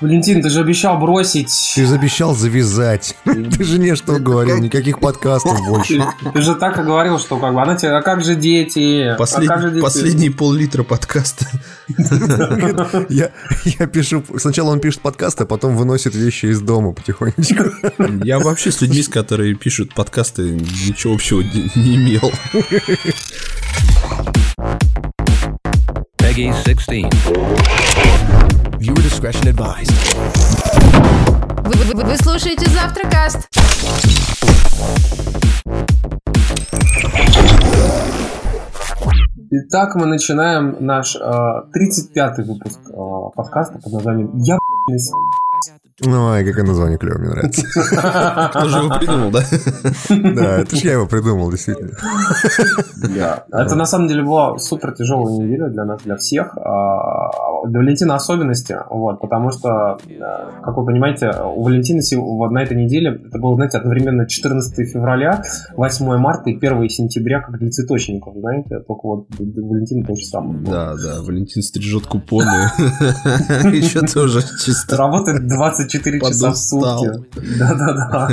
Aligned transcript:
Валентин, 0.00 0.42
ты 0.42 0.48
же 0.48 0.60
обещал 0.60 0.98
бросить. 0.98 1.72
Ты 1.74 1.84
же 1.84 1.94
обещал 1.94 2.34
завязать. 2.34 3.14
Ты 3.24 3.64
же 3.64 3.78
не 3.78 3.94
что 3.94 4.18
говорил, 4.18 4.56
никаких 4.58 4.98
подкастов 4.98 5.58
больше. 5.68 6.02
Ты 6.32 6.40
же 6.40 6.54
так 6.54 6.78
и 6.78 6.82
говорил, 6.82 7.18
что 7.18 7.38
как 7.38 7.52
бы 7.52 7.60
она 7.60 7.76
тебе, 7.76 7.92
а 7.92 8.00
как 8.00 8.24
же 8.24 8.34
дети? 8.34 9.08
А 9.08 9.16
как 9.18 9.60
же 9.60 9.70
дети? 9.70 9.82
Последние 9.82 10.30
пол-литра 10.30 10.84
подкаста. 10.84 11.46
Я, 13.08 13.30
пишу... 13.86 14.24
Сначала 14.38 14.70
он 14.70 14.80
пишет 14.80 15.02
подкасты, 15.02 15.42
а 15.44 15.46
потом 15.46 15.76
выносит 15.76 16.14
вещи 16.14 16.46
из 16.46 16.60
дома 16.60 16.92
потихонечку. 16.92 17.64
Я 18.24 18.38
вообще 18.38 18.72
с 18.72 18.80
людьми, 18.80 19.02
с 19.02 19.08
которые 19.08 19.54
пишут 19.54 19.92
подкасты, 19.94 20.42
ничего 20.42 21.14
общего 21.14 21.42
не, 21.42 21.70
не 21.74 21.96
имел. 21.96 22.32
Peggy 26.16 26.54
16. 26.64 28.59
Viewer 28.80 29.02
discretion 29.02 29.46
advised. 29.48 29.92
Вы, 31.64 31.94
вы- 31.94 32.04
вы 32.04 32.16
слушаете 32.16 32.66
Завтракаст. 32.70 33.48
Итак, 39.52 39.94
мы 39.96 40.06
начинаем 40.06 40.76
наш 40.80 41.16
э, 41.16 41.20
35-й 41.20 42.44
выпуск 42.44 42.78
э, 42.88 42.92
подкаста 43.34 43.78
под 43.82 43.92
названием 43.92 44.30
«Я 44.38 44.58
б***сь». 46.00 46.06
Ну, 46.06 46.28
ай, 46.30 46.44
какое 46.44 46.64
название 46.64 46.98
клево, 46.98 47.18
мне 47.18 47.28
нравится. 47.30 47.62
Кто 48.50 48.68
же 48.68 48.78
его 48.78 48.98
придумал, 48.98 49.30
да? 49.30 49.40
Да, 50.40 50.58
это 50.58 50.76
ж 50.76 50.80
я 50.80 50.92
его 50.92 51.06
придумал, 51.06 51.50
действительно. 51.50 51.92
Да. 53.14 53.44
Это 53.52 53.74
на 53.74 53.86
самом 53.86 54.08
деле 54.08 54.22
была 54.22 54.58
супер 54.58 54.92
тяжелая 54.92 55.36
неделя 55.36 55.68
для 55.68 55.84
нас, 55.84 56.02
для 56.02 56.16
всех. 56.16 56.56
А, 56.56 57.30
Для 57.66 57.80
Валентина 57.80 58.14
особенности, 58.16 58.76
вот, 58.90 59.20
потому 59.20 59.50
что, 59.50 59.98
э, 60.06 60.62
как 60.62 60.76
вы 60.76 60.86
понимаете, 60.86 61.30
у 61.44 61.62
Валентина 61.62 62.00
на 62.50 62.62
этой 62.62 62.76
неделе, 62.76 63.20
это 63.26 63.38
было, 63.38 63.54
знаете, 63.56 63.78
одновременно 63.78 64.26
14 64.26 64.90
февраля, 64.90 65.42
8 65.76 66.16
марта 66.16 66.50
и 66.50 66.56
1 66.56 66.88
сентября, 66.88 67.40
как 67.40 67.58
для 67.58 67.70
цветочников, 67.70 68.34
знаете, 68.36 68.80
только 68.80 69.06
вот 69.06 69.26
для 69.30 69.62
Валентина 69.62 70.06
то 70.06 70.14
же 70.14 70.24
самое. 70.24 70.58
Да, 70.60 70.94
да, 70.94 71.22
Валентин 71.22 71.62
стрижет 71.62 72.06
купоны. 72.06 72.50
Еще 73.72 74.00
тоже 74.00 74.40
чисто. 74.64 74.96
Работает 74.96 75.46
24 75.90 76.20
часа 76.20 76.50
в 76.50 76.56
сутки. 76.56 77.08
Да-да-да. 77.58 78.28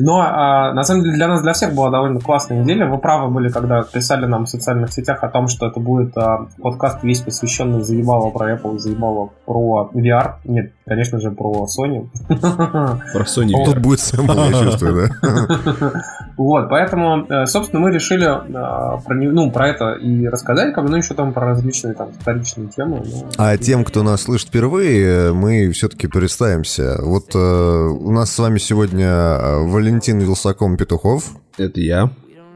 Но 0.00 0.20
а, 0.20 0.72
на 0.74 0.84
самом 0.84 1.02
деле 1.02 1.16
для 1.16 1.26
нас, 1.26 1.42
для 1.42 1.52
всех 1.52 1.74
была 1.74 1.90
довольно 1.90 2.20
классная 2.20 2.62
неделя. 2.62 2.86
Вы 2.86 2.98
правы 2.98 3.30
были, 3.30 3.48
когда 3.48 3.82
писали 3.82 4.26
нам 4.26 4.46
в 4.46 4.48
социальных 4.48 4.92
сетях 4.92 5.24
о 5.24 5.28
том, 5.28 5.48
что 5.48 5.66
это 5.66 5.80
будет 5.80 6.16
а, 6.16 6.46
подкаст 6.62 7.02
весь 7.02 7.20
посвященный 7.20 7.82
заебало 7.82 8.30
про 8.30 8.54
Apple, 8.54 8.78
заебало 8.78 9.30
про 9.44 9.90
VR. 9.92 10.34
Нет, 10.44 10.72
конечно 10.88 11.20
же, 11.20 11.30
про 11.30 11.66
Sony. 11.66 12.08
Про 12.28 13.24
Sony. 13.24 13.52
Тут 13.64 13.78
будет 13.78 14.00
сэмпл, 14.00 14.32
я 14.32 14.52
чувствую, 14.64 15.08
да? 15.22 15.92
Вот, 16.36 16.68
поэтому, 16.70 17.26
э, 17.28 17.46
собственно, 17.46 17.82
мы 17.82 17.90
решили 17.90 18.24
а, 18.24 18.98
про, 18.98 19.14
ну, 19.16 19.50
про 19.50 19.70
это 19.70 19.94
и 19.94 20.28
рассказать, 20.28 20.72
как 20.72 20.88
ну, 20.88 20.96
еще 20.96 21.14
там 21.14 21.32
про 21.32 21.46
различные 21.46 21.94
там 21.94 22.12
вторичные 22.12 22.68
темы. 22.68 23.02
ну. 23.04 23.28
А 23.38 23.56
тем, 23.56 23.84
кто 23.84 24.04
нас 24.04 24.22
слышит 24.22 24.46
впервые, 24.48 25.32
мы 25.32 25.68
все-таки 25.72 26.06
представимся. 26.06 26.96
Вот 27.02 27.34
э, 27.34 27.38
у 27.38 28.12
нас 28.12 28.30
с 28.30 28.38
вами 28.38 28.58
сегодня 28.58 29.06
э, 29.08 29.62
Валентин 29.66 30.20
Вилсаком 30.20 30.76
Петухов, 30.76 31.24
Это 31.56 31.80
я. 31.80 32.10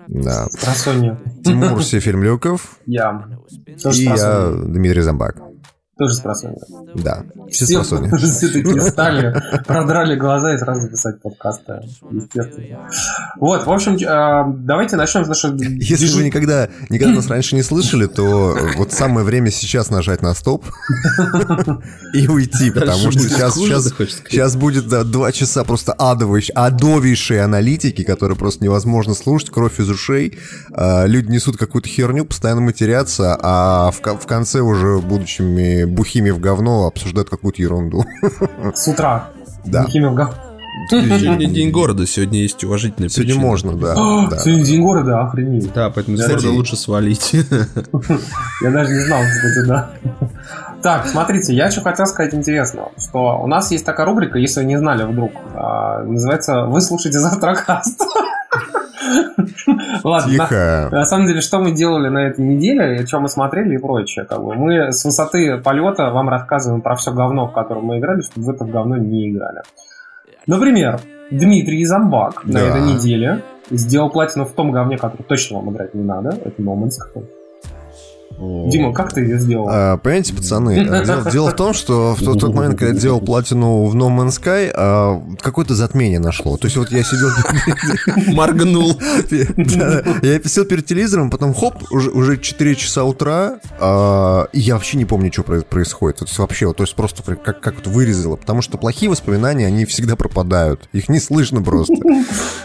да, 0.06 0.46
Про 0.60 0.70
Sony. 0.72 1.16
Тимур 1.42 1.82
Сефильмлюков 1.82 2.78
Я. 2.86 3.24
Тоже 3.82 4.02
и 4.02 4.04
я. 4.04 4.52
Дмитрий 4.52 5.02
Замбак. 5.02 5.42
Тоже 5.98 6.22
про 6.22 6.32
Sony. 6.34 6.56
Да, 6.94 7.24
все 7.52 7.64
Все, 7.66 7.74
про 7.74 7.96
Sony. 7.96 8.16
все 8.16 8.48
такие 8.48 8.80
стали, 8.80 9.34
продрали 9.66 10.16
глаза 10.16 10.54
и 10.54 10.58
сразу 10.58 10.88
писать 10.88 11.20
подкасты. 11.20 11.80
Естественно. 12.10 12.88
Вот, 13.38 13.66
в 13.66 13.70
общем, 13.70 13.96
э, 13.96 14.54
давайте 14.58 14.96
начнем 14.96 15.24
с 15.24 15.28
нашей... 15.28 15.52
Если 15.78 16.08
вы 16.16 16.24
никогда, 16.24 16.68
никогда 16.88 17.14
нас 17.14 17.28
раньше 17.28 17.54
не 17.54 17.62
слышали, 17.62 18.06
то 18.06 18.56
вот 18.76 18.92
самое 18.92 19.24
время 19.24 19.50
сейчас 19.50 19.90
нажать 19.90 20.22
на 20.22 20.34
стоп 20.34 20.64
и 22.14 22.26
уйти, 22.26 22.70
потому 22.70 23.10
что 23.10 23.20
сейчас, 23.20 23.54
сейчас, 23.54 23.92
сейчас 24.28 24.56
будет 24.56 24.88
да, 24.88 25.04
два 25.04 25.32
часа 25.32 25.64
просто 25.64 25.92
адовейшей, 25.92 26.54
адовейшей 26.54 27.42
аналитики, 27.42 28.02
которые 28.02 28.36
просто 28.36 28.64
невозможно 28.64 29.14
слушать, 29.14 29.50
кровь 29.50 29.78
из 29.80 29.88
ушей. 29.88 30.38
А, 30.72 31.06
Люди 31.06 31.30
несут 31.30 31.56
какую-то 31.56 31.88
херню, 31.88 32.24
постоянно 32.24 32.60
матерятся, 32.60 33.38
а 33.40 33.90
в, 33.90 34.00
в 34.00 34.26
конце 34.26 34.60
уже, 34.60 34.98
будучими 34.98 35.84
бухими 35.84 36.30
в 36.30 36.40
говно, 36.40 36.86
обсуждают 36.86 37.30
какую-то 37.42 37.62
ерунду. 37.62 38.04
С 38.74 38.86
утра. 38.86 39.30
Да. 39.64 39.86
Сегодня 39.88 41.48
день 41.48 41.70
города, 41.70 42.06
сегодня 42.06 42.40
есть 42.40 42.62
уважительная 42.64 43.08
Сегодня 43.08 43.34
причина. 43.34 43.46
можно, 43.46 43.76
да. 43.76 43.94
Да. 44.30 44.38
Сегодня 44.38 44.64
день 44.64 44.82
города, 44.82 45.20
охренеть. 45.22 45.72
Да, 45.72 45.90
поэтому 45.90 46.16
Кстати, 46.16 46.32
города 46.34 46.50
лучше 46.52 46.76
свалить. 46.76 47.32
Я 48.62 48.70
даже 48.70 48.92
не 48.92 49.00
знал, 49.00 49.22
кстати, 49.22 49.66
да. 49.66 49.90
Так, 50.82 51.06
смотрите, 51.06 51.54
я 51.54 51.66
еще 51.66 51.80
хотел 51.80 52.06
сказать 52.06 52.34
интересно, 52.34 52.88
что 52.98 53.38
у 53.40 53.46
нас 53.46 53.70
есть 53.70 53.84
такая 53.84 54.04
рубрика, 54.04 54.36
если 54.40 54.60
вы 54.62 54.66
не 54.66 54.76
знали 54.76 55.04
вдруг, 55.04 55.30
а, 55.54 56.02
называется 56.02 56.64
«Вы 56.64 56.80
слушаете 56.80 57.20
завтракаст». 57.20 58.02
Ладно, 60.04 60.32
на- 60.36 60.46
Тихо. 60.46 60.88
На 60.92 61.04
самом 61.04 61.26
деле, 61.26 61.40
что 61.40 61.58
мы 61.58 61.72
делали 61.72 62.08
на 62.08 62.26
этой 62.26 62.44
неделе, 62.44 63.02
и 63.02 63.06
что 63.06 63.20
мы 63.20 63.28
смотрели 63.28 63.74
и 63.74 63.78
прочее. 63.78 64.24
Как 64.24 64.42
бы. 64.42 64.54
Мы 64.54 64.92
с 64.92 65.04
высоты 65.04 65.58
полета 65.58 66.10
вам 66.10 66.28
рассказываем 66.28 66.80
про 66.82 66.96
все 66.96 67.12
говно, 67.12 67.46
в 67.46 67.52
котором 67.52 67.84
мы 67.84 67.98
играли, 67.98 68.22
чтобы 68.22 68.46
вы 68.46 68.54
это 68.54 68.64
говно 68.64 68.96
не 68.96 69.30
играли. 69.30 69.62
Например, 70.46 71.00
Дмитрий 71.30 71.84
Замбак 71.84 72.44
на 72.44 72.58
этой 72.58 72.80
неделе 72.82 73.42
сделал 73.70 74.10
платину 74.10 74.44
в 74.44 74.52
том 74.52 74.70
говне, 74.72 74.98
который 74.98 75.22
точно 75.22 75.58
вам 75.58 75.72
играть 75.72 75.94
не 75.94 76.02
надо. 76.02 76.30
Это 76.30 76.60
Man's 76.62 76.90
Sky. 76.90 77.24
Дима, 78.38 78.92
как 78.92 79.12
ты 79.12 79.20
ее 79.22 79.38
сделал? 79.38 79.68
А, 79.70 79.96
Понимаете, 79.98 80.34
пацаны, 80.34 80.70
э, 80.78 81.04
дело, 81.04 81.30
дело 81.30 81.50
в 81.50 81.56
том, 81.56 81.72
что 81.74 82.14
в 82.14 82.22
тот, 82.24 82.40
тот 82.40 82.54
момент, 82.54 82.78
когда 82.78 82.92
я 82.94 82.98
делал 83.00 83.20
платину 83.20 83.84
в 83.84 83.94
No 83.94 84.08
Man's 84.08 84.40
Sky, 84.40 84.70
а, 84.74 85.22
какое-то 85.40 85.74
затмение 85.74 86.18
нашло. 86.18 86.56
То 86.56 86.66
есть 86.66 86.76
вот 86.76 86.90
я 86.90 87.02
сидел... 87.02 87.28
Моргнул. 88.34 88.98
Я 89.30 90.40
сидел 90.42 90.64
перед 90.64 90.86
телевизором, 90.86 91.30
потом 91.30 91.54
хоп, 91.54 91.74
уже, 91.90 92.10
уже 92.10 92.38
4 92.38 92.74
часа 92.76 93.04
утра, 93.04 93.58
а, 93.80 94.46
и 94.52 94.60
я 94.60 94.74
вообще 94.74 94.96
не 94.98 95.04
помню, 95.04 95.32
что 95.32 95.42
проис- 95.42 95.64
происходит. 95.64 96.18
То 96.20 96.24
есть 96.26 96.38
вообще, 96.38 96.72
то 96.72 96.82
есть 96.82 96.94
просто 96.94 97.22
при- 97.22 97.34
как, 97.36 97.60
как 97.60 97.78
это 97.80 97.90
вырезало. 97.90 98.36
Потому 98.36 98.62
что 98.62 98.78
плохие 98.78 99.10
воспоминания, 99.10 99.66
они 99.66 99.84
всегда 99.84 100.16
пропадают. 100.16 100.88
Их 100.92 101.08
не 101.08 101.20
слышно 101.20 101.62
просто. 101.62 101.94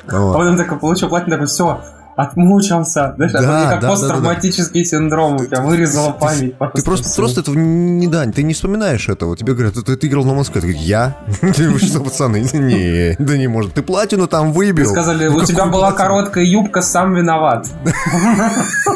А 0.07 0.19
Вот. 0.27 0.37
потом 0.37 0.57
такой 0.57 0.79
получил 0.79 1.09
платину, 1.09 1.31
такой, 1.31 1.47
все, 1.47 1.81
отмучился. 2.17 3.13
Знаешь, 3.15 3.31
Да, 3.31 3.39
это 3.39 3.69
как 3.69 3.81
да, 3.81 3.81
да, 3.81 3.89
посттравматический 3.89 4.83
синдром, 4.83 5.35
у 5.35 5.45
тебя 5.45 5.61
вырезала 5.61 6.11
память. 6.11 6.55
Ты 6.73 6.83
просто, 6.83 7.07
всё. 7.07 7.21
просто 7.21 7.41
этого 7.41 7.55
не 7.55 8.07
да, 8.07 8.25
ты 8.25 8.43
не 8.43 8.55
вспоминаешь 8.55 9.07
этого. 9.07 9.37
Тебе 9.37 9.53
говорят, 9.53 9.75
ты, 9.75 9.95
ты 9.95 10.07
играл 10.07 10.25
на 10.25 10.33
Манской. 10.33 10.61
Ты 10.61 10.67
говоришь, 10.67 10.85
я? 10.85 11.15
Вы 11.41 11.79
что, 11.79 12.01
пацаны? 12.01 12.43
Не, 12.53 13.15
да 13.19 13.37
не 13.37 13.47
может. 13.47 13.75
Ты 13.75 13.83
платину 13.83 14.27
там 14.27 14.51
выбил. 14.51 14.85
Вы 14.85 14.91
сказали, 14.91 15.27
Ну, 15.27 15.37
у 15.37 15.41
тебя 15.43 15.67
была 15.67 15.91
короткая 15.91 16.43
юбка, 16.43 16.81
сам 16.81 17.13
виноват. 17.13 17.67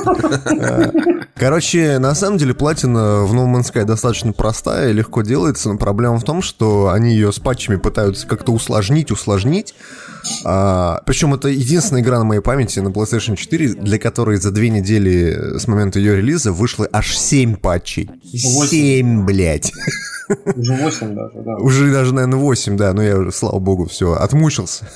Короче, 1.36 2.00
на 2.00 2.16
самом 2.16 2.38
деле 2.38 2.54
платина 2.54 3.24
в 3.24 3.34
No 3.34 3.46
Man's 3.46 3.72
Sky 3.72 3.86
достаточно 3.86 4.34
простая 4.34 4.90
и 4.90 4.94
легко 4.94 5.22
делается, 5.22 5.72
но 5.72 5.78
проблема 5.78 6.18
в 6.18 6.24
том, 6.24 6.42
что 6.42 6.90
они 6.90 7.14
ее 7.14 7.32
с 7.32 7.40
патчами 7.40 7.78
пытаются 7.78 8.28
как-то 8.28 8.52
усложнить, 8.52 9.12
усложнить. 9.12 9.74
А, 10.46 11.02
причем 11.06 11.34
это 11.34 11.48
единственная 11.50 12.02
игра 12.02 12.20
на 12.20 12.26
моей 12.26 12.42
памяти 12.42 12.80
на 12.80 12.90
PlayStation 12.90 13.36
4, 13.36 13.74
для 13.76 14.00
которой 14.00 14.38
за 14.38 14.52
две 14.52 14.70
недели 14.70 15.58
с 15.58 15.68
момента 15.68 16.00
ее 16.00 16.18
релиза 16.18 16.52
вышло 16.52 16.88
аж 16.92 17.16
7 17.18 17.56
патчей. 17.56 18.10
Восемь. 18.34 18.68
7, 18.70 19.26
блядь. 19.26 19.72
Уже 20.56 20.74
8 20.74 21.14
даже, 21.16 21.42
да. 21.44 21.56
Уже 21.58 21.92
даже, 21.92 22.14
наверное, 22.14 22.40
8, 22.40 22.78
да, 22.78 22.94
но 22.94 23.02
я 23.04 23.18
уже, 23.18 23.32
слава 23.32 23.60
богу, 23.60 23.86
все, 23.86 24.14
отмучился. 24.14 24.86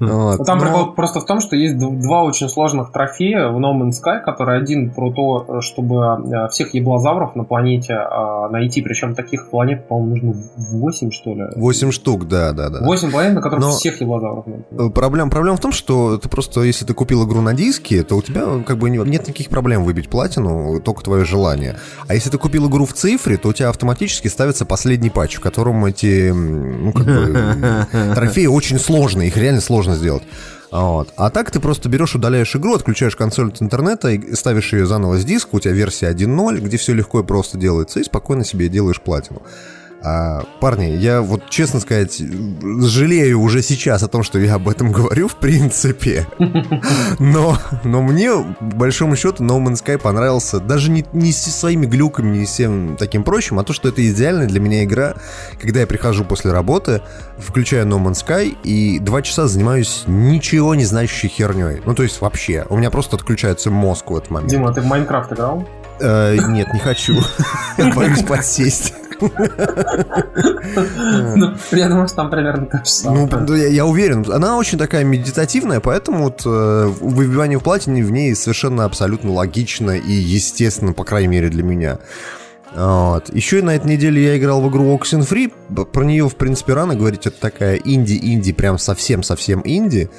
Вот. 0.00 0.44
Там 0.44 0.58
Но- 0.58 0.64
прикол 0.64 0.94
просто 0.94 1.20
в 1.20 1.26
том, 1.26 1.40
что 1.40 1.54
есть 1.54 1.78
два 1.78 2.24
очень 2.24 2.48
сложных 2.48 2.90
трофея 2.90 3.48
в 3.50 3.58
No 3.58 3.72
Man's 3.72 3.92
Sky, 4.04 4.20
который 4.24 4.58
один 4.58 4.90
про 4.90 5.12
то, 5.12 5.60
чтобы 5.60 5.96
э, 5.96 6.48
всех 6.48 6.74
еблозавров 6.74 7.36
на 7.36 7.44
планете 7.44 7.92
э, 7.94 8.48
найти, 8.50 8.82
причем 8.82 9.14
таких 9.14 9.48
планет, 9.48 9.86
по-моему, 9.86 10.34
нужно 10.34 10.42
8, 10.56 11.10
что 11.12 11.34
ли? 11.34 11.44
8 11.54 11.92
штук, 11.92 12.26
да, 12.26 12.52
да, 12.52 12.68
да. 12.68 12.80
8 12.84 13.10
планет, 13.12 13.34
на 13.34 13.42
которых 13.42 13.64
Но- 13.64 13.70
всех 13.70 14.00
еблозавров 14.02 14.46
найти. 14.46 14.64
Э, 14.72 14.90
Проблем, 14.90 15.30
проблема 15.30 15.56
в 15.56 15.60
том, 15.60 15.72
что 15.72 16.18
ты 16.18 16.28
просто, 16.28 16.62
если 16.62 16.84
ты 16.84 16.94
купил 16.94 17.26
игру 17.26 17.40
на 17.40 17.54
диске, 17.54 18.02
то 18.02 18.16
у 18.16 18.22
тебя 18.22 18.62
как 18.66 18.78
бы 18.78 18.90
не- 18.90 18.98
нет 18.98 19.26
никаких 19.26 19.48
проблем 19.48 19.84
выбить 19.84 20.08
платину, 20.10 20.80
только 20.80 21.02
твое 21.02 21.24
желание. 21.24 21.76
А 22.08 22.14
если 22.14 22.30
ты 22.30 22.38
купил 22.38 22.68
игру 22.68 22.84
в 22.86 22.92
цифре, 22.92 23.36
то 23.36 23.48
у 23.48 23.52
тебя 23.52 23.68
автоматически 23.70 24.28
ставится 24.28 24.64
последний 24.66 25.10
патч, 25.10 25.36
в 25.36 25.40
котором 25.40 25.84
эти, 25.84 26.30
ну, 26.32 26.92
как 26.92 27.04
бы, 27.04 27.86
трофеи 28.14 28.46
очень 28.46 28.78
сложные, 28.78 29.28
их 29.28 29.36
реально 29.36 29.60
сложно 29.60 29.94
сделать. 29.94 30.22
Вот. 30.70 31.12
А 31.16 31.28
так 31.28 31.50
ты 31.50 31.60
просто 31.60 31.90
берешь, 31.90 32.14
удаляешь 32.14 32.56
игру, 32.56 32.74
отключаешь 32.74 33.14
консоль 33.14 33.48
от 33.48 33.60
интернета 33.60 34.08
и 34.08 34.34
ставишь 34.34 34.72
ее 34.72 34.86
заново 34.86 35.18
с 35.18 35.24
диска, 35.24 35.56
у 35.56 35.60
тебя 35.60 35.74
версия 35.74 36.10
1.0, 36.10 36.60
где 36.60 36.78
все 36.78 36.94
легко 36.94 37.20
и 37.20 37.24
просто 37.24 37.58
делается, 37.58 38.00
и 38.00 38.04
спокойно 38.04 38.42
себе 38.42 38.68
делаешь 38.70 39.00
платину. 39.02 39.42
А, 40.04 40.42
парни, 40.60 40.86
я 40.86 41.20
вот, 41.20 41.48
честно 41.48 41.78
сказать, 41.78 42.18
жалею 42.18 43.40
уже 43.40 43.62
сейчас 43.62 44.02
о 44.02 44.08
том, 44.08 44.24
что 44.24 44.38
я 44.38 44.54
об 44.54 44.68
этом 44.68 44.90
говорю, 44.92 45.28
в 45.28 45.36
принципе. 45.36 46.26
Но, 47.18 47.56
но 47.84 48.02
мне, 48.02 48.30
по 48.58 48.76
большому 48.76 49.14
счету, 49.14 49.44
No 49.44 49.62
Man's 49.62 49.84
Sky 49.84 49.98
понравился 49.98 50.58
даже 50.58 50.90
не, 50.90 51.04
не 51.12 51.30
со 51.32 51.50
своими 51.50 51.86
глюками, 51.86 52.38
не 52.38 52.46
всем 52.46 52.96
таким 52.96 53.22
прочим, 53.22 53.58
а 53.58 53.64
то, 53.64 53.72
что 53.72 53.88
это 53.88 54.08
идеальная 54.08 54.46
для 54.46 54.60
меня 54.60 54.82
игра, 54.84 55.14
когда 55.60 55.80
я 55.80 55.86
прихожу 55.86 56.24
после 56.24 56.50
работы, 56.50 57.02
включаю 57.38 57.86
No 57.86 58.02
Man's 58.02 58.24
Sky 58.26 58.56
и 58.64 58.98
два 58.98 59.22
часа 59.22 59.46
занимаюсь 59.46 60.02
ничего 60.06 60.74
не 60.74 60.84
значащей 60.84 61.28
херней. 61.28 61.80
Ну, 61.84 61.94
то 61.94 62.02
есть 62.02 62.20
вообще. 62.20 62.66
У 62.70 62.76
меня 62.76 62.90
просто 62.90 63.16
отключается 63.16 63.70
мозг 63.70 64.10
в 64.10 64.16
этот 64.16 64.30
момент. 64.30 64.50
Дима, 64.50 64.72
ты 64.72 64.80
в 64.80 64.86
Майнкрафт 64.86 65.32
играл? 65.32 65.68
Э, 66.00 66.36
нет, 66.48 66.72
не 66.74 66.80
хочу. 66.80 67.16
Боюсь 67.94 68.22
подсесть. 68.22 68.94
Ну, 71.36 71.54
я 71.72 71.88
думаю, 71.88 72.06
что 72.08 72.16
там 72.16 72.30
примерно 72.30 72.66
то 72.66 72.78
же 72.78 73.10
Ну, 73.10 73.54
я, 73.54 73.86
уверен, 73.86 74.24
она 74.30 74.56
очень 74.56 74.78
такая 74.78 75.04
медитативная, 75.04 75.80
поэтому 75.80 76.24
вот 76.24 76.42
э, 76.44 76.92
выбивание 77.00 77.58
в 77.58 77.62
платине 77.62 78.02
в 78.04 78.10
ней 78.10 78.34
совершенно 78.34 78.84
абсолютно 78.84 79.32
логично 79.32 79.92
и 79.92 80.12
естественно, 80.12 80.92
по 80.92 81.04
крайней 81.04 81.28
мере, 81.28 81.48
для 81.48 81.62
меня. 81.62 81.98
Вот. 82.74 83.32
Еще 83.34 83.58
и 83.58 83.62
на 83.62 83.74
этой 83.74 83.86
неделе 83.86 84.22
я 84.24 84.38
играл 84.38 84.62
в 84.62 84.70
игру 84.70 84.96
Oxenfree. 84.96 85.84
Про 85.84 86.04
нее, 86.04 86.28
в 86.28 86.36
принципе, 86.36 86.72
рано 86.72 86.94
говорить. 86.94 87.26
Это 87.26 87.38
такая 87.38 87.76
инди-инди, 87.76 88.52
прям 88.52 88.78
совсем-совсем 88.78 89.62
инди. 89.64 90.08
А, 90.08 90.12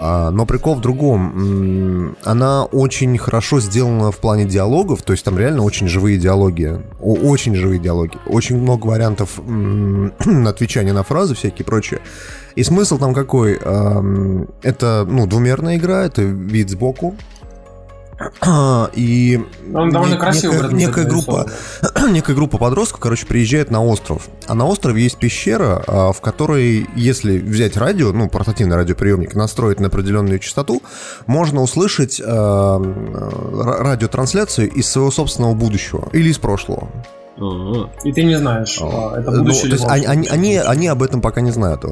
но 0.00 0.46
прикол 0.46 0.76
в 0.76 0.80
другом. 0.80 2.16
Она 2.24 2.64
очень 2.64 3.18
хорошо 3.18 3.60
сделана 3.60 4.10
в 4.10 4.16
плане 4.16 4.46
диалогов, 4.46 5.02
то 5.02 5.12
есть 5.12 5.24
там 5.24 5.38
реально 5.38 5.62
очень 5.62 5.88
живые 5.88 6.18
диалоги. 6.18 6.80
Очень 7.00 7.54
живые 7.54 7.78
диалоги. 7.78 8.16
Очень 8.26 8.58
много 8.58 8.86
вариантов 8.86 9.38
отвечания 10.46 10.92
на 10.92 11.02
фразы 11.02 11.34
всякие 11.34 11.60
и 11.60 11.64
прочее. 11.64 12.00
И 12.54 12.62
смысл 12.62 12.98
там 12.98 13.14
какой? 13.14 13.54
Это, 14.62 15.06
ну, 15.08 15.26
двумерная 15.26 15.76
игра, 15.76 16.04
это 16.04 16.22
вид 16.22 16.70
сбоку. 16.70 17.14
И 18.94 19.40
Он 19.74 19.90
довольно 19.90 20.16
красиво 20.16 20.52
некая, 20.52 20.74
некая 20.74 21.04
группа, 21.04 21.50
некая 22.10 22.34
группа 22.34 22.58
подростков, 22.58 23.00
короче, 23.00 23.26
приезжает 23.26 23.70
на 23.70 23.82
остров. 23.82 24.28
А 24.46 24.54
на 24.54 24.66
острове 24.66 25.02
есть 25.02 25.18
пещера, 25.18 25.82
а, 25.86 26.12
в 26.12 26.20
которой, 26.20 26.86
если 26.96 27.38
взять 27.38 27.76
радио, 27.76 28.12
ну, 28.12 28.28
портативный 28.28 28.76
радиоприемник, 28.76 29.34
настроить 29.34 29.80
на 29.80 29.86
определенную 29.86 30.38
частоту, 30.38 30.82
можно 31.26 31.62
услышать 31.62 32.20
а, 32.24 32.78
р- 32.78 33.82
радиотрансляцию 33.84 34.70
из 34.70 34.88
своего 34.88 35.10
собственного 35.10 35.54
будущего 35.54 36.08
или 36.12 36.28
из 36.28 36.38
прошлого. 36.38 36.90
А, 37.40 37.88
И 38.04 38.12
ты 38.12 38.22
не 38.22 38.36
знаешь, 38.38 38.78
а, 38.82 39.18
это 39.18 39.30
Ну, 39.30 39.38
будущее 39.38 39.62
то 39.62 39.66
или 39.68 39.74
есть 39.74 39.86
они, 39.88 40.28
они, 40.28 40.56
они, 40.58 40.86
об 40.88 41.02
этом 41.02 41.20
пока 41.22 41.40
не 41.40 41.50
знают. 41.50 41.84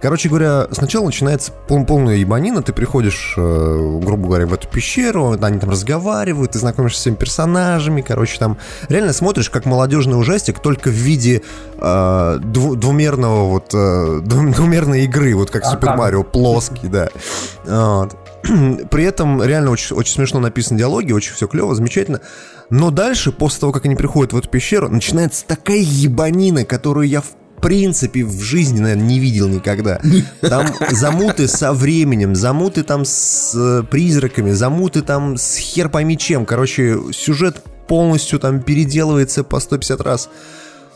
Короче 0.00 0.28
говоря, 0.28 0.66
сначала 0.72 1.04
начинается 1.06 1.52
пол- 1.68 1.84
полная 1.84 2.16
ебанина, 2.16 2.62
ты 2.62 2.72
приходишь, 2.72 3.34
э, 3.36 3.98
грубо 4.02 4.28
говоря, 4.28 4.46
в 4.46 4.54
эту 4.54 4.68
пещеру, 4.68 5.36
они 5.40 5.58
там 5.58 5.70
разговаривают, 5.70 6.52
ты 6.52 6.58
знакомишься 6.58 6.98
с 6.98 7.00
всеми 7.02 7.16
персонажами, 7.16 8.00
короче, 8.00 8.38
там 8.38 8.56
реально 8.88 9.12
смотришь 9.12 9.50
как 9.50 9.66
молодежный 9.66 10.18
ужастик, 10.18 10.58
только 10.60 10.88
в 10.88 10.94
виде 10.94 11.42
э, 11.78 12.38
дву- 12.42 12.76
двумерного 12.76 13.48
вот, 13.48 13.74
э, 13.74 14.20
дву- 14.24 14.54
двумерной 14.54 15.04
игры, 15.04 15.34
вот 15.34 15.50
как 15.50 15.64
А 15.64 15.70
Супер? 15.70 15.96
Марио, 15.96 16.22
плоский, 16.22 16.88
да. 16.88 17.08
Вот. 17.66 18.16
При 18.90 19.04
этом 19.04 19.42
реально 19.42 19.70
очень, 19.70 19.96
очень 19.96 20.14
смешно 20.14 20.40
написаны 20.40 20.78
диалоги, 20.78 21.12
очень 21.12 21.34
все 21.34 21.46
клево, 21.46 21.74
замечательно. 21.74 22.20
Но 22.70 22.90
дальше, 22.90 23.32
после 23.32 23.60
того, 23.60 23.72
как 23.72 23.84
они 23.86 23.94
приходят 23.94 24.32
в 24.32 24.36
эту 24.36 24.48
пещеру, 24.48 24.88
начинается 24.88 25.46
такая 25.46 25.78
ебанина, 25.78 26.64
которую 26.64 27.08
я 27.08 27.20
в 27.20 27.32
принципе 27.60 28.24
в 28.24 28.40
жизни, 28.42 28.80
наверное, 28.80 29.06
не 29.06 29.18
видел 29.18 29.48
никогда. 29.48 30.00
Там 30.40 30.66
замуты 30.90 31.48
со 31.48 31.72
временем, 31.72 32.34
замуты 32.34 32.82
там 32.82 33.04
с 33.06 33.54
э, 33.54 33.82
призраками, 33.84 34.50
замуты 34.50 35.00
там 35.00 35.38
с 35.38 35.56
хер 35.56 35.88
пойми 35.88 36.18
чем. 36.18 36.44
Короче, 36.44 36.98
сюжет 37.12 37.62
полностью 37.86 38.38
там 38.38 38.60
переделывается 38.60 39.44
по 39.44 39.60
150 39.60 40.00
раз. 40.02 40.28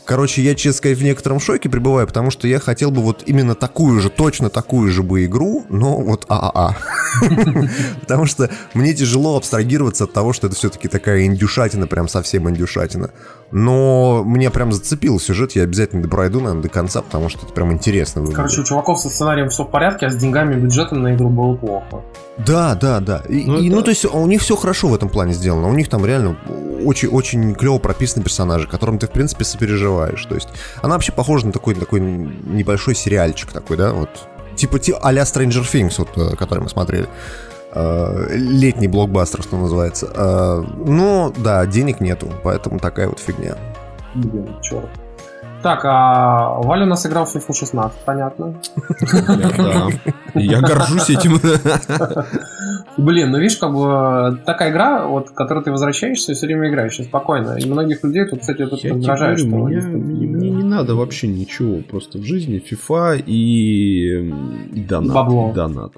Короче, 0.09 0.41
я, 0.41 0.55
честно 0.55 0.77
сказать, 0.79 0.97
в 0.97 1.03
некотором 1.03 1.39
шоке 1.39 1.69
пребываю, 1.69 2.07
потому 2.07 2.31
что 2.31 2.47
я 2.47 2.59
хотел 2.59 2.89
бы 2.89 2.99
вот 3.03 3.21
именно 3.27 3.53
такую 3.53 3.99
же, 3.99 4.09
точно 4.09 4.49
такую 4.49 4.89
же 4.89 5.03
бы 5.03 5.23
игру, 5.25 5.67
но 5.69 6.01
вот 6.01 6.25
ААА. 6.27 6.75
Потому 8.01 8.25
что 8.25 8.49
мне 8.73 8.95
тяжело 8.95 9.37
абстрагироваться 9.37 10.05
от 10.05 10.13
того, 10.13 10.33
что 10.33 10.47
это 10.47 10.55
все-таки 10.55 10.87
такая 10.87 11.25
индюшатина, 11.25 11.85
прям 11.85 12.07
совсем 12.07 12.49
индюшатина. 12.49 13.11
Но 13.51 14.23
мне 14.23 14.49
прям 14.51 14.71
зацепил 14.71 15.19
сюжет, 15.19 15.53
я 15.53 15.63
обязательно 15.63 16.07
пройду, 16.07 16.39
наверное, 16.39 16.61
до 16.63 16.69
конца, 16.69 17.01
потому 17.01 17.29
что 17.29 17.45
это 17.45 17.53
прям 17.53 17.71
интересно 17.73 18.21
выглядит. 18.21 18.37
Короче, 18.37 18.61
у 18.61 18.63
чуваков 18.63 18.99
со 18.99 19.09
сценарием 19.09 19.49
все 19.49 19.63
в 19.63 19.71
порядке, 19.71 20.05
а 20.05 20.09
с 20.11 20.15
деньгами 20.17 20.53
и 20.55 20.57
бюджетом 20.57 21.01
на 21.01 21.15
игру 21.15 21.29
было 21.29 21.55
плохо. 21.55 22.03
Да, 22.37 22.75
да, 22.75 22.99
да. 22.99 23.23
И, 23.27 23.45
Ну, 23.45 23.57
и, 23.57 23.67
это- 23.67 23.75
ну, 23.75 23.81
то 23.81 23.89
есть 23.89 24.05
у 24.05 24.25
них 24.27 24.41
все 24.41 24.55
хорошо 24.55 24.87
в 24.87 24.95
этом 24.95 25.09
плане 25.09 25.33
сделано. 25.33 25.67
У 25.67 25.73
них 25.73 25.89
там 25.89 26.05
реально 26.05 26.37
очень-очень 26.85 27.55
клево 27.55 27.79
прописаны 27.79 28.23
персонажи, 28.23 28.67
которым 28.67 28.99
ты, 28.99 29.07
в 29.07 29.11
принципе, 29.11 29.43
сопереживаешь. 29.43 30.23
То 30.25 30.35
есть 30.35 30.49
она 30.81 30.93
вообще 30.93 31.11
похожа 31.11 31.47
на 31.47 31.51
такой, 31.51 31.73
такой 31.75 31.99
небольшой 32.01 32.95
сериальчик 32.95 33.51
такой, 33.51 33.77
да, 33.77 33.93
вот. 33.93 34.09
Типа, 34.55 34.77
типа 34.77 34.99
а-ля 35.01 35.23
Stranger 35.23 35.63
Things, 35.63 35.95
вот, 35.97 36.09
э, 36.17 36.35
который 36.35 36.59
мы 36.63 36.69
смотрели. 36.69 37.07
Э, 37.73 38.27
Летний 38.35 38.87
блокбастер, 38.87 39.43
что 39.43 39.57
называется. 39.57 40.11
Э, 40.15 40.63
Но, 40.85 41.33
да, 41.37 41.65
денег 41.65 41.99
нету, 41.99 42.27
поэтому 42.43 42.79
такая 42.79 43.07
вот 43.07 43.19
фигня. 43.19 43.55
Блин, 44.15 44.47
черт. 44.61 44.89
Так, 45.61 45.81
а 45.83 46.61
Валя 46.61 46.85
у 46.85 46.87
нас 46.87 47.05
играл 47.05 47.25
в 47.25 47.35
FIFA 47.35 47.53
16, 47.53 47.99
понятно. 48.05 48.53
Я 50.33 50.61
горжусь 50.61 51.09
этим. 51.09 51.37
Блин, 52.97 53.31
ну 53.31 53.39
видишь, 53.39 53.57
как 53.57 53.73
бы 53.73 54.39
такая 54.45 54.71
игра, 54.71 55.05
вот, 55.05 55.31
к 55.31 55.33
которой 55.33 55.63
ты 55.63 55.71
возвращаешься 55.71 56.31
и 56.31 56.35
все 56.35 56.45
время 56.47 56.69
играешь, 56.69 56.97
и 56.99 57.03
спокойно. 57.03 57.57
И 57.57 57.69
многих 57.69 58.03
людей 58.03 58.25
тут, 58.25 58.39
кстати, 58.39 58.65
тут 58.65 58.83
раздражает, 58.83 59.43
мне, 59.43 60.49
не 60.49 60.63
надо 60.63 60.95
вообще 60.95 61.27
ничего. 61.27 61.81
Просто 61.81 62.19
в 62.19 62.23
жизни 62.23 62.63
FIFA 62.65 63.21
и 63.25 64.33
донат. 64.87 65.13
Бабло. 65.13 65.51
Донат. 65.53 65.91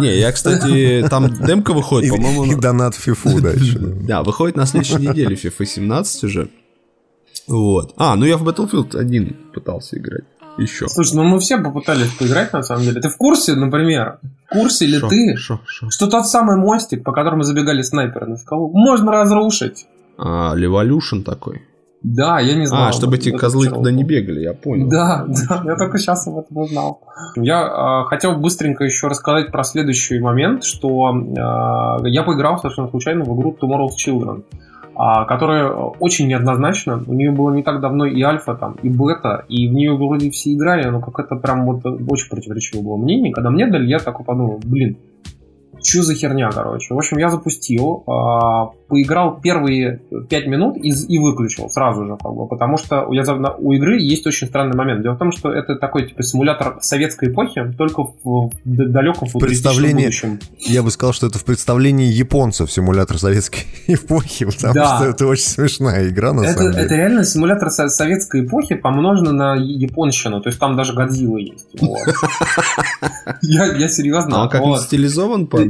Не, 0.00 0.18
я, 0.18 0.32
кстати, 0.32 1.04
там 1.08 1.28
демка 1.44 1.72
выходит, 1.72 2.10
по-моему... 2.10 2.44
и 2.44 2.54
на- 2.54 2.60
донат 2.60 2.94
фифу 2.94 3.40
дальше. 3.40 3.78
да. 3.78 4.22
Выходит 4.22 4.56
на 4.56 4.66
следующей 4.66 4.96
неделе 5.08 5.34
FIFA 5.36 5.64
17 5.64 6.24
уже. 6.24 6.48
Вот. 7.48 7.94
А, 7.96 8.16
ну 8.16 8.24
я 8.26 8.36
в 8.36 8.46
Battlefield 8.48 8.96
1 8.96 9.36
пытался 9.54 9.98
играть. 9.98 10.24
Еще. 10.58 10.88
Слушай, 10.88 11.14
ну 11.14 11.24
мы 11.24 11.38
все 11.40 11.58
попытались 11.58 12.10
поиграть, 12.10 12.52
на 12.52 12.62
самом 12.62 12.82
деле. 12.84 13.00
Ты 13.00 13.08
в 13.08 13.16
курсе, 13.16 13.54
например, 13.54 14.18
в 14.46 14.52
курсе 14.52 14.86
ли 14.86 15.00
ты, 15.08 15.36
Шо, 15.36 15.60
шо? 15.64 15.88
что 15.90 16.06
тот 16.08 16.26
самый 16.28 16.56
мостик, 16.56 17.02
по 17.02 17.12
которому 17.12 17.42
забегали 17.44 17.82
снайперы 17.82 18.26
на 18.26 18.36
скалу, 18.36 18.70
можно 18.74 19.10
разрушить? 19.12 19.86
А, 20.18 20.54
Levolution 20.56 21.22
такой. 21.22 21.62
Да, 22.02 22.40
я 22.40 22.54
не 22.54 22.66
знал. 22.66 22.88
А, 22.88 22.92
чтобы 22.92 23.14
об 23.14 23.20
эти 23.20 23.30
козлы 23.30 23.66
Это 23.66 23.74
туда 23.74 23.90
не 23.90 24.04
бегали, 24.04 24.40
я 24.40 24.54
понял. 24.54 24.88
Да, 24.88 25.26
да, 25.48 25.62
я 25.64 25.76
только 25.76 25.98
сейчас 25.98 26.26
об 26.26 26.38
этом 26.38 26.56
узнал. 26.56 27.02
Я 27.36 28.04
э, 28.04 28.08
хотел 28.08 28.36
быстренько 28.36 28.84
еще 28.84 29.08
рассказать 29.08 29.52
про 29.52 29.62
следующий 29.64 30.18
момент, 30.18 30.64
что 30.64 31.10
э, 31.10 32.08
я 32.08 32.22
поиграл 32.22 32.58
совершенно 32.58 32.88
случайно 32.88 33.24
в 33.24 33.38
игру 33.38 33.54
Tomorrow's 33.60 33.96
Children, 33.98 34.44
а, 34.94 35.26
которая 35.26 35.70
очень 35.70 36.26
неоднозначна. 36.26 37.02
У 37.06 37.12
нее 37.12 37.32
было 37.32 37.52
не 37.52 37.62
так 37.62 37.80
давно 37.80 38.06
и 38.06 38.22
альфа, 38.22 38.54
там, 38.54 38.76
и 38.82 38.88
бета, 38.88 39.44
и 39.48 39.68
в 39.68 39.72
нее 39.72 39.94
вроде 39.94 40.30
все 40.30 40.54
играли, 40.54 40.88
но 40.88 41.00
как 41.00 41.18
это 41.18 41.36
прям 41.36 41.66
вот 41.66 41.84
очень 41.84 42.30
противоречивое 42.30 42.82
было 42.82 42.96
мнение. 42.96 43.32
Когда 43.32 43.50
мне 43.50 43.66
дали, 43.66 43.86
я 43.86 43.98
такой 43.98 44.24
подумал, 44.24 44.58
блин, 44.64 44.96
что 45.82 46.02
за 46.02 46.14
херня, 46.14 46.50
короче. 46.50 46.94
В 46.94 46.98
общем, 46.98 47.18
я 47.18 47.30
запустил, 47.30 48.04
а, 48.06 48.70
поиграл 48.90 49.40
первые 49.40 50.02
5 50.28 50.46
минут 50.48 50.76
и, 50.76 50.88
и 50.90 51.18
выключил 51.18 51.70
сразу 51.70 52.04
же, 52.04 52.16
как 52.22 52.32
бы, 52.34 52.46
потому 52.48 52.76
что 52.76 53.04
у, 53.06 53.12
я, 53.12 53.22
у 53.58 53.72
игры 53.72 53.98
есть 54.00 54.26
очень 54.26 54.48
странный 54.48 54.76
момент. 54.76 55.02
Дело 55.02 55.14
в 55.14 55.18
том, 55.18 55.32
что 55.32 55.50
это 55.52 55.76
такой 55.76 56.08
типа 56.08 56.22
симулятор 56.22 56.76
советской 56.82 57.30
эпохи, 57.30 57.62
только 57.78 58.02
в, 58.02 58.12
в 58.24 58.50
далеком 58.64 59.28
футуристичном 59.28 59.72
представлении- 59.74 60.04
будущем. 60.04 60.38
Я 60.58 60.82
бы 60.82 60.90
сказал, 60.90 61.12
что 61.14 61.28
это 61.28 61.38
в 61.38 61.44
представлении 61.44 62.06
японцев 62.12 62.70
симулятор 62.70 63.18
советской 63.18 63.62
эпохи, 63.86 64.44
потому 64.44 64.74
Да. 64.74 64.96
что 64.96 65.06
это 65.06 65.26
очень 65.26 65.44
смешная 65.44 66.08
игра, 66.08 66.32
на 66.32 66.42
Это, 66.42 66.52
самом 66.58 66.72
деле. 66.72 66.84
это 66.84 66.94
реально 66.96 67.24
симулятор 67.24 67.70
со- 67.70 67.88
советской 67.88 68.44
эпохи, 68.44 68.74
помноженный 68.74 69.32
на 69.32 69.54
японщину. 69.54 70.40
То 70.40 70.48
есть 70.48 70.58
там 70.58 70.76
даже 70.76 70.92
Годзилла 70.94 71.38
есть. 71.38 71.68
Я 73.42 73.88
серьезно. 73.88 74.36
А 74.36 74.42
он 74.42 74.48
как-нибудь 74.48 74.78
вот. 74.78 74.86
стилизован 74.86 75.46
под... 75.46 75.68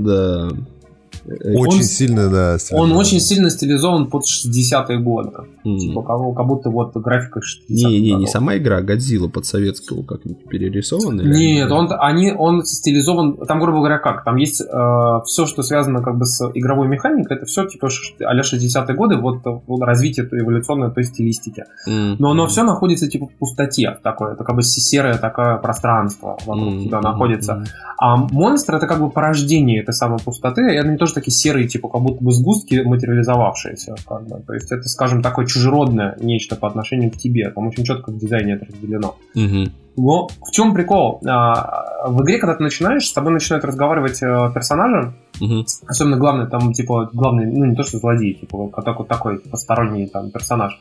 э, 1.31 1.55
Очень 1.57 1.79
Он- 1.79 1.85
сильно, 1.85 2.29
да. 2.31 2.53
Он 2.53 2.59
стилизован. 2.59 2.93
очень 2.93 3.21
сильно 3.21 3.51
стилизован 3.51 4.07
под 4.11 4.25
60-е 4.27 4.99
годы. 4.99 5.31
М. 5.65 5.79
Типа, 5.79 6.03
как, 6.03 6.37
как 6.37 6.47
будто 6.47 6.71
вот 6.71 6.97
графика 6.97 7.41
60-х 7.41 7.89
Не, 7.91 8.01
не, 8.01 8.15
не 8.15 8.27
сама 8.27 8.57
игра, 8.57 8.79
а 8.79 8.83
Годзилла 8.83 9.29
под 9.29 9.47
советского 9.47 10.03
как-нибудь 10.03 10.45
перерисована? 10.49 11.23
Нет, 11.23 11.71
он, 11.71 11.89
они, 11.99 12.33
он 12.33 12.65
стилизован, 12.65 13.37
там, 13.47 13.61
грубо 13.61 13.79
говоря, 13.79 13.99
как, 13.99 14.25
там 14.25 14.37
есть 14.37 14.57
все, 14.61 15.47
что 15.47 15.63
связано 15.63 16.03
как 16.03 16.17
бы 16.19 16.25
с 16.27 16.41
игровой 16.55 16.89
механикой, 16.89 17.37
это 17.37 17.47
все 17.47 17.67
типа 17.67 17.89
а-ля 18.25 18.43
60-е 18.43 18.95
годы, 18.97 19.17
вот, 19.17 19.47
э, 19.47 19.51
вот 19.67 19.83
развитие 19.83 20.27
той 20.27 20.41
эволюционной 20.41 20.91
той 20.91 21.05
стилистики. 21.05 21.65
М. 21.87 22.17
Но 22.19 22.31
оно 22.33 22.47
все 22.47 22.63
находится 22.63 23.09
типа 23.09 23.27
в 23.27 23.33
пустоте, 23.39 23.99
такое, 24.03 24.33
это 24.35 24.45
как 24.45 24.57
бы 24.57 24.63
серое 24.63 25.19
такое 25.19 25.57
пространство 25.59 26.39
вокруг 26.47 26.69
М, 26.75 26.85
тебя 26.85 26.99
м, 26.99 27.03
находится. 27.05 27.53
м. 27.53 27.65
А 27.99 28.17
монстр 28.17 28.75
это 28.77 28.87
как 28.87 29.01
бы 29.01 29.11
порождение 29.11 29.83
этой 29.83 29.93
самой 29.95 30.19
пустоты, 30.19 30.63
и 30.75 30.77
они 30.77 30.97
тоже 30.97 31.15
такие 31.21 31.33
серые, 31.33 31.69
типа 31.69 31.89
как 31.89 32.01
будто 32.03 32.25
бы 32.25 32.33
сгустки 32.33 32.83
материализовавшиеся. 32.83 33.95
Как 34.07 34.27
бы. 34.27 34.41
То 34.47 34.55
есть 34.55 34.73
это, 34.73 34.89
скажем, 34.89 35.23
такое 35.23 35.47
чужеродное 35.47 36.17
нечто 36.21 36.57
по 36.57 36.67
отношению 36.69 37.11
к 37.11 37.17
тебе. 37.17 37.51
Там 37.51 37.69
очень 37.69 37.85
четко 37.85 38.11
в 38.11 38.19
дизайне 38.19 38.55
это 38.55 38.67
разделено. 38.67 39.17
Мгм. 39.35 39.73
Но 39.97 40.29
в 40.29 40.51
чем 40.53 40.73
прикол? 40.75 41.21
А, 41.27 42.09
В 42.09 42.23
игре, 42.23 42.39
когда 42.39 42.55
ты 42.55 42.63
начинаешь, 42.63 43.07
с 43.07 43.13
тобой 43.13 43.33
начинают 43.33 43.65
разговаривать 43.65 44.23
э, 44.23 44.51
персонажи, 44.55 45.13
Мгм. 45.41 45.67
особенно 45.87 46.17
главный, 46.17 46.47
там, 46.49 46.73
типа, 46.73 47.11
главный, 47.13 47.47
ну, 47.47 47.67
не 47.67 47.77
то, 47.77 47.83
что 47.83 47.99
злодей, 47.99 48.35
типа, 48.35 48.57
вот 48.57 48.85
такой, 48.85 49.07
такой 49.07 49.39
посторонний 49.39 50.07
там 50.07 50.31
персонаж. 50.31 50.81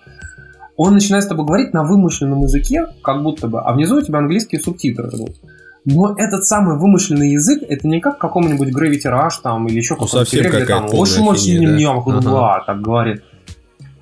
Он 0.77 0.93
начинает 0.93 1.25
с 1.25 1.27
тобой 1.27 1.45
говорить 1.45 1.73
на 1.73 1.83
вымышленном 1.83 2.43
языке, 2.43 2.85
как 3.03 3.21
будто 3.21 3.49
бы, 3.49 3.59
а 3.59 3.73
внизу 3.73 3.97
у 3.97 4.01
тебя 4.01 4.19
английские 4.19 4.61
субтитры 4.61 5.09
идут. 5.09 5.35
Но 5.91 6.13
этот 6.17 6.45
самый 6.45 6.77
вымышленный 6.77 7.31
язык, 7.31 7.63
это 7.67 7.87
не 7.87 7.99
как 7.99 8.15
в 8.15 8.19
каком-нибудь 8.19 8.69
Gravity 8.69 9.05
Rush 9.05 9.41
там, 9.41 9.67
или 9.67 9.77
еще 9.77 9.95
Ну, 9.99 10.07
совсем 10.07 10.41
игре, 10.41 10.49
где 10.49 10.65
там 10.65 10.85
«Очень 10.91 11.23
мощный 11.23 11.59
ням-ням», 11.59 12.03
Ага. 12.05 12.63
так 12.65 12.81
говорит. 12.81 13.23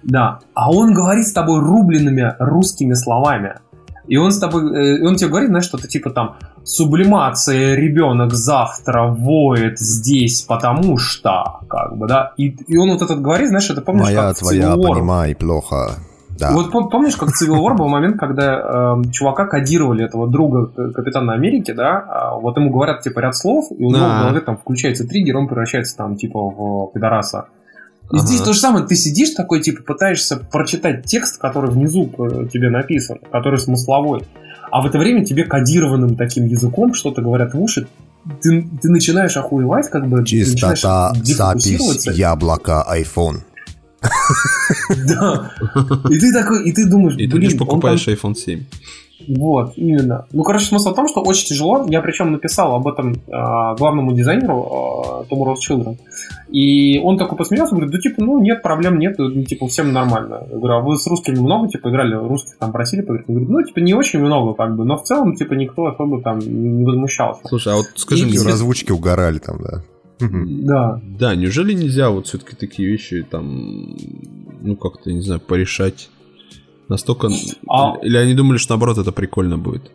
Да. 0.04 0.40
А 0.54 0.72
он 0.72 0.94
говорит 0.94 1.28
с 1.28 1.34
тобой 1.34 1.60
рубленными 1.60 2.36
русскими 2.40 2.94
словами. 2.94 3.60
И 4.08 4.16
он 4.16 4.32
с 4.32 4.40
тобой, 4.40 4.74
э, 4.74 4.98
и 5.00 5.06
он 5.06 5.16
тебе 5.16 5.30
говорит, 5.30 5.50
знаешь, 5.50 5.66
что-то 5.66 5.88
типа 5.88 6.12
там 6.12 6.38
сублимация 6.64 7.76
ребенок 7.76 8.34
завтра 8.34 9.08
воет 9.08 9.80
здесь, 9.80 10.42
потому 10.44 10.98
что, 10.98 11.60
как 11.70 11.98
бы, 11.98 12.08
да. 12.08 12.32
И, 12.38 12.48
и 12.68 12.78
он 12.78 12.92
вот 12.92 13.02
этот 13.02 13.22
говорит, 13.22 13.50
знаешь, 13.50 13.70
это 13.70 13.82
помнишь, 13.82 14.06
Моя, 14.06 14.30
как 14.30 14.38
твоя, 14.38 14.76
понимай, 14.76 15.36
плохо. 15.36 15.96
Да. 16.40 16.52
Вот 16.54 16.74
пом- 16.74 16.90
помнишь, 16.90 17.16
как 17.16 17.30
Civil 17.30 17.58
War 17.62 17.76
был 17.76 17.88
момент, 17.88 18.18
когда 18.20 18.94
эм, 18.96 19.12
чувака 19.12 19.46
кодировали, 19.46 20.06
этого 20.06 20.28
друга 20.28 20.72
э, 20.78 20.92
Капитана 20.92 21.34
Америки, 21.34 21.72
да, 21.72 22.00
а 22.08 22.36
вот 22.36 22.58
ему 22.58 22.70
говорят, 22.72 23.02
типа, 23.02 23.20
ряд 23.22 23.36
слов, 23.36 23.66
и 23.72 23.84
у 23.84 23.90
него 23.90 24.00
Да. 24.08 24.18
в 24.18 24.22
голове 24.24 24.42
там 24.42 24.58
включается 24.58 25.08
триггер, 25.08 25.36
он 25.38 25.48
превращается 25.48 25.98
там, 25.98 26.16
типа, 26.16 26.40
в 26.40 26.92
пидораса. 26.94 27.46
И 28.12 28.16
Ага. 28.18 28.26
здесь 28.26 28.42
то 28.42 28.54
же 28.54 28.60
самое, 28.60 28.86
ты 28.86 28.96
сидишь 28.96 29.32
такой, 29.32 29.62
типа, 29.62 29.84
пытаешься 29.84 30.38
прочитать 30.38 31.06
текст, 31.06 31.40
который 31.42 31.72
внизу 31.72 32.10
э, 32.18 32.48
тебе 32.54 32.70
написан, 32.70 33.18
который 33.32 33.60
смысловой, 33.60 34.22
а 34.72 34.82
в 34.82 34.86
это 34.86 34.98
время 35.00 35.26
тебе 35.26 35.44
кодированным 35.44 36.16
таким 36.16 36.46
языком 36.46 36.94
что-то 36.94 37.22
говорят 37.22 37.54
в 37.54 37.60
уши, 37.62 37.88
ты, 38.42 38.68
ты 38.82 38.90
начинаешь 38.90 39.36
охуевать, 39.38 39.90
как 39.90 40.08
бы, 40.08 40.24
Чистота, 40.26 41.14
запись, 41.24 42.06
яблоко, 42.08 42.86
iPhone. 42.94 43.38
Да. 45.08 45.52
И 46.10 46.20
ты 46.20 46.32
такой, 46.34 46.68
и 46.70 46.72
ты 46.72 46.90
думаешь, 46.90 47.16
И 47.18 47.28
ты 47.28 47.38
лишь 47.38 47.58
покупаешь 47.58 48.08
iPhone 48.08 48.36
7. 48.36 48.64
Вот, 49.28 49.74
именно. 49.76 50.26
Ну, 50.32 50.44
короче, 50.44 50.66
смысл 50.68 50.92
в 50.92 50.96
том, 50.96 51.08
что 51.08 51.22
очень 51.22 51.48
тяжело. 51.48 51.86
Я 51.90 52.02
причем 52.02 52.32
написал 52.32 52.76
об 52.76 52.88
этом 52.88 53.14
э, 53.14 53.76
главному 53.78 54.14
дизайнеру 54.14 55.26
э, 55.30 55.34
Tomorrow's 55.34 55.58
Children. 55.68 55.98
И 56.50 57.00
он 57.04 57.18
такой 57.18 57.38
посмеялся, 57.38 57.74
говорит, 57.74 57.92
да 57.92 58.00
типа, 58.00 58.24
ну 58.24 58.40
нет, 58.40 58.62
проблем 58.62 59.00
нет, 59.00 59.16
ну, 59.18 59.44
типа, 59.44 59.68
всем 59.68 59.92
нормально. 59.92 60.44
Я 60.50 60.58
говорю, 60.58 60.76
а 60.76 60.80
вы 60.82 60.98
с 60.98 61.06
русскими 61.08 61.40
много, 61.40 61.68
типа, 61.68 61.90
играли, 61.90 62.14
русских 62.14 62.58
там 62.58 62.72
просили 62.72 63.02
поиграть? 63.02 63.26
Он 63.28 63.36
говорит, 63.36 63.50
ну, 63.50 63.64
типа, 63.64 63.80
не 63.80 63.94
очень 63.94 64.20
много, 64.20 64.54
как 64.54 64.76
бы, 64.78 64.86
но 64.86 64.96
в 64.98 65.04
целом, 65.04 65.36
типа, 65.36 65.54
никто 65.56 65.88
особо 65.88 66.22
там 66.22 66.40
не 66.40 66.86
возмущался. 66.86 67.42
Слушай, 67.48 67.74
а 67.74 67.78
вот 67.78 67.88
скажи 67.96 68.22
И- 68.22 68.26
мне, 68.28 68.36
Если- 68.36 68.48
развучке 68.50 68.94
угорали 68.94 69.40
там, 69.40 69.58
да. 69.62 69.82
Да. 70.20 71.00
да, 71.20 71.36
неужели 71.36 71.74
нельзя 71.74 72.10
вот 72.10 72.28
все-таки 72.28 72.56
такие 72.56 72.90
вещи 72.90 73.24
там, 73.24 73.96
ну 74.62 74.76
как-то, 74.76 75.12
не 75.12 75.22
знаю, 75.22 75.40
порешать 75.42 76.10
настолько... 76.90 77.30
А- 77.68 77.96
Или 78.02 78.18
они 78.18 78.34
думали, 78.34 78.58
что 78.58 78.74
наоборот 78.74 78.98
это 78.98 79.12
прикольно 79.12 79.58
будет? 79.58 79.92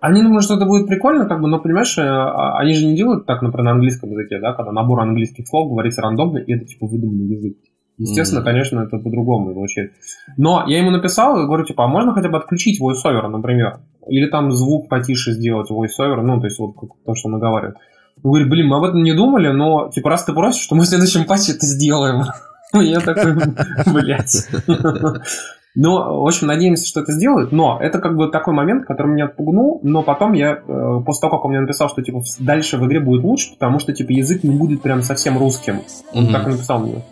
Они 0.00 0.20
думают, 0.22 0.44
что 0.44 0.54
это 0.54 0.66
будет 0.66 0.88
прикольно, 0.88 1.26
как 1.26 1.40
бы, 1.40 1.48
но, 1.48 1.60
понимаешь, 1.60 1.96
э, 1.96 2.02
а- 2.02 2.58
они 2.58 2.74
же 2.74 2.84
не 2.86 2.96
делают 2.96 3.24
так, 3.26 3.40
например, 3.40 3.64
на 3.66 3.70
английском 3.72 4.10
языке, 4.10 4.40
да, 4.40 4.52
когда 4.52 4.72
набор 4.72 5.00
английских 5.00 5.46
слов 5.46 5.70
говорится 5.70 6.02
рандомно, 6.02 6.38
и 6.38 6.52
это, 6.52 6.64
типа, 6.64 6.86
выдуманный 6.86 7.34
язык. 7.36 7.56
Естественно, 7.98 8.40
Мгм. 8.40 8.46
конечно, 8.50 8.80
это 8.80 8.98
по-другому 8.98 9.52
звучит. 9.52 9.92
Но 10.36 10.64
я 10.66 10.78
ему 10.78 10.90
написал 10.90 11.40
и 11.40 11.46
говорю, 11.46 11.64
типа, 11.64 11.84
а 11.84 11.88
можно 11.88 12.12
хотя 12.14 12.28
бы 12.30 12.38
отключить 12.38 12.80
voiceover, 12.80 13.28
например? 13.28 13.78
Или 14.08 14.26
там 14.28 14.50
звук 14.50 14.88
потише 14.88 15.32
сделать 15.32 15.70
voiceover, 15.70 16.20
ну, 16.22 16.40
то 16.40 16.46
есть 16.46 16.58
вот 16.58 16.72
как 16.72 16.90
то, 17.06 17.14
что 17.14 17.28
он 17.28 17.34
наговаривает. 17.34 17.76
Он 18.22 18.30
говорит, 18.30 18.48
блин, 18.48 18.68
мы 18.68 18.76
об 18.76 18.84
этом 18.84 19.02
не 19.02 19.14
думали, 19.14 19.48
но, 19.48 19.90
типа, 19.92 20.10
раз 20.10 20.24
ты 20.24 20.32
просишь, 20.32 20.62
что 20.62 20.74
мы 20.74 20.82
в 20.82 20.86
следующем 20.86 21.24
патче 21.24 21.52
это 21.52 21.66
сделаем. 21.66 22.24
Я 22.74 23.00
такой, 23.00 23.34
блядь. 23.92 24.48
Ну, 25.74 26.20
в 26.22 26.26
общем, 26.26 26.48
надеемся, 26.48 26.86
что 26.86 27.00
это 27.00 27.12
сделают, 27.12 27.50
но 27.50 27.78
это 27.80 27.98
как 27.98 28.14
бы 28.14 28.28
такой 28.28 28.52
момент, 28.52 28.84
который 28.84 29.12
меня 29.12 29.24
отпугнул, 29.24 29.80
но 29.82 30.02
потом 30.02 30.34
я, 30.34 30.60
э, 30.68 31.00
после 31.06 31.20
того, 31.22 31.36
как 31.38 31.46
он 31.46 31.52
мне 31.52 31.60
написал, 31.60 31.88
что, 31.88 32.02
типа, 32.02 32.20
дальше 32.40 32.76
в 32.76 32.86
игре 32.86 33.00
будет 33.00 33.24
лучше, 33.24 33.54
потому 33.54 33.78
что, 33.78 33.94
типа, 33.94 34.12
язык 34.12 34.44
не 34.44 34.54
будет 34.54 34.82
прям 34.82 35.00
совсем 35.00 35.38
русским. 35.38 35.80
Он 36.12 36.30
так 36.30 36.46
и 36.46 36.50
написал 36.50 36.80
мне. 36.80 37.02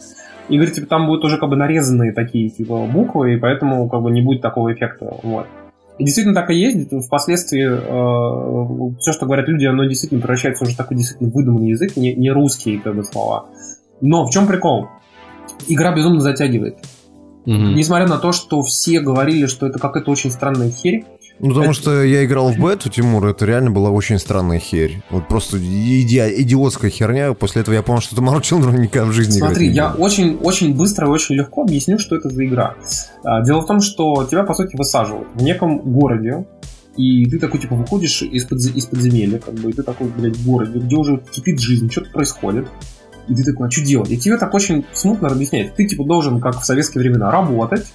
И 0.51 0.57
говорит, 0.57 0.75
типа, 0.75 0.89
там 0.89 1.07
будут 1.07 1.25
уже 1.25 1.39
как 1.39 1.49
бы 1.49 1.57
нарезанные 1.57 2.13
такие, 2.13 2.51
типа, 2.51 2.87
буквы, 2.87 3.35
и 3.35 3.37
поэтому 3.39 3.89
как 3.89 4.03
бы 4.03 4.11
не 4.11 4.21
будет 4.21 4.43
такого 4.43 4.75
эффекта, 4.75 5.17
вот. 5.23 5.47
И 6.01 6.05
действительно 6.05 6.35
так 6.35 6.51
и 6.51 6.55
есть. 6.55 6.89
Впоследствии 7.07 8.99
все, 8.99 9.13
что 9.13 9.27
говорят 9.27 9.49
люди, 9.49 9.67
оно 9.67 9.85
действительно 9.85 10.23
превращается 10.23 10.65
уже 10.65 10.73
в 10.73 10.77
такой 10.77 10.97
действительно 10.97 11.31
выдуманный 11.31 11.69
язык, 11.69 11.97
не, 11.97 12.15
не 12.15 12.31
русские 12.31 12.81
как 12.81 12.97
бы 12.97 13.05
слова. 13.05 13.51
Но 14.01 14.25
в 14.25 14.31
чем 14.31 14.47
прикол? 14.47 14.89
Игра 15.69 15.95
безумно 15.95 16.21
затягивает. 16.21 16.79
Мгм. 17.45 17.75
Несмотря 17.75 18.07
на 18.07 18.17
то, 18.17 18.33
что 18.33 18.63
все 18.63 19.01
говорили, 19.01 19.45
что 19.45 19.67
это 19.67 19.79
какая-то 19.79 20.11
очень 20.11 20.31
странная 20.31 20.71
херь. 20.71 21.05
Ну, 21.41 21.49
потому 21.49 21.71
Это- 21.71 21.75
что 21.75 22.03
я 22.03 22.25
играл 22.25 22.51
в 22.53 22.59
бету, 22.59 22.91
Тимур, 22.91 23.27
это 23.27 23.47
реально 23.47 23.71
была 23.71 23.91
очень 23.91 24.19
странная 24.19 24.59
херь. 24.59 25.03
Вот 25.11 25.27
просто 25.29 25.57
иди- 25.59 26.43
идиотская 26.43 26.91
херня. 26.91 27.33
После 27.35 27.63
этого 27.63 27.75
я 27.75 27.83
понял, 27.83 28.01
что 28.01 28.15
Tomorrow 28.17 28.41
Children 28.41 28.79
никогда 28.79 29.09
в 29.09 29.13
жизни 29.13 29.39
Смотри, 29.39 29.69
не 29.69 29.75
я 29.75 29.93
очень, 29.93 30.37
очень 30.37 30.75
быстро 30.75 31.07
и 31.07 31.11
очень 31.11 31.37
легко 31.37 31.63
объясню, 31.63 31.99
что 31.99 32.17
это 32.17 32.29
за 32.29 32.45
игра. 32.45 32.75
А, 33.25 33.43
Дело 33.43 33.61
в 33.63 33.67
том, 33.67 33.81
что 33.81 34.27
тебя, 34.31 34.43
по 34.45 34.55
сути, 34.55 34.77
высаживают 34.77 35.29
в 35.35 35.43
неком 35.43 35.79
городе, 35.79 36.45
и 36.97 37.25
ты 37.25 37.39
такой, 37.39 37.61
типа, 37.61 37.75
выходишь 37.75 38.21
из, 38.23 38.47
подз- 38.47 38.75
из 38.75 38.85
подземелья, 38.87 39.39
как 39.39 39.55
бы, 39.55 39.71
и 39.71 39.73
ты 39.73 39.83
такой, 39.83 40.09
блядь, 40.09 40.37
в 40.37 40.47
городе, 40.47 40.79
где 40.79 40.97
уже 40.97 41.23
кипит 41.33 41.59
жизнь, 41.61 41.91
что-то 41.91 42.11
происходит. 42.11 42.67
И 43.29 43.35
ты 43.35 43.45
такой, 43.45 43.69
а 43.69 43.71
что 43.71 43.83
делать? 43.83 44.11
И 44.11 44.19
тебе 44.19 44.37
так 44.37 44.53
очень 44.55 44.85
смутно 44.93 45.29
объясняют. 45.29 45.75
Ты, 45.77 45.87
типа, 45.87 46.05
должен, 46.05 46.41
как 46.41 46.61
в 46.61 46.65
советские 46.65 47.01
времена, 47.03 47.31
работать, 47.31 47.87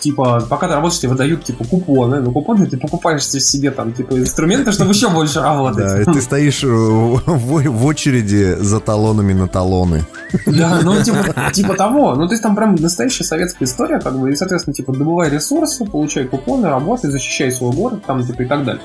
типа, 0.00 0.46
пока 0.48 0.68
ты 0.68 0.74
работаешь, 0.74 1.00
тебе 1.00 1.10
выдают, 1.10 1.44
типа, 1.44 1.64
купоны, 1.64 2.20
но 2.20 2.32
купоны 2.32 2.66
ты 2.66 2.76
покупаешь 2.76 3.26
себе, 3.26 3.70
там, 3.70 3.92
типа, 3.92 4.18
инструменты, 4.18 4.72
чтобы 4.72 4.92
еще 4.92 5.08
больше 5.10 5.40
работать. 5.40 5.84
Да, 5.84 6.02
и 6.02 6.04
ты 6.04 6.20
стоишь 6.20 6.64
э, 6.64 6.66
в, 6.66 7.20
в 7.26 7.84
очереди 7.84 8.56
за 8.58 8.80
талонами 8.80 9.32
на 9.32 9.48
талоны. 9.48 10.04
Да, 10.46 10.80
ну 10.82 11.02
типа, 11.02 11.50
типа 11.52 11.74
того. 11.74 12.14
Ну, 12.14 12.26
то 12.26 12.32
есть 12.32 12.42
там 12.42 12.56
прям 12.56 12.74
настоящая 12.74 13.24
советская 13.24 13.68
история, 13.68 14.00
как 14.00 14.18
бы, 14.18 14.32
и, 14.32 14.36
соответственно, 14.36 14.74
типа, 14.74 14.92
добывай 14.92 15.30
ресурсы, 15.30 15.84
получай 15.84 16.24
купоны, 16.24 16.68
работай, 16.68 17.10
защищай 17.10 17.52
свой 17.52 17.72
город, 17.72 18.02
там, 18.06 18.24
типа, 18.24 18.42
и 18.42 18.46
так 18.46 18.64
далее. 18.64 18.82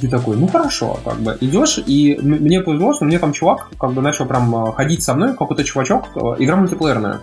Ты 0.00 0.08
такой, 0.08 0.36
ну 0.36 0.48
хорошо, 0.48 0.98
как 1.04 1.18
бы 1.20 1.38
идешь, 1.40 1.78
и 1.86 2.18
мне 2.20 2.60
повезло, 2.60 2.92
что 2.92 3.04
мне 3.04 3.18
там 3.18 3.32
чувак 3.32 3.68
как 3.78 3.92
бы 3.92 4.02
начал 4.02 4.26
прям 4.26 4.54
э, 4.54 4.72
ходить 4.72 5.02
со 5.02 5.14
мной, 5.14 5.34
какой-то 5.34 5.64
чувачок, 5.64 6.08
э, 6.16 6.42
игра 6.42 6.56
мультиплеерная. 6.56 7.20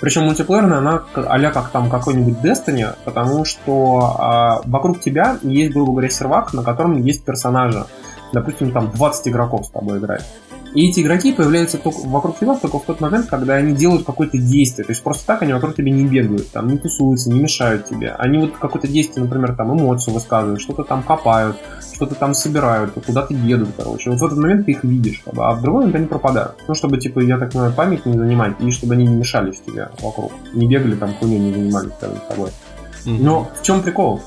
Причем 0.00 0.24
мультиплеерная, 0.24 0.78
она 0.78 1.02
а 1.14 1.50
как 1.50 1.70
там 1.70 1.90
какой-нибудь 1.90 2.38
Destiny, 2.42 2.94
потому 3.04 3.44
что 3.44 4.16
а, 4.18 4.60
вокруг 4.64 5.00
тебя 5.00 5.38
есть, 5.42 5.72
грубо 5.72 5.92
говоря, 5.92 6.08
сервак, 6.08 6.54
на 6.54 6.62
котором 6.62 7.02
есть 7.02 7.24
персонажи. 7.24 7.84
Допустим, 8.32 8.70
там 8.70 8.90
20 8.92 9.28
игроков 9.28 9.66
с 9.66 9.70
тобой 9.70 9.98
играет. 9.98 10.24
И 10.74 10.88
эти 10.88 11.00
игроки 11.00 11.32
появляются 11.32 11.78
только 11.78 12.00
вокруг 12.06 12.38
тебя 12.38 12.54
только 12.54 12.78
в 12.78 12.84
тот 12.84 13.00
момент, 13.00 13.26
когда 13.26 13.54
они 13.54 13.74
делают 13.74 14.04
какое-то 14.04 14.38
действие. 14.38 14.84
То 14.84 14.92
есть 14.92 15.02
просто 15.02 15.26
так 15.26 15.42
они 15.42 15.52
вокруг 15.52 15.74
тебя 15.74 15.90
не 15.90 16.06
бегают, 16.06 16.50
там 16.50 16.68
не 16.68 16.78
тусуются, 16.78 17.30
не 17.30 17.40
мешают 17.40 17.86
тебе. 17.86 18.10
Они 18.18 18.38
вот 18.38 18.56
какое-то 18.56 18.88
действие, 18.88 19.24
например, 19.24 19.56
там 19.56 19.72
эмоцию 19.78 20.14
высказывают, 20.14 20.60
что-то 20.60 20.84
там 20.84 21.02
копают, 21.02 21.56
что-то 21.94 22.14
там 22.14 22.34
собирают, 22.34 22.92
куда-то 23.04 23.34
едут, 23.34 23.70
короче. 23.76 24.10
Вот 24.10 24.20
в 24.20 24.24
этот 24.24 24.38
момент 24.38 24.66
ты 24.66 24.72
их 24.72 24.84
видишь, 24.84 25.20
как 25.24 25.34
бы, 25.34 25.46
а 25.46 25.54
в 25.54 25.62
другой 25.62 25.80
момент 25.80 25.96
они 25.96 26.06
пропадают. 26.06 26.56
Ну, 26.68 26.74
чтобы, 26.74 26.98
типа, 26.98 27.20
я 27.20 27.38
так 27.38 27.50
понимаю, 27.52 27.72
память 27.72 28.06
не 28.06 28.16
занимать, 28.16 28.54
и 28.60 28.70
чтобы 28.70 28.94
они 28.94 29.06
не 29.06 29.16
мешались 29.16 29.60
тебе 29.66 29.88
вокруг. 30.00 30.32
Не 30.54 30.66
бегали 30.68 30.94
там, 30.94 31.14
хуйней 31.14 31.38
не 31.38 31.52
занимались 31.52 31.92
рядом 32.00 32.18
с 32.18 32.28
тобой. 32.28 32.50
Но 33.04 33.50
в 33.58 33.62
чем 33.62 33.82
прикол? 33.82 34.20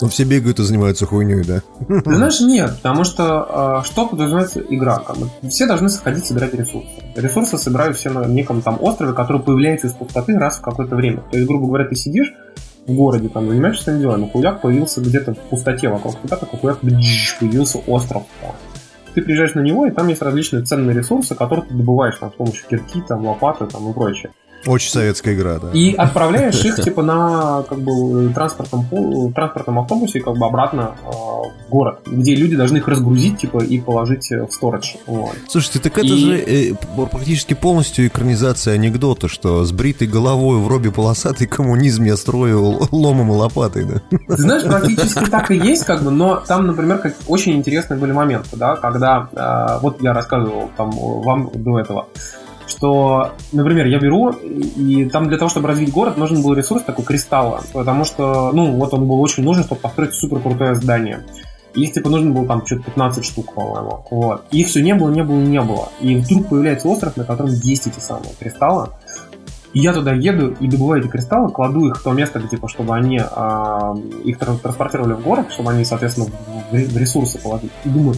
Ну, 0.00 0.08
все 0.08 0.24
бегают 0.24 0.58
и 0.58 0.62
занимаются 0.62 1.06
хуйней, 1.06 1.44
да? 1.44 1.62
Ты 1.86 2.14
знаешь, 2.14 2.40
нет, 2.40 2.76
потому 2.76 3.04
что 3.04 3.82
э, 3.82 3.86
что 3.86 4.06
подразумевается 4.06 4.60
игра? 4.60 4.98
Как 4.98 5.16
бы, 5.16 5.30
все 5.48 5.66
должны 5.66 5.88
сходить 5.88 6.26
собирать 6.26 6.52
ресурсы. 6.54 6.88
Ресурсы 7.14 7.58
собирают 7.58 7.96
все 7.96 8.10
на 8.10 8.26
неком 8.26 8.60
там 8.60 8.78
острове, 8.80 9.12
который 9.12 9.40
появляется 9.40 9.86
из 9.86 9.92
пустоты 9.92 10.36
раз 10.36 10.58
в 10.58 10.62
какое-то 10.62 10.96
время. 10.96 11.22
То 11.30 11.36
есть, 11.36 11.48
грубо 11.48 11.66
говоря, 11.68 11.84
ты 11.84 11.94
сидишь 11.94 12.32
в 12.86 12.92
городе, 12.92 13.28
там, 13.28 13.48
занимаешься 13.48 13.84
своим 13.84 14.00
делом, 14.00 14.24
и 14.24 14.30
хуяк 14.30 14.60
появился 14.60 15.00
где-то 15.00 15.34
в 15.34 15.38
пустоте 15.38 15.88
вокруг 15.88 16.20
тебя, 16.20 16.36
такой 16.36 16.58
хуяк 16.58 16.80
появился 16.80 17.78
остров. 17.78 18.24
Ты 19.14 19.22
приезжаешь 19.22 19.54
на 19.54 19.60
него, 19.60 19.86
и 19.86 19.90
там 19.90 20.08
есть 20.08 20.22
различные 20.22 20.64
ценные 20.64 20.96
ресурсы, 20.96 21.36
которые 21.36 21.66
ты 21.66 21.74
добываешь 21.74 22.16
там, 22.18 22.32
с 22.32 22.34
помощью 22.34 22.66
кирки, 22.68 23.00
там, 23.06 23.24
лопаты 23.24 23.66
там, 23.66 23.88
и 23.88 23.94
прочее. 23.94 24.32
Очень 24.66 24.90
советская 24.90 25.34
игра, 25.34 25.58
да. 25.58 25.70
И 25.72 25.94
отправляешь 25.94 26.64
их 26.64 26.76
типа 26.76 27.02
на 27.02 27.62
как 27.68 27.80
бы 27.80 28.32
транспортном, 28.32 29.32
транспортном 29.32 29.78
автобусе 29.80 30.20
как 30.20 30.36
бы 30.36 30.46
обратно 30.46 30.94
э, 31.04 31.10
в 31.10 31.70
город, 31.70 32.00
где 32.06 32.34
люди 32.34 32.56
должны 32.56 32.78
их 32.78 32.88
разгрузить 32.88 33.38
типа 33.38 33.58
и 33.62 33.80
положить 33.80 34.30
в 34.30 34.50
сторож. 34.50 34.96
Вот. 35.06 35.32
Слушайте, 35.48 35.78
так 35.80 35.98
это 35.98 36.06
И- 36.06 36.16
же 36.18 36.36
э, 36.38 36.74
практически 37.10 37.54
полностью 37.54 38.06
экранизация 38.06 38.74
анекдота, 38.74 39.28
что 39.28 39.64
с 39.64 39.72
бритой 39.72 40.08
головой 40.08 40.58
в 40.58 40.68
робе 40.68 40.90
полосатый 40.90 41.46
коммунизм 41.46 42.04
я 42.04 42.16
строю 42.16 42.78
ломом 42.90 43.30
и 43.32 43.34
лопатой, 43.34 43.84
да? 43.84 44.00
Ты 44.28 44.42
знаешь, 44.42 44.62
практически 44.64 45.24
так 45.30 45.50
и 45.50 45.56
есть, 45.56 45.84
как 45.84 46.02
бы, 46.02 46.10
но 46.10 46.36
там, 46.46 46.66
например, 46.66 46.98
как 46.98 47.14
очень 47.26 47.56
интересные 47.56 47.98
были 47.98 48.12
моменты, 48.12 48.50
да, 48.56 48.76
когда 48.76 49.28
э, 49.32 49.78
вот 49.82 50.00
я 50.02 50.12
рассказывал 50.12 50.70
там 50.76 50.90
вам 50.92 51.50
до 51.54 51.78
этого, 51.80 52.06
что, 52.76 53.32
например, 53.52 53.86
я 53.86 53.98
беру, 53.98 54.30
и 54.30 55.08
там 55.10 55.28
для 55.28 55.38
того, 55.38 55.48
чтобы 55.48 55.68
развить 55.68 55.92
город, 55.92 56.16
нужен 56.16 56.42
был 56.42 56.54
ресурс 56.54 56.82
такой 56.82 57.04
кристалла, 57.04 57.62
потому 57.72 58.04
что, 58.04 58.50
ну, 58.52 58.72
вот 58.72 58.92
он 58.94 59.06
был 59.06 59.20
очень 59.20 59.44
нужен, 59.44 59.64
чтобы 59.64 59.80
построить 59.80 60.14
супер 60.14 60.40
крутое 60.40 60.74
здание. 60.74 61.24
Их, 61.74 61.92
типа, 61.92 62.08
нужно 62.08 62.30
было 62.30 62.46
там 62.46 62.64
что-то 62.64 62.82
15 62.82 63.24
штук, 63.24 63.52
по-моему. 63.52 64.06
Вот. 64.10 64.44
Их 64.52 64.68
все 64.68 64.80
не 64.80 64.94
было, 64.94 65.10
не 65.10 65.24
было, 65.24 65.40
не 65.40 65.60
было. 65.60 65.88
И 66.00 66.16
вдруг 66.16 66.48
появляется 66.48 66.88
остров, 66.88 67.16
на 67.16 67.24
котором 67.24 67.50
есть 67.50 67.86
эти 67.88 67.98
самые 67.98 68.32
кристаллы. 68.38 68.90
И 69.72 69.80
я 69.80 69.92
туда 69.92 70.12
еду 70.12 70.54
и 70.60 70.68
добываю 70.68 71.02
эти 71.02 71.08
кристаллы, 71.08 71.50
кладу 71.50 71.88
их 71.88 71.98
в 71.98 72.02
то 72.02 72.12
место, 72.12 72.38
где, 72.38 72.48
типа, 72.50 72.68
чтобы 72.68 72.94
они 72.94 73.20
а, 73.20 73.96
их 74.24 74.38
тран- 74.38 74.58
транспортировали 74.58 75.14
в 75.14 75.22
город, 75.22 75.46
чтобы 75.50 75.72
они, 75.72 75.84
соответственно, 75.84 76.28
в, 76.70 76.72
ре- 76.72 76.86
в 76.86 76.96
ресурсы 76.96 77.40
положить. 77.40 77.72
И 77.84 77.88
думаю, 77.88 78.14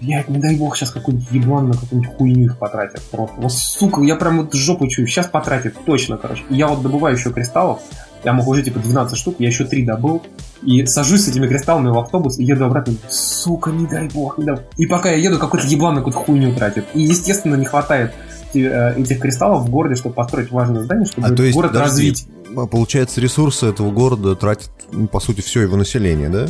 блядь, 0.00 0.28
не 0.28 0.38
дай 0.38 0.56
бог, 0.56 0.76
сейчас 0.76 0.90
какой-нибудь 0.90 1.30
еблан 1.30 1.68
на 1.68 1.74
какую-нибудь 1.74 2.16
хуйню 2.16 2.44
их 2.46 2.58
потратит. 2.58 3.02
Просто, 3.10 3.34
вот, 3.40 3.52
сука, 3.52 4.02
я 4.02 4.16
прям 4.16 4.38
вот 4.38 4.54
жопу 4.54 4.86
чую, 4.88 5.06
сейчас 5.06 5.26
потратит, 5.26 5.76
точно, 5.84 6.16
короче. 6.16 6.42
И 6.50 6.54
я 6.56 6.68
вот 6.68 6.82
добываю 6.82 7.16
еще 7.16 7.32
кристаллов, 7.32 7.80
я 8.24 8.32
мог 8.32 8.48
уже, 8.48 8.62
типа, 8.62 8.80
12 8.80 9.16
штук, 9.16 9.36
я 9.38 9.48
еще 9.48 9.64
3 9.64 9.84
добыл, 9.84 10.22
и 10.62 10.84
сажусь 10.86 11.24
с 11.24 11.28
этими 11.28 11.46
кристаллами 11.46 11.90
в 11.90 11.98
автобус 11.98 12.38
и 12.38 12.44
еду 12.44 12.64
обратно. 12.64 12.94
Сука, 13.08 13.70
не 13.70 13.86
дай 13.86 14.08
бог, 14.08 14.38
не 14.38 14.44
дай 14.44 14.56
бог. 14.56 14.64
И 14.76 14.86
пока 14.86 15.10
я 15.10 15.16
еду, 15.16 15.38
какой-то 15.38 15.66
еблан 15.66 15.94
на 15.94 16.00
какую-то 16.00 16.18
хуйню 16.18 16.54
тратит. 16.54 16.86
И, 16.94 17.02
естественно, 17.02 17.54
не 17.54 17.66
хватает 17.66 18.12
э, 18.54 19.00
этих 19.00 19.20
кристаллов 19.20 19.66
в 19.66 19.70
городе, 19.70 19.94
чтобы 19.94 20.14
построить 20.14 20.50
важное 20.50 20.82
здание, 20.82 21.06
чтобы 21.06 21.26
А 21.28 21.30
то 21.30 21.42
есть, 21.42 21.54
город 21.54 21.72
подожди, 21.72 22.10
развить. 22.10 22.26
а 22.56 22.66
Получается, 22.66 23.20
ресурсы 23.20 23.66
этого 23.66 23.90
города 23.90 24.34
тратят, 24.34 24.70
ну, 24.90 25.06
по 25.06 25.20
сути, 25.20 25.40
все 25.40 25.62
его 25.62 25.76
население, 25.76 26.28
да? 26.28 26.48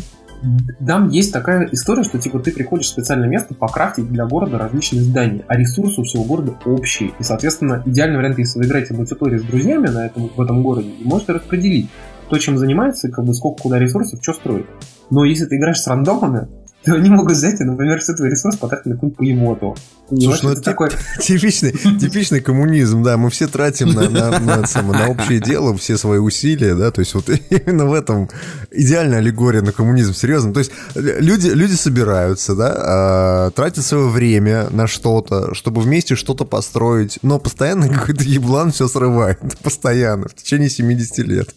Там 0.87 1.09
есть 1.11 1.33
такая 1.33 1.69
история, 1.73 2.03
что 2.03 2.19
типа 2.19 2.39
ты 2.41 2.53
приходишь 2.53 2.87
в 2.87 2.91
специальное 2.91 3.29
место 3.29 3.55
покрафтить 3.55 4.09
для 4.09 4.27
города 4.27 4.59
различные 4.59 5.03
здания, 5.03 5.45
а 5.49 5.57
ресурсы 5.57 6.01
у 6.01 6.05
всего 6.05 6.25
города 6.25 6.55
общие. 6.65 7.13
И, 7.19 7.23
соответственно, 7.23 7.83
идеальный 7.87 8.17
вариант, 8.17 8.39
если 8.39 8.59
вы 8.59 8.67
играете 8.67 8.95
в 8.95 8.99
мультиплеере 8.99 9.39
с 9.41 9.43
друзьями 9.43 9.89
на 9.89 10.07
этом, 10.07 10.29
в 10.35 10.41
этом 10.41 10.63
городе, 10.63 10.91
вы 11.03 11.09
можете 11.09 11.33
распределить 11.33 11.89
кто 12.27 12.39
чем 12.39 12.59
занимается, 12.59 13.09
как 13.09 13.25
бы 13.25 13.33
сколько 13.35 13.63
куда 13.63 13.79
ресурсов, 13.79 14.19
что 14.21 14.33
строить. 14.33 14.67
Но 15.11 15.25
если 15.25 15.47
ты 15.47 15.57
играешь 15.57 15.79
с 15.79 15.87
рандомами, 15.87 16.49
то 16.87 16.95
они 16.95 17.11
могут 17.11 17.33
взять 17.33 17.61
например, 17.61 18.01
все 18.01 18.15
твои 18.15 18.31
ресурсы 18.31 18.59
потратить 18.59 18.87
на 18.87 18.95
какую-нибудь 18.95 19.19
поемоту. 19.19 19.77
Слушай, 20.09 20.41
ну 20.45 20.51
это 20.51 20.63
такой... 20.63 20.91
Типичный, 21.21 21.73
типичный 21.73 22.41
коммунизм, 22.41 23.03
да, 23.03 23.17
мы 23.17 23.29
все 23.29 23.49
тратим 23.49 23.89
на, 23.89 24.09
на, 24.09 24.39
на, 24.39 24.67
само- 24.67 24.93
на 24.93 25.09
общее 25.09 25.41
дело 25.41 25.77
все 25.77 25.97
свои 25.97 26.21
усилия, 26.21 26.77
да, 26.77 26.93
то 26.93 27.01
есть 27.01 27.15
вот 27.15 27.29
именно 27.51 27.87
в 27.87 27.93
этом 27.93 28.31
идеальная 28.71 29.19
аллегория 29.19 29.63
на 29.63 29.73
коммунизм, 29.73 30.15
серьезно, 30.15 30.53
то 30.53 30.61
есть 30.61 30.71
люди, 30.95 31.49
люди 31.49 31.73
собираются, 31.73 32.55
да, 32.55 32.75
а, 32.77 33.51
тратят 33.51 33.85
свое 33.85 34.09
время 34.09 34.69
на 34.71 34.87
что-то, 34.87 35.55
чтобы 35.55 35.81
вместе 35.81 36.15
что-то 36.15 36.45
построить, 36.45 37.19
но 37.23 37.41
постоянно 37.41 37.89
какой-то 37.89 38.23
еблан 38.23 38.71
все 38.71 38.87
срывает, 38.87 39.41
постоянно, 39.65 40.29
в 40.29 40.35
течение 40.35 40.71
70 40.71 41.19
лет. 41.19 41.53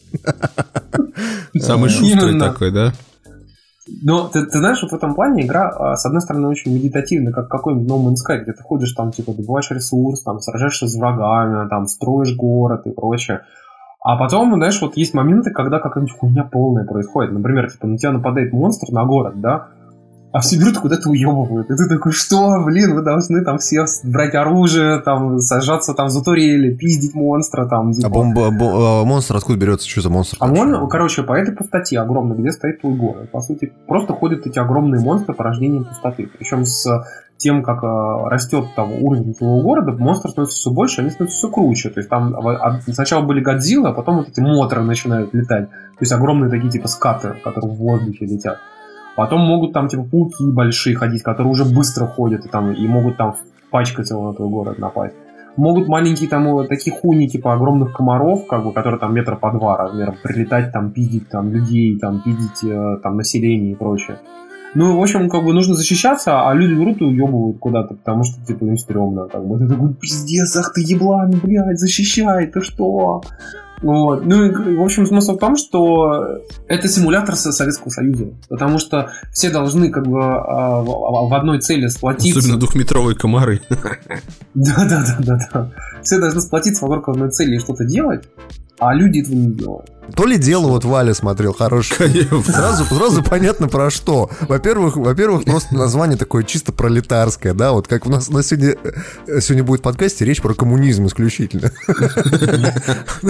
Самый 1.59 1.91
шустрый 1.91 2.31
Именно. 2.31 2.51
такой, 2.51 2.71
да? 2.71 2.93
Но 4.01 4.27
ты, 4.27 4.45
ты 4.45 4.57
знаешь, 4.57 4.81
вот 4.81 4.91
в 4.91 4.95
этом 4.95 5.15
плане 5.15 5.45
игра, 5.45 5.69
а, 5.69 5.95
с 5.95 6.05
одной 6.05 6.21
стороны, 6.21 6.47
очень 6.47 6.73
медитативна, 6.73 7.31
как 7.31 7.49
какой-нибудь 7.49 7.89
No 7.89 8.03
Man's 8.03 8.17
Sky, 8.25 8.41
где 8.41 8.53
ты 8.53 8.63
ходишь 8.63 8.93
там, 8.93 9.11
типа, 9.11 9.33
добываешь 9.33 9.71
ресурс, 9.71 10.23
там, 10.23 10.39
сражаешься 10.39 10.87
с 10.87 10.95
врагами, 10.97 11.67
там, 11.69 11.85
строишь 11.87 12.35
город 12.35 12.85
и 12.85 12.91
прочее. 12.91 13.41
А 14.01 14.15
потом, 14.17 14.53
знаешь, 14.55 14.81
вот 14.81 14.95
есть 14.95 15.13
моменты, 15.13 15.51
когда 15.51 15.79
какая-нибудь 15.79 16.17
хуйня 16.17 16.43
полная 16.45 16.85
происходит. 16.85 17.33
Например, 17.33 17.69
типа, 17.69 17.87
на 17.87 17.97
тебя 17.97 18.11
нападает 18.11 18.53
монстр 18.53 18.91
на 18.91 19.03
город, 19.05 19.41
да, 19.41 19.67
а 20.31 20.41
все 20.41 20.59
берут 20.59 20.77
куда-то 20.77 21.09
уебывают. 21.09 21.71
И 21.71 21.75
ты 21.75 21.87
такой, 21.89 22.11
что, 22.11 22.63
блин, 22.63 22.93
вы 22.95 23.01
должны 23.01 23.43
там 23.43 23.57
все 23.57 23.85
брать 24.03 24.35
оружие, 24.35 24.99
там, 25.01 25.39
сажаться 25.39 25.93
там 25.93 26.09
за 26.09 26.23
турели, 26.23 26.73
пиздить 26.73 27.15
монстра, 27.15 27.67
там, 27.67 27.89
А 27.89 27.93
типа. 27.93 28.09
бомба, 28.09 28.51
бо- 28.51 29.01
а 29.01 29.05
монстр 29.05 29.35
откуда 29.37 29.57
берется? 29.57 29.89
Что 29.89 30.01
за 30.01 30.09
монстр? 30.09 30.37
А 30.39 30.51
он, 30.51 30.87
короче, 30.87 31.23
по 31.23 31.33
этой 31.33 31.55
пустоте 31.55 31.99
огромной, 31.99 32.37
где 32.37 32.51
стоит 32.51 32.81
твой 32.81 32.93
город, 32.95 33.31
по 33.31 33.41
сути, 33.41 33.73
просто 33.87 34.13
ходят 34.13 34.45
эти 34.45 34.59
огромные 34.59 35.01
монстры 35.01 35.33
порождения 35.33 35.81
пустоты. 35.83 36.29
Причем 36.37 36.63
с 36.65 36.87
тем, 37.37 37.63
как 37.63 37.81
э, 37.83 37.87
растет 38.29 38.65
там 38.75 38.91
уровень 39.01 39.33
твоего 39.33 39.61
города, 39.61 39.93
монстры 39.93 40.29
становятся 40.29 40.57
все 40.57 40.71
больше, 40.71 41.01
они 41.01 41.09
становятся 41.09 41.37
все 41.37 41.49
круче. 41.49 41.89
То 41.89 42.01
есть 42.01 42.09
там 42.09 42.35
а, 42.35 42.81
сначала 42.91 43.23
были 43.23 43.39
Годзиллы, 43.39 43.87
а 43.89 43.93
потом 43.93 44.17
вот 44.17 44.27
эти 44.27 44.41
моторы 44.41 44.83
начинают 44.83 45.33
летать. 45.33 45.69
То 45.69 46.01
есть 46.01 46.11
огромные 46.11 46.51
такие 46.51 46.69
типа 46.69 46.89
скаты, 46.89 47.35
которые 47.43 47.71
в 47.73 47.77
воздухе 47.77 48.25
летят. 48.25 48.57
Потом 49.19 49.41
могут 49.41 49.73
там 49.73 49.89
типа 49.89 50.03
пауки 50.03 50.49
большие 50.49 50.95
ходить, 50.95 51.23
которые 51.23 51.51
уже 51.51 51.65
быстро 51.65 52.07
ходят 52.07 52.45
и, 52.45 52.47
там, 52.47 52.71
и 52.71 52.87
могут 52.87 53.17
там 53.17 53.35
пачкать 53.69 54.09
его 54.11 54.29
на 54.29 54.33
твой 54.33 54.47
город 54.47 54.79
напасть. 54.79 55.13
Могут 55.57 55.89
маленькие 55.89 56.29
там 56.29 56.47
э, 56.57 56.67
такие 56.69 56.95
хуйни, 56.95 57.27
типа 57.27 57.53
огромных 57.53 57.91
комаров, 57.91 58.47
как 58.47 58.63
бы, 58.63 58.71
которые 58.71 58.97
там 58.97 59.13
метра 59.13 59.35
по 59.35 59.51
два 59.51 59.75
размером, 59.75 60.15
прилетать, 60.23 60.71
там, 60.71 60.91
пиздить 60.91 61.27
там 61.27 61.51
людей, 61.51 61.99
там, 61.99 62.21
пиздить 62.21 62.63
э, 62.63 62.99
там 63.03 63.17
население 63.17 63.73
и 63.73 63.75
прочее. 63.75 64.19
Ну, 64.73 64.97
в 64.97 65.01
общем, 65.01 65.29
как 65.29 65.43
бы 65.43 65.51
нужно 65.51 65.73
защищаться, 65.73 66.47
а 66.47 66.53
люди 66.53 66.75
берут 66.75 67.01
и 67.01 67.03
уебывают 67.03 67.57
куда-то, 67.59 67.95
потому 67.95 68.23
что, 68.23 68.41
типа, 68.45 68.63
им 68.63 68.77
стрёмно. 68.77 69.27
Как 69.27 69.45
бы. 69.45 69.59
Ты 69.59 69.67
такой, 69.67 69.95
пиздец, 69.95 70.55
ах 70.55 70.71
ты 70.73 70.79
еблан, 70.79 71.31
блядь, 71.43 71.77
защищай, 71.77 72.47
ты 72.47 72.61
что? 72.61 73.21
Вот. 73.81 74.25
Ну, 74.25 74.43
и, 74.43 74.75
в 74.75 74.81
общем, 74.81 75.05
смысл 75.05 75.35
в 75.35 75.39
том, 75.39 75.55
что 75.55 76.41
это 76.67 76.87
симулятор 76.87 77.35
Со- 77.35 77.51
Советского 77.51 77.89
Союза. 77.89 78.27
Потому 78.49 78.77
что 78.79 79.11
все 79.31 79.49
должны 79.49 79.89
как 79.89 80.05
бы 80.07 80.19
а, 80.21 80.81
в 80.81 81.29
в 81.29 81.33
одной 81.33 81.59
цели 81.59 81.87
сплотиться. 81.87 82.39
Особенно 82.39 82.59
двухметровые 82.59 83.15
комары. 83.15 83.61
Да, 84.55 84.75
да, 84.89 85.05
да, 85.05 85.15
да, 85.19 85.49
да. 85.53 85.71
Все 86.01 86.19
должны 86.19 86.41
сплотиться 86.41 86.85
вокруг 86.85 87.09
одной 87.09 87.29
цели 87.29 87.55
и 87.55 87.59
что-то 87.59 87.85
делать, 87.85 88.27
а 88.79 88.93
люди 88.93 89.19
этого 89.19 89.35
не 89.35 89.51
делают. 89.51 89.91
То 90.15 90.25
ли 90.25 90.37
дело 90.37 90.69
вот 90.69 90.85
Валя 90.85 91.13
смотрел 91.13 91.53
хороший. 91.53 92.27
Сразу, 92.43 92.83
сразу 92.85 93.21
понятно 93.21 93.67
про 93.67 93.91
что. 93.91 94.29
Во-первых, 94.41 94.97
во-первых, 94.97 95.45
просто 95.45 95.75
название 95.75 96.17
такое 96.17 96.43
чисто 96.43 96.71
пролетарское, 96.71 97.53
да, 97.53 97.73
вот 97.73 97.87
как 97.87 98.07
у 98.07 98.09
нас 98.09 98.27
на 98.29 98.41
сегодня, 98.41 98.75
сегодня 99.39 99.63
будет 99.63 99.81
в 99.81 99.83
подкасте 99.83 100.25
речь 100.25 100.41
про 100.41 100.55
коммунизм 100.55 101.05
исключительно. 101.05 101.71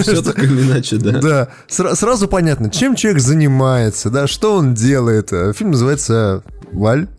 Все 0.00 0.22
так 0.22 0.42
или 0.42 0.62
иначе, 0.62 0.96
да. 0.96 1.20
Да, 1.20 1.48
сра- 1.68 1.94
сразу 1.94 2.28
понятно, 2.28 2.70
чем 2.70 2.94
человек 2.94 3.20
занимается, 3.20 4.08
да, 4.08 4.26
что 4.26 4.56
он 4.56 4.72
делает. 4.72 5.30
Фильм 5.56 5.72
называется 5.72 6.42
Валь. 6.72 7.08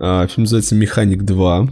А, 0.00 0.26
Фильм 0.28 0.44
называется 0.44 0.76
«Механик 0.76 1.22
2». 1.24 1.70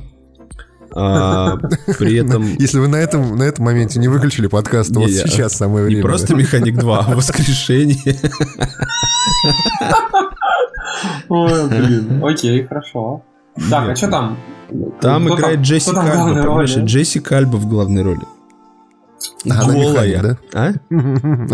А, 0.98 1.56
При 1.98 2.16
этом 2.20 2.54
Если 2.58 2.78
вы 2.78 2.88
на 2.88 2.96
этом, 2.96 3.36
на 3.36 3.42
этом 3.42 3.64
моменте 3.66 3.98
не 4.00 4.08
выключили 4.08 4.46
подкаст, 4.46 4.92
то 4.94 5.00
вот 5.00 5.10
я- 5.10 5.26
сейчас 5.26 5.52
самое 5.54 5.84
время. 5.84 5.98
не 5.98 6.02
просто 6.02 6.34
«Механик 6.34 6.76
2», 6.76 7.04
а 7.06 7.14
«Воскрешение». 7.14 7.98
Ой, 11.28 11.68
блин. 11.68 12.22
Окей, 12.24 12.64
хорошо. 12.66 13.22
Так, 13.70 13.88
а 13.90 13.96
что 13.96 14.08
там? 14.08 14.38
Там 15.00 15.26
Кто 15.26 15.34
играет 15.36 15.60
Джессика 15.60 15.94
там 15.94 16.04
в 16.04 16.08
Альба, 16.08 16.16
главной 16.22 16.42
понимаешь? 16.42 16.76
роли? 16.76 16.84
Джессика 16.86 17.38
Альба 17.38 17.56
в 17.56 17.66
главной 17.66 18.02
роли. 18.02 18.20
А 19.48 19.62
она 19.62 19.72
голая. 19.72 20.08
механик, 20.18 20.38
А? 20.54 20.72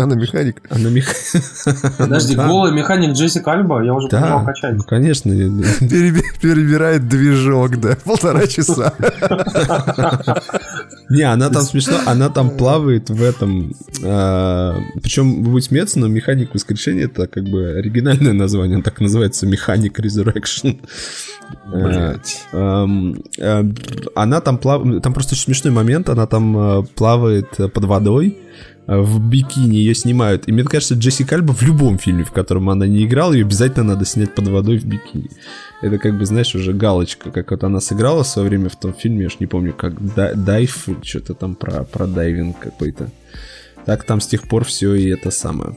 Она 0.03 0.15
механик. 0.15 0.61
Она 0.69 0.89
мех... 0.89 1.05
Подожди, 1.97 2.35
Да. 2.35 2.47
голый 2.47 2.71
механик 2.73 3.11
Джессика 3.15 3.51
Альба, 3.53 3.83
я 3.83 3.93
уже 3.93 4.07
побежал 4.09 4.39
Да, 4.39 4.45
качать. 4.45 4.75
ну, 4.75 4.83
конечно. 4.83 5.29
Переби- 5.31 6.23
Перебирает 6.41 7.07
движок, 7.07 7.77
да, 7.79 7.95
полтора 8.03 8.47
часа. 8.47 8.93
Не, 11.09 11.23
она 11.23 11.49
там 11.49 11.63
смешно, 11.63 11.95
она 12.05 12.29
там 12.29 12.49
плавает 12.51 13.09
в 13.09 13.21
этом. 13.23 13.73
Причем 15.01 15.43
вы 15.43 15.51
будете 15.51 15.69
смеяться, 15.69 15.99
но 15.99 16.07
механик 16.07 16.53
воскрешения 16.53 17.05
это 17.05 17.27
как 17.27 17.43
бы 17.45 17.75
оригинальное 17.77 18.33
название, 18.33 18.77
он 18.77 18.83
так 18.83 18.99
называется 18.99 19.45
Механик 19.45 19.99
Resurrection. 19.99 20.79
Эм, 22.51 23.21
э, 23.37 23.63
Она 24.15 24.41
там 24.41 24.57
плавает, 24.57 25.03
там 25.03 25.13
просто 25.13 25.33
очень 25.35 25.43
смешной 25.45 25.71
момент, 25.73 26.09
она 26.09 26.25
там 26.25 26.57
э, 26.57 26.83
плавает 26.95 27.52
под 27.57 27.85
водой, 27.85 28.37
э, 28.87 28.97
в 28.97 29.19
бикини 29.19 29.75
ее 29.77 29.95
снимают. 29.95 30.47
И 30.47 30.51
мне 30.51 30.63
кажется, 30.63 30.95
Джессика 30.95 31.35
Альба 31.35 31.53
в 31.53 31.61
любом 31.61 31.97
фильме, 31.97 32.23
в 32.23 32.31
котором 32.31 32.69
она 32.69 32.87
не 32.87 33.05
играла, 33.05 33.33
ее 33.33 33.45
обязательно 33.45 33.93
надо 33.93 34.05
снять 34.05 34.35
под 34.35 34.47
водой 34.47 34.77
в 34.77 34.85
бикини. 34.85 35.29
Это 35.81 35.97
как 35.97 36.17
бы, 36.17 36.25
знаешь, 36.25 36.55
уже 36.55 36.73
галочка, 36.73 37.31
как 37.31 37.51
вот 37.51 37.63
она 37.63 37.79
сыграла 37.79 38.23
в 38.23 38.27
свое 38.27 38.49
время 38.49 38.69
в 38.69 38.75
том 38.75 38.93
фильме, 38.93 39.23
я 39.23 39.29
ж 39.29 39.37
не 39.39 39.47
помню, 39.47 39.73
как 39.73 39.93
да- 40.15 40.33
дайв, 40.33 40.87
что-то 41.01 41.33
там 41.33 41.55
про, 41.55 41.83
про 41.83 42.07
дайвинг 42.07 42.59
какой-то. 42.59 43.09
Так 43.85 44.05
там 44.05 44.21
с 44.21 44.27
тех 44.27 44.43
пор 44.43 44.63
все 44.63 44.93
и 44.95 45.09
это 45.09 45.31
самое. 45.31 45.75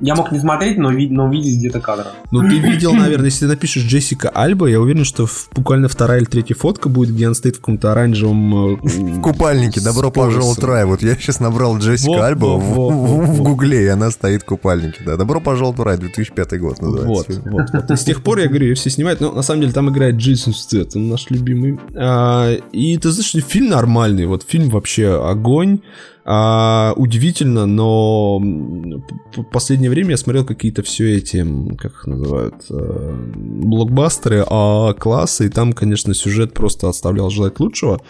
Я 0.00 0.14
мог 0.14 0.32
не 0.32 0.38
смотреть, 0.38 0.78
но, 0.78 0.90
ви- 0.90 1.08
но 1.10 1.26
увидеть 1.26 1.58
где-то 1.58 1.80
кадры. 1.80 2.06
Ну, 2.30 2.40
ты 2.48 2.58
видел, 2.58 2.92
наверное, 2.94 3.26
если 3.26 3.40
ты 3.40 3.48
напишешь 3.48 3.84
Джессика 3.84 4.28
Альба, 4.30 4.66
я 4.68 4.80
уверен, 4.80 5.04
что 5.04 5.26
в- 5.26 5.48
буквально 5.54 5.88
вторая 5.88 6.18
или 6.20 6.26
третья 6.26 6.54
фотка 6.54 6.88
будет, 6.88 7.14
где 7.14 7.26
она 7.26 7.34
стоит 7.34 7.56
в 7.56 7.60
каком-то 7.60 7.92
оранжевом... 7.92 8.74
э, 8.74 8.76
В 8.82 9.20
купальнике, 9.20 9.80
добро 9.80 10.10
пожаловать 10.10 10.58
в 10.58 10.64
рай. 10.64 10.84
Вот 10.84 11.02
я 11.02 11.14
сейчас 11.16 11.40
набрал 11.40 11.78
Джессика 11.78 12.10
Во, 12.18 12.24
Альба 12.26 12.44
во, 12.46 12.58
в, 12.58 12.74
во, 12.74 12.88
во, 12.88 13.22
в 13.22 13.36
во. 13.38 13.44
гугле, 13.44 13.84
и 13.84 13.88
она 13.88 14.10
стоит 14.10 14.42
в 14.42 14.46
купальнике, 14.46 15.00
да. 15.04 15.16
Добро 15.16 15.40
пожаловать 15.40 15.78
в 15.78 15.82
рай, 15.82 15.98
2005 15.98 16.60
год 16.60 16.76
Вот, 16.80 16.82
называется. 16.94 17.42
вот, 17.44 17.70
вот. 17.72 17.90
И 17.90 17.96
с 17.96 18.04
тех 18.04 18.22
пор, 18.22 18.38
я 18.38 18.48
говорю, 18.48 18.66
ее 18.68 18.74
все 18.74 18.90
снимают, 18.90 19.20
но 19.20 19.32
на 19.32 19.42
самом 19.42 19.60
деле 19.62 19.72
там 19.72 19.90
играет 19.90 20.16
Джейсон 20.16 20.54
Стэттем, 20.54 21.08
наш 21.08 21.28
любимый. 21.30 21.78
А, 21.94 22.52
и 22.72 22.96
ты 22.98 23.10
знаешь, 23.10 23.34
фильм 23.46 23.68
нормальный, 23.70 24.26
вот 24.26 24.44
фильм 24.48 24.70
вообще 24.70 25.22
огонь. 25.22 25.80
А, 26.30 26.92
удивительно, 26.96 27.64
но 27.64 28.38
в 28.38 29.44
последнее 29.50 29.88
время 29.88 30.10
я 30.10 30.16
смотрел 30.18 30.44
какие-то 30.44 30.82
все 30.82 31.16
эти, 31.16 31.42
как 31.78 31.92
их 31.92 32.06
называют, 32.06 32.66
э, 32.68 33.16
блокбастеры 33.34 34.44
А 34.46 34.92
класса, 34.92 35.44
и 35.44 35.48
там, 35.48 35.72
конечно, 35.72 36.12
сюжет 36.12 36.52
просто 36.52 36.86
оставлял 36.86 37.30
желать 37.30 37.58
лучшего. 37.60 38.02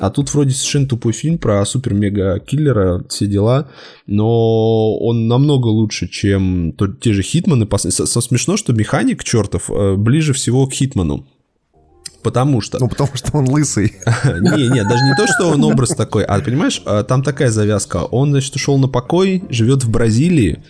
А 0.00 0.10
тут 0.10 0.34
вроде 0.34 0.50
совершенно 0.50 0.88
тупой 0.88 1.12
фильм 1.12 1.38
про 1.38 1.64
супер-мега-киллера, 1.64 3.04
все 3.08 3.28
дела, 3.28 3.68
но 4.08 4.98
он 4.98 5.28
намного 5.28 5.68
лучше, 5.68 6.08
чем 6.08 6.74
те 7.00 7.12
же 7.12 7.22
Хитманы. 7.22 7.68
Смешно, 7.76 8.56
что 8.56 8.72
механик 8.72 9.22
чертов 9.22 9.70
э, 9.70 9.94
ближе 9.94 10.32
всего 10.32 10.66
к 10.66 10.72
Хитману. 10.72 11.24
Потому 12.22 12.60
что... 12.60 12.78
Ну, 12.78 12.88
потому 12.88 13.10
что 13.14 13.38
он 13.38 13.48
лысый. 13.48 13.94
Не, 14.24 14.68
не, 14.68 14.84
даже 14.84 15.04
не 15.04 15.14
то, 15.16 15.26
что 15.26 15.48
он 15.48 15.64
образ 15.64 15.90
такой, 15.90 16.24
а 16.24 16.38
понимаешь, 16.40 16.82
а, 16.84 17.02
там 17.02 17.22
такая 17.22 17.50
завязка. 17.50 18.04
Он, 18.04 18.30
значит, 18.30 18.54
ушел 18.56 18.78
на 18.78 18.88
покой, 18.88 19.42
живет 19.48 19.84
в 19.84 19.90
Бразилии, 19.90 20.62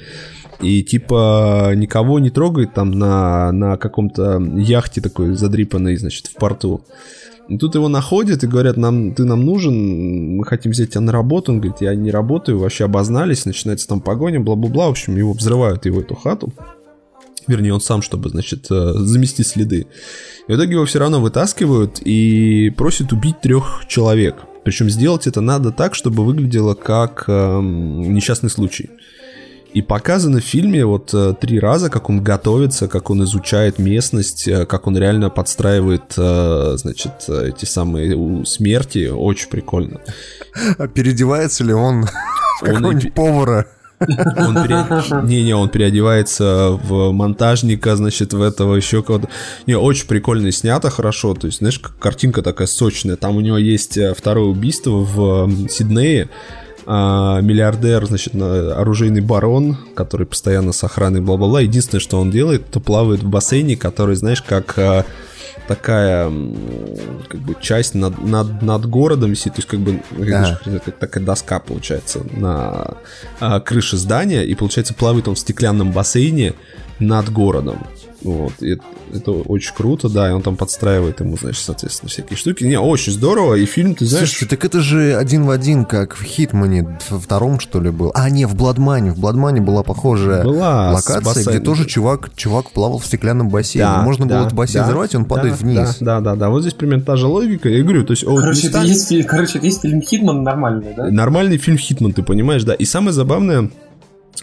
и 0.60 0.82
типа 0.82 1.72
никого 1.74 2.18
не 2.18 2.30
трогает 2.30 2.74
там 2.74 2.92
на, 2.92 3.50
на 3.52 3.76
каком-то 3.76 4.40
яхте 4.56 5.00
такой 5.00 5.34
задрипанной, 5.34 5.96
значит, 5.96 6.26
в 6.28 6.34
порту. 6.34 6.82
И 7.48 7.58
тут 7.58 7.74
его 7.74 7.88
находят 7.88 8.44
и 8.44 8.46
говорят, 8.46 8.76
нам, 8.76 9.12
ты 9.12 9.24
нам 9.24 9.44
нужен, 9.44 10.36
мы 10.36 10.44
хотим 10.44 10.70
взять 10.70 10.90
тебя 10.90 11.00
на 11.00 11.10
работу. 11.10 11.50
Он 11.50 11.58
говорит, 11.58 11.80
я 11.80 11.96
не 11.96 12.12
работаю, 12.12 12.60
вообще 12.60 12.84
обознались, 12.84 13.44
начинается 13.44 13.88
там 13.88 14.00
погоня, 14.00 14.38
бла-бла-бла. 14.38 14.86
В 14.86 14.90
общем, 14.90 15.16
его 15.16 15.32
взрывают, 15.32 15.84
его 15.84 16.00
эту 16.00 16.14
хату. 16.14 16.52
Вернее, 17.46 17.74
он 17.74 17.80
сам, 17.80 18.02
чтобы, 18.02 18.28
значит, 18.30 18.66
э, 18.70 18.92
замести 18.96 19.42
следы. 19.42 19.86
И 20.46 20.52
в 20.52 20.56
итоге 20.56 20.72
его 20.74 20.84
все 20.84 20.98
равно 20.98 21.20
вытаскивают 21.20 22.00
и 22.04 22.70
просят 22.76 23.12
убить 23.12 23.40
трех 23.40 23.84
человек. 23.88 24.36
Причем 24.64 24.90
сделать 24.90 25.26
это 25.26 25.40
надо 25.40 25.72
так, 25.72 25.94
чтобы 25.94 26.24
выглядело 26.24 26.74
как 26.74 27.24
эм, 27.28 28.14
несчастный 28.14 28.50
случай. 28.50 28.90
И 29.72 29.82
показано 29.82 30.40
в 30.40 30.44
фильме 30.44 30.84
вот 30.84 31.14
э, 31.14 31.34
три 31.40 31.60
раза, 31.60 31.90
как 31.90 32.10
он 32.10 32.22
готовится, 32.22 32.88
как 32.88 33.08
он 33.08 33.22
изучает 33.22 33.78
местность, 33.78 34.48
э, 34.48 34.66
как 34.66 34.88
он 34.88 34.98
реально 34.98 35.30
подстраивает, 35.30 36.14
э, 36.16 36.74
значит, 36.76 37.12
э, 37.28 37.50
эти 37.50 37.66
самые 37.66 38.44
смерти. 38.46 39.08
Очень 39.08 39.48
прикольно. 39.48 40.00
А 40.76 40.88
переодевается 40.88 41.62
ли 41.62 41.72
он 41.72 42.02
в 42.60 42.62
Он 42.62 42.74
какого-нибудь 42.74 43.14
повара? 43.14 43.66
Он 44.00 44.54
пере- 44.62 45.26
Не-не, 45.26 45.54
он 45.54 45.68
переодевается 45.68 46.78
в 46.82 47.12
монтажника, 47.12 47.96
значит, 47.96 48.32
в 48.32 48.40
этого 48.42 48.74
еще 48.76 49.02
кого-то. 49.02 49.28
Не, 49.66 49.76
очень 49.76 50.06
прикольно 50.06 50.50
снято, 50.52 50.90
хорошо. 50.90 51.34
То 51.34 51.46
есть, 51.46 51.58
знаешь, 51.58 51.78
картинка 51.98 52.42
такая 52.42 52.66
сочная. 52.66 53.16
Там 53.16 53.36
у 53.36 53.40
него 53.40 53.58
есть 53.58 53.96
э, 53.98 54.14
второе 54.16 54.46
убийство 54.46 54.90
в 54.90 55.68
Сиднее. 55.68 56.28
А, 56.86 57.40
миллиардер, 57.40 58.06
значит, 58.06 58.34
на- 58.34 58.74
оружейный 58.74 59.20
барон, 59.20 59.76
который 59.94 60.26
постоянно 60.26 60.72
с 60.72 60.82
охраной, 60.82 61.20
бла-бла-бла. 61.20 61.60
Единственное, 61.60 62.00
что 62.00 62.18
он 62.18 62.30
делает, 62.30 62.70
то 62.70 62.80
плавает 62.80 63.22
в 63.22 63.28
бассейне, 63.28 63.76
который, 63.76 64.16
знаешь, 64.16 64.42
как 64.42 64.78
а, 64.78 65.04
такая 65.70 66.28
как 67.28 67.40
бы 67.42 67.54
часть 67.60 67.94
над, 67.94 68.20
над, 68.24 68.60
над 68.60 68.86
городом 68.86 69.30
висит, 69.30 69.54
то 69.54 69.58
есть 69.58 69.68
как 69.68 69.78
бы 69.78 70.02
знаешь, 70.18 70.58
как 70.64 70.98
такая 70.98 71.22
доска 71.22 71.60
получается 71.60 72.26
на 72.32 72.96
а, 73.38 73.60
крыше 73.60 73.96
здания, 73.96 74.44
и 74.44 74.56
получается 74.56 74.94
плавает 74.94 75.28
он 75.28 75.36
в 75.36 75.38
стеклянном 75.38 75.92
бассейне 75.92 76.54
над 76.98 77.32
городом. 77.32 77.86
Вот, 78.22 78.52
и 78.60 78.78
это, 79.14 79.30
очень 79.32 79.74
круто, 79.74 80.08
да, 80.08 80.28
и 80.28 80.32
он 80.32 80.42
там 80.42 80.56
подстраивает 80.56 81.20
ему, 81.20 81.36
значит, 81.38 81.62
соответственно, 81.62 82.10
всякие 82.10 82.36
штуки. 82.36 82.64
Не, 82.64 82.78
очень 82.78 83.12
здорово, 83.12 83.54
и 83.54 83.64
фильм, 83.64 83.94
ты 83.94 84.04
знаешь... 84.04 84.28
Слушайте, 84.28 84.56
так 84.56 84.64
это 84.64 84.80
же 84.80 85.16
один 85.16 85.44
в 85.44 85.50
один, 85.50 85.84
как 85.84 86.14
в 86.14 86.22
Хитмане, 86.22 86.98
во 87.08 87.18
втором, 87.18 87.60
что 87.60 87.80
ли, 87.80 87.90
был. 87.90 88.12
А, 88.14 88.28
не, 88.28 88.44
в 88.44 88.54
Бладмане. 88.54 89.12
В 89.12 89.18
Бладмане 89.18 89.60
была 89.60 89.82
похожая 89.82 90.44
Была 90.44 90.92
локация, 90.92 91.20
где 91.20 91.24
бассейном. 91.24 91.64
тоже 91.64 91.86
чувак, 91.86 92.30
чувак 92.36 92.70
плавал 92.70 92.98
в 92.98 93.06
стеклянном 93.06 93.48
бассейне. 93.48 93.86
Да, 93.86 94.02
Можно 94.02 94.26
да, 94.26 94.34
было 94.34 94.46
этот 94.46 94.56
бассейн 94.56 94.82
да, 94.82 94.88
взорвать, 94.88 95.14
и 95.14 95.16
он 95.16 95.24
падает 95.24 95.54
да, 95.58 95.64
вниз. 95.64 95.96
Да, 96.00 96.20
да, 96.20 96.20
да, 96.20 96.36
да. 96.36 96.50
Вот 96.50 96.60
здесь 96.60 96.74
примерно 96.74 97.04
та 97.04 97.16
же 97.16 97.26
логика. 97.26 97.68
Я 97.68 97.82
говорю, 97.82 98.04
то 98.04 98.12
есть... 98.12 98.24
вот 98.24 98.40
Короче, 98.40 98.68
это 98.68 98.82
есть, 98.82 99.26
короче, 99.26 99.58
это 99.58 99.66
есть 99.66 99.80
фильм 99.80 100.02
Хитман 100.02 100.42
нормальный, 100.42 100.94
да? 100.94 101.10
Нормальный 101.10 101.56
фильм 101.56 101.78
Хитман, 101.78 102.12
ты 102.12 102.22
понимаешь, 102.22 102.64
да. 102.64 102.74
И 102.74 102.84
самое 102.84 103.12
забавное, 103.12 103.70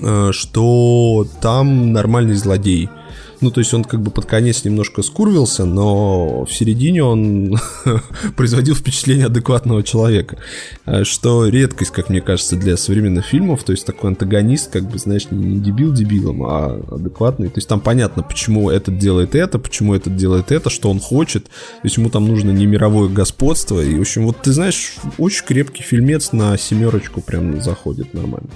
э, 0.01 0.31
что 0.31 1.27
там 1.41 1.93
нормальный 1.93 2.35
злодей. 2.35 2.89
Ну, 3.39 3.51
то 3.51 3.59
есть 3.59 3.73
он 3.73 3.83
как 3.83 4.01
бы 4.01 4.09
под 4.09 4.25
конец 4.25 4.65
немножко 4.65 5.03
скурвился, 5.03 5.65
но 5.65 6.43
в 6.45 6.51
середине 6.51 7.03
он 7.03 7.57
производил 8.35 8.73
впечатление 8.73 9.27
адекватного 9.27 9.83
человека. 9.83 10.37
Э, 10.85 11.03
Что 11.03 11.47
редкость, 11.47 11.91
как 11.91 12.09
мне 12.09 12.21
кажется, 12.21 12.55
для 12.55 12.77
современных 12.77 13.25
фильмов. 13.25 13.63
То 13.63 13.73
есть 13.73 13.85
такой 13.85 14.09
антагонист, 14.09 14.71
как 14.71 14.89
бы, 14.89 14.97
знаешь, 14.97 15.29
не 15.29 15.59
дебил 15.59 15.93
дебилом, 15.93 16.43
а 16.43 16.81
адекватный. 16.91 17.49
То 17.49 17.57
есть 17.57 17.67
там 17.67 17.79
понятно, 17.79 18.23
почему 18.23 18.71
этот 18.71 18.97
делает 18.97 19.35
это, 19.35 19.59
почему 19.59 19.93
этот 19.93 20.15
делает 20.15 20.51
это, 20.51 20.69
что 20.69 20.89
он 20.89 20.99
хочет. 20.99 21.45
То 21.45 21.51
есть 21.83 21.97
ему 21.97 22.09
там 22.09 22.27
нужно 22.27 22.49
не 22.49 22.65
мировое 22.65 23.07
господство. 23.07 23.81
И, 23.81 23.95
в 23.95 24.01
общем, 24.01 24.25
вот 24.25 24.41
ты 24.41 24.51
знаешь, 24.51 24.95
очень 25.19 25.45
крепкий 25.45 25.83
фильмец 25.83 26.31
на 26.31 26.57
семерочку 26.57 27.21
прям 27.21 27.61
заходит 27.61 28.15
нормально. 28.15 28.49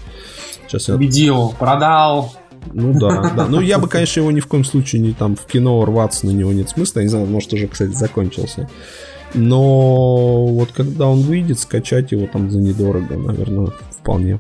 Сейчас 0.68 0.88
я 0.88 0.96
Убедил, 0.96 1.54
продал. 1.60 2.34
Ну 2.74 2.94
да, 3.00 3.32
да. 3.36 3.48
Ну 3.48 3.60
я 3.62 3.80
бы, 3.80 3.88
конечно, 3.88 4.20
его 4.22 4.32
ни 4.32 4.40
в 4.40 4.48
коем 4.48 4.64
случае 4.64 5.02
не 5.02 5.14
там 5.14 5.36
в 5.36 5.46
кино 5.46 5.84
рваться 5.86 6.26
на 6.26 6.32
него 6.32 6.54
нет 6.54 6.70
смысла. 6.70 7.00
Я 7.00 7.04
не 7.06 7.10
знаю, 7.10 7.26
может 7.28 7.52
уже, 7.54 7.68
кстати, 7.68 7.92
закончился. 7.92 8.70
Но 9.34 10.46
вот 10.48 10.72
когда 10.72 11.08
он 11.08 11.22
выйдет, 11.22 11.60
скачать 11.60 12.12
его 12.12 12.28
там 12.28 12.50
за 12.52 12.60
недорого, 12.60 13.16
наверное, 13.18 13.70
вполне. 14.00 14.40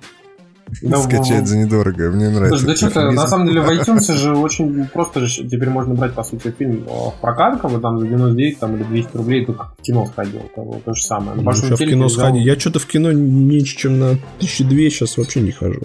Да, 0.81 1.01
Скачать 1.01 1.47
за 1.47 1.57
недорого, 1.57 2.11
мне 2.11 2.29
нравится. 2.29 2.57
Слушай, 2.59 2.65
да 2.67 2.75
что-то, 2.77 2.99
эфемизм. 3.01 3.15
на 3.15 3.27
самом 3.27 3.47
деле, 3.47 3.61
в 3.61 3.69
iTunes 3.69 4.15
же 4.15 4.33
очень 4.37 4.85
просто 4.85 5.19
же 5.27 5.43
теперь 5.43 5.69
можно 5.69 5.95
брать, 5.95 6.13
по 6.13 6.23
сути, 6.23 6.53
фильм 6.57 6.85
э, 6.87 6.89
в 6.89 7.13
прокат, 7.19 7.59
как 7.59 7.71
бы 7.71 7.81
там 7.81 7.99
за 7.99 8.07
99 8.07 8.59
там, 8.59 8.75
или 8.77 8.83
200 8.83 9.17
рублей, 9.17 9.45
как 9.45 9.73
в 9.77 9.81
кино 9.81 10.05
сходил, 10.05 10.41
как 10.55 10.65
бы, 10.65 10.75
то 10.79 10.93
же 10.93 11.03
самое. 11.03 11.31
На 11.31 11.35
Ну, 11.37 11.43
большом 11.43 11.65
сейчас 11.69 11.79
в 11.81 11.85
кино 11.85 12.05
взял- 12.05 12.27
сходи. 12.27 12.39
Я 12.39 12.57
что-то 12.57 12.79
в 12.79 12.85
кино 12.85 13.11
меньше, 13.11 13.75
чем 13.77 13.99
на 13.99 14.11
1002 14.37 14.77
сейчас 14.89 15.17
вообще 15.17 15.41
не 15.41 15.51
хожу. 15.51 15.81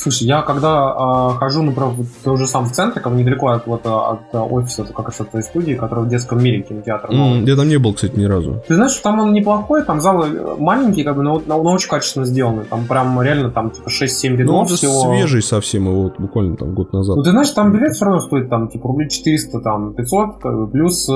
Слушай, 0.00 0.24
я 0.28 0.42
когда 0.42 1.30
э, 1.34 1.38
хожу, 1.38 1.62
например, 1.62 1.90
вот 1.90 2.06
тоже 2.24 2.46
сам 2.46 2.64
в 2.64 2.72
центре, 2.72 3.00
как 3.02 3.12
бы 3.12 3.18
недалеко 3.18 3.48
от, 3.48 3.66
вот, 3.66 3.82
от 3.86 4.34
офиса, 4.34 4.84
как 4.84 5.06
раз 5.06 5.20
от 5.20 5.30
той 5.30 5.42
студии, 5.42 5.74
которая 5.74 6.04
в 6.04 6.08
детском 6.08 6.42
мире 6.42 6.62
кинотеатр. 6.62 7.10
М, 7.12 7.44
Я 7.44 7.56
там 7.56 7.68
не 7.68 7.76
был, 7.78 7.92
кстати, 7.94 8.16
ни 8.18 8.24
разу. 8.24 8.62
Ты 8.66 8.74
знаешь, 8.76 8.92
что 8.92 9.02
там 9.02 9.20
он 9.20 9.32
неплохой, 9.32 9.84
там 9.84 10.00
залы 10.00 10.28
э, 10.28 10.54
маленькие, 10.58 11.04
как 11.04 11.16
бы, 11.16 11.22
но, 11.22 11.42
но, 11.46 11.62
но 11.62 11.72
очень 11.72 11.88
качественно 11.90 12.24
сделаны. 12.24 12.64
Там 12.64 12.86
прям 12.86 13.20
реально 13.22 13.50
там 13.50 13.70
типа 13.70 13.88
6-7 13.88 14.30
Ну, 14.30 14.36
рядов 14.36 14.54
он 14.62 14.68
же 14.68 14.76
всего. 14.76 15.00
свежий 15.14 15.42
совсем, 15.42 15.84
его 15.86 16.02
вот 16.04 16.18
буквально 16.18 16.56
там 16.56 16.74
год 16.74 16.92
назад. 16.92 17.16
Ну, 17.16 17.22
ты 17.22 17.30
знаешь, 17.30 17.50
там 17.50 17.72
билет 17.72 17.92
все 17.94 18.04
равно 18.06 18.20
стоит 18.20 18.48
там, 18.48 18.68
типа, 18.68 18.88
рублей 18.88 19.08
400, 19.10 19.60
там, 19.60 19.94
500, 19.94 20.38
как 20.40 20.54
бы, 20.56 20.66
плюс, 20.68 21.08
э, 21.08 21.12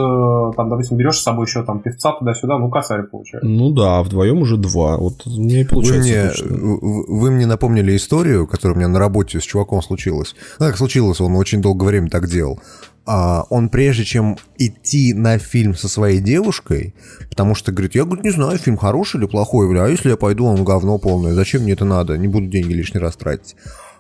там, 0.57 0.69
допустим, 0.69 0.97
берешь 0.97 1.17
с 1.19 1.23
собой 1.23 1.47
еще 1.47 1.63
там 1.65 1.81
певца 1.81 2.13
туда-сюда, 2.13 2.59
ну, 2.59 2.69
косарь 2.71 3.05
получается. 3.05 3.49
Ну 3.49 3.71
да, 3.73 4.03
вдвоем 4.03 4.39
уже 4.41 4.57
два. 4.57 4.97
Вот 4.99 5.25
мне 5.27 5.61
и 5.61 5.65
Вы 5.65 5.71
получается 5.71 6.13
мне, 6.13 6.29
точно. 6.29 6.47
в- 6.57 7.21
вы 7.21 7.31
мне 7.31 7.47
напомнили 7.47 7.97
историю, 7.97 8.47
которая 8.47 8.74
у 8.75 8.79
меня 8.79 8.89
на 8.89 8.99
работе 8.99 9.41
с 9.41 9.45
чуваком 9.45 9.83
случилась. 9.83 10.35
Ну, 10.59 10.67
как 10.67 10.77
случилось, 10.77 11.21
он 11.21 11.37
очень 11.37 11.63
долгое 11.63 11.87
время 11.87 12.11
так 12.11 12.29
делал. 12.29 12.61
А, 13.07 13.45
он 13.51 13.69
прежде 13.69 14.05
чем 14.05 14.39
идти 14.57 15.13
на 15.13 15.39
фильм 15.39 15.75
со 15.75 15.89
своей 15.89 16.21
девушкой, 16.21 16.95
потому 17.29 17.55
что 17.55 17.71
говорит, 17.71 17.95
я 17.95 18.05
говорит, 18.05 18.25
не 18.25 18.31
знаю, 18.31 18.59
фильм 18.59 18.79
хороший 18.79 19.19
или 19.19 19.27
плохой, 19.27 19.69
бля, 19.69 19.85
а 19.85 19.89
если 19.89 20.11
я 20.11 20.17
пойду, 20.17 20.47
он 20.47 20.65
говно 20.65 20.99
полное, 20.99 21.35
зачем 21.35 21.63
мне 21.63 21.73
это 21.73 21.85
надо, 21.85 22.17
не 22.17 22.29
буду 22.29 22.47
деньги 22.47 22.73
лишний 22.73 23.01
раз 23.01 23.17
тратить. 23.17 23.57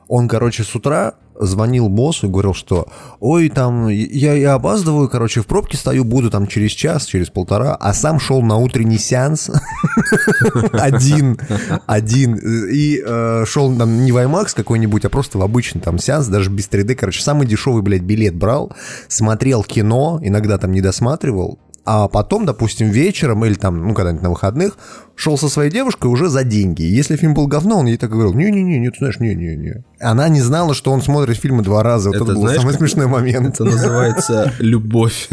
Он, 0.09 0.27
короче, 0.29 0.65
с 0.65 0.75
утра 0.75 1.15
звонил 1.39 1.89
боссу 1.89 2.27
и 2.27 2.31
говорил, 2.31 2.55
что 2.55 2.89
ой, 3.21 3.49
там, 3.49 3.89
я, 3.89 4.35
я 4.35 4.55
опаздываю, 4.55 5.09
короче, 5.09 5.41
в 5.41 5.47
пробке 5.47 5.77
стою, 5.77 6.05
буду 6.05 6.31
там 6.31 6.47
через 6.47 6.73
час, 6.73 7.07
через 7.07 7.31
полтора, 7.31 7.75
а 7.75 7.95
сам 7.95 8.21
шел 8.21 8.43
на 8.43 8.57
утренний 8.57 8.99
сеанс. 8.99 9.51
Один, 10.73 11.39
один, 11.87 12.37
и 12.37 13.03
э, 13.05 13.45
шел 13.47 13.75
там 13.77 14.05
не 14.05 14.13
в 14.13 14.17
IMAX 14.17 14.55
какой-нибудь, 14.55 15.05
а 15.05 15.09
просто 15.09 15.39
в 15.39 15.43
обычный 15.43 15.81
там 15.81 15.99
сеанс, 15.99 16.27
даже 16.27 16.51
без 16.51 16.69
3D, 16.69 16.95
короче, 16.95 17.23
самый 17.23 17.47
дешевый, 17.47 17.83
блядь, 17.83 18.03
билет 18.03 18.35
брал, 18.35 18.73
смотрел 19.09 19.63
кино, 19.63 20.21
иногда 20.23 20.59
там 20.59 20.73
не 20.73 20.81
досматривал, 20.81 21.59
а 21.85 22.09
потом, 22.09 22.47
допустим, 22.47 22.89
вечером 22.89 23.45
или 23.45 23.55
там, 23.55 23.87
ну, 23.87 23.95
когда-нибудь 23.95 24.23
на 24.23 24.31
выходных, 24.31 24.79
шел 25.17 25.37
со 25.37 25.49
своей 25.49 25.71
девушкой 25.71 26.07
уже 26.07 26.29
за 26.29 26.43
деньги. 26.43 26.83
Если 26.83 27.17
фильм 27.17 27.35
был 27.35 27.47
говно, 27.47 27.79
он 27.79 27.87
ей 27.87 27.99
так 27.99 28.11
говорил, 28.11 28.33
не-не-не, 28.33 28.79
не, 28.79 28.91
ты 28.91 28.99
знаешь, 28.99 29.21
не-не-не. 29.21 29.85
Она 30.01 30.29
не 30.29 30.41
знала, 30.41 30.75
что 30.75 30.93
он 30.93 31.03
смотрит 31.03 31.37
фильмы 31.37 31.63
два 31.63 31.83
раза. 31.83 32.09
Вот 32.09 32.17
это, 32.17 32.25
Это 32.25 32.35
был 32.35 32.43
знаешь, 32.43 32.61
самый 32.61 32.75
смешной 32.79 33.07
момент. 33.07 33.55
Это 33.55 33.65
называется 33.65 34.53
любовь. 34.59 35.29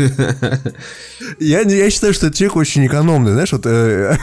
Я, 1.40 1.62
я 1.62 1.90
считаю, 1.90 2.14
что 2.14 2.28
этот 2.28 2.38
человек 2.38 2.58
очень 2.58 2.86
экономный, 2.86 3.32
знаешь, 3.32 3.54
вот 3.54 3.66
э, 3.66 4.18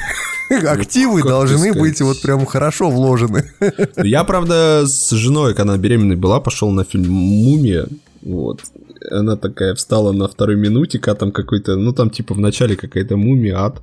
активы 0.51 1.23
как 1.23 1.31
должны 1.31 1.73
быть 1.73 2.01
вот 2.03 2.21
прям 2.21 2.45
хорошо 2.45 2.91
вложены. 2.91 3.51
Я, 3.97 4.25
правда, 4.25 4.85
с 4.87 5.11
женой, 5.11 5.55
когда 5.55 5.73
она 5.73 5.81
беременной 5.81 6.17
была, 6.17 6.41
пошел 6.41 6.71
на 6.71 6.85
фильм 6.85 7.11
«Мумия». 7.11 7.87
Вот. 8.21 8.62
Она 9.11 9.37
такая 9.37 9.75
встала 9.75 10.13
на 10.13 10.29
второй 10.29 10.57
минуте, 10.57 10.99
когда 10.99 11.21
там 11.21 11.33
какой-то, 11.33 11.77
ну 11.77 11.93
там 11.93 12.11
типа 12.11 12.35
в 12.35 12.41
начале 12.41 12.77
какая-то 12.77 13.17
мумия, 13.17 13.59
ад. 13.59 13.83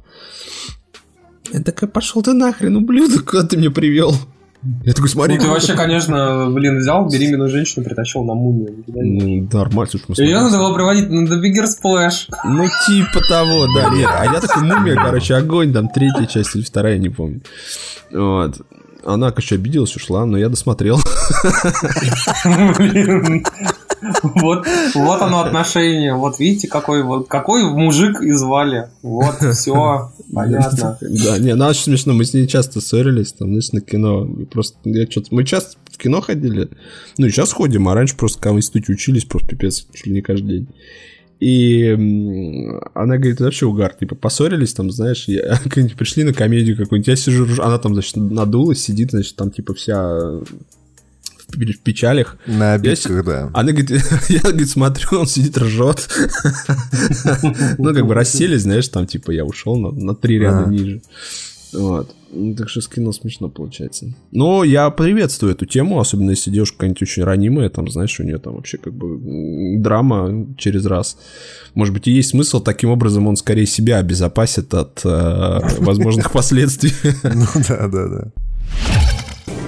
Я 1.52 1.62
такая, 1.62 1.90
пошел 1.90 2.22
ты 2.22 2.34
нахрен, 2.34 2.76
ублюдок, 2.76 3.26
куда 3.30 3.44
ты 3.44 3.58
меня 3.58 3.72
привел? 3.72 4.16
Я 4.84 4.94
такой, 4.94 5.10
смотри, 5.10 5.36
Ну, 5.36 5.44
ты 5.44 5.48
вообще, 5.48 5.76
конечно, 5.76 6.50
блин, 6.50 6.80
взял 6.80 7.08
беременную 7.08 7.50
женщину, 7.50 7.86
притащил 7.86 8.24
на 8.24 8.34
мумию. 8.34 8.84
Ну, 8.88 9.48
нормально, 9.52 9.92
слушай, 9.92 10.06
мы 10.08 10.16
Ее 10.24 10.40
надо 10.40 10.58
было 10.58 10.74
приводить 10.74 11.08
на 11.10 11.26
The 11.26 11.40
Bigger 11.40 11.66
Splash. 11.66 12.34
Ну, 12.46 12.66
типа 12.88 13.22
того, 13.30 13.68
да, 13.76 13.90
нет. 13.94 14.10
А 14.12 14.26
я 14.26 14.42
такой, 14.42 14.64
мумия, 14.64 14.96
короче, 14.96 15.36
огонь, 15.36 15.72
там, 15.72 15.90
третья 15.90 16.26
часть 16.26 16.56
или 16.56 16.64
вторая, 16.64 16.98
не 16.98 17.10
помню. 17.10 17.42
Вот. 18.12 18.60
Она, 19.06 19.30
короче, 19.30 19.56
обиделась, 19.56 19.96
ушла, 19.96 20.26
но 20.26 20.36
я 20.36 20.50
досмотрел. 20.50 21.00
Блин. 22.78 23.46
Вот, 24.24 24.68
вот 24.96 25.22
оно 25.22 25.42
отношение. 25.42 26.16
Вот 26.16 26.40
видите, 26.40 26.68
какой 26.68 27.04
вот 27.04 27.28
какой 27.28 27.64
мужик 27.64 28.22
и 28.22 28.32
звали. 28.32 28.90
Вот, 29.02 29.36
все, 29.54 30.12
понятно. 30.34 30.98
Да, 31.02 31.38
не, 31.40 31.56
ну 31.56 31.66
очень 31.66 31.84
смешно, 31.84 32.14
мы 32.14 32.26
с 32.26 32.34
ней 32.34 32.48
часто 32.48 32.82
ссорились, 32.82 33.34
там, 33.34 33.50
знаешь, 33.50 33.72
на 33.72 33.82
кино. 33.82 34.28
Просто 34.52 34.78
я 34.86 35.10
что-то... 35.10 35.34
Мы 35.34 35.46
часто 35.46 35.78
в 35.92 35.98
кино 35.98 36.22
ходили. 36.22 36.70
Ну, 37.18 37.28
и 37.28 37.30
сейчас 37.30 37.54
ходим, 37.54 37.88
а 37.88 37.94
раньше 37.94 38.16
просто, 38.16 38.40
когда 38.40 38.54
в 38.54 38.58
институте 38.58 38.94
учились, 38.94 39.26
просто 39.26 39.50
пипец, 39.50 39.88
чуть 39.94 40.08
ли 40.08 40.14
не 40.14 40.22
каждый 40.22 40.48
день. 40.48 40.68
И 41.40 41.90
она 42.94 43.18
говорит, 43.18 43.42
вообще 43.42 43.66
угар, 43.66 43.94
типа, 43.94 44.16
поссорились 44.16 44.74
там, 44.74 44.90
знаешь, 44.90 45.26
я, 45.28 45.60
пришли 45.98 46.24
на 46.24 46.34
комедию 46.34 46.78
какую-нибудь, 46.78 47.08
я 47.08 47.16
сижу, 47.16 47.46
она 47.62 47.78
там, 47.78 47.94
значит, 47.94 48.16
надулась, 48.16 48.80
сидит, 48.80 49.12
значит, 49.12 49.36
там, 49.36 49.52
типа, 49.52 49.74
вся 49.74 50.40
в 51.56 51.60
пе- 51.60 51.74
в 51.74 51.80
печалях. 51.80 52.38
На 52.46 52.72
Я 52.72 52.74
обидках, 52.74 53.26
да. 53.26 53.50
Она 53.54 53.72
говорит, 53.72 53.90
я, 54.30 54.40
говорит, 54.40 54.70
смотрю, 54.70 55.20
он 55.20 55.28
сидит, 55.28 55.58
ржет. 55.58 56.08
Ну, 57.78 57.94
как 57.94 58.06
бы 58.06 58.14
расселись, 58.14 58.62
знаешь, 58.62 58.88
там, 58.88 59.08
типа, 59.08 59.32
я 59.32 59.46
ушел 59.46 59.76
на, 59.78 60.16
три 60.16 60.40
ряда 60.40 60.70
ниже. 60.70 61.02
Вот. 61.74 62.16
Ну, 62.32 62.56
Так 62.56 62.70
что 62.70 62.82
с 62.82 62.88
кино 62.88 63.12
смешно 63.12 63.50
получается. 63.50 64.14
Но 64.32 64.64
я 64.64 64.90
приветствую 64.90 65.54
эту 65.54 65.66
тему, 65.66 66.00
особенно 66.00 66.32
если 66.32 66.52
девушка 66.52 66.78
какая-нибудь 66.78 67.02
очень 67.02 67.24
ранимая, 67.24 67.70
там, 67.70 67.90
знаешь, 67.90 68.20
у 68.20 68.24
нее 68.24 68.38
там 68.38 68.56
вообще 68.56 68.78
как 68.78 68.94
бы 68.94 69.78
драма 69.80 70.48
через 70.58 70.86
раз. 70.86 71.18
Может 71.74 71.94
быть, 71.94 72.08
и 72.08 72.12
есть 72.12 72.30
смысл, 72.30 72.62
таким 72.62 72.90
образом 72.90 73.28
он 73.28 73.36
скорее 73.36 73.66
себя 73.66 73.98
обезопасит 73.98 74.74
от 74.74 75.02
э, 75.04 75.60
возможных 75.80 76.32
последствий. 76.34 76.94
Ну 77.24 77.46
да, 77.68 77.88
да, 77.88 78.08
да. 78.08 78.32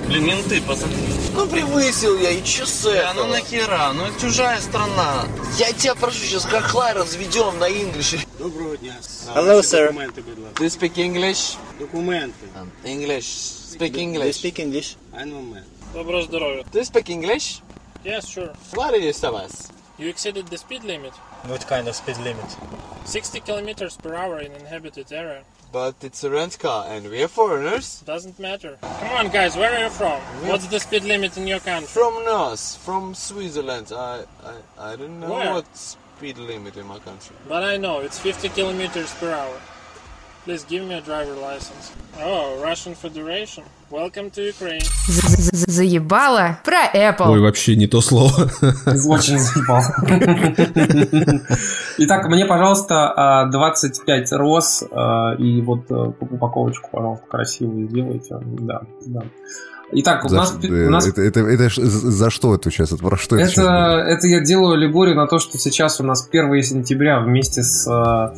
Блин, 0.08 0.26
менты, 0.26 0.62
посмотри. 0.62 0.98
Ну 1.34 1.48
превысил 1.48 2.18
я, 2.18 2.32
и 2.32 2.42
чё 2.44 2.66
с 2.66 2.86
А 2.86 2.92
этого? 2.92 3.26
ну 3.26 3.32
нахера? 3.34 3.92
Ну 3.94 4.06
это 4.06 4.20
чужая 4.22 4.60
страна. 4.62 5.26
Я 5.58 5.74
тебя 5.74 5.96
прошу, 5.96 6.20
сейчас 6.20 6.46
как 6.46 6.74
лай 6.74 6.94
разведем 6.94 7.60
на 7.60 7.66
инглише. 7.70 8.20
Доброго 8.40 8.78
дня. 8.78 8.96
Hello, 9.36 9.60
sir. 9.60 9.88
Документи, 9.88 10.22
будь 10.22 10.38
ласка. 10.40 10.64
Do 10.64 10.66
you 10.66 10.70
speak 10.70 10.96
English? 10.98 11.58
Документи. 11.78 12.34
English. 12.86 13.26
Speak 13.74 13.92
Do 13.92 14.00
you 14.00 14.04
English. 14.14 14.36
speak 14.42 14.60
English? 14.60 14.96
Один 15.12 15.36
момент. 15.36 15.68
Доброго 15.94 16.24
здоров'я. 16.24 16.64
Do 16.72 16.80
you 16.80 16.86
speak 16.86 17.10
English? 17.10 17.62
Yes, 18.06 18.26
sure. 18.28 18.56
What 18.74 18.94
are 18.94 19.00
you 19.00 19.12
us? 19.12 19.72
You 20.00 20.10
exceeded 20.10 20.48
the 20.48 20.58
speed 20.58 20.84
limit. 20.86 21.12
What 21.44 21.68
kind 21.68 21.88
of 21.88 21.96
speed 21.96 22.18
limit? 22.20 22.46
60 23.06 23.42
kilometers 23.42 23.98
per 23.98 24.16
hour 24.16 24.40
in 24.40 24.52
inhabited 24.54 25.12
area. 25.12 25.44
But 25.72 25.96
it's 26.02 26.24
a 26.24 26.30
rent 26.30 26.58
car 26.60 26.86
and 26.88 27.10
we 27.10 27.22
are 27.24 27.28
foreigners. 27.28 28.02
Doesn't 28.02 28.40
matter. 28.40 28.78
Come 28.82 29.12
on, 29.12 29.30
guys, 29.30 29.56
where 29.56 29.74
are 29.74 29.84
you 29.84 29.90
from? 29.90 30.20
What's 30.48 30.68
the 30.68 30.80
speed 30.80 31.04
limit 31.04 31.38
in 31.38 31.46
your 31.46 31.60
country? 31.60 31.88
From 31.88 32.24
us, 32.28 32.78
from 32.78 33.14
Switzerland. 33.14 33.92
I, 33.94 34.24
I, 34.44 34.92
I 34.92 34.96
don't 34.96 35.20
know 35.20 35.32
Where? 35.32 35.54
what 35.54 35.76
speed 35.76 36.38
limit 36.38 36.78
in 36.78 36.88
my 36.88 37.00
country. 37.00 37.36
But 37.48 37.64
I 37.64 37.78
know, 37.78 38.00
it's 38.00 38.20
50 38.20 38.50
kilometers 38.50 39.14
per 39.16 39.32
hour. 39.32 39.60
Please 40.48 40.64
give 40.64 40.86
me 40.88 40.96
a 40.96 41.02
driver 41.02 41.36
license. 41.36 41.92
Oh, 42.24 42.58
Russian 42.64 42.96
Federation. 42.96 43.66
Welcome 43.92 44.32
to 44.32 44.48
Ukraine. 44.48 44.80
Заебало 45.68 46.60
про 46.64 46.90
Ой, 46.94 47.10
Apple. 47.10 47.40
вообще 47.42 47.76
не 47.76 47.88
то 47.88 48.00
слово. 48.00 48.50
Очень 49.10 49.40
заебал. 49.40 49.84
Итак, 51.98 52.30
мне, 52.30 52.46
пожалуйста, 52.46 53.12
а, 53.14 53.46
25 53.52 54.32
роз 54.32 54.86
а, 54.90 55.34
и 55.38 55.62
вот 55.62 55.92
э, 55.92 55.94
упаковочку, 56.22 56.92
пожалуйста, 56.94 57.26
красивую 57.28 57.90
сделайте. 57.90 58.38
Да, 58.42 58.84
да. 59.06 59.24
Итак, 59.90 60.26
у 60.26 60.28
За, 60.28 60.36
нас... 60.36 60.58
ш- 60.62 60.68
у 60.68 60.90
нас 60.90 61.08
это, 61.08 61.22
это, 61.22 61.40
это 61.40 61.70
за 61.86 62.30
что 62.30 62.54
это 62.54 62.70
сейчас? 62.70 62.92
Это 62.92 63.02
про 63.02 63.16
что 63.16 63.38
это, 63.38 63.46
сейчас 63.46 63.64
Это, 63.64 64.04
будет? 64.04 64.18
это 64.18 64.28
я 64.28 64.42
делаю 64.42 64.74
аллегорию 64.74 65.16
на 65.16 65.28
то, 65.28 65.40
что 65.40 65.58
сейчас 65.58 66.02
у 66.02 66.04
нас 66.04 66.28
1 66.30 66.62
сентября 66.62 67.22
вместе 67.22 67.64
с 67.64 67.88
э, 67.90 68.36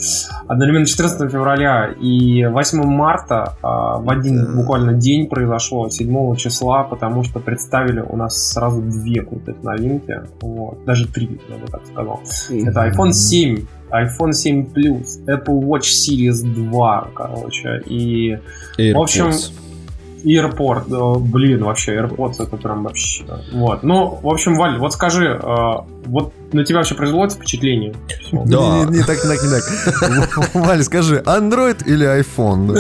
одновременно 0.48 0.86
14 0.86 1.32
февраля 1.32 1.88
и 2.00 2.46
8 2.46 2.84
марта 2.84 3.56
э, 3.64 3.66
в 3.66 4.06
один 4.12 4.56
буквально 4.58 4.94
день 4.94 5.28
произошло 5.28 5.90
7 5.90 6.36
числа, 6.36 6.84
потому 6.84 7.24
что 7.24 7.40
представили 7.40 8.02
у 8.02 8.16
нас 8.16 8.52
сразу 8.52 8.84
две 8.84 9.24
крутых 9.24 9.64
новинки, 9.64 10.22
вот, 10.42 10.86
даже 10.86 11.08
три, 11.08 11.42
я 11.50 11.56
бы 11.58 11.66
так 11.68 11.82
сказал. 11.92 12.22
Это 12.52 12.88
iPhone 12.92 13.12
7, 13.12 13.66
iPhone 13.92 14.34
7 14.34 14.66
Plus, 14.72 15.26
Apple 15.26 15.60
Watch 15.62 15.90
Series 16.08 16.44
2, 16.44 17.08
короче, 17.16 17.82
и 17.88 18.38
В 18.78 19.00
общем, 19.00 19.30
AirPods. 19.30 19.52
И 20.24 20.38
AirPort, 20.38 20.86
э, 20.90 21.20
блин, 21.20 21.64
вообще, 21.64 21.96
AirPods 21.96 22.44
это 22.44 22.58
прям 22.58 22.84
вообще. 22.84 23.24
Ну, 23.82 24.20
в 24.22 24.28
общем, 24.28 24.56
Валь, 24.56 24.78
вот 24.78 24.94
скажи, 24.94 25.40
э, 25.42 25.74
вот 26.06 26.34
на 26.52 26.66
тебя 26.66 26.80
вообще 26.80 26.96
произвело 26.96 27.26
это 27.26 27.36
впечатление? 27.36 27.94
Да. 28.32 28.86
Не, 28.86 28.92
не, 28.92 28.98
не 28.98 29.04
так, 29.04 29.18
не 29.24 29.30
так, 29.30 29.44
не 29.44 30.22
так. 30.22 30.54
Валя, 30.56 30.84
скажи, 30.84 31.24
Android 31.26 31.86
или 31.86 32.06
iPhone? 32.22 32.78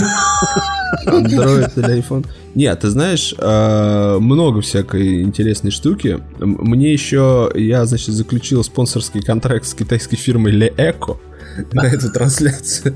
Android 1.08 1.72
или 1.76 2.00
iPhone. 2.00 2.26
Нет, 2.56 2.80
ты 2.80 2.90
знаешь, 2.90 3.34
э, 3.38 4.18
много 4.20 4.62
всякой 4.62 5.22
интересной 5.22 5.72
штуки. 5.72 6.20
Мне 6.40 6.92
еще, 6.92 7.52
я, 7.56 7.86
значит, 7.86 8.16
заключил 8.16 8.64
спонсорский 8.64 9.22
контракт 9.22 9.66
с 9.66 9.74
китайской 9.74 10.18
фирмой 10.18 10.54
Le 10.54 10.76
Eco. 10.76 11.18
на 11.74 11.88
эту 11.88 12.12
трансляцию. 12.12 12.96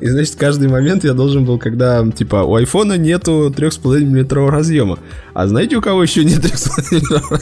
И, 0.00 0.08
значит, 0.08 0.34
каждый 0.36 0.68
момент 0.68 1.04
я 1.04 1.14
должен 1.14 1.44
был, 1.44 1.58
когда, 1.58 2.04
типа, 2.10 2.44
у 2.44 2.54
айфона 2.56 2.96
нету 2.96 3.52
3,5 3.56 4.00
миллиметрового 4.00 4.50
разъема. 4.52 4.98
А 5.32 5.46
знаете, 5.46 5.76
у 5.76 5.80
кого 5.80 6.02
еще 6.02 6.24
нет 6.24 6.40
3,5 6.40 6.82
миллиметрового 6.90 7.40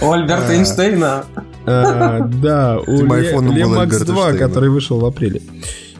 У 0.00 0.12
Альберта 0.12 0.54
Эйнштейна. 0.54 1.24
А, 1.66 2.20
Да, 2.42 2.78
у 2.86 2.92
Альберт 2.92 4.06
2, 4.06 4.30
Эйнштейн. 4.30 4.38
который 4.38 4.70
вышел 4.70 4.98
в 4.98 5.04
апреле. 5.04 5.40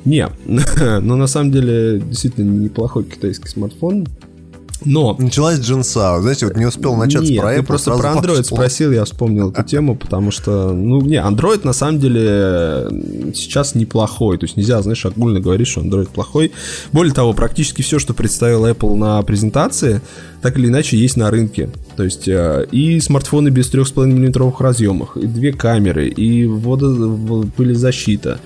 Не, 0.05 0.29
но 0.47 1.17
на 1.17 1.27
самом 1.27 1.51
деле 1.51 1.99
действительно 1.99 2.49
неплохой 2.49 3.05
китайский 3.05 3.49
смартфон. 3.49 4.07
Но 4.85 5.17
Началась 5.19 5.59
джинса. 5.59 6.21
Знаете, 6.21 6.47
вот 6.47 6.57
не 6.57 6.67
успел 6.67 6.97
начаться 6.97 7.33
нет, 7.33 7.41
про 7.41 7.53
ты 7.53 7.61
Apple, 7.61 7.63
просто 7.65 7.97
про 7.97 8.11
Android 8.11 8.39
пошло. 8.39 8.57
спросил, 8.57 8.93
я 8.93 9.05
вспомнил 9.05 9.51
эту 9.51 9.63
тему, 9.63 9.97
потому 9.97 10.31
что, 10.31 10.73
ну, 10.73 11.01
не, 11.01 11.17
Android 11.17 11.61
на 11.65 11.73
самом 11.73 11.99
деле 11.99 12.89
сейчас 13.35 13.75
неплохой, 13.75 14.39
то 14.39 14.45
есть 14.45 14.57
нельзя, 14.57 14.83
знаешь, 14.83 15.05
огульно 15.07 15.41
говорить, 15.41 15.67
что 15.67 15.81
Android 15.81 16.09
плохой. 16.09 16.53
Более 16.93 17.15
того, 17.15 17.33
практически 17.33 17.83
все, 17.83 17.99
что 17.99 18.15
представил 18.15 18.67
Apple 18.67 18.95
на 18.97 19.23
презентации, 19.23 20.01
так 20.47 20.59
или 20.59 20.69
иначе 20.69 20.97
есть 20.97 21.17
на 21.17 21.29
рынке. 21.29 21.71
То 21.97 22.05
есть 22.05 22.29
э, 22.29 22.69
и 22.71 23.01
смартфоны 23.01 23.49
без 23.49 23.69
3,5 23.73 24.07
мм 24.07 24.53
разъемах, 24.61 25.17
и 25.17 25.27
две 25.27 25.53
камеры, 25.53 26.07
и 26.07 26.47
водо, 26.47 26.87
в- 26.91 27.51
пылезащита, 27.51 28.39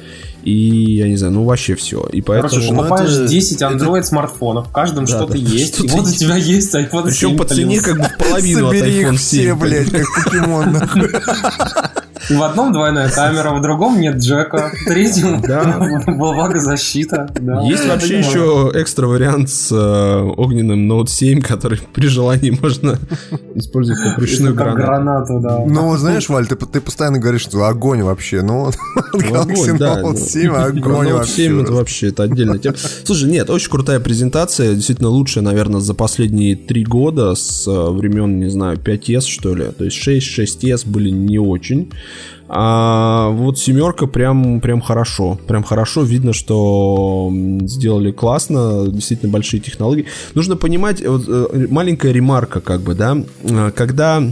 и, 0.42 0.94
я 0.94 1.08
не 1.08 1.16
знаю, 1.16 1.34
ну 1.34 1.44
вообще 1.44 1.74
все. 1.74 2.08
И 2.10 2.22
поэтому... 2.22 2.48
Короче, 2.48 2.72
ну, 2.72 2.78
покупаешь 2.78 3.10
это- 3.10 3.28
10 3.28 3.60
это- 3.60 3.66
Android 3.74 4.02
смартфонов, 4.04 4.68
в 4.68 4.72
каждом 4.72 5.04
Да, 5.04 5.10
что-то 5.18 5.32
да, 5.34 5.38
есть, 5.38 5.74
и 5.74 5.82
что-то 5.88 5.96
вот 5.98 6.06
у 6.08 6.10
тебя 6.10 6.36
есть 6.36 6.74
iPhone 6.74 7.04
Причем 7.04 7.28
7 7.28 7.36
по 7.36 7.44
цене 7.44 7.80
как 7.82 7.98
бы 7.98 8.04
в 8.04 8.16
половину 8.16 8.68
от 8.68 8.74
iPhone 8.76 9.12
их 9.14 9.20
все, 9.20 9.36
7. 9.42 9.58
блядь, 9.58 9.90
как 9.90 10.06
покемон, 10.24 10.72
нахуй. 10.72 11.02
И 11.02 11.10
в 12.30 12.42
одном 12.42 12.72
двойная 12.72 13.10
камера, 13.10 13.50
в 13.50 13.60
другом 13.62 14.00
нет 14.00 14.16
джека, 14.16 14.70
в 14.72 14.88
третьем 14.88 15.40
Да. 15.42 15.78
влагозащита. 16.06 17.28
да. 17.40 17.60
Есть 17.62 17.86
вообще 17.88 18.18
еще 18.18 18.70
экстра 18.74 19.06
вариант 19.06 19.50
с 19.50 19.70
э, 19.72 20.22
огненным 20.36 20.90
Note 20.90 21.08
7, 21.08 21.40
который 21.40 21.80
при 21.92 22.06
желании 22.08 22.50
можно 22.62 22.98
использовать 23.54 24.00
как 24.02 24.18
ручную 24.18 24.54
гранату. 24.54 24.78
гранату, 24.86 25.40
да. 25.40 25.58
Ну, 25.66 25.96
знаешь, 25.96 26.28
Валь, 26.28 26.46
ты, 26.46 26.56
ты 26.56 26.80
постоянно 26.80 27.18
говоришь, 27.18 27.42
что 27.42 27.64
огонь 27.64 28.02
вообще. 28.02 28.42
Ну, 28.42 28.66
вот 28.66 28.76
Ну, 29.12 29.18
Galaxy 29.20 29.40
огонь, 29.40 29.76
Note 29.76 30.00
ну, 30.02 30.16
7, 30.16 30.52
огонь 30.52 31.08
Note 31.08 31.12
вообще. 31.14 31.32
7 31.32 31.62
это 31.62 31.72
вообще 31.72 32.08
это 32.08 32.22
отдельная 32.24 32.58
тема. 32.58 32.76
Слушай, 33.04 33.30
нет, 33.30 33.50
очень 33.50 33.70
крутая 33.70 34.00
презентация, 34.00 34.74
действительно 34.74 35.08
лучшая, 35.08 35.44
наверное, 35.44 35.80
за 35.80 35.94
последние 35.94 36.56
три 36.56 36.84
года 36.84 37.34
с 37.34 37.66
э, 37.66 37.90
времен, 37.90 38.38
не 38.38 38.48
знаю, 38.50 38.78
5S, 38.78 39.22
что 39.26 39.54
ли. 39.54 39.66
То 39.76 39.84
есть 39.84 39.96
6, 39.96 40.38
6S 40.38 40.88
были 40.88 41.10
не 41.10 41.38
очень. 41.38 41.90
А 42.48 43.28
вот 43.30 43.58
семерка 43.58 44.06
прям, 44.06 44.60
прям 44.60 44.80
хорошо. 44.80 45.38
Прям 45.46 45.62
хорошо. 45.62 46.02
Видно, 46.02 46.32
что 46.32 47.30
сделали 47.62 48.10
классно. 48.10 48.88
Действительно 48.88 49.32
большие 49.32 49.60
технологии. 49.60 50.06
Нужно 50.34 50.56
понимать, 50.56 51.06
вот, 51.06 51.24
э, 51.28 51.66
маленькая 51.70 52.12
ремарка, 52.12 52.60
как 52.60 52.80
бы, 52.80 52.94
да, 52.94 53.16
э, 53.44 53.70
когда 53.74 54.22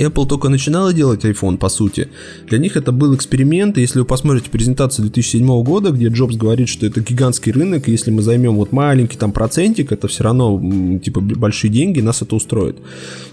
Apple 0.00 0.26
только 0.26 0.48
начинала 0.48 0.92
делать 0.92 1.24
iPhone, 1.24 1.56
по 1.56 1.68
сути. 1.68 2.08
Для 2.48 2.58
них 2.58 2.76
это 2.76 2.92
был 2.92 3.14
эксперимент, 3.14 3.78
если 3.78 3.98
вы 3.98 4.04
посмотрите 4.04 4.50
презентацию 4.50 5.04
2007 5.04 5.62
года, 5.62 5.90
где 5.90 6.08
Джобс 6.08 6.36
говорит, 6.36 6.68
что 6.68 6.86
это 6.86 7.00
гигантский 7.00 7.52
рынок, 7.52 7.88
и 7.88 7.92
если 7.92 8.10
мы 8.10 8.22
займем 8.22 8.56
вот 8.56 8.72
маленький 8.72 9.16
там 9.16 9.32
процентик, 9.32 9.92
это 9.92 10.08
все 10.08 10.24
равно 10.24 10.98
типа 10.98 11.20
большие 11.20 11.70
деньги, 11.70 12.00
нас 12.00 12.22
это 12.22 12.34
устроит. 12.34 12.76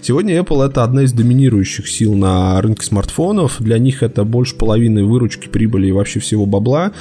Сегодня 0.02 0.38
Apple 0.38 0.66
это 0.66 0.84
одна 0.84 1.02
из 1.02 1.12
доминирующих 1.12 1.88
сил 1.88 2.14
на 2.14 2.60
рынке 2.60 2.84
смартфонов, 2.84 3.56
для 3.60 3.78
них 3.78 4.02
это 4.02 4.24
больше 4.24 4.54
половины 4.56 5.04
выручки, 5.04 5.48
прибыли 5.48 5.88
и 5.88 5.92
вообще 5.92 6.20
всего 6.20 6.46
бабла, 6.46 6.92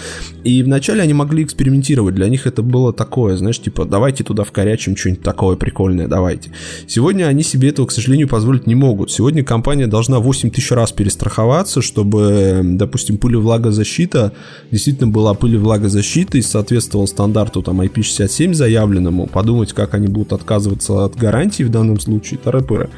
и 0.44 0.64
вначале 0.64 1.02
они 1.02 1.14
могли 1.14 1.44
экспериментировать, 1.44 2.16
для 2.16 2.30
них 2.30 2.48
это 2.48 2.62
было 2.62 2.94
такое, 2.94 3.38
знаешь, 3.38 3.60
типа, 3.60 3.86
давайте 3.86 4.24
туда 4.24 4.44
вкорячим 4.44 4.96
что-нибудь 4.96 5.24
такое 5.24 5.56
прикольное, 5.56 6.08
давайте. 6.08 6.52
Сегодня 6.88 7.26
они 7.26 7.44
себе 7.44 7.70
этого, 7.70 7.86
к 7.86 7.92
сожалению, 7.92 8.28
позволить 8.28 8.68
не 8.68 8.76
могут. 8.76 9.12
Сегодня 9.12 9.44
должна 9.88 10.20
8 10.20 10.50
тысяч 10.50 10.72
раз 10.72 10.92
перестраховаться, 10.92 11.82
чтобы, 11.82 12.62
допустим, 12.64 13.18
пылевлагозащита 13.18 14.34
действительно 14.72 15.10
была 15.10 15.34
пылевлагозащитой, 15.34 16.42
соответствовала 16.42 17.06
стандарту 17.06 17.62
там 17.62 17.82
IP67 17.82 18.54
заявленному, 18.54 19.28
подумать, 19.28 19.74
как 19.74 19.94
они 19.94 20.08
будут 20.08 20.34
отказываться 20.34 21.06
от 21.06 21.16
гарантии 21.16 21.64
в 21.64 21.70
данном 21.70 22.00
случае, 22.00 22.40
тарапыры. 22.44 22.90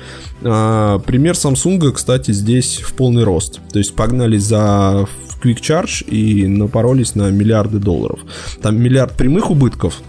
А, 0.44 1.00
пример 1.00 1.34
Samsung, 1.34 1.92
кстати, 1.92 2.32
здесь 2.32 2.78
в 2.78 2.94
полный 2.94 3.24
рост. 3.24 3.60
То 3.72 3.80
есть 3.80 3.96
погнали 3.96 4.38
за 4.38 5.08
Quick 5.44 5.60
Charge 5.62 6.08
и 6.08 6.48
напоролись 6.48 7.16
на 7.16 7.30
миллиарды 7.30 7.80
долларов. 7.80 8.20
Там 8.62 8.82
миллиард 8.82 9.14
прямых 9.14 9.52
убытков, 9.52 10.02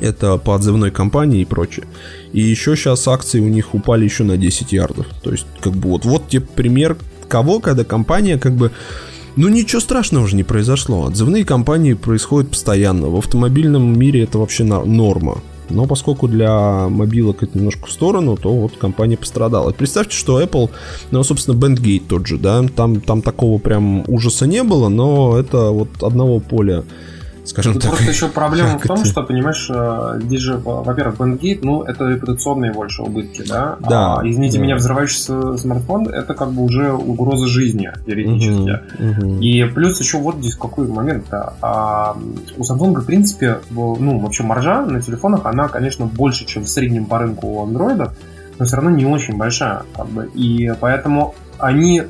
это 0.00 0.36
по 0.38 0.54
отзывной 0.54 0.90
компании 0.90 1.42
и 1.42 1.44
прочее. 1.44 1.86
И 2.32 2.40
еще 2.40 2.76
сейчас 2.76 3.06
акции 3.08 3.40
у 3.40 3.48
них 3.48 3.74
упали 3.74 4.04
еще 4.04 4.24
на 4.24 4.36
10 4.36 4.72
ярдов. 4.72 5.06
То 5.22 5.32
есть, 5.32 5.46
как 5.60 5.72
бы 5.72 5.90
вот, 5.90 6.04
вот 6.04 6.28
тебе 6.28 6.42
пример 6.42 6.96
кого, 7.28 7.60
когда 7.60 7.84
компания 7.84 8.38
как 8.38 8.54
бы 8.54 8.70
ну 9.36 9.48
ничего 9.48 9.80
страшного 9.80 10.26
же 10.26 10.36
не 10.36 10.44
произошло. 10.44 11.06
Отзывные 11.06 11.44
компании 11.44 11.92
происходят 11.92 12.50
постоянно. 12.50 13.08
В 13.08 13.16
автомобильном 13.16 13.98
мире 13.98 14.22
это 14.22 14.38
вообще 14.38 14.64
норма. 14.64 15.42
Но 15.68 15.86
поскольку 15.86 16.28
для 16.28 16.88
мобилок 16.88 17.42
это 17.42 17.58
немножко 17.58 17.86
в 17.86 17.92
сторону, 17.92 18.36
то 18.36 18.52
вот 18.52 18.76
компания 18.76 19.16
пострадала. 19.16 19.72
Представьте, 19.72 20.16
что 20.16 20.40
Apple, 20.40 20.70
ну, 21.10 21.22
собственно, 21.24 21.58
Bandgate 21.58 22.04
тот 22.08 22.26
же, 22.26 22.38
да, 22.38 22.64
там, 22.68 23.00
там 23.00 23.20
такого 23.20 23.58
прям 23.58 24.04
ужаса 24.06 24.46
не 24.46 24.62
было, 24.62 24.88
но 24.88 25.36
это 25.36 25.70
вот 25.70 25.88
одного 26.02 26.38
поля, 26.38 26.84
скажем 27.46 27.74
Тут 27.74 27.82
так. 27.82 27.90
просто 27.92 28.10
еще 28.10 28.28
проблема 28.28 28.78
в 28.82 28.82
том, 28.82 29.04
что, 29.04 29.22
понимаешь, 29.22 29.66
э, 29.70 30.20
здесь 30.22 30.40
же, 30.40 30.56
во-первых, 30.58 31.16
Bandgate, 31.16 31.60
ну, 31.62 31.82
это 31.82 32.06
репутационные 32.08 32.72
больше 32.72 33.02
убытки, 33.02 33.42
да? 33.46 33.76
Да, 33.80 34.16
А, 34.16 34.28
извините 34.28 34.58
да. 34.58 34.64
меня, 34.64 34.76
взрывающийся 34.76 35.56
смартфон, 35.56 36.08
это 36.08 36.34
как 36.34 36.52
бы 36.52 36.62
уже 36.64 36.92
угроза 36.92 37.46
жизни, 37.46 37.90
теоретически. 38.06 38.80
Мгм, 38.98 39.28
мгм. 39.28 39.40
И 39.40 39.64
плюс 39.64 40.00
еще 40.00 40.18
вот 40.18 40.36
здесь 40.36 40.54
какой 40.56 40.86
момент-то. 40.88 41.54
А, 41.62 42.16
у 42.56 42.62
Samsung, 42.62 42.94
в 43.00 43.04
принципе, 43.04 43.58
ну, 43.70 44.18
вообще 44.18 44.42
маржа 44.42 44.84
на 44.84 45.00
телефонах, 45.00 45.42
она, 45.44 45.68
конечно, 45.68 46.06
больше, 46.06 46.44
чем 46.46 46.64
в 46.64 46.68
среднем 46.68 47.06
по 47.06 47.18
рынку 47.18 47.46
у 47.46 47.62
андроидов, 47.62 48.14
но 48.58 48.64
все 48.64 48.76
равно 48.76 48.90
не 48.90 49.04
очень 49.06 49.36
большая. 49.36 49.82
Как 49.94 50.08
бы. 50.08 50.30
И 50.34 50.72
поэтому 50.80 51.34
они, 51.58 52.02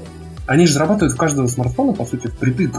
они 0.47 0.67
же 0.67 0.73
зарабатывают 0.75 1.13
в 1.15 1.17
каждого 1.17 1.47
смартфона, 1.49 1.93
по 1.93 2.05
сути, 2.05 2.29
впритык. 2.29 2.73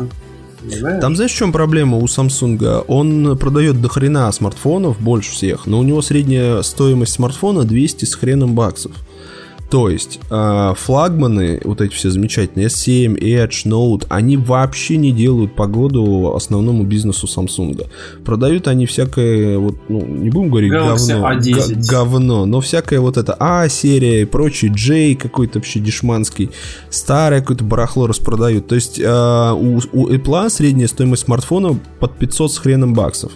Понимаешь? 0.69 1.01
Там 1.01 1.15
знаешь, 1.15 1.31
в 1.31 1.35
чем 1.35 1.51
проблема 1.51 1.97
у 1.97 2.05
Samsung? 2.05 2.85
Он 2.87 3.37
продает 3.37 3.81
до 3.81 3.89
хрена 3.89 4.31
смартфонов 4.31 4.99
больше 4.99 5.31
всех, 5.31 5.65
но 5.65 5.79
у 5.79 5.83
него 5.83 6.01
средняя 6.01 6.61
стоимость 6.61 7.13
смартфона 7.13 7.63
200 7.63 8.05
с 8.05 8.15
хреном 8.15 8.55
баксов. 8.55 8.91
То 9.69 9.89
есть 9.89 10.19
э, 10.29 10.73
флагманы, 10.77 11.59
вот 11.65 11.81
эти 11.81 11.93
все 11.93 12.09
замечательные, 12.09 12.67
S7, 12.67 13.19
Edge, 13.19 13.65
Note, 13.65 14.05
они 14.07 14.37
вообще 14.37 14.95
не 14.95 15.11
делают 15.11 15.55
погоду 15.55 16.33
основному 16.35 16.83
бизнесу 16.83 17.27
Samsung. 17.27 17.85
Продают 18.23 18.69
они 18.69 18.85
всякое, 18.85 19.57
вот, 19.57 19.75
ну, 19.89 20.05
не 20.05 20.29
будем 20.29 20.49
говорить 20.49 20.71
Galaxy 20.71 21.09
говно, 21.09 21.31
A10. 21.31 21.73
г- 21.73 21.81
говно, 21.91 22.45
но 22.45 22.61
всякое 22.61 23.01
вот 23.01 23.17
это 23.17 23.35
А-серия 23.39 24.21
и 24.21 24.25
прочее, 24.25 24.71
J 24.73 25.15
какой-то 25.15 25.59
вообще 25.59 25.79
дешманский, 25.79 26.49
старое 26.89 27.41
какое-то 27.41 27.65
барахло 27.65 28.07
распродают. 28.07 28.67
То 28.67 28.75
есть 28.75 28.99
э, 28.99 29.03
у, 29.03 29.81
у 29.91 30.07
Apple 30.07 30.49
средняя 30.49 30.87
стоимость 30.87 31.23
смартфона 31.25 31.77
под 31.99 32.17
500 32.17 32.53
с 32.53 32.57
хреном 32.57 32.93
баксов. 32.93 33.33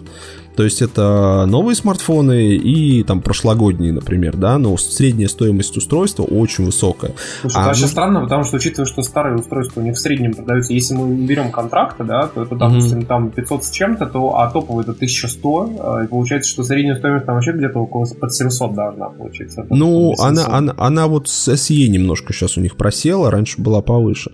То 0.55 0.63
есть 0.63 0.81
это 0.81 1.45
новые 1.47 1.75
смартфоны 1.75 2.55
и 2.55 3.03
там 3.03 3.21
прошлогодние, 3.21 3.93
например, 3.93 4.35
да, 4.35 4.57
но 4.57 4.75
средняя 4.77 5.29
стоимость 5.29 5.77
устройства 5.77 6.23
очень 6.23 6.65
высокая. 6.65 7.13
Слушай, 7.41 7.55
А, 7.55 7.59
это 7.59 7.67
вообще 7.67 7.83
ну- 7.83 7.87
странно, 7.87 8.21
потому 8.21 8.43
что 8.43 8.57
учитывая, 8.57 8.85
что 8.85 9.01
старые 9.01 9.37
устройства 9.37 9.81
у 9.81 9.83
них 9.83 9.95
в 9.95 9.99
среднем 9.99 10.33
продаются, 10.33 10.73
если 10.73 10.93
мы 10.95 11.15
берем 11.15 11.51
контракты, 11.51 12.03
да, 12.03 12.27
то 12.27 12.43
это, 12.43 12.55
допустим, 12.55 13.05
там 13.05 13.29
500 13.31 13.63
с 13.65 13.71
чем-то, 13.71 14.05
то, 14.05 14.37
а 14.37 14.49
топовый 14.49 14.83
это 14.83 14.93
1100, 14.93 15.99
э, 16.01 16.05
и 16.05 16.07
получается, 16.07 16.49
что 16.49 16.63
средняя 16.63 16.95
стоимость 16.95 17.25
там 17.25 17.35
вообще 17.35 17.51
где-то 17.53 17.79
около 17.79 18.05
под 18.05 18.33
700 18.33 18.73
должна 18.73 19.09
получиться. 19.09 19.65
Ну, 19.69 20.13
она, 20.19 20.41
700. 20.43 20.53
она, 20.53 20.75
она 20.77 21.07
вот 21.07 21.27
с 21.27 21.47
SE 21.47 21.87
немножко 21.87 22.33
сейчас 22.33 22.57
у 22.57 22.61
них 22.61 22.75
просела, 22.75 23.31
раньше 23.31 23.61
была 23.61 23.81
повыше. 23.81 24.31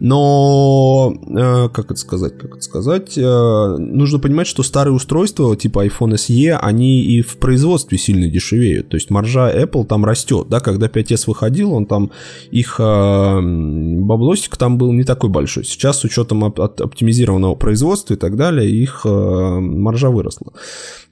Но, 0.00 1.12
э, 1.28 1.68
как 1.68 1.86
это 1.86 1.96
сказать, 1.96 2.38
как 2.38 2.52
это 2.52 2.60
сказать, 2.62 3.18
э, 3.18 3.76
нужно 3.78 4.18
понимать, 4.18 4.46
что 4.46 4.62
старые 4.62 4.94
устройства 4.94 5.44
типа 5.58 5.86
iPhone 5.86 6.14
SE, 6.14 6.52
они 6.52 7.02
и 7.02 7.22
в 7.22 7.36
производстве 7.36 7.98
сильно 7.98 8.28
дешевеют. 8.28 8.88
То 8.88 8.96
есть 8.96 9.10
маржа 9.10 9.50
Apple 9.50 9.84
там 9.86 10.04
растет, 10.04 10.48
да, 10.48 10.60
когда 10.60 10.86
5s 10.86 11.24
выходил, 11.26 11.72
он 11.72 11.86
там, 11.86 12.10
их 12.50 12.76
э, 12.78 13.40
баблосик 13.40 14.56
там 14.56 14.78
был 14.78 14.92
не 14.92 15.04
такой 15.04 15.30
большой. 15.30 15.64
Сейчас 15.64 16.00
с 16.00 16.04
учетом 16.04 16.42
оп- 16.42 16.60
оптимизированного 16.60 17.54
производства 17.54 18.14
и 18.14 18.16
так 18.16 18.36
далее, 18.36 18.70
их 18.70 19.02
э, 19.04 19.08
маржа 19.08 20.10
выросла. 20.10 20.52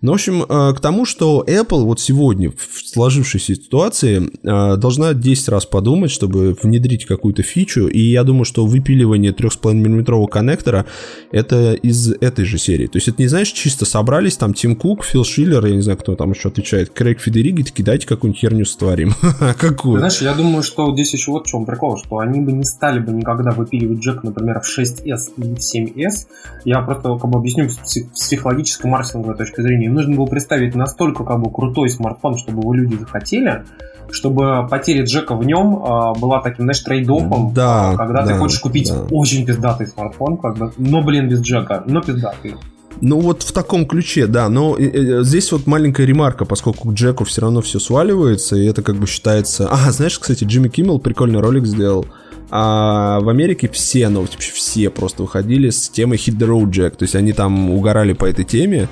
Ну, 0.02 0.12
в 0.12 0.14
общем, 0.14 0.42
э, 0.42 0.74
к 0.74 0.80
тому, 0.80 1.04
что 1.04 1.44
Apple 1.46 1.85
вот 1.85 2.00
сегодня 2.00 2.50
в 2.50 2.87
сложившейся 2.87 3.54
ситуации 3.54 4.30
э, 4.42 4.76
должна 4.76 5.14
10 5.14 5.48
раз 5.48 5.66
подумать, 5.66 6.11
чтобы 6.11 6.56
внедрить 6.62 7.06
какую-то 7.06 7.42
фичу, 7.42 7.88
и 7.88 8.00
я 8.00 8.22
думаю, 8.22 8.44
что 8.44 8.66
выпиливание 8.66 9.32
3,5 9.32 9.74
мм 9.74 10.28
коннектора 10.28 10.87
это 11.32 11.74
из 11.74 12.12
этой 12.12 12.44
же 12.44 12.59
серии. 12.59 12.87
То 12.87 12.98
есть 12.98 13.09
это 13.09 13.20
не, 13.22 13.28
знаешь, 13.28 13.50
чисто 13.50 13.85
собрались 13.85 14.36
там 14.37 14.55
Тим 14.55 14.77
Кук, 14.77 15.05
Фил 15.05 15.25
Шиллер, 15.25 15.64
я 15.66 15.75
не 15.75 15.83
знаю, 15.83 15.99
кто 15.99 16.14
там 16.14 16.33
еще 16.33 16.49
отвечает, 16.49 16.90
Крейг 16.90 17.20
Федериги, 17.20 17.62
таки 17.62 17.83
дайте 17.83 18.07
какую-нибудь 18.07 18.40
херню 18.40 18.64
сотворим. 18.64 19.12
Какую? 19.59 19.99
Знаешь, 19.99 20.20
я 20.20 20.35
думаю, 20.35 20.62
что 20.62 20.92
здесь 20.92 21.12
еще 21.12 21.33
вот 21.33 21.46
в 21.46 21.51
чем 21.51 21.64
прикол, 21.64 21.96
что 21.99 22.18
они 22.18 22.40
бы 22.40 22.53
не 22.53 22.64
стали 22.64 23.01
бы 23.01 23.12
никогда 23.12 23.51
выпиливать 23.51 23.99
джек, 23.99 24.22
например, 24.22 24.61
в 24.61 24.79
6s 24.79 25.33
или 25.37 25.55
в 25.55 25.59
7s. 25.59 26.27
Я 26.64 26.81
просто 26.83 27.16
как 27.16 27.31
бы 27.31 27.38
объясню 27.38 27.68
с 27.68 28.01
психологической 28.14 28.90
маркетинговой 28.90 29.37
точки 29.37 29.61
зрения. 29.61 29.87
Им 29.87 29.94
нужно 29.94 30.16
было 30.16 30.27
представить 30.27 30.75
настолько 30.75 31.25
как 31.25 31.40
бы 31.40 31.51
крутой 31.51 31.90
смартфон, 31.90 32.37
чтобы 32.37 32.61
его 32.61 32.72
люди 32.72 32.96
захотели, 32.96 33.64
чтобы 34.11 34.66
потеря 34.68 35.05
джека 35.05 35.35
в 35.35 35.44
нем 35.44 35.77
э, 35.77 36.18
была 36.18 36.40
таким, 36.40 36.64
знаешь, 36.64 36.81
трейдофом, 36.81 37.53
да, 37.53 37.94
когда 37.96 38.22
да, 38.22 38.27
ты 38.33 38.35
хочешь 38.35 38.61
купить 38.61 38.90
да. 38.90 39.03
очень 39.11 39.44
пиздатый 39.44 39.87
смартфон, 39.87 40.37
как 40.38 40.57
бы, 40.57 40.72
но, 40.77 41.03
блин, 41.03 41.29
без 41.29 41.40
джека, 41.40 41.83
но 41.87 42.01
пиздатый. 42.01 42.55
Ну 43.00 43.20
вот 43.20 43.42
в 43.42 43.52
таком 43.52 43.87
ключе, 43.87 44.26
да, 44.26 44.48
но 44.48 44.76
э, 44.78 45.22
здесь 45.22 45.52
вот 45.52 45.66
маленькая 45.66 46.07
ремарка, 46.07 46.44
поскольку 46.44 46.88
к 46.88 46.94
Джеку 46.94 47.24
все 47.24 47.42
равно 47.42 47.61
все 47.61 47.78
сваливается, 47.78 48.57
и 48.57 48.66
это 48.66 48.82
как 48.82 48.97
бы 48.97 49.07
считается... 49.07 49.68
А, 49.70 49.92
знаешь, 49.92 50.18
кстати, 50.18 50.44
Джимми 50.44 50.68
Киммел 50.68 50.99
прикольный 50.99 51.40
ролик 51.40 51.66
сделал, 51.66 52.07
а 52.51 53.20
в 53.20 53.28
Америке 53.28 53.68
все, 53.68 54.09
ну, 54.09 54.20
вообще 54.20 54.53
все 54.53 54.88
просто 54.90 55.22
выходили 55.22 55.70
с 55.70 55.88
темой 55.88 56.16
Hit 56.16 56.38
the 56.38 56.47
Road 56.47 56.70
Jack. 56.70 56.90
То 56.90 57.03
есть 57.03 57.16
они 57.16 57.32
там 57.32 57.70
угорали 57.70 58.12
по 58.12 58.24
этой 58.24 58.44
теме. 58.44 58.88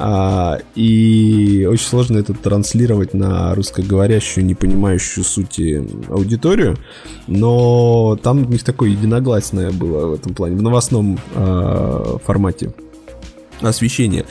А, 0.00 0.60
и 0.76 1.66
очень 1.68 1.86
сложно 1.86 2.18
это 2.18 2.32
транслировать 2.34 3.14
на 3.14 3.54
русскоговорящую, 3.54 4.44
не 4.44 4.54
понимающую 4.54 5.24
сути 5.24 5.84
аудиторию. 6.08 6.76
Но 7.26 8.18
там 8.22 8.46
у 8.46 8.50
них 8.50 8.62
такое 8.62 8.90
единогласное 8.90 9.72
было 9.72 10.08
в 10.08 10.14
этом 10.14 10.34
плане, 10.34 10.56
в 10.56 10.62
новостном 10.62 11.18
а, 11.34 12.18
формате 12.24 12.72
освещения. 13.60 14.24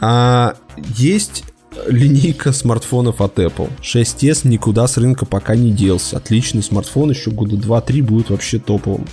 А 0.00 0.56
есть 0.96 1.44
линейка 1.88 2.52
смартфонов 2.52 3.20
от 3.20 3.38
Apple. 3.38 3.70
6s 3.82 4.46
никуда 4.48 4.86
с 4.86 4.96
рынка 4.96 5.26
пока 5.26 5.56
не 5.56 5.70
делся. 5.70 6.16
Отличный 6.16 6.62
смартфон, 6.62 7.10
еще 7.10 7.30
года 7.30 7.56
2-3 7.56 8.02
будет 8.02 8.30
вообще 8.30 8.58
топовым. 8.58 9.06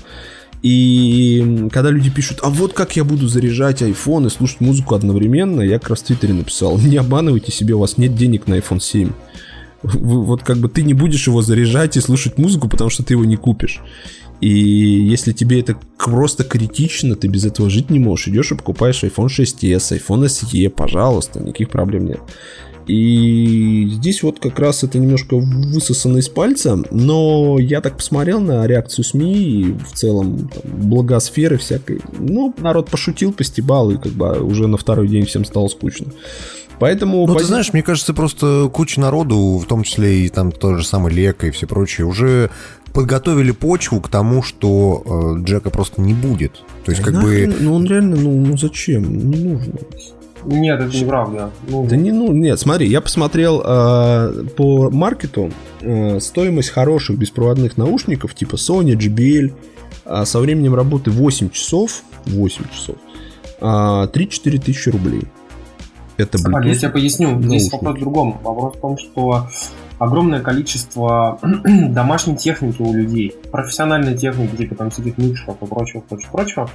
И 0.61 1.67
когда 1.71 1.89
люди 1.89 2.11
пишут, 2.11 2.39
а 2.43 2.49
вот 2.49 2.73
как 2.73 2.95
я 2.95 3.03
буду 3.03 3.27
заряжать 3.27 3.81
iPhone 3.81 4.27
и 4.27 4.29
слушать 4.29 4.61
музыку 4.61 4.93
одновременно, 4.93 5.61
я 5.61 5.79
как 5.79 5.89
раз 5.89 6.01
в 6.01 6.03
Твиттере 6.05 6.33
написал, 6.33 6.77
не 6.77 6.97
обманывайте 6.97 7.51
себе, 7.51 7.73
у 7.73 7.79
вас 7.79 7.97
нет 7.97 8.15
денег 8.15 8.47
на 8.47 8.59
iPhone 8.59 8.79
7. 8.79 9.11
Вот 9.81 10.43
как 10.43 10.57
бы 10.57 10.69
ты 10.69 10.83
не 10.83 10.93
будешь 10.93 11.25
его 11.25 11.41
заряжать 11.41 11.97
и 11.97 12.01
слушать 12.01 12.37
музыку, 12.37 12.69
потому 12.69 12.91
что 12.91 13.03
ты 13.03 13.15
его 13.15 13.25
не 13.25 13.37
купишь. 13.37 13.81
И 14.41 14.49
если 14.49 15.31
тебе 15.33 15.59
это 15.59 15.77
просто 15.97 16.43
критично, 16.43 17.15
ты 17.15 17.27
без 17.27 17.45
этого 17.45 17.69
жить 17.69 17.91
не 17.91 17.99
можешь. 17.99 18.27
Идешь 18.27 18.51
и 18.51 18.55
покупаешь 18.55 19.03
iPhone 19.03 19.27
6s, 19.27 19.99
iPhone 19.99 20.25
SE, 20.25 20.69
пожалуйста, 20.69 21.39
никаких 21.39 21.69
проблем 21.69 22.07
нет. 22.07 22.19
И 22.87 23.87
здесь 23.91 24.23
вот 24.23 24.39
как 24.39 24.59
раз 24.59 24.83
это 24.83 24.97
немножко 24.97 25.37
высосано 25.37 26.17
из 26.17 26.27
пальца, 26.27 26.79
но 26.89 27.57
я 27.59 27.79
так 27.79 27.97
посмотрел 27.97 28.41
на 28.41 28.65
реакцию 28.65 29.05
СМИ 29.05 29.33
и 29.33 29.73
в 29.73 29.93
целом 29.93 30.49
там, 30.49 30.63
благосферы 30.89 31.57
всякой. 31.57 32.01
Ну, 32.17 32.53
народ 32.57 32.89
пошутил, 32.89 33.33
постебал, 33.33 33.91
и 33.91 33.97
как 33.97 34.11
бы 34.13 34.41
уже 34.43 34.67
на 34.67 34.77
второй 34.77 35.07
день 35.07 35.25
всем 35.25 35.45
стало 35.45 35.67
скучно. 35.67 36.07
Поэтому... 36.79 37.27
Ну, 37.27 37.33
пози... 37.33 37.39
ты 37.39 37.45
знаешь, 37.45 37.73
мне 37.73 37.83
кажется, 37.83 38.13
просто 38.15 38.67
куча 38.73 38.99
народу, 38.99 39.59
в 39.59 39.65
том 39.67 39.83
числе 39.83 40.25
и 40.25 40.29
там 40.29 40.51
тот 40.51 40.79
же 40.79 40.85
самый 40.85 41.13
Лека 41.13 41.45
и 41.45 41.51
все 41.51 41.67
прочее, 41.67 42.07
уже 42.07 42.49
подготовили 42.93 43.51
почву 43.51 44.01
к 44.01 44.09
тому, 44.09 44.41
что 44.41 45.35
э, 45.39 45.43
Джека 45.43 45.69
просто 45.69 46.01
не 46.01 46.13
будет. 46.13 46.63
То 46.85 46.91
есть, 46.91 47.03
как 47.03 47.13
да, 47.13 47.21
бы... 47.21 47.53
Ну, 47.59 47.75
он 47.75 47.85
реально, 47.85 48.15
ну, 48.15 48.31
ну 48.31 48.57
зачем? 48.57 49.29
Не 49.29 49.37
нужно. 49.37 49.73
Нет, 50.45 50.79
это 50.79 50.97
неправда. 50.97 51.51
Ну, 51.67 51.85
да 51.85 51.95
не, 51.95 52.11
ну, 52.11 52.31
нет, 52.31 52.59
смотри, 52.59 52.87
я 52.87 53.01
посмотрел 53.01 53.61
э, 53.63 54.45
по 54.57 54.89
маркету 54.89 55.51
э, 55.81 56.19
стоимость 56.19 56.69
хороших 56.69 57.17
беспроводных 57.17 57.77
наушников, 57.77 58.33
типа 58.33 58.55
Sony, 58.55 58.95
JBL, 58.95 59.53
э, 60.05 60.25
со 60.25 60.39
временем 60.39 60.73
работы 60.73 61.11
8 61.11 61.49
часов, 61.51 62.03
8 62.25 62.65
часов, 62.73 62.95
э, 63.59 63.63
3-4 63.63 64.59
тысячи 64.59 64.89
рублей. 64.89 65.23
Это 66.17 66.37
Bluetooth. 66.37 66.67
Я 66.67 66.75
тебе 66.75 66.89
поясню. 66.89 67.41
Здесь 67.41 67.71
вопрос 67.71 67.97
в 67.97 67.99
другом. 67.99 68.39
Вопрос 68.43 68.75
в 68.75 68.79
том, 68.79 68.97
что 68.97 69.47
огромное 70.01 70.41
количество 70.41 71.37
домашней 71.63 72.35
техники 72.35 72.81
у 72.81 72.91
людей, 72.91 73.35
профессиональной 73.51 74.17
техники, 74.17 74.55
типа 74.55 74.73
там 74.73 74.89
всяких 74.89 75.19
микшеров 75.19 75.61
и 75.61 75.65
прочего, 75.67 76.01
прочего, 76.01 76.31
прочего, 76.31 76.69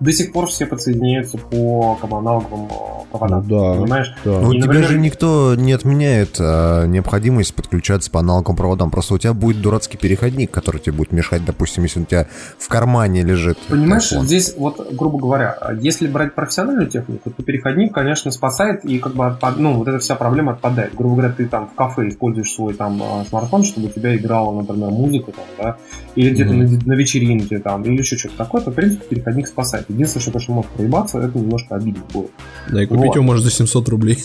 до 0.00 0.12
сих 0.12 0.32
пор 0.32 0.46
все 0.48 0.66
подсоединяются 0.66 1.36
по 1.36 1.98
бы, 2.00 2.16
аналоговым 2.16 2.68
проводам. 3.10 3.44
Ну, 3.46 3.74
да, 3.74 3.80
понимаешь? 3.80 4.14
Да. 4.24 4.40
Ну, 4.40 4.48
у 4.48 4.54
тебя 4.54 4.82
же 4.82 4.98
никто 4.98 5.54
не 5.56 5.72
отменяет 5.72 6.36
а, 6.40 6.86
необходимость 6.86 7.54
подключаться 7.54 8.10
по 8.10 8.20
аналоговым 8.20 8.56
проводам. 8.56 8.90
Просто 8.90 9.14
у 9.14 9.18
тебя 9.18 9.34
будет 9.34 9.60
дурацкий 9.60 9.98
переходник, 9.98 10.50
который 10.50 10.80
тебе 10.80 10.92
будет 10.92 11.12
мешать, 11.12 11.44
допустим, 11.44 11.82
если 11.82 12.00
у 12.00 12.04
тебя 12.04 12.26
в 12.58 12.68
кармане 12.68 13.22
лежит. 13.22 13.58
Понимаешь, 13.68 14.08
телефон. 14.08 14.26
здесь 14.26 14.54
вот, 14.56 14.94
грубо 14.94 15.18
говоря, 15.18 15.56
если 15.80 16.06
брать 16.06 16.34
профессиональную 16.34 16.88
технику, 16.88 17.30
то 17.30 17.42
переходник, 17.42 17.92
конечно, 17.92 18.30
спасает, 18.30 18.84
и 18.84 18.98
как 18.98 19.14
бы 19.14 19.36
ну, 19.56 19.74
вот 19.74 19.88
эта 19.88 19.98
вся 19.98 20.14
проблема 20.14 20.52
отпадает. 20.52 20.94
Грубо 20.94 21.16
говоря, 21.16 21.34
ты 21.34 21.46
там 21.46 21.68
в 21.68 21.74
кафе 21.74 22.08
используешь 22.08 22.52
свой 22.52 22.72
там 22.72 23.02
а, 23.02 23.24
смартфон, 23.28 23.64
чтобы 23.64 23.88
у 23.88 23.90
тебя 23.90 24.16
играла, 24.16 24.58
например, 24.58 24.90
музыка, 24.90 25.32
там, 25.32 25.44
да, 25.58 25.76
или 26.14 26.30
где-то 26.30 26.52
mm-hmm. 26.52 26.84
на, 26.86 26.94
на 26.94 26.96
вечеринке, 26.96 27.58
там, 27.58 27.82
или 27.82 27.98
еще 27.98 28.16
что-то 28.16 28.38
такое, 28.38 28.62
то, 28.62 28.70
в 28.70 28.74
принципе, 28.74 29.04
переходник 29.06 29.46
спасает. 29.46 29.89
Единственное, 29.90 30.22
что, 30.22 30.32
конечно, 30.32 30.54
может 30.54 30.70
проебаться, 30.72 31.18
это 31.18 31.38
немножко 31.38 31.76
обидно 31.76 32.02
будет. 32.12 32.30
Да, 32.70 32.82
и 32.82 32.86
купить 32.86 33.06
вот. 33.06 33.14
его 33.16 33.24
можно 33.24 33.42
за 33.44 33.50
700 33.50 33.88
рублей. 33.88 34.18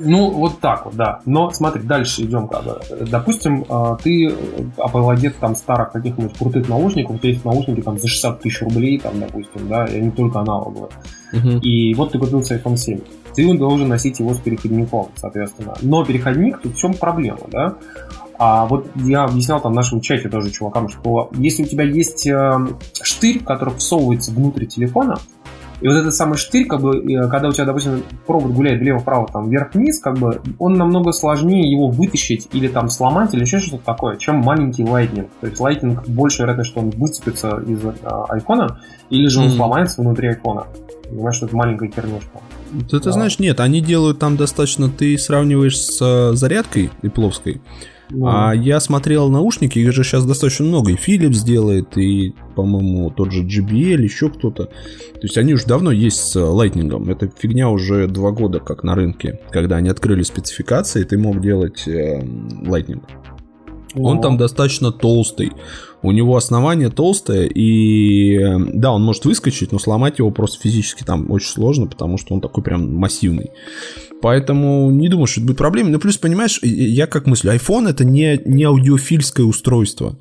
Ну, 0.00 0.30
вот 0.30 0.58
так 0.58 0.86
вот, 0.86 0.96
да. 0.96 1.20
Но 1.24 1.50
смотри, 1.52 1.82
дальше 1.82 2.22
идем. 2.22 2.50
Допустим, 3.10 3.64
ты 4.02 4.34
обладец 4.76 5.34
там 5.40 5.54
старых 5.54 5.92
каких-нибудь 5.92 6.36
крутых 6.36 6.68
наушников, 6.68 7.16
у 7.16 7.18
тебя 7.18 7.30
есть 7.30 7.44
наушники 7.44 7.80
там 7.80 7.98
за 7.98 8.08
60 8.08 8.40
тысяч 8.40 8.62
рублей, 8.62 8.98
там, 8.98 9.20
допустим, 9.20 9.68
да, 9.68 9.84
и 9.86 9.98
они 9.98 10.10
только 10.10 10.40
аналоговые. 10.40 10.90
Uh-huh. 11.32 11.60
И 11.60 11.94
вот 11.94 12.12
ты 12.12 12.18
купил 12.18 12.40
iPhone 12.40 12.76
7. 12.76 13.00
Ты 13.34 13.58
должен 13.58 13.88
носить 13.88 14.18
его 14.20 14.34
с 14.34 14.38
переходником, 14.38 15.08
соответственно. 15.16 15.74
Но 15.82 16.04
переходник, 16.04 16.60
тут 16.60 16.74
в 16.74 16.78
чем 16.78 16.94
проблема, 16.94 17.40
да? 17.50 17.74
А 18.38 18.66
вот 18.66 18.86
я 18.96 19.24
объяснял 19.24 19.60
там 19.60 19.72
в 19.72 19.76
нашем 19.76 20.00
чате 20.00 20.28
тоже 20.28 20.50
чувакам, 20.50 20.88
что 20.88 21.30
если 21.34 21.62
у 21.62 21.66
тебя 21.66 21.84
есть 21.84 22.26
э, 22.26 22.58
штырь, 23.02 23.42
который 23.44 23.74
всовывается 23.74 24.32
внутрь 24.32 24.66
телефона, 24.66 25.18
и 25.80 25.88
вот 25.88 25.96
этот 25.96 26.14
самый 26.14 26.38
штырь, 26.38 26.66
как 26.66 26.80
бы, 26.80 27.02
когда 27.28 27.48
у 27.48 27.52
тебя, 27.52 27.66
допустим, 27.66 28.02
провод 28.26 28.52
гуляет 28.52 28.80
влево-вправо, 28.80 29.28
там, 29.30 29.50
вверх-вниз, 29.50 30.00
как 30.00 30.18
бы, 30.18 30.40
он 30.58 30.74
намного 30.74 31.12
сложнее 31.12 31.70
его 31.70 31.88
вытащить 31.88 32.48
или 32.52 32.68
там 32.68 32.88
сломать, 32.88 33.34
или 33.34 33.42
еще 33.42 33.58
что-то 33.58 33.84
такое, 33.84 34.16
чем 34.16 34.36
маленький 34.36 34.82
Lightning. 34.82 35.28
То 35.40 35.46
есть 35.46 35.60
Lightning 35.60 35.98
больше 36.08 36.42
вероятность, 36.42 36.70
что 36.70 36.80
он 36.80 36.90
выцепится 36.90 37.62
из 37.66 37.80
а, 38.02 38.24
айфона, 38.30 38.80
или 39.10 39.26
же 39.26 39.40
он 39.40 39.48
mm-hmm. 39.48 39.56
сломается 39.56 40.00
внутри 40.00 40.28
айфона. 40.28 40.66
Понимаешь, 41.10 41.36
что 41.36 41.46
это 41.46 41.56
маленькая 41.56 41.88
кернушка. 41.88 42.40
Ты, 42.88 42.98
ты 42.98 43.04
да. 43.04 43.12
знаешь, 43.12 43.38
нет, 43.38 43.60
они 43.60 43.80
делают 43.80 44.18
там 44.18 44.36
достаточно, 44.36 44.88
ты 44.88 45.18
сравниваешь 45.18 45.78
с 45.78 46.00
э, 46.00 46.34
зарядкой 46.34 46.90
ипловской, 47.02 47.60
ну. 48.14 48.26
А 48.28 48.54
я 48.54 48.80
смотрел 48.80 49.28
наушники, 49.28 49.78
их 49.78 49.92
же 49.92 50.04
сейчас 50.04 50.24
достаточно 50.24 50.64
много. 50.64 50.92
И 50.92 50.94
Philips 50.94 51.44
делает, 51.44 51.98
и, 51.98 52.32
по-моему, 52.54 53.10
тот 53.10 53.32
же 53.32 53.42
JBL, 53.42 54.02
еще 54.02 54.30
кто-то. 54.30 54.66
То 54.66 55.20
есть 55.22 55.36
они 55.36 55.54
уже 55.54 55.66
давно 55.66 55.90
есть 55.90 56.18
с 56.18 56.36
Lightning. 56.36 57.10
Эта 57.10 57.30
фигня 57.36 57.68
уже 57.68 58.06
два 58.06 58.30
года 58.30 58.60
как 58.60 58.84
на 58.84 58.94
рынке. 58.94 59.40
Когда 59.50 59.76
они 59.76 59.88
открыли 59.88 60.22
спецификации, 60.22 61.02
ты 61.02 61.18
мог 61.18 61.40
делать 61.40 61.88
э, 61.88 62.22
Lightning. 62.22 63.02
Он 63.96 64.20
там 64.20 64.36
достаточно 64.36 64.92
толстый. 64.92 65.52
У 66.02 66.12
него 66.12 66.36
основание 66.36 66.90
толстое, 66.90 67.46
и 67.46 68.38
да, 68.74 68.92
он 68.92 69.02
может 69.02 69.24
выскочить, 69.24 69.72
но 69.72 69.78
сломать 69.78 70.18
его 70.18 70.30
просто 70.30 70.60
физически 70.60 71.02
там 71.02 71.30
очень 71.30 71.48
сложно, 71.48 71.86
потому 71.86 72.18
что 72.18 72.34
он 72.34 72.40
такой 72.40 72.62
прям 72.62 72.94
массивный. 72.94 73.52
Поэтому 74.24 74.90
не 74.90 75.10
думаю, 75.10 75.26
что 75.26 75.40
это 75.40 75.48
будет 75.48 75.58
проблемой. 75.58 75.92
Но 75.92 75.98
плюс, 75.98 76.16
понимаешь, 76.16 76.58
я 76.62 77.06
как 77.06 77.26
мыслю, 77.26 77.52
iPhone 77.52 77.90
это 77.90 78.06
не, 78.06 78.40
не 78.46 78.64
аудиофильское 78.64 79.44
устройство. 79.44 80.18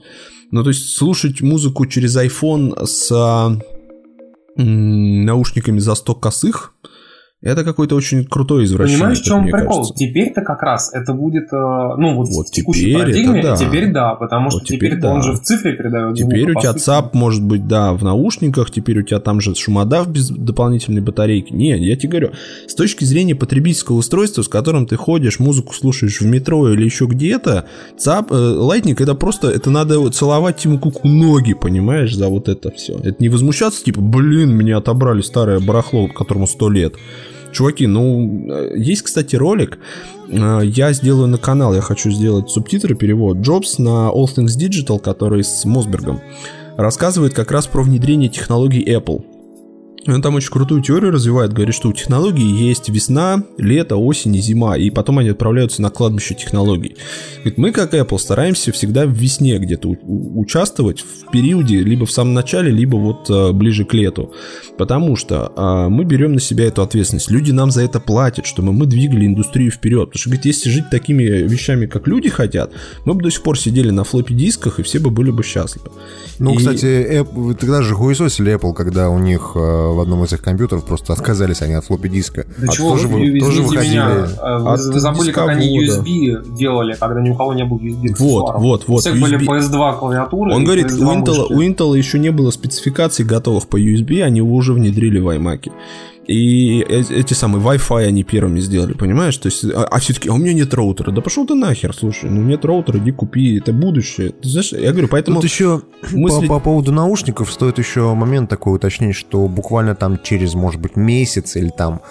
Ну, 0.52 0.62
то 0.62 0.72
есть 0.72 0.90
слушать 0.90 1.40
музыку 1.40 1.86
через 1.86 2.18
iPhone 2.18 2.86
с 2.86 3.62
наушниками 4.58 5.80
за 5.80 5.96
100 5.96 6.16
косых, 6.16 6.74
Это 7.44 7.66
какой-то 7.66 7.96
очень 7.96 8.24
крутой 8.24 8.64
извращение. 8.64 9.00
Понимаешь, 9.00 9.20
в 9.20 9.24
чем 9.26 9.44
прикол? 9.44 9.68
кажется. 9.84 9.94
Теперь-то 9.96 10.42
как 10.42 10.62
раз 10.64 10.94
это 10.94 11.14
будет, 11.14 11.52
э, 11.52 11.56
ну 11.98 12.16
вот, 12.16 12.30
Вот 12.30 12.48
в 12.48 12.52
текущей 12.52 12.86
теперь 12.86 12.98
парадигме, 13.00 13.44
да. 13.44 13.58
теперь 13.58 13.92
да, 13.92 14.16
потому 14.16 14.50
что 14.50 14.60
Вот 14.60 14.66
теперь 14.68 14.92
теперь, 14.92 15.02
да. 15.02 15.12
он 15.14 15.24
же 15.24 15.34
в 15.34 15.42
цифре 15.42 15.74
передает 15.74 16.18
звук, 16.18 16.32
Теперь 16.32 16.52
у 16.52 16.60
тебя 16.60 16.72
сути- 16.72 16.84
ЦАП 16.84 17.14
может 17.14 17.44
быть, 17.44 17.68
да, 17.68 17.92
в 17.94 18.04
наушниках, 18.04 18.72
теперь 18.72 19.00
у 19.00 19.02
тебя 19.04 19.20
там 19.20 19.42
же 19.42 19.54
шумодав 19.56 20.08
без 20.08 20.30
дополнительной 20.30 21.02
батарейки. 21.02 21.52
Не, 21.54 21.78
я 21.78 21.96
тебе 21.98 22.10
говорю, 22.10 22.32
с 22.66 22.76
точки 22.76 23.04
зрения 23.04 23.36
потребительского 23.36 23.98
устройства, 23.98 24.42
с 24.42 24.48
которым 24.48 24.86
ты 24.86 24.96
ходишь, 24.96 25.40
музыку 25.40 25.74
слушаешь 25.74 26.22
в 26.22 26.26
метро 26.26 26.70
или 26.70 26.86
еще 26.86 27.08
где-то, 27.08 27.66
ЦАП, 27.98 28.32
э, 28.32 28.36
Lightning 28.36 28.96
это 28.98 29.16
просто, 29.16 29.50
это 29.50 29.70
надо 29.70 30.10
целовать 30.12 30.58
Тиму 30.58 30.80
Куку 30.80 31.08
ноги, 31.10 31.54
понимаешь, 31.54 32.16
за 32.16 32.30
вот 32.30 32.48
это 32.48 32.72
все. 32.72 32.98
Это 33.00 33.16
не 33.20 33.28
возмущаться, 33.28 33.84
типа, 33.84 34.00
блин, 34.00 34.56
меня 34.56 34.78
отобрали 34.78 35.22
старое 35.22 35.60
барахло, 35.60 36.08
которому 36.08 36.48
сто 36.48 36.70
лет. 36.70 36.94
Чуваки, 37.54 37.88
ну, 37.88 38.50
э, 38.50 38.74
есть, 38.76 39.04
кстати, 39.04 39.36
ролик, 39.36 39.78
э, 40.28 40.62
я 40.64 40.92
сделаю 40.94 41.28
на 41.28 41.38
канал, 41.38 41.74
я 41.74 41.82
хочу 41.82 42.12
сделать 42.12 42.50
субтитры, 42.50 42.96
перевод. 42.96 43.38
Джобс 43.38 43.80
на 43.80 44.10
All 44.10 44.26
Things 44.26 44.58
Digital, 44.58 45.00
который 45.00 45.44
с 45.44 45.64
Мосбергом, 45.64 46.20
рассказывает 46.76 47.34
как 47.34 47.52
раз 47.52 47.68
про 47.68 47.84
внедрение 47.84 48.30
технологий 48.30 48.84
Apple. 48.84 49.24
Он 50.06 50.22
там 50.22 50.36
очень 50.36 50.50
крутую 50.52 50.82
теорию 50.82 51.12
развивает, 51.12 51.54
говорит, 51.54 51.76
что 51.76 51.90
у 51.90 51.94
технологий 51.94 52.44
есть 52.46 52.90
весна, 52.90 53.44
лето, 53.58 53.96
осень 53.96 54.36
и 54.36 54.42
зима, 54.42 54.78
и 54.78 54.90
потом 54.90 55.20
они 55.20 55.30
отправляются 55.30 55.82
на 55.82 55.90
кладбище 55.90 56.36
технологий. 56.36 56.98
Говорит, 57.38 57.58
мы, 57.58 57.72
как 57.72 57.94
Apple, 57.94 58.18
стараемся 58.20 58.72
всегда 58.72 59.06
в 59.06 59.12
весне 59.12 59.58
где-то 59.60 59.88
участвовать 59.88 61.02
в 61.02 61.32
периоде, 61.32 61.78
либо 61.80 62.06
в 62.06 62.12
самом 62.12 62.34
начале, 62.34 62.72
либо 62.72 62.98
вот 62.98 63.30
э, 63.30 63.52
ближе 63.54 63.86
к 63.86 63.94
лету. 63.94 64.34
Потому 64.78 65.16
что 65.16 65.52
а, 65.56 65.88
мы 65.90 66.04
берем 66.04 66.34
на 66.34 66.40
себя 66.40 66.66
эту 66.66 66.82
ответственность. 66.82 67.30
Люди 67.32 67.52
нам 67.52 67.72
за 67.72 67.84
это 67.84 68.00
платят, 68.00 68.46
чтобы 68.46 68.74
мы 68.74 68.86
двигали 68.86 69.26
индустрию 69.26 69.72
вперед. 69.72 70.10
Потому 70.10 70.20
что, 70.20 70.30
говорит, 70.30 70.46
если 70.46 70.70
жить 70.70 70.90
такими 70.90 71.24
вещами, 71.24 71.86
как 71.86 72.08
люди 72.08 72.30
хотят, 72.30 72.72
мы 73.06 73.14
бы 73.14 73.22
до 73.22 73.30
сих 73.30 73.44
пор 73.44 73.58
сидели 73.58 73.90
на 73.92 74.04
флоппи 74.04 74.34
дисках, 74.34 74.80
и 74.80 74.84
все 74.84 75.00
бы 75.00 75.12
были 75.12 75.32
бы 75.32 75.44
счастливы. 75.44 75.92
Ну, 76.40 76.54
И- 76.54 76.58
кстати, 76.58 76.86
Apple- 76.86 77.54
тогда 77.54 77.82
же 77.84 77.94
хуесосили 77.94 78.56
Apple, 78.56 78.74
когда 78.74 79.10
у 79.10 79.20
них 79.20 79.52
э, 79.56 79.93
в 79.94 80.00
одном 80.00 80.24
из 80.24 80.34
их 80.34 80.42
компьютеров 80.42 80.86
просто 80.86 81.14
отказались 81.14 81.62
они 81.62 81.74
от 81.74 81.86
флоппи 81.86 82.08
диска. 82.10 82.46
Да 82.58 82.68
А 82.70 82.72
чего 82.74 82.92
тоже, 82.92 83.08
вы, 83.08 83.40
тоже 83.40 83.62
выходили. 83.62 83.92
меня, 83.94 84.10
э, 84.10 84.58
вы, 84.60 84.70
От 84.74 84.80
вы 84.82 85.00
забыли, 85.00 85.32
как 85.32 85.50
они. 85.50 85.80
USB 85.88 86.56
делали, 86.56 86.96
когда 87.00 87.22
ни 87.22 87.30
у 87.30 87.36
кого 87.36 87.54
не 87.54 87.64
было 87.66 87.78
USB 87.78 88.08
Вот, 88.10 88.12
аксессуаров. 88.12 88.62
вот, 88.62 88.84
вот, 88.88 88.98
У 88.98 89.00
всех 89.00 89.20
были 89.20 89.38
USB. 89.40 89.48
PS2 89.48 90.00
клавиатуры. 90.00 90.54
Он 90.54 90.64
говорит, 90.64 90.88
PS2 90.88 91.04
у 91.06 91.14
Intel, 91.24 91.46
у 91.50 91.62
Intel 91.62 91.98
еще 91.98 92.20
не 92.20 92.32
было 92.32 92.52
спецификаций 92.52 93.26
готовых 93.26 93.68
по 93.68 93.80
USB, 93.80 94.22
они 94.22 94.38
его 94.38 94.54
уже 94.56 94.74
внедрили 94.74 95.20
в 95.20 95.28
iMac. 95.30 95.72
И 96.28 96.80
эти 96.80 97.34
самые 97.34 97.62
Wi-Fi 97.64 98.06
они 98.06 98.24
первыми 98.24 98.60
сделали, 98.62 98.94
понимаешь? 98.94 99.36
То 99.38 99.48
есть, 99.48 99.66
а, 99.66 100.00
все-таки, 100.00 100.30
а 100.30 100.34
у 100.34 100.38
меня 100.38 100.54
нет 100.54 100.74
роутера. 100.74 101.12
Да 101.12 101.22
пошел 101.22 101.46
ты 101.46 101.54
нахер, 101.54 101.94
слушай, 101.94 102.30
ну 102.30 102.42
нет 102.42 102.64
роутера, 102.64 102.98
иди 103.00 103.12
купи, 103.12 103.58
это 103.58 103.74
будущее. 103.74 104.30
Ты 104.30 104.48
знаешь, 104.50 104.72
я 104.72 104.92
говорю, 104.92 105.10
поэтому... 105.10 105.42
Тут 105.42 105.50
еще 105.50 105.82
мысли- 106.12 106.48
по, 106.48 106.56
по 106.56 106.60
поводу 106.60 106.92
наушников 106.94 107.52
стоит 107.52 107.78
еще 107.78 108.14
момент 108.14 108.50
такой 108.50 108.76
уточнить, 108.76 109.16
что 109.16 109.48
буквально 109.50 109.96
там 109.96 110.18
через, 110.24 110.54
может 110.54 110.80
быть, 110.80 110.96
месяц 110.96 111.56
или 111.58 111.70
там 111.70 112.02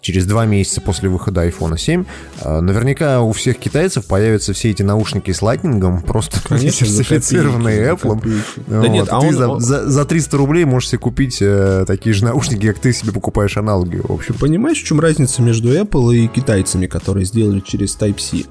через 0.00 0.26
два 0.26 0.46
месяца 0.46 0.80
после 0.80 1.08
выхода 1.08 1.46
iPhone 1.46 1.76
7 1.78 2.04
э, 2.42 2.60
наверняка 2.60 3.20
у 3.22 3.30
всех 3.32 3.56
китайцев 3.58 4.06
появятся 4.06 4.52
все 4.52 4.70
эти 4.70 4.82
наушники 4.82 5.30
с 5.32 5.42
лайтнингом, 5.42 6.02
просто 6.06 6.40
Конечно, 6.48 6.86
сертифицированные 6.86 7.92
Apple. 7.94 8.14
копейки. 8.14 8.36
Вот, 8.66 8.82
Да 8.82 8.88
нет, 8.88 9.08
а 9.10 9.20
он- 9.20 9.32
за, 9.34 9.48
он- 9.48 9.60
за- 9.60 9.88
за 9.88 10.04
300 10.04 10.36
рублей 10.36 10.64
можешь 10.64 10.90
себе 10.90 10.98
купить 10.98 11.38
э, 11.40 11.84
такие 11.86 12.14
же 12.14 12.24
наушники, 12.24 12.66
как 12.66 12.78
ты 12.78 12.92
себе 12.92 13.12
покупаешь 13.12 13.55
аналоги, 13.56 14.00
в 14.02 14.10
общем. 14.10 14.34
Понимаешь, 14.38 14.82
в 14.82 14.84
чем 14.84 15.00
разница 15.00 15.42
между 15.42 15.70
Apple 15.70 16.14
и 16.16 16.28
китайцами, 16.28 16.86
которые 16.86 17.24
сделали 17.24 17.60
через 17.60 17.96
Type-C? 17.96 18.44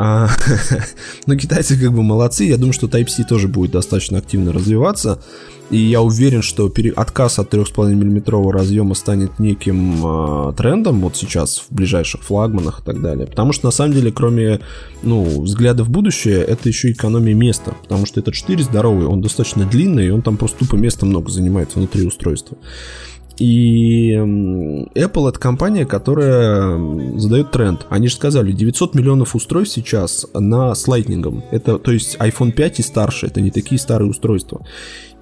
А, 0.00 0.28
ну, 1.26 1.36
китайцы 1.36 1.76
как 1.76 1.92
бы 1.92 2.02
молодцы. 2.04 2.44
Я 2.44 2.56
думаю, 2.56 2.72
что 2.72 2.86
Type-C 2.86 3.24
тоже 3.24 3.48
будет 3.48 3.72
достаточно 3.72 4.18
активно 4.18 4.52
развиваться. 4.52 5.20
И 5.70 5.76
я 5.76 6.00
уверен, 6.00 6.40
что 6.40 6.72
отказ 6.96 7.38
от 7.38 7.52
3,5 7.52 7.94
миллиметрового 7.94 8.52
разъема 8.52 8.94
станет 8.94 9.38
неким 9.38 10.00
а, 10.04 10.52
трендом 10.52 11.00
вот 11.00 11.16
сейчас 11.16 11.58
в 11.68 11.74
ближайших 11.74 12.22
флагманах 12.22 12.80
и 12.80 12.82
так 12.84 13.02
далее. 13.02 13.26
Потому 13.26 13.52
что 13.52 13.66
на 13.66 13.70
самом 13.70 13.92
деле, 13.92 14.10
кроме 14.10 14.60
ну, 15.02 15.42
взгляда 15.42 15.84
в 15.84 15.90
будущее, 15.90 16.42
это 16.42 16.68
еще 16.68 16.92
экономия 16.92 17.34
места. 17.34 17.74
Потому 17.82 18.06
что 18.06 18.20
этот 18.20 18.34
штырь 18.34 18.62
здоровый, 18.62 19.06
он 19.06 19.20
достаточно 19.20 19.66
длинный, 19.66 20.06
и 20.06 20.10
он 20.10 20.22
там 20.22 20.36
просто 20.36 20.60
тупо 20.60 20.76
места 20.76 21.04
много 21.04 21.30
занимает 21.30 21.74
внутри 21.74 22.06
устройства. 22.06 22.56
И 23.38 24.12
Apple 24.14 25.28
это 25.28 25.38
компания, 25.38 25.86
которая 25.86 26.78
задает 27.16 27.50
тренд. 27.52 27.86
Они 27.88 28.08
же 28.08 28.14
сказали, 28.14 28.52
900 28.52 28.94
миллионов 28.94 29.34
устройств 29.34 29.76
сейчас 29.76 30.26
на 30.34 30.74
с 30.74 30.88
Lightning. 30.88 31.42
Это, 31.50 31.78
то 31.78 31.92
есть 31.92 32.16
iPhone 32.16 32.52
5 32.52 32.80
и 32.80 32.82
старше, 32.82 33.26
это 33.26 33.40
не 33.40 33.50
такие 33.50 33.78
старые 33.78 34.10
устройства. 34.10 34.64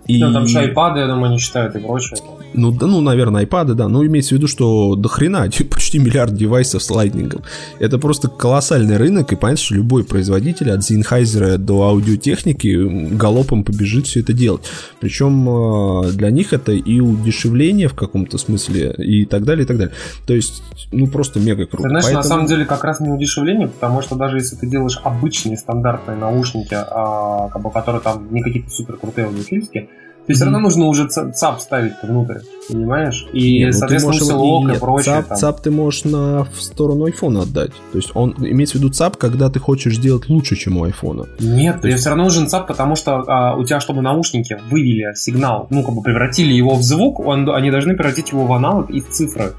И... 0.06 0.22
Ну, 0.22 0.32
там 0.32 0.44
еще 0.44 0.72
iPad, 0.72 0.98
я 0.98 1.06
думаю, 1.06 1.32
не 1.32 1.38
считают 1.38 1.74
и 1.74 1.78
прочее. 1.78 2.18
Ну, 2.54 2.70
да, 2.70 2.86
ну, 2.86 3.00
наверное, 3.00 3.44
iPad, 3.44 3.74
да. 3.74 3.88
Но 3.88 4.04
имеется 4.06 4.34
в 4.34 4.38
виду, 4.38 4.48
что 4.48 4.94
до 4.94 5.08
хрена, 5.08 5.48
типа, 5.50 5.74
почти 5.74 5.98
миллиард 5.98 6.34
девайсов 6.34 6.82
с 6.82 6.90
Lightning. 6.90 7.42
Это 7.78 7.98
просто 7.98 8.28
колоссальный 8.28 8.96
рынок, 8.96 9.32
и 9.32 9.36
понятно, 9.36 9.62
что 9.62 9.74
любой 9.74 10.04
производитель 10.04 10.70
от 10.70 10.80
Sennheiser 10.80 11.58
до 11.58 11.82
аудиотехники 11.82 13.14
галопом 13.14 13.64
побежит 13.64 14.06
все 14.06 14.20
это 14.20 14.32
делать. 14.32 14.62
Причем 15.00 15.48
э, 15.48 16.12
для 16.12 16.30
них 16.30 16.52
это 16.52 16.72
и 16.72 17.00
удешевление 17.00 17.88
в 17.88 17.94
каком-то 17.94 18.38
смысле, 18.38 18.92
и 18.98 19.24
так 19.24 19.44
далее, 19.44 19.64
и 19.64 19.66
так 19.66 19.76
далее. 19.76 19.94
То 20.26 20.34
есть, 20.34 20.62
ну, 20.92 21.06
просто 21.08 21.40
мега 21.40 21.66
круто. 21.66 21.84
Ты 21.84 21.88
знаешь, 21.90 22.04
Поэтому- 22.04 22.22
на 22.22 22.28
самом 22.28 22.46
деле 22.46 22.64
как 22.64 22.84
раз 22.84 23.00
не 23.00 23.10
удешевление, 23.10 23.68
потому 23.68 24.02
что 24.02 24.14
даже 24.14 24.38
если 24.38 24.56
ты 24.56 24.66
делаешь 24.66 24.98
обычные 25.02 25.56
стандартные 25.56 26.16
наушники, 26.16 26.74
а, 26.74 27.48
как 27.48 27.62
бы, 27.62 27.70
которые 27.70 28.00
там 28.00 28.32
не 28.32 28.42
какие-то 28.42 28.70
супер 28.70 28.96
крутые 28.96 29.26
аудиофильские, 29.26 29.88
то 30.26 30.34
все 30.34 30.44
равно 30.44 30.60
нужно 30.60 30.86
уже 30.86 31.06
ца- 31.08 31.30
ЦАП 31.30 31.60
ставить 31.60 31.92
внутрь, 32.02 32.38
понимаешь? 32.68 33.26
И, 33.32 33.64
ну 33.64 33.70
ты 33.70 33.76
соответственно, 33.78 34.14
его- 34.14 34.24
усилок 34.58 34.64
и 34.64 34.72
нет, 34.72 34.80
прочее. 34.80 35.04
ЦАП, 35.14 35.28
там. 35.28 35.38
ЦАП 35.38 35.60
ты 35.62 35.70
можешь 35.70 36.04
на, 36.04 36.44
в 36.44 36.60
сторону 36.62 37.04
айфона 37.04 37.42
отдать. 37.42 37.70
То 37.92 37.98
есть 37.98 38.10
он 38.14 38.34
имеется 38.38 38.76
в 38.78 38.80
виду 38.80 38.92
ЦАП, 38.92 39.16
когда 39.16 39.48
ты 39.50 39.58
хочешь 39.60 39.96
сделать 39.96 40.28
лучше, 40.28 40.56
чем 40.56 40.76
у 40.78 40.84
айфона. 40.84 41.26
Нет, 41.38 41.80
То 41.80 41.88
есть- 41.88 42.00
все 42.00 42.08
равно 42.10 42.24
нужен 42.24 42.48
ЦАП, 42.48 42.66
потому 42.66 42.96
что 42.96 43.22
а, 43.26 43.56
у 43.56 43.64
тебя, 43.64 43.80
чтобы 43.80 44.02
наушники 44.02 44.58
вывели 44.70 45.14
сигнал, 45.14 45.66
ну, 45.70 45.82
как 45.84 45.94
бы 45.94 46.02
превратили 46.02 46.52
его 46.52 46.74
в 46.74 46.82
звук, 46.82 47.20
он- 47.20 47.48
они 47.50 47.70
должны 47.70 47.94
превратить 47.94 48.30
его 48.32 48.46
в 48.46 48.52
аналог 48.52 48.90
из 48.90 49.04
цифры. 49.04 49.52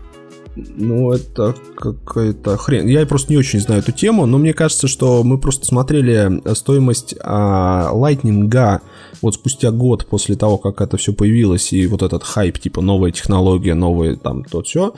Ну, 0.76 1.12
это 1.12 1.56
какая-то 1.76 2.58
хрень. 2.58 2.90
Я 2.90 3.06
просто 3.06 3.32
не 3.32 3.38
очень 3.38 3.60
знаю 3.60 3.82
эту 3.82 3.92
тему, 3.92 4.26
но 4.26 4.38
мне 4.38 4.54
кажется, 4.54 4.88
что 4.88 5.24
мы 5.24 5.38
просто 5.38 5.66
смотрели 5.66 6.42
стоимость 6.56 7.16
а, 7.22 7.92
Lightning 7.94 8.50
вот 9.22 9.36
спустя 9.36 9.72
год 9.72 10.06
после 10.08 10.36
того, 10.36 10.58
как 10.58 10.82
это 10.82 10.98
все 10.98 11.14
появилось, 11.14 11.74
и 11.74 11.88
вот 11.88 12.02
этот 12.02 12.24
хайп, 12.24 12.60
типа 12.60 12.82
новая 12.82 13.12
технология, 13.12 13.74
новые 13.74 14.16
там 14.16 14.44
то 14.44 14.62
все. 14.62 14.94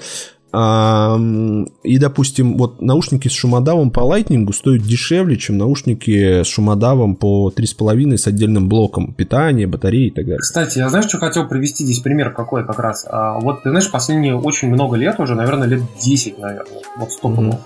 И, 0.52 1.98
допустим, 2.00 2.58
вот 2.58 2.82
наушники 2.82 3.28
с 3.28 3.34
шумодавом 3.34 3.92
по 3.92 4.00
Lightning 4.00 4.52
стоят 4.52 4.82
дешевле, 4.82 5.38
чем 5.38 5.58
наушники 5.60 6.42
с 6.44 6.48
шумодавом 6.48 7.16
по 7.16 7.52
3,5 7.56 8.18
с 8.18 8.26
отдельным 8.26 8.68
блоком 8.68 9.14
питания, 9.14 9.68
батареи 9.68 10.08
и 10.08 10.12
так 10.12 10.26
далее. 10.26 10.40
Кстати, 10.40 10.80
я 10.80 10.90
знаешь, 10.90 11.06
что 11.06 11.20
хотел 11.20 11.48
привести 11.48 11.84
здесь 11.84 12.00
пример 12.00 12.34
какой 12.34 12.66
как 12.66 12.80
раз? 12.80 13.06
А, 13.08 13.40
вот 13.40 13.62
ты 13.64 13.70
знаешь, 13.70 13.92
последние 13.92 14.36
очень 14.36 14.70
много 14.70 14.96
лет 14.98 15.20
уже, 15.20 15.36
наверное, 15.36 15.68
лет 15.68 15.82
10, 16.02 16.40
наверное, 16.40 16.82
вот 16.98 17.12
стопудово. 17.12 17.46
Мгм. 17.46 17.58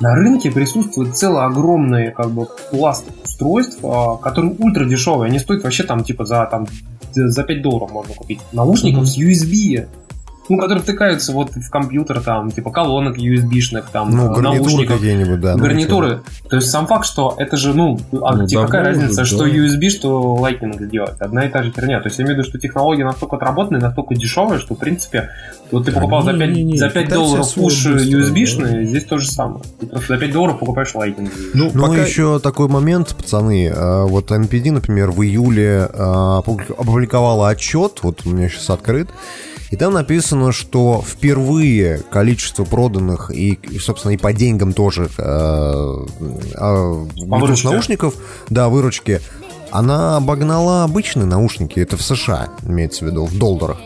На 0.00 0.14
рынке 0.14 0.50
присутствует 0.50 1.16
целый 1.16 1.44
огромный 1.44 2.10
как 2.10 2.30
бы 2.30 2.46
пласт 2.70 3.04
устройств, 3.24 3.78
а, 3.84 4.16
которые 4.16 4.54
ультра 4.58 4.84
дешевые. 4.84 5.28
Они 5.28 5.38
стоят 5.38 5.62
вообще 5.62 5.84
там 5.84 6.04
типа 6.04 6.24
за 6.24 6.46
там 6.50 6.66
за 7.14 7.42
5 7.44 7.62
долларов 7.62 7.92
можно 7.92 8.14
купить. 8.14 8.40
Наушников 8.52 9.02
Мгм. 9.02 9.06
с 9.06 9.18
USB. 9.18 9.86
Ну, 10.48 10.58
которые 10.58 10.82
втыкаются 10.82 11.32
вот 11.32 11.50
в 11.52 11.70
компьютер, 11.70 12.20
там, 12.20 12.50
типа 12.50 12.70
колонок 12.70 13.16
USB-шных, 13.16 13.84
там, 13.92 14.10
Ну, 14.10 14.32
э, 14.32 14.34
гарнитуры 14.34 14.86
какие-нибудь, 14.86 15.40
да. 15.40 15.56
ну, 15.56 15.62
гарнитуры. 15.62 16.22
То 16.50 16.56
есть 16.56 16.68
сам 16.68 16.86
факт, 16.88 17.06
что 17.06 17.34
это 17.38 17.56
же, 17.56 17.72
ну, 17.74 17.98
а 18.22 18.34
Ну, 18.36 18.46
тебе 18.46 18.60
какая 18.62 18.84
разница, 18.84 19.22
уже, 19.22 19.30
что 19.36 19.44
да. 19.44 19.50
USB, 19.50 19.88
что 19.88 20.36
Lightning 20.40 20.84
делать? 20.88 21.14
Одна 21.20 21.46
и 21.46 21.48
та 21.48 21.62
же 21.62 21.70
херня. 21.70 22.00
То 22.00 22.08
есть 22.08 22.18
я 22.18 22.24
имею 22.24 22.36
в 22.36 22.38
виду, 22.40 22.48
что 22.48 22.58
технология 22.58 23.04
настолько 23.04 23.36
отработанная, 23.36 23.80
настолько 23.80 24.14
дешевая, 24.16 24.58
что, 24.58 24.74
в 24.74 24.78
принципе, 24.78 25.30
вот 25.70 25.84
ты 25.86 25.92
Да 25.92 26.00
покупал 26.00 26.22
за 26.24 26.32
5, 26.34 26.48
не-не-не, 26.50 26.76
за 26.76 26.90
5 26.90 27.04
китайцы 27.06 27.14
долларов 27.14 27.52
быстро, 27.56 27.98
USB-шные, 28.00 28.84
здесь 28.84 29.04
то 29.04 29.18
же 29.18 29.28
самое. 29.30 29.62
Ты 29.80 29.86
просто 29.86 30.14
за 30.14 30.18
5 30.20 30.32
долларов 30.32 30.58
покупаешь 30.58 30.92
Lightning. 30.94 31.30
Ну, 31.54 31.70
Ну, 31.72 31.86
пока... 31.86 32.02
еще 32.04 32.40
такой 32.40 32.68
момент, 32.68 33.14
пацаны. 33.16 33.68
э, 33.68 34.02
Вот 34.06 34.30
NPD, 34.32 34.72
например, 34.72 35.12
в 35.12 35.22
июле 35.22 35.88
опубли- 35.94 36.74
опубликовала 36.76 37.48
отчет, 37.48 38.00
вот 38.02 38.26
у 38.26 38.30
меня 38.30 38.48
сейчас 38.48 38.68
открыт, 38.70 39.08
и 39.72 39.76
там 39.76 39.94
написано, 39.94 40.52
что 40.52 41.02
впервые 41.04 42.02
количество 42.10 42.64
проданных 42.64 43.30
и, 43.34 43.54
и, 43.54 43.78
собственно, 43.78 44.12
и 44.12 44.18
по 44.18 44.34
деньгам 44.34 44.74
тоже 44.74 45.08
э, 45.16 45.22
э, 45.22 46.04
Bluetooth 47.16 47.64
наушников, 47.64 48.14
да, 48.50 48.68
выручки, 48.68 49.22
она 49.70 50.18
обогнала 50.18 50.84
обычные 50.84 51.24
наушники. 51.24 51.80
Это 51.80 51.96
в 51.96 52.02
США, 52.02 52.50
имеется 52.68 53.06
в 53.06 53.08
виду, 53.08 53.24
в 53.24 53.38
долларах. 53.38 53.78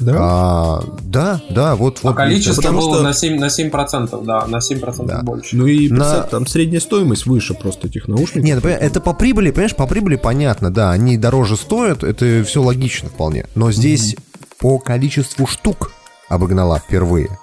Да? 0.00 0.16
А, 0.18 0.84
да, 1.02 1.40
да, 1.50 1.76
вот. 1.76 2.00
А 2.02 2.08
вот 2.08 2.16
количество 2.16 2.60
потому 2.60 2.80
было 2.80 2.94
что- 2.94 3.02
на 3.04 3.12
7%, 3.12 3.38
на 3.38 3.46
7%, 3.48 4.24
да, 4.24 4.46
на 4.48 4.56
7% 4.60 5.06
Да. 5.06 5.22
больше. 5.22 5.54
Ну 5.54 5.66
и 5.66 5.88
На- 5.88 6.22
там 6.22 6.48
средняя 6.48 6.80
стоимость 6.80 7.26
выше 7.26 7.54
просто 7.54 7.86
этих 7.86 8.08
наушников. 8.08 8.42
Нет, 8.42 8.58
ну, 8.64 8.68
это 8.68 9.00
по 9.00 9.12
прибыли, 9.12 9.52
понимаешь, 9.52 9.76
по 9.76 9.86
прибыли 9.86 10.16
понятно, 10.16 10.72
да, 10.72 10.90
они 10.90 11.16
дороже 11.16 11.56
стоят, 11.56 12.02
это 12.02 12.42
все 12.44 12.60
логично 12.60 13.08
вполне. 13.08 13.46
Но 13.54 13.70
здесь 13.70 14.16
по 14.58 14.78
количеству 14.78 15.46
штук 15.46 15.92
обогнала 16.28 16.78
впервые. 16.78 17.38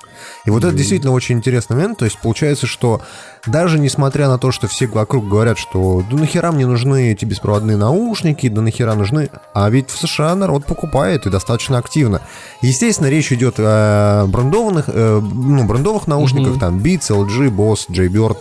И 0.45 0.49
вот 0.49 0.63
это 0.63 0.75
действительно 0.75 1.11
очень 1.11 1.35
интересный 1.37 1.75
момент. 1.75 1.97
То 1.97 2.05
есть 2.05 2.19
получается, 2.19 2.67
что 2.67 3.01
даже 3.47 3.79
несмотря 3.79 4.27
на 4.27 4.37
то, 4.37 4.51
что 4.51 4.67
все 4.67 4.87
вокруг 4.87 5.27
говорят, 5.27 5.57
что 5.57 6.03
да 6.09 6.17
нахера 6.17 6.51
мне 6.51 6.65
нужны 6.65 7.11
эти 7.11 7.25
беспроводные 7.25 7.77
наушники, 7.77 8.47
да 8.47 8.61
нахера 8.61 8.93
нужны, 8.93 9.29
а 9.53 9.69
ведь 9.69 9.89
в 9.89 9.97
США 9.97 10.35
народ 10.35 10.65
покупает 10.65 11.25
и 11.25 11.29
достаточно 11.29 11.77
активно. 11.77 12.21
Естественно, 12.61 13.07
речь 13.07 13.31
идет 13.31 13.55
о 13.57 14.25
брендованных, 14.27 14.85
э, 14.87 15.19
ну, 15.19 15.65
брендовых 15.65 16.07
наушниках, 16.07 16.59
там 16.59 16.77
Beats, 16.77 17.09
LG, 17.09 17.49
Bose, 17.49 17.89
Jaybird 17.89 18.37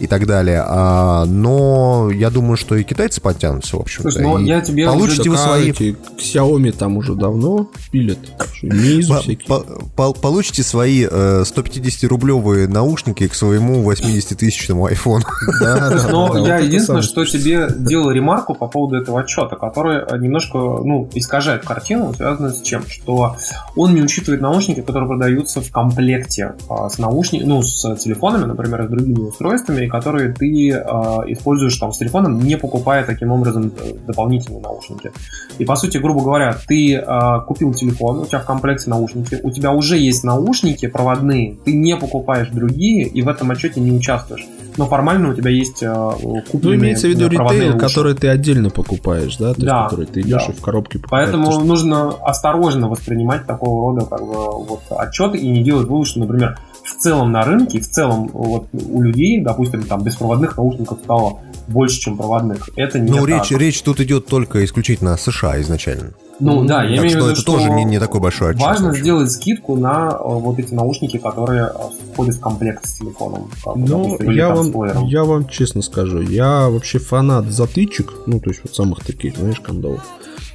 и 0.00 0.06
так 0.06 0.26
далее. 0.26 0.62
А, 0.66 1.24
но 1.24 2.10
я 2.12 2.30
думаю, 2.30 2.56
что 2.56 2.76
и 2.76 2.84
китайцы 2.84 3.20
подтянутся, 3.20 3.76
в 3.76 3.80
общем-то. 3.80 4.10
Слушай, 4.10 4.22
ну, 4.22 4.38
я 4.38 4.60
тебе 4.60 4.86
получите 4.86 5.30
вы 5.30 5.36
свои 5.36 5.70
эти 5.70 5.96
Xiaomi 6.18 6.72
там 6.72 6.96
уже 6.96 7.14
давно 7.14 7.70
пилят. 7.90 8.18
Мейзу 8.62 9.14
По- 9.46 9.60
по- 9.60 10.12
по- 10.12 10.12
получите 10.12 10.62
свои 10.62 11.06
э, 11.08 11.42
150-рублевые 11.42 12.68
наушники 12.68 13.26
к 13.28 13.34
своему 13.34 13.90
80-тысячному 13.90 14.86
айфону. 14.86 15.24
Да, 15.60 15.90
да, 15.90 16.08
Но 16.10 16.32
да, 16.32 16.58
я 16.58 16.58
единственное, 16.58 17.02
что 17.02 17.24
тебе 17.24 17.68
делал 17.76 18.10
ремарку 18.10 18.54
по 18.54 18.68
поводу 18.68 18.96
этого 18.96 19.20
отчета, 19.20 19.56
который 19.56 19.98
э, 19.98 20.18
немножко 20.18 20.58
ну, 20.58 21.08
искажает 21.14 21.64
картину, 21.64 22.14
связанную 22.14 22.54
с 22.54 22.62
чем? 22.62 22.82
Что 22.86 23.36
он 23.76 23.94
не 23.94 24.02
учитывает 24.02 24.40
наушники, 24.40 24.80
которые 24.80 25.08
продаются 25.08 25.60
в 25.60 25.70
комплекте 25.70 26.54
а, 26.68 26.88
с 26.88 26.98
наушниками, 26.98 27.48
ну, 27.48 27.62
с 27.62 27.96
телефонами, 27.96 28.44
например, 28.44 28.86
с 28.86 28.90
другими 28.90 29.20
устройствами, 29.20 29.87
и 29.88 29.90
которые 29.90 30.32
ты 30.32 30.72
а, 30.72 31.24
используешь 31.26 31.76
там 31.76 31.92
с 31.92 31.98
телефоном, 31.98 32.40
не 32.40 32.56
покупая 32.56 33.04
таким 33.04 33.32
образом 33.32 33.72
э, 33.80 33.94
дополнительные 34.06 34.60
наушники. 34.60 35.10
И 35.58 35.64
по 35.64 35.76
сути, 35.76 35.96
грубо 35.96 36.22
говоря, 36.22 36.56
ты 36.66 36.96
а, 36.96 37.40
купил 37.40 37.72
телефон, 37.72 38.18
у 38.18 38.26
тебя 38.26 38.40
в 38.40 38.44
комплекте 38.44 38.90
наушники, 38.90 39.40
у 39.42 39.50
тебя 39.50 39.72
уже 39.72 39.96
есть 39.96 40.24
наушники 40.24 40.86
проводные, 40.86 41.56
ты 41.64 41.72
не 41.72 41.96
покупаешь 41.96 42.48
другие 42.48 43.06
и 43.06 43.22
в 43.22 43.28
этом 43.28 43.50
отчете 43.50 43.80
не 43.80 43.92
участвуешь. 43.92 44.46
Но 44.76 44.86
формально 44.86 45.30
у 45.30 45.34
тебя 45.34 45.50
есть 45.50 45.82
Ну, 45.82 46.42
купленные 46.52 46.78
имеется 46.78 47.08
в 47.08 47.10
виду 47.10 47.26
э, 47.26 47.30
ритейл, 47.30 47.70
уши. 47.70 47.78
который 47.78 48.14
ты 48.14 48.28
отдельно 48.28 48.70
покупаешь, 48.70 49.36
да? 49.36 49.52
То 49.54 49.60
есть, 49.60 49.66
Да, 49.66 49.84
который 49.84 50.06
ты 50.06 50.20
идешь 50.20 50.46
да. 50.46 50.52
и 50.52 50.56
в 50.56 50.60
коробке 50.60 50.98
покупаешь. 50.98 51.26
Поэтому 51.26 51.46
То 51.46 51.52
есть, 51.52 51.64
нужно 51.64 52.10
осторожно 52.10 52.88
воспринимать 52.88 53.44
такого 53.46 53.90
рода 53.90 54.06
как 54.06 54.20
бы, 54.20 54.34
вот, 54.34 54.82
отчеты 54.90 55.38
и 55.38 55.48
не 55.48 55.64
делать 55.64 55.88
вывод, 55.88 56.06
что, 56.06 56.20
например, 56.20 56.58
в 56.96 56.98
целом 57.02 57.32
на 57.32 57.42
рынке, 57.42 57.80
в 57.80 57.88
целом 57.88 58.28
вот, 58.32 58.68
у 58.72 59.00
людей, 59.02 59.40
допустим, 59.40 59.82
там 59.82 60.02
беспроводных 60.02 60.56
наушников 60.56 60.98
стало 61.04 61.40
больше, 61.68 62.00
чем 62.00 62.16
проводных. 62.16 62.70
Это 62.76 62.98
не 62.98 63.10
Ну, 63.10 63.26
так. 63.26 63.28
речь, 63.28 63.50
речь 63.50 63.82
тут 63.82 64.00
идет 64.00 64.26
только 64.26 64.64
исключительно 64.64 65.14
о 65.14 65.18
США 65.18 65.60
изначально. 65.60 66.10
Ну 66.40 66.64
да, 66.64 66.84
я 66.84 66.96
так 66.96 67.04
имею 67.04 67.08
в 67.08 67.10
что 67.10 67.18
виду, 67.18 67.30
это 67.32 67.40
что 67.40 67.52
тоже 67.54 67.70
не- 67.70 67.84
не 67.84 67.98
такой 67.98 68.20
большой 68.20 68.50
отчет 68.50 68.62
Важно 68.62 68.86
вообще. 68.86 69.02
сделать 69.02 69.30
скидку 69.32 69.74
на 69.76 70.10
э, 70.12 70.14
вот 70.22 70.58
эти 70.60 70.72
наушники, 70.72 71.16
которые 71.18 71.64
э, 71.64 71.70
входят 72.12 72.36
в 72.36 72.40
комплект 72.40 72.86
с 72.86 72.94
телефоном. 72.98 73.50
Ну, 73.74 74.16
я 74.30 74.50
вам, 74.54 74.72
я 75.08 75.24
вам 75.24 75.48
честно 75.48 75.82
скажу, 75.82 76.20
я 76.20 76.68
вообще 76.68 77.00
фанат 77.00 77.46
затычек, 77.46 78.12
ну, 78.26 78.38
то 78.40 78.50
есть 78.50 78.60
вот 78.62 78.74
самых 78.74 79.04
таких, 79.04 79.36
знаешь, 79.36 79.58
кондовых. 79.60 80.02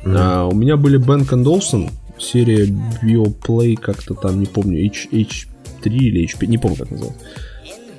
А, 0.06 0.48
у 0.48 0.56
меня 0.56 0.78
были 0.78 0.98
Бен 0.98 1.28
Олсон, 1.46 1.90
серия 2.18 2.66
BioPlay, 3.04 3.76
как-то 3.76 4.14
там, 4.14 4.40
не 4.40 4.46
помню, 4.46 4.86
H, 4.86 5.48
H3 5.84 5.96
или 5.96 6.26
HP, 6.26 6.48
не 6.48 6.58
помню, 6.58 6.78
как 6.78 6.92
называется. 6.92 7.26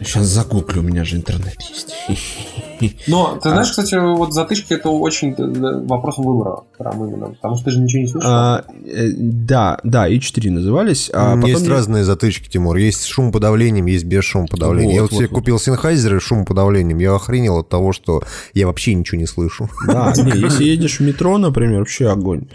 Сейчас 0.01 0.26
загуглю, 0.26 0.80
у 0.80 0.84
меня 0.84 1.05
же 1.05 1.16
интернет 1.16 1.57
есть. 1.61 1.95
Но 3.07 3.38
ты 3.42 3.49
знаешь, 3.51 3.70
кстати, 3.70 3.95
вот 3.95 4.32
затычки 4.32 4.74
это 4.74 4.90
очень 4.90 5.32
э, 5.32 5.86
вопрос 5.86 6.18
выбора, 6.18 6.64
прям 6.76 7.05
именно, 7.07 7.28
потому 7.28 7.57
что 7.57 7.66
ты 7.66 7.70
же 7.70 7.80
ничего 7.80 8.03
не 8.03 8.09
слышал. 8.09 8.30
А, 8.30 8.64
э, 8.84 9.09
да, 9.16 9.78
да, 9.84 10.09
H3 10.11 10.51
назывались. 10.51 11.11
А 11.12 11.34
потом 11.34 11.51
есть 11.51 11.64
я- 11.64 11.70
разные 11.70 12.05
затычки, 12.05 12.49
Тимур. 12.49 12.76
Есть 12.76 13.03
с 13.03 13.07
шумоподавлением, 13.07 13.86
есть 13.86 14.05
без 14.05 14.24
шумоподавления. 14.24 14.90
Вот, 14.90 14.95
я 14.95 15.03
вот, 15.03 15.12
вот, 15.12 15.16
себе 15.18 15.28
вот. 15.28 15.38
купил 15.38 15.57
Sennheiser 15.57 16.18
с 16.18 16.22
шумоподавлением. 16.22 16.99
Я 16.99 17.14
охренел 17.14 17.59
от 17.59 17.68
того, 17.68 17.92
что 17.92 18.22
я 18.55 18.66
вообще 18.66 18.95
ничего 18.95 19.18
не 19.18 19.26
слышу. 19.26 19.68
Да, 19.86 20.12
не, 20.16 20.32
если 20.40 20.64
едешь 20.64 20.99
в 20.99 21.01
метро, 21.01 21.38
например, 21.38 21.80
вообще 21.80 22.09
огонь. 22.09 22.49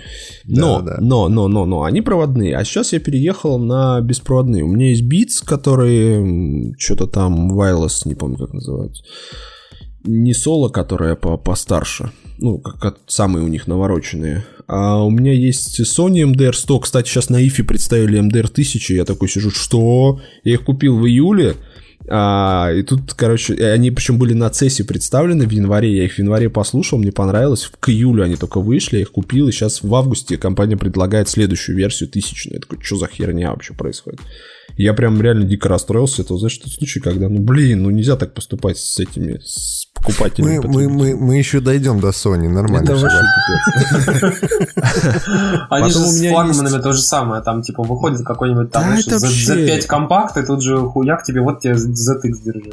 Но, 0.45 0.81
Да, 0.81 0.95
да. 0.95 0.97
но, 0.99 1.29
но, 1.29 1.47
но, 1.47 1.65
но, 1.65 1.83
они 1.83 2.01
проводные. 2.01 2.57
А 2.57 2.63
сейчас 2.65 2.91
я 2.93 2.99
переехал 2.99 3.57
на 3.57 4.01
беспроводные. 4.01 4.63
У 4.63 4.67
меня 4.67 4.89
есть 4.89 5.03
Beats, 5.03 5.45
которые 5.45 6.73
что-то 6.77 7.07
там 7.07 7.28
wireless, 7.29 8.01
не 8.05 8.15
помню, 8.15 8.37
как 8.37 8.53
называются. 8.53 9.03
Не 10.03 10.33
соло, 10.33 10.69
которая 10.69 11.15
по 11.15 11.37
постарше. 11.37 12.11
Ну, 12.37 12.59
как, 12.59 12.99
самые 13.07 13.43
у 13.43 13.47
них 13.47 13.67
навороченные. 13.67 14.45
А 14.67 15.03
у 15.03 15.09
меня 15.09 15.33
есть 15.33 15.81
Sony 15.81 16.23
MDR 16.23 16.53
100. 16.53 16.79
Кстати, 16.79 17.09
сейчас 17.09 17.29
на 17.29 17.43
IFE 17.43 17.63
представили 17.63 18.19
MDR 18.19 18.49
1000. 18.49 18.93
Я 18.93 19.03
такой 19.03 19.27
сижу, 19.27 19.51
что? 19.51 20.21
Я 20.43 20.53
их 20.53 20.63
купил 20.63 20.97
в 20.97 21.05
июле. 21.05 21.55
А, 22.07 22.71
и 22.73 22.81
тут, 22.81 23.13
короче, 23.13 23.53
они 23.55 23.91
причем 23.91 24.17
были 24.17 24.33
на 24.33 24.47
CES 24.47 24.83
представлены 24.85 25.45
в 25.45 25.51
январе. 25.51 25.95
Я 25.95 26.05
их 26.05 26.13
в 26.13 26.19
январе 26.19 26.49
послушал, 26.49 26.97
мне 26.97 27.11
понравилось. 27.11 27.69
К 27.79 27.89
июлю 27.89 28.23
они 28.23 28.35
только 28.35 28.61
вышли, 28.61 28.97
я 28.97 29.01
их 29.01 29.11
купил. 29.11 29.47
И 29.47 29.51
сейчас 29.51 29.83
в 29.83 29.93
августе 29.93 30.37
компания 30.37 30.77
предлагает 30.77 31.29
следующую 31.29 31.75
версию 31.75 32.09
тысячную. 32.09 32.55
Я 32.55 32.61
такой, 32.61 32.81
что 32.81 32.95
за 32.95 33.07
херня 33.07 33.51
вообще 33.51 33.73
происходит? 33.73 34.21
Я 34.79 34.93
прям 34.93 35.21
реально 35.21 35.43
дико 35.43 35.67
расстроился. 35.67 36.21
Это, 36.21 36.37
знаешь, 36.37 36.57
тот 36.57 36.71
случай, 36.71 37.01
когда, 37.01 37.27
ну, 37.27 37.41
блин, 37.41 37.83
ну 37.83 37.89
нельзя 37.89 38.15
так 38.15 38.33
поступать 38.33 38.77
с 38.77 38.97
этими, 38.97 39.41
с 39.43 39.87
покупателями. 39.93 40.59
Мы, 40.59 40.69
мы, 40.69 40.89
мы, 40.89 41.17
мы 41.17 41.37
еще 41.37 41.59
дойдем 41.59 41.99
до 41.99 42.11
Sony, 42.11 42.47
нормально. 42.47 42.89
Это. 42.89 42.95
Они 45.69 45.91
же 45.91 45.99
у 45.99 46.05
с 46.05 46.21
меня 46.21 46.31
флагманами 46.31 46.81
то 46.81 46.93
же 46.93 47.01
самое, 47.01 47.43
там 47.43 47.61
типа 47.61 47.83
выходит 47.83 48.25
какой-нибудь 48.25 48.71
там, 48.71 48.97
за, 49.01 49.19
вообще- 49.19 49.47
за 49.47 49.55
5 49.55 49.85
компакт, 49.85 50.37
и 50.37 50.45
тут 50.45 50.63
же 50.63 50.77
хуяк 50.77 51.25
тебе, 51.25 51.41
вот 51.41 51.59
тебе 51.59 51.73
ZX 51.73 52.41
держи. 52.45 52.71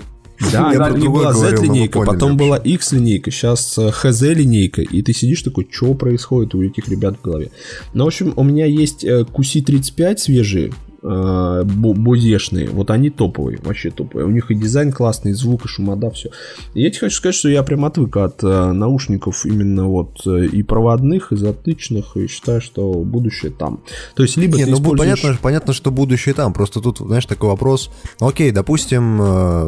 Да, 0.52 0.70
Я 0.72 0.90
другое 0.90 1.10
была 1.10 1.32
Z-линейка, 1.32 2.02
потом 2.02 2.36
была 2.36 2.56
X-линейка, 2.58 3.32
сейчас 3.32 3.78
HZ-линейка, 3.78 4.82
и 4.82 5.02
ты 5.02 5.12
сидишь 5.12 5.42
такой, 5.42 5.66
что 5.70 5.94
происходит 5.94 6.54
у 6.54 6.62
этих 6.62 6.88
ребят 6.88 7.16
в 7.16 7.22
голове. 7.22 7.50
Ну, 7.94 8.04
в 8.04 8.08
общем, 8.08 8.32
у 8.36 8.44
меня 8.44 8.66
есть 8.66 9.02
э, 9.02 9.22
QC35 9.22 10.18
свежие, 10.18 10.68
э, 10.68 10.72
бодешные, 11.06 12.68
вот 12.68 12.90
они 12.90 13.10
топовые, 13.10 13.58
вообще 13.62 13.90
топовые. 13.90 14.26
У 14.26 14.30
них 14.30 14.50
и 14.50 14.54
дизайн 14.54 14.92
классный, 14.92 15.30
и 15.30 15.34
звук, 15.34 15.64
и 15.64 15.68
шумода, 15.68 16.10
все. 16.10 16.30
И 16.74 16.82
я 16.82 16.90
тебе 16.90 17.00
хочу 17.00 17.16
сказать, 17.16 17.34
что 17.34 17.48
я 17.48 17.62
прям 17.62 17.84
отвык 17.84 18.16
от 18.16 18.42
э, 18.42 18.72
наушников 18.72 19.46
именно 19.46 19.86
вот 19.86 20.26
э, 20.26 20.46
и 20.46 20.62
проводных, 20.62 21.32
и 21.32 21.36
затычных, 21.36 22.16
и 22.16 22.26
считаю, 22.26 22.60
что 22.60 22.92
будущее 22.92 23.52
там. 23.52 23.80
То 24.14 24.22
есть, 24.22 24.36
либо 24.36 24.56
Не, 24.56 24.64
ты 24.64 24.70
ну 24.70 24.76
используешь... 24.76 25.20
понятно, 25.20 25.38
понятно, 25.42 25.72
что 25.72 25.90
будущее 25.90 26.34
там. 26.34 26.52
Просто 26.52 26.80
тут, 26.80 26.98
знаешь, 26.98 27.26
такой 27.26 27.50
вопрос. 27.50 27.90
Окей, 28.20 28.50
допустим, 28.50 29.20
э, 29.22 29.64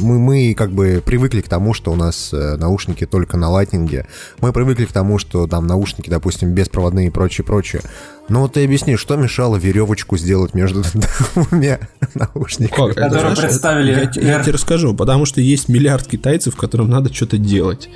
мы, 0.00 0.18
мы 0.18 0.54
как 0.54 0.72
бы 0.72 1.02
привыкли 1.04 1.40
к 1.40 1.48
тому, 1.48 1.74
что 1.74 1.92
у 1.92 1.96
нас 1.96 2.32
э, 2.32 2.56
наушники 2.56 3.06
только 3.06 3.36
на 3.36 3.50
лайтнинге. 3.50 4.06
Мы 4.40 4.52
привыкли 4.52 4.84
к 4.84 4.92
тому, 4.92 5.18
что 5.18 5.46
там 5.46 5.66
наушники, 5.66 6.08
допустим, 6.08 6.52
беспроводные 6.52 7.08
и 7.08 7.10
прочее, 7.10 7.44
прочее. 7.44 7.82
Но 8.30 8.42
вот 8.42 8.54
ты 8.54 8.64
объясни, 8.64 8.96
что 8.96 9.16
мешало 9.16 9.56
веревочку 9.56 10.16
сделать 10.16 10.54
между 10.54 10.82
двумя 11.34 11.80
наушниками? 12.14 12.92
Которые 12.92 13.36
представили 13.36 13.90
я, 13.90 14.00
я 14.00 14.38
Air- 14.38 14.42
тебе 14.44 14.52
расскажу, 14.52 14.94
потому 14.94 15.26
что 15.26 15.40
есть 15.40 15.68
миллиард 15.68 16.06
китайцев, 16.06 16.56
которым 16.56 16.88
надо 16.88 17.12
что-то 17.12 17.38
делать. 17.38 17.88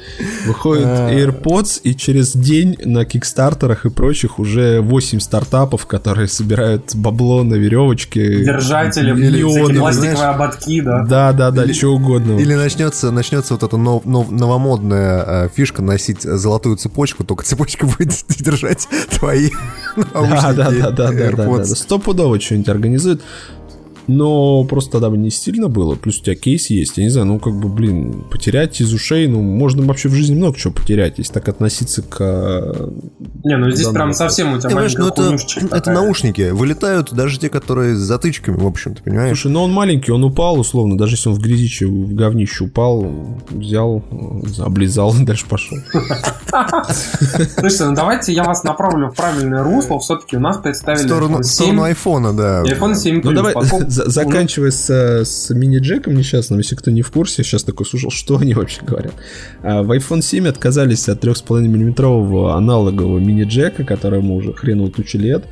Выходит 0.46 0.86
А. 0.86 1.10
AirPods, 1.12 1.80
и 1.84 1.94
через 1.94 2.32
день 2.34 2.76
на 2.84 3.04
кикстартерах 3.04 3.86
и 3.86 3.90
прочих 3.90 4.38
уже 4.38 4.80
8 4.80 5.20
стартапов, 5.20 5.86
которые 5.86 6.28
собирают 6.28 6.94
бабло 6.94 7.42
на 7.44 7.54
веревочке. 7.54 8.44
Держатели, 8.44 9.12
миллионы, 9.12 9.78
пластиковые 9.78 10.16
знаешь. 10.16 10.34
ободки, 10.34 10.80
да. 10.80 11.02
Да, 11.04 11.32
да, 11.32 11.50
да, 11.50 11.72
что 11.72 11.94
угодно. 11.94 12.38
Или 12.38 12.54
начнется, 12.54 13.10
начнется 13.10 13.54
вот 13.54 13.62
эта 13.62 13.76
нов- 13.76 14.04
нов- 14.04 14.30
новомодная 14.30 15.44
э, 15.44 15.48
фишка 15.54 15.80
носить 15.82 16.22
золотую 16.22 16.76
цепочку, 16.76 17.22
только 17.24 17.44
цепочка 17.44 17.86
будет 17.98 18.24
держать 18.40 18.88
твои 19.10 19.50
наушники 20.26 20.56
да, 20.56 20.70
да, 20.70 20.90
да, 20.90 20.90
да, 20.90 21.12
да, 21.12 21.30
да, 21.36 21.58
да. 21.58 21.64
Стопудово 21.64 22.40
что-нибудь 22.40 22.68
организует. 22.68 23.22
Но 24.06 24.64
просто 24.64 24.92
тогда 24.92 25.10
бы 25.10 25.16
не 25.16 25.30
стильно 25.30 25.68
было. 25.68 25.94
Плюс 25.94 26.18
у 26.20 26.22
тебя 26.22 26.34
кейс 26.34 26.68
есть. 26.68 26.98
Я 26.98 27.04
не 27.04 27.10
знаю, 27.10 27.26
ну 27.26 27.38
как 27.38 27.54
бы, 27.54 27.68
блин, 27.68 28.24
потерять 28.30 28.80
из 28.80 28.92
ушей, 28.92 29.26
ну 29.28 29.40
можно 29.40 29.84
вообще 29.86 30.08
в 30.08 30.12
жизни 30.12 30.34
много 30.34 30.58
чего 30.58 30.72
потерять, 30.72 31.14
если 31.18 31.32
так 31.32 31.48
относиться 31.48 32.02
к... 32.02 32.16
э, 32.20 32.88
Не, 33.44 33.56
ну 33.56 33.70
здесь 33.70 33.88
прям 33.88 34.12
совсем 34.12 34.52
у 34.52 34.58
тебя 34.58 34.68
Понимаешь, 34.68 34.94
ну 34.94 35.08
это, 35.08 35.36
это 35.70 35.90
наушники. 35.90 36.50
Вылетают 36.50 37.12
даже 37.12 37.38
те, 37.38 37.48
которые 37.48 37.94
с 37.96 37.98
затычками, 37.98 38.56
в 38.56 38.66
общем-то, 38.66 39.02
понимаешь? 39.02 39.40
Слушай, 39.40 39.52
ну 39.52 39.62
он 39.62 39.72
маленький, 39.72 40.12
он 40.12 40.22
упал, 40.24 40.58
условно, 40.60 40.98
даже 40.98 41.14
если 41.14 41.30
он 41.30 41.36
в 41.36 41.40
грязище, 41.40 41.86
в 41.86 42.14
говнище 42.14 42.64
упал, 42.64 43.06
взял, 43.50 44.04
облизал 44.58 45.14
и 45.14 45.24
дальше 45.24 45.46
пошел. 45.48 45.78
Слушайте, 47.58 47.84
ну 47.86 47.94
давайте 47.94 48.32
я 48.32 48.44
вас 48.44 48.64
направлю 48.64 49.08
в 49.08 49.14
правильное 49.14 49.62
русло. 49.62 49.98
Все-таки 49.98 50.36
у 50.36 50.40
нас 50.40 50.58
представили 50.58 51.06
в 51.06 51.44
7 51.44 51.44
сторону 51.44 51.82
айфона, 51.82 52.32
да. 52.32 52.62
iPhone 52.62 52.94
7 52.94 53.20
Ну 53.24 53.32
Plus. 53.32 53.90
давай, 53.94 53.94
Поскольку 53.94 53.94
за- 53.94 54.02
у 54.02 54.06
нас- 54.06 54.14
заканчивая 54.14 54.70
с, 54.70 54.90
э, 54.90 55.24
с 55.24 55.50
мини-джеком 55.54 56.14
несчастным, 56.14 56.58
если 56.58 56.74
кто 56.76 56.90
не 56.90 57.02
в 57.02 57.10
курсе, 57.10 57.42
сейчас 57.44 57.64
такой 57.64 57.86
слушал, 57.86 58.10
что 58.20 58.38
они 58.38 58.54
вообще 58.54 58.80
говорят. 58.82 59.14
А, 59.62 59.82
В 59.82 59.90
iPhone 59.92 60.22
7 60.22 60.48
отказались 60.48 61.08
от 61.08 61.20
3,5 61.24 61.68
миллиметрового 61.68 62.56
аналогового 62.56 63.18
мини-джека, 63.18 63.84
которому 63.84 64.36
уже 64.36 64.52
хреново 64.52 64.90
тучи 64.90 65.16
лет, 65.16 65.44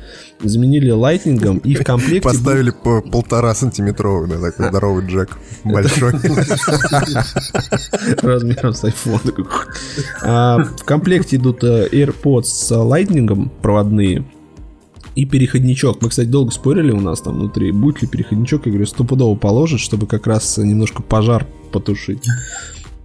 заменили 0.43 0.89
лайтнингом 0.91 1.57
и 1.59 1.75
в 1.75 1.83
комплекте... 1.83 2.21
Поставили 2.21 2.71
по 2.71 3.01
полтора 3.01 3.55
сантиметровых, 3.55 4.29
да, 4.29 4.51
такой 4.51 4.69
здоровый 4.69 5.05
джек. 5.07 5.37
Большой. 5.63 6.13
размером 8.21 8.73
с 8.73 8.83
iPhone. 8.83 9.47
А, 10.23 10.57
в 10.63 10.83
комплекте 10.83 11.37
идут 11.37 11.63
э, 11.63 11.87
AirPods 11.91 12.43
с 12.43 12.75
лайтнингом 12.75 13.51
проводные 13.61 14.25
и 15.15 15.25
переходничок. 15.25 16.01
Мы, 16.01 16.09
кстати, 16.09 16.27
долго 16.27 16.51
спорили 16.51 16.91
у 16.91 16.99
нас 16.99 17.21
там 17.21 17.35
внутри, 17.35 17.71
будет 17.71 18.01
ли 18.01 18.07
переходничок. 18.07 18.65
Я 18.65 18.71
говорю, 18.71 18.85
стопудово 18.87 19.35
положат, 19.35 19.79
чтобы 19.79 20.07
как 20.07 20.27
раз 20.27 20.57
немножко 20.57 21.01
пожар 21.01 21.45
потушить. 21.71 22.23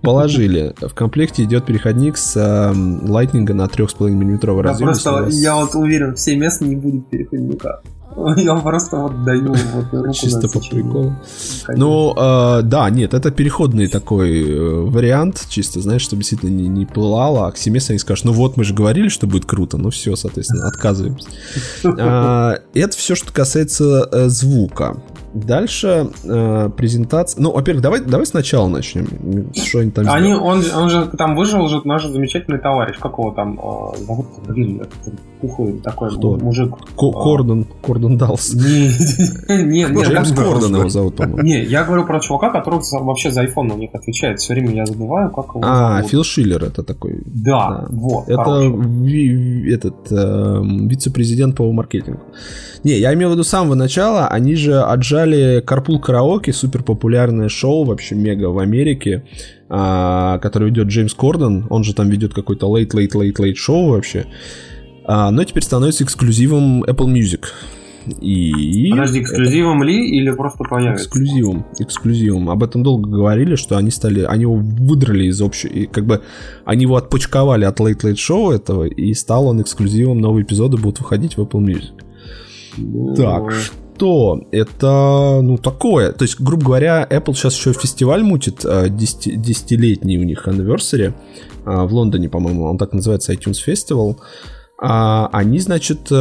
Положили. 0.01 0.75
В 0.81 0.95
комплекте 0.95 1.43
идет 1.43 1.67
переходник 1.67 2.17
с 2.17 2.37
э, 2.37 3.09
лайтнинга 3.11 3.53
на 3.53 3.67
3,5 3.67 4.11
миллиметровый 4.11 4.63
Я 4.65 4.71
разъем. 4.71 4.89
просто, 4.89 5.27
я 5.31 5.57
вот 5.57 5.75
уверен, 5.75 6.15
в 6.15 6.21
7 6.21 6.39
мест 6.39 6.61
не 6.61 6.77
будет 6.77 7.09
переходника. 7.09 7.83
Я 8.37 8.57
просто 8.57 8.97
вот 8.97 9.25
даю 9.25 9.55
вот 9.55 9.93
руку 9.93 10.13
Чисто 10.13 10.49
по 10.49 10.61
приколу. 10.61 11.15
Ну, 11.69 12.15
э, 12.17 12.63
да, 12.63 12.91
нет, 12.91 13.15
это 13.15 13.31
переходный 13.31 13.89
такой 13.89 14.43
э, 14.43 14.81
вариант, 14.81 15.47
чисто, 15.49 15.81
знаешь, 15.81 16.03
чтобы 16.03 16.23
действительно 16.23 16.51
не, 16.51 16.69
не 16.69 16.87
пылало, 16.87 17.47
а 17.47 17.53
к 17.53 17.59
семестре 17.59 17.95
они 17.95 17.99
скажут, 17.99 18.25
ну 18.25 18.33
вот, 18.33 18.57
мы 18.57 18.65
же 18.65 18.75
говорили, 18.75 19.09
что 19.09 19.27
будет 19.27 19.45
круто, 19.47 19.77
ну 19.77 19.91
все, 19.91 20.17
соответственно, 20.17 20.69
отказываемся. 20.69 21.29
А, 22.01 22.59
Это 22.75 22.97
все, 22.97 23.15
что 23.15 23.33
касается 23.33 24.09
э, 24.11 24.29
звука. 24.29 24.97
Дальше 25.35 26.11
э, 26.25 26.71
презентация. 26.77 27.43
Ну, 27.43 27.53
во-первых, 27.53 27.83
давай, 27.83 28.01
давай 28.01 28.27
сначала 28.27 28.69
начнем. 28.69 29.07
Что 29.55 29.81
они 29.81 29.91
там 29.91 30.09
Они, 30.09 30.33
он, 30.33 30.63
он 30.75 30.91
же 30.91 31.07
там 31.19 31.37
выжил 31.37 31.69
же 31.69 31.81
наш 31.85 32.07
замечательный 32.07 32.59
товарищ. 32.59 32.97
Как 32.99 33.13
его 33.13 33.31
там 33.33 33.59
э, 33.59 34.05
зовут? 34.05 34.27
Блин, 34.47 34.83
пухлый 35.41 35.79
такой 35.81 36.11
Что? 36.11 36.37
мужик. 36.37 36.75
Ко- 36.97 37.13
Кордон, 37.13 37.67
Кордон 37.83 38.17
Далс. 38.17 38.55
Не, 39.49 39.65
не, 39.65 39.85
Джеймс 39.85 40.33
Кордон 40.33 40.77
его 40.77 40.89
зовут, 40.89 41.17
по-моему. 41.17 41.43
не, 41.43 41.63
я 41.63 41.85
говорю 41.85 42.05
про 42.07 42.21
чувака, 42.21 42.51
который 42.51 42.81
вообще 42.93 43.31
за 43.31 43.45
iPhone 43.45 43.73
у 43.73 43.77
них 43.77 43.91
отвечает. 43.93 44.41
Все 44.41 44.55
время 44.55 44.75
я 44.75 44.87
забываю, 44.87 45.31
как 45.31 45.47
его 45.55 45.61
А. 45.63 46.03
Фил 46.03 46.25
Шиллер 46.25 46.65
это 46.65 46.83
такой. 46.83 47.23
Да, 47.27 47.87
вот. 47.91 48.29
Это 48.29 48.73
этот 49.75 50.13
эм, 50.13 50.89
вице-президент 50.89 51.57
по 51.57 51.71
маркетингу. 51.73 52.21
Не, 52.85 52.99
я 52.99 53.13
имею 53.15 53.31
в 53.31 53.33
виду 53.33 53.45
с 53.45 53.49
самого 53.49 53.75
начала, 53.75 54.29
они 54.29 54.55
же 54.55 54.81
отжали 54.81 55.61
Карпул 55.65 56.01
Караоке, 56.01 56.53
супер 56.53 56.83
популярное 56.83 57.49
шоу, 57.49 57.85
вообще 57.85 58.15
мега 58.15 58.47
в 58.47 58.59
Америке, 58.59 59.25
а, 59.69 60.39
которое 60.39 60.67
ведет 60.67 60.89
Джеймс 60.89 61.15
Кордон. 61.15 61.67
Он 61.71 61.85
же 61.85 61.95
там 61.95 62.09
ведет 62.09 62.35
какой-то 62.35 62.67
late 62.67 62.91
late 62.91 63.13
late 63.13 63.37
late 63.37 63.55
шоу 63.55 63.91
вообще. 63.91 64.27
А, 65.05 65.31
но 65.31 65.43
теперь 65.45 65.63
становится 65.63 66.05
эксклюзивом 66.05 66.85
Apple 66.85 67.13
Music. 67.13 67.47
И... 68.21 68.91
Подожди, 68.91 69.21
эксклюзивом 69.21 69.83
ли 69.83 70.17
или 70.17 70.31
просто 70.31 70.65
появится? 70.65 71.05
Эксклюзивом, 71.05 71.67
эксклюзивом. 71.79 72.49
Об 72.49 72.63
этом 72.63 72.83
долго 72.83 73.09
говорили, 73.11 73.57
что 73.57 73.77
они 73.77 73.91
стали, 73.91 74.23
они 74.23 74.43
его 74.43 74.55
выдрали 74.55 75.25
из 75.25 75.43
общей, 75.43 75.69
и 75.69 75.87
как 75.87 76.07
бы 76.07 76.23
они 76.65 76.83
его 76.83 76.97
отпочковали 76.97 77.65
от 77.65 77.81
Late 77.81 78.03
Late 78.03 78.15
Show 78.15 78.55
этого, 78.55 78.85
и 78.85 79.13
стал 79.15 79.49
он 79.49 79.61
эксклюзивом, 79.61 80.21
новые 80.21 80.45
эпизоды 80.45 80.77
будут 80.77 81.01
выходить 81.01 81.37
в 81.37 81.43
Apple 81.43 81.61
Music. 81.61 82.08
Ну, 82.79 83.15
Так, 83.15 83.53
что 83.53 84.41
это, 84.53 85.41
ну, 85.43 85.59
такое. 85.59 86.13
То 86.13 86.23
есть, 86.23 86.41
грубо 86.41 86.65
говоря, 86.67 87.07
Apple 87.09 87.35
сейчас 87.35 87.57
еще 87.57 87.73
фестиваль 87.73 88.23
мутит, 88.23 88.65
э, 88.65 88.89
10 88.89 89.41
десятилетний 89.41 90.19
у 90.19 90.25
них 90.25 90.47
anniversary 90.47 91.13
э, 91.13 91.13
в 91.65 91.93
Лондоне, 91.93 92.29
по-моему, 92.29 92.65
он 92.65 92.79
так 92.79 92.93
называется, 92.93 93.33
iTunes 93.33 93.59
Festival. 93.67 94.17
А 94.81 95.29
они, 95.33 95.59
значит, 95.59 96.07
э, 96.11 96.15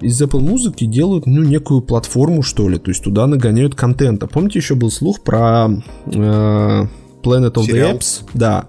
из 0.00 0.22
Apple 0.22 0.38
музыки 0.38 0.84
делают, 0.84 1.26
ну, 1.26 1.42
некую 1.42 1.80
платформу, 1.80 2.42
что 2.42 2.68
ли, 2.68 2.78
то 2.78 2.90
есть 2.90 3.02
туда 3.02 3.26
нагоняют 3.26 3.74
контента. 3.74 4.28
Помните, 4.28 4.60
еще 4.60 4.76
был 4.76 4.92
слух 4.92 5.20
про 5.22 5.68
э, 6.06 6.86
Planet 7.22 7.52
of 7.54 7.64
Сериал? 7.64 7.90
the 7.90 7.98
Apps? 7.98 8.22
Да. 8.32 8.66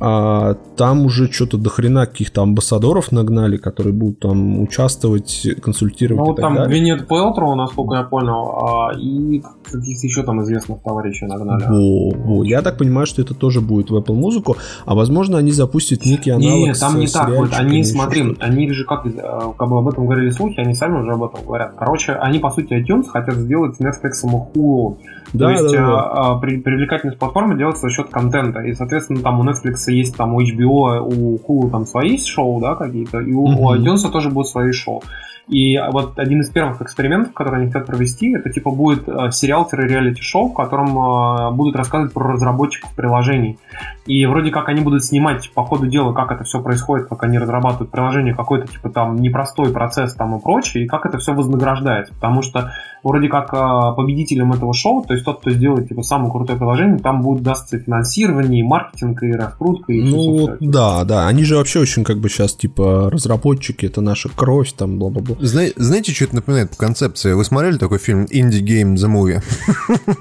А, 0.00 0.54
там 0.76 1.06
уже 1.06 1.30
что-то 1.30 1.56
до 1.56 1.70
хрена 1.70 2.06
каких-то 2.06 2.42
амбассадоров 2.42 3.12
нагнали, 3.12 3.56
которые 3.56 3.92
будут 3.92 4.20
там 4.20 4.60
участвовать, 4.60 5.46
консультировать 5.62 6.26
Ну, 6.26 6.32
и 6.32 6.36
так 6.36 6.42
там 6.44 6.54
далее. 6.56 6.74
Винет 6.80 7.08
Пелтроу, 7.08 7.54
насколько 7.54 7.94
я 7.96 8.02
понял, 8.02 8.58
а, 8.58 8.92
и 8.98 9.42
каких-то 9.64 10.06
еще 10.06 10.22
там 10.22 10.42
известных 10.42 10.82
товарищей 10.82 11.26
нагнали. 11.26 11.64
Во, 11.68 12.10
во. 12.10 12.44
Я 12.44 12.62
так 12.62 12.76
понимаю, 12.76 13.06
что 13.06 13.22
это 13.22 13.34
тоже 13.34 13.60
будет 13.60 13.90
в 13.90 13.96
Apple 13.96 14.14
музыку, 14.14 14.56
а 14.84 14.94
возможно 14.94 15.38
они 15.38 15.52
запустят 15.52 16.04
некий 16.04 16.30
аналог. 16.30 16.54
Не, 16.54 16.74
там 16.74 16.92
с 16.92 16.94
не 16.96 17.06
так. 17.06 17.28
Вот 17.28 17.34
сериальчиками, 17.34 17.68
они, 17.70 17.84
смотри, 17.84 18.36
они 18.40 18.70
же 18.70 18.84
как, 18.84 19.06
э, 19.06 19.10
как 19.58 19.68
бы 19.68 19.78
об 19.78 19.88
этом 19.88 20.06
говорили 20.06 20.30
слухи, 20.30 20.58
они 20.60 20.74
сами 20.74 21.00
уже 21.00 21.12
об 21.12 21.22
этом 21.22 21.44
говорят. 21.44 21.74
Короче, 21.78 22.12
они, 22.12 22.38
по 22.38 22.50
сути, 22.50 22.72
iTunes 22.74 23.08
хотят 23.08 23.36
сделать 23.36 23.80
Netflix 23.80 24.12
и 24.24 24.26
Hulu. 24.26 24.96
Да, 25.32 25.46
То 25.46 25.50
есть 25.50 25.64
да, 25.64 25.70
да. 25.72 26.00
а, 26.00 26.34
а, 26.34 26.38
при- 26.38 26.58
привлекательность 26.58 27.18
платформы 27.18 27.56
делается 27.56 27.88
за 27.88 27.90
счет 27.92 28.08
контента. 28.08 28.60
И, 28.60 28.72
соответственно, 28.72 29.20
там 29.20 29.40
у 29.40 29.44
Netflix 29.44 29.83
есть 29.92 30.16
там 30.16 30.34
у 30.34 30.40
HBO, 30.40 30.98
у 31.00 31.38
Hulu 31.38 31.70
там 31.70 31.84
свои 31.86 32.18
шоу, 32.18 32.60
да, 32.60 32.74
какие-то, 32.74 33.20
и 33.20 33.32
у, 33.32 33.44
у 33.44 33.48
Мгм. 33.48 33.82
iTunes 33.82 34.10
тоже 34.10 34.30
будут 34.30 34.48
свои 34.48 34.72
шоу. 34.72 35.02
И 35.48 35.78
вот 35.92 36.18
один 36.18 36.40
из 36.40 36.48
первых 36.48 36.80
экспериментов, 36.80 37.34
который 37.34 37.60
они 37.60 37.70
хотят 37.70 37.86
провести, 37.86 38.34
это 38.34 38.50
типа 38.50 38.70
будет 38.70 39.06
э, 39.08 39.30
сериал-реалити-шоу, 39.30 40.48
в 40.48 40.54
котором 40.54 40.96
э, 40.96 41.50
будут 41.52 41.76
рассказывать 41.76 42.14
про 42.14 42.32
разработчиков 42.32 42.90
приложений. 42.94 43.58
И 44.06 44.24
вроде 44.24 44.50
как 44.50 44.68
они 44.68 44.80
будут 44.80 45.04
снимать 45.04 45.50
по 45.52 45.64
ходу 45.64 45.86
дела, 45.86 46.12
как 46.12 46.32
это 46.32 46.44
все 46.44 46.62
происходит, 46.62 47.08
как 47.08 47.22
они 47.24 47.38
разрабатывают 47.38 47.90
приложение, 47.90 48.34
какой-то 48.34 48.68
типа 48.68 48.88
там 48.88 49.16
непростой 49.16 49.70
процесс 49.70 50.14
там 50.14 50.36
и 50.36 50.42
прочее, 50.42 50.84
и 50.84 50.86
как 50.86 51.04
это 51.04 51.18
все 51.18 51.34
вознаграждается. 51.34 52.14
Потому 52.14 52.40
что 52.40 52.72
вроде 53.02 53.28
как 53.28 53.52
э, 53.52 53.96
победителем 53.96 54.52
этого 54.52 54.72
шоу, 54.72 55.04
то 55.06 55.12
есть 55.12 55.26
тот, 55.26 55.40
кто 55.40 55.50
сделает 55.50 55.88
типа 55.88 56.02
самое 56.02 56.30
крутое 56.30 56.58
приложение, 56.58 56.98
там 56.98 57.20
будет 57.20 57.42
дастся 57.42 57.78
финансирование, 57.78 58.60
и 58.60 58.62
маркетинг, 58.62 59.22
и 59.22 59.32
раскрутка, 59.32 59.92
и 59.92 60.02
Ну, 60.02 60.08
всё, 60.08 60.30
вот, 60.30 60.56
всё. 60.56 60.70
да, 60.70 61.04
да. 61.04 61.26
Они 61.26 61.44
же 61.44 61.56
вообще 61.56 61.80
очень 61.80 62.02
как 62.04 62.18
бы 62.18 62.28
сейчас, 62.28 62.54
типа, 62.54 63.10
разработчики, 63.10 63.86
это 63.86 64.00
наша 64.00 64.30
кровь, 64.34 64.72
там, 64.72 64.98
бла-бла-бла. 64.98 65.33
Зна- 65.40 65.70
знаете, 65.76 66.12
что 66.12 66.24
это 66.24 66.36
напоминает 66.36 66.70
по 66.70 66.76
концепции? 66.76 67.32
Вы 67.32 67.44
смотрели 67.44 67.76
такой 67.78 67.98
фильм 67.98 68.24
«Indie 68.24 68.60
Game 68.60 68.94
The 68.94 69.08
Movie»? 69.10 69.42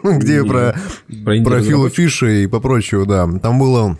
Где 0.19 0.43
про 0.43 0.75
Фила. 1.61 1.89
Фиша 1.89 2.27
и 2.27 2.47
по 2.47 2.59
прочему, 2.59 3.05
да. 3.05 3.27
Там 3.41 3.59
было 3.59 3.97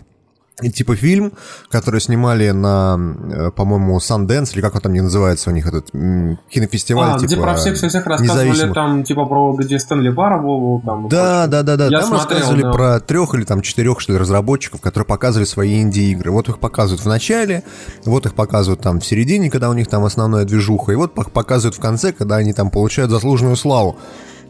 типа 0.60 0.94
фильм, 0.94 1.32
который 1.68 2.00
снимали 2.00 2.50
на, 2.50 2.96
э, 3.32 3.50
по-моему, 3.50 3.98
Sundance, 3.98 4.52
или 4.54 4.60
как 4.60 4.74
он 4.76 4.80
там 4.80 4.92
не 4.92 5.00
называется 5.00 5.50
у 5.50 5.52
них, 5.52 5.66
этот 5.66 5.90
кинофестиваль, 5.90 7.10
А, 7.10 7.18
типа, 7.18 7.26
где 7.26 7.36
про 7.36 7.54
всех 7.56 7.76
всех 7.76 8.06
рассказывали, 8.06 8.72
там, 8.72 9.02
типа, 9.04 9.24
про 9.26 9.54
где 9.56 9.78
Стэнли 9.78 10.10
Парабол, 10.10 10.80
там. 10.84 11.08
Да, 11.08 11.46
да, 11.48 11.62
да, 11.62 11.76
да. 11.76 11.86
Я 11.86 12.00
Там 12.00 12.08
смотрел, 12.08 12.28
рассказывали 12.38 12.62
да. 12.62 12.72
про 12.72 13.00
трех 13.00 13.34
или 13.34 13.44
там 13.44 13.62
четырех, 13.62 14.00
что 14.00 14.12
ли, 14.12 14.18
разработчиков, 14.18 14.80
которые 14.80 15.06
показывали 15.06 15.46
свои 15.46 15.82
инди-игры. 15.82 16.30
Вот 16.30 16.48
их 16.48 16.58
показывают 16.58 17.04
в 17.04 17.08
начале, 17.08 17.64
вот 18.04 18.26
их 18.26 18.34
показывают 18.34 18.80
там 18.80 19.00
в 19.00 19.06
середине, 19.06 19.50
когда 19.50 19.70
у 19.70 19.72
них 19.72 19.88
там 19.88 20.04
основная 20.04 20.44
движуха, 20.44 20.92
и 20.92 20.94
вот 20.94 21.14
пок- 21.16 21.30
показывают 21.30 21.76
в 21.76 21.80
конце, 21.80 22.12
когда 22.12 22.36
они 22.36 22.52
там 22.52 22.70
получают 22.70 23.10
заслуженную 23.10 23.56
славу. 23.56 23.96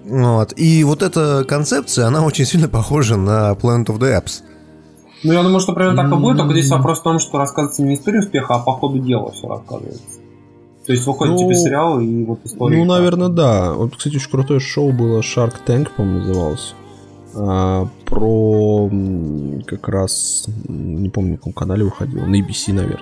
Вот. 0.05 0.53
И 0.57 0.85
вот 0.85 1.03
эта 1.03 1.45
концепция, 1.49 2.07
она 2.07 2.23
очень 2.25 2.45
сильно 2.45 2.69
похожа 2.69 3.17
на 3.17 3.53
Planet 3.53 3.87
of 3.87 3.99
the 3.99 4.21
Apps. 4.21 4.43
Ну, 5.23 5.33
я 5.33 5.43
думаю, 5.43 5.61
что 5.61 5.73
примерно 5.73 6.03
так 6.03 6.13
и 6.13 6.17
будет, 6.17 6.39
только 6.39 6.53
здесь 6.53 6.71
вопрос 6.71 7.01
в 7.01 7.03
том, 7.03 7.19
что 7.19 7.39
рассказывается 7.39 7.83
не 7.83 7.95
история 7.95 8.21
успеха, 8.21 8.55
а 8.55 8.59
по 8.59 8.73
ходу 8.73 8.99
дела 8.99 9.31
все 9.33 9.49
рассказывается. 9.49 10.03
То 10.87 10.93
есть 10.93 11.07
выходит 11.07 11.35
Ну, 11.35 11.39
типа 11.39 11.55
сериал 11.55 12.01
и 12.01 12.25
вот 12.25 12.41
история. 12.45 12.77
Ну, 12.77 12.85
наверное, 12.85 13.29
да. 13.29 13.73
Вот, 13.73 13.97
кстати, 13.97 14.17
очень 14.17 14.31
крутое 14.31 14.61
шоу 14.61 14.93
было 14.93 15.21
Shark 15.21 15.55
Tank, 15.67 15.89
по-моему, 15.97 16.19
называлось. 16.21 16.75
А, 17.37 17.89
про 18.05 18.91
как 19.67 19.89
раз 19.89 20.47
не 20.69 21.09
помню, 21.09 21.33
на 21.33 21.37
каком 21.39 21.53
канале 21.53 21.85
выходило, 21.85 22.27
на 22.27 22.37
ABC, 22.41 22.73
наверное. 22.73 23.01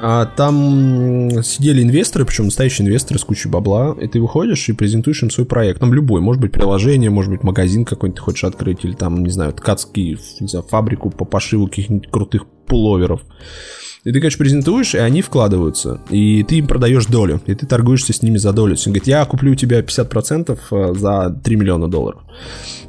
А 0.00 0.26
там 0.26 1.42
сидели 1.42 1.82
инвесторы, 1.82 2.24
причем 2.24 2.44
настоящие 2.44 2.86
инвесторы 2.86 3.18
с 3.18 3.24
кучей 3.24 3.48
бабла, 3.48 3.96
и 4.00 4.06
ты 4.06 4.20
выходишь 4.20 4.68
и 4.68 4.72
презентуешь 4.72 5.22
им 5.22 5.30
свой 5.30 5.46
проект. 5.46 5.80
Там 5.80 5.92
любой, 5.92 6.20
может 6.20 6.40
быть 6.40 6.52
приложение, 6.52 7.10
может 7.10 7.32
быть 7.32 7.42
магазин 7.42 7.84
какой-нибудь 7.84 8.20
хочешь 8.20 8.44
открыть, 8.44 8.84
или 8.84 8.92
там, 8.92 9.24
не 9.24 9.30
знаю, 9.30 9.52
ткацкий, 9.52 10.18
не 10.40 10.46
знаю, 10.46 10.64
фабрику 10.64 11.10
по 11.10 11.24
пошиву 11.24 11.66
каких-нибудь 11.66 12.10
крутых 12.10 12.46
пуловеров. 12.66 13.22
И 14.08 14.12
ты, 14.12 14.20
короче, 14.20 14.38
презентуешь, 14.38 14.94
и 14.94 14.98
они 14.98 15.20
вкладываются. 15.20 16.00
И 16.08 16.42
ты 16.42 16.56
им 16.56 16.66
продаешь 16.66 17.04
долю. 17.04 17.42
И 17.44 17.54
ты 17.54 17.66
торгуешься 17.66 18.14
с 18.14 18.22
ними 18.22 18.38
за 18.38 18.54
долю. 18.54 18.74
Он 18.74 18.92
говорит, 18.92 19.06
я 19.06 19.22
куплю 19.26 19.52
у 19.52 19.54
тебя 19.54 19.80
50% 19.80 20.58
э, 20.70 20.94
за 20.94 21.38
3 21.44 21.56
миллиона 21.56 21.88
долларов. 21.88 22.22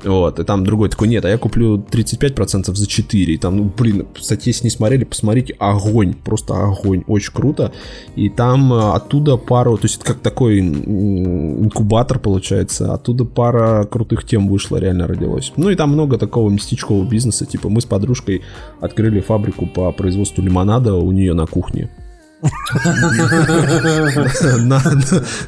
Вот. 0.06 0.40
И 0.40 0.44
там 0.46 0.64
другой 0.64 0.88
такой, 0.88 1.10
нет, 1.10 1.26
а 1.26 1.30
я 1.30 1.38
куплю 1.38 1.78
35% 1.78 2.74
за 2.74 2.88
4. 2.88 3.34
И 3.34 3.38
там, 3.38 3.58
ну, 3.58 3.70
блин, 3.78 4.08
кстати, 4.18 4.48
если 4.48 4.64
не 4.64 4.70
смотрели, 4.70 5.04
посмотрите, 5.04 5.56
огонь. 5.60 6.14
Просто 6.14 6.54
огонь. 6.54 7.04
Очень 7.08 7.34
круто. 7.34 7.74
И 8.16 8.30
там 8.30 8.72
э, 8.72 8.94
оттуда 8.94 9.36
пару, 9.36 9.78
то 9.78 9.88
есть 9.88 9.98
это 9.98 10.06
как 10.14 10.20
такой 10.20 10.60
инкубатор 10.60 12.20
получается. 12.20 12.94
Оттуда 12.94 13.26
пара 13.26 13.84
крутых 13.84 14.24
тем 14.24 14.48
вышла, 14.48 14.78
реально 14.78 15.06
родилось. 15.06 15.52
Ну 15.58 15.70
и 15.70 15.76
там 15.76 15.92
много 15.92 16.18
такого 16.18 16.50
местечкового 16.50 17.06
бизнеса. 17.06 17.46
Типа 17.46 17.68
мы 17.68 17.82
с 17.82 17.86
подружкой 17.86 18.42
открыли 18.80 19.20
фабрику 19.20 19.68
по 19.68 19.92
производству 19.92 20.42
лимонада 20.42 20.94
у 21.10 21.12
нее 21.12 21.34
на 21.34 21.48
кухне. 21.48 21.90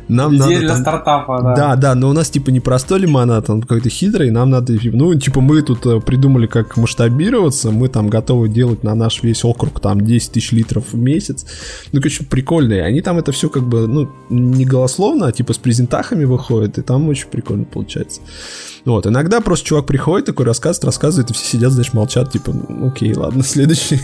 Нам 0.10 0.36
надо 0.36 0.60
для 0.60 0.76
стартапа, 0.76 1.42
да. 1.42 1.56
Да, 1.56 1.76
да, 1.76 1.96
но 1.96 2.10
у 2.10 2.14
нас 2.14 2.30
типа 2.30 2.50
не 2.50 2.60
простой 2.60 3.00
лимонад, 3.00 3.50
он 3.50 3.62
какой-то 3.62 3.90
хитрый, 3.90 4.30
нам 4.30 4.50
надо, 4.50 4.74
ну, 4.84 5.16
типа 5.16 5.40
мы 5.40 5.62
тут 5.62 5.86
э, 5.86 6.02
придумали, 6.02 6.48
как 6.48 6.76
масштабироваться, 6.76 7.72
мы 7.72 7.88
там 7.88 8.10
готовы 8.10 8.50
делать 8.50 8.84
на 8.84 8.94
наш 8.94 9.24
весь 9.24 9.46
округ 9.46 9.80
там 9.80 10.02
10 10.02 10.32
тысяч 10.34 10.52
литров 10.52 10.92
в 10.92 10.98
месяц. 10.98 11.46
Ну, 11.94 12.02
короче, 12.02 12.26
прикольные. 12.26 12.84
Они 12.84 13.02
там 13.02 13.18
это 13.18 13.32
все 13.32 13.48
как 13.50 13.64
бы, 13.64 13.88
ну, 13.88 14.10
не 14.30 14.66
голословно, 14.66 15.28
а 15.28 15.32
типа 15.32 15.54
с 15.54 15.58
презентахами 15.58 16.26
выходят, 16.26 16.78
и 16.78 16.82
там 16.82 17.08
очень 17.08 17.28
прикольно 17.30 17.64
получается. 17.64 18.20
Вот, 18.84 19.06
иногда 19.06 19.42
просто 19.42 19.68
чувак 19.68 19.86
приходит, 19.86 20.26
такой 20.26 20.46
рассказывает, 20.46 20.86
рассказывает, 20.86 21.30
и 21.30 21.34
все 21.34 21.46
сидят, 21.46 21.72
знаешь, 21.72 21.94
молчат, 21.94 22.32
типа, 22.32 22.52
окей, 22.84 23.14
ладно, 23.14 23.44
следующий. 23.48 24.02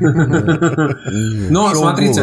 Ну, 1.50 1.74
смотрите, 1.74 2.17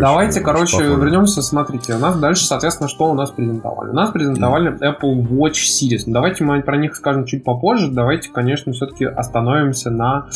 давайте, 0.00 0.40
короче, 0.40 0.76
вернемся, 0.82 1.42
смотрите, 1.42 1.94
у 1.94 1.98
нас 1.98 2.18
дальше, 2.18 2.44
соответственно, 2.44 2.88
что 2.88 3.10
у 3.10 3.14
нас 3.14 3.30
презентовали? 3.30 3.90
У 3.90 3.94
нас 3.94 4.10
презентовали 4.10 4.72
Apple 4.72 5.26
Watch 5.28 5.64
Series. 5.66 6.02
Ну, 6.06 6.12
давайте 6.12 6.44
мы 6.44 6.62
про 6.62 6.76
них 6.76 6.96
скажем 6.96 7.24
чуть 7.24 7.44
попозже, 7.44 7.90
давайте, 7.90 8.30
конечно, 8.30 8.72
все-таки 8.72 9.04
остановимся 9.04 9.90
на 9.90 10.28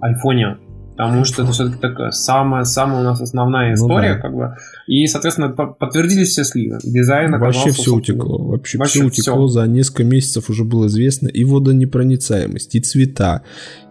айфоне. 0.00 0.58
Потому 0.96 1.24
что 1.24 1.42
это 1.42 1.50
все-таки 1.50 1.78
такая 1.80 2.12
самая, 2.12 2.62
самая 2.64 3.00
у 3.00 3.04
нас 3.04 3.20
основная 3.20 3.74
история, 3.74 4.10
ну, 4.10 4.14
да. 4.14 4.20
как 4.20 4.34
бы. 4.34 4.56
И, 4.86 5.06
соответственно, 5.08 5.48
подтвердились 5.48 6.28
все 6.28 6.44
сливы. 6.44 6.78
Дизайн 6.84 7.36
Вообще 7.38 7.70
все 7.70 7.94
утекло. 7.94 8.38
Вообще, 8.38 8.78
Вообще 8.78 9.00
все 9.00 9.06
утекло. 9.06 9.48
Все. 9.48 9.60
За 9.60 9.66
несколько 9.66 10.04
месяцев 10.04 10.50
уже 10.50 10.62
было 10.62 10.86
известно 10.86 11.26
и 11.26 11.44
водонепроницаемость, 11.44 12.76
и 12.76 12.80
цвета, 12.80 13.42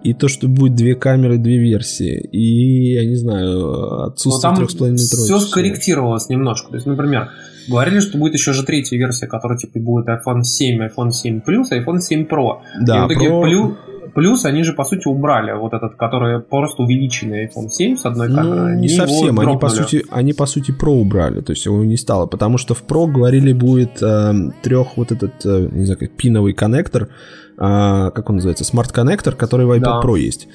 и 0.03 0.13
то, 0.13 0.29
что 0.29 0.47
будет 0.47 0.75
две 0.75 0.95
камеры, 0.95 1.37
две 1.37 1.57
версии, 1.57 2.19
и, 2.31 2.93
я 2.93 3.05
не 3.05 3.15
знаю, 3.15 4.03
отсутствие 4.03 4.53
3,5 4.53 4.91
метров. 4.91 5.19
Все 5.19 5.39
скорректировалось 5.39 6.29
немножко. 6.29 6.69
То 6.69 6.75
есть, 6.75 6.87
например, 6.87 7.29
говорили, 7.67 7.99
что 7.99 8.17
будет 8.17 8.33
еще 8.33 8.53
же 8.53 8.63
третья 8.63 8.97
версия, 8.97 9.27
которая 9.27 9.57
типа 9.57 9.77
будет 9.79 10.07
iPhone 10.07 10.43
7, 10.43 10.81
iPhone 10.87 11.11
7 11.11 11.41
Plus, 11.45 11.65
iPhone 11.71 11.99
7 11.99 12.27
Pro. 12.27 12.59
Да, 12.79 13.05
и 13.05 13.07
в 13.07 13.11
итоге 13.11 13.27
Pro... 13.27 13.43
Plus 13.43 13.75
Плюс 14.13 14.45
они 14.45 14.63
же, 14.63 14.73
по 14.73 14.83
сути, 14.83 15.07
убрали 15.07 15.51
вот 15.53 15.73
этот, 15.73 15.95
который 15.95 16.39
просто 16.39 16.83
увеличенный 16.83 17.47
iPhone 17.47 17.69
7 17.69 17.97
с 17.97 18.05
одной 18.05 18.27
камерой. 18.27 18.75
Ну, 18.75 18.79
не 18.79 18.89
совсем. 18.89 19.39
Они, 19.39 19.57
по 19.57 19.69
сути, 19.69 20.05
они, 20.11 20.33
по 20.33 20.45
сути, 20.45 20.71
Pro 20.71 21.01
убрали. 21.01 21.41
То 21.41 21.53
есть 21.53 21.65
его 21.65 21.83
не 21.83 21.97
стало. 21.97 22.27
Потому 22.27 22.57
что 22.57 22.73
в 22.73 22.83
Pro, 22.83 23.07
говорили, 23.07 23.53
будет 23.53 24.01
э, 24.01 24.33
трех 24.61 24.97
вот 24.97 25.11
этот, 25.11 25.45
э, 25.45 25.67
не 25.71 25.85
знаю, 25.85 25.99
как 25.99 26.11
пиновый 26.11 26.53
коннектор. 26.53 27.09
Э, 27.57 28.11
как 28.13 28.29
он 28.29 28.35
называется? 28.35 28.63
Смарт-коннектор, 28.63 29.35
который 29.35 29.65
в 29.65 29.71
iPad 29.71 29.79
да. 29.79 30.01
Pro 30.03 30.19
есть 30.19 30.47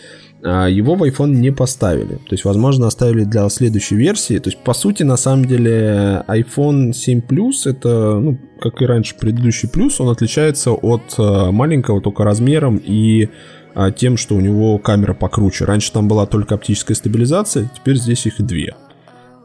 а, 0.42 0.66
его 0.66 0.94
в 0.94 1.02
iPhone 1.02 1.30
не 1.30 1.50
поставили. 1.50 2.14
То 2.14 2.32
есть, 2.32 2.44
возможно, 2.44 2.86
оставили 2.86 3.24
для 3.24 3.48
следующей 3.48 3.96
версии. 3.96 4.38
То 4.38 4.50
есть, 4.50 4.58
по 4.62 4.72
сути, 4.72 5.02
на 5.02 5.16
самом 5.16 5.44
деле, 5.44 6.24
iPhone 6.28 6.92
7 6.92 7.20
Plus 7.28 7.66
это, 7.66 8.18
ну, 8.18 8.38
как 8.60 8.80
и 8.80 8.86
раньше, 8.86 9.16
предыдущий 9.16 9.68
Plus, 9.68 9.94
он 9.98 10.10
отличается 10.10 10.72
от 10.72 11.14
э, 11.18 11.50
маленького 11.50 12.00
только 12.00 12.24
размером 12.24 12.76
и 12.76 13.28
а, 13.74 13.90
тем, 13.90 14.16
что 14.16 14.36
у 14.36 14.40
него 14.40 14.78
камера 14.78 15.14
покруче. 15.14 15.64
Раньше 15.64 15.92
там 15.92 16.08
была 16.08 16.26
только 16.26 16.54
оптическая 16.54 16.96
стабилизация, 16.96 17.70
теперь 17.74 17.96
здесь 17.96 18.26
их 18.26 18.40
две. 18.40 18.74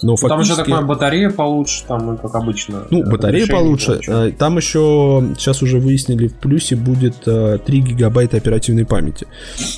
Но 0.01 0.15
фактически... 0.15 0.29
Там 0.29 0.39
еще 0.39 0.55
такая 0.55 0.85
батарея 0.85 1.29
получше, 1.29 1.83
там, 1.87 2.17
как 2.17 2.35
обычно. 2.35 2.87
Ну, 2.89 3.09
батарея 3.09 3.47
получше. 3.47 3.91
получше. 3.91 4.11
Э, 4.11 4.31
там 4.31 4.57
еще, 4.57 5.23
сейчас 5.37 5.61
уже 5.61 5.79
выяснили, 5.79 6.27
в 6.27 6.35
плюсе 6.35 6.75
будет 6.75 7.21
3 7.21 7.33
э, 7.33 7.59
гигабайта 7.67 8.37
оперативной 8.37 8.85
памяти. 8.85 9.27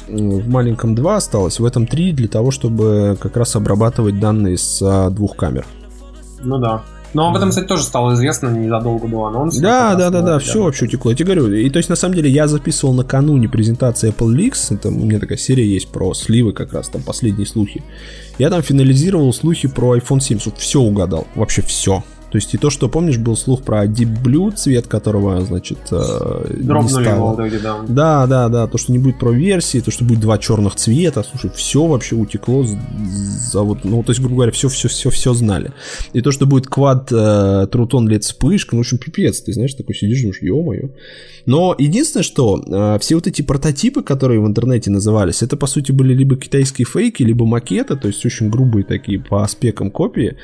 В 0.07 0.47
маленьком 0.49 0.95
2 0.95 1.15
осталось, 1.15 1.59
в 1.59 1.65
этом 1.65 1.85
3 1.87 2.13
для 2.13 2.27
того, 2.27 2.51
чтобы 2.51 3.17
как 3.19 3.37
раз 3.37 3.55
обрабатывать 3.55 4.19
данные 4.19 4.57
с 4.57 5.09
двух 5.11 5.35
камер. 5.35 5.65
Ну 6.43 6.57
да. 6.57 6.83
Но 7.15 7.29
об 7.29 7.37
этом, 7.37 7.49
кстати, 7.49 7.65
тоже 7.65 7.83
стало 7.83 8.13
известно 8.15 8.49
незадолго 8.49 9.07
до 9.07 9.27
анонса. 9.27 9.61
Да, 9.61 9.95
да, 9.95 10.09
да, 10.09 10.21
да, 10.21 10.37
все 10.37 10.61
вообще 10.61 10.83
утекло. 10.83 11.11
Я 11.11 11.17
тебе 11.17 11.33
говорю, 11.33 11.53
и 11.53 11.69
то 11.69 11.77
есть, 11.77 11.87
на 11.87 11.95
самом 11.95 12.15
деле, 12.15 12.29
я 12.29 12.45
записывал 12.49 12.93
накануне 12.93 13.47
презентации 13.47 14.11
Apple 14.11 14.35
Leaks, 14.35 14.75
это 14.75 14.89
у 14.89 14.91
меня 14.91 15.19
такая 15.19 15.37
серия 15.37 15.65
есть 15.65 15.87
про 15.87 16.13
сливы 16.13 16.51
как 16.51 16.73
раз, 16.73 16.89
там 16.89 17.01
последние 17.03 17.47
слухи. 17.47 17.83
Я 18.37 18.49
там 18.49 18.61
финализировал 18.61 19.31
слухи 19.31 19.69
про 19.69 19.95
iPhone 19.95 20.19
7, 20.19 20.39
все 20.57 20.81
угадал, 20.81 21.25
вообще 21.35 21.61
все. 21.61 22.03
То 22.35 22.37
есть 22.37 22.53
и 22.53 22.57
то, 22.57 22.69
что, 22.69 22.89
помнишь, 22.89 23.17
был 23.17 23.37
слух 23.37 23.61
про 23.61 23.85
Deep 23.85 24.21
Blue, 24.21 24.53
цвет 24.53 24.87
которого, 24.87 25.39
значит, 25.45 25.77
э, 25.89 26.57
Дропнули 26.57 27.07
его 27.07 27.31
в 27.31 27.35
итоге, 27.35 27.59
да. 27.59 27.79
Да, 27.87 28.27
да, 28.27 28.49
да, 28.49 28.67
то, 28.67 28.77
что 28.77 28.91
не 28.91 28.97
будет 28.99 29.19
про 29.19 29.31
версии, 29.31 29.79
то, 29.79 29.89
что 29.89 30.03
будет 30.03 30.19
два 30.19 30.37
черных 30.37 30.75
цвета, 30.75 31.23
слушай, 31.23 31.49
все 31.55 31.87
вообще 31.87 32.15
утекло 32.17 32.65
за 32.65 33.61
вот, 33.61 33.85
ну, 33.85 34.03
то 34.03 34.11
есть, 34.11 34.19
грубо 34.19 34.35
говоря, 34.35 34.51
все, 34.51 34.67
все, 34.67 34.89
все, 34.89 35.09
все 35.11 35.33
знали. 35.33 35.71
И 36.11 36.19
то, 36.19 36.31
что 36.31 36.45
будет 36.45 36.67
квад 36.67 37.09
э, 37.09 37.67
Трутон 37.71 38.09
лет 38.09 38.25
вспышка, 38.25 38.75
ну, 38.75 38.81
в 38.81 38.85
общем, 38.85 38.97
пипец, 38.97 39.39
ты 39.39 39.53
знаешь, 39.53 39.73
такой 39.73 39.95
сидишь, 39.95 40.19
думаешь, 40.19 40.41
ё-моё. 40.41 40.89
Но 41.45 41.73
единственное, 41.77 42.23
что 42.23 42.61
э, 42.67 42.99
все 42.99 43.15
вот 43.15 43.27
эти 43.27 43.43
прототипы, 43.43 44.03
которые 44.03 44.41
в 44.41 44.45
интернете 44.45 44.91
назывались, 44.91 45.41
это, 45.41 45.55
по 45.55 45.67
сути, 45.67 45.93
были 45.93 46.13
либо 46.13 46.35
китайские 46.35 46.85
фейки, 46.85 47.23
либо 47.23 47.45
макеты, 47.45 47.95
то 47.95 48.09
есть 48.09 48.25
очень 48.25 48.49
грубые 48.49 48.83
такие 48.83 49.21
по 49.21 49.47
спекам 49.47 49.89
копии. 49.89 50.35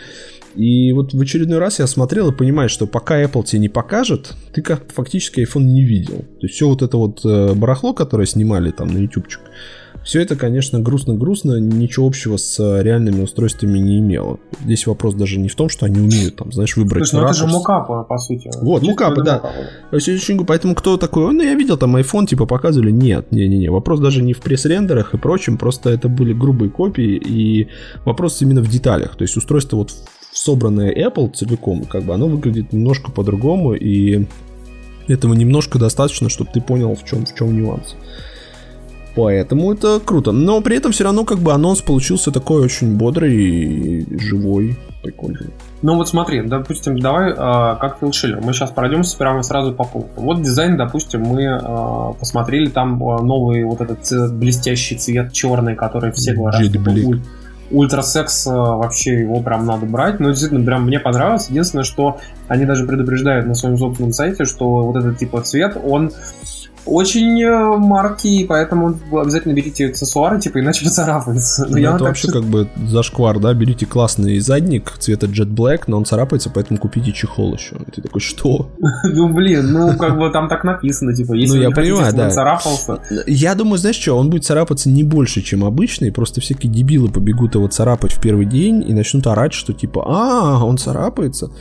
И 0.55 0.91
вот 0.93 1.13
в 1.13 1.21
очередной 1.21 1.59
раз 1.59 1.79
я 1.79 1.87
смотрел 1.87 2.29
и 2.29 2.35
понимаешь, 2.35 2.71
что 2.71 2.87
пока 2.87 3.21
Apple 3.23 3.43
тебе 3.43 3.59
не 3.59 3.69
покажет, 3.69 4.33
ты 4.53 4.61
как 4.61 4.91
фактически 4.91 5.41
iPhone 5.41 5.63
не 5.63 5.83
видел. 5.83 6.17
То 6.17 6.43
есть 6.43 6.55
все 6.55 6.67
вот 6.67 6.81
это 6.81 6.97
вот 6.97 7.21
э, 7.23 7.53
барахло, 7.53 7.93
которое 7.93 8.25
снимали 8.25 8.71
там 8.71 8.87
на 8.87 8.97
ютубчик, 8.97 9.41
все 10.03 10.21
это, 10.21 10.35
конечно, 10.35 10.79
грустно-грустно, 10.79 11.59
ничего 11.59 12.07
общего 12.07 12.37
с 12.37 12.81
реальными 12.81 13.21
устройствами 13.21 13.77
не 13.77 13.99
имело. 13.99 14.39
Здесь 14.63 14.87
вопрос 14.87 15.13
даже 15.13 15.39
не 15.39 15.47
в 15.47 15.55
том, 15.55 15.69
что 15.69 15.85
они 15.85 15.99
умеют, 15.99 16.37
там, 16.37 16.51
знаешь, 16.51 16.75
выбрать 16.75 17.07
Слушай, 17.07 17.21
ну 17.21 17.29
это 17.29 17.37
же 17.37 17.47
мукапы, 17.47 18.03
по 18.07 18.17
сути. 18.17 18.49
Вот, 18.61 18.81
мукапы, 18.81 19.21
да. 19.21 19.43
Очень, 19.91 20.43
поэтому 20.45 20.73
кто 20.73 20.97
такой, 20.97 21.31
ну, 21.33 21.43
я 21.43 21.53
видел 21.53 21.77
там 21.77 21.95
iPhone, 21.95 22.25
типа, 22.25 22.47
показывали, 22.47 22.89
нет, 22.89 23.31
не-не-не, 23.31 23.69
вопрос 23.69 23.99
даже 23.99 24.23
не 24.23 24.33
в 24.33 24.41
пресс-рендерах 24.41 25.13
и 25.13 25.17
прочем, 25.17 25.57
просто 25.57 25.91
это 25.91 26.09
были 26.09 26.33
грубые 26.33 26.71
копии, 26.71 27.21
и 27.23 27.67
вопрос 28.03 28.41
именно 28.41 28.61
в 28.61 28.69
деталях. 28.69 29.15
То 29.15 29.21
есть, 29.21 29.37
устройство 29.37 29.77
вот 29.77 29.91
собранное 30.33 30.93
Apple 30.93 31.33
целиком, 31.33 31.85
как 31.85 32.03
бы 32.03 32.13
оно 32.13 32.27
выглядит 32.27 32.73
немножко 32.73 33.11
по-другому, 33.11 33.73
и 33.73 34.25
этого 35.07 35.33
немножко 35.33 35.79
достаточно, 35.79 36.29
чтобы 36.29 36.51
ты 36.53 36.61
понял, 36.61 36.95
в 36.95 37.03
чем, 37.05 37.25
в 37.25 37.35
чем 37.35 37.55
нюанс. 37.55 37.95
Поэтому 39.15 39.73
это 39.73 39.99
круто. 40.03 40.31
Но 40.31 40.61
при 40.61 40.77
этом 40.77 40.93
все 40.93 41.03
равно 41.03 41.25
как 41.25 41.39
бы 41.39 41.51
анонс 41.51 41.81
получился 41.81 42.31
такой 42.31 42.61
очень 42.61 42.97
бодрый 42.97 43.35
и 43.35 44.19
живой, 44.19 44.77
прикольный. 45.03 45.49
Ну 45.81 45.95
вот 45.95 46.07
смотри, 46.07 46.41
допустим, 46.43 46.97
давай 46.97 47.31
э, 47.31 47.35
как 47.35 47.97
Филшиллер. 47.99 48.39
Мы 48.41 48.53
сейчас 48.53 48.71
пройдемся 48.71 49.17
прямо 49.17 49.43
сразу 49.43 49.73
по 49.73 49.83
пункту. 49.83 50.21
Вот 50.21 50.41
дизайн, 50.41 50.77
допустим, 50.77 51.23
мы 51.23 51.43
э, 51.43 52.13
посмотрели 52.19 52.69
там 52.69 52.99
новый 52.99 53.65
вот 53.65 53.81
этот 53.81 54.05
цвет, 54.05 54.33
блестящий 54.33 54.95
цвет 54.95 55.33
черный, 55.33 55.75
который 55.75 56.13
все 56.13 56.33
говорят, 56.33 56.63
что 56.63 56.79
будет 56.79 57.21
ультрасекс 57.71 58.47
э, 58.47 58.51
вообще 58.51 59.21
его 59.21 59.39
прям 59.41 59.65
надо 59.65 59.85
брать. 59.85 60.19
Но 60.19 60.29
действительно, 60.29 60.63
прям 60.63 60.85
мне 60.85 60.99
понравилось. 60.99 61.49
Единственное, 61.49 61.83
что 61.83 62.19
они 62.47 62.65
даже 62.65 62.85
предупреждают 62.85 63.47
на 63.47 63.55
своем 63.55 63.77
собственном 63.77 64.13
сайте, 64.13 64.45
что 64.45 64.65
вот 64.83 64.95
этот 64.95 65.17
типа 65.17 65.41
цвет, 65.41 65.77
он 65.81 66.11
очень 66.85 67.41
э, 67.41 67.77
марки, 67.77 68.45
поэтому 68.47 68.97
обязательно 69.11 69.53
берите 69.53 69.87
аксессуары, 69.87 70.39
типа, 70.39 70.59
иначе 70.59 70.83
поцарапается. 70.85 71.67
Ну, 71.69 71.77
это 71.77 72.03
вообще 72.03 72.31
как 72.31 72.43
бы 72.43 72.67
зашквар, 72.87 73.39
да? 73.39 73.53
Берите 73.53 73.85
классный 73.85 74.39
задник 74.39 74.97
цвета 74.97 75.27
Jet 75.27 75.53
Black, 75.53 75.83
но 75.87 75.97
он 75.97 76.05
царапается, 76.05 76.49
поэтому 76.49 76.79
купите 76.79 77.11
чехол 77.11 77.53
еще. 77.53 77.75
И 77.87 77.91
ты 77.91 78.01
такой, 78.01 78.21
что? 78.21 78.69
Ну, 79.03 79.33
блин, 79.33 79.71
ну, 79.71 79.97
как 79.97 80.17
бы 80.17 80.29
там 80.31 80.47
так 80.47 80.63
написано, 80.63 81.13
типа, 81.13 81.33
если 81.33 81.57
ну, 81.57 81.63
я 81.63 81.71
понимаю, 81.71 82.13
да. 82.13 82.29
царапался. 82.29 82.99
Я 83.27 83.55
думаю, 83.55 83.77
знаешь 83.77 83.97
что, 83.97 84.17
он 84.17 84.29
будет 84.29 84.45
царапаться 84.45 84.89
не 84.89 85.03
больше, 85.03 85.41
чем 85.41 85.65
обычный, 85.65 86.11
просто 86.11 86.39
всякие 86.39 86.71
дебилы 86.71 87.09
побегут 87.09 87.55
его 87.55 87.67
царапать 87.67 88.13
в 88.13 88.21
первый 88.21 88.45
день 88.45 88.83
и 88.87 88.93
начнут 88.93 89.27
орать, 89.27 89.53
что 89.53 89.73
типа, 89.73 90.03
а, 90.07 90.63
он 90.63 90.77
царапается. 90.77 91.47
То 91.47 91.53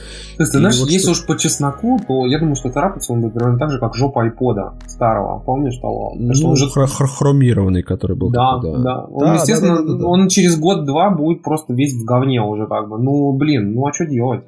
есть, 0.42 0.52
знаешь, 0.52 0.76
если 0.76 1.10
уж 1.10 1.24
по 1.26 1.36
чесноку, 1.36 2.00
то 2.06 2.26
я 2.26 2.38
думаю, 2.38 2.56
что 2.56 2.70
царапаться 2.70 3.12
он 3.12 3.20
будет 3.20 3.34
примерно 3.34 3.58
так 3.58 3.70
же, 3.70 3.78
как 3.78 3.94
жопа 3.94 4.22
айпода 4.22 4.74
старого. 5.00 5.38
Помнишь 5.46 5.78
того? 5.78 6.10
Потому 6.10 6.34
что 6.34 6.44
Ну, 6.44 6.50
он 6.50 6.56
же 6.56 6.66
хро- 6.66 6.84
хро- 6.86 7.06
хромированный, 7.06 7.82
который 7.82 8.16
был. 8.16 8.30
Да, 8.30 8.56
такой, 8.56 8.82
да. 8.82 9.04
Он, 9.10 9.20
Да, 9.24 9.34
естественно, 9.34 9.76
да, 9.76 9.82
да, 9.82 9.92
да, 9.92 9.98
да. 9.98 10.06
он 10.06 10.28
через 10.28 10.58
год-два 10.58 11.10
будет 11.10 11.42
просто 11.42 11.72
весь 11.72 11.94
в 11.94 12.04
говне 12.04 12.42
уже 12.42 12.66
как 12.66 12.88
бы. 12.90 12.98
Ну, 12.98 13.32
блин, 13.32 13.72
ну 13.72 13.86
а 13.86 13.92
что 13.94 14.04
делать? 14.04 14.42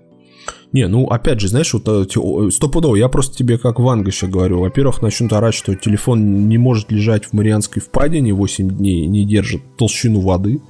Не, 0.73 0.89
ну 0.89 1.05
опять 1.07 1.39
же, 1.39 1.49
знаешь, 1.49 1.73
вот 1.75 1.87
э, 1.87 2.19
о, 2.19 2.51
стопудово, 2.51 2.97
я 2.97 3.09
просто 3.09 3.37
тебе 3.37 3.59
как 3.59 3.79
Ванга 3.79 4.09
еще 4.09 4.27
говорю. 4.27 4.61
Во-первых, 4.61 5.03
начнут 5.03 5.33
орать, 5.35 5.55
что 5.55 5.75
телефон 5.75 6.49
не 6.49 6.57
может 6.59 6.91
лежать 6.91 7.27
в 7.27 7.33
Марианской 7.35 7.83
впадине 7.83 8.33
8 8.33 8.69
дней, 8.71 9.07
не 9.07 9.25
держит 9.27 9.61
толщину 9.77 10.21
воды, 10.21 10.61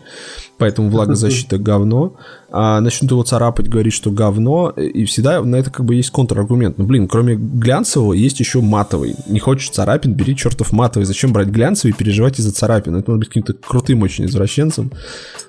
поэтому 0.62 0.90
влагозащита 0.90 1.58
говно. 1.58 2.14
А 2.54 2.80
начнут 2.80 3.10
его 3.10 3.22
царапать, 3.24 3.68
говорит 3.68 3.92
что 3.92 4.10
говно, 4.10 4.70
и 4.70 5.06
всегда 5.06 5.42
на 5.42 5.56
это 5.56 5.70
как 5.70 5.86
бы 5.86 5.94
есть 5.94 6.10
контраргумент. 6.10 6.78
Ну, 6.78 6.84
блин, 6.84 7.08
кроме 7.08 7.34
глянцевого 7.34 8.12
есть 8.12 8.38
еще 8.40 8.60
матовый. 8.60 9.16
Не 9.26 9.40
хочешь 9.40 9.70
царапин, 9.70 10.12
бери 10.12 10.36
чертов 10.36 10.70
матовый. 10.70 11.06
Зачем 11.06 11.32
брать 11.32 11.48
глянцевый 11.48 11.94
и 11.94 11.96
переживать 11.96 12.38
из-за 12.38 12.52
царапин? 12.52 12.94
Это 12.94 13.10
может 13.10 13.20
быть 13.20 13.28
каким-то 13.28 13.54
крутым 13.54 14.02
очень 14.02 14.26
извращенцем. 14.26 14.92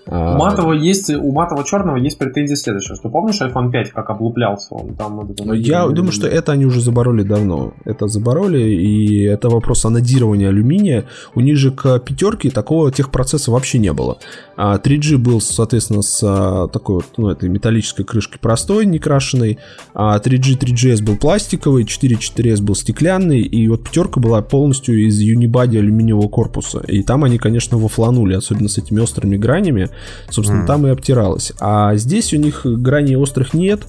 А, 0.07 0.35
у 0.35 0.37
матового 0.39 0.73
есть, 0.73 1.09
у 1.09 1.31
матового 1.31 1.65
черного 1.65 1.97
есть 1.97 2.17
претензии 2.17 2.55
следующее, 2.55 2.95
что 2.95 3.09
помнишь 3.09 3.39
iPhone 3.41 3.69
5, 3.69 3.91
как 3.91 4.09
облуплялся 4.09 4.73
он 4.73 4.95
там? 4.95 5.17
Вот, 5.17 5.35
там 5.35 5.47
ну, 5.47 5.53
Я 5.53 5.87
думаю, 5.87 6.13
что 6.13 6.27
это 6.27 6.53
они 6.53 6.65
уже 6.65 6.81
забороли 6.81 7.23
давно. 7.23 7.73
Это 7.85 8.07
забороли, 8.07 8.61
и 8.61 9.23
это 9.23 9.49
вопрос 9.49 9.85
анодирования 9.85 10.49
алюминия. 10.49 11.05
У 11.35 11.41
них 11.41 11.57
же 11.57 11.71
к 11.71 11.99
пятерке 11.99 12.49
такого 12.49 12.91
техпроцесса 12.91 13.51
вообще 13.51 13.77
не 13.77 13.91
было. 13.91 14.17
А, 14.55 14.77
3 14.77 15.01
LPG 15.03 15.17
был, 15.17 15.41
соответственно, 15.41 16.01
с 16.01 16.19
а, 16.23 16.67
такой 16.67 16.95
вот, 16.95 17.05
ну, 17.17 17.29
этой 17.29 17.49
металлической 17.49 18.03
крышкой 18.03 18.39
простой, 18.39 18.85
не 18.85 18.99
крашеной, 18.99 19.59
а 19.93 20.17
3G 20.19 20.57
3GS 20.57 21.03
был 21.03 21.17
пластиковый, 21.17 21.85
4 21.85 22.15
4S 22.15 22.61
был 22.61 22.75
стеклянный, 22.75 23.41
и 23.41 23.67
вот 23.67 23.83
пятерка 23.83 24.19
была 24.19 24.41
полностью 24.41 25.05
из 25.05 25.21
Unibody 25.21 25.77
алюминиевого 25.77 26.27
корпуса. 26.27 26.79
И 26.87 27.03
там 27.03 27.23
они, 27.23 27.37
конечно, 27.37 27.77
вофланули, 27.77 28.35
особенно 28.35 28.69
с 28.69 28.77
этими 28.77 28.99
острыми 28.99 29.37
гранями. 29.37 29.89
Собственно, 30.29 30.63
mm. 30.63 30.67
там 30.67 30.87
и 30.87 30.89
обтиралось. 30.89 31.53
А 31.59 31.95
здесь 31.95 32.33
у 32.33 32.37
них 32.37 32.61
граней 32.65 33.15
острых 33.15 33.53
нет, 33.53 33.81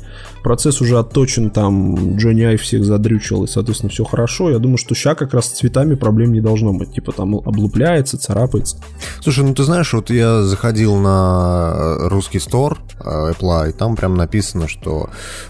процесс 0.44 0.80
уже 0.80 0.98
отточен, 0.98 1.50
там 1.50 2.16
Джонни 2.16 2.42
Ай 2.42 2.56
всех 2.56 2.84
задрючил, 2.84 3.42
и, 3.44 3.48
соответственно, 3.48 3.90
все 3.90 4.04
хорошо. 4.04 4.50
Я 4.50 4.58
думаю, 4.58 4.76
что 4.78 4.94
ща 4.94 5.14
как 5.16 5.34
раз 5.34 5.46
с 5.46 5.58
цветами 5.58 5.94
проблем 5.94 6.32
не 6.32 6.40
должно 6.40 6.72
быть. 6.72 6.92
Типа 6.92 7.10
там 7.12 7.34
облупляется, 7.34 8.18
царапается. 8.18 8.76
Слушай, 9.20 9.44
ну 9.44 9.54
ты 9.54 9.64
знаешь, 9.64 9.92
вот 9.92 10.10
я 10.10 10.42
заходил 10.42 10.96
на 10.96 11.96
русский 12.08 12.38
стор 12.38 12.78
э, 13.00 13.32
Apple, 13.32 13.70
и 13.70 13.72
там 13.72 13.96
прям 13.96 14.14
написано, 14.16 14.68
что 14.68 15.08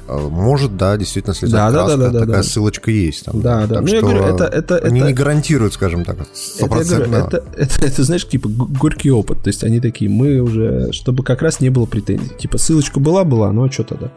э, 0.09 0.17
может, 0.31 0.77
да, 0.77 0.97
действительно 0.97 1.35
слезать 1.35 1.57
Да, 1.57 1.71
да, 1.71 1.79
краска. 1.85 1.97
да, 1.99 2.09
да, 2.11 2.19
Такая 2.21 2.37
да. 2.37 2.43
ссылочка 2.43 2.91
есть 2.91 3.25
там. 3.25 3.41
Да, 3.41 3.67
да. 3.67 3.75
Так 3.75 3.83
Ну, 3.85 3.89
я 3.89 3.99
что 3.99 4.07
говорю, 4.07 4.23
это- 4.25 4.45
это- 4.45 4.79
они 4.79 5.01
это- 5.01 5.09
не 5.09 5.13
гарантируют, 5.15 5.75
скажем 5.75 6.05
так, 6.05 6.17
Это, 6.17 6.25
я 6.25 6.37
стопроцентно. 6.37 7.07
говорю, 7.07 7.27
это, 7.27 7.45
это, 7.57 7.85
это, 7.87 8.05
знаешь, 8.05 8.27
типа 8.29 8.49
горький 8.49 9.11
опыт. 9.11 9.43
То 9.43 9.49
есть 9.49 9.65
они 9.65 9.81
такие, 9.81 10.09
мы 10.11 10.39
уже, 10.39 10.93
чтобы 10.93 11.25
как 11.25 11.43
раз 11.43 11.61
не 11.61 11.71
было 11.71 11.87
претензий. 11.87 12.31
Типа 12.39 12.59
ссылочка 12.59 13.01
была, 13.01 13.25
была, 13.25 13.51
ну 13.53 13.65
а 13.65 13.73
что 13.73 13.83
тогда? 13.83 14.13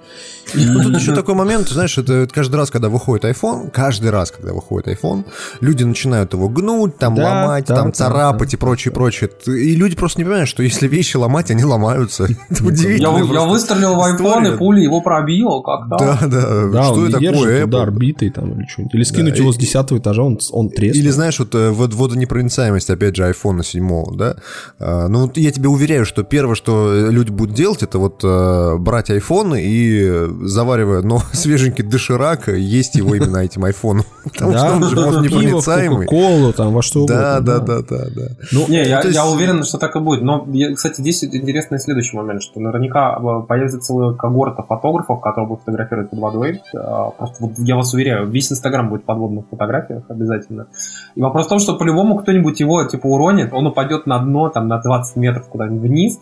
Ну, 0.67 0.83
тут 0.83 0.95
еще 0.95 1.13
такой 1.15 1.35
момент, 1.35 1.69
знаешь, 1.69 1.97
это 1.97 2.27
каждый 2.31 2.55
раз, 2.57 2.69
когда 2.71 2.89
выходит 2.89 3.25
iPhone, 3.25 3.69
каждый 3.71 4.09
раз, 4.11 4.31
когда 4.31 4.53
выходит 4.53 4.87
iPhone, 4.87 5.23
люди 5.61 5.83
начинают 5.83 6.33
его 6.33 6.49
гнуть, 6.49 6.97
там 6.97 7.15
Да, 7.15 7.23
ломать, 7.23 7.65
да, 7.65 7.75
там 7.75 7.85
да, 7.87 7.91
царапать 7.93 8.51
да, 8.51 8.57
и 8.57 8.59
прочее, 8.59 8.91
прочее. 8.93 9.29
И 9.47 9.75
люди 9.75 9.95
просто 9.95 10.19
не 10.19 10.25
понимают, 10.25 10.49
что 10.49 10.63
если 10.63 10.87
вещи 10.87 11.17
ломать, 11.17 11.51
они 11.51 11.63
ломаются. 11.63 12.23
Это 12.49 12.63
Я, 12.63 12.67
удивительно. 12.67 13.33
я 13.33 13.41
выстрелил 13.45 13.95
в 13.95 13.99
iPhone, 13.99 14.53
и 14.53 14.57
пуля 14.57 14.81
его 14.81 15.01
пробила, 15.01 15.61
как 15.61 15.89
там. 15.89 15.97
Да, 15.99 16.19
да. 16.27 16.67
Да, 16.67 16.83
Что 16.83 17.07
это 17.07 17.19
такое, 17.19 17.65
удар 17.65 17.91
битый 17.91 18.29
там 18.29 18.51
или 18.59 18.67
что-нибудь. 18.67 18.93
Или 18.95 19.03
скинуть 19.03 19.33
Да, 19.33 19.39
его 19.39 19.49
и- 19.51 19.53
с 19.53 19.57
10 19.57 19.97
этажа, 19.99 20.23
он, 20.23 20.39
он 20.51 20.69
треснет. 20.69 20.95
Или 20.95 21.09
знаешь, 21.09 21.39
вот 21.39 21.53
э, 21.55 21.69
вот 21.71 21.93
водонепроницаемость, 21.93 22.89
опять 22.89 23.15
же, 23.15 23.23
iPhone 23.23 23.63
7, 23.63 24.15
да? 24.17 24.35
А, 24.79 25.07
Ну, 25.07 25.31
я 25.35 25.51
тебе 25.51 25.69
уверяю, 25.69 26.05
что 26.05 26.23
первое, 26.23 26.55
что 26.55 26.93
э, 26.93 27.11
люди 27.11 27.31
будут 27.31 27.55
делать, 27.55 27.83
это 27.83 27.97
вот 27.99 28.21
э, 28.23 28.75
брать 28.77 29.09
iPhone 29.09 29.59
и, 29.59 30.27
заваривая, 30.57 31.03
но 31.03 31.21
свеженький 31.33 31.83
доширак, 31.83 32.49
э, 32.49 32.57
есть 32.57 32.95
его 32.95 33.13
именно 33.13 33.37
этим 33.37 33.63
айфоном. 33.63 34.05
Потому 34.23 34.57
что 34.57 34.71
он 34.73 34.83
же 34.83 34.95
пиво, 34.95 35.01
в 35.01 35.05
водонепроницаемый. 35.05 36.07
Кока-колу, 36.07 36.53
там, 36.53 36.73
во 36.73 36.81
что 36.81 37.05
Да, 37.05 37.37
угодно. 37.37 37.59
да, 37.59 37.59
да, 37.59 37.81
да, 37.87 38.05
да. 38.15 38.27
Ну, 38.51 38.67
Не, 38.67 38.83
я, 38.83 39.25
уверен, 39.27 39.63
что 39.63 39.77
так 39.77 39.95
и 39.95 39.99
будет. 39.99 40.23
Но, 40.23 40.47
кстати, 40.75 41.01
здесь 41.01 41.23
интересный 41.23 41.79
следующий 41.79 42.17
момент, 42.17 42.41
что 42.41 42.59
наверняка 42.59 43.19
э, 43.19 43.47
появится 43.47 43.79
целая 43.79 44.13
когорта 44.15 44.63
фотографов, 44.63 45.21
которые 45.21 45.47
будут 45.47 45.63
фотографировать 45.63 46.09
под 46.09 46.19
водой. 46.19 46.61
Э, 46.73 47.11
Просто 47.17 47.37
вот 47.39 47.51
я 47.59 47.75
вас 47.75 47.93
уверяю, 47.93 48.27
весь 48.27 48.51
Инстаграм 48.51 48.89
будет 48.89 49.03
в 49.03 49.05
подводных 49.05 49.45
фотографиях 49.49 50.03
обязательно. 50.09 50.67
И 51.15 51.21
вопрос 51.21 51.45
в 51.45 51.49
том, 51.49 51.59
что 51.59 51.77
по-любому 51.77 52.17
кто-нибудь 52.17 52.59
его 52.59 52.83
типа 52.83 53.05
уронит, 53.05 53.53
он 53.53 53.67
упадет 53.67 54.07
на 54.07 54.17
дно, 54.19 54.49
там, 54.49 54.67
на 54.67 54.79
20 54.81 55.15
метров 55.17 55.47
куда-нибудь 55.49 55.89
вниз, 55.89 56.17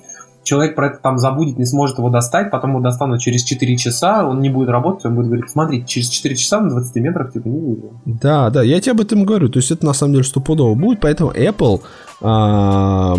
человек 0.46 0.76
про 0.76 0.88
это 0.88 1.00
там 1.02 1.18
забудет, 1.18 1.58
не 1.58 1.66
сможет 1.66 1.98
его 1.98 2.10
достать, 2.10 2.50
потом 2.52 2.70
его 2.72 2.80
достанут 2.80 3.20
через 3.20 3.44
4 3.44 3.76
часа, 3.78 4.26
он 4.26 4.40
не 4.40 4.50
будет 4.50 4.70
работать, 4.70 5.06
он 5.06 5.16
будет 5.16 5.26
говорить, 5.28 5.50
смотрите, 5.50 5.86
через 5.86 6.08
4 6.10 6.36
часа 6.38 6.62
на 6.62 6.70
20 6.70 6.96
метрах 6.98 7.34
типа 7.34 7.48
не 7.50 7.60
выйду. 7.60 8.00
Да, 8.06 8.50
да, 8.50 8.64
я 8.64 8.80
тебе 8.80 8.94
об 8.94 9.02
этом 9.02 9.26
говорю. 9.26 9.50
То 9.50 9.60
есть 9.60 9.72
это 9.72 9.86
на 9.86 9.94
самом 9.94 10.14
деле 10.14 10.24
стопудово 10.24 10.76
будет, 10.76 11.02
поэтому 11.02 11.32
Apple, 11.32 11.82
а, 12.22 13.16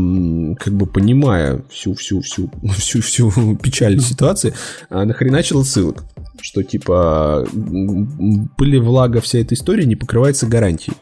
как 0.58 0.72
бы 0.72 0.86
понимая 0.86 1.60
всю 1.70 1.94
всю 1.94 2.20
всю 2.22 2.50
всю 2.78 3.00
всю 3.02 3.56
печаль 3.56 4.00
ситуации, 4.00 4.54
а, 4.88 5.04
нахреначила 5.04 5.62
ссылок, 5.62 6.04
что 6.40 6.62
типа 6.62 7.46
м, 7.52 8.48
пыль 8.56 8.76
и 8.76 8.78
влага 8.78 9.20
вся 9.20 9.38
эта 9.40 9.54
история 9.54 9.84
не 9.84 9.96
покрывается 9.96 10.46
гарантией. 10.46 10.96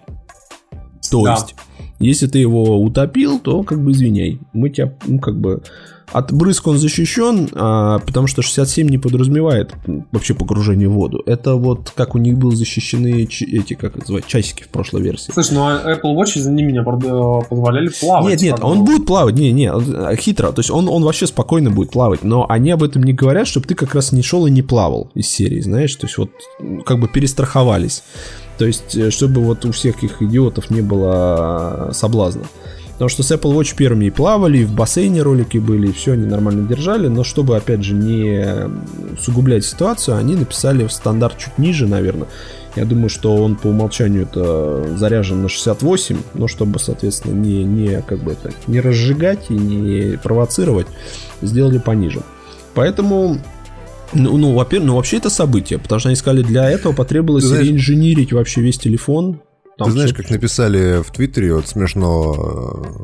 То 1.10 1.22
Да. 1.22 1.32
есть, 1.32 1.54
если 2.00 2.26
ты 2.26 2.38
его 2.38 2.82
утопил, 2.82 3.38
то 3.38 3.62
как 3.62 3.82
бы 3.82 3.92
извиняй, 3.92 4.40
мы 4.52 4.70
тебя, 4.70 4.94
ну 5.06 5.18
как 5.20 5.38
бы 5.38 5.62
от 6.12 6.32
брызг 6.32 6.66
он 6.66 6.78
защищен, 6.78 7.48
а, 7.54 7.98
потому 8.00 8.26
что 8.26 8.42
67 8.42 8.88
не 8.88 8.98
подразумевает 8.98 9.72
вообще 10.12 10.34
погружение 10.34 10.88
в 10.88 10.92
воду. 10.92 11.22
Это 11.26 11.54
вот 11.54 11.92
как 11.94 12.14
у 12.14 12.18
них 12.18 12.36
были 12.38 12.54
защищены 12.54 13.26
ч- 13.26 13.44
эти, 13.46 13.74
как 13.74 13.92
это 13.92 14.00
называть, 14.00 14.26
часики 14.26 14.62
в 14.62 14.68
прошлой 14.68 15.02
версии. 15.02 15.32
Слушай, 15.32 15.54
ну 15.54 15.62
а 15.66 15.94
Apple 15.94 16.14
Watch, 16.16 16.36
извини 16.36 16.62
меня, 16.62 16.82
правда, 16.82 17.40
позволяли 17.48 17.88
плавать. 17.88 18.32
Нет, 18.32 18.42
нет, 18.42 18.58
он 18.62 18.80
бы. 18.80 18.92
будет 18.92 19.06
плавать, 19.06 19.34
не, 19.34 19.52
не, 19.52 19.70
э, 19.72 20.16
хитро, 20.16 20.52
то 20.52 20.60
есть 20.60 20.70
он, 20.70 20.88
он 20.88 21.02
вообще 21.04 21.26
спокойно 21.26 21.70
будет 21.70 21.90
плавать, 21.90 22.22
но 22.22 22.46
они 22.48 22.70
об 22.70 22.82
этом 22.82 23.02
не 23.02 23.12
говорят, 23.12 23.46
чтобы 23.46 23.66
ты 23.66 23.74
как 23.74 23.94
раз 23.94 24.12
не 24.12 24.22
шел 24.22 24.46
и 24.46 24.50
не 24.50 24.62
плавал 24.62 25.10
из 25.14 25.28
серии, 25.28 25.60
знаешь, 25.60 25.94
то 25.96 26.06
есть 26.06 26.18
вот 26.18 26.30
как 26.84 27.00
бы 27.00 27.08
перестраховались, 27.08 28.02
то 28.58 28.66
есть 28.66 28.94
э, 28.96 29.10
чтобы 29.10 29.40
вот 29.40 29.64
у 29.64 29.72
всех 29.72 30.02
их 30.04 30.22
идиотов 30.22 30.70
не 30.70 30.80
было 30.80 31.88
э, 31.90 31.92
соблазна. 31.92 32.44
Потому 32.94 33.08
что 33.08 33.22
с 33.22 33.30
Apple 33.32 33.52
Watch 33.54 33.74
первыми 33.76 34.06
и 34.06 34.10
плавали, 34.10 34.58
и 34.58 34.64
в 34.64 34.72
бассейне 34.72 35.22
ролики 35.22 35.58
были, 35.58 35.88
и 35.88 35.92
все, 35.92 36.12
они 36.12 36.26
нормально 36.26 36.66
держали. 36.66 37.08
Но 37.08 37.24
чтобы, 37.24 37.56
опять 37.56 37.82
же, 37.82 37.92
не 37.94 38.46
сугублять 39.20 39.64
ситуацию, 39.64 40.16
они 40.16 40.36
написали 40.36 40.86
в 40.86 40.92
стандарт 40.92 41.36
чуть 41.38 41.58
ниже, 41.58 41.86
наверное. 41.88 42.28
Я 42.76 42.84
думаю, 42.84 43.08
что 43.08 43.36
он 43.36 43.56
по 43.56 43.68
умолчанию 43.68 44.22
это 44.22 44.96
заряжен 44.96 45.42
на 45.42 45.48
68, 45.48 46.16
но 46.34 46.48
чтобы, 46.48 46.78
соответственно, 46.78 47.34
не, 47.34 47.64
не, 47.64 48.02
как 48.02 48.20
бы 48.20 48.32
это, 48.32 48.52
не 48.66 48.80
разжигать 48.80 49.46
и 49.48 49.54
не 49.54 50.16
провоцировать, 50.18 50.86
сделали 51.42 51.78
пониже. 51.78 52.22
Поэтому 52.74 53.38
ну, 54.12 54.36
ну, 54.36 54.54
во-первых, 54.54 54.88
ну, 54.88 54.96
вообще 54.96 55.16
это 55.16 55.30
событие, 55.30 55.78
потому 55.78 55.98
что 55.98 56.08
они 56.08 56.16
сказали, 56.16 56.42
для 56.42 56.70
этого 56.70 56.92
потребовалось 56.92 57.44
знаешь- 57.44 57.66
реинженерить 57.66 58.32
вообще 58.32 58.60
весь 58.60 58.78
телефон. 58.78 59.40
Ты 59.76 59.90
знаешь, 59.90 60.14
как 60.14 60.30
написали 60.30 61.02
в 61.02 61.10
Твиттере, 61.10 61.54
вот 61.54 61.66
смешно, 61.66 62.34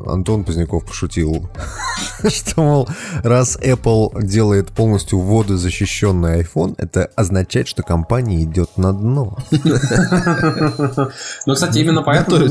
э, 0.05 0.09
Антон 0.09 0.45
Поздняков 0.45 0.85
пошутил, 0.85 1.49
что, 2.29 2.61
мол, 2.61 2.89
раз 3.23 3.57
Apple 3.61 4.23
делает 4.23 4.69
полностью 4.69 5.19
водозащищенный 5.19 6.41
iPhone, 6.41 6.75
это 6.77 7.09
означает, 7.15 7.67
что 7.67 7.83
компания 7.83 8.43
идет 8.43 8.77
на 8.77 8.93
дно. 8.93 9.37
Ну, 11.45 11.53
кстати, 11.55 11.79
именно 11.79 12.03
поэтому 12.03 12.43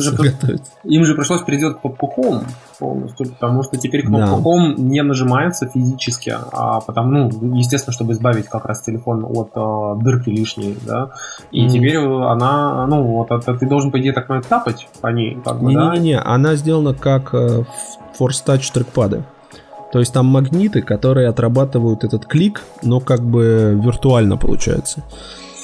им 0.85 1.05
же, 1.05 1.15
пришлось 1.15 1.43
кнопку 1.43 2.13
Home 2.17 2.45
полностью, 2.79 3.31
потому 3.31 3.63
что 3.63 3.77
теперь 3.77 4.05
кнопка 4.07 4.37
Да. 4.37 4.43
Home 4.43 4.75
не 4.79 5.03
нажимается 5.03 5.69
физически, 5.69 6.35
а 6.53 6.81
потому, 6.81 7.31
ну, 7.31 7.57
естественно, 7.57 7.93
чтобы 7.93 8.13
избавить 8.13 8.47
как 8.49 8.65
раз 8.65 8.83
телефон 8.83 9.25
от 9.25 9.51
э, 9.55 10.03
дырки 10.03 10.31
лишней, 10.31 10.77
да, 10.87 11.11
и 11.53 11.69
теперь 11.69 11.99
она, 11.99 12.87
ну, 12.87 13.03
вот 13.05 13.31
это 13.31 13.55
ты 13.55 13.67
должен, 13.67 13.91
по 13.91 14.01
идее, 14.01 14.10
так 14.13 14.27
понимаю, 14.27 14.45
тапать 14.49 14.89
по 15.01 15.09
ней, 15.09 15.39
как 15.45 15.63
бы, 15.63 15.73
да? 15.73 15.95
Не-не-не, 15.95 16.21
она 16.21 16.55
сделана 16.57 16.95
как 16.95 17.35
э, 17.35 17.65
Force 18.19 18.45
Touch 18.45 18.73
трекпады. 18.73 19.25
То 19.93 19.99
есть 19.99 20.13
там 20.13 20.27
магниты, 20.27 20.83
которые 20.83 21.29
отрабатывают 21.29 22.05
этот 22.05 22.27
клик, 22.27 22.63
но 22.83 23.01
как 23.01 23.23
бы 23.23 23.79
виртуально 23.83 24.37
получается. 24.37 25.03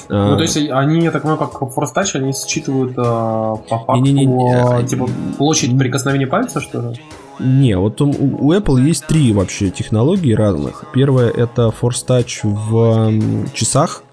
А, 0.09 0.31
Ну, 0.31 0.35
то 0.37 0.43
есть 0.43 0.57
они, 0.57 1.01
я 1.01 1.11
так 1.11 1.23
понимаю, 1.23 1.39
как 1.39 1.61
Force 1.61 1.93
Touch, 1.95 2.15
они 2.15 2.33
считывают 2.33 2.91
э, 2.91 2.95
по 2.95 3.83
факту, 3.85 4.05
э, 4.05 4.81
э, 4.81 4.87
типа, 4.87 5.09
площадь 5.37 5.77
прикосновения 5.77 6.27
пальца, 6.27 6.59
что 6.61 6.81
ли? 6.81 6.99
Не, 7.39 7.77
вот 7.77 8.01
у, 8.01 8.09
у 8.09 8.53
Apple 8.53 8.81
есть 8.81 9.05
три 9.05 9.31
вообще 9.31 9.69
технологии 9.69 10.33
разных. 10.33 10.85
Первая 10.91 11.29
это 11.29 11.71
Force 11.81 12.05
Touch 12.07 12.39
в 12.43 13.53
часах, 13.53 14.03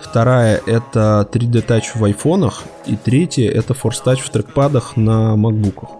вторая 0.00 0.60
это 0.66 1.28
3D 1.30 1.66
Touch 1.66 1.96
в 1.98 2.04
айфонах, 2.04 2.62
и 2.86 2.96
третья 2.96 3.50
это 3.50 3.74
Force 3.74 4.02
Touch 4.04 4.20
в 4.20 4.30
трекпадах 4.30 4.96
на 4.96 5.36
макбуках. 5.36 5.90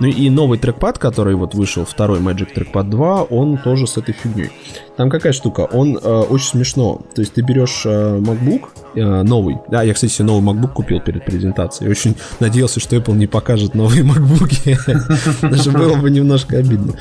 Ну 0.00 0.08
и 0.08 0.28
новый 0.28 0.58
трекпад, 0.58 0.98
который 0.98 1.34
вот 1.36 1.54
вышел, 1.54 1.84
второй 1.84 2.18
Magic 2.18 2.48
Trackpad 2.54 2.90
2, 2.90 3.22
он 3.24 3.58
тоже 3.58 3.86
с 3.86 3.96
этой 3.96 4.12
фигней. 4.12 4.50
Там 4.96 5.08
какая 5.08 5.32
штука? 5.32 5.62
Он 5.62 5.96
э, 5.96 6.00
очень 6.00 6.46
смешно. 6.46 7.00
То 7.14 7.20
есть 7.20 7.34
ты 7.34 7.42
берешь 7.42 7.82
э, 7.84 8.18
MacBook 8.18 8.62
э, 8.94 9.22
новый. 9.22 9.58
Да, 9.68 9.82
я, 9.82 9.94
кстати, 9.94 10.10
себе 10.10 10.26
новый 10.26 10.54
MacBook 10.54 10.72
купил 10.72 11.00
перед 11.00 11.24
презентацией. 11.24 11.90
Очень 11.90 12.16
надеялся, 12.40 12.80
что 12.80 12.96
Apple 12.96 13.14
не 13.14 13.26
покажет 13.26 13.74
новые 13.74 14.02
MacBook. 14.02 15.40
Даже 15.48 15.70
было 15.70 15.96
бы 15.96 16.10
немножко 16.10 16.58
обидно. 16.58 16.94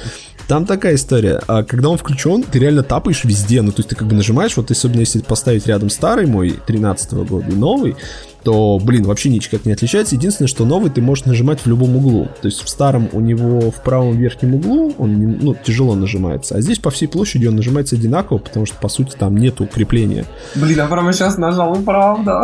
Там 0.48 0.66
такая 0.66 0.96
история. 0.96 1.42
А 1.48 1.64
Когда 1.64 1.90
он 1.90 1.98
включен, 1.98 2.44
ты 2.44 2.60
реально 2.60 2.84
тапаешь 2.84 3.24
везде. 3.24 3.62
Ну, 3.62 3.72
то 3.72 3.80
есть 3.80 3.90
ты 3.90 3.96
как 3.96 4.08
бы 4.08 4.16
нажимаешь, 4.16 4.58
вот 4.58 4.70
особенно 4.72 5.00
если 5.00 5.20
поставить 5.20 5.68
рядом 5.68 5.90
старый 5.90 6.28
мой 6.28 6.60
13 6.66 7.14
года 7.14 7.50
и 7.50 7.56
новый, 7.56 7.96
то, 8.44 8.80
блин, 8.84 9.04
вообще 9.04 9.30
ничего 9.30 9.60
не 9.66 9.72
отличается. 9.72 10.16
Единственное, 10.16 10.48
что 10.48 10.66
новый 10.66 10.92
ты 10.92 11.02
можешь 11.02 11.26
нажимать 11.26 11.60
в 11.62 11.68
любом 11.68 11.96
углу. 11.96 12.28
То 12.42 12.48
есть 12.48 12.62
в 12.64 12.70
старом 12.70 13.10
у 13.14 13.20
него 13.20 13.72
в 13.72 13.82
правом 13.84 14.18
верхнем 14.18 14.56
углу 14.56 14.94
он 14.98 15.20
не- 15.20 15.26
ну, 15.42 15.56
тяжело 15.56 15.96
нажимается. 15.96 16.56
А 16.56 16.62
здесь 16.62 16.80
по 16.80 16.92
всей 16.92 17.08
площади 17.08 17.48
он 17.48 17.56
нажимается 17.56 17.96
одинаково, 17.96 18.38
потому 18.40 18.66
что, 18.66 18.76
по 18.78 18.90
сути, 18.90 19.16
там 19.18 19.38
нет 19.38 19.62
укрепления. 19.62 20.26
Блин, 20.56 20.78
я 20.78 20.86
прямо 20.88 21.14
сейчас 21.14 21.38
нажал, 21.38 21.76
и 21.80 21.84
правда. 21.84 22.42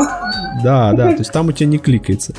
Да, 0.64 0.94
да, 0.94 1.12
то 1.12 1.18
есть 1.20 1.32
там 1.32 1.48
у 1.48 1.52
тебя 1.52 1.68
не 1.68 1.78
кликается. 1.78 2.34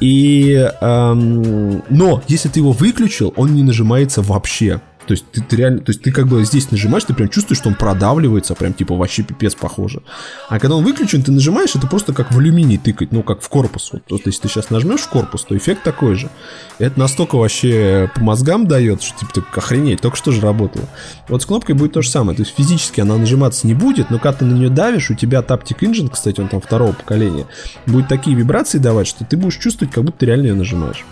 И, 0.00 0.68
эм, 0.80 1.82
но 1.88 2.22
если 2.28 2.48
ты 2.48 2.60
его 2.60 2.72
выключил, 2.72 3.32
он 3.36 3.54
не 3.54 3.62
нажимается 3.62 4.22
вообще. 4.22 4.80
То 5.06 5.12
есть 5.12 5.24
ты, 5.32 5.40
ты 5.42 5.56
реально, 5.56 5.80
то 5.80 5.90
есть 5.90 6.02
ты 6.02 6.12
как 6.12 6.26
бы 6.26 6.44
здесь 6.44 6.70
нажимаешь, 6.70 7.04
ты 7.04 7.14
прям 7.14 7.28
чувствуешь, 7.28 7.58
что 7.58 7.68
он 7.68 7.74
продавливается, 7.74 8.54
прям 8.54 8.72
типа 8.72 8.94
вообще 8.94 9.22
пипец 9.22 9.54
похоже. 9.54 10.02
А 10.48 10.58
когда 10.58 10.76
он 10.76 10.84
выключен, 10.84 11.22
ты 11.22 11.32
нажимаешь, 11.32 11.74
это 11.74 11.86
просто 11.86 12.12
как 12.12 12.32
в 12.32 12.38
алюминий 12.38 12.78
тыкать, 12.78 13.12
ну 13.12 13.22
как 13.22 13.42
в 13.42 13.48
корпус. 13.48 13.90
Вот, 13.92 14.02
есть 14.10 14.26
если 14.26 14.42
ты 14.42 14.48
сейчас 14.48 14.70
нажмешь 14.70 15.00
в 15.00 15.08
корпус, 15.08 15.44
то 15.44 15.56
эффект 15.56 15.82
такой 15.82 16.14
же. 16.14 16.30
И 16.78 16.84
это 16.84 16.98
настолько 16.98 17.36
вообще 17.36 18.10
по 18.14 18.20
мозгам 18.20 18.66
дает, 18.66 19.02
что 19.02 19.18
типа 19.18 19.32
ты 19.34 19.42
охренеть, 19.56 20.00
только 20.00 20.16
что 20.16 20.32
же 20.32 20.40
работало. 20.40 20.88
Вот 21.28 21.42
с 21.42 21.46
кнопкой 21.46 21.74
будет 21.74 21.92
то 21.92 22.02
же 22.02 22.08
самое. 22.08 22.36
То 22.36 22.42
есть 22.42 22.54
физически 22.56 23.00
она 23.00 23.16
нажиматься 23.16 23.66
не 23.66 23.74
будет, 23.74 24.10
но 24.10 24.18
когда 24.18 24.38
ты 24.38 24.44
на 24.44 24.54
нее 24.54 24.70
давишь, 24.70 25.10
у 25.10 25.14
тебя 25.14 25.40
Taptic 25.40 25.78
Engine, 25.80 26.10
кстати, 26.10 26.40
он 26.40 26.48
там 26.48 26.60
второго 26.60 26.92
поколения, 26.92 27.46
будет 27.86 28.08
такие 28.08 28.36
вибрации 28.36 28.78
давать, 28.78 29.06
что 29.06 29.24
ты 29.24 29.36
будешь 29.36 29.56
чувствовать, 29.56 29.92
как 29.92 30.04
будто 30.04 30.18
ты 30.18 30.26
реально 30.26 30.46
ее 30.46 30.54
нажимаешь. 30.54 31.04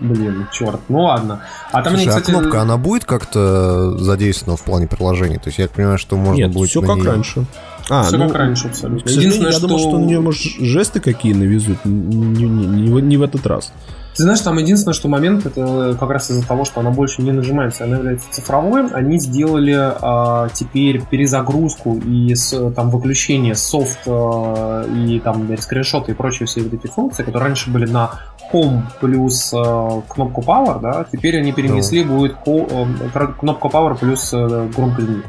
Блин, 0.00 0.48
черт, 0.52 0.80
ну 0.88 1.02
ладно. 1.02 1.42
А 1.70 1.82
там 1.82 1.92
мне, 1.94 2.02
Слушай, 2.04 2.20
кстати... 2.20 2.36
а 2.36 2.40
кнопка, 2.40 2.62
она 2.62 2.76
будет 2.76 3.04
как-то 3.04 3.96
задействована 3.98 4.56
в 4.56 4.62
плане 4.62 4.86
приложений? 4.86 5.36
То 5.36 5.48
есть 5.48 5.58
я 5.58 5.68
понимаю, 5.68 5.98
что 5.98 6.16
можно 6.16 6.42
Нет, 6.42 6.52
будет 6.52 6.70
все 6.70 6.80
как 6.82 6.96
неё- 6.96 7.04
раньше. 7.12 7.44
А, 7.90 8.02
Все 8.04 8.16
ну, 8.16 8.28
как 8.28 8.36
раньше 8.38 8.68
абсолютно. 8.68 9.08
Единственное, 9.08 9.50
я 9.50 9.56
что... 9.58 9.66
думал, 9.66 9.78
что 9.78 9.98
на 9.98 10.04
нее, 10.04 10.20
может, 10.20 10.40
жесты 10.40 11.00
какие 11.00 11.34
навезут. 11.34 11.84
Не, 11.84 12.48
не- 12.48 12.66
не 12.66 12.90
в- 12.90 13.00
не 13.00 13.16
в 13.18 13.22
этот 13.22 13.46
раз. 13.46 13.72
Ты 14.16 14.22
знаешь, 14.22 14.40
там 14.42 14.56
единственное, 14.58 14.94
что 14.94 15.08
момент, 15.08 15.44
это 15.44 15.96
как 15.98 16.08
раз 16.08 16.30
из-за 16.30 16.46
того, 16.46 16.64
что 16.64 16.78
она 16.80 16.90
больше 16.90 17.20
не 17.20 17.32
нажимается, 17.32 17.82
она 17.82 17.96
является 17.96 18.26
цифровой, 18.30 18.86
они 18.92 19.18
сделали 19.18 19.76
а, 19.76 20.48
теперь 20.50 21.02
перезагрузку 21.02 21.96
и 21.98 22.32
с, 22.32 22.70
там 22.70 22.90
выключение 22.90 23.56
софт 23.56 23.98
а, 24.06 24.84
и 24.88 25.18
там 25.18 25.48
скриншоты 25.58 26.12
и 26.12 26.14
прочие 26.14 26.46
все 26.46 26.62
вот 26.62 26.72
эти 26.74 26.86
функции, 26.86 27.24
которые 27.24 27.48
раньше 27.48 27.70
были 27.70 27.86
на 27.86 28.12
Home 28.52 28.82
плюс 29.00 29.52
а, 29.54 30.00
кнопку 30.08 30.40
Power, 30.42 30.80
да, 30.80 31.06
теперь 31.10 31.38
они 31.38 31.52
перенесли 31.52 32.04
будет 32.04 32.36
ho- 32.46 32.88
э, 33.14 33.26
кнопку 33.38 33.68
Power 33.68 33.98
плюс 33.98 34.30
э, 34.32 34.68
громкость 34.76 35.08
звука. 35.08 35.28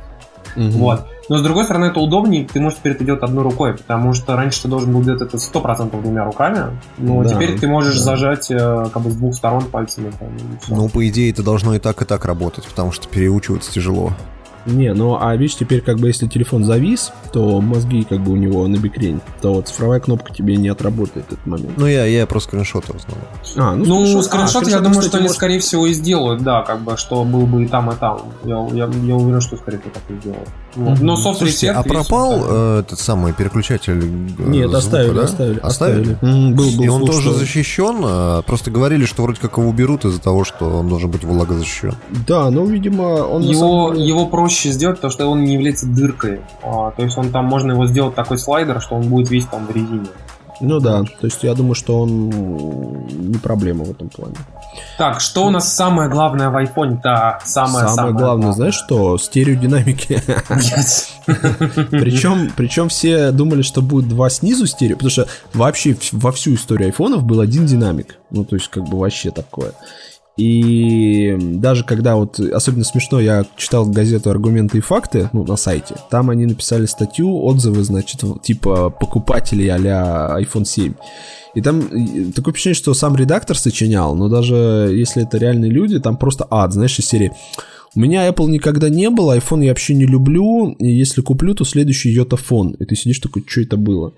Вот. 0.55 1.05
Но 1.27 1.37
с 1.37 1.41
другой 1.41 1.63
стороны, 1.63 1.85
это 1.85 1.99
удобнее, 1.99 2.45
ты 2.45 2.59
можешь 2.61 2.77
теперь 2.77 2.93
это 2.93 3.03
делать 3.03 3.23
одной 3.23 3.43
рукой, 3.43 3.73
потому 3.73 4.13
что 4.13 4.35
раньше 4.35 4.61
ты 4.61 4.67
должен 4.67 4.93
был 4.93 5.01
делать 5.01 5.21
это 5.23 5.37
100% 5.37 5.99
двумя 6.01 6.23
руками, 6.23 6.77
но 6.99 7.23
Да, 7.23 7.29
теперь 7.29 7.57
ты 7.59 7.67
можешь 7.67 7.97
да. 7.97 8.03
зажать 8.03 8.51
э, 8.51 8.85
как 8.93 9.01
бы 9.01 9.09
с 9.09 9.15
двух 9.15 9.33
сторон 9.33 9.63
пальцами. 9.65 10.11
Там. 10.19 10.29
Ну, 10.67 10.87
по 10.87 11.05
идее, 11.07 11.31
это 11.31 11.41
должно 11.41 11.73
и 11.75 11.79
так, 11.79 12.01
и 12.01 12.05
так 12.05 12.25
работать, 12.25 12.65
потому 12.65 12.91
что 12.91 13.07
переучиваться 13.07 13.71
тяжело. 13.71 14.13
Не, 14.65 14.93
ну 14.93 15.17
а 15.19 15.35
видишь, 15.35 15.55
теперь 15.57 15.81
как 15.81 15.97
бы 15.99 16.07
если 16.07 16.27
телефон 16.27 16.63
завис, 16.65 17.11
то 17.31 17.61
мозги 17.61 18.03
как 18.03 18.21
бы 18.21 18.31
у 18.31 18.35
него 18.35 18.67
на 18.67 18.77
бикрень, 18.77 19.21
то 19.41 19.61
цифровая 19.61 19.99
кнопка 19.99 20.33
тебе 20.33 20.55
не 20.55 20.69
отработает 20.69 21.25
этот 21.31 21.45
момент. 21.45 21.71
Ну, 21.77 21.85
я, 21.87 22.05
я 22.05 22.25
про 22.25 22.39
скриншоты 22.39 22.93
в 22.93 22.95
основном. 22.95 23.27
А, 23.57 23.75
Ну, 23.75 23.83
скриншот- 24.05 24.23
скриншот, 24.23 24.67
а, 24.67 24.69
я 24.69 24.77
думаю, 24.77 24.91
кстати, 24.93 25.07
что 25.07 25.17
они, 25.17 25.23
может- 25.23 25.37
скорее 25.37 25.59
всего, 25.59 25.85
и 25.87 25.93
сделают, 25.93 26.41
да, 26.43 26.63
как 26.63 26.81
бы, 26.81 26.97
что 26.97 27.23
был 27.23 27.45
бы 27.45 27.63
и 27.63 27.67
там, 27.67 27.91
и 27.91 27.95
там. 27.95 28.19
Я, 28.43 28.65
я, 28.73 28.85
я 29.03 29.15
уверен, 29.15 29.41
что, 29.41 29.55
скорее 29.57 29.77
всего, 29.79 29.91
так 29.93 30.03
и 30.09 30.19
сделают. 30.19 30.49
Вот. 30.75 30.99
Но 30.99 31.15
софт 31.15 31.39
Слушайте, 31.39 31.71
а 31.71 31.83
пропал 31.83 32.41
э, 32.47 32.79
этот 32.81 32.99
самый 32.99 33.33
переключатель 33.33 34.03
э, 34.03 34.43
Нет, 34.49 34.63
звука, 34.63 34.77
оставили, 34.77 35.13
да? 35.15 35.23
оставили, 35.23 35.59
Оставили? 35.59 36.17
М, 36.21 36.53
Был, 36.55 36.71
был 36.71 36.83
И 36.83 36.87
он 36.87 37.05
тоже 37.05 37.21
что- 37.31 37.33
защищен? 37.39 37.95
а, 38.03 38.41
Просто 38.41 38.71
говорили, 38.71 39.05
что 39.05 39.23
вроде 39.23 39.39
как 39.39 39.57
его 39.57 39.69
уберут 39.69 40.05
из-за 40.05 40.19
того, 40.21 40.43
что 40.43 40.65
он 40.65 40.89
должен 40.89 41.09
быть 41.11 41.23
влагозащищен. 41.23 41.93
Да, 42.27 42.49
ну, 42.49 42.65
видимо, 42.65 43.03
он 43.03 43.41
Его, 43.41 43.53
самом 43.59 43.95
деле- 43.95 44.07
его 44.09 44.25
проще 44.27 44.71
сделать, 44.71 44.97
потому 44.97 45.11
что 45.11 45.27
он 45.27 45.43
не 45.43 45.53
является 45.53 45.87
дыркой. 45.87 46.41
А, 46.63 46.91
то 46.91 47.03
есть 47.03 47.17
он 47.17 47.29
там 47.31 47.45
можно 47.45 47.71
его 47.71 47.87
сделать 47.87 48.15
такой 48.15 48.37
слайдер, 48.37 48.81
что 48.81 48.95
он 48.95 49.03
будет 49.07 49.29
весь 49.29 49.45
там 49.45 49.65
в 49.67 49.71
резине. 49.75 50.05
Ну 50.61 50.79
да, 50.79 51.03
то 51.03 51.25
есть 51.25 51.43
я 51.43 51.53
думаю, 51.53 51.75
что 51.75 52.01
он 52.01 52.29
не 52.29 53.37
проблема 53.37 53.83
в 53.83 53.91
этом 53.91 54.09
плане. 54.09 54.35
Так, 54.97 55.21
что 55.21 55.45
у 55.45 55.49
нас 55.49 55.73
самое 55.73 56.09
главное 56.09 56.49
в 56.49 56.55
iPhone? 56.55 56.99
Да, 57.01 57.39
самое, 57.43 57.87
Самое, 57.89 58.13
главное, 58.13 58.51
знаешь 58.53 58.75
что? 58.75 59.17
Стереодинамики. 59.17 60.21
Причем, 61.91 62.51
причем 62.55 62.89
все 62.89 63.31
думали, 63.31 63.61
что 63.61 63.81
будет 63.81 64.07
два 64.07 64.29
снизу 64.29 64.67
стерео, 64.67 64.95
потому 64.95 65.11
что 65.11 65.27
вообще 65.53 65.97
во 66.11 66.31
всю 66.31 66.55
историю 66.55 66.87
айфонов 66.87 67.23
был 67.23 67.39
один 67.39 67.65
динамик. 67.65 68.17
Ну, 68.29 68.45
то 68.45 68.55
есть, 68.55 68.69
как 68.69 68.83
бы 68.83 68.99
вообще 68.99 69.31
такое. 69.31 69.71
И 70.37 71.37
даже 71.39 71.85
когда 71.85 72.17
вот, 72.17 72.39
особенно 72.39 72.83
смешно, 72.83 73.21
я 73.21 73.45
читал 73.55 73.85
газету 73.85 74.29
«Аргументы 74.29 74.79
и 74.79 74.81
факты» 74.81 75.29
ну, 75.31 75.45
на 75.45 75.55
сайте, 75.55 75.95
там 76.09 76.29
они 76.29 76.45
написали 76.45 76.85
статью, 76.85 77.43
отзывы, 77.45 77.83
значит, 77.83 78.21
типа 78.43 78.89
покупателей 78.89 79.69
а-ля 79.69 80.35
iPhone 80.39 80.65
7. 80.65 80.93
И 81.53 81.61
там 81.61 81.81
такое 82.33 82.51
впечатление, 82.51 82.75
что 82.75 82.93
сам 82.93 83.15
редактор 83.15 83.57
сочинял, 83.57 84.13
но 84.13 84.27
даже 84.27 84.55
если 84.93 85.23
это 85.23 85.37
реальные 85.37 85.71
люди, 85.71 85.99
там 85.99 86.17
просто 86.17 86.45
ад, 86.49 86.73
знаешь, 86.73 86.99
из 86.99 87.05
серии 87.05 87.31
у 87.95 87.99
меня 88.01 88.27
Apple 88.27 88.49
никогда 88.49 88.89
не 88.89 89.09
было, 89.09 89.37
iPhone 89.37 89.63
я 89.63 89.71
вообще 89.71 89.95
не 89.95 90.05
люблю, 90.05 90.75
и 90.79 90.87
если 90.87 91.21
куплю, 91.21 91.55
то 91.55 91.63
следующий 91.63 92.09
йотафон. 92.09 92.71
И 92.73 92.83
ты 92.83 92.95
сидишь 92.95 93.19
такой, 93.19 93.45
что 93.47 93.61
это 93.61 93.77
было? 93.77 94.13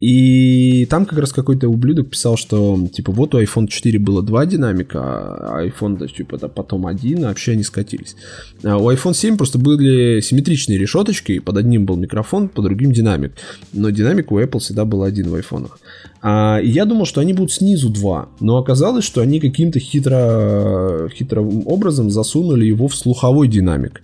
И 0.00 0.86
там 0.86 1.04
как 1.04 1.18
раз 1.18 1.30
какой-то 1.30 1.68
ублюдок 1.68 2.08
писал, 2.08 2.38
что 2.38 2.78
типа 2.90 3.12
вот 3.12 3.34
у 3.34 3.40
iPhone 3.40 3.66
4 3.66 3.98
было 3.98 4.22
два 4.22 4.46
динамика, 4.46 4.98
а 4.98 5.62
iPhone 5.62 5.98
да, 5.98 6.06
типа 6.06 6.38
да, 6.38 6.48
потом 6.48 6.86
один, 6.86 7.24
а 7.24 7.28
вообще 7.28 7.52
они 7.52 7.62
скатились. 7.62 8.16
А 8.64 8.78
у 8.78 8.90
iPhone 8.90 9.12
7 9.12 9.36
просто 9.36 9.58
были 9.58 10.20
симметричные 10.20 10.78
решеточки, 10.78 11.38
под 11.38 11.58
одним 11.58 11.84
был 11.84 11.96
микрофон, 11.96 12.48
под 12.48 12.64
другим 12.64 12.92
динамик. 12.92 13.32
Но 13.74 13.90
динамик 13.90 14.32
у 14.32 14.40
Apple 14.40 14.60
всегда 14.60 14.86
был 14.86 15.02
один 15.02 15.28
в 15.28 15.34
айфонах. 15.34 15.78
А, 16.22 16.60
и 16.62 16.70
я 16.70 16.86
думал, 16.86 17.04
что 17.04 17.20
они 17.20 17.34
будут 17.34 17.52
снизу 17.52 17.90
два, 17.90 18.30
но 18.40 18.56
оказалось, 18.56 19.04
что 19.04 19.20
они 19.20 19.38
каким-то 19.38 19.80
хитро, 19.80 21.10
хитрым 21.14 21.66
образом 21.66 22.10
засунули 22.10 22.64
его 22.64 22.88
в 22.88 22.94
слуховой 22.94 23.48
динамик. 23.48 24.00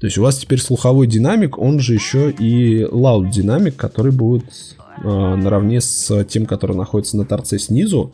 То 0.00 0.06
есть 0.06 0.16
у 0.16 0.22
вас 0.22 0.38
теперь 0.38 0.60
слуховой 0.60 1.06
динамик, 1.06 1.58
он 1.58 1.80
же 1.80 1.94
еще 1.94 2.30
и 2.30 2.82
loud 2.82 3.30
динамик, 3.30 3.76
который 3.76 4.12
будет 4.12 4.44
наравне 5.02 5.80
с 5.80 6.24
тем, 6.24 6.46
который 6.46 6.76
находится 6.76 7.16
на 7.16 7.24
торце 7.24 7.58
снизу, 7.58 8.12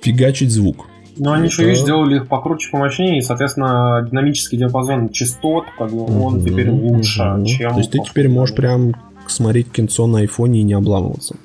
фигачить 0.00 0.50
звук. 0.50 0.86
Но 1.16 1.32
они 1.32 1.46
еще, 1.46 1.64
видишь, 1.64 1.82
сделали 1.82 2.16
их 2.16 2.28
покруче, 2.28 2.70
помощнее, 2.70 3.18
и, 3.18 3.20
соответственно, 3.20 4.06
динамический 4.10 4.58
диапазон 4.58 5.10
частот, 5.10 5.64
как 5.78 5.90
бы, 5.90 6.04
он 6.22 6.44
теперь 6.44 6.70
лучше, 6.70 7.22
чем... 7.46 7.72
То 7.72 7.78
есть 7.78 7.92
ты 7.92 8.00
теперь 8.00 8.28
можешь 8.28 8.54
прям 8.54 8.94
смотреть 9.28 9.70
кинцо 9.70 10.06
на 10.06 10.18
айфоне 10.18 10.60
и 10.60 10.62
не 10.64 10.74
обламываться. 10.74 11.36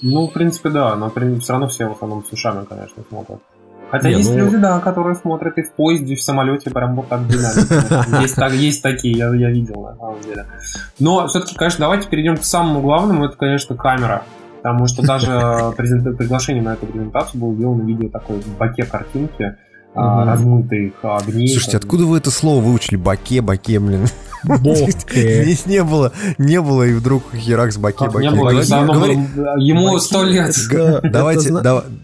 Ну, 0.00 0.28
в 0.28 0.32
принципе, 0.32 0.70
да, 0.70 0.96
но 0.96 1.10
все 1.10 1.52
равно 1.52 1.68
все 1.68 1.88
в 1.88 1.92
основном 1.92 2.24
с 2.24 2.32
ушами, 2.32 2.64
конечно, 2.64 3.02
смотрят. 3.08 3.40
Хотя 3.90 4.08
Не, 4.08 4.16
есть 4.16 4.30
ну- 4.30 4.38
люди, 4.38 4.56
да, 4.56 4.80
которые 4.80 5.14
смотрят 5.14 5.56
и 5.58 5.62
в 5.62 5.72
поезде, 5.72 6.12
и 6.12 6.16
в 6.16 6.22
самолете, 6.22 6.70
прям 6.70 6.94
вот 6.94 7.08
так 7.08 7.26
динамично. 7.26 8.20
Есть, 8.20 8.36
так, 8.36 8.52
есть 8.52 8.82
такие, 8.82 9.16
я, 9.16 9.34
я 9.34 9.50
видел, 9.50 9.82
на 9.82 9.96
самом 9.96 10.20
деле. 10.20 10.44
Но 10.98 11.26
все-таки, 11.26 11.54
конечно, 11.54 11.80
давайте 11.80 12.08
перейдем 12.08 12.36
к 12.36 12.44
самому 12.44 12.80
главному, 12.80 13.24
это, 13.24 13.36
конечно, 13.36 13.76
камера. 13.76 14.24
Потому 14.62 14.86
что 14.88 15.06
даже 15.06 15.30
презент- 15.76 16.16
приглашение 16.16 16.62
на 16.62 16.74
эту 16.74 16.86
презентацию 16.86 17.40
было 17.40 17.54
сделано 17.54 17.82
видео 17.82 18.08
такой 18.10 18.40
в 18.40 18.58
баке 18.58 18.84
картинки, 18.84 19.56
а, 19.98 20.24
размытых 20.24 20.92
огней. 21.02 21.48
Слушайте, 21.48 21.78
там. 21.78 21.86
откуда 21.86 22.04
вы 22.06 22.18
это 22.18 22.30
слово 22.30 22.62
выучили? 22.62 22.96
Баке, 22.96 23.40
баке, 23.40 23.78
блин. 23.80 24.06
Здесь 25.12 25.66
не 25.66 25.82
было, 25.82 26.12
не 26.38 26.60
было, 26.60 26.84
и 26.84 26.92
вдруг 26.92 27.24
херак 27.34 27.72
с 27.72 27.76
баке, 27.76 28.08
баке. 28.08 28.28
не 28.28 28.30
было, 28.30 28.50
Говори- 28.50 29.16
было- 29.34 29.56
ему 29.58 29.98
сто 29.98 30.22
лет. 30.24 30.54
Давайте, 31.02 31.52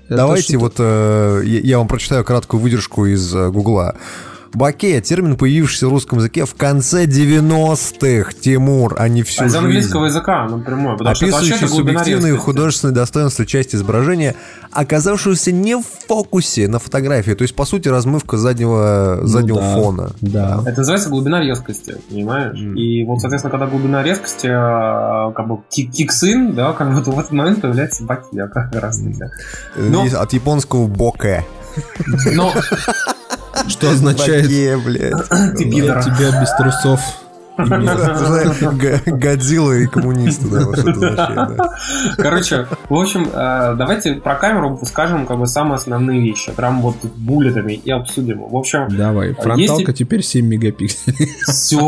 давайте 0.08 0.56
вот 0.58 0.74
э, 0.78 1.42
я 1.44 1.60
я 1.60 1.78
вам 1.78 1.88
прочитаю 1.88 2.24
краткую 2.24 2.60
выдержку 2.60 3.06
из 3.06 3.34
э, 3.34 3.50
Гугла. 3.50 3.94
Баке, 4.54 5.00
термин, 5.00 5.36
появившийся 5.36 5.86
в 5.88 5.90
русском 5.90 6.18
языке 6.18 6.44
в 6.44 6.54
конце 6.54 7.06
90-х, 7.06 8.32
Тимур, 8.40 8.94
а 8.98 9.08
не 9.08 9.22
всю 9.22 9.42
А 9.42 9.46
из 9.46 9.52
жизнь. 9.52 9.64
английского 9.64 10.04
языка 10.06 10.46
напрямую. 10.48 10.96
потому 10.96 11.14
что 11.16 11.26
это 11.26 11.34
вообще 11.36 11.54
Описывающий 11.54 11.76
субъективные 11.76 12.36
художественные 12.36 12.94
достоинства 12.94 13.46
части 13.46 13.76
изображения, 13.76 14.34
оказавшуюся 14.70 15.52
не 15.52 15.76
в 15.76 15.84
фокусе 16.08 16.68
на 16.68 16.78
фотографии, 16.78 17.32
то 17.32 17.42
есть, 17.42 17.54
по 17.54 17.64
сути, 17.64 17.88
размывка 17.88 18.36
заднего, 18.36 19.20
заднего 19.22 19.60
да. 19.60 19.74
фона. 19.74 20.10
Да. 20.20 20.60
Это 20.66 20.78
называется 20.78 21.08
глубина 21.10 21.40
резкости, 21.40 21.96
понимаешь? 22.08 22.58
И 22.58 23.04
вот, 23.04 23.20
соответственно, 23.20 23.50
когда 23.50 23.66
глубина 23.66 24.02
резкости, 24.02 24.46
э, 24.46 25.32
как 25.34 25.48
бы 25.48 25.56
кик- 25.70 25.90
кикс-ин, 25.90 26.54
да, 26.54 26.72
как 26.72 26.92
будто 26.94 27.10
в 27.10 27.18
этот 27.18 27.32
момент 27.32 27.60
появляется 27.60 28.04
бакия 28.04 28.46
как 28.48 28.74
раз 28.74 28.98
таки. 28.98 29.22
Ну. 29.76 30.06
Из- 30.06 30.14
От 30.14 30.32
японского 30.32 30.86
боке. 30.86 31.44
Но 32.34 32.52
Что 33.68 33.90
означает 33.90 34.46
ты 35.56 35.64
«Я 35.64 35.70
пидор. 35.70 36.02
тебя 36.02 36.40
без 36.40 36.50
трусов». 36.56 37.00
Г- 37.56 39.00
Годзилла 39.06 39.74
и 39.74 39.86
коммунисты, 39.86 40.48
да, 40.48 40.64
вот 40.64 40.76
что 40.76 40.90
это 40.90 41.00
означает, 41.22 41.56
да. 41.56 41.68
Короче, 42.16 42.66
в 42.88 42.94
общем, 42.94 43.28
э, 43.32 43.74
давайте 43.78 44.14
про 44.14 44.34
камеру 44.34 44.80
скажем 44.82 45.24
как 45.24 45.38
бы 45.38 45.46
самые 45.46 45.76
основные 45.76 46.20
вещи. 46.20 46.50
Прям 46.50 46.82
вот 46.82 46.96
буллетами 47.04 47.74
и 47.74 47.90
обсудим. 47.92 48.42
В 48.48 48.56
общем, 48.56 48.88
Давай, 48.88 49.34
фронталка 49.34 49.92
теперь 49.92 50.24
7 50.24 50.44
мегапикселей. 50.44 51.30
все. 51.46 51.78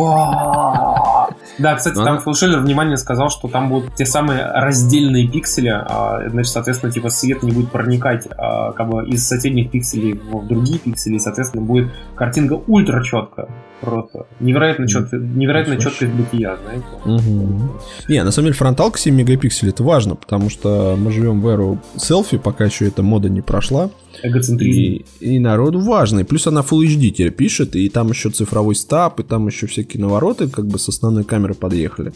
Да, 1.59 1.75
кстати, 1.77 1.97
Ну, 1.97 2.05
там 2.05 2.15
она- 2.15 2.23
внимание 2.61 2.97
сказал, 2.97 3.31
что 3.31 3.49
там 3.49 3.69
будут 3.69 3.95
те 3.95 4.05
самые 4.07 4.45
раздельные 4.47 5.29
пиксели, 5.29 5.69
а, 5.69 6.29
значит, 6.29 6.53
соответственно, 6.53 6.93
типа 6.93 7.09
свет 7.11 7.43
не 7.43 7.53
будет 7.53 7.71
проникать 7.73 8.27
а, 8.37 8.73
как 8.73 8.89
бы 8.89 9.07
из 9.09 9.27
соседних 9.27 9.71
пикселей 9.71 10.15
в 10.15 10.47
другие 10.47 10.79
пиксели, 10.79 11.15
и, 11.15 11.19
соответственно, 11.19 11.65
будет 11.65 11.91
картинка 12.15 12.55
ультра 12.67 13.03
четкая. 13.03 13.49
Просто 13.81 14.27
невероятно 14.41 14.89
четкая, 14.89 15.21
невероятная 15.21 15.77
Ничего 15.77 15.91
четкость 15.91 16.13
бытия, 16.13 16.57
знаете. 16.57 16.87
Мгм. 17.05 17.73
Не, 18.09 18.25
на 18.25 18.31
самом 18.31 18.47
деле 18.47 18.57
фронталка 18.57 18.99
7 18.99 19.15
мегапикселей 19.15 19.71
это 19.71 19.83
важно, 19.83 20.17
потому 20.17 20.49
что 20.49 20.97
мы 20.99 21.13
живем 21.13 21.43
в 21.43 21.49
эру 21.49 21.79
селфи, 21.97 22.39
пока 22.39 22.65
еще 22.65 22.87
эта 22.87 23.03
мода 23.03 23.29
не 23.29 23.43
прошла. 23.43 23.91
Эгоцентризм. 24.23 24.81
И, 24.81 25.05
и 25.21 25.39
народу 25.39 25.81
важно. 25.81 26.21
И 26.21 26.25
плюс 26.25 26.47
она 26.47 26.63
Full 26.63 26.87
HD 26.87 27.11
теперь 27.11 27.33
пишет, 27.33 27.77
и 27.77 27.89
там 27.91 28.09
еще 28.09 28.31
цифровой 28.31 28.75
стаб, 28.75 29.21
и 29.21 29.23
там 29.23 29.47
еще 29.47 29.67
всякие 29.67 30.03
навороты, 30.03 30.49
как 30.49 30.67
бы 30.67 30.79
с 30.79 30.89
основной 30.89 31.25
камеры 31.25 31.55
подъехали. 31.55 32.13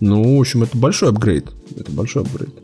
Ну, 0.00 0.36
в 0.36 0.40
общем, 0.40 0.62
это 0.62 0.76
большой 0.76 1.08
апгрейд. 1.08 1.46
Это 1.74 1.90
большой 1.90 2.22
апгрейд. 2.22 2.54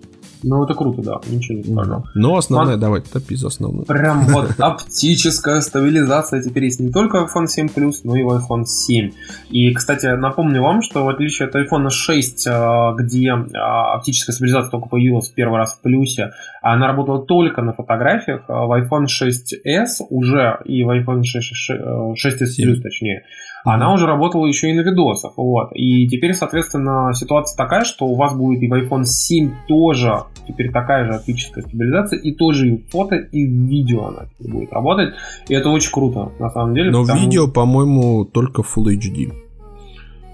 Ну, 0.47 0.63
это 0.65 0.75
круто, 0.75 1.03
да, 1.03 1.21
ничего 1.27 1.59
не 1.59 1.65
скажу. 1.65 2.05
Но 2.15 2.37
основная, 2.37 2.73
Ман- 2.73 2.81
давай, 2.81 3.01
топи 3.01 3.35
за 3.35 3.47
основную. 3.49 3.87
Прям 3.87 4.25
вот 4.29 4.51
оптическая 4.59 5.61
стабилизация 5.61 6.43
теперь 6.43 6.65
есть 6.65 6.81
не 6.81 6.91
только 6.91 7.27
в 7.27 7.35
iPhone 7.35 7.47
7 7.47 7.69
Plus, 7.75 7.95
но 8.05 8.17
и 8.17 8.23
в 8.23 8.29
iPhone 8.29 8.65
7. 8.65 9.11
И, 9.51 9.73
кстати, 9.73 10.07
напомню 10.07 10.63
вам, 10.63 10.83
что 10.83 11.05
в 11.05 11.09
отличие 11.09 11.49
от 11.49 11.55
iPhone 11.55 11.89
6, 11.89 12.47
э, 12.47 12.95
где 12.99 13.29
э, 13.29 13.57
оптическая 13.57 14.35
стабилизация 14.35 14.71
только 14.71 14.89
появилась 14.89 15.31
в 15.31 15.35
первый 15.35 15.57
раз 15.57 15.75
в 15.75 15.81
плюсе, 15.81 16.33
а 16.63 16.75
она 16.75 16.87
работала 16.89 17.25
только 17.25 17.63
на 17.63 17.73
фотографиях, 17.73 18.43
э, 18.49 18.53
в 18.53 18.71
iPhone 18.73 19.07
6s 19.07 20.05
уже 20.11 20.59
и 20.65 20.85
в 20.85 20.91
iPhone 20.91 21.23
6, 21.23 21.71
6s 21.71 22.65
Plus, 22.65 22.81
точнее, 22.83 23.25
она 23.73 23.93
уже 23.93 24.07
работала 24.07 24.47
еще 24.47 24.71
и 24.71 24.75
на 24.75 24.81
видосах. 24.81 25.33
Вот. 25.37 25.71
И 25.75 26.07
теперь, 26.09 26.35
соответственно, 26.35 27.13
ситуация 27.15 27.57
такая, 27.57 27.85
что 27.85 28.07
у 28.07 28.15
вас 28.15 28.37
будет 28.37 28.63
и 28.63 28.69
в 28.69 28.73
iPhone 28.75 29.05
7 29.05 29.51
тоже 29.67 30.25
теперь 30.47 30.71
такая 30.71 31.07
же 31.07 31.13
оптическая 31.15 31.65
стабилизация, 31.65 32.19
и 32.21 32.33
тоже 32.33 32.69
и 32.69 32.85
фото, 32.91 33.17
и 33.17 33.45
видео 33.45 34.07
она 34.07 34.27
будет 34.39 34.73
работать. 34.73 35.15
И 35.49 35.55
это 35.55 35.71
очень 35.71 35.91
круто, 35.91 36.31
на 36.39 36.51
самом 36.51 36.75
деле. 36.75 36.91
Но 36.91 37.03
потому- 37.03 37.21
видео, 37.23 37.49
по-моему, 37.49 38.27
только 38.27 38.63
Full 38.63 38.95
HD. 38.97 39.33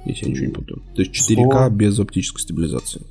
Если 0.04 0.24
я 0.24 0.30
ничего 0.30 0.46
не 0.46 0.52
путаю. 0.52 0.82
То 0.94 1.02
есть 1.02 1.12
4К 1.12 1.66
Что? 1.66 1.70
без 1.70 2.00
оптической 2.00 2.40
стабилизации. 2.40 3.02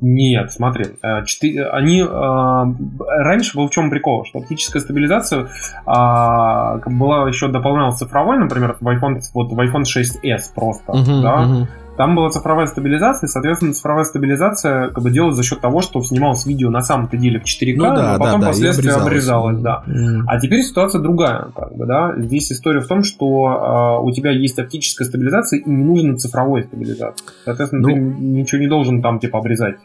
Нет, 0.00 0.52
смотри, 0.52 0.86
э, 1.02 1.24
четыре- 1.24 1.66
они 1.68 2.04
а, 2.08 2.66
раньше 3.08 3.56
был 3.56 3.68
в 3.68 3.70
чем 3.70 3.90
прикол, 3.90 4.24
что 4.24 4.38
оптическая 4.40 4.82
стабилизация 4.82 5.48
а, 5.86 6.78
была 6.86 7.28
еще 7.28 7.48
дополнялась 7.48 7.96
цифровой, 7.98 8.38
например, 8.38 8.76
в 8.80 8.88
iPhone 8.88 9.20
вот 9.34 9.52
в 9.52 9.58
iPhone 9.58 9.84
6s 9.84 10.40
просто, 10.54 10.92
Мгм, 10.92 11.22
да, 11.22 11.36
мгм. 11.42 11.68
Там 12.00 12.14
была 12.16 12.30
цифровая 12.30 12.64
стабилизация, 12.64 13.26
и, 13.26 13.30
соответственно, 13.30 13.74
цифровая 13.74 14.04
стабилизация 14.04 14.88
как 14.88 15.04
бы 15.04 15.10
делалась 15.10 15.36
за 15.36 15.42
счет 15.42 15.60
того, 15.60 15.82
что 15.82 16.02
снималось 16.02 16.46
видео 16.46 16.70
на 16.70 16.80
самом-то 16.80 17.18
деле 17.18 17.38
в 17.40 17.42
4К, 17.44 17.74
Ну 17.76 17.94
да, 17.94 18.14
а 18.14 18.18
потом 18.18 18.40
да, 18.40 18.46
впоследствии 18.46 18.88
обрезалось. 18.88 19.58
обрезалось, 19.58 19.60
да. 19.60 20.24
А 20.26 20.40
теперь 20.40 20.62
ситуация 20.62 21.02
другая, 21.02 21.48
как 21.54 21.76
бы, 21.76 21.84
да. 21.84 22.14
Здесь 22.16 22.52
история 22.52 22.80
в 22.80 22.86
том, 22.86 23.02
что 23.04 23.98
э, 24.00 24.02
у 24.02 24.10
тебя 24.12 24.30
есть 24.30 24.58
оптическая 24.58 25.06
стабилизация 25.06 25.58
и 25.60 25.68
не 25.68 25.84
нужна 25.84 26.16
цифровой 26.16 26.62
стабилизация. 26.62 27.26
Соответственно, 27.44 27.84
ты 27.86 27.94
Ну. 27.94 28.14
ничего 28.18 28.62
не 28.62 28.68
должен 28.68 29.02
там 29.02 29.18
типа 29.18 29.38
обрезать. 29.38 29.76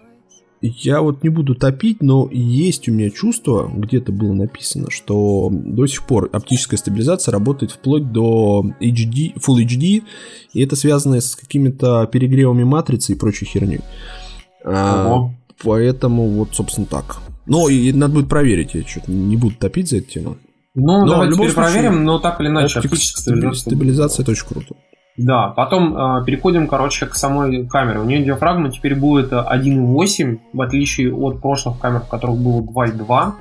Я 0.68 1.02
вот 1.02 1.24
не 1.24 1.30
буду 1.30 1.54
топить, 1.56 2.02
но 2.02 2.30
есть 2.32 2.88
у 2.90 2.92
меня 2.92 3.10
чувство, 3.10 3.70
где-то 3.74 4.12
было 4.12 4.34
написано, 4.34 4.90
что 4.90 5.50
до 5.52 5.86
сих 5.88 6.06
пор 6.06 6.30
оптическая 6.32 6.78
стабилизация 6.78 7.32
работает 7.32 7.72
вплоть 7.72 8.12
до 8.12 8.64
HD, 8.82 9.34
Full 9.36 9.66
HD, 9.66 10.04
и 10.54 10.64
это 10.64 10.76
связано 10.76 11.22
с 11.22 11.36
какими-то 11.36 12.08
перегревами 12.12 12.64
матрицы 12.64 13.12
и 13.14 13.16
прочей 13.16 13.46
херней. 13.46 13.82
А, 14.64 15.30
поэтому 15.64 16.28
вот, 16.30 16.50
собственно, 16.54 16.88
так. 16.88 17.18
Ну, 17.46 17.68
и 17.70 17.92
надо 17.94 18.16
будет 18.16 18.30
проверить, 18.30 18.74
я 18.74 18.84
что-то 18.84 19.12
не 19.12 19.38
буду 19.38 19.56
топить 19.56 19.90
за 19.90 19.98
эту 19.98 20.10
тему. 20.12 20.38
Ну, 20.74 20.84
Но 21.02 21.06
в 21.06 21.10
давайте 21.10 21.32
любом 21.32 21.50
случае, 21.50 21.72
проверим, 21.72 22.04
но 22.04 22.20
так 22.20 22.42
или 22.42 22.48
иначе, 22.48 22.80
оптическая 22.80 23.22
стабили- 23.22 23.54
стабилизация. 23.54 23.72
стабилизация 23.72 24.24
это 24.24 24.32
очень 24.32 24.48
круто. 24.48 24.76
Да, 25.18 25.48
потом 25.48 25.96
э, 25.96 26.26
переходим, 26.26 26.68
короче, 26.68 27.06
к 27.06 27.16
самой 27.16 27.66
камере. 27.68 28.00
У 28.00 28.04
нее 28.04 28.24
диафрагма 28.24 28.70
теперь 28.70 28.96
будет 28.96 29.32
э, 29.32 29.38
1.8, 29.38 30.40
в 30.52 30.62
отличие 30.62 31.14
от 31.16 31.42
прошлых 31.42 31.80
камер, 31.80 32.02
в 32.02 32.10
которых 32.10 32.38
было 32.38 32.62
2.2. 32.62 33.32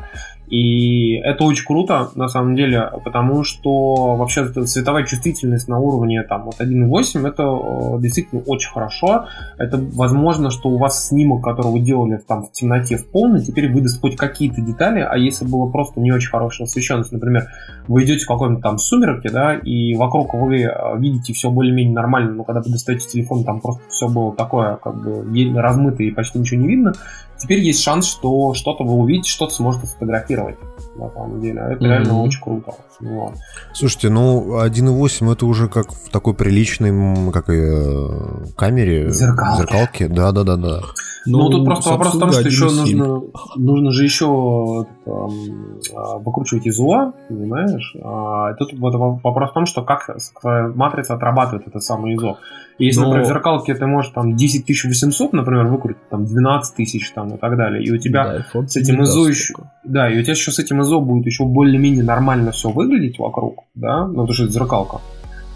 И 0.48 1.14
это 1.16 1.44
очень 1.44 1.64
круто, 1.64 2.10
на 2.14 2.28
самом 2.28 2.54
деле, 2.54 2.90
потому 3.04 3.44
что 3.44 4.16
вообще 4.16 4.46
цветовая 4.46 5.04
чувствительность 5.04 5.68
на 5.68 5.78
уровне 5.78 6.22
там, 6.22 6.44
вот 6.44 6.60
1.8 6.60 7.26
это 7.26 7.42
э, 7.42 8.00
действительно 8.00 8.42
очень 8.46 8.70
хорошо. 8.70 9.26
Это 9.58 9.78
возможно, 9.94 10.50
что 10.50 10.68
у 10.68 10.78
вас 10.78 11.08
снимок, 11.08 11.42
который 11.42 11.72
вы 11.72 11.80
делали 11.80 12.18
там 12.18 12.44
в 12.44 12.52
темноте 12.52 12.96
в 12.96 13.06
полной, 13.06 13.42
теперь 13.42 13.72
выдаст 13.72 14.00
хоть 14.00 14.16
какие-то 14.16 14.60
детали, 14.60 15.00
а 15.00 15.16
если 15.16 15.46
было 15.46 15.70
просто 15.70 16.00
не 16.00 16.12
очень 16.12 16.28
хорошая 16.28 16.66
освещенность, 16.66 17.12
например, 17.12 17.48
вы 17.88 18.04
идете 18.04 18.24
в 18.24 18.28
какой-нибудь 18.28 18.62
там 18.62 18.78
сумерке, 18.78 19.30
да, 19.30 19.54
и 19.54 19.94
вокруг 19.94 20.34
вы 20.34 20.62
э, 20.62 20.98
видите 20.98 21.32
все 21.32 21.50
более-менее 21.50 21.94
нормально, 21.94 22.32
но 22.32 22.44
когда 22.44 22.60
вы 22.60 22.70
достаете 22.70 23.08
телефон, 23.08 23.44
там 23.44 23.60
просто 23.60 23.82
все 23.88 24.08
было 24.08 24.34
такое, 24.34 24.76
как 24.76 25.02
бы 25.02 25.24
размытое 25.54 26.08
и 26.08 26.10
почти 26.10 26.38
ничего 26.38 26.60
не 26.60 26.68
видно. 26.68 26.92
Теперь 27.38 27.60
есть 27.60 27.82
шанс, 27.82 28.06
что 28.06 28.54
что-то 28.54 28.84
вы 28.84 28.94
увидите, 28.94 29.30
что-то 29.30 29.54
сможете 29.54 29.86
сфотографировать. 29.86 30.56
На 30.96 31.10
самом 31.10 31.40
деле. 31.40 31.60
Это 31.60 31.76
Мгм. 31.82 31.84
реально 31.90 32.22
очень 32.22 32.40
круто. 32.40 32.72
Вот. 33.00 33.34
Слушайте, 33.72 34.08
ну 34.10 34.60
1.8 34.60 35.32
это 35.32 35.44
уже 35.46 35.68
как 35.68 35.92
в 35.92 36.08
такой 36.10 36.34
приличной 36.34 37.32
как 37.32 37.48
и, 37.48 37.54
э, 37.56 38.44
камере. 38.56 39.10
Зеркалке. 39.10 39.58
Зеркалке. 39.62 40.08
Да, 40.08 40.30
да, 40.32 40.44
да, 40.44 40.56
да. 40.56 40.80
Ну, 41.26 41.48
тут 41.50 41.64
просто 41.64 41.90
вопрос 41.90 42.14
в 42.14 42.18
том, 42.20 42.32
что 42.32 42.42
еще 42.42 42.66
1.7. 42.66 42.96
нужно, 42.96 43.22
нужно 43.56 43.90
же 43.92 44.04
еще 44.04 44.86
а, 45.06 46.18
выкручивать 46.18 46.66
ИЗО, 46.66 47.12
понимаешь? 47.28 47.94
А, 48.02 48.54
тут 48.54 48.72
вот 48.74 48.94
вопрос 49.22 49.50
в 49.50 49.54
том, 49.54 49.66
что 49.66 49.82
как 49.82 50.08
матрица 50.42 51.14
отрабатывает 51.14 51.66
это 51.66 51.80
самое 51.80 52.16
ИЗО. 52.16 52.38
И 52.78 52.86
если, 52.86 53.00
Но- 53.00 53.06
например, 53.06 53.26
в 53.26 53.28
зеркалке 53.28 53.74
ты 53.74 53.86
можешь 53.86 54.10
там 54.12 54.34
10800, 54.34 55.32
например, 55.32 55.66
выкрутить, 55.66 56.08
там 56.08 56.24
12 56.24 56.74
тысяч 56.76 57.10
там 57.12 57.34
и 57.34 57.38
так 57.38 57.56
далее, 57.56 57.84
и 57.84 57.90
у 57.92 57.98
тебя 57.98 58.44
Да, 58.52 58.66
с 58.66 58.76
этим 58.76 59.02
ИЗО 59.02 59.28
еще... 59.28 59.54
Да, 59.84 60.10
и 60.10 60.18
у 60.18 60.22
тебя 60.22 60.32
еще 60.32 60.50
с 60.50 60.58
этим 60.58 60.80
ИЗО 60.82 61.00
будет 61.00 61.26
еще 61.26 61.44
более-менее 61.44 62.02
нормально 62.04 62.50
все 62.52 62.70
выглядеть 62.70 63.18
вокруг, 63.18 63.64
да, 63.74 64.06
ну, 64.06 64.12
потому 64.12 64.32
что 64.32 64.44
это 64.44 64.52
зеркалка, 64.52 65.00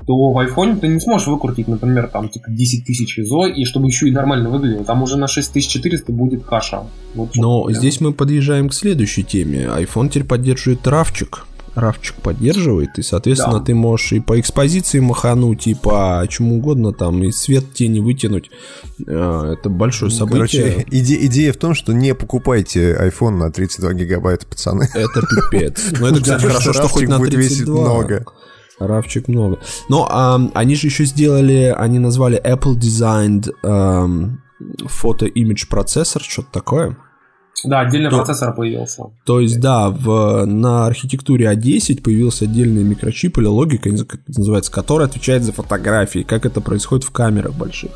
то 0.09 0.33
в 0.33 0.39
айфоне 0.39 0.77
ты 0.77 0.89
не 0.89 1.01
сможешь 1.01 1.27
выкрутить, 1.29 1.69
например, 1.69 2.09
там, 2.09 2.31
типа, 2.31 2.47
10 2.51 2.85
тысяч 2.87 3.19
ИЗО, 3.19 3.47
и 3.47 3.65
чтобы 3.67 3.87
еще 3.89 4.09
и 4.09 4.11
нормально 4.11 4.49
выглядело. 4.49 4.83
Там 4.83 5.03
уже 5.03 5.19
на 5.19 5.29
6400 5.29 6.11
будет 6.13 6.45
каша. 6.45 6.85
Вот 7.15 7.37
Но 7.37 7.65
прям. 7.65 7.79
здесь 7.79 8.01
мы 8.01 8.15
подъезжаем 8.15 8.71
к 8.71 8.75
следующей 8.75 9.23
теме. 9.23 9.65
iPhone 9.67 10.09
теперь 10.09 10.25
поддерживает 10.25 10.87
равчик. 10.87 11.45
Равчик 11.75 12.17
поддерживает, 12.17 12.99
и, 12.99 13.03
соответственно, 13.03 13.59
Да. 13.61 13.65
ты 13.67 13.75
можешь 13.75 14.13
и 14.13 14.19
по 14.21 14.41
экспозиции 14.41 14.99
махануть, 14.99 15.67
и 15.69 15.75
по 15.75 16.25
чему 16.29 16.57
угодно, 16.57 16.93
там, 16.93 17.23
и 17.23 17.31
свет 17.31 17.73
тени 17.75 18.01
вытянуть. 18.01 18.51
Э, 19.07 19.55
Это 19.59 19.69
большое 19.69 20.11
событие. 20.11 20.63
Короче, 20.73 20.87
иде- 20.91 21.19
идея 21.27 21.53
в 21.53 21.57
том, 21.59 21.75
что 21.75 21.93
не 21.93 22.15
покупайте 22.15 22.95
iPhone 22.99 23.37
на 23.37 23.53
32 23.53 23.93
гигабайта, 23.93 24.47
пацаны. 24.47 24.89
Это 24.95 25.21
пипец. 25.21 25.93
Но 26.01 26.09
это, 26.09 26.21
кстати, 26.23 26.47
хорошо, 26.47 26.73
что 26.73 26.89
хоть 26.89 27.07
на 27.09 27.19
будет 27.19 27.35
весить 27.35 27.67
32. 27.67 27.81
много. 27.81 28.25
Равчик 28.79 29.29
много. 29.29 29.59
Но 29.89 30.07
а, 30.11 30.41
они 30.55 30.75
же 30.75 30.87
еще 30.87 31.05
сделали, 31.05 31.75
они 31.77 31.99
назвали 31.99 32.41
Apple 32.43 32.75
Designed 32.75 33.51
Image 35.27 35.69
Processor, 35.71 36.23
что-то 36.23 36.49
такое. 36.53 36.97
Да, 37.65 37.81
отдельный 37.81 38.11
То- 38.11 38.19
процессор 38.19 38.55
появился. 38.55 39.05
То 39.25 39.41
есть, 39.41 39.61
да, 39.61 39.91
в, 39.91 40.45
на 40.47 40.87
архитектуре 40.87 41.53
А10 41.53 42.03
появился 42.03 42.45
отдельный 42.45 42.85
микрочип 42.85 43.39
или 43.39 43.47
логика, 43.47 43.91
не 43.91 43.97
знаю, 43.97 44.09
как 44.09 44.21
это 44.29 44.39
называется, 44.39 44.71
который 44.71 45.07
отвечает 45.07 45.43
за 45.43 45.53
фотографии, 45.53 46.21
как 46.21 46.47
это 46.47 46.61
происходит 46.61 47.05
в 47.05 47.11
камерах 47.11 47.55
больших. 47.55 47.91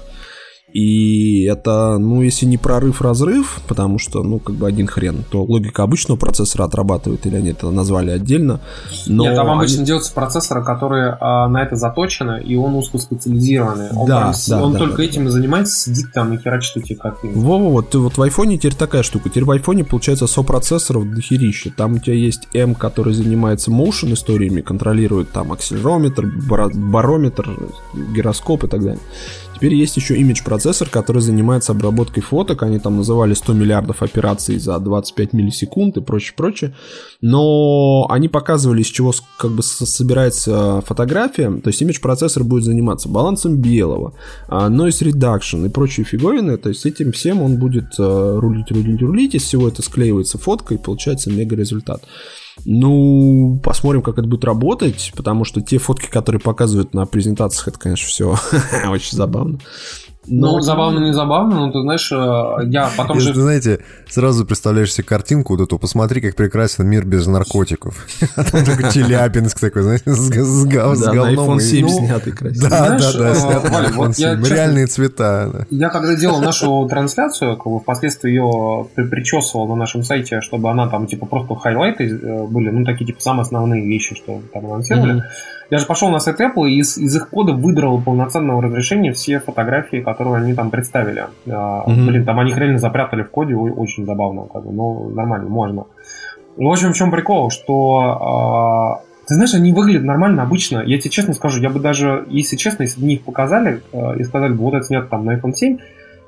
И 0.72 1.44
это, 1.44 1.98
ну, 1.98 2.22
если 2.22 2.46
не 2.46 2.56
прорыв-разрыв, 2.56 3.60
потому 3.68 3.98
что, 3.98 4.22
ну, 4.22 4.38
как 4.38 4.56
бы 4.56 4.66
один 4.66 4.86
хрен, 4.86 5.24
то 5.30 5.42
логика 5.44 5.82
обычного 5.82 6.18
процессора 6.18 6.64
отрабатывает, 6.64 7.26
или 7.26 7.36
они 7.36 7.50
это 7.50 7.70
назвали 7.70 8.10
отдельно. 8.10 8.60
Но 9.06 9.24
Нет, 9.24 9.36
там 9.36 9.48
они- 9.48 9.56
обычно 9.58 9.84
делаются 9.84 10.12
процессоры, 10.14 10.64
которые 10.64 11.16
а, 11.20 11.48
на 11.48 11.62
это 11.62 11.76
заточены, 11.76 12.42
и 12.42 12.56
он 12.56 12.74
узкоспециализированный. 12.74 13.90
Он, 13.94 14.06
Да, 14.06 14.20
прям 14.20 14.34
да, 14.48 14.62
он 14.64 14.72
да, 14.72 14.78
только 14.78 14.96
да, 14.98 15.02
этим 15.04 15.26
и 15.26 15.30
занимается, 15.30 15.78
сидит 15.78 16.12
там 16.12 16.32
и 16.32 16.38
херачит 16.38 16.78
эти 16.78 16.94
картинки. 16.94 17.36
Во-во, 17.36 17.70
вот, 17.70 17.94
вот 17.94 18.16
в 18.16 18.22
айфоне 18.22 18.56
теперь 18.56 18.74
такая 18.74 19.02
штука. 19.02 19.28
Теперь 19.28 19.44
в 19.44 19.50
айфоне 19.50 19.84
получается 19.84 20.26
сопроцессоров 20.26 21.10
дохерища. 21.10 21.70
Там 21.76 21.94
у 21.94 21.98
тебя 21.98 22.14
есть 22.14 22.48
M, 22.54 22.74
который 22.74 23.12
занимается 23.12 23.70
motion 23.70 24.12
историями, 24.14 24.60
контролирует 24.62 25.30
там 25.32 25.52
акселерометр, 25.52 26.26
барометр, 26.74 27.50
гироскоп 28.14 28.64
и 28.64 28.68
так 28.68 28.80
далее. 28.80 29.00
Теперь 29.62 29.76
есть 29.76 29.96
еще 29.96 30.16
image 30.16 30.42
процессор, 30.44 30.88
который 30.88 31.22
занимается 31.22 31.70
обработкой 31.70 32.20
фоток. 32.20 32.64
Они 32.64 32.80
там 32.80 32.96
называли 32.96 33.32
100 33.32 33.52
миллиардов 33.52 34.02
операций 34.02 34.58
за 34.58 34.76
25 34.76 35.34
миллисекунд 35.34 35.96
и 35.96 36.00
прочее, 36.00 36.34
прочее. 36.36 36.74
Но 37.20 38.08
они 38.10 38.26
показывали, 38.26 38.82
из 38.82 38.88
чего 38.88 39.14
как 39.38 39.52
бы 39.52 39.62
собирается 39.62 40.80
фотография. 40.84 41.48
То 41.60 41.68
есть 41.68 41.80
image 41.80 42.00
процессор 42.00 42.42
будет 42.42 42.64
заниматься 42.64 43.08
балансом 43.08 43.58
белого, 43.58 44.14
а, 44.48 44.68
noise 44.68 45.08
reduction 45.08 45.64
и 45.64 45.68
прочие 45.68 46.04
фиговины. 46.04 46.56
То 46.56 46.70
есть 46.70 46.84
этим 46.84 47.12
всем 47.12 47.40
он 47.40 47.56
будет 47.56 47.94
э, 48.00 48.38
рулить, 48.40 48.72
рулить, 48.72 49.00
рулить. 49.00 49.36
Из 49.36 49.44
всего 49.44 49.68
это 49.68 49.80
склеивается 49.82 50.38
фотка 50.38 50.74
и 50.74 50.76
получается 50.76 51.30
мега 51.30 51.54
результат. 51.54 52.02
Ну, 52.64 53.60
посмотрим, 53.62 54.02
как 54.02 54.18
это 54.18 54.28
будет 54.28 54.44
работать, 54.44 55.12
потому 55.16 55.44
что 55.44 55.60
те 55.60 55.78
фотки, 55.78 56.06
которые 56.06 56.40
показывают 56.40 56.94
на 56.94 57.06
презентациях, 57.06 57.68
это, 57.68 57.78
конечно, 57.78 58.06
все 58.06 58.36
очень 58.88 59.16
забавно. 59.16 59.58
Ну, 60.26 60.52
Но- 60.52 60.60
забавно, 60.60 61.04
не 61.04 61.12
забавно, 61.12 61.66
но 61.66 61.72
ты 61.72 61.80
знаешь, 61.80 62.10
э, 62.12 62.66
я 62.70 62.88
потом 62.96 63.16
Если, 63.16 63.32
же... 63.32 63.40
знаете, 63.40 63.80
сразу 64.08 64.46
представляешь 64.46 64.92
себе 64.94 65.02
картинку 65.04 65.56
вот 65.56 65.64
эту, 65.64 65.78
посмотри, 65.80 66.20
как 66.20 66.36
прекрасен 66.36 66.86
мир 66.86 67.04
без 67.04 67.26
наркотиков. 67.26 68.06
А 68.36 68.44
там 68.50 68.64
такой 68.64 68.92
Челябинск 68.92 69.58
такой, 69.58 69.82
знаешь, 69.82 70.00
с, 70.04 70.28
Да, 70.28 71.10
говном. 71.12 71.58
и- 71.58 71.60
7 71.60 71.86
Ну, 71.86 71.88
снятый 72.06 72.32
красиво. 72.32 72.70
Да, 72.70 72.90
да, 72.98 73.12
да, 73.18 73.30
э, 73.30 73.34
снят 73.34 73.64
на 73.64 73.70
Валя, 73.70 73.88
iPhone 73.88 73.92
вот 73.96 74.08
я 74.18 74.30
7. 74.34 74.40
честно- 74.42 74.54
Реальные 74.54 74.86
цвета. 74.86 75.50
да. 75.52 75.66
Я 75.70 75.88
когда 75.88 76.14
делал 76.14 76.40
нашу 76.40 76.86
трансляцию, 76.88 77.56
как 77.56 77.66
бы 77.66 77.80
впоследствии 77.80 78.30
ее 78.30 78.86
при- 78.94 79.08
причесывал 79.08 79.66
на 79.66 79.74
нашем 79.74 80.04
сайте, 80.04 80.40
чтобы 80.40 80.70
она 80.70 80.88
там 80.88 81.08
типа 81.08 81.26
просто 81.26 81.56
хайлайты 81.56 82.04
э, 82.04 82.46
были, 82.46 82.70
ну 82.70 82.84
такие 82.84 83.06
типа 83.06 83.20
самые 83.20 83.42
основные 83.42 83.84
вещи, 83.86 84.14
что 84.14 84.40
там 84.54 84.66
анонсировали. 84.66 85.24
Я 85.72 85.78
же 85.78 85.86
пошел 85.86 86.10
на 86.10 86.18
сайт 86.18 86.38
Apple 86.38 86.68
и 86.68 86.80
из, 86.80 86.98
из 86.98 87.16
их 87.16 87.30
кода 87.30 87.54
выдрал 87.54 87.98
полноценного 87.98 88.60
разрешения 88.60 89.10
все 89.14 89.40
фотографии, 89.40 90.02
которые 90.02 90.42
они 90.42 90.52
там 90.52 90.70
представили. 90.70 91.24
Мгм. 91.46 92.06
Блин, 92.08 92.26
там 92.26 92.38
они 92.40 92.50
их 92.50 92.58
реально 92.58 92.76
запрятали 92.76 93.22
в 93.22 93.30
коде, 93.30 93.54
очень 93.56 94.04
забавно, 94.04 94.48
как 94.52 94.66
бы, 94.66 94.70
но 94.70 95.08
нормально, 95.08 95.48
можно. 95.48 95.86
В 96.58 96.70
общем, 96.70 96.92
в 96.92 96.94
чем 96.94 97.10
прикол, 97.10 97.48
что 97.48 98.00
а, 98.00 99.00
ты 99.26 99.34
знаешь, 99.34 99.54
они 99.54 99.72
выглядят 99.72 100.02
нормально, 100.02 100.42
обычно. 100.42 100.82
Я 100.84 100.98
тебе 100.98 101.08
честно 101.08 101.32
скажу, 101.32 101.62
я 101.62 101.70
бы 101.70 101.80
даже, 101.80 102.26
если 102.28 102.56
честно, 102.56 102.82
если 102.82 103.00
бы 103.00 103.06
мне 103.06 103.14
их 103.14 103.22
показали 103.22 103.80
э, 103.94 104.18
и 104.18 104.24
сказали 104.24 104.52
бы, 104.52 104.64
вот 104.64 104.74
это 104.74 104.84
снято 104.84 105.06
там 105.06 105.24
на 105.24 105.38
iPhone 105.38 105.54
7, 105.54 105.78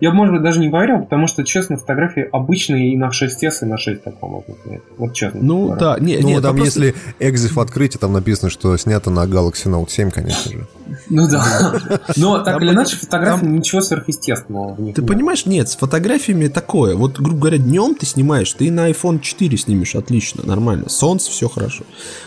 я 0.01 0.11
бы, 0.11 0.17
может 0.17 0.35
быть, 0.35 0.43
даже 0.43 0.61
не 0.61 0.69
поверил, 0.69 1.01
потому 1.01 1.27
что, 1.27 1.45
честно, 1.45 1.77
фотографии 1.77 2.29
обычные 2.33 2.93
и 2.93 2.97
на 2.97 3.11
6s, 3.11 3.63
и 3.63 3.65
на 3.67 3.79
6 3.79 4.03
такого 4.03 4.31
можно 4.47 4.55
снять. 4.65 4.81
Вот 4.99 5.13
честно. 5.15 5.41
Ну, 5.43 5.65
говоря. 5.67 5.81
да, 5.81 5.99
не, 6.01 6.19
Ну, 6.19 6.29
не, 6.29 6.41
там, 6.41 6.57
просто- 6.57 6.81
если 6.81 6.95
экзиф 7.21 7.59
открыть, 7.59 7.95
и 7.95 7.99
там 7.99 8.13
написано, 8.13 8.51
что 8.51 8.77
снято 8.77 9.11
на 9.11 9.25
Galaxy 9.25 9.67
Note 9.67 9.89
7, 9.91 10.11
конечно 10.11 10.53
же. 10.53 10.67
Ну 11.09 11.29
да. 11.29 12.01
Но 12.17 12.41
так 12.43 12.61
или 12.63 12.71
иначе, 12.71 12.97
фотографии 12.97 13.47
ничего 13.47 13.81
сверхъестественного 13.81 14.93
Ты 14.93 15.03
понимаешь, 15.03 15.47
нет, 15.47 15.69
с 15.69 15.77
фотографиями 15.77 16.49
такое. 16.49 16.95
Вот, 16.97 17.19
грубо 17.21 17.41
говоря, 17.41 17.59
днем 17.59 17.95
ты 17.95 18.07
снимаешь, 18.07 18.53
ты 18.53 18.71
на 18.71 18.91
iPhone 18.91 19.21
4 19.21 19.57
снимешь 19.57 19.95
отлично, 19.95 20.43
нормально. 20.45 20.89
Солнце, 20.89 21.31
все 21.31 21.49
хорошо. 21.49 21.85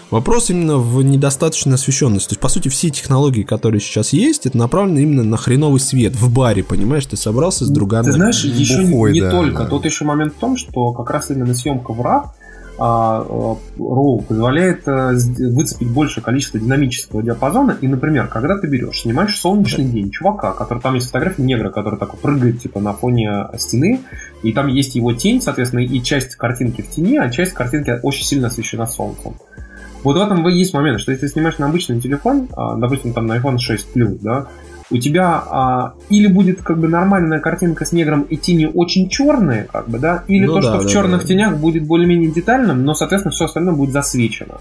Вопрос 0.09 0.49
именно 0.49 0.77
в 0.77 1.03
недостаточной 1.03 1.75
освещенности. 1.75 2.29
То 2.29 2.33
есть, 2.33 2.41
по 2.41 2.47
сути, 2.49 2.69
все 2.69 2.89
технологии, 2.89 3.43
которые 3.43 3.81
сейчас 3.81 4.13
есть, 4.13 4.45
это 4.45 4.57
направлено 4.57 4.99
именно 4.99 5.23
на 5.23 5.37
хреновый 5.37 5.79
свет 5.79 6.15
в 6.15 6.33
баре, 6.33 6.63
понимаешь? 6.63 7.05
Ты 7.05 7.17
собрался 7.17 7.65
с 7.65 7.69
друганами. 7.69 8.11
Ты 8.11 8.13
знаешь, 8.13 8.43
еще 8.43 8.83
не- 8.83 9.21
только. 9.29 9.65
Тут 9.65 9.85
еще 9.85 10.05
момент 10.05 10.33
в 10.33 10.37
том, 10.37 10.55
что 10.57 10.93
как 10.93 11.09
раз 11.09 11.29
именно 11.29 11.53
съемка 11.53 11.93
в 11.93 12.01
э, 12.01 12.36
RAW 12.77 14.23
позволяет 14.27 14.87
э, 14.87 15.15
с- 15.15 15.39
выцепить 15.39 15.89
большее 15.89 16.23
количество 16.23 16.59
динамического 16.59 17.23
диапазона. 17.23 17.77
И, 17.81 17.87
например, 17.87 18.27
когда 18.27 18.57
ты 18.57 18.67
берешь, 18.67 19.01
снимаешь 19.01 19.35
солнечный 19.39 19.85
день 19.85 20.11
чувака, 20.11 20.53
который 20.53 20.79
там 20.79 20.95
есть 20.95 21.07
фотография 21.07 21.43
негра, 21.43 21.69
который 21.69 21.99
так 21.99 22.17
прыгает 22.17 22.61
типа 22.61 22.79
на 22.79 22.93
фоне 22.93 23.47
стены, 23.57 24.01
и 24.43 24.53
там 24.53 24.67
есть 24.67 24.95
его 24.95 25.13
тень, 25.13 25.41
соответственно, 25.41 25.81
и 25.81 26.01
часть 26.01 26.35
картинки 26.35 26.81
в 26.81 26.89
тени, 26.89 27.17
а 27.17 27.29
часть 27.29 27.53
картинки 27.53 27.99
очень 28.03 28.25
сильно 28.25 28.47
освещена 28.47 28.85
солнцем. 28.85 29.35
Вот 30.03 30.15
в 30.15 30.21
этом 30.21 30.47
есть 30.47 30.73
момент, 30.73 30.99
что 30.99 31.11
если 31.11 31.25
ты 31.27 31.33
снимаешь 31.33 31.57
на 31.57 31.67
обычный 31.67 31.99
телефон, 31.99 32.47
а, 32.55 32.75
допустим, 32.75 33.13
там 33.13 33.25
на 33.25 33.37
iPhone 33.37 33.57
6 33.57 33.87
Plus, 33.95 34.19
да, 34.21 34.47
у 34.89 34.97
тебя 34.97 35.43
а, 35.49 35.93
или 36.09 36.27
будет 36.27 36.61
как 36.61 36.79
бы 36.79 36.87
нормальная 36.87 37.39
картинка 37.39 37.85
с 37.85 37.91
негром 37.91 38.21
и 38.23 38.37
тени 38.37 38.69
очень 38.73 39.09
черные, 39.09 39.65
как 39.71 39.89
бы, 39.89 39.99
да, 39.99 40.23
или 40.27 40.45
Ну 40.45 40.55
то, 40.55 40.61
да, 40.61 40.67
что 40.69 40.79
в 40.79 40.83
да, 40.83 40.89
черных 40.89 41.21
да. 41.21 41.27
тенях 41.27 41.57
будет 41.57 41.85
более-менее 41.85 42.31
детальным, 42.31 42.83
но, 42.83 42.93
соответственно, 42.93 43.31
все 43.31 43.45
остальное 43.45 43.73
будет 43.73 43.91
засвечено. 43.91 44.59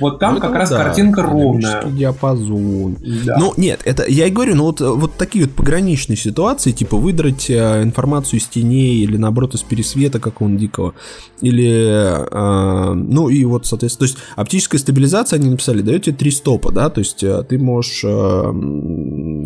Вот 0.00 0.18
там 0.18 0.34
Ну, 0.34 0.40
как 0.40 0.50
это 0.50 0.58
раз 0.58 0.70
да, 0.70 0.84
картинка 0.84 1.22
ровная. 1.22 1.84
диапазон. 1.84 2.96
Да. 3.24 3.36
Ну, 3.38 3.54
нет, 3.56 3.80
это 3.84 4.04
я 4.08 4.26
и 4.26 4.30
говорю, 4.30 4.54
ну 4.56 4.64
вот, 4.64 4.80
вот 4.80 5.14
такие 5.16 5.44
вот 5.44 5.54
пограничные 5.54 6.16
ситуации, 6.16 6.72
типа 6.72 6.96
выдрать 6.96 7.48
э, 7.50 7.82
информацию 7.82 8.40
из 8.40 8.46
теней 8.46 9.02
или 9.02 9.16
наоборот 9.16 9.54
из 9.54 9.62
пересвета 9.62 10.20
какого-нибудь 10.20 10.60
дикого, 10.60 10.94
или, 11.40 11.68
э, 11.68 12.94
ну 12.94 13.28
и 13.28 13.44
вот, 13.44 13.66
соответственно, 13.66 14.08
то 14.08 14.12
есть 14.12 14.24
оптическая 14.36 14.80
стабилизация, 14.80 15.38
они 15.38 15.50
написали, 15.50 15.82
дает 15.82 16.04
тебе 16.04 16.16
три 16.16 16.30
стопа, 16.30 16.72
да, 16.72 16.90
то 16.90 17.00
есть 17.00 17.22
э, 17.22 17.44
ты 17.48 17.58
можешь 17.58 18.02
э, 18.04 18.52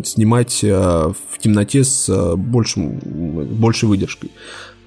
снимать 0.05 0.59
э, 0.63 0.69
в 0.71 1.39
темноте 1.39 1.83
с 1.83 2.09
э, 2.09 2.35
большим, 2.35 2.99
большей 2.99 3.89
выдержкой. 3.89 4.31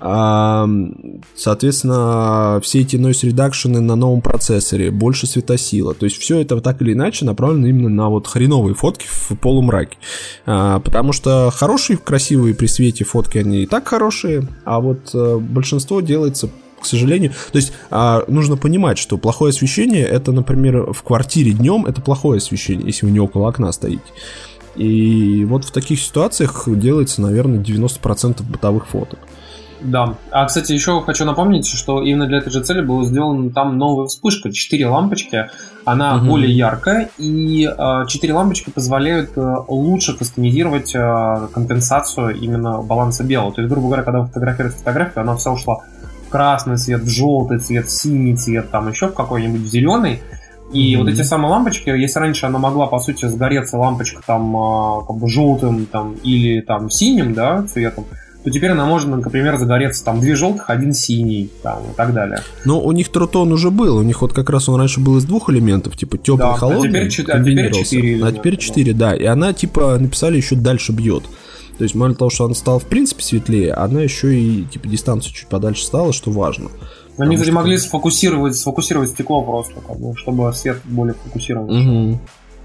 Соответственно, 0.03 2.59
все 2.61 2.81
эти 2.81 2.97
noise 2.97 3.23
reduction 3.23 3.79
на 3.79 3.95
новом 3.95 4.21
процессоре, 4.21 4.91
больше 4.91 5.29
светосила. 5.29 5.95
То 5.95 6.07
есть 6.07 6.19
все 6.19 6.41
это 6.41 6.61
так 6.61 6.83
или 6.83 6.93
иначе 6.93 7.25
направлено 7.25 7.69
именно 7.69 7.89
на 7.89 8.09
вот 8.09 8.27
хреновые 8.27 8.75
фотки 8.75 9.07
в 9.07 9.37
полумраке. 9.37 9.97
А, 10.45 10.81
Потому 10.81 11.13
что 11.13 11.53
хорошие, 11.55 11.99
красивые 11.99 12.55
при 12.55 12.67
свете 12.67 13.05
фотки, 13.05 13.39
они 13.39 13.63
и 13.63 13.67
так 13.67 13.87
хорошие, 13.87 14.49
а 14.65 14.81
вот 14.81 15.11
э, 15.15 15.39
большинство 15.39 16.01
делается 16.01 16.51
к 16.81 16.87
сожалению. 16.87 17.31
То 17.53 17.59
есть 17.59 17.73
а, 17.91 18.25
нужно 18.27 18.57
понимать, 18.57 18.99
что 18.99 19.19
плохое 19.19 19.51
освещение 19.51 20.05
это, 20.05 20.33
например, 20.33 20.93
в 20.93 21.05
квартире 21.05 21.53
днем 21.53 21.87
это 21.87 22.01
плохое 22.01 22.39
освещение, 22.39 22.87
если 22.87 23.07
вы 23.07 23.13
не 23.13 23.21
около 23.21 23.49
окна 23.49 23.71
стоите. 23.71 24.03
И 24.75 25.45
вот 25.45 25.65
в 25.65 25.71
таких 25.71 26.01
ситуациях 26.01 26.65
делается, 26.67 27.21
наверное, 27.21 27.61
90% 27.61 28.43
бытовых 28.43 28.89
фоток. 28.89 29.21
Да. 29.85 30.15
А, 30.31 30.47
кстати, 30.47 30.73
еще 30.73 31.01
хочу 31.03 31.25
напомнить, 31.25 31.67
что 31.67 32.03
именно 32.03 32.27
для 32.27 32.39
этой 32.39 32.51
же 32.51 32.63
цели 32.63 32.81
была 32.81 33.05
сделана 33.05 33.51
там 33.51 33.79
новая 33.79 34.07
вспышка. 34.07 34.53
Четыре 34.53 34.87
лампочки. 34.87 35.49
Она 35.85 36.17
Мгм. 36.17 36.29
более 36.29 36.57
яркая, 36.57 37.09
и 37.19 37.69
э, 37.69 38.07
четыре 38.07 38.35
лампочки 38.35 38.71
позволяют 38.71 39.31
э, 39.37 39.55
лучше 39.67 40.17
кастомизировать 40.17 40.95
э, 40.95 41.49
компенсацию 41.53 42.37
именно 42.39 42.83
баланса 42.83 43.25
белого. 43.25 43.53
То 43.53 43.61
есть, 43.63 43.73
грубо 43.73 43.89
говоря, 43.89 44.03
когда 44.05 44.21
вы 44.21 44.27
фотографируете 44.29 44.79
фотографию, 44.79 45.23
она 45.23 45.35
вся 45.37 45.51
ушла 45.51 45.79
в 46.27 46.29
красный 46.31 46.77
цвет, 46.77 47.01
в 47.03 47.09
желтый 47.09 47.59
цвет, 47.59 47.87
в 47.87 47.91
синий 47.91 48.37
цвет, 48.37 48.71
там 48.71 48.89
еще 48.89 49.09
в 49.09 49.15
какой-нибудь 49.15 49.63
зеленый. 49.63 50.21
И 50.73 50.97
Мгм. 50.97 51.05
вот 51.05 51.13
эти 51.13 51.23
самые 51.23 51.51
лампочки, 51.51 51.91
если 51.91 52.21
раньше 52.21 52.47
она 52.47 52.59
могла, 52.59 52.87
по 52.87 52.99
сути, 53.01 53.27
сгореться 53.27 53.77
лампочка 53.77 54.23
там 54.27 54.57
а, 54.57 55.01
как 55.05 55.17
бы 55.17 55.29
желтым 55.29 55.87
там, 55.87 56.15
или 56.23 56.61
там 56.61 56.89
синим, 56.91 57.35
да, 57.35 57.65
цветом, 57.65 58.05
то 58.45 58.51
теперь 58.51 58.71
она 58.71 58.85
может, 58.87 59.09
например, 59.09 59.57
загореться 59.57 60.05
там 60.05 60.21
две 60.21 60.35
желтых, 60.35 60.69
один 60.69 60.93
синий, 60.93 61.51
там, 61.63 61.83
и 61.93 61.95
так 61.95 62.13
далее. 62.13 62.41
Но 62.65 62.81
у 62.81 62.91
них 62.93 63.09
трутон 63.11 63.53
уже 63.53 63.71
был, 63.71 63.97
у 63.99 64.03
них 64.03 64.21
вот 64.23 64.33
как 64.33 64.51
раз 64.51 64.69
он 64.69 64.79
раньше 64.79 65.01
был 65.01 65.17
из 65.19 65.25
двух 65.25 65.49
элементов, 65.51 65.97
типа 65.97 66.19
теплый, 66.19 66.39
Да, 66.39 66.55
а 66.55 66.57
холодный, 66.57 66.89
теперь 66.89 67.09
чет- 67.09 67.29
а 67.31 67.39
теперь 67.41 67.73
четыре 67.73 68.03
а 68.03 68.17
элемента, 68.17 68.33
теперь 68.39 68.57
да. 68.57 68.61
4, 68.63 68.93
да. 68.95 69.15
И 69.15 69.25
она 69.25 69.53
типа 69.53 69.97
написали 69.99 70.37
еще 70.37 70.57
дальше 70.57 70.93
бьет. 70.93 71.25
То 71.79 71.85
есть 71.85 71.95
мало 71.95 72.15
того, 72.15 72.31
что 72.31 72.45
она 72.45 72.55
стала 72.55 72.79
в 72.79 72.85
принципе 72.87 73.23
светлее, 73.23 73.73
она 73.73 74.03
еще 74.03 74.35
и 74.39 74.65
типа 74.65 74.89
дистанцию 74.89 75.33
чуть 75.35 75.49
подальше 75.49 75.85
стала, 75.85 76.13
что 76.13 76.31
важно. 76.31 76.71
Они, 77.19 77.37
кстати, 77.37 77.51
что- 77.51 77.57
могли 77.59 77.77
сфокусировать, 77.79 78.57
сфокусировать 78.57 79.11
стекло 79.11 79.43
просто, 79.43 79.75
как 79.87 79.99
бы, 79.99 80.17
чтобы 80.17 80.53
свет 80.55 80.79
более 80.85 81.15
фокусирован. 81.15 81.67
Мгм. 81.67 82.21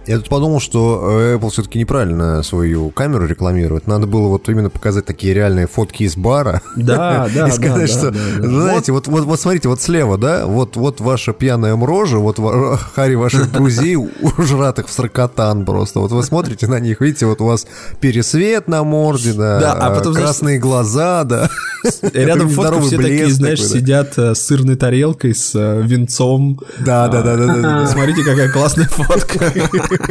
Я 0.08 0.18
тут 0.18 0.30
подумал, 0.30 0.62
что 0.62 1.20
э, 1.20 1.36
Apple 1.36 1.50
все-таки 1.50 1.80
неправильно 1.80 2.42
свою 2.42 2.90
камеру 2.92 3.28
рекламирует. 3.28 3.88
Надо 3.88 4.08
было 4.08 4.30
вот 4.30 4.48
именно 4.48 4.70
показать 4.70 5.06
такие 5.06 5.34
реальные 5.34 5.68
фотки 5.68 6.04
из 6.04 6.16
бара. 6.16 6.62
Да, 6.78 7.28
да, 7.36 7.50
И 7.50 7.52
сказать, 7.52 7.90
что, 7.90 8.14
знаете, 8.40 8.94
вот, 8.94 9.08
вот, 9.08 9.40
смотрите, 9.40 9.68
вот 9.68 9.82
слева, 9.82 10.18
да, 10.18 10.46
вот, 10.46 10.78
вот 10.78 11.02
ваша 11.02 11.34
пьяная 11.34 11.76
мрожа, 11.76 12.20
вот 12.20 12.40
хари 12.96 13.16
ваших 13.16 13.52
друзей, 13.54 13.98
ужратых 13.98 14.88
в 14.88 14.92
саркотан 14.92 15.66
просто. 15.66 16.00
Вот 16.00 16.12
вы 16.12 16.24
смотрите 16.24 16.68
на 16.68 16.80
них, 16.80 17.02
видите, 17.02 17.26
вот 17.26 17.42
у 17.42 17.46
вас 17.46 17.68
пересвет 18.00 18.70
на 18.70 18.84
морде, 18.86 19.34
да, 19.34 19.74
а 19.74 20.02
красные 20.14 20.58
глаза, 20.58 21.26
да. 21.26 21.50
Рядом 22.14 22.50
фотка 22.50 22.62
Здоровый 22.62 22.88
все 22.88 22.98
такие, 22.98 23.30
знаешь, 23.30 23.64
сидят 23.64 24.18
э, 24.18 24.36
с 24.36 24.46
сырной 24.46 24.76
тарелкой, 24.76 25.36
с 25.36 25.54
э, 25.56 25.82
венцом. 25.84 26.60
Да, 26.80 27.08
да, 27.08 27.22
да, 27.22 27.36
да. 27.36 27.88
Смотрите, 27.88 28.24
какая 28.24 28.52
классная 28.52 28.88
фотка. 28.88 29.52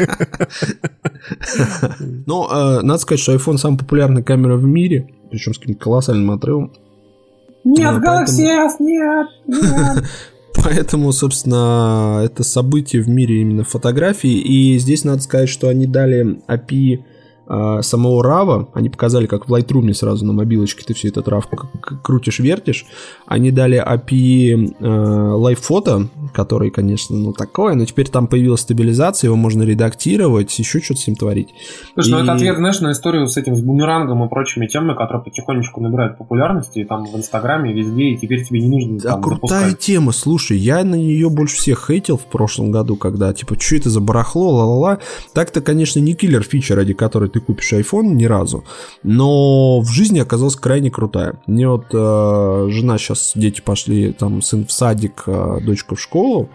Ну, 2.27 2.49
э, 2.49 2.81
надо 2.83 2.99
сказать, 2.99 3.21
что 3.21 3.35
iPhone 3.35 3.57
самая 3.57 3.79
популярная 3.79 4.23
камера 4.23 4.57
в 4.57 4.65
мире, 4.65 5.09
причем 5.31 5.55
с 5.55 5.59
каким-то 5.59 5.83
колоссальным 5.83 6.31
отрывом. 6.31 6.73
Нет, 7.65 7.95
Ну, 7.95 8.01
Galaxy 8.01 8.45
S, 8.45 8.79
нет, 8.79 9.27
нет. 9.47 10.05
Поэтому, 10.65 11.13
собственно, 11.13 12.23
это 12.25 12.45
событие 12.45 13.03
в 13.03 13.09
мире 13.09 13.43
именно 13.43 13.65
фотографии. 13.65 14.39
И 14.39 14.79
здесь 14.79 15.05
надо 15.05 15.23
сказать, 15.23 15.49
что 15.49 15.69
они 15.69 15.87
дали 15.87 16.41
API 16.49 17.01
а, 17.49 17.83
самого 17.83 18.23
RAW. 18.23 18.69
Они 18.75 18.89
показали, 18.89 19.27
как 19.27 19.49
в 19.49 19.55
Lightroom 19.55 19.93
сразу 19.95 20.25
на 20.27 20.33
мобилочке 20.33 20.85
ты 20.85 20.95
все 20.95 21.09
этот 21.09 21.29
RAW 21.29 21.43
к- 21.43 21.81
к- 21.81 22.03
крутишь, 22.03 22.39
вертишь. 22.41 22.87
Они 23.27 23.51
дали 23.51 23.79
API 23.83 24.75
э, 24.79 24.85
Live 24.85 25.59
Photo, 25.69 26.09
который, 26.35 26.71
конечно, 26.71 27.17
ну 27.17 27.33
такое, 27.33 27.75
но 27.75 27.85
теперь 27.85 28.09
там 28.09 28.27
появилась 28.27 28.61
стабилизация, 28.61 29.29
его 29.29 29.37
можно 29.37 29.63
редактировать, 29.63 30.57
еще 30.59 30.81
что-то 30.81 31.01
с 31.01 31.07
ним 31.07 31.17
творить. 31.17 31.49
Слушай, 31.95 32.11
ну 32.11 32.19
И- 32.19 32.23
это 32.23 32.33
ответ, 32.33 32.57
знаешь, 32.57 32.81
на 32.81 32.93
историю 32.93 33.27
с 33.29 33.37
этим, 33.37 33.55
с 33.57 33.61
бумерангом 33.63 34.25
и 34.25 34.29
прочими 34.29 34.67
темами, 34.67 34.97
которые 34.97 35.23
потихонечку 35.23 35.81
набирают 35.81 36.19
популярности, 36.19 36.81
и 36.81 36.85
там 36.85 37.05
в 37.07 37.17
Инстаграме, 37.17 37.73
везде, 37.73 38.05
и 38.11 38.17
теперь 38.17 38.45
тебе 38.45 38.61
не 38.61 38.69
нужно 38.69 38.99
Да, 38.99 39.11
там 39.13 39.23
крутая 39.23 39.61
запускать. 39.61 39.79
тема, 39.81 40.13
слушай, 40.13 40.57
я 40.59 40.83
на 40.85 40.95
нее 40.97 41.29
больше 41.31 41.57
всех 41.57 41.87
хейтил 41.87 42.17
в 42.17 42.25
прошлом 42.27 42.71
году, 42.71 42.97
когда, 42.97 43.33
типа, 43.33 43.57
что 43.59 43.77
это 43.77 43.91
за 43.91 44.01
барахло, 44.01 44.51
ла-ла-ла. 44.51 44.99
Так-то, 45.33 45.61
конечно, 45.61 46.01
не 46.01 46.15
киллер 46.15 46.43
фича, 46.43 46.75
ради 46.75 46.95
которой 46.95 47.29
ты 47.37 47.41
купишь 47.41 47.73
iPhone 47.75 48.15
ни 48.15 48.25
разу, 48.25 48.65
но 49.03 49.81
в 49.81 49.89
жизни 49.91 50.19
оказалась 50.19 50.57
крайне 50.57 50.91
крутая. 50.91 51.35
Мне 51.47 51.69
вот 51.69 51.87
э, 51.93 52.69
жена 52.71 52.99
сейчас, 52.99 53.33
дети 53.35 53.61
пошли, 53.61 54.13
там, 54.13 54.41
сын 54.41 54.65
в 54.67 54.73
садик, 54.73 55.25
э, 55.27 55.59
дочка 55.61 55.97
в 55.97 56.01
школу, 56.01 56.49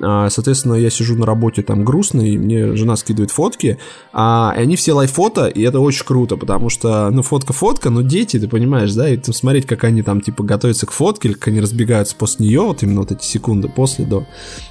Соответственно, 0.00 0.74
я 0.74 0.90
сижу 0.90 1.16
на 1.16 1.26
работе 1.26 1.62
там 1.62 1.84
грустный, 1.84 2.36
мне 2.36 2.74
жена 2.76 2.96
скидывает 2.96 3.30
фотки, 3.30 3.78
а, 4.12 4.54
и 4.56 4.60
они 4.60 4.76
все 4.76 4.92
лайф-фото, 4.92 5.46
и 5.46 5.62
это 5.62 5.80
очень 5.80 6.04
круто, 6.04 6.36
потому 6.36 6.70
что, 6.70 7.10
ну, 7.10 7.22
фотка-фотка, 7.22 7.90
но 7.90 8.02
дети, 8.02 8.38
ты 8.38 8.48
понимаешь, 8.48 8.92
да, 8.92 9.08
и 9.08 9.16
там 9.16 9.34
смотреть, 9.34 9.66
как 9.66 9.84
они 9.84 10.02
там, 10.02 10.20
типа, 10.20 10.42
готовятся 10.42 10.86
к 10.86 10.92
фотке, 10.92 11.28
или 11.28 11.34
как 11.34 11.48
они 11.48 11.60
разбегаются 11.60 12.16
после 12.16 12.46
нее, 12.46 12.60
вот 12.60 12.82
именно 12.82 13.00
вот 13.00 13.12
эти 13.12 13.24
секунды 13.24 13.68
после, 13.68 14.04
до, 14.04 14.26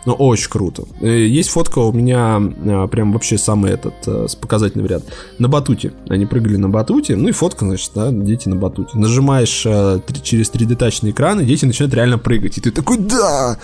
ну, 0.05 0.13
очень 0.13 0.49
круто. 0.49 0.83
Э, 1.01 1.25
Есть 1.25 1.49
фотка 1.49 1.79
у 1.79 1.91
меня, 1.91 2.39
а, 2.39 2.87
прям 2.87 3.13
вообще 3.13 3.37
самый 3.37 3.71
этот, 3.71 3.95
э, 4.07 4.27
с 4.27 4.35
показательный 4.35 4.83
вариант, 4.83 5.05
на 5.39 5.47
батуте. 5.47 5.93
Они 6.09 6.25
прыгали 6.25 6.57
на 6.57 6.69
батуте, 6.69 7.15
ну 7.15 7.29
и 7.29 7.31
фотка, 7.31 7.65
значит, 7.65 7.91
да, 7.95 8.11
дети 8.11 8.49
на 8.49 8.55
батуте. 8.55 8.97
Нажимаешь 8.97 9.63
э, 9.65 9.99
через 10.23 10.51
3D-тачный 10.51 11.11
экран, 11.11 11.39
и 11.41 11.45
дети 11.45 11.65
начинают 11.65 11.93
реально 11.93 12.17
прыгать, 12.17 12.57
и 12.57 12.61
ты 12.61 12.71
такой, 12.71 12.97
да! 12.97 13.57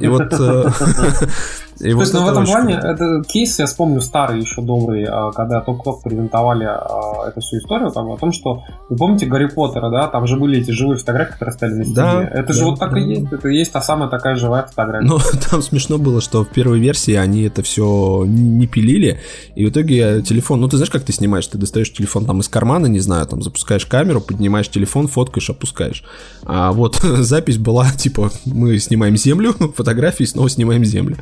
И 0.00 0.06
вот... 0.06 0.32
Ja. 1.04 1.12
и 1.80 1.90
То 1.90 1.96
вот 1.96 2.02
есть, 2.02 2.14
ну, 2.14 2.20
в 2.20 2.28
это 2.28 2.32
этом 2.40 2.46
плане, 2.46 2.74
круто. 2.74 2.88
это 2.88 3.22
кейс, 3.26 3.58
я 3.58 3.66
вспомню 3.66 4.00
старый 4.00 4.40
еще 4.40 4.62
добрый, 4.62 5.04
а, 5.04 5.32
когда 5.32 5.60
только 5.60 5.92
презентовали 5.92 6.64
а, 6.64 7.28
эту 7.28 7.40
всю 7.40 7.58
историю, 7.58 7.90
там, 7.90 8.10
о 8.12 8.16
том, 8.16 8.32
что, 8.32 8.62
вы 8.88 8.96
помните 8.96 9.26
Гарри 9.26 9.46
Поттера, 9.46 9.90
да, 9.90 10.06
там 10.06 10.26
же 10.26 10.36
были 10.36 10.60
эти 10.60 10.70
живые 10.70 10.98
фотографии, 10.98 11.32
которые 11.32 11.52
стояли 11.54 11.74
на 11.76 11.84
стене. 11.84 11.96
Да, 11.96 12.22
это 12.22 12.52
же 12.52 12.60
да, 12.60 12.66
вот 12.66 12.78
так 12.78 12.92
да. 12.92 13.00
и 13.00 13.02
есть, 13.02 13.32
это 13.32 13.48
и 13.48 13.56
есть 13.56 13.72
та 13.72 13.80
самая 13.80 14.08
такая 14.08 14.36
живая 14.36 14.64
фотография. 14.64 15.06
Ну, 15.06 15.18
там 15.50 15.62
смешно 15.62 15.98
было, 15.98 16.20
что 16.20 16.44
в 16.44 16.48
первой 16.48 16.78
версии 16.78 17.14
они 17.14 17.42
это 17.42 17.62
все 17.62 18.24
не 18.26 18.66
пилили, 18.66 19.20
и 19.54 19.66
в 19.66 19.70
итоге 19.70 20.22
телефон, 20.22 20.60
ну, 20.60 20.68
ты 20.68 20.76
знаешь, 20.76 20.90
как 20.90 21.02
ты 21.02 21.12
снимаешь? 21.12 21.46
Ты 21.46 21.58
достаешь 21.58 21.92
телефон 21.92 22.24
там 22.24 22.40
из 22.40 22.48
кармана, 22.48 22.86
не 22.86 23.00
знаю, 23.00 23.26
там 23.26 23.42
запускаешь 23.42 23.86
камеру, 23.86 24.20
поднимаешь 24.20 24.68
телефон, 24.68 25.08
фоткаешь, 25.08 25.50
опускаешь. 25.50 26.04
А 26.44 26.72
вот 26.72 26.96
запись 27.02 27.58
была, 27.58 27.90
типа, 27.96 28.30
мы 28.44 28.78
снимаем 28.78 29.16
землю, 29.16 29.52
фотографии, 29.76 30.24
снова 30.24 30.48
снимаем 30.48 30.84
землю. 30.84 31.16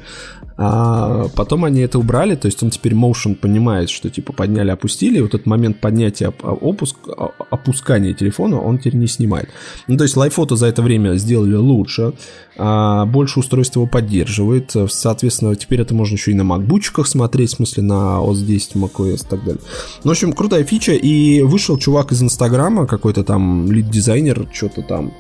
А 0.57 1.29
потом 1.35 1.65
они 1.65 1.81
это 1.81 1.99
убрали, 1.99 2.35
то 2.35 2.47
есть 2.47 2.63
он 2.63 2.71
теперь 2.71 2.93
motion 2.95 3.35
понимает, 3.35 3.91
что 3.91 4.11
типа 4.11 4.33
подняли, 4.33 4.71
опустили, 4.71 5.19
и 5.19 5.21
вот 5.21 5.35
этот 5.35 5.47
момент 5.47 5.81
поднятия, 5.81 6.29
оп- 6.29 6.63
опуск, 6.63 6.97
о- 7.09 7.33
опускания 7.51 8.13
телефона 8.15 8.61
он 8.61 8.79
теперь 8.79 8.97
не 8.97 9.07
снимает. 9.07 9.49
Ну, 9.89 9.97
то 9.97 10.05
есть 10.05 10.17
лайфото 10.17 10.57
за 10.57 10.67
это 10.67 10.83
время 10.83 11.17
сделали 11.17 11.55
лучше, 11.55 12.13
а, 12.59 13.07
больше 13.07 13.41
устройств 13.41 13.77
его 13.77 13.87
поддерживает, 13.87 14.75
соответственно, 14.89 15.57
теперь 15.57 15.81
это 15.81 15.95
можно 15.95 16.15
еще 16.15 16.33
и 16.33 16.35
на 16.35 16.45
макбучках 16.45 17.07
смотреть, 17.07 17.51
в 17.53 17.57
смысле 17.57 17.83
на 17.85 18.19
OS 18.21 18.45
10, 18.45 18.77
macOS 18.77 19.15
и 19.15 19.29
так 19.29 19.45
далее. 19.45 19.63
Ну, 20.05 20.11
в 20.11 20.13
общем, 20.13 20.33
крутая 20.33 20.65
фича, 20.65 20.93
и 20.93 21.41
вышел 21.43 21.79
чувак 21.79 22.13
из 22.13 22.23
Инстаграма, 22.23 22.87
какой-то 22.87 23.25
там 23.25 23.71
лид-дизайнер, 23.73 24.49
что-то 24.53 24.83
там, 24.83 25.13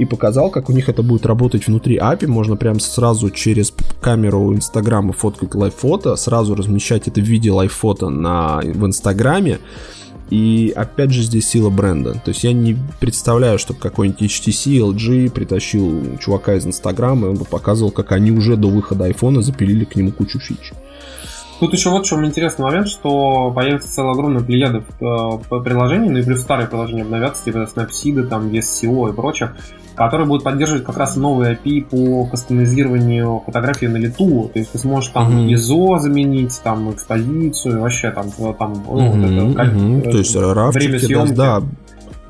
и 0.00 0.06
показал, 0.06 0.50
как 0.50 0.70
у 0.70 0.72
них 0.72 0.88
это 0.88 1.02
будет 1.02 1.26
работать 1.26 1.66
внутри 1.66 1.98
API. 1.98 2.26
Можно 2.26 2.56
прям 2.56 2.80
сразу 2.80 3.28
через 3.28 3.70
камеру 4.00 4.54
Инстаграма 4.54 5.12
фоткать 5.12 5.54
лайф-фото, 5.54 6.16
сразу 6.16 6.54
размещать 6.54 7.06
это 7.06 7.20
в 7.20 7.24
виде 7.24 7.52
лайф-фото 7.52 8.08
на, 8.08 8.60
в 8.64 8.86
Инстаграме. 8.86 9.58
И 10.30 10.72
опять 10.74 11.10
же 11.10 11.22
здесь 11.22 11.48
сила 11.48 11.68
бренда. 11.68 12.14
То 12.14 12.30
есть 12.30 12.44
я 12.44 12.54
не 12.54 12.78
представляю, 12.98 13.58
чтобы 13.58 13.78
какой-нибудь 13.78 14.22
HTC, 14.22 14.78
LG 14.78 15.32
притащил 15.32 16.16
чувака 16.18 16.54
из 16.54 16.64
Инстаграма, 16.64 17.26
и 17.26 17.30
он 17.30 17.36
бы 17.36 17.44
показывал, 17.44 17.90
как 17.90 18.12
они 18.12 18.30
уже 18.30 18.56
до 18.56 18.68
выхода 18.68 19.04
айфона 19.04 19.42
запилили 19.42 19.84
к 19.84 19.96
нему 19.96 20.12
кучу 20.12 20.38
фич. 20.38 20.72
Тут 21.60 21.74
еще 21.74 21.90
вот 21.90 22.06
в 22.06 22.08
чем 22.08 22.24
интересный 22.24 22.64
момент, 22.64 22.88
что 22.88 23.52
появится 23.54 23.92
целая 23.92 24.12
огромная 24.12 24.42
плеяда 24.42 24.78
э, 24.78 25.60
приложений, 25.62 26.08
ну 26.08 26.18
и 26.18 26.22
плюс 26.22 26.40
старые 26.40 26.66
приложения 26.66 27.02
обновятся, 27.02 27.44
типа 27.44 27.68
Snapseed, 27.72 28.22
там, 28.28 28.48
SEO 28.48 29.10
и 29.10 29.12
прочих, 29.12 29.54
которые 29.94 30.26
будут 30.26 30.42
поддерживать 30.42 30.84
как 30.84 30.96
раз 30.96 31.16
новые 31.16 31.58
API 31.62 31.82
по 31.82 32.24
кастомизированию 32.24 33.42
фотографии 33.44 33.84
на 33.84 33.98
лету. 33.98 34.48
То 34.50 34.58
есть 34.58 34.72
ты 34.72 34.78
сможешь 34.78 35.10
там 35.10 35.30
Мгм. 35.30 35.48
ISO 35.52 35.98
заменить, 35.98 36.58
там 36.64 36.90
экспозицию, 36.92 37.82
вообще 37.82 38.10
там, 38.10 38.28
э, 38.38 38.54
там 38.58 38.82
ну, 38.88 39.10
вот 39.10 39.30
это, 39.30 39.54
как, 39.54 39.72
Мгм. 39.74 39.98
э, 39.98 40.02
То 40.10 40.16
есть 40.18 40.34
время 40.34 40.54
рафчики, 40.54 40.92
да, 40.92 40.98
съемки. 40.98 41.32
да, 41.34 41.62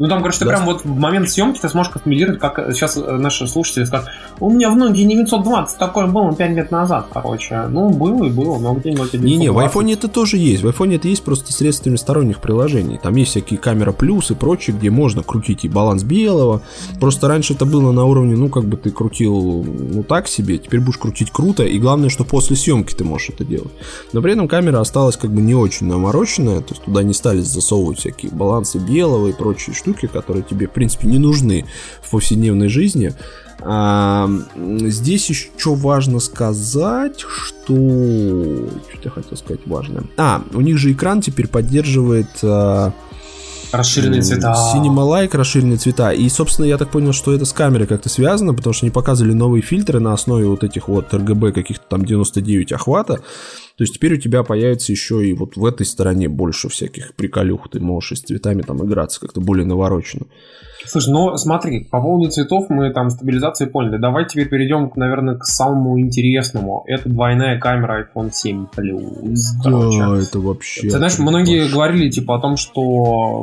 Ну 0.01 0.09
там, 0.09 0.21
короче, 0.23 0.39
ты 0.39 0.47
Да. 0.47 0.53
прям 0.53 0.65
вот 0.65 0.83
в 0.83 0.99
момент 0.99 1.29
съемки 1.29 1.61
ты 1.61 1.69
сможешь 1.69 1.93
кастомизировать, 1.93 2.41
как 2.41 2.59
сейчас 2.73 2.97
наши 2.97 3.47
слушатели 3.47 3.85
скажут, 3.85 4.09
у 4.41 4.51
меня 4.51 4.71
в 4.71 4.77
Nokia 4.77 5.05
920 5.05 5.77
такое 5.79 6.07
было 6.07 6.35
5 6.35 6.51
лет 6.57 6.71
назад, 6.71 7.09
короче. 7.13 7.67
Ну, 7.69 7.91
было 7.91 8.25
и 8.25 8.31
было, 8.31 8.59
но 8.59 8.73
где 8.75 8.91
Nokia 8.93 9.19
920? 9.19 9.23
Не-не, 9.23 9.51
в 9.51 9.59
айфоне 9.59 9.93
это 9.93 10.09
тоже 10.09 10.39
есть. 10.39 10.63
В 10.63 10.67
айфоне 10.67 10.97
это 10.97 11.07
есть 11.07 11.23
просто 11.23 11.53
средствами 11.53 11.97
сторонних 11.97 12.41
приложений. 12.41 12.99
Там 13.03 13.15
есть 13.17 13.33
всякие 13.33 13.59
камера 13.59 13.93
плюс 13.93 14.31
и 14.31 14.35
прочее, 14.35 14.75
где 14.75 14.89
можно 14.89 15.23
крутить 15.23 15.67
и 15.67 15.69
баланс 15.69 16.03
белого. 16.03 16.63
Просто 16.99 17.29
раньше 17.29 17.53
это 17.53 17.67
было 17.67 17.93
на 17.93 18.07
уровне, 18.07 18.37
ну, 18.37 18.49
как 18.49 18.65
бы 18.65 18.79
ты 18.79 18.91
крутил, 18.91 19.63
ну, 19.65 20.03
так 20.03 20.29
себе, 20.29 20.57
теперь 20.57 20.81
будешь 20.81 20.97
крутить 20.97 21.31
круто, 21.31 21.63
и 21.63 21.79
главное, 21.79 22.09
что 22.09 22.25
после 22.25 22.57
съемки 22.57 22.95
ты 22.95 23.05
можешь 23.05 23.29
это 23.29 23.45
делать. 23.45 23.73
Но 24.15 24.23
при 24.23 24.33
этом 24.33 24.49
камера 24.49 24.81
осталась 24.81 25.19
как 25.19 25.31
бы 25.31 25.43
не 25.43 25.55
очень 25.55 25.89
намороченная, 25.89 26.61
то 26.61 26.71
есть 26.71 26.85
туда 26.85 27.03
не 27.03 27.13
стали 27.13 27.41
засовывать 27.41 27.99
всякие 27.99 28.33
балансы 28.33 28.79
белого 28.79 29.29
и 29.29 29.33
прочие 29.33 29.75
штуки, 29.75 29.90
которые 30.09 30.43
тебе, 30.43 30.67
в 30.67 30.73
принципе, 30.73 31.09
не 31.09 31.19
нужны 31.19 31.67
в 32.03 32.11
повседневной 32.11 32.69
жизни. 32.69 33.15
А, 33.63 34.29
здесь 34.57 35.29
еще 35.29 35.75
важно 35.75 36.21
сказать, 36.21 37.21
что... 37.21 37.75
Что 37.75 39.05
я 39.05 39.11
хотел 39.11 39.37
сказать 39.37 39.61
важное? 39.67 40.05
А, 40.17 40.43
у 40.55 40.61
них 40.61 40.79
же 40.79 40.93
экран 40.93 41.21
теперь 41.21 41.49
поддерживает... 41.49 42.29
а, 42.43 42.93
Расширенные 43.73 44.23
цвета. 44.23 44.55
Cinema 44.75 45.07
Like, 45.07 45.37
расширенные 45.37 45.77
цвета. 45.77 46.11
И, 46.11 46.29
собственно, 46.29 46.67
я 46.67 46.77
так 46.77 46.91
понял, 46.91 47.13
что 47.13 47.33
это 47.33 47.45
с 47.45 47.53
камерой 47.53 47.87
как-то 47.87 48.09
связано, 48.09 48.53
потому 48.53 48.73
что 48.73 48.85
они 48.85 48.91
показывали 48.91 49.33
новые 49.33 49.63
фильтры 49.63 50.01
на 50.01 50.13
основе 50.13 50.47
вот 50.47 50.65
этих 50.65 50.89
вот 50.89 51.13
RGB 51.15 51.53
каких-то 51.53 51.85
там 51.89 52.05
99 52.05 52.73
охвата. 52.73 53.21
То 53.81 53.85
есть 53.85 53.95
теперь 53.95 54.13
у 54.13 54.19
тебя 54.19 54.43
появится 54.43 54.93
еще 54.93 55.27
и 55.27 55.33
вот 55.33 55.57
в 55.57 55.65
этой 55.65 55.87
стороне 55.87 56.29
больше 56.29 56.69
всяких 56.69 57.15
приколюх. 57.15 57.71
Ты 57.71 57.81
можешь 57.81 58.13
и 58.13 58.17
с 58.17 58.21
цветами 58.21 58.61
там 58.61 58.85
играться 58.85 59.19
как-то 59.21 59.41
более 59.41 59.65
навороченно. 59.65 60.27
Слушай, 60.87 61.13
ну 61.13 61.37
смотри, 61.37 61.85
по 61.85 62.01
поводу 62.01 62.31
цветов 62.31 62.67
мы 62.69 62.91
там 62.93 63.11
стабилизации 63.11 63.67
поняли. 63.67 63.99
Давай 63.99 64.27
теперь 64.27 64.49
перейдем, 64.49 64.91
наверное, 64.97 65.37
к 65.37 65.45
самому 65.45 66.01
интересному. 66.01 66.85
Это 66.87 67.09
двойная 67.09 67.59
камера 67.59 68.05
iPhone 68.05 68.31
7 68.33 68.67
Plus. 68.75 69.39
короче. 69.63 70.27
это 70.27 70.41
вообще... 70.41 70.83
Ты 70.83 70.91
знаешь, 70.91 71.19
многие 71.19 71.71
говорили 71.71 72.11
типа 72.11 72.37
о 72.37 72.41
том, 72.41 72.57
что 72.57 72.81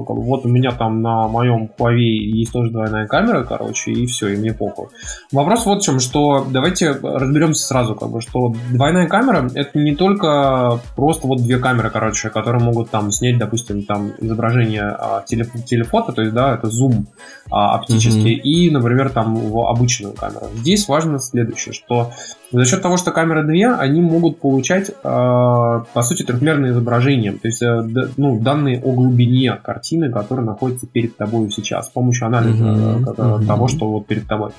вот 0.07 0.45
у 0.45 0.49
меня 0.49 0.71
там 0.71 1.01
на 1.01 1.27
моем 1.27 1.69
Huawei 1.77 1.99
есть 1.99 2.51
тоже 2.51 2.71
двойная 2.71 3.07
камера, 3.07 3.43
короче, 3.43 3.91
и 3.91 4.05
все, 4.07 4.29
и 4.29 4.37
мне 4.37 4.53
похуй. 4.53 4.87
Вопрос 5.31 5.65
вот 5.65 5.81
в 5.81 5.85
чем, 5.85 5.99
что 5.99 6.45
давайте 6.49 6.91
разберемся 6.91 7.65
сразу, 7.65 7.95
как 7.95 8.09
бы, 8.09 8.21
что 8.21 8.53
двойная 8.71 9.07
камера 9.07 9.49
это 9.53 9.77
не 9.77 9.95
только 9.95 10.79
просто 10.95 11.27
вот 11.27 11.41
две 11.41 11.57
камеры, 11.59 11.89
короче, 11.89 12.29
которые 12.29 12.63
могут 12.63 12.89
там 12.89 13.11
снять, 13.11 13.37
допустим, 13.37 13.83
там 13.83 14.13
изображение 14.19 14.83
а, 14.83 15.23
теле, 15.25 15.47
телефото, 15.65 16.11
то 16.11 16.21
есть, 16.21 16.33
да, 16.33 16.55
это 16.55 16.67
зум 16.67 17.07
а, 17.49 17.75
оптический, 17.75 18.35
Мгм. 18.35 18.41
и, 18.43 18.69
например, 18.69 19.09
там 19.09 19.35
его 19.35 19.69
обычную 19.69 20.13
камеру. 20.13 20.47
Здесь 20.55 20.87
важно 20.87 21.19
следующее, 21.19 21.73
что 21.73 22.11
за 22.51 22.65
счет 22.65 22.81
того, 22.81 22.97
что 22.97 23.11
камеры 23.11 23.43
две, 23.45 23.71
они 23.73 24.01
могут 24.01 24.39
получать, 24.39 24.91
а, 25.03 25.79
по 25.93 26.01
сути, 26.03 26.23
трехмерное 26.23 26.71
изображение, 26.71 27.31
то 27.33 27.47
есть, 27.47 27.61
э, 27.61 27.81
д- 27.83 28.09
ну, 28.17 28.39
данные 28.39 28.81
о 28.83 28.91
глубине 28.91 29.53
картины, 29.63 30.11
которая 30.11 30.45
находится 30.45 30.87
перед 30.87 31.15
тобой 31.17 31.49
сейчас, 31.51 31.87
с 31.87 31.89
помощью 31.89 32.27
анализа 32.27 32.65
э, 32.65 33.03
ко- 33.15 33.23
Мгм. 33.23 33.47
того, 33.47 33.67
что 33.67 33.87
вот 33.91 34.07
перед 34.07 34.27
тобой. 34.27 34.51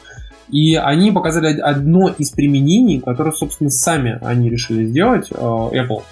И 0.50 0.76
они 0.76 1.12
показали 1.12 1.54
од- 1.54 1.60
одно 1.60 2.08
из 2.08 2.30
применений, 2.30 3.00
которое, 3.00 3.32
собственно, 3.32 3.68
сами 3.70 4.18
они 4.22 4.48
решили 4.48 4.86
сделать, 4.86 5.28
э, 5.30 5.34
Apple. 5.34 6.02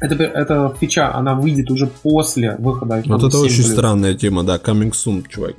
Это, 0.00 0.22
эта 0.22 0.74
фича, 0.80 1.14
она 1.14 1.34
выйдет 1.34 1.70
уже 1.70 1.86
после 1.86 2.56
выхода 2.58 2.98
iPhone 2.98 3.12
Вот 3.18 3.24
это 3.24 3.36
7 3.38 3.40
очень 3.46 3.64
Plus. 3.64 3.72
странная 3.72 4.14
тема, 4.14 4.42
да, 4.42 4.56
coming 4.56 4.92
soon, 4.92 5.24
чувак. 5.28 5.54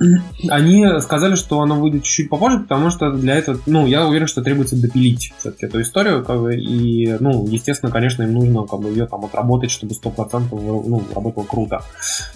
Они 0.48 0.86
сказали, 1.00 1.34
что 1.34 1.60
она 1.60 1.74
выйдет 1.74 2.02
чуть-чуть 2.04 2.28
попозже, 2.30 2.60
потому 2.60 2.90
что 2.90 3.10
для 3.12 3.34
этого, 3.36 3.58
ну, 3.66 3.86
я 3.86 4.06
уверен, 4.06 4.26
что 4.26 4.42
требуется 4.42 4.76
допилить 4.80 5.32
все-таки 5.38 5.66
эту 5.66 5.80
историю, 5.82 6.24
как 6.24 6.40
бы, 6.40 6.56
и, 6.56 7.16
ну, 7.20 7.46
естественно, 7.48 7.90
конечно, 7.92 8.22
им 8.22 8.32
нужно, 8.34 8.64
как 8.66 8.80
бы, 8.80 8.88
ее 8.90 9.06
там 9.06 9.24
отработать, 9.24 9.70
чтобы 9.70 9.94
100% 9.94 10.48
ну, 10.50 11.02
работало 11.14 11.44
круто. 11.44 11.82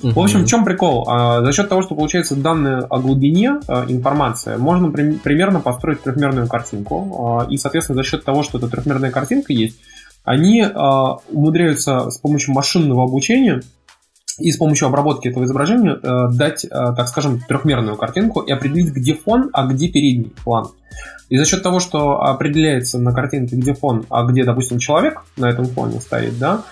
В 0.02 0.18
общем, 0.18 0.44
в 0.44 0.46
чем 0.46 0.64
прикол? 0.64 1.04
А, 1.08 1.44
За 1.44 1.52
счет 1.52 1.68
того, 1.68 1.82
что 1.82 1.94
получается 1.94 2.36
данные 2.36 2.78
о 2.78 2.98
глубине 2.98 3.60
а, 3.68 3.84
информации, 3.88 4.56
можно 4.56 4.90
при- 4.90 5.12
примерно 5.12 5.60
построить 5.60 6.02
трехмерную 6.02 6.46
картинку. 6.48 7.38
А, 7.42 7.46
И, 7.50 7.56
соответственно, 7.56 8.02
за 8.02 8.08
счет 8.08 8.24
того, 8.24 8.42
что 8.42 8.58
эта 8.58 8.68
трехмерная 8.68 9.10
картинка 9.10 9.52
есть, 9.52 9.76
они 10.24 10.62
а, 10.62 11.16
умудряются 11.30 12.10
с 12.10 12.18
помощью 12.18 12.54
машинного 12.54 13.04
обучения 13.04 13.62
и 14.38 14.50
с 14.50 14.56
помощью 14.56 14.88
обработки 14.88 15.28
этого 15.28 15.44
изображения 15.44 15.98
э, 16.02 16.28
дать, 16.32 16.64
э, 16.64 16.68
так 16.70 17.06
скажем, 17.08 17.40
трехмерную 17.40 17.96
картинку 17.96 18.40
и 18.40 18.50
определить, 18.50 18.92
где 18.92 19.14
фон, 19.14 19.50
а 19.52 19.66
где 19.66 19.88
передний 19.88 20.32
план. 20.44 20.68
И 21.28 21.36
за 21.36 21.44
счет 21.44 21.62
того, 21.62 21.80
что 21.80 22.22
определяется 22.22 22.98
на 22.98 23.12
картинке, 23.12 23.56
где 23.56 23.74
фон, 23.74 24.06
а 24.08 24.24
где, 24.24 24.44
допустим, 24.44 24.78
человек 24.78 25.22
на 25.36 25.50
этом 25.50 25.66
фоне 25.66 26.00
стоит, 26.00 26.38
да, 26.38 26.62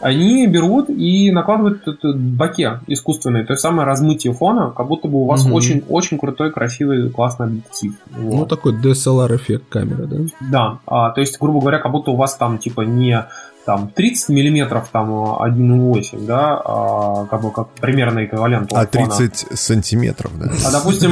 они 0.00 0.46
берут 0.46 0.88
и 0.90 1.30
накладывают 1.32 1.86
это 1.88 2.12
боке 2.14 2.80
искусственные, 2.86 3.44
то 3.44 3.52
есть 3.52 3.62
самое 3.62 3.86
размытие 3.86 4.32
фона, 4.32 4.70
как 4.76 4.86
будто 4.86 5.08
бы 5.08 5.18
у 5.18 5.24
вас 5.26 5.44
Мгм. 5.44 5.54
очень-очень 5.54 6.18
крутой, 6.18 6.52
красивый, 6.52 7.10
классный 7.10 7.46
объектив. 7.46 7.92
Ну, 8.16 8.30
Вот. 8.38 8.48
такой 8.48 8.74
DSLR-эффект 8.80 9.64
камеры, 9.68 10.06
да? 10.06 10.16
Да, 10.50 10.78
а, 10.86 11.10
то 11.10 11.20
есть, 11.20 11.38
грубо 11.40 11.60
говоря, 11.60 11.78
как 11.78 11.90
будто 11.92 12.10
у 12.12 12.16
вас 12.16 12.34
там 12.36 12.58
типа 12.58 12.82
не 12.82 13.26
там 13.66 13.88
30 13.94 14.30
миллиметров, 14.30 14.88
там 14.90 15.10
1,8, 15.10 16.24
да, 16.26 16.58
а, 16.64 17.26
как 17.26 17.42
бы 17.42 17.50
как 17.50 17.68
примерно 17.80 18.24
эквивалент. 18.24 18.72
А 18.72 18.80
от 18.82 18.94
фона. 18.94 19.08
30 19.10 19.46
сантиметров, 19.58 20.30
да? 20.38 20.50
А 20.66 20.70
допустим, 20.72 21.10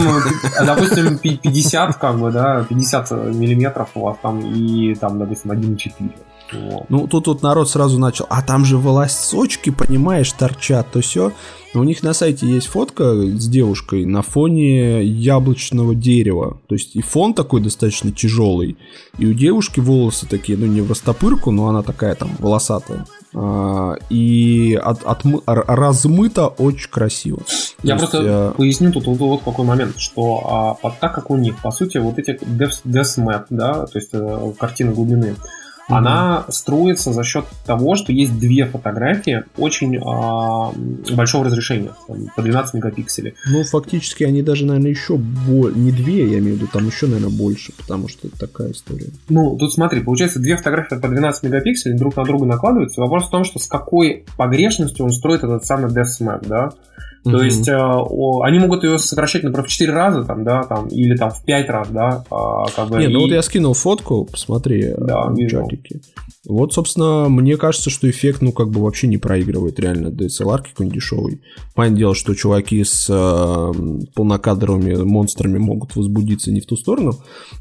а, 0.58 0.64
допустим, 0.64 1.18
пи- 1.18 1.36
50, 1.36 1.96
как 1.96 2.18
бы, 2.18 2.30
да, 2.30 2.64
50 2.66 3.10
миллиметров 3.10 3.90
у 3.94 4.00
вас 4.00 4.16
там 4.22 4.40
и 4.40 4.94
там, 4.94 5.18
допустим, 5.18 5.50
1,4. 5.50 6.12
Ну, 6.88 7.06
тут 7.06 7.26
вот 7.26 7.42
народ 7.42 7.68
сразу 7.68 7.98
начал, 7.98 8.26
а 8.28 8.42
там 8.42 8.64
же 8.64 8.78
волосочки, 8.78 9.70
понимаешь, 9.70 10.32
торчат, 10.32 10.90
то 10.92 11.00
все. 11.00 11.32
У 11.74 11.82
них 11.84 12.02
на 12.02 12.14
сайте 12.14 12.46
есть 12.46 12.68
фотка 12.68 13.12
с 13.14 13.48
девушкой 13.48 14.06
на 14.06 14.22
фоне 14.22 15.04
яблочного 15.04 15.94
дерева. 15.94 16.58
То 16.68 16.74
есть 16.74 16.96
и 16.96 17.02
фон 17.02 17.34
такой 17.34 17.60
достаточно 17.60 18.10
тяжелый. 18.10 18.78
И 19.18 19.26
у 19.26 19.34
девушки 19.34 19.80
волосы 19.80 20.26
такие, 20.26 20.56
ну 20.56 20.64
не 20.66 20.80
в 20.80 20.88
растопырку, 20.88 21.50
но 21.50 21.68
она 21.68 21.82
такая 21.82 22.14
там 22.14 22.30
волосатая. 22.38 23.04
А, 23.34 23.96
И 24.08 24.74
от, 24.82 25.24
р- 25.26 25.64
размыто 25.66 26.46
очень 26.46 26.88
красиво. 26.90 27.40
Я 27.82 27.96
То 27.96 28.02
есть, 28.02 28.10
просто 28.12 28.22
э, 28.26 28.52
поясню 28.56 28.92
тут 28.92 29.06
вот, 29.06 29.18
вот 29.18 29.42
какой 29.42 29.66
момент, 29.66 29.98
что 29.98 30.78
а, 30.82 30.90
так 31.00 31.14
как 31.14 31.30
у 31.30 31.36
них, 31.36 31.58
по 31.60 31.70
сути, 31.72 31.98
вот 31.98 32.18
эти 32.18 32.38
Death, 32.42 33.18
Map, 33.18 33.46
да, 33.50 33.86
то 33.86 33.98
есть 33.98 34.10
э, 34.12 34.52
картина 34.58 34.92
глубины, 34.92 35.34
она 35.88 36.44
строится 36.48 37.12
за 37.12 37.22
счет 37.24 37.44
того, 37.64 37.94
что 37.94 38.12
есть 38.12 38.38
две 38.38 38.66
фотографии 38.66 39.44
очень 39.56 39.98
а, 39.98 40.72
большого 41.14 41.44
разрешения, 41.44 41.90
там, 42.08 42.26
по 42.34 42.42
12 42.42 42.74
мегапикселей. 42.74 43.34
Ну, 43.46 43.64
фактически 43.64 44.24
они 44.24 44.42
даже, 44.42 44.66
наверное, 44.66 44.90
еще 44.90 45.16
больше. 45.16 45.78
Не 45.78 45.92
две, 45.92 46.30
я 46.30 46.38
имею 46.38 46.56
в 46.56 46.58
виду, 46.58 46.68
там 46.72 46.86
еще, 46.86 47.06
наверное, 47.06 47.30
больше, 47.36 47.72
потому 47.72 48.08
что 48.08 48.26
это 48.28 48.38
такая 48.38 48.72
история. 48.72 49.10
Ну, 49.28 49.56
тут 49.56 49.72
смотри, 49.72 50.00
получается, 50.00 50.40
две 50.40 50.56
фотографии 50.56 50.96
по 50.96 51.08
12 51.08 51.44
мегапикселей 51.44 51.96
друг 51.96 52.16
на 52.16 52.24
друга 52.24 52.46
накладываются. 52.46 53.00
Вопрос 53.00 53.26
в 53.26 53.30
том, 53.30 53.44
что 53.44 53.58
с 53.58 53.66
какой 53.66 54.24
погрешностью 54.36 55.04
он 55.04 55.12
строит 55.12 55.44
этот 55.44 55.64
самый 55.64 55.90
Death 55.90 56.20
Map, 56.20 56.72
да? 57.32 57.38
То 57.38 57.44
есть 57.44 57.68
э, 57.68 57.76
о, 57.76 58.42
они 58.42 58.58
могут 58.58 58.84
ее 58.84 58.98
сокращать, 58.98 59.42
например, 59.42 59.66
в 59.66 59.70
4 59.70 59.92
раза, 59.92 60.24
там, 60.24 60.44
да, 60.44 60.62
там, 60.62 60.86
или 60.88 61.16
там 61.16 61.30
в 61.30 61.42
5 61.44 61.68
раз, 61.68 61.88
да, 61.88 62.24
а, 62.30 62.66
как 62.74 62.88
бы. 62.88 62.98
Не, 62.98 63.08
ну 63.08 63.20
и- 63.20 63.22
вот 63.22 63.30
я 63.30 63.42
скинул 63.42 63.74
фотку, 63.74 64.24
посмотри 64.24 64.94
Да, 64.96 65.28
э, 65.30 65.34
вижу. 65.34 65.62
чатике. 65.62 66.00
Вот, 66.48 66.72
собственно, 66.72 67.28
мне 67.28 67.56
кажется, 67.56 67.90
что 67.90 68.08
эффект, 68.08 68.40
ну, 68.42 68.52
как 68.52 68.70
бы 68.70 68.80
вообще 68.82 69.06
не 69.06 69.18
проигрывает 69.18 69.80
реально 69.80 70.08
DSLR 70.08 70.62
какой-нибудь 70.62 70.94
дешевый. 70.94 71.40
Понятное 71.74 71.98
дело, 71.98 72.14
что 72.14 72.34
чуваки 72.34 72.84
с 72.84 73.06
э, 73.08 73.72
полнокадровыми 74.14 75.02
монстрами 75.02 75.58
могут 75.58 75.96
возбудиться 75.96 76.52
не 76.52 76.60
в 76.60 76.66
ту 76.66 76.76
сторону, 76.76 77.12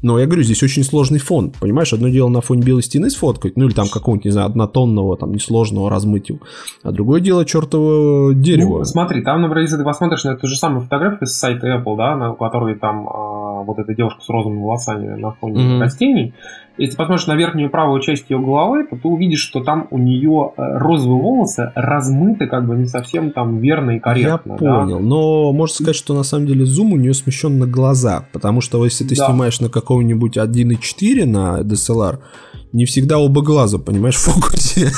но 0.02 0.18
я 0.18 0.26
говорю, 0.26 0.42
здесь 0.42 0.62
очень 0.62 0.84
сложный 0.84 1.18
фон, 1.18 1.52
понимаешь? 1.58 1.92
Одно 1.92 2.08
дело 2.08 2.28
на 2.28 2.40
фоне 2.40 2.62
белой 2.62 2.82
стены 2.82 3.10
сфоткать, 3.10 3.56
ну, 3.56 3.66
или 3.66 3.74
там 3.74 3.88
какого-нибудь, 3.88 4.24
не 4.26 4.30
знаю, 4.30 4.48
однотонного, 4.48 5.16
там, 5.16 5.32
несложного 5.32 5.90
размытия, 5.90 6.38
а 6.82 6.92
другое 6.92 7.20
дело 7.20 7.44
чертово 7.44 8.34
дерево. 8.34 8.78
Ну, 8.78 8.84
смотри, 8.84 9.22
там, 9.22 9.42
например, 9.42 9.62
если 9.64 9.76
ты 9.76 9.84
посмотришь 9.84 10.24
на 10.24 10.30
эту 10.30 10.46
же 10.46 10.56
самую 10.56 10.82
фотографию 10.82 11.26
с 11.26 11.32
сайта 11.32 11.66
Apple, 11.66 11.96
да, 11.96 12.16
на 12.16 12.34
которой 12.34 12.76
там 12.76 13.08
а, 13.08 13.62
вот 13.62 13.78
эта 13.78 13.94
девушка 13.94 14.20
с 14.22 14.28
розовыми 14.28 14.62
волосами 14.62 15.18
на 15.18 15.32
фоне 15.32 15.62
Мгм. 15.62 15.80
растений, 15.80 16.34
если 16.78 16.96
посмотришь 16.96 17.26
на 17.26 17.34
верхнюю 17.36 17.70
правую 17.70 18.00
часть 18.00 18.26
ее 18.28 18.38
головы, 18.38 18.84
то 18.88 18.96
ты 18.96 19.08
увидишь, 19.08 19.40
что 19.40 19.60
там 19.64 19.86
у 19.90 19.98
нее 19.98 20.52
э, 20.56 20.78
розовые 20.78 21.20
волосы 21.22 21.72
размыты 21.74 22.46
как 22.46 22.66
бы 22.66 22.76
не 22.76 22.86
совсем 22.86 23.30
там 23.30 23.58
верно 23.58 23.92
и 23.92 23.94
Я 23.94 24.00
корректно. 24.00 24.56
да. 24.60 24.80
понял, 24.80 25.00
но 25.00 25.52
можно 25.52 25.74
сказать, 25.74 25.96
что 25.96 26.14
на 26.14 26.22
самом 26.22 26.46
деле 26.46 26.64
зум 26.64 26.92
у 26.92 26.96
нее 26.96 27.14
смещен 27.14 27.58
на 27.58 27.66
глаза, 27.66 28.24
потому 28.32 28.60
что 28.60 28.84
если 28.84 29.04
ты 29.04 29.14
Да. 29.16 29.26
снимаешь 29.26 29.60
на 29.60 29.68
какого-нибудь 29.68 30.36
1.4 30.36 31.24
на 31.24 31.60
DSLR, 31.60 32.18
не 32.76 32.84
всегда 32.84 33.18
оба 33.18 33.42
глаза, 33.42 33.78
понимаешь, 33.78 34.16
в 34.16 34.24
фокусе. 34.30 34.88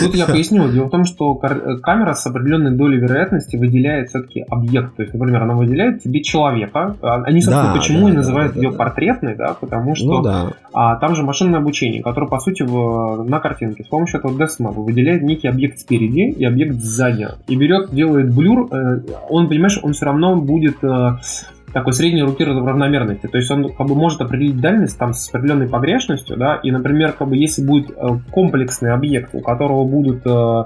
Тут 0.00 0.14
я 0.14 0.26
поясню. 0.26 0.70
Дело 0.70 0.86
в 0.86 0.90
том, 0.90 1.04
что 1.04 1.38
э, 1.42 1.76
камера 1.82 2.14
с 2.14 2.24
определенной 2.26 2.70
долей 2.76 2.98
вероятности 2.98 3.56
выделяет 3.56 4.08
все-таки 4.08 4.44
объект. 4.48 4.94
То 4.96 5.02
есть, 5.02 5.12
например, 5.14 5.42
она 5.42 5.54
выделяет 5.54 6.02
тебе 6.02 6.22
человека. 6.22 6.96
А 7.02 7.16
Они, 7.24 7.42
собственно, 7.42 7.72
Да, 7.72 7.78
почему 7.78 8.06
да, 8.06 8.12
и 8.12 8.16
называют 8.16 8.54
да, 8.54 8.60
ее 8.60 8.70
да. 8.70 8.76
портретной, 8.76 9.34
да, 9.36 9.54
потому 9.60 9.94
что 9.96 10.06
Ну 10.06 10.22
да. 10.22 10.52
а, 10.72 10.96
там 10.96 11.14
же 11.16 11.22
машинное 11.22 11.58
обучение, 11.58 12.02
которое, 12.02 12.28
по 12.28 12.38
сути, 12.38 12.62
в- 12.62 13.24
на 13.28 13.40
картинке 13.40 13.82
с 13.84 13.88
помощью 13.88 14.20
этого 14.20 14.32
DeskMap 14.36 14.74
выделяет 14.74 15.22
некий 15.22 15.48
объект 15.48 15.78
спереди 15.80 16.30
и 16.30 16.44
объект 16.44 16.76
сзади. 16.76 17.26
И 17.48 17.56
берет, 17.56 17.90
делает 17.92 18.32
блюр. 18.32 18.68
э, 18.72 19.00
Он, 19.28 19.48
понимаешь, 19.48 19.78
он 19.82 19.92
все 19.94 20.06
равно 20.06 20.36
будет 20.36 20.76
э, 20.84 21.16
такой 21.72 21.92
средней 21.92 22.22
руки 22.22 22.44
равномерности. 22.44 23.26
То 23.26 23.38
есть 23.38 23.50
он 23.50 23.72
как 23.72 23.86
бы 23.86 23.94
может 23.94 24.20
определить 24.20 24.60
дальность 24.60 24.98
там 24.98 25.12
с 25.14 25.28
определенной 25.28 25.68
погрешностью, 25.68 26.36
да, 26.36 26.56
и, 26.56 26.70
например, 26.70 27.12
как 27.12 27.28
бы 27.28 27.36
если 27.36 27.64
будет 27.64 27.90
э, 27.90 27.94
комплексный 28.30 28.92
объект, 28.92 29.30
у 29.34 29.40
которого 29.40 29.84
будут 29.84 30.22
э, 30.26 30.64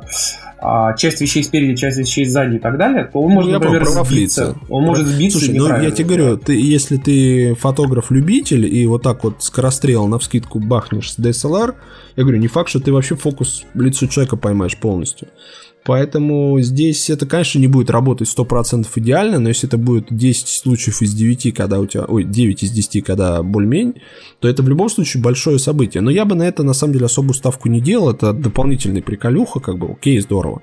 а, 0.66 0.94
часть 0.94 1.20
вещей 1.20 1.44
спереди, 1.44 1.76
часть 1.76 1.98
вещей 1.98 2.24
сзади 2.24 2.56
и 2.56 2.59
так 2.59 2.78
далее, 2.78 3.05
то 3.05 3.20
он 3.20 3.32
может, 3.32 3.48
Ну, 3.51 3.52
я 3.52 3.59
например, 3.59 3.85
понял, 3.85 4.05
сбиться. 4.05 4.56
Он 4.70 4.85
может 4.85 5.06
сбиться 5.06 5.39
Слушай, 5.39 5.59
ну 5.59 5.66
я 5.66 5.90
тебе 5.90 6.09
говорю, 6.09 6.39
ты, 6.39 6.59
если 6.59 6.97
ты 6.97 7.55
фотограф-любитель 7.55 8.64
и 8.66 8.86
вот 8.86 9.02
так 9.02 9.24
вот 9.24 9.43
скорострел 9.43 10.06
на 10.06 10.18
вскидку 10.18 10.60
бахнешь 10.60 11.12
с 11.12 11.18
DSLR, 11.18 11.74
я 12.16 12.22
говорю, 12.22 12.39
не 12.39 12.48
факт, 12.48 12.70
что 12.70 12.81
ты 12.81 12.93
вообще 12.93 13.14
фокус 13.14 13.64
лицо 13.74 14.06
человека 14.06 14.36
поймаешь 14.36 14.78
полностью. 14.78 15.28
Поэтому 15.85 16.59
здесь 16.61 17.11
это, 17.11 17.27
конечно, 17.27 17.59
не 17.59 17.66
будет 17.66 17.90
работать 17.90 18.27
100% 18.35 18.86
идеально, 18.97 19.39
но 19.39 19.48
если 19.48 19.69
это 19.69 19.77
будет 19.77 20.06
10 20.09 20.48
случаев 20.48 21.02
из 21.02 21.15
9, 21.15 21.55
когда 21.55 21.78
у 21.78 21.86
тебя... 21.86 22.05
Ой, 22.05 22.24
9 22.24 22.62
из 22.62 22.70
10, 22.70 23.05
когда 23.05 23.43
более-менее, 23.43 24.01
то 24.40 24.48
это 24.48 24.62
в 24.62 24.69
любом 24.69 24.89
случае 24.89 25.23
большое 25.23 25.59
событие. 25.59 26.01
Но 26.01 26.11
я 26.11 26.24
бы 26.24 26.36
на 26.36 26.44
это, 26.44 26.62
на 26.62 26.73
самом 26.73 26.94
деле, 26.94 27.05
особую 27.05 27.35
ставку 27.35 27.69
не 27.69 27.82
делал. 27.82 28.11
Это 28.11 28.32
дополнительный 28.32 29.02
приколюха, 29.02 29.61
как 29.61 29.78
бы, 29.78 29.93
окей, 29.93 30.19
здорово. 30.20 30.62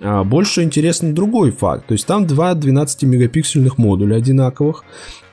А 0.00 0.24
больше 0.24 0.62
интересен 0.62 1.14
другой 1.14 1.50
факт. 1.50 1.86
То 1.86 1.92
есть 1.92 2.06
там 2.06 2.26
два 2.26 2.54
12-мегапиксельных 2.54 3.74
модуля 3.76 4.16
одинаковых. 4.16 4.82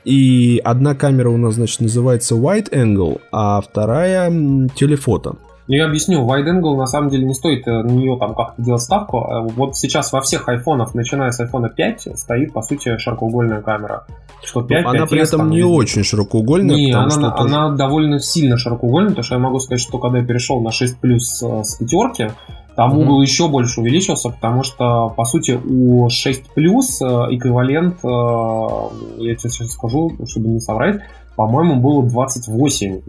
И 0.03 0.59
одна 0.63 0.93
камера 0.93 1.29
у 1.29 1.37
нас, 1.37 1.55
значит, 1.55 1.79
называется 1.79 2.35
Wide 2.35 2.71
Angle, 2.71 3.21
а 3.31 3.61
вторая 3.61 4.27
м, 4.27 4.69
телефото. 5.71 5.75
Я 5.75 5.85
объясню, 5.85 6.25
wide 6.25 6.45
angle 6.47 6.75
на 6.77 6.85
самом 6.85 7.09
деле 7.09 7.25
не 7.25 7.33
стоит 7.33 7.67
э, 7.67 7.71
на 7.83 7.91
нее 7.91 8.17
там 8.19 8.35
как-то 8.35 8.61
делать 8.61 8.81
ставку. 8.81 9.17
Э, 9.19 9.47
Вот 9.55 9.75
сейчас 9.77 10.11
во 10.13 10.21
всех 10.21 10.47
айфонах, 10.49 10.93
начиная 10.95 11.31
с 11.31 11.39
iPhone 11.41 11.69
5, 11.75 12.07
стоит, 12.17 12.53
по 12.53 12.61
сути, 12.61 12.97
широкоугольная 12.97 13.61
камера. 13.61 14.05
Что 14.43 14.61
5, 14.61 14.83
Ну, 14.83 14.89
она 14.89 14.99
5S, 15.05 15.07
при 15.09 15.21
этом 15.21 15.39
там, 15.41 15.49
не 15.51 15.57
везде. 15.57 15.69
очень 15.71 16.03
широкоугольная, 16.03 16.75
Не, 16.75 16.91
она, 16.93 17.09
что 17.09 17.29
тоже- 17.31 17.55
она 17.55 17.75
довольно 17.75 18.19
сильно 18.19 18.57
широкоугольная, 18.57 19.09
потому 19.09 19.23
что 19.23 19.35
я 19.35 19.39
могу 19.41 19.59
сказать, 19.59 19.81
что 19.81 19.97
когда 19.99 20.19
я 20.19 20.25
перешел 20.25 20.61
на 20.61 20.71
6 20.71 20.99
плюс 20.99 21.41
э, 21.43 21.63
с 21.63 21.75
пятерки, 21.75 22.31
там 22.75 22.91
Мгм. 22.91 22.99
угол 23.01 23.21
еще 23.21 23.47
больше 23.49 23.81
увеличился, 23.81 24.29
потому 24.29 24.63
что, 24.63 25.09
по 25.09 25.25
сути, 25.25 25.51
у 25.63 26.09
6 26.09 26.53
плюс 26.53 27.01
э, 27.01 27.05
эквивалент, 27.31 27.97
я 28.03 29.35
тебе 29.35 29.49
сейчас 29.49 29.71
скажу, 29.71 30.11
чтобы 30.27 30.47
не 30.47 30.59
соврать, 30.59 31.01
по-моему, 31.35 31.77
было 31.77 32.07
28 32.07 32.91
э, 32.91 32.99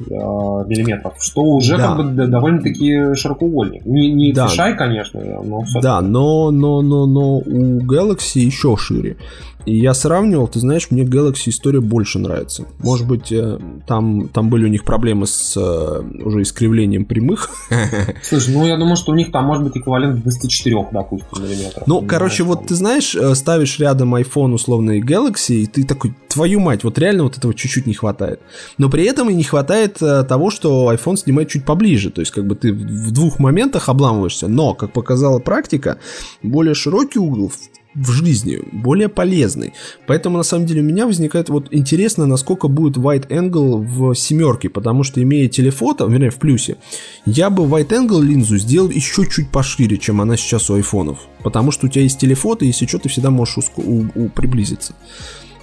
миллиметров, 0.68 1.14
что 1.20 1.42
уже 1.42 1.76
Да. 1.76 1.88
как 1.88 1.96
бы 1.96 2.26
довольно-таки 2.26 3.14
широкоугольник. 3.14 3.84
Не, 3.84 4.12
не 4.12 4.32
Да. 4.32 4.48
фишай, 4.48 4.76
конечно, 4.76 5.20
но 5.44 5.62
все 5.62 5.80
Да, 5.80 6.00
но, 6.00 6.50
но, 6.50 6.82
но, 6.82 7.06
но 7.06 7.38
у 7.38 7.80
Galaxy 7.80 8.40
еще 8.40 8.76
шире. 8.76 9.16
И 9.64 9.76
я 9.76 9.94
сравнивал, 9.94 10.48
ты 10.48 10.58
знаешь, 10.58 10.88
мне 10.90 11.02
Galaxy 11.04 11.48
история 11.48 11.80
больше 11.80 12.18
нравится. 12.18 12.64
Может 12.78 13.06
быть, 13.06 13.30
э, 13.30 13.58
там, 13.86 14.28
там 14.28 14.50
были 14.50 14.64
у 14.64 14.68
них 14.68 14.84
проблемы 14.84 15.26
с 15.26 15.56
э, 15.56 16.02
уже 16.24 16.42
искривлением 16.42 17.04
прямых. 17.04 17.50
Слушай, 18.22 18.54
ну 18.54 18.66
я 18.66 18.76
думаю, 18.76 18.96
что 18.96 19.12
у 19.12 19.14
них 19.14 19.30
там 19.30 19.44
может 19.44 19.62
быть 19.62 19.76
эквивалент 19.76 20.20
24, 20.22 20.88
допустим, 20.90 21.44
миллиметров. 21.44 21.84
Ну, 21.86 22.02
короче, 22.02 22.42
знаю, 22.42 22.48
вот 22.48 22.58
там. 22.60 22.68
ты 22.68 22.74
знаешь, 22.74 23.14
э, 23.14 23.34
ставишь 23.34 23.78
рядом 23.78 24.14
iPhone 24.16 24.52
условно 24.52 24.92
и 24.92 25.00
Galaxy, 25.00 25.54
и 25.54 25.66
ты 25.66 25.84
такой, 25.84 26.14
твою 26.28 26.58
мать, 26.60 26.82
вот 26.82 26.98
реально 26.98 27.24
вот 27.24 27.36
этого 27.36 27.54
чуть-чуть 27.54 27.86
не 27.86 27.94
хватает. 27.94 28.11
Но 28.78 28.88
при 28.90 29.04
этом 29.04 29.30
и 29.30 29.34
не 29.34 29.44
хватает 29.44 30.00
э, 30.02 30.24
того, 30.24 30.50
что 30.50 30.92
iPhone 30.92 31.16
снимает 31.16 31.48
чуть 31.48 31.64
поближе. 31.64 32.10
То 32.10 32.20
есть, 32.20 32.32
как 32.32 32.46
бы 32.46 32.54
ты 32.54 32.72
в 32.72 33.10
двух 33.12 33.38
моментах 33.38 33.88
обламываешься. 33.88 34.48
Но, 34.48 34.74
как 34.74 34.92
показала 34.92 35.38
практика, 35.38 35.98
более 36.42 36.74
широкий 36.74 37.18
угол 37.18 37.52
в 37.94 38.10
жизни, 38.10 38.58
более 38.72 39.10
полезный. 39.10 39.74
Поэтому, 40.06 40.38
на 40.38 40.44
самом 40.44 40.64
деле, 40.64 40.80
у 40.80 40.84
меня 40.84 41.06
возникает 41.06 41.50
вот 41.50 41.68
интересно, 41.72 42.24
насколько 42.24 42.68
будет 42.68 42.96
wide 42.96 43.28
angle 43.28 43.76
в 43.84 44.14
семерке, 44.14 44.70
потому 44.70 45.02
что, 45.04 45.22
имея 45.22 45.46
телефото, 45.48 46.06
вернее, 46.06 46.30
в 46.30 46.36
плюсе, 46.36 46.76
я 47.26 47.50
бы 47.50 47.64
wide 47.64 47.90
angle 47.90 48.22
линзу 48.22 48.56
сделал 48.56 48.88
еще 48.88 49.26
чуть 49.26 49.50
пошире, 49.50 49.98
чем 49.98 50.22
она 50.22 50.38
сейчас 50.38 50.70
у 50.70 50.74
айфонов. 50.74 51.18
Потому 51.42 51.70
что 51.70 51.86
у 51.86 51.90
тебя 51.90 52.04
есть 52.04 52.18
телефото, 52.18 52.64
если 52.64 52.86
что, 52.86 52.98
ты 52.98 53.10
всегда 53.10 53.30
можешь 53.30 53.58
уско- 53.58 53.82
у- 53.84 54.06
у- 54.24 54.28
приблизиться. 54.30 54.94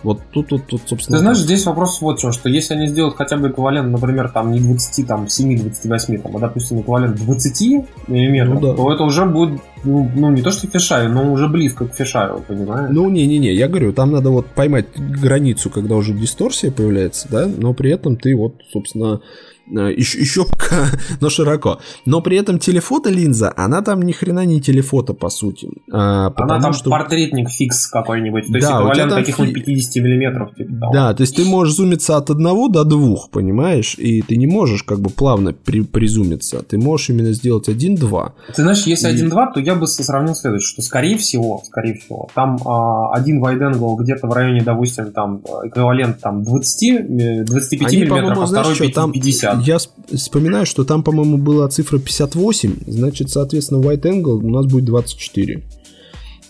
Вот 0.04 0.22
тут, 0.32 0.48
тут, 0.48 0.66
тут, 0.68 0.82
собственно. 0.86 1.18
Ты 1.18 1.22
знаешь, 1.22 1.38
так. 1.38 1.46
здесь 1.46 1.66
вопрос 1.66 2.00
вот 2.02 2.18
в 2.18 2.22
чем, 2.22 2.32
что 2.32 2.50
если 2.50 2.74
они 2.74 2.88
сделают 2.88 3.16
хотя 3.18 3.38
бы 3.38 3.50
эквивалент, 3.50 3.92
например, 3.92 4.30
там 4.30 4.52
не 4.52 4.60
20, 4.60 5.08
там 5.08 5.28
7, 5.28 5.60
28, 5.60 6.22
там, 6.22 6.38
а 6.38 6.40
допустим 6.40 6.82
эквивалент 6.82 7.18
20 7.18 7.62
миллиметров, 8.08 8.62
Ну 8.62 8.68
да. 8.68 8.74
то 8.76 8.94
это 8.94 9.04
уже 9.04 9.26
будет, 9.26 9.60
ну, 9.84 10.10
ну, 10.16 10.32
не 10.32 10.42
то 10.42 10.52
что 10.52 10.68
фишаю, 10.68 11.12
но 11.12 11.32
уже 11.32 11.48
близко 11.50 11.86
к 11.88 11.94
фишаю, 11.94 12.44
понимаешь? 12.48 12.90
Ну, 12.92 13.10
не-не-не, 13.10 13.54
я 13.54 13.68
говорю, 13.68 13.92
там 13.94 14.12
надо 14.12 14.30
вот 14.30 14.48
поймать 14.48 14.86
границу, 14.96 15.70
когда 15.70 15.96
уже 15.96 16.14
дисторсия 16.14 16.72
появляется, 16.72 17.28
да, 17.30 17.48
но 17.48 17.74
при 17.74 17.92
этом 17.92 18.16
ты 18.16 18.36
вот, 18.36 18.56
собственно, 18.72 19.22
еще, 19.70 20.20
еще 20.20 20.46
пока, 20.46 20.88
но 21.22 21.30
широко. 21.30 21.80
Но 22.06 22.22
при 22.22 22.38
этом 22.38 22.60
телефото 22.60 23.10
линза, 23.10 23.54
она 23.56 23.82
там 23.82 24.02
ни 24.02 24.12
хрена 24.12 24.46
не 24.46 24.62
телефото, 24.62 25.14
по 25.14 25.30
сути. 25.30 25.70
А, 25.92 26.32
Она 26.36 26.60
там 26.60 26.74
что... 26.74 26.90
портретник 26.90 27.50
фикс 27.50 27.88
какой-нибудь, 27.88 28.48
то 28.48 28.56
есть 28.56 28.68
Да, 28.68 28.80
тебя 28.80 28.92
эквивалент 28.94 29.14
каких-нибудь 29.14 29.56
фи- 29.56 29.64
50 29.76 30.04
миллиметров. 30.04 30.56
Типа, 30.56 30.80
того. 30.80 30.94
Да, 30.94 31.14
то 31.14 31.22
есть 31.22 31.36
ты 31.36 31.46
можешь 31.46 31.76
зумиться 31.76 32.18
от 32.18 32.30
одного 32.30 32.68
до 32.68 32.84
двух, 32.84 33.30
понимаешь? 33.30 33.96
И 33.98 34.22
ты 34.22 34.38
не 34.38 34.48
можешь 34.48 34.84
как 34.84 35.00
бы 35.00 35.10
плавно 35.10 35.54
при, 35.54 35.82
призумиться. 35.82 36.64
Ты 36.64 36.78
можешь 36.78 37.10
именно 37.10 37.34
сделать 37.34 37.70
один-два. 37.70 38.34
Ты 38.56 38.62
знаешь, 38.64 38.84
если 38.86 39.12
И- 39.12 39.24
1.2, 39.26 39.54
то 39.54 39.60
я 39.60 39.76
бы 39.76 39.88
сравнил 39.88 40.36
следующее, 40.36 40.68
что 40.74 40.82
скорее 40.82 41.18
всего, 41.18 41.62
скорее 41.66 41.96
всего, 42.00 42.30
там 42.34 42.58
а, 42.66 43.12
один 43.14 43.44
wide 43.44 43.60
angle 43.74 43.96
где-то 44.00 44.28
в 44.28 44.34
районе, 44.34 44.62
допустим, 44.62 45.12
там 45.12 45.42
э, 45.46 45.68
эквивалент 45.68 46.20
там 46.20 46.44
20, 46.44 46.84
э, 46.92 47.44
25 47.44 47.88
Они, 47.88 47.98
миллиметров, 48.02 48.40
а 48.40 48.48
знаешь, 48.48 48.68
второй 48.68 48.76
что 48.76 48.84
50. 48.86 48.96
там... 48.96 49.12
50. 49.12 49.59
Я 49.66 49.76
сп- 49.78 50.16
вспоминаю, 50.16 50.66
что 50.66 50.84
там, 50.84 51.04
по-моему, 51.04 51.38
была 51.38 51.68
цифра 51.70 51.98
58, 52.00 52.76
значит, 52.88 53.30
соответственно, 53.30 53.80
white 53.82 54.02
angle 54.04 54.44
у 54.44 54.50
нас 54.50 54.66
будет 54.66 54.86
24. 54.86 55.62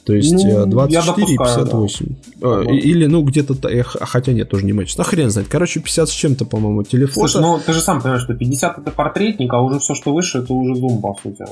То 0.06 0.14
есть 0.16 0.32
Ну, 0.32 0.40
э, 0.46 0.50
я 0.50 0.66
24 0.66 1.34
и 1.34 1.38
допускаю, 1.38 1.66
58. 1.66 2.16
А, 2.42 2.48
Вот. 2.64 2.68
и- 2.74 2.78
Или, 2.78 3.06
ну, 3.06 3.22
где-то... 3.22 3.56
э, 3.70 3.84
х- 3.84 4.06
Хотя 4.06 4.34
нет, 4.34 4.50
тоже 4.50 4.66
не 4.66 4.74
матч. 4.74 4.96
Ну, 4.98 5.04
хрен 5.04 5.30
знает. 5.30 5.48
Короче, 5.50 5.80
50 5.82 6.10
с 6.10 6.12
чем-то, 6.12 6.46
по-моему, 6.46 6.84
телефон. 6.84 7.28
Слушай, 7.28 7.42
ну 7.42 7.60
ты 7.64 7.74
же 7.74 7.82
сам 7.82 8.02
понимаешь, 8.02 8.24
что 8.24 8.34
50 8.34 8.80
это 8.80 8.92
портретник, 8.92 9.54
а 9.54 9.62
уже 9.62 9.78
все, 9.80 9.94
что 9.94 10.14
выше, 10.14 10.40
это 10.40 10.54
уже 10.54 10.76
зум, 10.76 11.02
по 11.02 11.16
сути. 11.22 11.46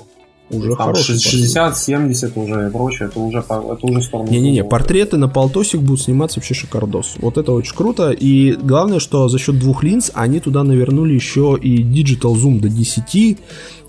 Уже 0.50 0.76
Там 0.76 0.88
хороший. 0.88 1.20
60, 1.20 1.78
70 1.78 2.38
уже 2.38 2.68
и 2.68 2.72
прочее, 2.72 3.10
это 3.10 3.20
уже, 3.20 3.40
это 3.40 3.78
уже 3.82 4.02
сторону. 4.02 4.30
Не-не-не, 4.30 4.64
портреты 4.64 5.18
на 5.18 5.28
полтосик 5.28 5.82
будут 5.82 6.02
сниматься 6.02 6.40
вообще 6.40 6.54
шикардос. 6.54 7.16
Вот 7.20 7.38
это 7.38 7.52
очень 7.52 7.76
круто. 7.76 8.12
И 8.12 8.54
главное, 8.54 9.00
что 9.00 9.28
за 9.28 9.40
счет 9.40 9.60
двух 9.60 9.84
линз 9.84 10.12
они 10.14 10.40
туда 10.40 10.64
навернули 10.64 11.14
еще 11.14 11.58
и 11.62 11.84
Digital 11.84 12.34
Zoom 12.34 12.60
до 12.60 12.70
10. 12.70 13.38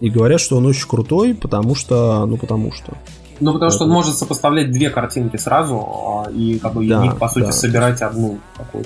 И 0.01 0.11
говорят, 0.11 0.41
что 0.41 0.57
он 0.57 0.67
очень 0.67 0.89
крутой, 0.89 1.35
потому 1.35 1.75
что... 1.75 2.27
Ну, 2.27 2.37
потому 2.37 2.73
что... 2.73 2.97
Ну, 3.41 3.53
потому 3.53 3.71
что 3.71 3.85
он 3.85 3.91
может 3.91 4.17
сопоставлять 4.17 4.71
две 4.71 4.91
картинки 4.91 5.37
сразу 5.37 5.77
а, 5.77 6.31
и 6.31 6.59
как 6.59 6.75
бы 6.75 6.87
Да, 6.87 7.03
них, 7.03 7.17
по 7.19 7.29
сути, 7.29 7.47
да. 7.47 7.53
собирать 7.53 8.03
одну. 8.03 8.39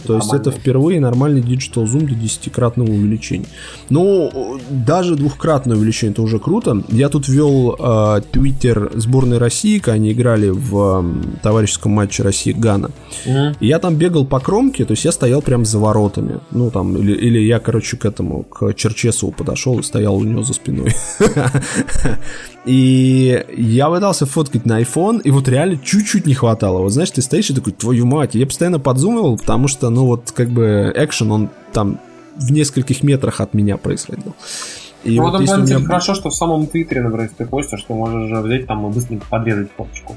То 0.07 0.16
есть 0.16 0.33
это 0.33 0.51
впервые 0.51 1.01
нормальный 1.01 1.41
Digital 1.41 1.85
Zoom 1.85 2.07
до 2.07 2.15
10-кратного 2.15 2.91
увеличения. 2.91 3.47
Ну, 3.91 4.61
даже 4.70 5.16
двухкратное 5.16 5.77
увеличение 5.77 6.12
это 6.12 6.23
уже 6.23 6.39
круто. 6.39 6.83
Я 6.89 7.09
тут 7.09 7.29
вел 7.29 7.77
э, 7.79 8.20
твиттер 8.31 8.93
сборной 8.95 9.39
России, 9.39 9.79
когда 9.79 9.95
они 9.95 10.12
играли 10.12 10.49
в 10.51 10.77
м, 10.99 11.39
товарищеском 11.43 11.93
матче 11.93 12.23
России-Гана. 12.23 12.91
Мгм. 13.27 13.57
И 13.61 13.66
я 13.66 13.79
там 13.79 13.97
бегал 13.97 14.24
по 14.27 14.41
кромке, 14.41 14.85
то 14.85 14.93
есть 14.93 15.05
я 15.05 15.12
стоял 15.12 15.43
прям 15.43 15.65
за 15.65 15.79
воротами. 15.79 16.41
Ну, 16.51 16.70
там, 16.70 16.97
или, 16.97 17.12
или 17.12 17.39
я, 17.39 17.59
короче, 17.59 17.97
к 17.97 18.05
этому, 18.05 18.45
к 18.45 18.73
Черчесову 18.74 19.33
подошел 19.33 19.79
и 19.79 19.83
стоял 19.83 20.16
у 20.16 20.24
него 20.24 20.43
за 20.43 20.53
спиной. 20.55 20.95
И 22.65 23.45
я 23.57 23.89
пытался 23.91 24.25
фоткать 24.25 24.67
на 24.67 24.81
iPhone, 24.81 25.21
и 25.23 25.31
вот 25.31 25.49
реально 25.49 25.79
чуть-чуть 25.79 26.27
не 26.27 26.35
хватало. 26.35 26.79
Вот 26.79 26.93
знаешь, 26.93 27.11
ты 27.11 27.21
стоишь 27.21 27.51
и 27.51 27.55
такой, 27.55 27.73
твою 27.73 28.07
мать. 28.07 28.35
Я 28.35 28.47
постоянно 28.47 28.79
подзумывал, 28.79 29.37
потому 29.37 29.67
что, 29.67 29.91
ну, 29.91 30.07
вот 30.07 30.31
как 30.33 30.49
бы 30.49 30.93
экшен, 30.95 31.33
он 31.33 31.49
там 31.73 31.99
в 32.37 32.53
нескольких 32.53 33.03
метрах 33.03 33.41
от 33.41 33.53
меня 33.55 33.77
происходил. 33.77 34.35
И 35.05 35.17
Ну, 35.17 35.31
вот 35.31 35.41
если 35.41 35.61
меня... 35.61 35.81
хорошо, 35.81 36.15
что 36.15 36.31
в 36.31 36.35
самом 36.35 36.69
Твиттере, 36.69 37.03
например, 37.03 37.25
если 37.25 37.45
ты 37.45 37.47
постишь, 37.47 37.83
ты 37.83 37.93
можешь 37.93 38.29
же 38.29 38.37
взять 38.37 38.69
там 38.69 38.89
и 38.89 38.95
быстренько 38.95 39.27
подрезать 39.29 39.69
фоточку. 39.77 40.17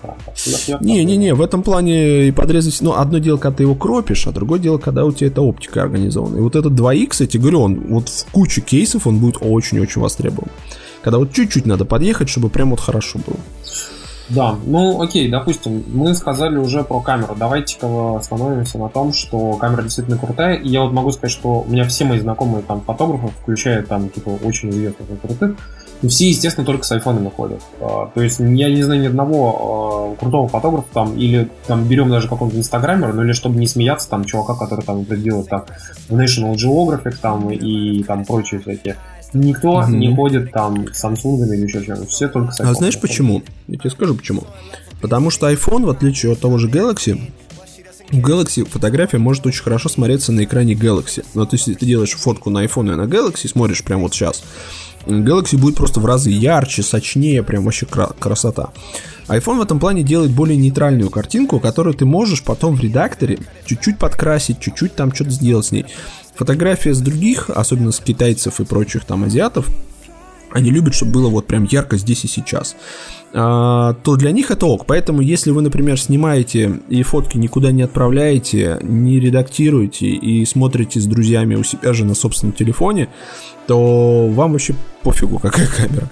Не-не-не, 0.81 1.33
в 1.33 1.41
этом 1.41 1.63
плане 1.63 2.27
и 2.27 2.31
подрезать, 2.31 2.77
ну, 2.81 2.93
одно 2.93 3.17
дело, 3.17 3.37
когда 3.37 3.57
ты 3.57 3.63
его 3.63 3.73
кропишь, 3.73 4.27
а 4.27 4.31
другое 4.31 4.59
дело, 4.59 4.77
когда 4.77 5.05
у 5.05 5.11
тебя 5.11 5.27
эта 5.27 5.41
оптика 5.41 5.81
организована. 5.81 6.37
И 6.37 6.41
вот 6.41 6.55
этот 6.55 6.73
2X, 6.73 7.15
я 7.21 7.27
тебе 7.27 7.41
говорю, 7.41 7.61
он 7.61 7.79
вот 7.89 8.09
в 8.09 8.25
куче 8.31 8.61
кейсов 8.61 9.07
он 9.07 9.17
будет 9.17 9.37
очень-очень 9.41 10.01
востребован. 10.01 10.49
Когда 11.05 11.19
вот 11.19 11.33
чуть-чуть 11.33 11.67
надо 11.67 11.85
подъехать, 11.85 12.29
чтобы 12.29 12.49
прям 12.49 12.71
вот 12.71 12.79
хорошо 12.79 13.19
было. 13.19 13.37
Да, 14.29 14.55
ну 14.65 15.03
окей, 15.03 15.29
допустим, 15.29 15.83
мы 15.85 16.15
сказали 16.15 16.57
уже 16.57 16.83
про 16.83 16.99
камеру. 16.99 17.35
Давайте-ка 17.37 18.17
остановимся 18.17 18.79
на 18.79 18.89
том, 18.89 19.13
что 19.13 19.53
камера 19.53 19.83
действительно 19.83 20.17
крутая. 20.17 20.55
И 20.55 20.67
я 20.67 20.81
вот 20.81 20.93
могу 20.93 21.11
сказать, 21.11 21.29
что 21.29 21.61
у 21.61 21.69
меня 21.69 21.83
все 21.83 22.05
мои 22.05 22.17
знакомые 22.17 22.63
там 22.63 22.81
фотографы, 22.81 23.27
включая 23.39 23.83
там 23.83 24.09
типа 24.09 24.29
очень 24.29 24.71
известных 24.71 25.07
и 25.11 25.27
крутых, 25.27 25.55
все, 26.07 26.27
естественно, 26.27 26.65
только 26.65 26.83
с 26.83 26.91
айфонами 26.91 27.29
ходят. 27.29 27.61
А, 27.79 28.09
То 28.15 28.21
есть 28.23 28.39
я 28.39 28.69
не 28.69 28.81
знаю 28.81 29.01
ни 29.01 29.05
одного 29.05 30.15
а, 30.15 30.19
крутого 30.19 30.47
фотографа 30.47 30.87
там, 30.91 31.15
или 31.15 31.51
там 31.67 31.87
берем 31.87 32.09
даже 32.09 32.27
какого-то 32.27 32.57
инстаграмера, 32.57 33.13
ну 33.13 33.23
или 33.23 33.33
чтобы 33.33 33.59
не 33.59 33.67
смеяться, 33.67 34.09
там 34.09 34.25
чувака, 34.25 34.55
который 34.55 34.83
там 34.83 35.05
делает 35.05 35.49
там 35.49 35.65
в 36.09 36.19
National 36.19 36.55
Geographic 36.55 37.17
там 37.21 37.51
и 37.51 38.01
там 38.01 38.25
прочие 38.25 38.59
всякие. 38.59 38.95
Никто 39.33 39.81
Мгм. 39.81 39.99
не 39.99 40.15
ходит 40.15 40.51
там 40.51 40.87
с 40.93 41.03
Samsung 41.03 41.45
или 41.47 41.65
еще 41.65 41.83
чем-то. 41.83 42.05
Все 42.07 42.27
только 42.29 42.51
с 42.51 42.59
А 42.59 42.63
iPhone 42.63 42.73
знаешь 42.75 42.93
ходят. 42.95 43.01
почему? 43.09 43.43
Я 43.67 43.77
тебе 43.77 43.89
скажу 43.89 44.15
почему. 44.15 44.43
Потому 45.01 45.29
что 45.29 45.51
iPhone, 45.51 45.85
в 45.85 45.89
отличие 45.89 46.31
от 46.31 46.39
того 46.39 46.57
же 46.57 46.69
Galaxy, 46.69 47.19
у 48.11 48.17
Galaxy 48.17 48.63
фотография 48.65 49.17
может 49.17 49.45
очень 49.45 49.63
хорошо 49.63 49.89
смотреться 49.89 50.31
на 50.31 50.43
экране 50.43 50.73
Galaxy. 50.73 51.25
Вот 51.33 51.53
если 51.53 51.73
ты 51.73 51.85
делаешь 51.85 52.11
фотку 52.13 52.49
на 52.49 52.63
iPhone 52.65 52.93
и 52.93 52.95
на 52.95 53.03
Galaxy, 53.05 53.47
смотришь 53.47 53.83
прямо 53.83 54.03
вот 54.03 54.13
сейчас, 54.13 54.43
Galaxy 55.05 55.57
будет 55.57 55.75
просто 55.75 55.99
в 55.99 56.05
разы 56.05 56.29
ярче, 56.31 56.81
сочнее, 56.81 57.43
прям 57.43 57.63
вообще 57.65 57.85
кра- 57.85 58.11
красота. 58.17 58.69
iPhone 59.27 59.57
в 59.57 59.61
этом 59.61 59.79
плане 59.79 60.03
делает 60.03 60.31
более 60.31 60.55
нейтральную 60.57 61.09
картинку, 61.09 61.59
которую 61.59 61.93
ты 61.95 62.05
можешь 62.05 62.43
потом 62.43 62.75
в 62.75 62.79
редакторе 62.79 63.39
чуть-чуть 63.65 63.97
подкрасить, 63.97 64.59
чуть-чуть 64.59 64.95
там 64.95 65.13
что-то 65.13 65.31
сделать 65.31 65.65
с 65.65 65.71
ней. 65.71 65.85
Фотография 66.35 66.93
с 66.93 66.99
других, 66.99 67.49
особенно 67.49 67.91
с 67.91 67.99
китайцев 67.99 68.59
и 68.59 68.65
прочих 68.65 69.05
там 69.05 69.23
азиатов, 69.23 69.69
они 70.51 70.71
любят, 70.71 70.93
чтобы 70.93 71.11
было 71.11 71.27
вот 71.27 71.47
прям 71.47 71.65
ярко 71.65 71.97
здесь 71.97 72.23
и 72.23 72.27
сейчас. 72.27 72.77
А, 73.33 73.93
то 74.03 74.15
для 74.15 74.31
них 74.31 74.51
это 74.51 74.65
ок. 74.65 74.85
Поэтому, 74.85 75.19
если 75.19 75.51
вы, 75.51 75.61
например, 75.61 75.99
снимаете 75.99 76.79
и 76.87 77.03
фотки 77.03 77.37
никуда 77.37 77.73
не 77.73 77.81
отправляете, 77.81 78.77
не 78.81 79.19
редактируете 79.19 80.07
и 80.07 80.45
смотрите 80.45 81.01
с 81.01 81.05
друзьями 81.05 81.55
у 81.55 81.63
себя 81.63 81.91
же 81.91 82.05
на 82.05 82.15
собственном 82.15 82.53
телефоне, 82.53 83.09
то 83.67 84.29
вам 84.29 84.53
вообще 84.53 84.75
пофигу, 85.03 85.39
какая 85.39 85.67
камера. 85.67 86.09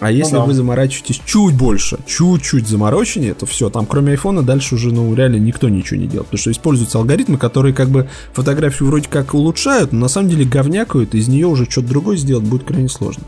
А 0.00 0.10
если 0.10 0.34
Ну 0.34 0.40
да. 0.40 0.46
вы 0.46 0.54
заморачиваетесь 0.54 1.20
чуть 1.24 1.54
больше, 1.54 1.98
чуть-чуть 2.06 2.68
замороченнее, 2.68 3.34
то 3.34 3.46
все, 3.46 3.70
там 3.70 3.86
кроме 3.86 4.12
айфона 4.12 4.42
дальше 4.42 4.74
уже, 4.74 4.92
ну, 4.92 5.14
реально 5.14 5.36
никто 5.36 5.68
ничего 5.68 5.98
не 5.98 6.06
делает. 6.06 6.26
Потому 6.26 6.40
что 6.40 6.50
используются 6.50 6.98
алгоритмы, 6.98 7.38
которые 7.38 7.74
как 7.74 7.88
бы 7.88 8.08
фотографию 8.32 8.88
вроде 8.88 9.08
как 9.08 9.32
улучшают, 9.34 9.92
но 9.92 10.00
на 10.00 10.08
самом 10.08 10.28
деле 10.28 10.44
говнякают, 10.44 11.14
из 11.14 11.28
нее 11.28 11.46
уже 11.46 11.64
что-то 11.68 11.88
другое 11.88 12.16
сделать 12.16 12.44
будет 12.44 12.64
крайне 12.64 12.88
сложно. 12.88 13.24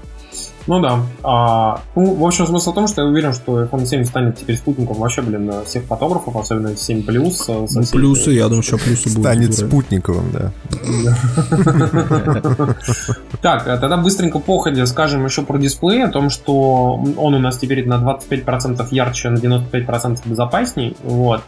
Ну 0.69 0.81
да. 0.81 1.01
А, 1.23 1.81
ну, 1.97 2.15
в 2.15 2.24
общем, 2.27 2.47
смысл 2.47 2.73
в 2.73 2.74
том, 2.74 2.89
что 2.89 3.01
я 3.01 3.09
уверен, 3.09 3.32
что 3.32 3.62
iPhone 3.65 3.86
7 3.86 4.05
станет 4.05 4.36
теперь 4.39 4.57
спутником 4.57 4.99
вообще, 4.99 5.23
блин, 5.23 5.51
всех 5.65 5.85
фотографов, 5.85 6.36
особенно 6.36 6.77
7 6.77 7.03
плюс. 7.05 7.39
со 7.39 7.53
Ну, 7.55 7.66
всей- 7.66 7.90
плюсы, 7.93 8.32
я 8.32 8.49
думаю, 8.49 8.62
что 8.62 8.77
плюсы 8.77 9.09
будут. 9.09 9.23
Станет 9.24 9.55
спутниковым, 9.55 10.31
да. 10.31 10.53
Так, 13.40 13.66
а 13.69 13.77
тогда 13.78 13.97
быстренько 13.97 14.40
походе 14.40 14.85
скажем 14.86 15.24
еще 15.24 15.43
про 15.43 15.59
дисплей, 15.59 16.05
о 16.05 16.09
том, 16.09 16.28
что 16.28 17.03
он 17.16 17.35
у 17.35 17.39
нас 17.39 17.57
теперь 17.59 17.86
на 17.86 17.95
25% 17.95 18.86
ярче, 18.90 19.31
на 19.31 19.39
95% 19.39 20.19
безопасней. 20.27 20.97
Вот. 21.03 21.40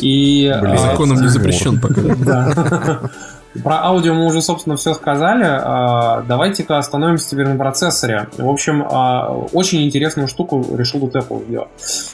И... 0.00 0.52
Блин. 0.60 0.72
а, 0.74 0.78
Законом 0.78 1.22
не 1.22 1.28
запрещен 1.28 1.80
пока. 1.80 3.00
Про 3.62 3.84
аудио 3.84 4.14
мы 4.14 4.26
уже, 4.26 4.42
собственно, 4.42 4.76
все 4.76 4.94
сказали. 4.94 5.44
А, 5.44 6.22
Давайте-ка 6.22 6.78
остановимся 6.78 7.30
теперь 7.30 7.48
на 7.48 7.56
процессоре. 7.56 8.28
В 8.36 8.48
общем, 8.48 8.86
а, 8.90 9.30
очень 9.52 9.84
интересную 9.84 10.28
штуку 10.28 10.64
решил 10.76 11.00
тут 11.00 11.16
Apple 11.16 11.46
сделать. 11.46 11.68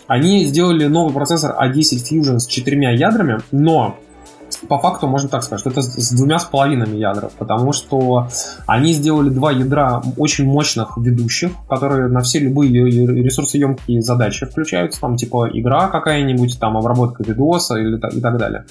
Они 0.07 0.45
сделали 0.45 0.87
новый 0.87 1.13
процессор 1.13 1.57
A10 1.59 1.99
Fusion 2.11 2.39
с 2.39 2.47
четырьмя 2.47 2.93
ядрами, 2.93 3.41
но 3.51 3.97
по 4.69 4.79
факту 4.79 5.07
можно 5.07 5.29
так 5.29 5.43
сказать, 5.43 5.61
что 5.61 5.71
это 5.71 5.83
с 5.83 6.13
двумя 6.13 6.39
с 6.39 6.45
половинами 6.45 6.97
ядра, 6.97 7.31
потому 7.39 7.73
что 7.73 8.29
они 8.67 8.93
сделали 8.93 9.29
два 9.31 9.53
ядра 9.53 10.03
очень 10.17 10.47
мощных 10.47 10.97
ведущих, 10.97 11.53
которые 11.69 12.09
на 12.09 12.21
все 12.21 12.39
любые 12.39 12.71
ресурсоемкие 12.71 14.01
задачи 14.03 14.47
включаются, 14.47 15.01
там 15.01 15.17
типа 15.17 15.51
игра 15.53 15.89
какая-нибудь, 15.89 16.59
там 16.59 16.77
обработка 16.77 17.23
видоса 17.23 17.77
или, 17.77 17.97
и 17.97 18.21
так 18.21 18.39
далее. 18.39 18.65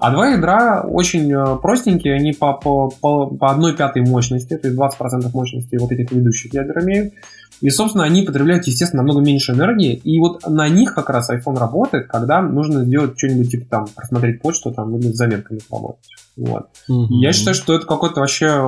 А 0.00 0.10
два 0.10 0.28
ядра 0.28 0.82
очень 0.82 1.30
э, 1.30 1.56
простенькие, 1.60 2.14
они 2.14 2.32
по, 2.32 2.54
по, 2.54 2.88
по, 2.88 3.26
по 3.26 3.50
одной 3.50 3.76
пятой 3.76 4.02
мощности, 4.02 4.56
то 4.56 4.66
есть 4.66 4.80
20% 4.80 5.30
мощности 5.34 5.76
вот 5.76 5.92
этих 5.92 6.10
ведущих 6.10 6.54
ядер 6.54 6.82
имеют. 6.82 7.12
И, 7.60 7.70
собственно, 7.70 8.04
они 8.04 8.22
потребляют, 8.22 8.66
естественно, 8.66 9.02
намного 9.02 9.24
меньше 9.24 9.52
энергии. 9.52 9.94
И 9.94 10.18
вот 10.18 10.46
на 10.46 10.68
них 10.68 10.94
как 10.94 11.10
раз 11.10 11.30
iPhone 11.30 11.58
работает, 11.58 12.08
когда 12.08 12.40
нужно 12.40 12.84
сделать 12.84 13.18
что-нибудь, 13.18 13.50
типа 13.50 13.66
там, 13.68 13.86
просмотреть 13.94 14.40
почту 14.40 14.72
там, 14.72 14.96
или 14.96 15.12
с 15.12 15.16
заметками 15.16 15.60
поработать. 15.68 16.10
Вот. 16.36 16.68
Я 16.88 17.32
считаю, 17.32 17.54
что 17.54 17.74
это 17.74 17.86
какой-то 17.86 18.20
вообще, 18.20 18.46
э, 18.46 18.62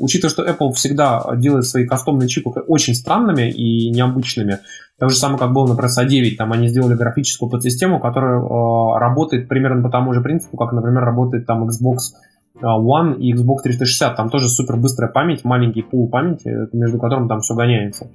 учитывая, 0.00 0.30
что 0.30 0.44
Apple 0.44 0.72
всегда 0.74 1.24
делает 1.36 1.64
свои 1.64 1.86
кастомные 1.86 2.28
чипы 2.28 2.50
очень 2.50 2.94
странными 2.94 3.50
и 3.50 3.88
необычными, 3.90 4.58
так 4.98 5.10
же 5.10 5.16
самое, 5.16 5.38
как 5.38 5.52
было, 5.52 5.66
например, 5.66 5.90
с 5.90 5.98
A9, 5.98 6.36
там 6.36 6.52
они 6.52 6.68
сделали 6.68 6.94
графическую 6.94 7.50
подсистему, 7.50 7.98
которая 7.98 8.40
э, 8.40 8.98
работает 8.98 9.48
примерно 9.48 9.82
по 9.82 9.90
тому 9.90 10.12
же 10.12 10.20
принципу, 10.20 10.56
как, 10.56 10.72
например, 10.72 11.02
работает 11.02 11.46
там 11.46 11.68
Xbox 11.68 12.14
One 12.60 13.18
и 13.18 13.32
Xbox 13.32 13.62
360. 13.64 14.16
Там 14.16 14.30
тоже 14.30 14.48
супер 14.48 14.76
быстрая 14.76 15.10
память, 15.10 15.44
маленький 15.44 15.82
пул 15.82 16.08
памяти, 16.08 16.68
между 16.72 16.98
которым 16.98 17.28
там 17.28 17.40
все 17.40 17.54
гоняется. 17.54 18.10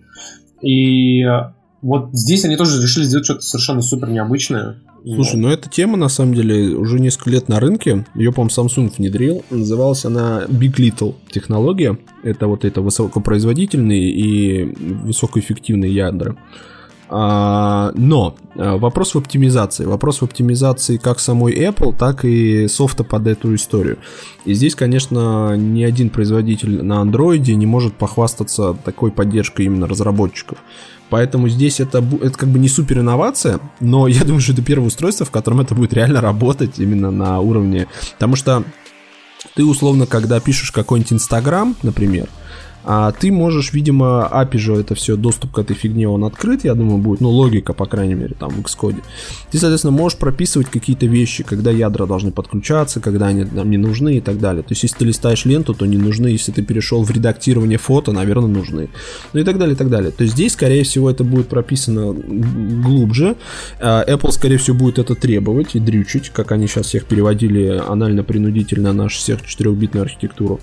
И 0.62 1.24
э, 1.24 1.52
вот 1.82 2.10
здесь 2.14 2.46
они 2.46 2.58
тоже 2.58 2.82
решили 2.82 3.06
сделать 3.06 3.26
что-то 3.26 3.42
совершенно 3.42 3.82
супер 3.82 4.10
необычное. 4.10 4.78
Слушай, 5.06 5.38
ну 5.38 5.48
эта 5.48 5.70
тема 5.70 5.98
на 5.98 6.10
самом 6.10 6.34
деле 6.34 6.76
уже 6.76 7.00
несколько 7.00 7.30
лет 7.30 7.48
на 7.48 7.60
рынке. 7.60 8.06
Ее, 8.16 8.34
по-моему, 8.34 8.50
Samsung 8.50 8.92
внедрил. 8.98 9.44
Называлась 9.50 10.04
она 10.06 10.44
Big 10.48 10.76
Little 10.76 11.16
технология. 11.32 11.98
Это 12.24 12.48
вот 12.48 12.66
это 12.66 12.82
высокопроизводительные 12.82 14.12
и 14.12 14.64
высокоэффективные 14.66 15.94
ядра. 15.94 16.36
А, 17.12 17.92
но 17.96 18.36
а, 18.56 18.78
вопрос 18.78 19.16
в 19.16 19.18
оптимизации. 19.18 19.86
Вопрос 19.86 20.22
в 20.22 20.24
оптимизации 20.24 20.98
как 20.98 21.20
самой 21.20 21.54
Apple, 21.56 21.96
так 21.98 22.24
и 22.24 22.68
софта 22.68 23.04
под 23.04 23.28
эту 23.28 23.56
историю. 23.56 23.98
И 24.46 24.54
здесь, 24.54 24.76
конечно, 24.76 25.56
ни 25.56 25.84
один 25.84 26.10
производитель 26.10 26.84
на 26.84 27.02
Android 27.02 27.40
не 27.40 27.66
может 27.66 27.96
похвастаться 27.96 28.76
такой 28.86 29.12
поддержкой 29.12 29.66
именно 29.66 29.88
разработчиков. 29.88 30.60
Поэтому 31.10 31.50
здесь 31.50 31.80
это, 31.80 32.04
это 32.22 32.38
как 32.38 32.50
бы 32.50 32.60
не 32.60 32.70
супер 32.70 33.00
инновация, 33.00 33.60
но 33.80 34.08
я 34.08 34.24
думаю, 34.24 34.42
что 34.42 34.54
это 34.54 34.62
первое 34.62 34.88
устройство, 34.88 35.26
в 35.26 35.32
котором 35.32 35.62
это 35.62 35.74
будет 35.74 35.94
реально 35.94 36.22
работать 36.22 36.78
именно 36.78 37.10
на 37.10 37.40
уровне... 37.40 37.88
Потому 38.14 38.36
что 38.36 38.64
ты 39.56 39.66
условно, 39.66 40.06
когда 40.06 40.40
пишешь 40.40 40.72
какой-нибудь 40.72 41.14
Инстаграм, 41.14 41.76
например, 41.82 42.30
а 42.84 43.12
ты 43.12 43.32
можешь, 43.32 43.74
видимо, 43.74 44.30
API 44.32 44.58
же 44.58 44.76
это 44.76 44.96
все, 44.96 45.16
доступ 45.16 45.52
к 45.52 45.60
этой 45.60 45.76
фигне, 45.76 46.08
он 46.08 46.24
открыт, 46.24 46.64
я 46.64 46.76
думаю, 46.76 46.98
будет, 46.98 47.22
ну, 47.22 47.30
логика, 47.30 47.74
по 47.74 47.86
крайней 47.86 48.16
мере, 48.16 48.36
там, 48.40 48.50
в 48.50 48.60
Xcode. 48.60 49.02
Ты, 49.52 49.58
соответственно, 49.58 49.92
можешь 49.92 50.18
прописывать 50.18 50.70
какие-то 50.70 51.06
вещи, 51.06 51.44
когда 51.44 51.72
ядра 51.72 52.06
должны 52.06 52.32
подключаться, 52.32 53.00
когда 53.00 53.28
они 53.28 53.44
нам 53.44 53.70
не 53.70 53.78
нужны 53.78 54.18
и 54.18 54.22
так 54.22 54.40
далее. 54.40 54.64
То 54.64 54.72
есть, 54.72 54.84
если 54.84 54.98
ты 54.98 55.06
листаешь 55.06 55.46
ленту, 55.46 55.74
то 55.74 55.86
не 55.86 55.98
нужны, 55.98 56.28
если 56.28 56.52
ты 56.52 56.62
перешел 56.62 57.04
в 57.04 57.12
редактирование 57.12 57.78
фото, 57.78 58.12
наверное, 58.12 58.50
нужны. 58.50 58.90
Ну 59.34 59.40
и 59.40 59.44
так 59.44 59.58
далее, 59.58 59.76
и 59.76 59.78
так 59.78 59.90
далее. 59.90 60.12
То 60.12 60.24
есть, 60.24 60.34
здесь, 60.36 60.54
скорее 60.54 60.84
всего, 60.84 61.10
это 61.10 61.24
будет 61.24 61.48
прописано 61.48 62.14
глубже. 62.14 63.36
А, 63.80 64.04
Apple, 64.06 64.32
скорее 64.32 64.58
всего, 64.58 64.78
будет 64.78 65.00
это 65.00 65.16
требовать 65.16 65.76
и 65.76 65.80
дрючить, 65.80 66.30
как 66.30 66.52
они 66.52 66.68
сейчас 66.68 66.88
всех 66.88 67.06
переводили 67.06 67.82
анально-принудительно 67.88 68.90
на 68.94 69.04
нашу 69.04 69.20
всех 69.20 69.40
4-битную 69.42 70.02
архитектуру. 70.02 70.60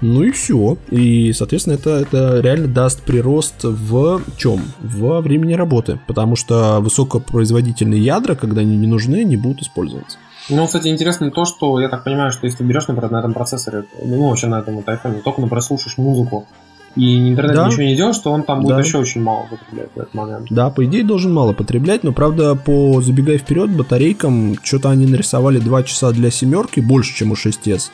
Ну 0.00 0.22
и 0.22 0.30
все. 0.30 0.78
И, 0.90 1.32
соответственно, 1.32 1.57
это, 1.66 1.90
это 1.90 2.40
реально 2.40 2.68
даст 2.68 3.02
прирост 3.02 3.64
в 3.64 4.20
чем? 4.36 4.60
Во 4.80 5.20
времени 5.20 5.54
работы. 5.54 5.98
Потому 6.06 6.36
что 6.36 6.80
высокопроизводительные 6.80 8.00
ядра, 8.00 8.34
когда 8.34 8.60
они 8.60 8.76
не 8.76 8.86
нужны, 8.86 9.24
не 9.24 9.36
будут 9.36 9.62
использоваться. 9.62 10.18
Ну, 10.48 10.64
кстати, 10.66 10.88
интересно 10.88 11.30
то, 11.30 11.44
что 11.44 11.80
я 11.80 11.88
так 11.88 12.04
понимаю, 12.04 12.32
что 12.32 12.46
если 12.46 12.58
ты 12.58 12.64
берешь, 12.64 12.88
например, 12.88 13.10
на 13.10 13.18
этом 13.18 13.34
процессоре, 13.34 13.84
ну, 14.02 14.28
вообще 14.28 14.46
на 14.46 14.60
этом 14.60 14.76
вот 14.76 14.86
iPhone, 14.86 15.20
только, 15.22 15.40
например, 15.40 15.62
слушаешь 15.62 15.98
музыку, 15.98 16.46
и 16.96 17.28
интернет 17.28 17.54
Да. 17.54 17.66
ничего 17.66 17.82
не 17.82 17.94
делаешь, 17.94 18.18
то 18.18 18.30
он 18.32 18.42
там 18.42 18.60
будет 18.60 18.70
Да. 18.70 18.76
вообще 18.76 18.98
очень 18.98 19.20
мало 19.22 19.46
потреблять 19.50 19.90
в 19.94 19.98
этот 19.98 20.14
момент. 20.14 20.46
Да, 20.50 20.70
по 20.70 20.84
идее 20.84 21.04
должен 21.04 21.32
мало 21.34 21.52
потреблять, 21.52 22.02
но 22.02 22.12
правда, 22.12 22.54
по 22.54 23.00
забегая 23.02 23.38
вперед, 23.38 23.70
батарейкам, 23.70 24.56
что-то 24.62 24.90
они 24.90 25.06
нарисовали 25.06 25.58
2 25.58 25.82
часа 25.82 26.12
для 26.12 26.30
семерки, 26.30 26.80
больше, 26.80 27.14
чем 27.14 27.30
у 27.30 27.34
6s. 27.36 27.90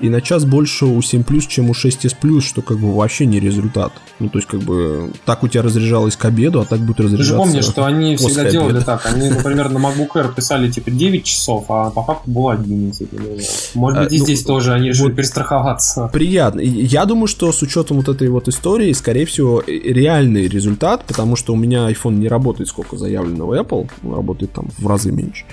И 0.00 0.08
на 0.08 0.20
час 0.20 0.44
больше 0.44 0.86
у 0.86 1.02
7 1.02 1.24
чем 1.48 1.70
у 1.70 1.72
6s 1.72 2.40
что 2.40 2.62
как 2.62 2.78
бы 2.78 2.94
вообще 2.94 3.26
не 3.26 3.40
результат. 3.40 3.92
Ну, 4.20 4.28
то 4.28 4.38
есть, 4.38 4.46
как 4.48 4.60
бы, 4.60 5.10
так 5.24 5.42
у 5.42 5.48
тебя 5.48 5.62
разряжалось 5.62 6.16
к 6.16 6.24
обеду, 6.24 6.60
а 6.60 6.64
так 6.64 6.80
будет 6.80 6.98
Ты 6.98 7.02
же 7.04 7.08
разряжаться. 7.10 7.36
помнишь, 7.36 7.64
что 7.64 7.84
они 7.84 8.16
всегда 8.16 8.50
делали 8.50 8.70
обеда. 8.70 8.84
так. 8.84 9.06
Они, 9.06 9.28
например, 9.30 9.68
на 9.70 9.78
MacBook 9.78 10.08
Air 10.14 10.34
писали 10.34 10.70
типа 10.70 10.90
9 10.90 11.24
часов, 11.24 11.64
а 11.68 11.90
по 11.90 12.02
факту 12.04 12.30
было 12.30 12.52
11. 12.52 13.12
например. 13.12 13.40
Может 13.74 13.98
А, 13.98 14.02
быть, 14.04 14.12
и 14.12 14.18
ну, 14.18 14.24
здесь 14.24 14.44
тоже 14.44 14.72
они 14.72 14.88
решили 14.88 15.08
вот- 15.08 15.16
перестраховаться. 15.16 16.10
Приятно. 16.12 16.60
Я 16.60 17.04
думаю, 17.04 17.26
что 17.26 17.50
с 17.52 17.60
учетом 17.62 17.96
вот 17.98 18.08
этой 18.08 18.28
вот 18.28 18.48
истории, 18.48 18.92
скорее 18.92 19.26
всего, 19.26 19.62
реальный 19.66 20.46
результат, 20.48 21.04
потому 21.06 21.36
что 21.36 21.52
у 21.52 21.56
меня 21.56 21.90
iPhone 21.90 22.14
не 22.14 22.28
работает 22.28 22.68
сколько 22.68 22.96
заявлено 22.96 23.46
у 23.48 23.54
Apple, 23.54 23.90
он 24.04 24.14
работает 24.14 24.52
там 24.52 24.68
в 24.78 24.86
разы 24.86 25.10
меньше. 25.12 25.44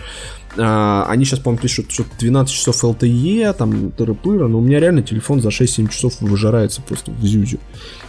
А, 0.58 1.06
Они 1.10 1.26
сейчас, 1.26 1.40
по-моему, 1.40 1.62
пишут, 1.62 1.92
что 1.92 2.04
12 2.20 2.54
часов 2.54 2.84
LTE, 2.84 3.54
там, 3.54 3.90
тыры-пыры, 3.90 4.48
но 4.48 4.60
у 4.60 4.62
меня 4.62 4.80
реально 4.80 5.02
телефон 5.02 5.42
за 5.42 5.50
6-7 5.50 5.90
часов 5.90 6.14
выжирается 6.22 6.82
просто 6.82 7.12
в 7.12 7.22
зюзю. 7.26 7.60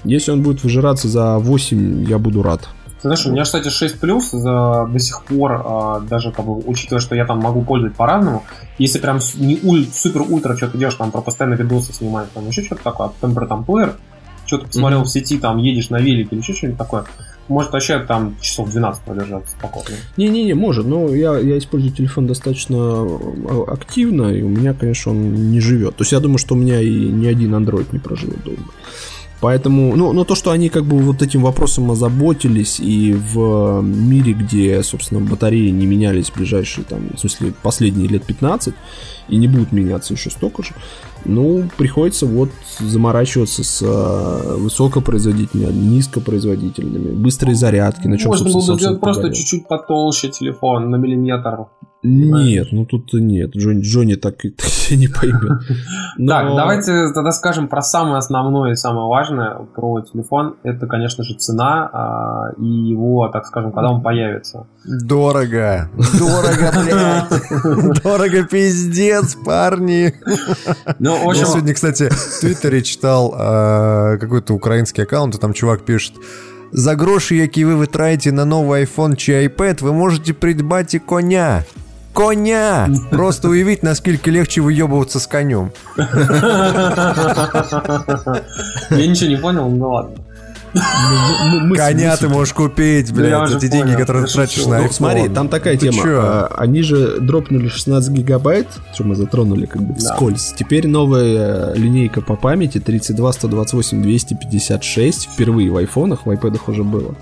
Если 0.05 0.31
он 0.31 0.43
будет 0.43 0.63
выжираться 0.63 1.09
за 1.09 1.39
8, 1.39 2.05
я 2.09 2.19
буду 2.19 2.43
рад. 2.43 2.69
Ты 3.03 3.09
знаешь, 3.09 3.27
у 3.27 3.33
меня, 3.33 3.45
кстати, 3.45 3.69
6 3.69 4.01
плюс 4.01 4.31
за, 4.31 4.89
до 4.91 4.99
сих 4.99 5.23
пор, 5.25 5.63
а, 5.65 6.01
даже 6.01 6.33
как 6.33 6.47
бы 6.47 6.57
учитывая, 6.57 7.01
что 7.01 7.15
я 7.15 7.27
там 7.27 7.39
могу 7.41 7.63
пользовать 7.63 7.95
по-разному, 7.95 8.45
если 8.79 8.99
прям 8.99 9.19
не 9.37 9.59
уль- 9.63 9.87
супер-ультра 9.93 10.57
что-то 10.57 10.79
делаешь, 10.79 10.97
там 10.97 11.11
про 11.11 11.21
постоянно 11.21 11.55
видосы 11.55 11.93
снимаешь, 11.93 12.29
там 12.33 12.47
еще 12.49 12.63
что-то 12.63 12.83
такое, 12.83 13.09
а 13.09 13.11
потом 13.11 13.35
про 13.35 13.47
там 13.47 13.65
плеер, 13.65 13.97
что-то 14.47 14.67
посмотрел 14.69 15.03
в 15.03 15.09
сети, 15.09 15.39
там 15.39 15.59
едешь 15.59 15.91
на 15.91 15.97
велике 15.99 16.31
или 16.37 16.41
еще 16.41 16.55
что-нибудь 16.55 16.79
такое, 16.79 17.05
может 17.49 17.73
вообще 17.73 17.99
там 18.01 18.37
часов 18.41 18.71
12 18.71 19.03
продержаться 19.03 19.51
спокойно. 19.59 19.97
Не-не-не, 20.17 20.55
может, 20.55 20.87
но 20.87 21.15
я, 21.15 21.39
я 21.39 21.59
использую 21.59 21.93
телефон 21.93 22.27
достаточно 22.27 23.07
э, 23.07 23.65
активно, 23.69 24.35
и 24.35 24.43
у 24.43 24.49
меня, 24.49 24.75
конечно, 24.75 25.13
он 25.13 25.51
не 25.51 25.61
живет. 25.61 25.97
То 25.97 26.03
есть 26.03 26.13
я 26.13 26.21
думаю, 26.21 26.39
что 26.39 26.55
у 26.55 26.59
меня 26.59 26.81
и 26.81 26.91
ни 26.91 27.27
один 27.27 27.55
Android 27.55 27.87
не 27.93 27.99
проживет 27.99 28.43
долго. 28.45 28.63
Поэтому, 29.41 29.95
ну, 29.97 30.13
но 30.13 30.25
то, 30.25 30.35
что 30.35 30.51
они 30.51 30.71
как 30.71 30.85
бы 30.85 30.99
вот 30.99 31.23
этим 31.23 31.43
вопросом 31.43 31.91
озаботились, 31.91 32.81
и 32.81 33.13
в 33.13 33.83
мире, 33.83 34.33
где, 34.33 34.83
собственно, 34.83 35.21
батареи 35.21 35.69
не 35.69 35.87
менялись 35.87 36.33
ближайшие, 36.35 36.85
там, 36.85 37.11
в 37.15 37.19
смысле, 37.19 37.53
последние 37.63 38.09
лет 38.09 38.25
15, 38.25 38.75
и 39.29 39.37
не 39.37 39.47
будут 39.47 39.73
меняться 39.73 40.15
еще 40.15 40.31
столько 40.31 40.63
же, 40.63 40.71
ну, 41.27 41.69
приходится 41.77 42.27
вот 42.27 42.51
заморачиваться 42.79 43.65
с 43.65 43.83
э, 43.83 44.57
высокопроизводительными, 44.57 45.73
низкопроизводительными, 45.73 47.15
быстрые 47.15 47.55
зарядки, 47.55 48.07
на 48.07 48.19
чем, 48.19 48.29
Можно 48.29 48.51
было 48.51 48.67
бы 48.67 48.79
сделать 48.79 49.01
просто 49.01 49.33
чуть-чуть 49.33 49.69
потолще 49.69 50.29
телефон 50.29 50.91
на 50.91 50.97
миллиметр. 50.97 51.67
Нет, 52.06 52.70
ну 52.72 52.86
тут 52.86 53.14
нет, 53.14 53.56
Джонни, 53.56 53.82
Джонни 53.84 54.16
так 54.16 54.44
и 54.44 54.56
не 54.98 55.08
поймет. 55.08 55.62
Но- 56.18 56.32
Так, 56.32 56.48
давайте 56.56 57.14
тогда 57.14 57.32
скажем 57.32 57.68
про 57.68 57.82
самое 57.84 58.18
основное 58.18 58.72
и 58.72 58.76
самое 58.76 59.08
важное 59.08 59.58
про 59.76 60.02
телефон. 60.02 60.56
Это, 60.64 60.88
конечно 60.88 61.24
же, 61.24 61.36
цена 61.36 61.90
а, 61.94 62.54
и 62.60 62.66
его, 62.66 63.30
так 63.32 63.46
скажем, 63.46 63.72
когда 63.72 63.92
он 63.92 64.02
появится. 64.02 64.66
Дорого. 64.84 65.90
Дорого, 66.18 66.72
блядь. 66.84 68.04
Дорого, 68.04 68.44
пиздец, 68.52 69.36
парни. 69.36 70.14
Ну, 70.98 71.12
в 71.18 71.22
Я 71.22 71.30
общем, 71.30 71.46
сегодня, 71.46 71.74
кстати, 71.76 72.10
в 72.10 72.40
Твиттере 72.42 72.82
читал 72.82 73.36
э, 73.38 74.18
какой-то 74.18 74.56
украинский 74.56 75.04
аккаунт, 75.04 75.36
и 75.36 75.38
там 75.38 75.54
чувак 75.54 75.86
пишет 75.86 76.14
«За 76.74 76.96
гроши, 76.96 77.36
які 77.36 77.66
ви 77.66 77.76
витраєте 77.76 78.32
на 78.32 78.46
новий 78.46 78.86
iPhone 78.86 79.16
чи 79.16 79.48
iPad, 79.48 79.84
ви 79.84 79.94
можете 79.94 80.34
придбать 80.34 80.94
і 80.94 81.00
коня». 81.00 81.64
Коня! 82.17 82.89
Просто 83.11 83.51
уявіть, 83.51 83.83
наскільки 83.83 84.33
легче 84.33 84.61
вийобуватися 84.61 85.21
з 85.21 85.27
конем. 85.27 85.71
я 88.91 89.07
ничего 89.07 89.31
не 89.31 89.37
понял, 89.37 89.69
ну 89.69 89.91
ладно. 89.91 90.11
мы- 90.75 91.69
мы- 91.71 91.77
Коня 91.77 92.11
мы- 92.11 92.21
ты 92.25 92.29
можешь 92.29 92.53
купить, 92.53 93.09
Я 93.09 93.15
блядь, 93.15 93.43
уже 93.45 93.53
за 93.53 93.59
те 93.61 93.69
деньги, 93.69 93.85
понял, 93.93 93.99
которые 93.99 94.23
я 94.23 94.27
ты 94.29 94.33
тратишь 94.35 94.55
шучу. 94.57 94.71
на 94.71 94.79
Ну, 94.79 94.85
iPhone. 94.85 94.93
смотри, 94.93 95.29
там 95.29 95.49
такая 95.49 95.75
Ты 95.77 95.79
тема. 95.91 96.03
чё? 96.03 96.21
А, 96.25 96.55
Они 96.59 96.83
же 96.83 97.21
дропнули 97.21 97.69
16 97.69 98.13
гигабайт, 98.13 98.67
что 98.95 99.05
мы 99.05 99.15
затронули 99.15 99.67
как 99.67 99.83
бы 99.83 99.89
Да. 99.89 99.95
вскользь. 100.15 100.55
Теперь 100.59 100.87
новая 100.89 101.73
э, 101.73 101.75
линейка 101.77 102.21
по 102.21 102.37
памяти 102.37 102.79
32, 102.81 103.33
128, 103.33 104.03
256 104.03 105.29
впервые 105.35 105.71
в 105.71 105.77
айфонах, 105.77 106.27
в 106.27 106.31
айпэдах 106.31 106.69
уже 106.69 106.83
было. 106.83 107.15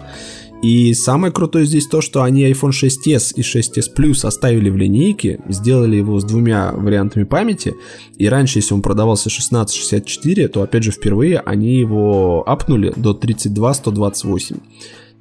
И 0.65 0.95
самое 0.95 1.31
крутое 1.31 1.67
здесь 1.67 1.87
то, 1.87 2.01
что 2.01 2.23
они 2.23 2.51
iPhone 2.51 2.71
6s 2.71 3.35
и 3.37 3.43
6s 3.43 3.95
Plus 3.95 4.27
оставили 4.27 4.71
в 4.71 4.79
линейке, 4.79 5.41
сделали 5.47 5.97
его 5.97 6.19
с 6.19 6.25
двумя 6.25 6.73
вариантами 6.73 7.25
памяти, 7.25 7.75
и 8.17 8.27
раньше, 8.31 8.61
если 8.61 8.73
он 8.73 8.81
продавался 8.81 9.29
1664, 9.29 10.49
то, 10.49 10.63
опять 10.63 10.85
же, 10.85 10.91
впервые 10.91 11.41
они 11.41 11.77
его 11.77 12.43
апнули 12.49 12.95
до 12.97 13.13
32-128. 13.13 14.57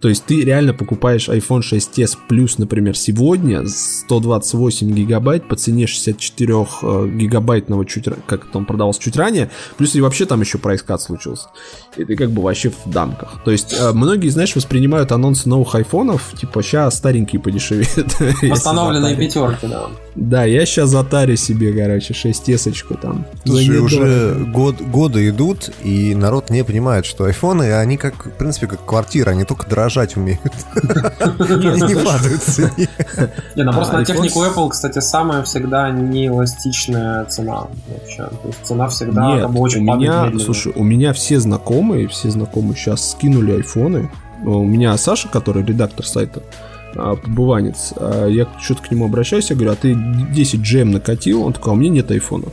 То 0.03 0.09
есть 0.09 0.25
ты 0.25 0.43
реально 0.43 0.73
покупаешь 0.73 1.29
iPhone 1.29 1.61
6s 1.61 2.17
Plus, 2.29 2.55
например, 2.57 2.97
сегодня 2.97 3.65
с 3.65 4.01
128 4.01 4.93
гигабайт 4.93 5.47
по 5.47 5.55
цене 5.55 5.87
64 5.87 6.53
э, 6.53 7.07
гигабайтного 7.07 7.85
чуть, 7.85 8.09
как 8.27 8.49
это 8.49 8.57
он 8.57 8.65
продавался 8.65 8.99
чуть 9.01 9.15
ранее, 9.15 9.49
плюс 9.77 9.95
и 9.95 10.01
вообще 10.01 10.25
там 10.25 10.41
еще 10.41 10.57
прайскат 10.57 11.01
случился. 11.01 11.47
И 11.95 12.03
ты 12.03 12.17
как 12.17 12.31
бы 12.31 12.41
вообще 12.41 12.69
в 12.69 12.91
дамках. 12.91 13.41
То 13.45 13.51
есть 13.51 13.73
э, 13.79 13.93
многие, 13.93 14.27
знаешь, 14.27 14.53
воспринимают 14.57 15.13
анонсы 15.13 15.47
новых 15.47 15.73
айфонов, 15.73 16.33
типа, 16.37 16.61
сейчас 16.63 16.97
старенькие 16.97 17.39
подешевеют. 17.39 18.19
Восстановленные 18.41 19.11
затарить. 19.11 19.33
пятерки, 19.33 19.67
да. 19.67 19.87
Да, 20.15 20.43
я 20.45 20.65
сейчас 20.65 20.89
затарю 20.89 21.35
себе, 21.35 21.73
короче, 21.73 22.13
6 22.13 22.49
там. 23.01 23.25
Слушай, 23.45 23.79
уже 23.79 24.35
год, 24.47 24.79
годы 24.79 25.27
идут, 25.29 25.71
и 25.83 26.13
народ 26.13 26.49
не 26.49 26.63
понимает, 26.63 27.05
что 27.05 27.25
айфоны, 27.25 27.73
они 27.73 27.97
как, 27.97 28.27
в 28.27 28.31
принципе, 28.31 28.67
как 28.67 28.85
квартира, 28.85 29.31
они 29.31 29.43
только 29.43 29.67
дорожать 29.67 30.15
умеют. 30.15 30.41
Не 30.79 31.95
падают 31.95 32.43
в 32.43 32.51
цене. 32.51 32.89
Не, 33.55 33.63
ну 33.63 33.73
просто 33.73 33.95
А, 33.95 33.99
на 33.99 34.03
iPhone 34.03 34.05
технику 34.05 34.43
Apple, 34.43 34.69
кстати, 34.69 34.99
самая 34.99 35.43
всегда 35.43 35.89
неэластичная 35.89 37.25
цена 37.25 37.67
вообще. 37.87 38.23
То 38.23 38.47
есть 38.47 38.59
цена 38.63 38.87
всегда 38.89 39.47
бы 39.47 39.59
очень 39.59 39.85
падает 39.85 40.41
слушай, 40.41 40.73
у 40.75 40.83
меня 40.83 41.13
все 41.13 41.39
знакомые, 41.39 42.07
все 42.07 42.29
знакомые 42.29 42.75
сейчас 42.75 43.11
скинули 43.11 43.53
айфоны. 43.53 44.09
У 44.45 44.63
меня 44.63 44.95
Саша, 44.97 45.29
который 45.29 45.63
редактор 45.63 46.05
сайта, 46.05 46.43
а, 46.95 47.15
побыванец, 47.15 47.93
а, 47.95 48.27
я 48.27 48.47
что-то 48.59 48.83
к 48.83 48.91
нему 48.91 49.05
обращаюсь, 49.05 49.49
я 49.49 49.55
говорю, 49.55 49.71
а 49.71 49.75
ты 49.75 49.95
10 49.95 50.61
джем 50.61 50.91
накатил? 50.91 51.43
Он 51.43 51.53
такой, 51.53 51.71
а 51.71 51.75
у 51.75 51.77
меня 51.77 51.89
нет 51.89 52.11
айфона. 52.11 52.45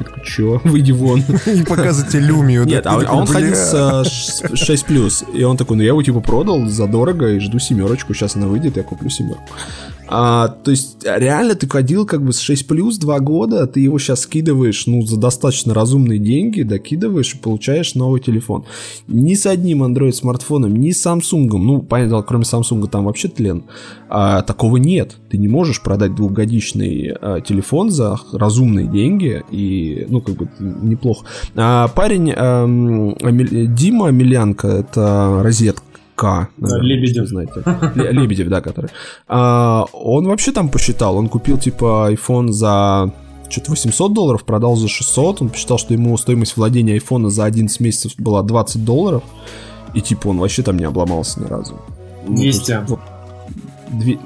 Я 0.00 0.06
такой, 0.06 0.22
чё, 0.24 0.60
выйди 0.64 0.92
вон. 0.92 1.22
Не 1.46 1.62
показывайте 1.64 2.20
люмию. 2.20 2.64
Нет, 2.64 2.86
а, 2.86 3.00
а 3.06 3.14
он 3.14 3.26
ходил 3.26 3.54
с 3.54 3.72
а, 3.74 4.04
ш- 4.04 4.54
6 4.54 4.86
плюс, 4.86 5.24
и 5.34 5.42
он 5.42 5.56
такой, 5.56 5.76
ну 5.76 5.82
я 5.82 5.88
его 5.88 6.02
типа 6.02 6.20
продал 6.20 6.66
задорого 6.66 7.32
и 7.32 7.38
жду 7.40 7.58
семерочку, 7.58 8.14
сейчас 8.14 8.36
она 8.36 8.46
выйдет, 8.46 8.76
я 8.76 8.82
куплю 8.82 9.10
семерку. 9.10 9.42
А, 10.10 10.48
то 10.48 10.70
есть 10.70 11.04
реально 11.04 11.54
ты 11.54 11.68
ходил 11.68 12.06
как 12.06 12.22
бы 12.22 12.32
с 12.32 12.38
6 12.40 12.66
плюс 12.66 12.98
2 12.98 13.20
года, 13.20 13.66
ты 13.66 13.80
его 13.80 13.98
сейчас 13.98 14.20
скидываешь, 14.22 14.86
ну, 14.86 15.02
за 15.02 15.18
достаточно 15.18 15.74
разумные 15.74 16.18
деньги, 16.18 16.62
докидываешь 16.62 17.34
и 17.34 17.38
получаешь 17.38 17.94
новый 17.94 18.20
телефон. 18.20 18.64
Ни 19.06 19.34
с 19.34 19.46
одним 19.46 19.82
Android 19.84 20.12
смартфоном, 20.12 20.74
ни 20.74 20.92
с 20.92 21.04
Samsung, 21.04 21.48
ну, 21.58 21.82
понятно, 21.82 22.22
кроме 22.22 22.44
Samsung 22.44 22.88
там 22.88 23.04
вообще 23.04 23.28
тлен, 23.28 23.64
а, 24.08 24.42
такого 24.42 24.78
нет. 24.78 25.16
Ты 25.30 25.36
не 25.38 25.48
можешь 25.48 25.82
продать 25.82 26.14
двухгодичный 26.14 27.12
а, 27.20 27.40
телефон 27.40 27.90
за 27.90 28.18
разумные 28.32 28.86
деньги 28.86 29.42
и, 29.50 30.06
ну, 30.08 30.20
как 30.20 30.36
бы 30.36 30.48
неплохо. 30.58 31.26
А, 31.54 31.88
парень 31.88 32.32
Амель- 32.32 33.66
Дима 33.66 34.08
Амелянка, 34.08 34.68
это 34.68 35.40
розетка. 35.42 35.82
Наверное, 36.56 36.86
Лебедев. 36.86 37.26
знаете. 37.28 37.62
Ле- 37.94 38.12
Лебедев, 38.12 38.48
да, 38.48 38.60
который. 38.60 38.90
А, 39.28 39.84
он 39.92 40.26
вообще 40.26 40.52
там 40.52 40.68
посчитал, 40.68 41.16
он 41.16 41.28
купил 41.28 41.58
типа 41.58 42.08
iPhone 42.12 42.48
за 42.52 43.12
что-то 43.48 43.70
800 43.70 44.12
долларов, 44.12 44.44
продал 44.44 44.76
за 44.76 44.88
600, 44.88 45.40
он 45.42 45.48
посчитал, 45.48 45.78
что 45.78 45.94
ему 45.94 46.16
стоимость 46.18 46.56
владения 46.56 46.92
айфона 46.94 47.30
за 47.30 47.44
11 47.44 47.80
месяцев 47.80 48.12
была 48.18 48.42
20 48.42 48.84
долларов, 48.84 49.22
и 49.94 50.00
типа 50.02 50.28
он 50.28 50.38
вообще 50.38 50.62
там 50.62 50.76
не 50.76 50.84
обломался 50.84 51.40
ни 51.40 51.46
разу. 51.46 51.80
Ну, 52.26 52.36
то 52.36 52.42
есть, 52.42 52.66
200. 52.66 52.84
вот, 52.88 53.00
две- 53.90 54.18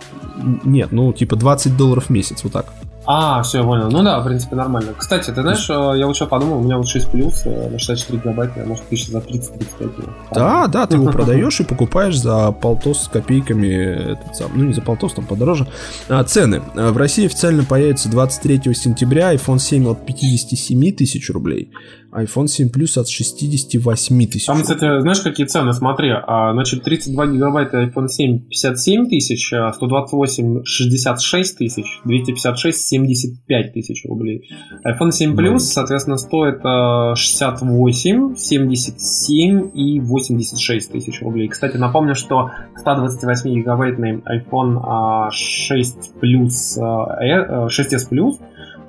Нет, 0.65 0.91
ну 0.91 1.13
типа 1.13 1.37
20 1.37 1.77
долларов 1.77 2.07
в 2.07 2.11
месяц, 2.11 2.43
вот 2.43 2.53
так. 2.53 2.73
А, 3.05 3.43
все, 3.43 3.59
я 3.59 3.65
понял. 3.65 3.91
Ну 3.91 4.03
да, 4.03 4.21
в 4.21 4.25
принципе, 4.25 4.55
нормально. 4.55 4.93
Кстати, 4.97 5.31
ты 5.31 5.43
знаешь, 5.43 5.69
э, 5.69 5.99
я 5.99 6.07
вот 6.07 6.15
что 6.15 6.27
подумал, 6.27 6.59
у 6.59 6.63
меня 6.63 6.77
вот 6.77 6.87
6 6.87 7.11
плюс 7.11 7.43
э, 7.45 7.69
на 7.69 7.79
64 7.79 8.19
гигабайта, 8.19 8.61
я, 8.61 8.67
может, 8.67 8.85
тысяч 8.89 9.09
за 9.09 9.19
30-35. 9.19 10.09
Да, 10.33 10.69
да, 10.69 10.87
ты 10.87 10.97
его 10.97 11.07
продаешь 11.13 11.59
и 11.61 11.65
покупаешь 11.65 12.17
за 12.17 12.53
полтос 12.53 13.05
с 13.05 13.09
копейками, 13.09 14.13
этот 14.13 14.37
сам, 14.37 14.53
ну 14.55 14.65
не 14.65 14.73
за 14.73 14.83
полтос, 14.83 15.15
там 15.15 15.27
подороже. 15.27 15.67
А, 16.09 16.23
цены. 16.23 16.63
А, 16.77 16.93
В 16.93 16.97
России 16.97 17.27
официально 17.27 17.65
появится 17.65 18.09
23 18.09 18.73
сентября 18.75 19.35
iPhone 19.35 19.59
7 19.59 19.89
от 19.89 20.07
57 20.07 20.93
тысяч 20.93 21.29
рублей, 21.31 21.71
iPhone 22.13 22.47
7 22.47 22.69
Plus 22.69 22.99
от 22.99 23.09
68 23.09 24.27
тысяч. 24.27 24.47
Там, 24.47 24.61
кстати, 24.63 25.01
знаешь, 25.01 25.21
какие 25.21 25.47
цены? 25.47 25.73
Смотри, 25.73 26.11
а, 26.11 26.53
значит, 26.53 26.85
32 26.85 27.27
гигабайта 27.29 27.83
iPhone 27.83 28.09
7 28.09 28.41
57 28.49 29.09
тысяч, 29.09 29.53
а 29.53 29.73
128 29.73 30.65
66 30.65 31.59
тысяч, 31.59 32.01
256 32.05 32.79
75 32.79 33.73
тысяч 33.73 34.05
рублей. 34.05 34.51
iPhone 34.87 35.11
7 35.11 35.35
Plus, 35.35 35.61
соответственно, 35.61 36.19
стоит 36.19 36.61
а, 36.65 37.15
68, 37.15 38.37
77 38.37 39.71
и 39.75 40.01
86 40.01 40.93
тысяч 40.93 41.23
рублей. 41.23 41.49
Кстати, 41.49 41.77
напомню, 41.79 42.15
что 42.15 42.51
128 42.79 43.51
гигабайтный 43.55 44.17
iPhone 44.19 44.81
а, 44.83 45.31
6 45.31 46.13
Plus, 46.23 46.79
а, 46.79 47.23
э, 47.25 47.69
6s 47.69 48.11
Plus 48.11 48.39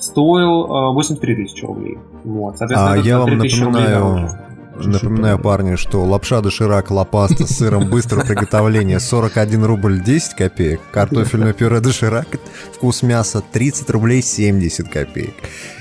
стоил 0.03 0.73
а, 0.73 0.91
83 0.91 1.35
тысячи 1.35 1.65
рублей. 1.65 1.97
Вот, 2.23 2.57
соответственно, 2.57 2.93
А 2.93 2.97
я 2.97 3.19
вам 3.19 3.27
3000 3.27 3.63
рублей 3.63 3.83
напоминаю, 3.83 4.39
напоминаю, 4.75 5.39
парни, 5.39 5.75
что 5.75 6.03
лапша 6.03 6.41
доширак 6.41 6.91
лапаста 6.91 7.45
с 7.45 7.57
сыром 7.57 7.89
быстрого 7.89 8.21
приготовления 8.27 8.99
41 8.99 9.63
рубль 9.65 10.01
10 10.01 10.33
копеек, 10.33 10.81
картофельное 10.91 11.53
пюре 11.53 11.79
доширак 11.79 12.27
вкус 12.73 13.03
мяса 13.03 13.41
30 13.51 13.89
рублей 13.91 14.21
70 14.21 14.89
копеек. 14.89 15.35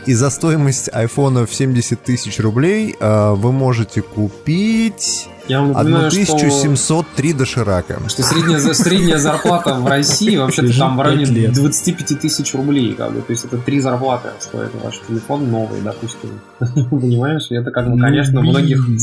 И 0.06 0.14
за 0.14 0.30
стоимость 0.30 0.88
айфона 0.92 1.46
в 1.46 1.54
70 1.54 2.02
тысяч 2.02 2.40
рублей 2.40 2.96
э, 2.98 3.30
вы 3.34 3.52
можете 3.52 4.02
купить 4.02 5.28
Я 5.46 5.60
вам 5.60 5.72
напоминаю, 5.72 6.10
что, 6.10 6.34
1703 6.34 7.32
доширака. 7.32 8.00
что 8.08 8.22
средняя, 8.24 8.58
средняя 8.72 9.18
зарплата 9.18 9.74
в 9.74 9.86
России 9.86 10.36
вообще-то 10.36 10.76
там 10.76 10.96
в 10.96 11.00
районе 11.00 11.26
пять 11.26 11.34
лет. 11.34 11.52
25 11.54 12.20
тысяч 12.20 12.52
рублей. 12.54 12.94
Как 12.94 13.12
бы. 13.12 13.20
То 13.20 13.30
есть 13.32 13.44
это 13.44 13.58
три 13.58 13.80
зарплаты 13.80 14.30
стоит 14.40 14.70
ваш 14.82 15.00
телефон 15.06 15.50
новый, 15.50 15.80
допустим. 15.80 16.40
Понимаешь? 16.90 17.46
И 17.50 17.54
это 17.54 17.70
как 17.70 17.88
бы, 17.88 18.00
конечно, 18.00 18.40
Ну, 18.40 18.50
многих 18.50 18.84
блин. 18.84 18.98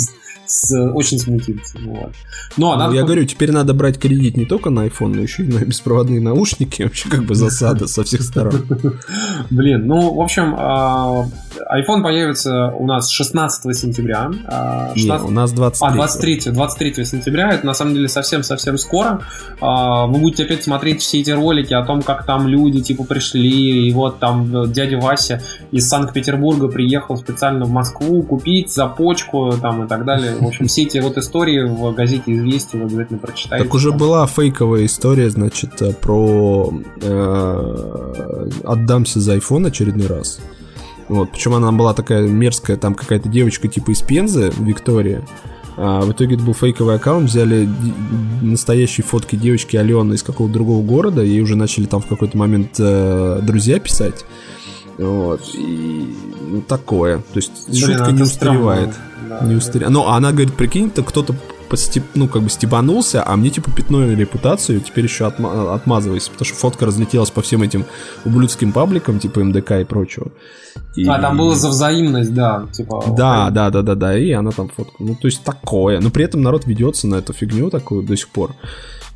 С- 0.49 0.91
очень 0.93 1.19
смутит. 1.19 1.57
Вот. 1.85 2.11
Но 2.57 2.75
Ну, 2.75 2.91
я 2.93 3.03
говорю, 3.03 3.25
теперь 3.25 3.51
надо 3.51 3.73
брать 3.73 3.99
кредит 3.99 4.35
не 4.35 4.45
только 4.45 4.69
на 4.69 4.87
iPhone, 4.87 5.13
но 5.15 5.21
еще 5.21 5.43
и 5.43 5.47
на 5.47 5.59
беспроводные 5.63 6.19
наушники. 6.21 6.81
Вообще 6.83 7.09
как 7.09 7.23
бы 7.25 7.35
засада 7.35 7.87
со 7.87 8.03
всех 8.03 8.21
сторон. 8.23 8.65
Блин, 9.49 9.85
ну, 9.87 10.13
в 10.15 10.21
общем, 10.21 10.55
а, 10.57 11.25
iPhone 11.73 12.01
появится 12.03 12.67
у 12.77 12.85
нас 12.85 13.09
16 13.09 13.73
сентября. 13.77 14.31
а, 14.47 14.91
Не, 14.95 15.01
16 15.01 15.27
у 15.27 15.31
нас 15.31 15.51
23. 15.51 15.87
А, 15.87 15.93
23, 15.93 16.51
23 16.51 17.05
сентября, 17.05 17.49
это 17.53 17.65
на 17.65 17.73
самом 17.73 17.93
деле 17.93 18.07
совсем-совсем 18.09 18.77
скоро. 18.77 19.21
А, 19.61 20.07
Вы 20.07 20.19
будете 20.19 20.43
опять 20.43 20.63
смотреть 20.63 21.01
все 21.01 21.21
эти 21.21 21.31
ролики 21.31 21.73
о 21.73 21.83
том, 21.85 22.01
как 22.01 22.25
там 22.25 22.47
люди, 22.47 22.81
типа, 22.81 23.03
пришли, 23.03 23.87
и 23.87 23.93
вот 23.93 24.19
там 24.19 24.71
дядя 24.71 24.97
Вася 24.97 25.41
из 25.71 25.87
Санкт-Петербурга 25.87 26.67
приехал 26.67 27.17
специально 27.17 27.65
в 27.65 27.69
Москву 27.71 28.23
купить 28.23 28.71
за 28.73 28.87
почку, 28.87 29.53
там, 29.61 29.85
и 29.85 29.87
так 29.87 30.05
далее. 30.05 30.35
В 30.39 30.47
общем, 30.47 30.67
все 30.67 30.83
эти 30.83 30.97
вот 30.99 31.17
истории 31.17 31.67
в 31.67 31.93
газете 31.93 32.23
«Известия» 32.27 32.79
вы 32.79 32.85
обязательно 32.85 33.19
прочитаете. 33.19 33.65
Так 33.65 33.73
уже 33.73 33.91
была 33.91 34.25
фейковая 34.27 34.85
история, 34.85 35.29
значит, 35.29 35.81
э, 35.81 35.93
про 35.93 36.73
э, 37.01 38.49
отдамся 38.63 39.19
за 39.19 39.35
iPhone 39.35 39.67
очередной 39.67 40.07
раз. 40.07 40.39
Вот, 41.07 41.31
причем 41.31 41.55
она 41.55 41.71
была 41.71 41.93
такая 41.93 42.27
мерзкая, 42.27 42.77
там 42.77 42.93
какая-то 42.93 43.29
девочка 43.29 43.67
типа 43.67 43.91
из 43.91 44.01
Пензы, 44.01 44.51
Виктория. 44.59 45.23
А 45.75 46.01
в 46.01 46.11
итоге 46.11 46.35
это 46.35 46.43
был 46.43 46.53
фейковый 46.53 46.95
аккаунт, 46.95 47.29
взяли 47.29 47.67
настоящие 48.41 49.05
фотки 49.05 49.35
девочки 49.35 49.77
Алены 49.77 50.13
из 50.15 50.23
какого-то 50.23 50.53
другого 50.53 50.85
города, 50.85 51.21
ей 51.21 51.41
уже 51.41 51.55
начали 51.55 51.85
там 51.85 52.01
в 52.01 52.07
какой-то 52.07 52.37
момент 52.37 52.75
э, 52.79 53.39
друзья 53.41 53.79
писать. 53.79 54.25
Вот, 54.99 55.41
и 55.53 56.15
ну, 56.49 56.61
такое. 56.61 57.19
То 57.19 57.37
есть 57.37 57.69
Блин, 57.69 57.85
шутка 57.85 58.11
не 58.11 58.23
устаревает. 58.23 58.89
Да, 59.29 59.41
Не 59.41 59.55
устаревает. 59.55 59.93
Ну, 59.93 60.07
а 60.07 60.15
она 60.17 60.31
говорит, 60.31 60.53
прикинь, 60.55 60.89
то 60.89 61.03
кто-то 61.03 61.35
постеп- 61.69 62.03
ну, 62.15 62.27
как 62.27 62.41
бы 62.41 62.49
стебанулся, 62.49 63.23
а 63.25 63.35
мне, 63.37 63.49
типа, 63.49 63.71
пятно 63.71 64.03
репутацию, 64.11 64.81
теперь 64.81 65.05
еще 65.05 65.25
отма- 65.25 65.73
отмазывайся, 65.75 66.31
потому 66.31 66.45
что 66.47 66.55
фотка 66.55 66.85
разлетелась 66.85 67.29
по 67.29 67.41
всем 67.41 67.61
этим 67.61 67.85
ублюдским 68.25 68.71
пабликам, 68.73 69.19
типа 69.19 69.43
МДК 69.43 69.71
и 69.79 69.83
прочего. 69.85 70.31
И- 70.95 71.05
А, 71.07 71.19
там 71.21 71.37
было 71.37 71.55
за 71.55 71.69
взаимность, 71.69 72.33
да, 72.33 72.67
типа... 72.73 73.03
Да, 73.15 73.49
да, 73.51 73.69
да, 73.69 73.81
да, 73.83 73.95
да, 73.95 74.17
и 74.17 74.31
она 74.31 74.51
там 74.51 74.69
фотку. 74.69 75.03
Ну, 75.03 75.15
то 75.15 75.27
есть 75.27 75.43
такое. 75.43 76.01
Но 76.01 76.09
при 76.09 76.25
этом 76.25 76.41
народ 76.41 76.65
ведется 76.65 77.07
на 77.07 77.15
эту 77.15 77.31
фигню 77.33 77.69
такую 77.69 78.03
до 78.03 78.17
сих 78.17 78.29
пор. 78.29 78.55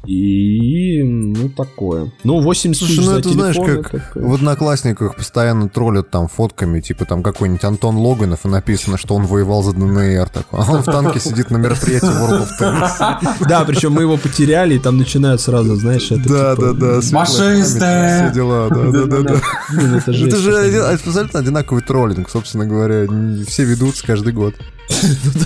И, 0.05 1.01
ну, 1.03 1.49
такое. 1.49 2.11
Ну, 2.25 2.41
80 2.41 2.77
Слушай, 2.77 2.95
тысяч 2.97 3.05
ну 3.05 3.11
за 3.11 3.19
это 3.19 3.29
знаешь, 3.29 3.55
телефон, 3.55 3.83
как 3.83 3.93
это- 3.93 4.19
в 4.27 4.33
Одноклассниках 4.33 5.15
постоянно 5.15 5.69
троллят 5.69 6.11
там 6.11 6.27
фотками, 6.27 6.81
типа 6.81 7.05
там 7.05 7.23
какой-нибудь 7.23 7.63
Антон 7.63 7.95
Логанов, 7.97 8.45
и 8.45 8.49
написано, 8.49 8.97
что 8.97 9.15
он 9.15 9.25
воевал 9.25 9.63
за 9.63 9.71
ДНР, 9.73 10.27
такой. 10.29 10.59
а 10.59 10.71
он 10.71 10.81
в 10.81 10.85
танке 10.85 11.19
сидит 11.21 11.51
на 11.51 11.57
мероприятии 11.57 12.07
World 12.07 12.47
of 12.47 12.49
Tanks. 12.59 13.37
Да, 13.47 13.63
причем 13.63 13.93
мы 13.93 14.01
его 14.01 14.17
потеряли, 14.17 14.75
и 14.75 14.79
там 14.79 14.97
начинают 14.97 15.39
сразу, 15.39 15.75
знаешь, 15.75 16.11
это 16.11 16.27
Да, 16.27 16.55
типа, 16.55 16.73
да, 16.73 16.95
да. 16.95 17.01
Фашисты! 17.01 17.77
Все 17.79 18.31
дела, 18.33 18.69
да, 18.69 19.05
да, 19.05 19.21
да, 19.21 19.41
это 20.05 20.37
же 20.37 20.79
абсолютно 20.81 21.39
одинаковый 21.39 21.81
троллинг, 21.81 22.29
собственно 22.29 22.65
говоря. 22.65 23.07
Все 23.47 23.63
ведутся 23.63 24.05
каждый 24.05 24.33
год. 24.33 24.55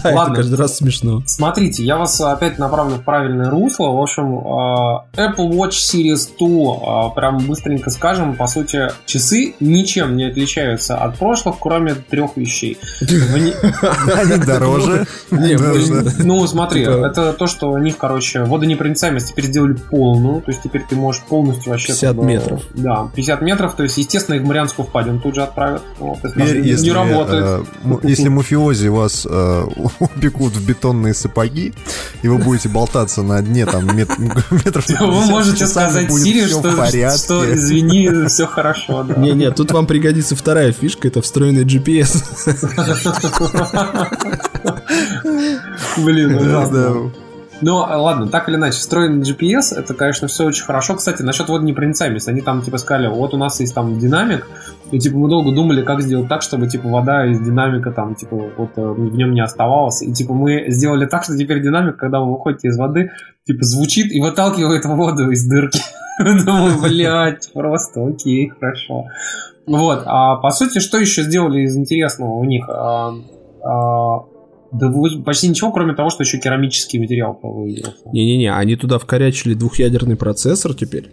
Да, 0.04 0.10
это 0.10 0.18
Ладно. 0.18 0.36
каждый 0.36 0.56
раз 0.56 0.78
смешно. 0.78 1.24
Смотрите, 1.26 1.84
я 1.84 1.98
вас 1.98 2.20
опять 2.22 2.58
направлю 2.60 2.96
в 2.96 3.04
правильное 3.04 3.50
русло. 3.50 3.90
В 3.90 4.02
общем, 4.02 4.38
э, 4.40 5.22
Apple 5.22 5.50
Watch 5.52 5.72
Series 5.72 6.30
2, 6.38 7.12
э, 7.12 7.16
прям 7.16 7.38
быстренько 7.40 7.90
скажем, 7.90 8.36
по 8.36 8.48
сути, 8.48 8.90
часы 9.06 9.56
ничем 9.60 10.16
не 10.16 10.26
отличаются 10.26 10.98
от 10.98 11.18
прошлых, 11.18 11.56
кроме 11.60 11.96
трех 11.96 12.36
вещей. 12.38 12.78
Они 13.02 14.38
дороже. 14.46 15.06
Да, 15.30 15.40
да. 15.40 16.12
Ну, 16.20 16.46
смотри, 16.48 16.82
Типа- 16.82 17.06
это 17.08 17.34
то, 17.34 17.48
что 17.48 17.72
у 17.72 17.78
них, 17.78 17.98
короче, 17.98 18.44
водонепроницаемость 18.44 19.30
теперь 19.30 19.46
сделали 19.46 19.74
полную, 19.74 20.42
то 20.42 20.52
есть 20.52 20.64
теперь 20.64 20.84
ты 20.90 20.96
можешь 20.96 21.22
полностью 21.24 21.72
вообще... 21.72 21.88
50 21.88 22.10
как 22.10 22.18
бы, 22.18 22.26
метров. 22.26 22.62
Да, 22.74 23.10
50 23.16 23.42
метров, 23.42 23.74
то 23.76 23.84
есть, 23.84 23.98
естественно, 23.98 24.36
их 24.36 24.44
в 24.44 24.46
Марианскую 24.46 24.86
впадину 24.88 25.20
тут 25.20 25.36
же 25.36 25.44
отправят. 25.44 25.84
Не 26.00 26.92
работает. 26.92 27.66
э, 27.84 27.98
если 28.04 28.28
муфиози 28.30 28.88
вас 28.88 29.27
э, 29.30 29.64
упекут 30.00 30.54
в 30.54 30.66
бетонные 30.66 31.14
сапоги, 31.14 31.74
и 32.22 32.28
вы 32.28 32.38
будете 32.38 32.70
болтаться 32.70 33.22
на 33.24 33.42
дне 33.42 33.66
там 33.66 33.86
мет- 33.96 34.18
метров 34.52 34.88
на 34.90 35.06
Вы 35.06 35.12
50 35.14 35.30
можете 35.30 35.58
часами, 35.60 35.90
сказать 36.08 36.14
Сири, 36.24 36.48
что, 36.48 37.18
что 37.18 37.54
извини, 37.56 38.28
все 38.28 38.46
хорошо. 38.48 39.04
да. 39.04 39.16
Не-не, 39.16 39.52
тут 39.52 39.72
вам 39.72 39.86
пригодится 39.88 40.36
вторая 40.36 40.72
фишка, 40.72 41.08
это 41.08 41.22
встроенный 41.22 41.64
GPS. 41.66 42.24
Блин, 45.98 46.38
Да, 46.38 46.42
ужасно. 46.42 47.12
Да. 47.62 47.68
Ну, 47.72 47.84
а, 47.84 47.98
ладно, 47.98 48.28
так 48.28 48.50
или 48.50 48.56
иначе, 48.56 48.78
встроенный 48.78 49.24
GPS, 49.24 49.76
это, 49.76 49.94
конечно, 49.94 50.28
все 50.28 50.46
очень 50.46 50.64
хорошо. 50.64 50.96
Кстати, 50.96 51.22
насчет 51.22 51.50
водонепроницаемости, 51.50 52.30
они 52.30 52.42
там, 52.42 52.62
типа, 52.62 52.78
сказали, 52.78 53.08
вот 53.08 53.34
у 53.34 53.38
нас 53.38 53.60
есть 53.60 53.74
там 53.74 54.00
динамик, 54.00 54.48
и, 54.92 55.00
типа, 55.00 55.18
мы 55.18 55.30
долго 55.30 55.54
думали, 55.54 55.82
как 55.82 56.02
сделать 56.02 56.30
так, 56.30 56.42
чтобы, 56.42 56.68
типа, 56.68 56.88
вода 56.88 57.26
из 57.26 57.40
динамика 57.40 57.92
там, 57.92 58.16
типа, 58.16 58.36
вот 58.58 58.72
э, 58.78 58.82
в 58.82 59.16
нем 59.16 59.34
не 59.34 59.42
оставалась. 59.42 60.02
И, 60.02 60.14
типа, 60.14 60.34
мы 60.34 60.66
сделали 60.70 61.06
так, 61.06 61.24
что 61.24 61.38
теперь 61.38 61.62
динамик, 61.62 61.98
когда 61.98 62.20
вы 62.20 62.34
выходите 62.34 62.70
из 62.70 62.78
воды, 62.78 63.12
типа, 63.46 63.64
звучит 63.64 64.12
и 64.12 64.22
выталкивает 64.22 64.86
воду 64.86 65.32
из 65.32 65.48
дырки. 65.48 65.82
Думаю, 66.20 66.82
блядь, 66.82 67.52
просто 67.54 68.06
окей, 68.06 68.52
хорошо. 68.60 69.06
Вот, 69.66 70.04
а 70.06 70.38
по 70.38 70.52
сути, 70.52 70.80
что 70.80 70.98
еще 70.98 71.24
сделали 71.24 71.62
из 71.62 71.76
интересного 71.76 72.36
у 72.36 72.46
них? 72.46 72.68
Да 74.72 74.92
почти 75.26 75.48
ничего, 75.48 75.72
кроме 75.72 75.94
того, 75.94 76.10
что 76.10 76.24
еще 76.24 76.38
керамический 76.40 77.00
материал 77.00 77.34
появился. 77.34 77.94
Не-не-не, 78.12 78.54
они 78.54 78.76
туда 78.76 79.00
вкорячили 79.00 79.54
двухъядерный 79.54 80.16
процессор 80.16 80.74
теперь. 80.74 81.10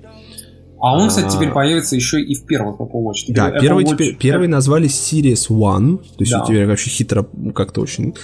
А 0.80 0.98
он, 0.98 1.08
кстати, 1.08 1.26
А. 1.26 1.30
теперь 1.30 1.50
появится 1.50 1.96
еще 1.96 2.20
и 2.20 2.34
в 2.34 2.44
первых 2.44 2.78
Apple 2.78 3.02
Watch. 3.04 3.22
Теперь 3.22 3.36
Да, 3.36 3.48
Apple 3.48 3.60
первый, 3.60 3.84
Watch- 3.84 3.90
теперь, 3.92 4.16
первый 4.16 4.48
назвали 4.48 4.86
Series 4.86 5.48
One, 5.48 5.96
то 5.98 6.04
есть 6.18 6.32
Да. 6.32 6.42
у 6.42 6.46
тебя 6.46 6.66
вообще 6.66 6.90
хитро 6.90 7.26
как-то 7.54 7.80
очень. 7.80 8.14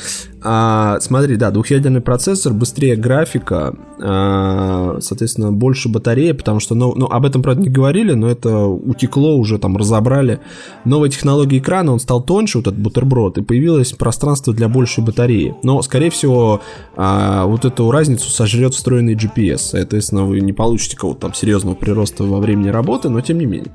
А, 0.42 0.98
смотри, 1.00 1.36
да, 1.36 1.50
двухъядерный 1.50 2.00
процессор, 2.00 2.54
быстрее 2.54 2.96
графика, 2.96 3.74
а, 4.02 4.98
соответственно, 5.00 5.52
больше 5.52 5.88
батареи, 5.88 6.32
потому 6.32 6.60
что, 6.60 6.74
ну, 6.74 6.94
ну, 6.94 7.06
об 7.06 7.26
этом, 7.26 7.42
правда, 7.42 7.62
не 7.62 7.68
говорили, 7.68 8.12
но 8.12 8.30
это 8.30 8.66
утекло, 8.66 9.36
уже 9.36 9.58
там 9.58 9.76
разобрали. 9.76 10.40
Новая 10.84 11.10
технология 11.10 11.58
экрана, 11.58 11.92
он 11.92 12.00
стал 12.00 12.22
тоньше, 12.22 12.58
вот 12.58 12.68
этот 12.68 12.80
бутерброд, 12.80 13.38
и 13.38 13.42
появилось 13.42 13.92
пространство 13.92 14.54
для 14.54 14.68
большей 14.68 15.04
батареи. 15.04 15.54
Но, 15.62 15.82
скорее 15.82 16.10
всего, 16.10 16.62
а, 16.96 17.44
вот 17.44 17.66
эту 17.66 17.90
разницу 17.90 18.30
сожрет 18.30 18.72
встроенный 18.72 19.14
GPS, 19.14 19.58
соответственно, 19.58 20.24
вы 20.24 20.40
не 20.40 20.54
получите 20.54 20.96
какого-то 20.96 21.20
там 21.20 21.34
серьезного 21.34 21.74
прироста 21.74 22.24
во 22.24 22.38
времени 22.38 22.68
работы, 22.68 23.10
но 23.10 23.20
тем 23.20 23.38
не 23.38 23.46
менее. 23.46 23.72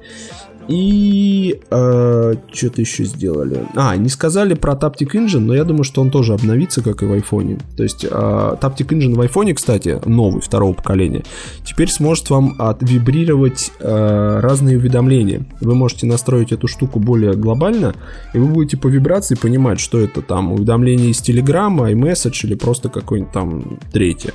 И 0.67 1.59
что-то 1.69 2.81
еще 2.81 3.03
сделали. 3.03 3.65
А, 3.75 3.95
не 3.95 4.09
сказали 4.09 4.53
про 4.53 4.73
Taptic 4.73 5.11
Engine, 5.13 5.39
но 5.39 5.55
я 5.55 5.63
думаю, 5.63 5.83
что 5.83 6.01
он 6.01 6.11
тоже 6.11 6.33
обновится, 6.33 6.81
как 6.81 7.03
и 7.03 7.05
в 7.05 7.13
айфоне. 7.13 7.59
То 7.77 7.83
есть 7.83 8.03
э, 8.03 8.07
Taptic 8.09 8.87
Engine 8.87 9.15
в 9.15 9.21
айфоне, 9.21 9.53
кстати, 9.53 9.99
новый, 10.05 10.41
второго 10.41 10.73
поколения, 10.73 11.23
теперь 11.63 11.89
сможет 11.89 12.29
вам 12.29 12.55
отвибрировать 12.59 13.71
э, 13.79 14.39
разные 14.41 14.77
уведомления. 14.77 15.45
Вы 15.61 15.75
можете 15.75 16.05
настроить 16.07 16.51
эту 16.51 16.67
штуку 16.67 16.99
более 16.99 17.33
глобально, 17.33 17.93
и 18.33 18.37
вы 18.37 18.47
будете 18.47 18.77
по 18.77 18.87
вибрации 18.87 19.35
понимать, 19.35 19.79
что 19.79 19.99
это 19.99 20.21
там 20.21 20.51
уведомление 20.51 21.09
из 21.09 21.19
Телеграма, 21.19 21.91
iMessage 21.91 22.45
или 22.45 22.55
просто 22.55 22.89
какое-нибудь 22.89 23.33
там 23.33 23.79
третье. 23.91 24.33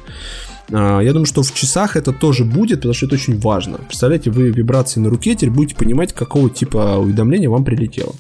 А, 0.73 1.01
Я 1.01 1.13
думаю, 1.13 1.27
что 1.27 1.43
в 1.43 1.53
часах 1.55 1.97
это 1.97 2.13
тоже 2.13 2.45
будет, 2.45 2.79
потому 2.79 2.95
что 2.95 3.07
это 3.07 3.15
очень 3.17 3.39
важно. 3.39 3.79
Представляете, 3.79 4.31
вы 4.31 4.51
вибрации 4.51 5.01
на 5.01 5.09
руке 5.11 5.35
теперь 5.35 5.51
будете 5.51 5.75
понимать, 5.77 6.13
какого 6.13 6.49
типа 6.51 6.97
уведомления 6.99 7.49
вам 7.51 7.65
прилетело. 7.65 8.13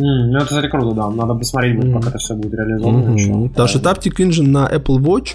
М, 0.00 0.30
ну, 0.30 0.36
это, 0.38 0.46
кстати, 0.46 0.68
круто, 0.68 0.94
да. 0.94 1.10
Надо 1.10 1.34
посмотреть, 1.34 1.76
будет, 1.76 1.92
как 1.94 2.06
это 2.08 2.18
все 2.18 2.34
будет 2.34 2.54
реализовано 2.54 2.98
Мгм. 2.98 3.14
еще. 3.16 3.48
Потому 3.48 3.68
что 3.68 3.78
Taptic 3.80 4.16
Engine 4.18 4.46
на 4.48 4.66
Apple 4.68 4.98
Watch 4.98 5.34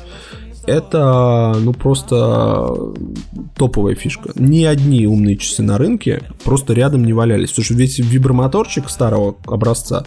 это, 0.67 1.55
ну, 1.59 1.73
просто 1.73 2.93
топовая 3.55 3.95
фишка. 3.95 4.31
Ни 4.35 4.63
одни 4.63 5.05
умные 5.07 5.37
часы 5.37 5.63
на 5.63 5.77
рынке 5.77 6.23
просто 6.43 6.73
рядом 6.73 7.03
не 7.05 7.13
валялись. 7.13 7.49
Потому 7.51 7.65
что 7.65 7.73
весь 7.75 7.99
вибромоторчик 7.99 8.89
старого 8.89 9.35
образца 9.45 10.03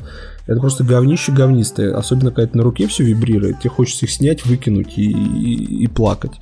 это 0.46 0.60
просто 0.60 0.82
говнище 0.84 1.32
говнистое. 1.32 1.94
Особенно, 1.96 2.30
когда 2.30 2.44
это 2.44 2.56
на 2.56 2.62
руке 2.62 2.86
все 2.88 3.04
вибрирует. 3.04 3.60
Тебе 3.60 3.70
хочется 3.70 4.06
их 4.06 4.10
снять, 4.10 4.46
выкинуть 4.46 4.96
и, 4.96 5.10
и- 5.10 5.82
и 5.84 5.86
плакать. 5.86 6.32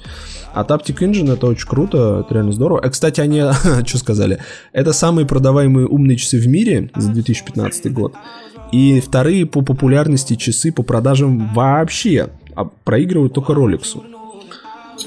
А 0.55 0.63
Taptic 0.65 0.99
Engine 1.01 1.33
это 1.33 1.47
очень 1.49 1.69
круто, 1.69 2.23
это 2.25 2.35
реально 2.35 2.53
здорово. 2.53 2.81
А, 2.83 2.89
кстати, 2.89 3.21
они, 3.21 3.43
что 3.87 3.99
сказали, 3.99 4.39
это 4.73 4.93
самые 4.93 5.27
продаваемые 5.27 5.87
умные 5.87 6.17
часы 6.17 6.39
в 6.39 6.47
мире 6.47 6.91
за 6.97 7.11
2015 7.11 7.93
год. 7.93 8.15
И 8.73 9.01
вторые 9.01 9.45
по 9.47 9.61
популярности 9.63 10.35
часы 10.37 10.73
по 10.73 10.83
продажам 10.83 11.53
вообще 11.55 12.31
а 12.57 12.65
проигрывают 12.65 13.33
только 13.35 13.53
Rolex. 13.53 13.83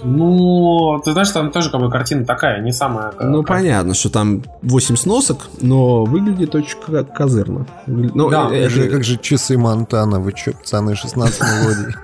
Ну, 0.04 1.02
ты 1.04 1.12
знаешь, 1.12 1.32
там 1.32 1.52
тоже 1.52 1.70
как 1.72 1.82
бы 1.82 1.90
картина 1.90 2.24
такая, 2.24 2.62
не 2.62 2.72
самая... 2.72 3.12
э, 3.20 3.26
Ну, 3.28 3.40
как- 3.44 3.58
понятно, 3.58 3.94
что 3.96 4.10
там 4.10 4.44
8 4.62 4.96
сносок, 4.96 5.48
но 5.62 6.06
выглядит 6.06 6.54
очень 6.56 6.78
ко- 6.80 7.04
козырно. 7.04 7.66
Ну, 7.88 8.30
Да, 8.30 8.50
э, 8.52 8.62
Как 8.64 8.70
же, 8.70 8.84
это- 8.86 8.92
как 8.96 9.04
же 9.04 9.18
часы 9.18 9.58
Монтана, 9.58 10.20
вы 10.20 10.32
чё, 10.34 10.54
пацаны, 10.54 10.96
16 10.96 11.42
мелодий. 11.42 11.96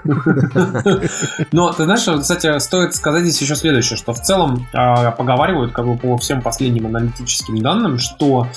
Но, 1.51 1.71
ты 1.71 1.83
знаешь, 1.85 2.05
кстати, 2.21 2.57
стоит 2.59 2.95
сказать 2.95 3.21
здесь 3.23 3.41
еще 3.41 3.55
следующее, 3.55 3.97
что 3.97 4.13
в 4.13 4.19
целом 4.21 4.65
а, 4.73 5.11
поговаривают 5.11 5.71
как 5.71 5.85
бы 5.85 5.95
по 5.95 6.17
всем 6.17 6.41
последним 6.41 6.87
аналитическим 6.87 7.59
данным, 7.59 7.99
что 7.99 8.47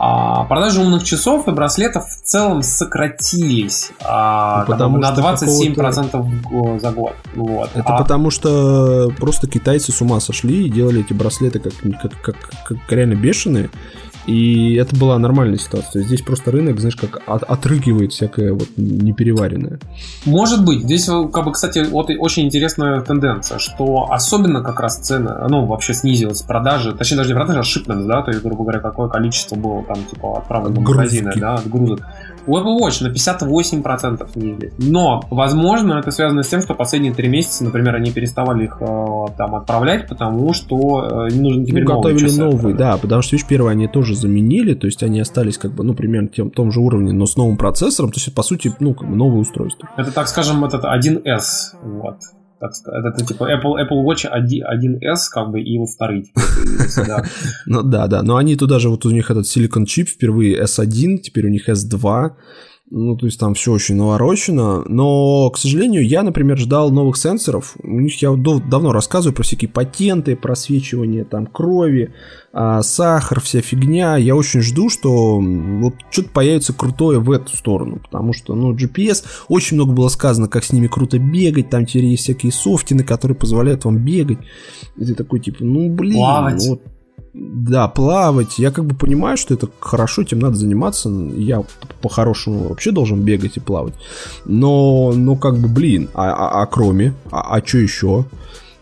А 0.00 0.44
продажи 0.44 0.80
умных 0.80 1.02
часов 1.02 1.48
и 1.48 1.50
браслетов 1.50 2.06
в 2.08 2.22
целом 2.22 2.62
сократились 2.62 3.90
а, 4.04 4.64
Ну, 4.68 4.76
там, 4.76 5.00
на 5.00 5.12
что 5.12 5.20
27% 5.22 6.16
в 6.20 6.42
го- 6.42 6.78
за 6.78 6.90
год. 6.92 7.14
Вот. 7.34 7.70
Это 7.74 7.94
А- 7.94 7.98
потому 7.98 8.30
что 8.30 9.10
просто 9.18 9.48
китайцы 9.48 9.90
с 9.92 10.00
ума 10.00 10.20
сошли 10.20 10.66
и 10.66 10.70
делали 10.70 11.00
эти 11.00 11.12
браслеты 11.12 11.58
как, 11.58 11.72
как, 12.00 12.12
как, 12.22 12.36
как 12.64 12.92
реально 12.92 13.14
бешеные. 13.14 13.70
И 14.28 14.74
это 14.74 14.94
была 14.94 15.18
нормальная 15.18 15.56
ситуация. 15.56 16.02
Здесь 16.02 16.20
просто 16.20 16.50
рынок, 16.50 16.78
знаешь, 16.80 16.96
как 16.96 17.22
от- 17.26 17.44
отрыгивает 17.44 18.12
всякое 18.12 18.52
вот 18.52 18.68
непереваренное. 18.76 19.80
Может 20.26 20.66
быть. 20.66 20.82
Здесь, 20.82 21.08
э, 21.08 21.28
как 21.32 21.46
бы, 21.46 21.52
кстати, 21.52 21.86
вот 21.90 22.10
очень 22.18 22.44
интересная 22.44 23.00
тенденция, 23.00 23.58
что 23.58 24.06
особенно 24.10 24.62
как 24.62 24.80
раз 24.80 24.98
цены, 24.98 25.30
ну, 25.48 25.64
вообще 25.64 25.94
снизилась 25.94 26.42
продажи, 26.42 26.92
точнее, 26.92 27.16
даже 27.16 27.30
не 27.30 27.34
продажи, 27.36 27.58
а 27.60 27.62
shipments, 27.62 28.06
да, 28.06 28.20
то 28.22 28.30
есть, 28.30 28.42
грубо 28.42 28.64
говоря, 28.64 28.80
какое 28.80 29.08
количество 29.08 29.56
было 29.56 29.82
там, 29.84 29.96
типа, 30.04 30.38
отправлено 30.38 30.74
в 30.74 30.82
магазины, 30.82 31.32
да, 31.40 31.54
отгрузок. 31.54 32.00
У 32.37 32.37
Apple 32.56 32.78
Watch 32.80 33.02
на 33.02 33.08
58% 33.08 34.32
снизились. 34.32 34.72
Но, 34.78 35.22
возможно, 35.30 35.94
это 35.94 36.10
связано 36.10 36.42
с 36.42 36.48
тем, 36.48 36.60
что 36.60 36.74
последние 36.74 37.12
три 37.12 37.28
месяца, 37.28 37.64
например, 37.64 37.94
они 37.94 38.10
переставали 38.10 38.64
их 38.64 38.78
э, 38.80 39.26
там 39.36 39.54
отправлять, 39.54 40.08
потому 40.08 40.52
что 40.52 41.26
э, 41.28 41.32
им 41.32 41.42
нужно 41.42 41.64
теперь 41.64 41.84
ну, 41.84 41.94
новые 41.94 42.14
готовили 42.14 42.28
часы 42.28 42.40
новые, 42.40 42.56
отправлять. 42.56 42.78
да, 42.78 42.96
потому 42.96 43.22
что, 43.22 43.36
видишь, 43.36 43.48
первые 43.48 43.72
они 43.72 43.88
тоже 43.88 44.14
заменили, 44.14 44.74
то 44.74 44.86
есть 44.86 45.02
они 45.02 45.20
остались 45.20 45.58
как 45.58 45.72
бы, 45.72 45.84
ну, 45.84 45.94
примерно 45.94 46.28
тем, 46.28 46.50
том 46.50 46.72
же 46.72 46.80
уровне, 46.80 47.12
но 47.12 47.26
с 47.26 47.36
новым 47.36 47.56
процессором, 47.56 48.10
то 48.10 48.18
есть, 48.18 48.34
по 48.34 48.42
сути, 48.42 48.72
ну, 48.80 48.94
как 48.94 49.08
бы 49.08 49.16
новое 49.16 49.40
устройство. 49.40 49.88
Это, 49.96 50.12
так 50.12 50.28
скажем, 50.28 50.64
этот 50.64 50.84
1S, 50.84 51.42
вот. 51.82 52.16
Так 52.60 52.74
сказать, 52.74 53.14
это, 53.14 53.24
типа 53.24 53.44
Apple, 53.44 53.76
Apple 53.80 54.04
Watch 54.04 54.26
1, 54.26 54.98
1S, 55.00 55.30
как 55.32 55.50
бы, 55.50 55.60
и 55.60 55.78
вот 55.78 55.90
вторые 55.90 56.24
да. 57.06 57.22
Ну 57.66 57.82
да, 57.82 58.08
да, 58.08 58.22
но 58.22 58.36
они 58.36 58.56
туда 58.56 58.78
же, 58.78 58.88
вот 58.88 59.06
у 59.06 59.10
них 59.10 59.30
этот 59.30 59.46
Silicon 59.46 59.86
чип 59.86 60.08
впервые 60.08 60.60
S1, 60.64 61.18
теперь 61.18 61.46
у 61.46 61.50
них 61.50 61.68
S2, 61.68 62.30
ну, 62.90 63.16
то 63.16 63.26
есть 63.26 63.38
там 63.38 63.54
все 63.54 63.72
очень 63.72 63.96
наворочено, 63.96 64.82
но, 64.86 65.50
к 65.50 65.58
сожалению, 65.58 66.06
я, 66.06 66.22
например, 66.22 66.56
ждал 66.56 66.90
новых 66.90 67.16
сенсоров, 67.16 67.74
у 67.82 68.00
них 68.00 68.20
я 68.22 68.32
дав- 68.32 68.66
давно 68.68 68.92
рассказываю 68.92 69.34
про 69.34 69.42
всякие 69.42 69.68
патенты, 69.68 70.36
просвечивание 70.36 71.24
там 71.24 71.46
крови, 71.46 72.12
а, 72.52 72.82
сахар, 72.82 73.40
вся 73.40 73.60
фигня, 73.60 74.16
я 74.16 74.34
очень 74.34 74.62
жду, 74.62 74.88
что 74.88 75.38
вот 75.40 75.94
что-то 76.10 76.30
появится 76.30 76.72
крутое 76.72 77.18
в 77.18 77.30
эту 77.30 77.56
сторону, 77.56 78.00
потому 78.02 78.32
что, 78.32 78.54
ну, 78.54 78.74
GPS, 78.74 79.24
очень 79.48 79.76
много 79.76 79.92
было 79.92 80.08
сказано, 80.08 80.48
как 80.48 80.64
с 80.64 80.72
ними 80.72 80.86
круто 80.86 81.18
бегать, 81.18 81.70
там 81.70 81.84
теперь 81.84 82.06
есть 82.06 82.22
всякие 82.22 82.52
софтины, 82.52 83.04
которые 83.04 83.36
позволяют 83.36 83.84
вам 83.84 83.98
бегать, 83.98 84.38
и 84.96 85.04
ты 85.04 85.14
такой, 85.14 85.40
типа, 85.40 85.58
ну, 85.64 85.92
блин, 85.94 86.14
Плавать. 86.14 86.66
вот 86.66 86.82
да, 87.34 87.88
плавать. 87.88 88.58
Я 88.58 88.70
как 88.70 88.84
бы 88.84 88.94
понимаю, 88.94 89.36
что 89.36 89.54
это 89.54 89.68
хорошо, 89.80 90.22
этим 90.22 90.38
надо 90.38 90.56
заниматься. 90.56 91.08
Я 91.08 91.64
по-хорошему 92.02 92.68
вообще 92.68 92.90
должен 92.90 93.20
бегать 93.22 93.56
и 93.56 93.60
плавать. 93.60 93.94
Но, 94.44 95.12
ну 95.14 95.36
как 95.36 95.58
бы, 95.58 95.68
блин, 95.68 96.08
а, 96.14 96.30
а- 96.30 96.62
а 96.62 96.66
кроме? 96.66 97.14
А, 97.30 97.60
что 97.64 97.78
еще? 97.78 98.24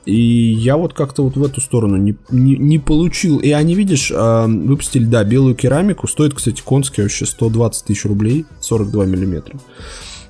И 0.06 0.14
я 0.14 0.76
вот 0.76 0.94
как-то 0.94 1.24
вот 1.24 1.36
в 1.36 1.42
эту 1.42 1.60
сторону 1.60 1.96
не, 1.96 2.16
не, 2.30 2.56
не 2.56 2.78
получил. 2.78 3.38
И 3.38 3.50
они, 3.50 3.74
видишь, 3.74 4.12
э, 4.12 4.46
выпустили, 4.46 5.04
да, 5.04 5.24
белую 5.24 5.56
керамику. 5.56 6.06
Стоит, 6.06 6.32
кстати, 6.32 6.62
конский 6.64 7.02
вообще 7.02 7.26
120 7.26 7.84
тысяч 7.84 8.04
рублей, 8.04 8.46
42 8.60 9.04
миллиметра. 9.04 9.58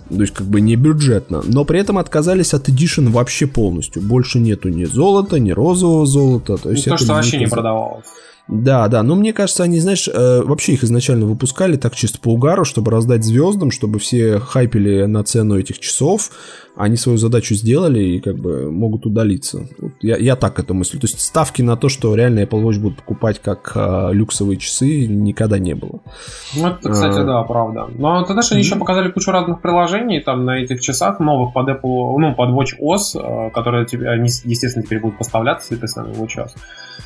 То 0.08 0.20
есть 0.20 0.34
как 0.34 0.46
бы 0.46 0.60
не 0.60 0.76
бюджетно. 0.76 1.42
Но 1.44 1.64
при 1.64 1.80
этом 1.80 1.98
отказались 1.98 2.54
от 2.54 2.68
Edition 2.68 3.10
вообще 3.10 3.46
полностью. 3.46 4.02
Больше 4.02 4.38
нету 4.38 4.68
ни 4.68 4.84
золота, 4.84 5.38
ни 5.38 5.50
розового 5.50 6.06
золота. 6.06 6.56
То 6.56 6.68
Ну, 6.68 6.70
есть 6.72 6.84
То, 6.84 6.94
это 6.94 7.04
что 7.04 7.14
вообще 7.14 7.38
не 7.38 7.46
продавалось. 7.46 8.04
Да, 8.48 8.86
да, 8.86 9.02
но 9.02 9.16
мне 9.16 9.32
кажется, 9.32 9.64
они, 9.64 9.80
знаешь, 9.80 10.08
э, 10.08 10.42
вообще 10.42 10.74
их 10.74 10.84
изначально 10.84 11.26
выпускали 11.26 11.76
так 11.76 11.96
чисто 11.96 12.20
по 12.20 12.28
угару, 12.28 12.64
чтобы 12.64 12.92
раздать 12.92 13.24
звездам, 13.24 13.72
чтобы 13.72 13.98
все 13.98 14.38
хайпели 14.38 15.06
на 15.06 15.24
цену 15.24 15.58
этих 15.58 15.80
часов, 15.80 16.30
они 16.76 16.96
свою 16.96 17.18
задачу 17.18 17.54
сделали 17.54 18.00
и 18.00 18.20
как 18.20 18.36
бы 18.36 18.70
могут 18.70 19.06
удалиться. 19.06 19.66
Вот 19.80 19.92
я, 20.00 20.16
я 20.16 20.36
так 20.36 20.60
это 20.60 20.74
мыслю. 20.74 21.00
То 21.00 21.06
есть 21.06 21.18
ставки 21.20 21.62
на 21.62 21.76
то, 21.76 21.88
что 21.88 22.14
реально 22.14 22.40
Apple 22.40 22.62
Watch 22.62 22.78
будут 22.78 22.98
покупать 22.98 23.40
как 23.40 23.72
э, 23.74 24.10
люксовые 24.12 24.58
часы, 24.58 25.06
никогда 25.06 25.58
не 25.58 25.74
было. 25.74 26.00
Ну, 26.54 26.68
это, 26.68 26.90
кстати, 26.90 27.18
А. 27.18 27.24
да, 27.24 27.42
правда. 27.42 27.88
Но 27.98 28.22
ты 28.22 28.32
знаешь, 28.34 28.52
они 28.52 28.60
еще 28.60 28.76
показали 28.76 29.10
кучу 29.10 29.32
разных 29.32 29.60
приложений 29.60 30.20
там 30.20 30.44
на 30.44 30.58
этих 30.58 30.80
часах 30.82 31.18
новых 31.18 31.52
под 31.52 31.68
Apple, 31.68 32.18
ну, 32.18 32.34
под 32.34 32.50
Watch 32.50 32.78
OS, 32.80 33.48
э, 33.48 33.50
которые 33.50 33.86
тебе, 33.86 34.08
они, 34.10 34.28
естественно, 34.44 34.84
теперь 34.84 35.00
будут 35.00 35.18
поставляться, 35.18 35.74
этой 35.74 35.88
самой 35.88 36.12
Watch 36.12 36.36
OS. 36.36 36.50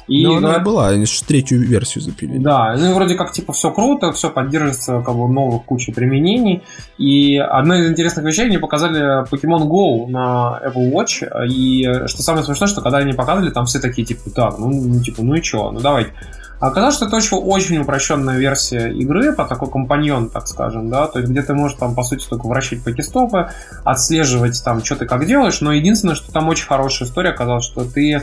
И, 0.08 0.24
Но 0.24 0.32
она 0.32 0.40
говорят, 0.40 0.64
была, 0.64 0.88
они 0.88 1.06
же 1.06 1.12
третью 1.30 1.60
версию 1.60 2.02
запилили. 2.02 2.38
Да, 2.38 2.74
ну 2.76 2.90
и 2.90 2.92
вроде 2.92 3.14
как 3.14 3.30
типа 3.30 3.52
все 3.52 3.70
круто, 3.70 4.10
все 4.10 4.30
поддерживается 4.30 5.00
как 5.00 5.14
бы 5.14 5.28
новых 5.28 5.64
куча 5.64 5.92
применений. 5.92 6.64
И 6.98 7.38
одна 7.38 7.78
из 7.78 7.88
интересных 7.88 8.24
вещей 8.24 8.46
они 8.46 8.58
показали 8.58 9.22
Pokemon 9.30 9.68
Go 9.68 10.08
на 10.08 10.60
Apple 10.66 10.90
Watch. 10.90 11.24
И 11.48 11.84
что 12.08 12.22
самое 12.24 12.44
смешное, 12.44 12.68
что 12.68 12.80
когда 12.80 12.98
они 12.98 13.12
показывали, 13.12 13.50
там 13.50 13.66
все 13.66 13.78
такие 13.78 14.04
типа, 14.04 14.28
так, 14.30 14.58
ну, 14.58 14.70
ну, 14.70 15.00
типа, 15.00 15.22
ну 15.22 15.36
и 15.36 15.40
чё, 15.40 15.70
ну 15.70 15.78
давайте. 15.78 16.10
Оказалось, 16.58 16.96
что 16.96 17.06
это 17.06 17.16
очень, 17.16 17.38
очень 17.38 17.78
упрощенная 17.78 18.36
версия 18.36 18.90
игры, 18.92 19.32
по 19.32 19.46
такой 19.46 19.70
компаньон, 19.70 20.28
так 20.28 20.46
скажем, 20.46 20.90
да, 20.90 21.06
то 21.06 21.20
есть 21.20 21.30
где 21.30 21.42
ты 21.42 21.54
можешь 21.54 21.78
там, 21.78 21.94
по 21.94 22.02
сути, 22.02 22.26
только 22.28 22.48
вращать 22.48 22.84
покестопы, 22.84 23.50
отслеживать 23.82 24.60
там, 24.62 24.84
что 24.84 24.96
ты 24.96 25.06
как 25.06 25.24
делаешь, 25.26 25.62
но 25.62 25.72
единственное, 25.72 26.14
что 26.16 26.30
там 26.32 26.48
очень 26.48 26.66
хорошая 26.66 27.08
история 27.08 27.30
оказалась, 27.30 27.64
что 27.64 27.84
ты 27.84 28.22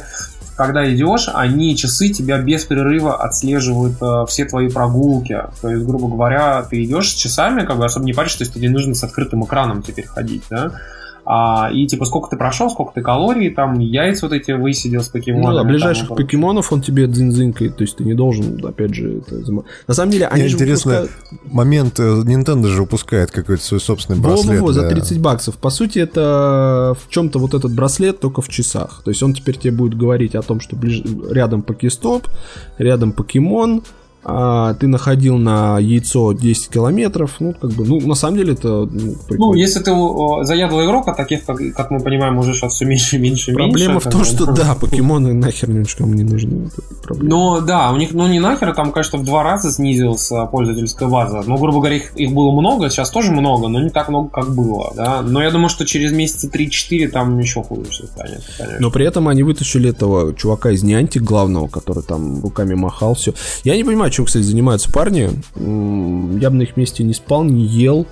когда 0.57 0.91
идешь, 0.91 1.29
они 1.31 1.77
часы 1.77 2.09
тебя 2.09 2.39
без 2.39 2.65
перерыва 2.65 3.15
отслеживают 3.15 4.01
э, 4.01 4.25
все 4.27 4.43
твои 4.43 4.69
прогулки. 4.69 5.39
То 5.61 5.69
есть, 5.69 5.85
грубо 5.85 6.07
говоря, 6.07 6.63
ты 6.63 6.83
идешь 6.83 7.11
с 7.11 7.13
часами, 7.13 7.63
как 7.63 7.77
бы 7.77 7.85
особо 7.85 8.05
не 8.05 8.13
паришь, 8.13 8.33
то 8.35 8.43
есть 8.43 8.55
тебе 8.55 8.67
не 8.67 8.73
нужно 8.73 8.95
с 8.95 9.03
открытым 9.03 9.45
экраном 9.45 9.83
теперь 9.83 10.07
ходить, 10.07 10.43
да. 10.49 10.71
А, 11.29 11.69
и 11.73 11.85
типа 11.87 12.05
сколько 12.05 12.29
ты 12.29 12.37
прошел, 12.37 12.69
сколько 12.69 12.93
ты 12.93 13.01
калорий, 13.01 13.49
там 13.49 13.79
яйца 13.79 14.27
вот 14.27 14.33
эти 14.33 14.51
высидел 14.51 15.01
с 15.01 15.07
Ну 15.07 15.19
покемонами. 15.19 15.53
да, 15.55 15.59
там, 15.59 15.67
ближайших 15.67 16.09
ну, 16.09 16.15
покемонов 16.15 16.71
он 16.71 16.81
тебе 16.81 17.05
дзинзинкает, 17.05 17.75
то 17.75 17.81
есть 17.83 17.97
ты 17.97 18.05
не 18.05 18.13
должен, 18.13 18.65
опять 18.65 18.93
же, 18.93 19.17
это... 19.17 19.41
На 19.87 19.93
самом 19.93 20.11
деле, 20.11 20.27
они 20.27 20.43
Мне 20.43 20.49
же 20.49 20.55
интересно, 20.55 21.01
выпускают- 21.01 21.51
момент, 21.53 21.99
э, 21.99 22.03
Nintendo 22.03 22.67
же 22.67 22.81
выпускает 22.83 23.31
какой-то 23.31 23.61
свой 23.61 23.81
собственный 23.81 24.19
браслет. 24.21 24.61
во, 24.61 24.67
во, 24.67 24.71
за 24.73 24.83
да. 24.83 24.89
30 24.89 25.19
баксов. 25.19 25.57
По 25.57 25.69
сути, 25.69 25.99
это 25.99 26.95
в 26.97 27.09
чем-то 27.09 27.39
вот 27.39 27.53
этот 27.53 27.73
браслет 27.73 28.21
только 28.21 28.41
в 28.41 28.47
часах. 28.47 29.01
То 29.03 29.11
есть 29.11 29.21
он 29.21 29.33
теперь 29.33 29.57
тебе 29.57 29.73
будет 29.73 29.97
говорить 29.97 30.33
о 30.33 30.41
том, 30.41 30.61
что 30.61 30.77
ближ... 30.77 31.03
рядом 31.29 31.61
покестоп, 31.61 32.27
рядом 32.77 33.11
покемон, 33.11 33.83
а 34.23 34.73
ты 34.73 34.87
находил 34.87 35.37
на 35.37 35.79
яйцо 35.79 36.33
10 36.33 36.69
километров. 36.69 37.35
Ну, 37.39 37.53
как 37.53 37.71
бы, 37.71 37.85
ну, 37.85 37.99
на 38.01 38.15
самом 38.15 38.37
деле 38.37 38.53
это 38.53 38.67
ну, 38.67 38.89
Ну, 38.91 39.15
прикольно. 39.27 39.59
если 39.59 39.79
ты 39.79 39.91
э, 39.91 40.43
заядлый 40.43 40.85
игрок, 40.85 41.07
а 41.07 41.13
таких, 41.13 41.45
как, 41.45 41.57
как 41.75 41.91
мы 41.91 41.99
понимаем, 42.01 42.37
уже 42.37 42.53
сейчас 42.53 42.73
все 42.73 42.85
меньше 42.85 43.15
и 43.15 43.19
меньше 43.19 43.53
Проблема 43.53 43.93
меньше. 43.93 44.09
в 44.09 44.11
том, 44.11 44.25
что 44.25 44.45
ну, 44.47 44.55
да, 44.55 44.75
покемоны 44.75 45.33
нахер 45.33 45.69
никому 45.69 46.13
не 46.13 46.23
нужны. 46.23 46.69
Ну 47.09 47.61
да, 47.61 47.91
у 47.91 47.97
них, 47.97 48.13
ну 48.13 48.27
не 48.27 48.39
нахер, 48.39 48.73
там, 48.73 48.91
конечно, 48.91 49.19
в 49.19 49.23
два 49.23 49.43
раза 49.43 49.71
снизилась 49.71 50.29
а, 50.31 50.45
пользовательская 50.45 51.07
база. 51.07 51.43
Ну, 51.45 51.57
грубо 51.57 51.79
говоря, 51.79 51.95
их, 51.95 52.15
их 52.15 52.33
было 52.33 52.51
много, 52.51 52.89
сейчас 52.89 53.11
тоже 53.11 53.31
много, 53.31 53.69
но 53.69 53.81
не 53.81 53.89
так 53.89 54.09
много, 54.09 54.29
как 54.29 54.53
было, 54.53 54.91
да. 54.95 55.21
Но 55.21 55.41
я 55.41 55.51
думаю, 55.51 55.69
что 55.69 55.85
через 55.85 56.11
месяца 56.11 56.47
3-4 56.47 57.07
там 57.09 57.39
еще 57.39 57.63
хуже 57.63 57.89
все 57.91 58.07
станет, 58.07 58.43
конечно. 58.57 58.77
Но 58.81 58.91
при 58.91 59.05
этом 59.05 59.27
они 59.27 59.43
вытащили 59.43 59.89
этого 59.91 60.33
чувака 60.35 60.71
из 60.71 60.83
Niantic 60.83 61.19
главного, 61.19 61.67
который 61.67 62.03
там 62.03 62.41
руками 62.41 62.73
махал, 62.73 63.13
все. 63.15 63.33
Я 63.63 63.75
не 63.77 63.83
понимаю, 63.83 64.11
чем, 64.17 64.25
кстати, 64.25 64.43
занимаются 64.43 64.91
парни. 64.91 65.29
Я 66.39 66.49
бы 66.49 66.55
на 66.55 66.63
их 66.63 66.75
месте 66.75 67.03
не 67.03 67.13
спал, 67.13 67.43
не 67.43 67.63
ел. 67.63 68.07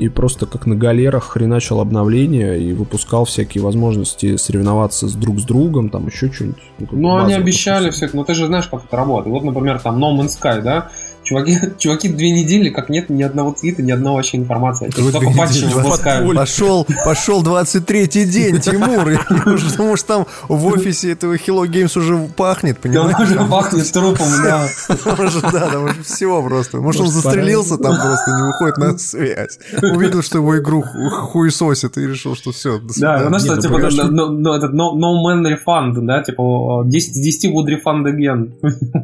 И 0.00 0.08
просто 0.08 0.46
как 0.46 0.66
на 0.66 0.74
галерах 0.74 1.22
хреначил 1.22 1.78
обновления 1.78 2.54
и 2.54 2.72
выпускал 2.72 3.24
всякие 3.24 3.62
возможности 3.62 4.34
соревноваться 4.34 5.06
с 5.06 5.14
друг 5.14 5.38
с 5.38 5.44
другом, 5.44 5.88
там 5.88 6.08
еще 6.08 6.32
что-нибудь. 6.32 6.62
Ну, 6.80 6.88
Ну, 6.90 7.16
они 7.16 7.34
обещали 7.34 7.90
все 7.90 8.10
но 8.12 8.24
ты 8.24 8.34
же 8.34 8.46
знаешь, 8.46 8.66
как 8.66 8.84
это 8.84 8.96
работает. 8.96 9.32
Вот, 9.32 9.44
например, 9.44 9.78
там 9.78 10.02
No 10.02 10.18
Man's 10.18 10.30
Sky, 10.36 10.60
да? 10.62 10.90
Чуваки, 11.24 11.58
чуваки 11.78 12.08
две 12.08 12.30
недели, 12.30 12.68
как 12.68 12.88
нет 12.88 13.08
ни 13.10 13.22
одного 13.22 13.52
твита, 13.52 13.82
ни 13.82 13.90
одной 13.90 14.14
вообще 14.14 14.36
информации. 14.38 14.90
Только 14.90 15.18
две 15.18 15.28
недели? 15.30 16.34
Пошел, 16.36 16.86
пошел 17.04 17.42
23-й 17.42 18.24
день, 18.26 18.60
Тимур. 18.60 19.10
Потому 19.44 19.96
что 19.96 20.06
там 20.06 20.26
в 20.48 20.66
офисе 20.66 21.12
этого 21.12 21.34
Hello 21.36 21.66
Games 21.66 21.98
уже 21.98 22.28
пахнет, 22.36 22.76
Да, 22.76 22.80
понимаешь? 22.82 23.30
уже 23.30 23.40
пахнет 23.48 23.90
трупом, 23.92 24.26
да. 24.44 24.68
Там 24.88 25.16
да, 25.52 25.70
там 25.70 25.84
уже 25.84 26.02
всего 26.02 26.42
просто. 26.42 26.78
Может, 26.78 27.00
он 27.02 27.08
застрелился 27.08 27.76
там 27.78 27.96
просто, 27.96 28.30
не 28.30 28.42
выходит 28.46 28.76
на 28.78 28.98
связь. 28.98 29.58
Увидел, 29.82 30.22
что 30.22 30.38
его 30.38 30.58
игру 30.58 30.82
ху- 30.82 31.10
хуесосит 31.10 31.96
и 31.98 32.06
решил, 32.06 32.36
что 32.36 32.52
все, 32.52 32.78
до 32.78 32.88
Да, 32.88 32.92
свидания. 32.92 33.28
ну 33.30 33.38
что, 33.38 33.48
Нет, 33.54 33.56
ну, 33.56 33.62
типа, 33.62 34.02
no, 34.02 34.28
no, 34.30 34.56
этот 34.56 34.74
no, 34.74 34.92
man 35.24 35.42
refund, 35.46 35.94
да, 36.02 36.22
типа, 36.22 36.82
10 36.86 37.16
из 37.16 37.20
10 37.40 37.52
would 37.54 37.66
refund 37.66 38.04
again. 38.04 38.50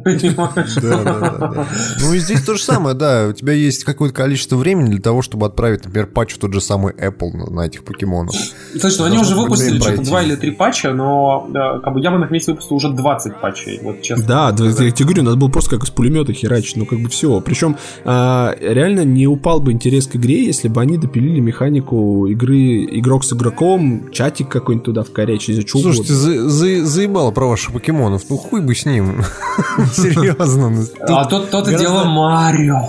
Понимаешь? 0.03 0.75
Да, 0.81 1.03
да, 1.03 1.19
да, 1.19 1.47
да. 1.47 1.65
Ну, 2.11 2.17
и 2.17 2.19
здесь 2.19 2.41
то 2.41 2.55
же 2.55 2.61
самое, 2.61 2.93
да. 2.93 3.27
У 3.29 3.33
тебя 3.33 3.53
есть 3.53 3.85
какое-то 3.85 4.13
количество 4.13 4.57
времени 4.57 4.89
для 4.89 4.99
того, 4.99 5.21
чтобы 5.21 5.45
отправить, 5.45 5.85
например, 5.85 6.07
патч 6.07 6.33
в 6.33 6.39
тот 6.39 6.53
же 6.53 6.59
самый 6.59 6.93
Apple 6.93 7.31
на, 7.31 7.49
на 7.49 7.61
этих 7.61 7.85
покемонов. 7.85 8.35
Слушай, 8.77 8.97
ну 8.99 9.05
они 9.05 9.17
уже 9.17 9.33
выпустили 9.35 9.77
что-то 9.77 9.93
пройти. 9.93 10.03
два 10.03 10.21
или 10.21 10.35
три 10.35 10.51
патча, 10.51 10.91
но 10.91 11.47
да, 11.49 11.79
как 11.79 11.93
бы 11.93 12.01
я 12.01 12.11
бы 12.11 12.17
на 12.17 12.25
их 12.25 12.31
месте 12.31 12.51
выпустил 12.51 12.75
уже 12.75 12.89
20 12.89 13.39
патчей, 13.39 13.79
вот 13.81 14.01
честно. 14.01 14.25
Да, 14.25 14.51
да, 14.51 14.65
я 14.65 14.91
тебе 14.91 15.05
говорю, 15.05 15.23
надо 15.23 15.37
было 15.37 15.47
просто 15.47 15.69
как 15.77 15.85
из 15.85 15.89
пулемета 15.89 16.33
херачить, 16.33 16.75
ну 16.75 16.85
как 16.85 16.99
бы 16.99 17.07
все. 17.07 17.39
Причем 17.39 17.77
а, 18.03 18.53
реально 18.59 19.05
не 19.05 19.25
упал 19.27 19.61
бы 19.61 19.71
интерес 19.71 20.07
к 20.07 20.17
игре, 20.17 20.45
если 20.45 20.67
бы 20.67 20.81
они 20.81 20.97
допилили 20.97 21.39
механику 21.39 22.27
игры 22.27 22.83
игрок 22.99 23.23
с 23.23 23.31
игроком, 23.31 24.11
чатик 24.11 24.49
какой-нибудь 24.49 24.85
туда 24.85 25.03
вкорячить, 25.03 25.49
из-за 25.51 25.63
чего 25.63 25.81
Слушайте, 25.81 26.13
за- 26.13 26.49
за- 26.49 26.85
заебало 26.85 27.31
про 27.31 27.45
ваших 27.47 27.71
покемонов. 27.71 28.23
Ну 28.29 28.35
хуй 28.35 28.59
бы 28.59 28.75
с 28.75 28.85
ним. 28.85 29.23
Серьезно. 29.93 30.69
ну, 30.69 30.83
А 31.15 31.25
то, 31.25 31.39
то 31.45 31.61
ты 31.61 31.71
гораздо- 32.03 32.09
Марио. 32.13 32.81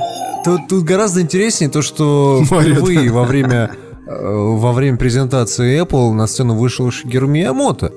Тут, 0.44 0.60
тут 0.68 0.84
гораздо 0.84 1.20
интереснее 1.22 1.70
то, 1.70 1.82
что 1.82 2.42
Марио, 2.50 2.74
впервые 2.74 3.10
во 3.12 3.24
время 3.24 3.70
э, 4.06 4.24
во 4.56 4.72
время 4.72 4.96
презентации 4.96 5.80
Apple 5.82 6.12
на 6.12 6.26
сцену 6.26 6.54
вышел 6.56 6.90
Шигеру 6.90 7.28
Миямото, 7.28 7.92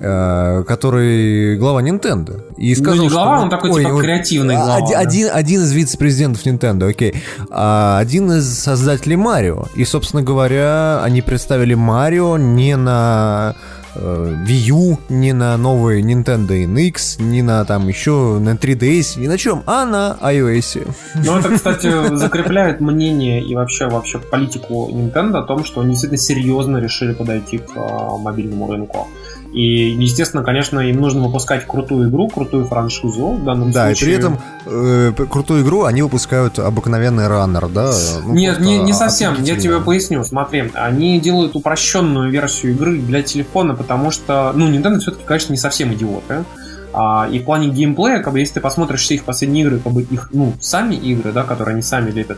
э, 0.00 0.64
который 0.66 1.56
глава 1.58 1.82
Nintendo. 1.82 2.42
И 2.56 2.74
Ну, 2.74 2.82
сказал, 2.82 3.02
не 3.04 3.08
глава, 3.08 3.36
что, 3.36 3.42
он 3.44 3.50
такой, 3.50 3.70
ой, 3.70 3.82
типа, 3.84 3.94
ой, 3.94 4.02
креативный 4.02 4.56
а, 4.56 4.58
глава, 4.58 4.74
Один, 4.76 4.90
да. 4.92 4.98
один, 4.98 5.28
один 5.32 5.60
из 5.62 5.72
вице-президентов 5.72 6.44
Nintendo, 6.44 6.88
окей. 6.90 7.14
А, 7.50 7.98
один 8.00 8.32
из 8.32 8.46
создателей 8.58 9.16
Марио. 9.16 9.66
И, 9.76 9.84
собственно 9.84 10.22
говоря, 10.22 11.02
они 11.04 11.22
представили 11.22 11.74
Марио 11.74 12.36
не 12.36 12.76
на 12.76 13.54
Wii 14.00 14.70
U, 14.70 14.98
не 15.08 15.32
на 15.32 15.56
новый 15.56 16.02
Nintendo 16.02 16.64
NX, 16.66 17.22
не 17.22 17.42
на 17.42 17.64
там 17.64 17.88
еще 17.88 18.38
на 18.38 18.54
3DS, 18.54 19.20
ни 19.20 19.26
на 19.26 19.38
чем, 19.38 19.62
а 19.66 19.84
на 19.84 20.16
iOS. 20.22 20.86
Ну, 21.14 21.38
это, 21.38 21.54
кстати, 21.54 22.14
закрепляет 22.16 22.80
мнение 22.80 23.42
и 23.42 23.54
вообще, 23.54 23.88
вообще 23.88 24.18
политику 24.18 24.88
Nintendo 24.92 25.38
о 25.38 25.42
том, 25.42 25.64
что 25.64 25.80
они 25.80 25.90
действительно 25.90 26.18
серьезно 26.18 26.78
решили 26.78 27.12
подойти 27.12 27.58
к 27.58 27.76
э, 27.76 28.18
мобильному 28.18 28.70
рынку. 28.70 29.08
И, 29.56 29.92
естественно, 29.92 30.42
конечно, 30.44 30.80
им 30.80 31.00
нужно 31.00 31.22
выпускать 31.22 31.66
крутую 31.66 32.10
игру, 32.10 32.28
крутую 32.28 32.66
франшизу 32.66 33.28
в 33.28 33.42
данном 33.42 33.70
Да, 33.70 33.90
и 33.90 33.94
случае. 33.94 34.06
при 34.06 34.18
этом 34.18 34.38
э, 34.66 35.12
крутую 35.30 35.62
игру 35.62 35.84
они 35.84 36.02
выпускают 36.02 36.58
обыкновенный 36.58 37.26
раннер, 37.26 37.68
да? 37.68 37.90
Ну, 38.22 38.34
Нет, 38.34 38.60
не, 38.60 38.76
не 38.78 38.92
совсем. 38.92 39.42
Я 39.42 39.56
тебе 39.56 39.80
поясню. 39.80 40.22
Смотри, 40.24 40.70
они 40.74 41.18
делают 41.20 41.56
упрощенную 41.56 42.30
версию 42.30 42.72
игры 42.72 42.98
для 42.98 43.22
телефона, 43.22 43.74
потому 43.74 44.10
что, 44.10 44.52
ну, 44.54 44.70
Nintendo 44.70 44.98
все-таки, 44.98 45.24
конечно, 45.24 45.54
не 45.54 45.58
совсем 45.58 45.90
идиоты. 45.94 46.44
А, 46.92 47.26
и 47.32 47.38
в 47.38 47.44
плане 47.44 47.68
геймплея, 47.68 48.22
как 48.22 48.34
бы, 48.34 48.40
если 48.40 48.54
ты 48.54 48.60
посмотришь 48.60 49.00
все 49.04 49.14
их 49.14 49.24
последние 49.24 49.64
игры, 49.64 49.78
как 49.78 49.90
бы 49.94 50.02
их, 50.02 50.28
ну, 50.34 50.52
сами 50.60 50.96
игры, 50.96 51.32
да, 51.32 51.44
которые 51.44 51.72
они 51.72 51.82
сами 51.82 52.10
лепят, 52.10 52.36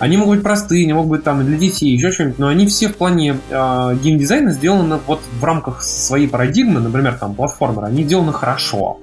они 0.00 0.16
могут 0.16 0.36
быть 0.36 0.42
простые, 0.42 0.84
они 0.84 0.94
могут 0.94 1.10
быть 1.10 1.24
там 1.24 1.44
для 1.44 1.58
детей, 1.58 1.92
еще 1.92 2.10
что-нибудь, 2.10 2.38
но 2.38 2.48
они 2.48 2.66
все 2.66 2.88
в 2.88 2.96
плане 2.96 3.36
э, 3.50 3.96
геймдизайна 4.02 4.50
сделаны 4.52 4.98
вот 5.06 5.20
в 5.38 5.44
рамках 5.44 5.82
своей 5.82 6.26
парадигмы, 6.26 6.80
например, 6.80 7.18
там, 7.18 7.34
платформеры, 7.34 7.86
они 7.86 8.02
сделаны 8.02 8.32
хорошо. 8.32 8.98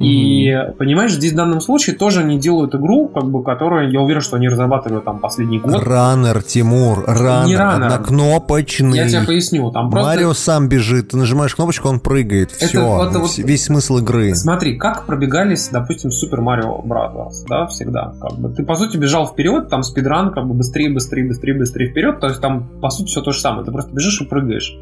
И, 0.00 0.50
понимаешь, 0.78 1.12
здесь 1.12 1.32
в 1.32 1.36
данном 1.36 1.60
случае 1.60 1.94
тоже 1.96 2.20
они 2.20 2.38
делают 2.38 2.74
игру, 2.74 3.08
как 3.08 3.24
бы, 3.24 3.44
которую, 3.44 3.90
я 3.92 4.00
уверен, 4.00 4.22
что 4.22 4.36
они 4.36 4.48
разрабатывают 4.48 5.04
там 5.04 5.18
последний 5.18 5.58
год. 5.58 5.82
Раннер, 5.82 6.42
Тимур, 6.42 7.04
раннер, 7.06 7.58
раннер. 7.58 7.86
однокнопочный. 7.86 8.96
Я 8.98 9.08
тебе 9.08 9.22
поясню, 9.26 9.70
там 9.70 9.90
просто... 9.90 10.08
Марио 10.08 10.32
сам 10.32 10.68
бежит, 10.68 11.10
ты 11.10 11.16
нажимаешь 11.16 11.54
кнопочку, 11.54 11.88
он 11.88 12.00
прыгает. 12.00 12.50
Это- 12.56 12.66
Все, 12.66 13.06
это 13.08 13.18
вот- 13.18 13.36
весь 13.38 13.64
смысл 13.64 13.98
игры. 13.98 14.34
Смотри, 14.34 14.76
как 14.78 15.04
пробегались, 15.06 15.68
допустим, 15.68 16.10
Супер 16.10 16.40
Марио 16.40 16.80
Bros., 16.82 17.44
да, 17.48 17.66
всегда. 17.66 18.14
Как 18.20 18.38
бы 18.38 18.48
ты, 18.50 18.62
по 18.64 18.76
сути, 18.76 18.96
бежал 18.96 19.26
вперед, 19.26 19.68
там 19.68 19.82
спидран, 19.82 20.32
как 20.32 20.46
бы 20.46 20.54
быстрее, 20.54 20.90
быстрее, 20.92 21.26
быстрее, 21.26 21.54
быстрее 21.58 21.90
вперед, 21.90 22.20
то 22.20 22.28
есть 22.28 22.40
там, 22.40 22.68
по 22.80 22.88
сути, 22.90 23.08
все 23.08 23.20
то 23.20 23.32
же 23.32 23.40
самое, 23.40 23.64
ты 23.64 23.70
просто 23.72 23.92
бежишь 23.92 24.20
и 24.20 24.24
прыгаешь. 24.24 24.74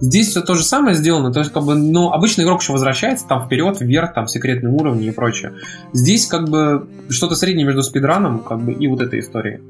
Здесь 0.00 0.30
все 0.30 0.40
то 0.40 0.54
же 0.54 0.64
самое 0.64 0.96
сделано, 0.96 1.32
то 1.32 1.38
есть, 1.38 1.52
как 1.52 1.62
бы, 1.64 1.74
ну, 1.76 2.10
обычный 2.10 2.44
игрок 2.44 2.60
еще 2.60 2.72
возвращается, 2.72 3.26
там, 3.28 3.46
вперед, 3.46 3.80
вверх, 3.80 4.12
там, 4.14 4.26
секретные 4.64 4.74
уровни 4.74 5.06
и 5.08 5.10
прочее. 5.10 5.52
Здесь, 5.92 6.26
как 6.26 6.48
бы, 6.48 6.86
что-то 7.08 7.34
среднее 7.36 7.66
между 7.66 7.82
спидраном, 7.82 8.40
как 8.40 8.62
бы, 8.64 8.72
и 8.72 8.88
вот 8.88 9.00
этой 9.00 9.20
историей. 9.20 9.60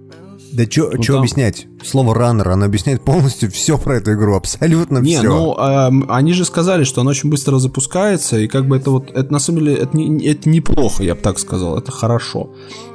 Да 0.53 0.65
что 0.71 0.91
Ну, 0.93 1.03
там- 1.03 1.17
объяснять? 1.19 1.67
Слово 1.83 2.15
раннер, 2.15 2.49
оно 2.51 2.67
объясняет 2.67 3.03
полностью 3.03 3.51
все 3.51 3.77
про 3.77 3.97
эту 3.97 4.13
игру, 4.13 4.37
абсолютно 4.37 4.99
Не, 4.99 5.17
все. 5.19 5.29
ну 5.29 5.55
эм, 5.59 6.07
они 6.09 6.33
же 6.33 6.45
сказали, 6.45 6.85
что 6.85 7.01
она 7.01 7.11
очень 7.11 7.29
быстро 7.29 7.59
запускается, 7.59 8.39
и 8.39 8.47
как 8.47 8.67
бы 8.69 8.77
это 8.77 8.91
вот, 8.93 9.11
это 9.11 9.33
на 9.33 9.41
самом 9.41 9.61
деле, 9.61 9.75
это, 9.75 9.97
не, 9.97 10.25
это 10.27 10.49
неплохо, 10.49 11.03
я 11.03 11.15
бы 11.17 11.21
так 11.23 11.39
сказал, 11.41 11.77
это 11.77 11.91
хорошо. 11.91 12.51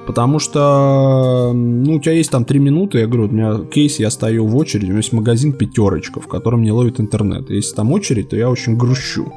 Потому 0.07 0.39
что, 0.39 1.51
ну, 1.53 1.95
у 1.95 1.99
тебя 1.99 2.13
есть 2.13 2.31
там 2.31 2.45
3 2.45 2.59
минуты, 2.59 2.99
я 2.99 3.07
говорю, 3.07 3.26
у 3.27 3.31
меня 3.31 3.59
кейс, 3.65 3.99
я 3.99 4.09
стою 4.09 4.47
в 4.47 4.55
очереди, 4.55 4.85
у 4.85 4.89
меня 4.89 4.97
есть 4.99 5.13
магазин 5.13 5.51
пятерочка, 5.51 6.21
в 6.21 6.27
котором 6.27 6.61
не 6.63 6.71
ловит 6.71 6.99
интернет. 6.99 7.49
Если 7.49 7.76
там 7.76 7.91
очередь, 7.91 8.30
то 8.30 8.38
я 8.38 8.49
очень 8.49 8.77
грущу. 8.77 9.34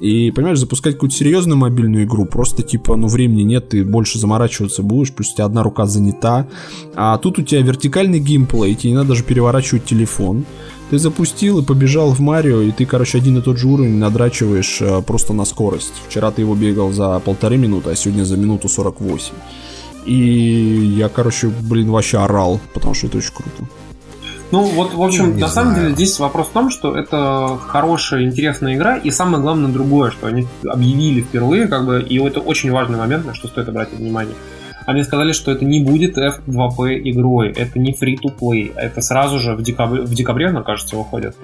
И, 0.00 0.32
понимаешь, 0.32 0.58
запускать 0.58 0.94
какую-то 0.94 1.16
серьезную 1.16 1.56
мобильную 1.56 2.04
игру, 2.04 2.26
просто 2.26 2.62
типа, 2.62 2.96
ну, 2.96 3.06
времени 3.06 3.42
нет, 3.42 3.68
ты 3.68 3.84
больше 3.84 4.18
заморачиваться 4.18 4.82
будешь, 4.82 5.12
плюс 5.12 5.32
у 5.32 5.34
тебя 5.36 5.44
одна 5.44 5.62
рука 5.62 5.86
занята. 5.86 6.48
А 6.94 7.16
тут 7.18 7.38
у 7.38 7.42
тебя 7.42 7.62
вертикальный 7.62 8.18
геймплей, 8.18 8.74
тебе 8.74 8.90
не 8.90 8.96
надо 8.96 9.10
даже 9.10 9.22
переворачивать 9.22 9.84
телефон. 9.84 10.44
Ты 10.90 10.98
запустил 10.98 11.60
и 11.60 11.64
побежал 11.64 12.10
в 12.10 12.20
Марио, 12.20 12.60
и 12.60 12.70
ты, 12.70 12.86
короче, 12.86 13.18
один 13.18 13.38
и 13.38 13.42
тот 13.42 13.58
же 13.58 13.68
уровень 13.68 13.96
надрачиваешь 13.96 14.78
э, 14.80 15.00
просто 15.02 15.32
на 15.32 15.44
скорость. 15.44 15.94
Вчера 16.08 16.30
ты 16.30 16.42
его 16.42 16.54
бегал 16.54 16.92
за 16.92 17.18
полторы 17.20 17.56
минуты, 17.56 17.90
а 17.90 17.96
сегодня 17.96 18.24
за 18.24 18.36
минуту 18.36 18.68
48. 18.68 19.32
И 20.06 20.94
я, 20.98 21.08
короче, 21.08 21.48
блин, 21.48 21.90
вообще 21.90 22.18
орал, 22.18 22.60
потому 22.74 22.94
что 22.94 23.06
это 23.06 23.18
очень 23.18 23.32
круто. 23.32 23.64
Ну, 24.52 24.62
вот, 24.64 24.94
в 24.94 25.02
общем, 25.02 25.34
Не 25.36 25.42
на 25.42 25.48
самом 25.48 25.72
знаю. 25.72 25.84
деле 25.86 25.94
здесь 25.96 26.18
вопрос 26.20 26.46
в 26.48 26.50
том, 26.52 26.70
что 26.70 26.96
это 26.96 27.58
хорошая, 27.66 28.24
интересная 28.24 28.74
игра, 28.76 28.96
и 28.96 29.10
самое 29.10 29.42
главное 29.42 29.70
другое, 29.70 30.10
что 30.10 30.26
они 30.28 30.46
объявили 30.68 31.22
впервые, 31.22 31.66
как 31.66 31.84
бы, 31.86 32.00
и 32.02 32.18
это 32.20 32.40
очень 32.40 32.70
важный 32.70 32.98
момент, 32.98 33.26
на 33.26 33.34
что 33.34 33.48
стоит 33.48 33.68
обратить 33.68 33.98
внимание. 33.98 34.34
Они 34.86 35.02
сказали, 35.02 35.32
что 35.32 35.50
это 35.50 35.64
не 35.64 35.80
будет 35.82 36.18
F2P 36.18 37.00
игрой, 37.10 37.48
это 37.52 37.78
не 37.78 37.92
free-to-play, 37.94 38.74
это 38.76 39.00
сразу 39.00 39.38
же 39.40 39.54
в 39.56 39.62
декабре, 39.62 40.02
в 40.02 40.14
декабре, 40.14 40.48
она, 40.48 40.62
кажется, 40.62 40.96
выходит. 40.96 41.34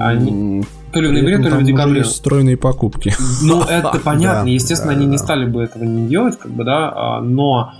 Они- 0.00 0.64
То 0.92 1.00
ли 1.00 1.08
в 1.08 1.12
ноябре, 1.12 1.36
то 1.36 1.50
ли 1.50 1.62
в 1.62 1.64
декабре. 1.64 2.00
уже 2.00 2.08
встроенные 2.10 2.56
покупки. 2.56 3.14
Ну, 3.42 3.62
это 3.68 4.00
понятно, 4.02 4.48
естественно, 4.48 4.92
они 4.92 5.04
не 5.06 5.18
стали 5.18 5.44
бы 5.44 5.62
этого 5.62 5.84
не 5.84 6.08
делать, 6.08 6.38
как 6.38 6.50
бы, 6.50 6.64
да, 6.64 6.90
а, 6.94 7.20
но 7.20 7.72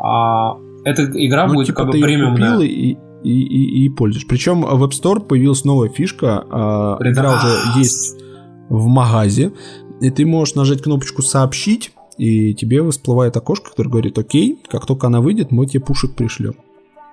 а, 0.00 0.56
эта 0.84 1.04
игра 1.04 1.46
Ну, 1.46 1.54
будет 1.54 1.68
типа 1.68 1.84
как 1.84 1.92
бы 1.92 2.00
премиумная. 2.00 2.96
И, 3.22 3.30
и, 3.30 3.84
и, 3.84 3.88
пользуешь. 3.88 4.26
Причем 4.26 4.62
в 4.62 4.84
App 4.84 4.90
Store 4.90 5.20
появилась 5.20 5.64
новая 5.64 5.88
фишка. 5.88 6.44
а, 6.50 6.98
Игра 7.00 7.36
уже 7.36 7.78
есть 7.80 8.16
в 8.68 8.86
магазе. 8.86 9.52
И 10.00 10.10
ты 10.10 10.26
можешь 10.26 10.54
нажать 10.54 10.82
кнопочку 10.82 11.22
«Сообщить», 11.22 11.92
и 12.18 12.54
тебе 12.54 12.88
всплывает 12.90 13.36
окошко, 13.36 13.70
которое 13.70 13.90
говорит 13.90 14.18
«Окей, 14.18 14.58
как 14.68 14.86
только 14.86 15.06
она 15.06 15.20
выйдет, 15.20 15.50
мы 15.50 15.66
тебе 15.66 15.80
пушек 15.80 16.14
пришлем». 16.14 16.54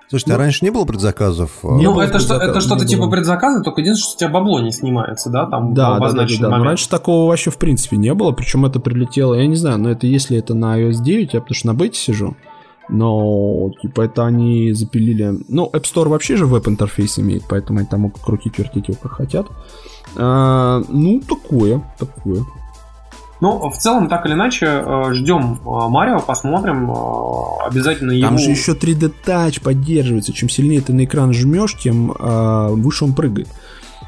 Слушайте, 0.08 0.34
а 0.34 0.38
раньше 0.38 0.64
не 0.64 0.70
было 0.70 0.84
предзаказов? 0.84 1.50
Не 1.62 1.84
ну, 1.84 1.94
было 1.94 2.02
это, 2.02 2.18
что, 2.18 2.36
это 2.36 2.60
что-то 2.60 2.86
типа 2.86 3.02
было. 3.02 3.10
предзаказа, 3.10 3.62
только 3.62 3.80
единственное, 3.80 4.08
что 4.10 4.16
у 4.16 4.18
тебя 4.20 4.28
бабло 4.28 4.60
не 4.60 4.70
снимается, 4.70 5.30
да, 5.30 5.46
там 5.46 5.72
Да, 5.72 5.96
в 5.96 6.00
да, 6.00 6.12
да, 6.12 6.26
да. 6.40 6.58
Но 6.58 6.64
раньше 6.64 6.88
такого 6.88 7.28
вообще 7.28 7.50
в 7.50 7.56
принципе 7.56 7.96
не 7.96 8.12
было, 8.12 8.32
причем 8.32 8.66
это 8.66 8.80
прилетело, 8.80 9.34
я 9.34 9.46
не 9.46 9.56
знаю, 9.56 9.78
но 9.78 9.90
это 9.90 10.06
если 10.06 10.36
это 10.36 10.54
на 10.54 10.78
iOS 10.78 11.02
9, 11.02 11.34
я 11.34 11.40
потому 11.40 11.54
что 11.54 11.66
на 11.68 11.74
бете 11.74 11.98
сижу, 11.98 12.36
но 12.88 13.70
типа 13.80 14.02
это 14.02 14.24
они 14.24 14.72
запилили... 14.72 15.34
Ну, 15.48 15.70
App 15.72 15.82
Store 15.82 16.08
вообще 16.08 16.36
же 16.36 16.46
веб-интерфейс 16.46 17.18
имеет, 17.18 17.44
поэтому 17.48 17.78
они 17.78 17.88
там 17.88 18.00
могут 18.00 18.22
крутить, 18.22 18.58
вертеть 18.58 18.88
его 18.88 18.98
как 19.00 19.12
хотят. 19.12 19.46
А, 20.16 20.82
ну, 20.88 21.20
такое, 21.20 21.82
такое. 21.98 22.44
Ну, 23.40 23.68
в 23.68 23.76
целом, 23.76 24.08
так 24.08 24.24
или 24.26 24.32
иначе, 24.32 24.66
э, 24.66 25.12
ждем 25.12 25.60
э, 25.60 25.88
Марио, 25.88 26.20
посмотрим, 26.20 26.90
э, 26.90 26.94
обязательно 27.66 28.12
его... 28.12 28.28
Там 28.28 28.38
же 28.38 28.50
еще 28.50 28.72
3D 28.72 29.12
Touch 29.26 29.62
поддерживается. 29.62 30.32
Чем 30.32 30.48
сильнее 30.48 30.80
ты 30.80 30.92
на 30.94 31.04
экран 31.04 31.32
жмешь, 31.34 31.76
тем 31.76 32.14
а, 32.18 32.68
выше 32.70 33.04
он 33.04 33.12
прыгает. 33.12 33.48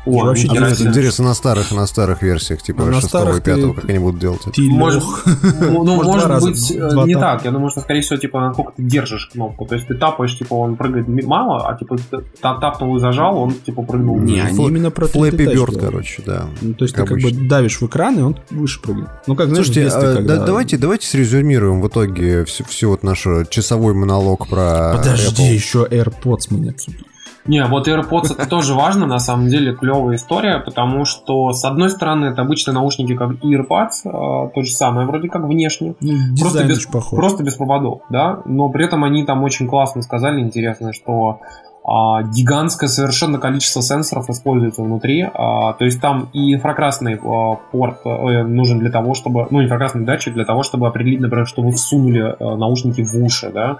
О, 0.06 0.24
вообще 0.24 0.46
интересно. 0.46 0.88
интересно 0.88 1.24
на 1.26 1.34
старых, 1.34 1.72
на 1.72 1.86
старых 1.86 2.22
версиях, 2.22 2.62
типа 2.62 2.84
на 2.84 2.92
6 2.94 3.04
и 3.04 3.08
старых 3.08 3.42
5, 3.42 3.56
ты- 3.60 3.72
как 3.74 3.88
они 3.90 3.98
будут 3.98 4.20
делать 4.20 4.40
это. 4.46 4.60
Может, 4.62 5.02
ну, 5.60 5.84
Может, 5.84 6.04
может 6.04 6.26
раза, 6.28 6.46
быть, 6.48 6.70
э, 6.70 6.90
два 6.90 7.04
не 7.04 7.14
тапа. 7.14 7.26
так. 7.26 7.44
Я 7.44 7.50
думаю, 7.50 7.70
что, 7.70 7.80
скорее 7.80 8.00
всего, 8.02 8.16
типа, 8.18 8.40
насколько 8.40 8.72
ты 8.76 8.82
держишь 8.82 9.28
кнопку. 9.32 9.66
То 9.66 9.74
есть 9.74 9.88
ты 9.88 9.94
тапаешь, 9.94 10.38
типа, 10.38 10.54
он 10.54 10.76
прыгает 10.76 11.08
мало, 11.26 11.68
а 11.68 11.76
типа 11.76 11.96
тапнул 12.40 12.96
и 12.96 13.00
зажал, 13.00 13.36
он 13.38 13.52
типа 13.54 13.82
прыгнул. 13.82 14.18
Не, 14.20 14.40
они 14.40 14.58
Флэ- 14.58 14.68
именно 14.68 14.90
про 14.90 15.06
3D 15.06 15.10
Флэппи 15.12 15.54
Бёрд, 15.54 15.76
короче, 15.78 16.22
да. 16.24 16.46
Ну, 16.62 16.74
то 16.74 16.84
есть 16.84 16.94
как 16.94 17.08
ты 17.08 17.14
как 17.14 17.22
бы 17.22 17.28
обычно. 17.28 17.48
давишь 17.48 17.80
в 17.80 17.86
экран, 17.86 18.18
и 18.18 18.22
он 18.22 18.38
выше 18.50 18.80
прыгает. 18.80 19.08
Ну, 19.26 19.34
как, 19.34 19.48
знаешь, 19.48 19.66
Слушайте, 19.66 19.82
детстве, 19.90 20.08
а, 20.08 20.14
когда... 20.14 20.36
да- 20.36 20.44
давайте, 20.46 20.76
давайте 20.78 21.06
срезюмируем 21.06 21.80
в 21.80 21.88
итоге 21.88 22.44
всю, 22.44 22.64
всю 22.64 22.90
вот 22.90 23.02
нашу 23.02 23.44
часовой 23.48 23.94
монолог 23.94 24.48
про 24.48 24.94
Подожди, 24.96 25.42
Apple. 25.42 25.54
еще 25.54 25.86
AirPods 25.90 26.46
мы 26.50 26.60
не 26.60 26.70
обсудили. 26.70 27.02
Не, 27.46 27.64
вот 27.66 27.88
AirPods 27.88 28.34
это 28.34 28.48
тоже 28.48 28.74
важно, 28.74 29.06
на 29.06 29.18
самом 29.18 29.48
деле, 29.48 29.74
клевая 29.74 30.16
история, 30.16 30.58
потому 30.58 31.04
что, 31.04 31.52
с 31.52 31.64
одной 31.64 31.90
стороны, 31.90 32.26
это 32.26 32.42
обычные 32.42 32.74
наушники, 32.74 33.14
как 33.14 33.30
AirPods, 33.42 34.04
э, 34.04 34.50
то 34.54 34.62
же 34.62 34.70
самое, 34.70 35.06
вроде 35.06 35.28
как 35.28 35.44
внешне, 35.44 35.94
Ну, 36.00 36.12
просто 36.38 36.64
без, 36.64 36.86
похож. 36.86 37.18
просто 37.18 37.42
без 37.42 37.54
проводов, 37.54 38.00
да, 38.10 38.40
но 38.44 38.68
при 38.68 38.84
этом 38.84 39.04
они 39.04 39.24
там 39.24 39.42
очень 39.42 39.68
классно 39.68 40.02
сказали, 40.02 40.40
интересно, 40.40 40.92
что 40.92 41.40
а, 41.88 42.24
гигантское 42.24 42.88
совершенно 42.88 43.38
количество 43.38 43.80
сенсоров 43.80 44.28
используется 44.28 44.82
внутри, 44.82 45.22
а, 45.22 45.72
то 45.74 45.84
есть 45.84 46.00
там 46.00 46.28
и 46.32 46.52
инфракрасный 46.54 47.14
а, 47.14 47.54
порт 47.70 48.00
э, 48.04 48.42
нужен 48.42 48.80
для 48.80 48.90
того, 48.90 49.14
чтобы, 49.14 49.46
ну, 49.50 49.62
инфракрасный 49.62 50.04
датчик 50.04 50.34
для 50.34 50.44
того, 50.44 50.64
чтобы 50.64 50.88
определить, 50.88 51.20
например, 51.20 51.46
что 51.46 51.62
вы 51.62 51.70
всунули 51.70 52.22
э, 52.22 52.56
наушники 52.56 53.02
в 53.02 53.14
уши, 53.24 53.52
да, 53.54 53.78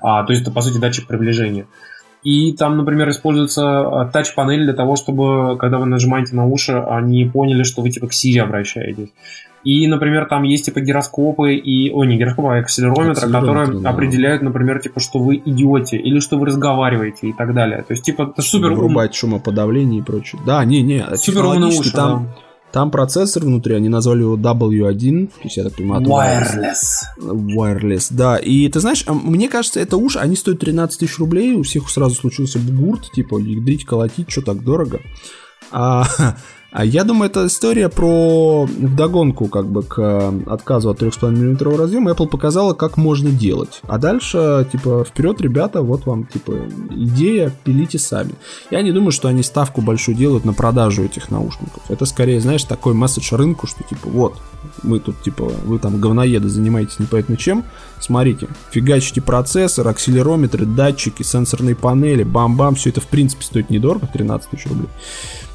А, 0.00 0.24
то 0.24 0.32
есть 0.32 0.42
это, 0.42 0.50
по 0.50 0.62
сути, 0.62 0.78
датчик 0.78 1.06
приближения. 1.06 1.66
И 2.24 2.54
там, 2.54 2.78
например, 2.78 3.10
используется 3.10 3.62
э, 3.62 4.10
тач-панель 4.10 4.64
для 4.64 4.72
того, 4.72 4.96
чтобы, 4.96 5.58
когда 5.58 5.78
вы 5.78 5.84
нажимаете 5.84 6.34
на 6.34 6.46
уши, 6.46 6.72
они 6.72 7.26
поняли, 7.26 7.64
что 7.64 7.82
вы 7.82 7.90
типа 7.90 8.08
к 8.08 8.12
Siri 8.12 8.38
обращаетесь. 8.38 9.10
И, 9.62 9.86
например, 9.86 10.26
там 10.26 10.42
есть 10.42 10.66
типа 10.66 10.80
гироскопы 10.80 11.54
и... 11.54 11.90
Ой, 11.90 12.06
не 12.06 12.16
гироскопы, 12.16 12.48
а 12.48 12.58
акселерометры, 12.58 13.12
Акселерометры, 13.12 13.52
которые 13.52 13.82
да. 13.82 13.90
определяют, 13.90 14.42
например, 14.42 14.80
типа, 14.80 15.00
что 15.00 15.18
вы 15.18 15.36
идете 15.44 15.96
или 15.96 16.18
что 16.18 16.38
вы 16.38 16.46
разговариваете 16.46 17.28
и 17.28 17.32
так 17.32 17.54
далее. 17.54 17.82
То 17.82 17.92
есть, 17.92 18.02
типа, 18.02 18.30
это 18.32 18.42
супер 18.42 18.72
Врубать 18.72 19.14
шумоподавление 19.14 20.00
и 20.00 20.02
прочее. 20.02 20.40
Да, 20.46 20.64
не-не, 20.64 21.16
Супер 21.16 21.44
умные 21.44 21.78
уши, 21.78 21.92
там, 21.92 22.28
там 22.74 22.90
процессор 22.90 23.44
внутри, 23.44 23.76
они 23.76 23.88
назвали 23.88 24.22
его 24.22 24.36
W1, 24.36 25.26
то 25.28 25.44
есть 25.44 25.56
я 25.56 25.62
так 25.62 25.76
понимаю, 25.76 26.02
Wireless. 26.02 27.04
Wireless, 27.20 28.08
да. 28.10 28.36
И 28.36 28.68
ты 28.68 28.80
знаешь, 28.80 29.04
а 29.06 29.14
мне 29.14 29.48
кажется, 29.48 29.78
это 29.78 29.96
уж, 29.96 30.16
они 30.16 30.34
стоят 30.34 30.58
13 30.58 30.98
тысяч 30.98 31.16
рублей, 31.20 31.54
у 31.54 31.62
всех 31.62 31.88
сразу 31.88 32.16
случился 32.16 32.58
бугурт, 32.58 33.12
типа, 33.12 33.38
ядрить, 33.38 33.84
колотить, 33.84 34.28
что 34.28 34.42
так 34.42 34.64
дорого. 34.64 34.98
А 35.70 36.04
я 36.82 37.04
думаю, 37.04 37.30
это 37.30 37.46
история 37.46 37.88
про 37.88 38.64
вдогонку 38.64 39.46
как 39.46 39.66
бы 39.66 39.84
к 39.84 39.96
э, 39.96 40.42
отказу 40.46 40.90
от 40.90 41.00
3,5 41.00 41.30
мм 41.30 41.78
разъема. 41.78 42.10
Apple 42.10 42.26
показала, 42.26 42.74
как 42.74 42.96
можно 42.96 43.30
делать. 43.30 43.80
А 43.86 43.96
дальше, 43.96 44.66
типа, 44.72 45.04
вперед, 45.04 45.40
ребята, 45.40 45.82
вот 45.82 46.04
вам, 46.04 46.24
типа, 46.26 46.52
идея, 46.90 47.52
пилите 47.62 48.00
сами. 48.00 48.32
Я 48.72 48.82
не 48.82 48.90
думаю, 48.90 49.12
что 49.12 49.28
они 49.28 49.44
ставку 49.44 49.82
большую 49.82 50.16
делают 50.16 50.44
на 50.44 50.52
продажу 50.52 51.04
этих 51.04 51.30
наушников. 51.30 51.82
Это 51.88 52.06
скорее, 52.06 52.40
знаешь, 52.40 52.64
такой 52.64 52.92
месседж 52.92 53.36
рынку, 53.36 53.68
что, 53.68 53.84
типа, 53.84 54.08
вот, 54.08 54.34
мы 54.82 54.98
тут, 54.98 55.22
типа, 55.22 55.44
вы 55.64 55.78
там 55.78 56.00
говноеды 56.00 56.48
занимаетесь 56.48 56.98
непонятно 56.98 57.36
чем, 57.36 57.64
смотрите, 58.00 58.48
фигачите 58.70 59.20
процессор, 59.20 59.86
акселерометры, 59.86 60.66
датчики, 60.66 61.22
сенсорные 61.22 61.76
панели, 61.76 62.22
бам-бам, 62.22 62.74
все 62.74 62.90
это, 62.90 63.00
в 63.00 63.06
принципе, 63.06 63.44
стоит 63.44 63.70
недорого, 63.70 64.08
13 64.12 64.50
тысяч 64.50 64.66
рублей, 64.66 64.88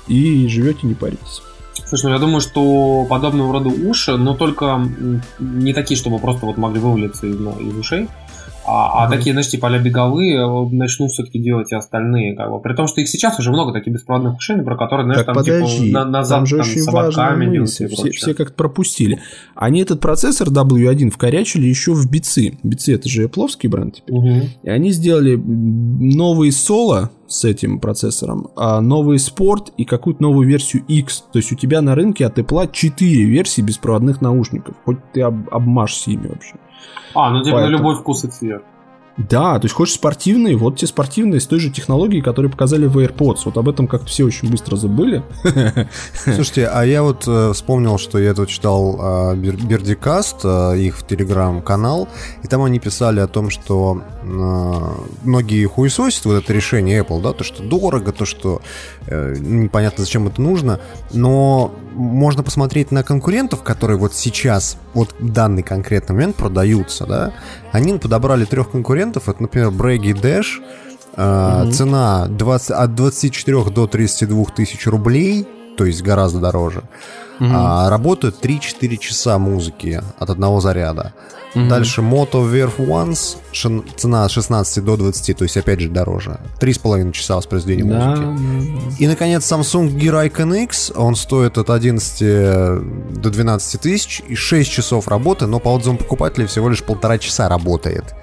и 0.10 0.48
живете, 0.48 0.80
не 0.84 0.96
паритесь. 0.96 1.42
Слушай, 1.86 2.08
ну 2.08 2.14
я 2.14 2.20
думаю, 2.20 2.42
что 2.42 3.06
подобного 3.10 3.54
рода 3.54 3.70
уши, 3.70 4.18
но 4.18 4.36
только 4.36 4.86
не 5.40 5.74
такие, 5.74 5.98
чтобы 5.98 6.20
просто 6.20 6.46
вот 6.46 6.58
могли 6.58 6.80
вывалиться 6.80 7.26
из, 7.26 7.40
ну, 7.40 7.58
из 7.60 7.76
ушей, 7.78 8.08
а, 8.70 9.06
а 9.06 9.10
такие, 9.10 9.32
знаешь, 9.32 9.50
типа 9.50 9.68
а 9.68 9.80
беговые 9.80 10.38
э, 10.38 10.70
начнут 10.72 11.12
все-таки 11.12 11.40
делать 11.40 11.72
и 11.72 11.76
остальные. 11.76 12.36
Как 12.36 12.52
бы. 12.52 12.60
При 12.60 12.74
том, 12.74 12.88
что 12.88 13.02
их 13.02 13.08
сейчас 13.08 13.40
уже 13.40 13.52
много 13.52 13.74
таких 13.74 13.94
беспроводных 13.94 14.38
ушей, 14.38 14.62
про 14.62 14.78
которые, 14.78 15.06
знаешь, 15.06 15.26
так 15.26 15.28
там 15.28 15.36
подожди, 15.36 15.88
типа 15.88 16.00
на, 16.00 16.06
назад 16.06 16.38
там 16.40 16.46
же 16.46 16.58
там, 16.58 16.68
очень 16.68 16.84
важная 16.86 17.36
мысль, 17.36 17.88
все, 17.88 18.12
все 18.12 18.34
как-то 18.34 18.54
пропустили. 18.54 19.20
Они 19.56 19.82
этот 19.82 20.00
процессор 20.00 20.50
W1 20.50 21.10
вкорячили 21.10 21.68
еще 21.68 21.94
в 21.94 22.10
бицы. 22.10 22.58
Бицы 22.64 22.94
это 22.94 23.10
же 23.10 23.26
Apple 23.26 23.50
бренд 23.70 23.96
теперь. 23.96 24.16
Мгм. 24.16 24.42
И 24.64 24.70
они 24.70 24.92
сделали 24.92 25.36
новый 25.36 26.52
соло 26.52 27.12
с 27.28 27.46
этим 27.46 27.80
процессором, 27.80 28.50
а 28.56 28.82
новый 28.82 29.20
спорт 29.20 29.72
и 29.78 29.86
какую-то 29.86 30.22
новую 30.22 30.48
версию 30.48 30.84
X. 30.88 31.26
То 31.32 31.38
есть 31.38 31.52
у 31.52 31.56
тебя 31.56 31.82
на 31.82 31.96
рынке 31.96 32.26
от 32.26 32.38
Apple 32.40 32.70
4 32.72 33.24
версии 33.26 33.62
беспроводных 33.62 34.22
наушников. 34.22 34.76
Хоть 34.84 34.98
ты 35.14 35.22
об- 35.22 35.48
обмажься 35.54 36.12
ими 36.12 36.28
вообще. 36.28 36.56
А, 37.16 37.30
ну 37.32 37.44
типа 37.44 37.58
на 37.58 37.62
Поэтому- 37.64 37.78
любой 37.78 37.96
вкус 37.96 38.24
и 38.24 38.28
цвет. 38.28 38.64
Да, 39.18 39.60
то 39.60 39.66
есть 39.66 39.76
хочешь 39.76 39.96
спортивные, 39.96 40.56
вот 40.56 40.78
те 40.78 40.88
спортивные 40.88 41.42
с 41.42 41.46
той 41.46 41.60
же 41.60 41.70
технологией, 41.72 42.22
которые 42.22 42.50
показали 42.50 42.86
в 42.86 42.98
AirPods. 42.98 43.40
Вот 43.44 43.58
об 43.58 43.68
этом 43.68 43.86
как-то 43.86 44.08
все 44.08 44.24
очень 44.24 44.50
быстро 44.50 44.78
забыли. 44.78 45.24
Слушайте, 46.24 46.68
а 46.68 46.84
я 46.86 47.04
вот 47.04 47.28
э, 47.28 47.52
вспомнил, 47.54 47.98
что 47.98 48.18
я 48.18 48.34
тут 48.34 48.48
читал 48.48 48.96
э, 48.98 49.36
Бер- 49.36 49.62
Бердикаст, 49.62 50.38
э, 50.46 50.78
их 50.80 50.98
в 51.00 51.06
Телеграм-канал, 51.06 52.08
и 52.44 52.48
там 52.48 52.64
они 52.64 52.80
писали 52.80 53.20
о 53.20 53.28
том, 53.28 53.50
что 53.50 54.02
э, 54.24 54.28
многие 55.24 55.66
хуесосят 55.66 56.24
вот 56.24 56.36
это 56.42 56.54
решение 56.54 57.02
Apple, 57.04 57.22
да, 57.22 57.34
то, 57.34 57.44
что 57.44 57.62
дорого, 57.62 58.14
то, 58.14 58.24
что 58.24 58.62
э, 59.08 59.36
непонятно, 59.38 60.06
зачем 60.06 60.28
это 60.28 60.42
нужно, 60.42 60.80
но 61.12 61.74
можно 62.00 62.44
посмотреть 62.44 62.92
на 62.92 63.04
конкурентов, 63.04 63.62
которые 63.62 63.98
вот 63.98 64.14
сейчас, 64.14 64.78
вот 64.94 65.14
в 65.20 65.30
данный 65.32 65.64
конкретный 65.64 66.16
момент 66.16 66.36
продаются, 66.36 67.06
да, 67.06 67.34
они 67.72 67.98
подобрали 67.98 68.46
трех 68.46 68.72
конкурентов, 68.72 69.28
это, 69.30 69.42
например, 69.42 69.70
Braggy 69.70 70.14
Dash, 70.14 70.64
э, 71.16 71.72
цена 71.72 72.28
20, 72.28 72.72
от 72.72 72.96
24 72.96 73.66
до 73.66 73.88
32 73.88 74.46
тысяч 74.56 74.88
рублей, 74.88 75.48
то 75.78 75.86
есть 75.86 76.02
гораздо 76.02 76.40
дороже. 76.40 76.84
А, 77.42 77.90
работают 77.90 78.44
3-4 78.44 78.98
часа 78.98 79.38
музыки 79.38 80.02
от 80.20 80.30
одного 80.30 80.60
заряда. 80.60 81.14
Дальше 81.56 82.02
Moto 82.02 82.44
Verve 82.48 82.78
Ones, 82.78 83.38
шин- 83.54 83.84
цена 83.96 84.26
от 84.26 84.32
16 84.32 84.84
до 84.86 84.98
20, 84.98 85.38
то 85.38 85.44
есть 85.46 85.58
опять 85.58 85.80
же 85.80 85.90
дороже. 85.90 86.40
3,5 86.60 87.12
часа 87.12 87.38
воспроизведения 87.38 87.92
Да, 87.92 88.16
музыки. 88.16 89.02
И, 89.04 89.08
наконец, 89.08 89.52
Samsung 89.52 89.90
Gear 89.98 90.30
Icon 90.30 90.64
X, 90.66 90.92
он 90.96 91.16
стоит 91.16 91.58
от 91.58 91.70
11 91.72 92.20
до 92.20 93.30
12 93.32 93.82
тысяч 93.82 94.22
и 94.28 94.36
6 94.36 94.70
часов 94.70 95.08
работы, 95.08 95.48
но 95.48 95.60
по 95.60 95.70
отзывам 95.70 95.98
покупателей 95.98 96.46
всего 96.46 96.70
лишь 96.70 96.84
полтора 96.84 97.18
часа 97.18 97.50
работает. 97.50 98.14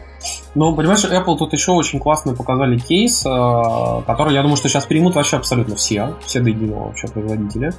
Ну, 0.54 0.74
понимаешь, 0.74 1.04
Apple 1.04 1.36
тут 1.36 1.52
еще 1.52 1.72
очень 1.72 2.00
классно 2.00 2.34
показали 2.34 2.78
кейс, 2.78 3.22
э, 3.26 4.02
который, 4.06 4.34
я 4.34 4.42
думаю, 4.42 4.56
что 4.56 4.68
сейчас 4.68 4.84
примут 4.86 5.14
вообще 5.14 5.36
абсолютно 5.36 5.76
все, 5.76 6.14
все 6.24 6.40
до 6.40 6.50
единого 6.50 6.86
вообще 6.86 7.08
производители. 7.08 7.72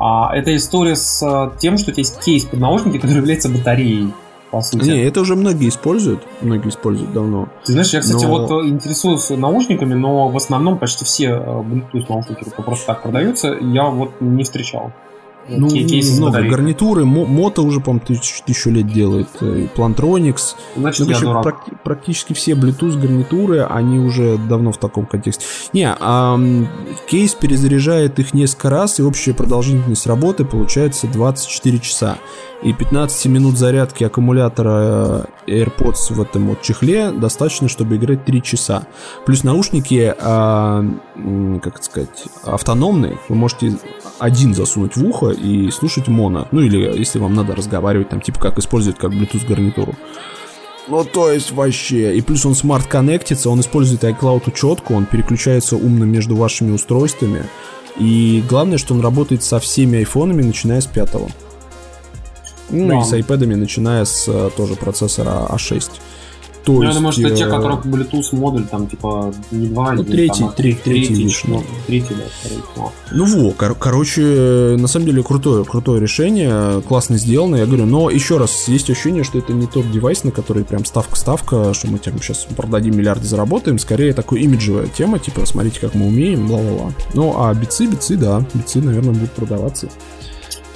А, 0.00 0.34
это 0.34 0.56
история 0.56 0.96
с 0.96 1.22
э, 1.22 1.58
тем, 1.58 1.76
что 1.76 1.90
у 1.90 1.92
тебя 1.92 2.00
есть 2.00 2.18
кейс 2.20 2.44
под 2.44 2.58
наушники, 2.58 2.96
который 2.96 3.18
является 3.18 3.50
батареей, 3.50 4.12
по 4.50 4.62
сути. 4.62 4.88
Не, 4.88 5.04
это 5.04 5.20
уже 5.20 5.36
многие 5.36 5.68
используют. 5.68 6.22
Многие 6.40 6.70
используют 6.70 7.12
давно. 7.12 7.48
Ты 7.66 7.72
знаешь, 7.72 7.92
я, 7.92 8.00
кстати, 8.00 8.24
Но- 8.24 8.30
вот 8.30 8.50
э, 8.50 8.68
интересуюсь 8.68 9.28
наушниками, 9.28 9.92
но 9.92 10.28
в 10.28 10.36
основном 10.38 10.78
почти 10.78 11.04
все 11.04 11.26
э, 11.26 11.36
Bluetooth 11.36 12.06
наушники 12.08 12.44
просто 12.56 12.86
так 12.86 13.02
продаются, 13.02 13.52
я 13.60 13.84
вот 13.84 14.20
не 14.20 14.42
встречал. 14.42 14.90
Ну, 15.50 15.68
Кей- 15.68 15.86
кейсы 15.86 16.16
много. 16.20 16.42
Гарнитуры, 16.42 17.04
Мо- 17.04 17.26
Мото 17.26 17.62
уже, 17.62 17.80
по-моему, 17.80 18.04
тысяч- 18.06 18.42
тысячу 18.46 18.70
лет 18.70 18.86
делает. 18.92 19.28
э, 19.40 19.60
и 19.64 19.78
Plantronics. 19.78 20.54
Значит, 20.76 21.06
Ну, 21.06 21.12
я 21.12 21.20
дурак. 21.20 21.44
практи- 21.46 21.76
практически 21.82 22.32
все 22.32 22.52
Bluetooth 22.52 22.98
гарнитуры, 23.00 23.60
они 23.64 23.98
уже 23.98 24.38
давно 24.38 24.72
в 24.72 24.78
таком 24.78 25.06
контексте. 25.06 25.44
Не, 25.72 25.94
ам, 25.98 26.68
кейс 27.08 27.34
перезаряжает 27.34 28.18
их 28.18 28.34
несколько 28.34 28.70
раз, 28.70 28.98
и 29.00 29.02
общая 29.02 29.34
продолжительность 29.34 30.06
работы 30.06 30.44
получается 30.44 31.06
24 31.06 31.78
часа. 31.78 32.16
И 32.62 32.74
15 32.74 33.28
минут 33.28 33.56
зарядки 33.56 34.04
аккумулятора 34.04 35.26
э, 35.46 35.50
AirPods 35.64 36.12
в 36.12 36.20
этом 36.20 36.48
вот 36.48 36.60
чехле 36.60 37.10
достаточно, 37.10 37.68
чтобы 37.68 37.96
играть 37.96 38.24
3 38.26 38.42
часа. 38.42 38.82
Плюс 39.24 39.44
наушники, 39.44 40.14
а, 40.18 40.84
как 41.62 41.76
это 41.76 41.84
сказать, 41.84 42.24
автономные. 42.44 43.18
Вы 43.30 43.36
можете 43.36 43.78
один 44.20 44.54
засунуть 44.54 44.96
в 44.96 45.04
ухо 45.04 45.30
и 45.30 45.70
слушать 45.70 46.06
моно. 46.06 46.46
Ну 46.52 46.60
или 46.60 46.96
если 46.98 47.18
вам 47.18 47.34
надо 47.34 47.56
разговаривать, 47.56 48.10
там 48.10 48.20
типа 48.20 48.38
как 48.38 48.58
использовать 48.58 48.98
как 48.98 49.12
Bluetooth 49.12 49.46
гарнитуру. 49.46 49.94
Ну, 50.88 51.04
то 51.04 51.30
есть 51.30 51.52
вообще. 51.52 52.16
И 52.16 52.20
плюс 52.20 52.44
он 52.46 52.54
smart 52.54 52.86
коннектится, 52.86 53.48
он 53.50 53.60
использует 53.60 54.04
iCloud 54.04 54.42
учетку, 54.46 54.94
он 54.94 55.06
переключается 55.06 55.76
умно 55.76 56.04
между 56.04 56.36
вашими 56.36 56.72
устройствами. 56.72 57.44
И 57.98 58.42
главное, 58.48 58.78
что 58.78 58.94
он 58.94 59.00
работает 59.00 59.42
со 59.42 59.58
всеми 59.58 59.98
айфонами, 59.98 60.42
начиная 60.42 60.80
с 60.80 60.86
пятого. 60.86 61.28
Ну 62.70 63.00
и 63.00 63.04
с 63.04 63.12
iPad'ами, 63.12 63.56
начиная 63.56 64.04
с 64.04 64.28
э, 64.28 64.50
тоже 64.56 64.74
процессора 64.76 65.46
A6. 65.50 65.90
То 66.64 66.72
Ну, 66.72 66.82
я 66.82 66.88
есть, 66.88 66.98
думаю, 66.98 67.12
что 67.12 67.30
те, 67.30 67.44
э, 67.44 67.48
которых 67.50 67.86
Bluetooth 67.86 68.22
модуль, 68.32 68.66
там, 68.66 68.86
типа, 68.86 69.32
не 69.50 69.68
два, 69.68 69.92
Ну, 69.92 70.02
не 70.02 70.10
третий, 70.10 70.40
там, 70.40 70.48
а 70.48 70.52
три- 70.52 70.74
третий 70.74 71.24
вышел. 71.24 71.50
ну, 71.50 71.64
третий, 71.86 72.14
да, 72.14 72.24
скорее 72.38 72.62
всего. 72.72 72.92
Ну 73.12 73.24
во, 73.24 73.50
кор- 73.52 73.74
короче, 73.74 74.22
э, 74.22 74.76
на 74.76 74.86
самом 74.86 75.06
деле 75.06 75.22
крутое, 75.22 75.64
крутое 75.64 76.00
решение, 76.00 76.82
классно 76.82 77.16
сделано, 77.16 77.56
я 77.56 77.66
говорю, 77.66 77.86
но 77.86 78.10
еще 78.10 78.36
раз, 78.36 78.68
есть 78.68 78.90
ощущение, 78.90 79.24
что 79.24 79.38
это 79.38 79.52
не 79.54 79.66
тот 79.66 79.90
девайс, 79.90 80.22
на 80.24 80.32
который 80.32 80.64
прям 80.64 80.84
ставка-ставка, 80.84 81.72
что 81.72 81.88
мы 81.88 81.98
там 81.98 82.20
сейчас 82.20 82.46
продадим 82.56 82.96
миллиарды, 82.96 83.24
заработаем, 83.26 83.78
скорее 83.78 84.12
такой 84.12 84.42
имиджевая 84.42 84.86
тема, 84.86 85.18
типа, 85.18 85.46
смотрите, 85.46 85.80
как 85.80 85.94
мы 85.94 86.06
умеем, 86.08 86.46
бла-бла-бла. 86.46 86.92
Ну, 87.14 87.34
а 87.38 87.54
бицы, 87.54 87.86
бицы, 87.86 88.16
да, 88.16 88.44
бицы, 88.54 88.80
наверное, 88.82 89.12
будут 89.14 89.32
продаваться. 89.32 89.88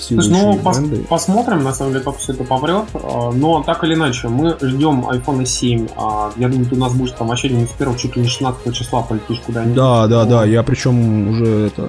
Слушай, 0.08 0.30
ну, 0.30 0.58
пос 0.58 0.80
посмотрим, 1.08 1.62
на 1.62 1.72
самом 1.72 1.92
деле, 1.92 2.04
как 2.04 2.18
все 2.18 2.32
это 2.32 2.44
попрет. 2.44 2.84
А, 2.94 3.30
но 3.32 3.62
так 3.62 3.82
или 3.84 3.94
иначе, 3.94 4.28
мы 4.28 4.56
ждем 4.60 5.06
iPhone 5.08 5.44
7. 5.44 5.88
А, 5.96 6.32
я 6.36 6.48
думаю, 6.48 6.66
ты 6.66 6.74
у 6.74 6.78
нас 6.78 6.94
будешь 6.94 7.12
там 7.12 7.28
вообще 7.28 7.48
не 7.48 7.66
с 7.66 7.70
первого, 7.70 7.98
чуть 7.98 8.16
ли 8.16 8.22
не 8.22 8.28
16 8.28 8.74
числа 8.74 9.02
полетишь 9.02 9.40
куда-нибудь. 9.40 9.74
Да, 9.74 10.06
да, 10.06 10.24
да. 10.24 10.44
Я 10.44 10.62
причем 10.62 11.28
уже 11.30 11.66
это... 11.66 11.88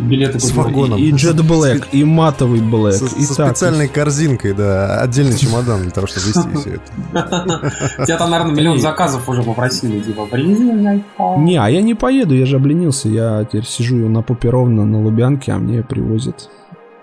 Билеты 0.00 0.40
с 0.40 0.52
вагоном. 0.52 0.98
И, 0.98 1.08
и 1.08 1.12
Jet 1.12 1.36
Black, 1.36 1.88
и 1.92 2.04
матовый 2.04 2.60
Black. 2.60 2.92
Со, 2.92 3.04
и 3.04 3.22
со 3.22 3.34
так, 3.34 3.48
специальной 3.48 3.88
корзинкой, 3.88 4.54
да. 4.54 5.00
Отдельный 5.00 5.36
чемодан 5.36 5.82
для 5.82 5.90
того, 5.90 6.06
чтобы 6.06 6.26
вести 6.28 6.48
все 6.56 6.74
это. 6.76 7.72
Тебя 8.06 8.16
там, 8.16 8.30
наверное, 8.30 8.54
миллион 8.54 8.78
заказов 8.80 9.28
уже 9.28 9.42
попросили. 9.42 10.00
Типа, 10.00 10.26
привези 10.26 10.64
мне 10.64 11.04
iPhone. 11.18 11.38
Не, 11.40 11.56
а 11.58 11.68
я 11.68 11.82
не 11.82 11.94
поеду, 11.94 12.34
я 12.34 12.46
же 12.46 12.56
обленился. 12.56 13.08
Я 13.08 13.44
теперь 13.44 13.66
сижу 13.66 14.08
на 14.08 14.22
попе 14.22 14.48
ровно 14.50 14.84
на 14.84 15.02
Лубянке, 15.02 15.52
а 15.52 15.58
мне 15.58 15.82
привозят. 15.82 16.48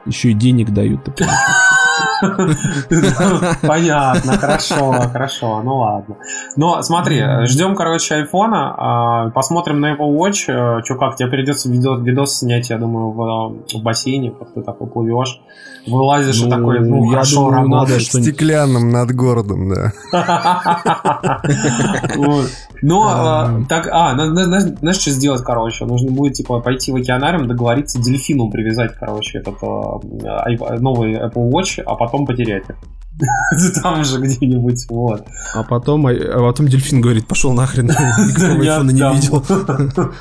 Еще 0.07 0.31
и 0.31 0.33
денег 0.33 0.69
дают. 0.71 1.01
Понятно, 3.67 4.33
хорошо, 4.37 4.91
хорошо, 5.11 5.61
ну 5.63 5.77
ладно. 5.77 6.15
Но 6.55 6.81
смотри, 6.81 7.23
ждем, 7.45 7.75
короче, 7.75 8.15
айфона, 8.15 8.73
а, 8.77 9.29
посмотрим 9.31 9.79
на 9.79 9.93
Apple 9.95 10.15
Watch, 10.17 10.45
э, 10.47 10.81
что 10.83 10.95
как, 10.95 11.15
тебе 11.15 11.29
придется 11.29 11.69
видос, 11.69 12.39
снять, 12.39 12.69
я 12.69 12.77
думаю, 12.77 13.11
в, 13.11 13.83
бассейне, 13.83 14.31
как 14.31 14.53
ты 14.53 14.61
такой 14.61 14.87
плывешь, 14.87 15.39
вылазишь 15.87 16.41
Ну, 16.41 16.47
и 16.47 16.49
такой, 16.51 16.79
ну, 16.79 17.07
хорошо 17.07 17.49
что-нибудь- 18.05 18.33
Стеклянным 18.33 18.89
над 18.89 19.11
городом, 19.15 19.69
да. 19.69 19.93
Но, 22.81 23.07
а, 23.09 23.61
так, 23.67 23.87
а, 23.91 24.13
на- 24.13 24.27
на- 24.29 24.45
на- 24.47 24.59
знаешь, 24.61 24.97
что 24.99 25.09
сделать, 25.11 25.41
короче? 25.43 25.85
Нужно 25.85 26.11
будет, 26.11 26.33
типа, 26.33 26.59
пойти 26.59 26.91
в 26.91 26.95
океанариум, 26.95 27.47
договориться 27.47 27.99
дельфину 28.01 28.51
привязать, 28.51 28.93
короче, 28.99 29.39
этот 29.39 29.55
ай- 29.63 30.57
новый 30.79 31.15
Apple 31.15 31.49
Watch, 31.51 31.81
а 31.83 31.95
потом 31.95 32.06
потерять 32.07 32.69
их. 32.69 32.75
Там 33.81 34.03
же 34.03 34.19
где-нибудь, 34.21 34.85
вот. 34.89 35.23
А 35.55 35.63
потом, 35.63 36.05
а 36.07 36.39
потом 36.39 36.67
дельфин 36.67 37.01
говорит, 37.01 37.27
пошел 37.27 37.53
нахрен, 37.53 37.87
никто 38.27 38.45
айфона 38.45 38.91
не 38.91 39.01
видел. 39.15 39.43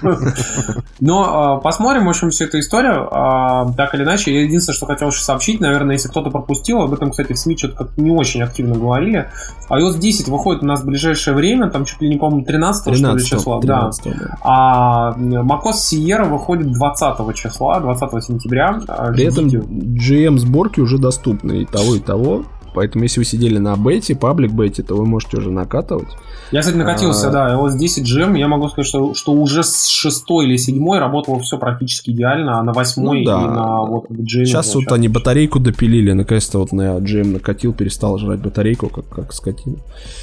Но 1.01 1.25
а, 1.25 1.57
посмотрим, 1.59 2.07
в 2.07 2.09
общем, 2.09 2.31
всю 2.31 2.45
эту 2.45 2.59
историю. 2.59 3.09
А, 3.11 3.71
Так 3.73 3.95
или 3.95 4.03
иначе, 4.03 4.33
я 4.33 4.43
единственное, 4.43 4.77
что 4.77 4.87
хотел 4.87 5.09
еще 5.09 5.23
сообщить, 5.23 5.61
наверное, 5.61 5.95
если 5.95 6.09
кто-то 6.09 6.31
пропустил, 6.31 6.81
об 6.81 6.93
этом, 6.95 7.11
кстати, 7.11 7.35
в 7.35 7.39
СМИ 7.39 7.57
что-то 7.59 7.91
не 7.97 8.11
очень 8.11 8.43
активно 8.43 8.75
говорили. 8.77 9.31
iOS 9.69 9.99
10 9.99 10.29
выходит 10.29 10.63
у 10.63 10.67
нас 10.67 10.81
в 10.81 10.87
ближайшее 10.87 11.35
время, 11.35 11.71
там 11.71 11.85
чуть 11.85 12.01
ли 12.01 12.09
не 12.09 12.17
помню 12.17 12.45
13 12.45 12.83
что 12.83 12.91
ли 12.93 12.97
13 12.97 13.29
числа. 13.29 13.61
Да. 13.61 13.91
13 13.91 14.19
да. 14.19 14.39
А 14.43 15.15
macOS 15.19 15.93
Sierra 15.93 16.29
выходит 16.29 16.73
20 16.73 17.35
числа, 17.37 17.81
20 17.81 18.25
сентября. 18.25 18.81
А, 18.89 19.13
При 19.13 19.25
этом 19.25 19.49
ждите. 19.49 19.67
GM 19.67 20.39
сборки 20.39 20.81
уже 20.81 20.99
доступны 20.99 21.67
того, 21.77 21.95
и 21.95 22.01
того. 22.01 22.45
Поэтому, 22.75 23.05
если 23.05 23.21
вы 23.21 23.25
сидели 23.25 23.57
на 23.57 23.75
бете, 23.75 24.15
паблик 24.15 24.53
бете, 24.53 24.83
то 24.83 24.97
вы 24.97 25.07
можете 25.07 25.39
уже 25.39 25.51
накатывать. 25.51 26.09
Я, 26.53 26.61
кстати, 26.61 26.77
накатился, 26.77 27.29
А. 27.29 27.33
да, 27.33 27.55
iOS 27.55 27.79
10 27.79 28.05
GM, 28.05 28.39
я 28.39 28.49
могу 28.49 28.69
сказать, 28.69 28.87
что, 28.87 29.15
что 29.15 29.33
уже 29.33 29.63
с 29.65 29.87
6 29.87 30.25
или 30.43 30.59
7 30.59 30.99
работало 30.99 31.41
все 31.41 31.57
практически 31.57 32.11
идеально, 32.11 32.59
а 32.59 32.63
на 32.63 32.75
8 32.75 33.03
Ну 33.03 33.15
и 33.15 33.25
да. 33.25 33.41
на 33.41 33.81
вот 33.81 34.11
GM. 34.11 34.45
Сейчас 34.45 34.75
вот 34.75 34.93
они 34.93 35.09
батарейку 35.09 35.59
допилили, 35.59 36.13
наконец-то 36.13 36.59
вот 36.59 36.73
на 36.73 36.99
GM 36.99 37.33
накатил, 37.33 37.73
перестал 37.73 38.19
жрать 38.19 38.41
батарейку, 38.41 38.91
как, 38.91 39.09
как 39.09 39.33
скотина. 39.33 39.77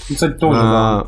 Ну, 0.10 0.14
Кстати, 0.16 0.38
тоже, 0.38 0.60
А, 0.62 1.02
Да, 1.02 1.08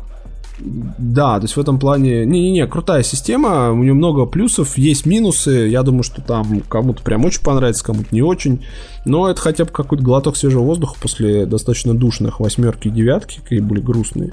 то 0.58 1.38
есть 1.42 1.56
в 1.56 1.60
этом 1.60 1.78
плане... 1.78 2.24
Не-не-не, 2.24 2.66
крутая 2.66 3.02
система, 3.02 3.72
у 3.72 3.82
нее 3.82 3.92
много 3.92 4.24
плюсов, 4.26 4.78
есть 4.78 5.04
минусы, 5.04 5.68
я 5.68 5.82
думаю, 5.82 6.02
что 6.02 6.22
там 6.22 6.60
кому-то 6.62 7.02
прям 7.02 7.24
очень 7.24 7.42
понравится, 7.42 7.84
кому-то 7.84 8.08
не 8.10 8.22
очень, 8.22 8.64
но 9.04 9.28
это 9.28 9.40
хотя 9.40 9.64
бы 9.64 9.70
какой-то 9.70 10.02
глоток 10.02 10.36
свежего 10.36 10.62
воздуха 10.62 10.96
после 11.00 11.46
достаточно 11.46 11.94
душных 11.94 12.40
восьмерки 12.40 12.88
и 12.88 12.90
девятки, 12.90 13.40
какие 13.42 13.60
были 13.60 13.80
грустные. 13.80 14.32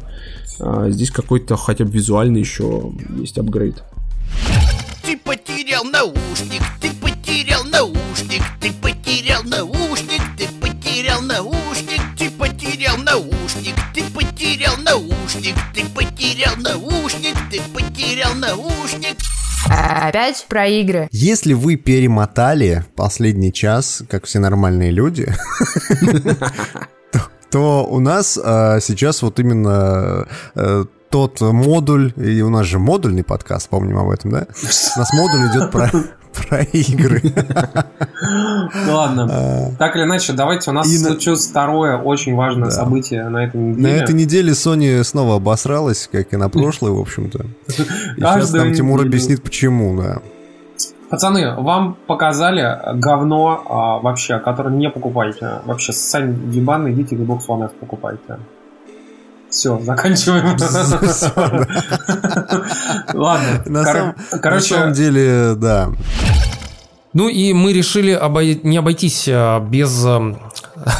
А 0.59 0.89
здесь 0.89 1.11
какой-то 1.11 1.57
хотя 1.57 1.83
бы 1.83 1.91
визуальный 1.91 2.39
еще 2.39 2.91
есть 3.19 3.37
апгрейд. 3.37 3.83
Ты 5.05 5.17
потерял 5.17 5.83
наушник, 5.83 6.61
ты 6.79 6.89
потерял 7.01 7.63
наушник, 7.65 8.41
ты 8.61 8.71
потерял 8.81 9.43
наушник, 9.43 10.21
ты 10.37 10.47
потерял 10.61 11.21
наушник, 11.21 12.01
ты 12.17 12.29
потерял 12.31 12.97
наушник, 12.97 13.75
ты 13.93 14.03
потерял 14.15 14.77
наушник, 14.77 15.12
ты 15.27 15.85
потерял 15.95 16.55
наушник, 16.57 17.35
ты 17.49 17.61
потерял 17.73 18.33
наушник. 18.35 19.17
Опять 19.69 20.45
про 20.49 20.67
игры. 20.67 21.07
Если 21.11 21.53
вы 21.53 21.77
перемотали 21.77 22.83
последний 22.95 23.53
час, 23.53 24.03
как 24.09 24.25
все 24.25 24.39
нормальные 24.39 24.91
люди, 24.91 25.33
то- 27.49 27.85
у 27.85 27.99
нас 27.99 28.37
а, 28.43 28.79
сейчас 28.81 29.21
вот 29.21 29.39
именно 29.39 30.27
э, 30.55 30.85
тот 31.09 31.39
модуль, 31.39 32.11
и 32.17 32.41
у 32.41 32.49
нас 32.49 32.65
же 32.65 32.79
модульный 32.79 33.23
подкаст, 33.23 33.69
помним 33.69 33.99
об 33.99 34.09
этом, 34.09 34.31
да? 34.31 34.47
У 34.95 34.99
нас 34.99 35.13
модуль 35.13 35.47
идет 35.51 35.71
про, 35.71 35.89
про 36.33 36.61
игры. 36.61 37.21
Ну 38.85 38.93
ладно. 38.95 39.75
Так 39.77 39.95
или 39.95 40.03
иначе, 40.03 40.33
давайте, 40.33 40.71
у 40.71 40.73
нас 40.73 40.87
на- 40.87 41.09
случилось 41.09 41.47
второе 41.47 41.97
очень 41.97 42.35
важное 42.35 42.69
событие 42.69 43.27
на 43.29 43.45
этой 43.45 43.57
На 43.57 43.75
неделе. 43.75 43.95
этой 43.97 44.15
неделе 44.15 44.51
Sony 44.53 45.03
снова 45.03 45.35
обосралась, 45.35 46.09
как 46.11 46.33
и 46.33 46.37
на 46.37 46.49
прошлой, 46.49 46.91
в 46.91 46.99
общем-то. 46.99 47.45
Сейчас 47.67 48.53
нам 48.53 48.73
Тимур 48.73 49.01
объяснит, 49.01 49.43
почему, 49.43 50.01
да. 50.01 50.19
Пацаны, 51.09 51.53
вам 51.61 51.95
показали 52.07 52.65
говно 52.95 53.63
а, 53.69 53.99
вообще, 53.99 54.39
которое 54.39 54.73
не 54.73 54.89
покупайте. 54.89 55.59
Вообще, 55.65 55.93
сами 55.93 56.35
ебаные, 56.51 56.93
идите 56.95 57.15
Xbox 57.15 57.41
One 57.47 57.65
S 57.65 57.71
покупайте. 57.79 58.39
Все, 59.53 59.79
заканчиваем. 59.83 60.57
Ладно. 63.13 63.63
На 63.65 63.83
кор- 63.83 63.93
самом- 63.93 64.15
На 64.31 64.39
Короче, 64.39 64.75
самом 64.75 64.93
деле, 64.93 65.53
да. 65.55 65.89
Ну 67.13 67.29
и 67.29 67.53
мы 67.53 67.73
решили 67.73 68.11
обой- 68.11 68.59
не 68.63 68.77
обойтись 68.77 69.27
а, 69.29 69.59
без 69.59 70.03
а, 70.03 70.35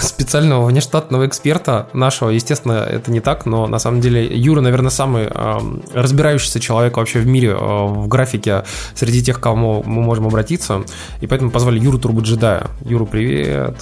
специального 0.01 0.65
внештатного 0.67 1.25
эксперта 1.25 1.87
нашего. 1.93 2.29
Естественно, 2.29 2.73
это 2.87 3.09
не 3.11 3.19
так, 3.19 3.47
но 3.47 3.65
на 3.65 3.79
самом 3.79 3.99
деле 4.01 4.23
Юра, 4.27 4.61
наверное, 4.61 4.91
самый 4.91 5.25
а, 5.27 5.59
разбирающийся 5.95 6.59
человек 6.59 6.97
вообще 6.97 7.17
в 7.19 7.25
мире 7.25 7.55
а, 7.59 7.87
в 7.87 8.07
графике 8.07 8.63
среди 8.93 9.23
тех, 9.23 9.39
к 9.39 9.43
кому 9.43 9.81
мы 9.83 10.03
можем 10.03 10.27
обратиться. 10.27 10.83
И 11.21 11.27
поэтому 11.27 11.49
позвали 11.49 11.79
Юру 11.79 11.97
Турбоджедая. 11.97 12.67
Юру, 12.85 13.07
привет. 13.07 13.75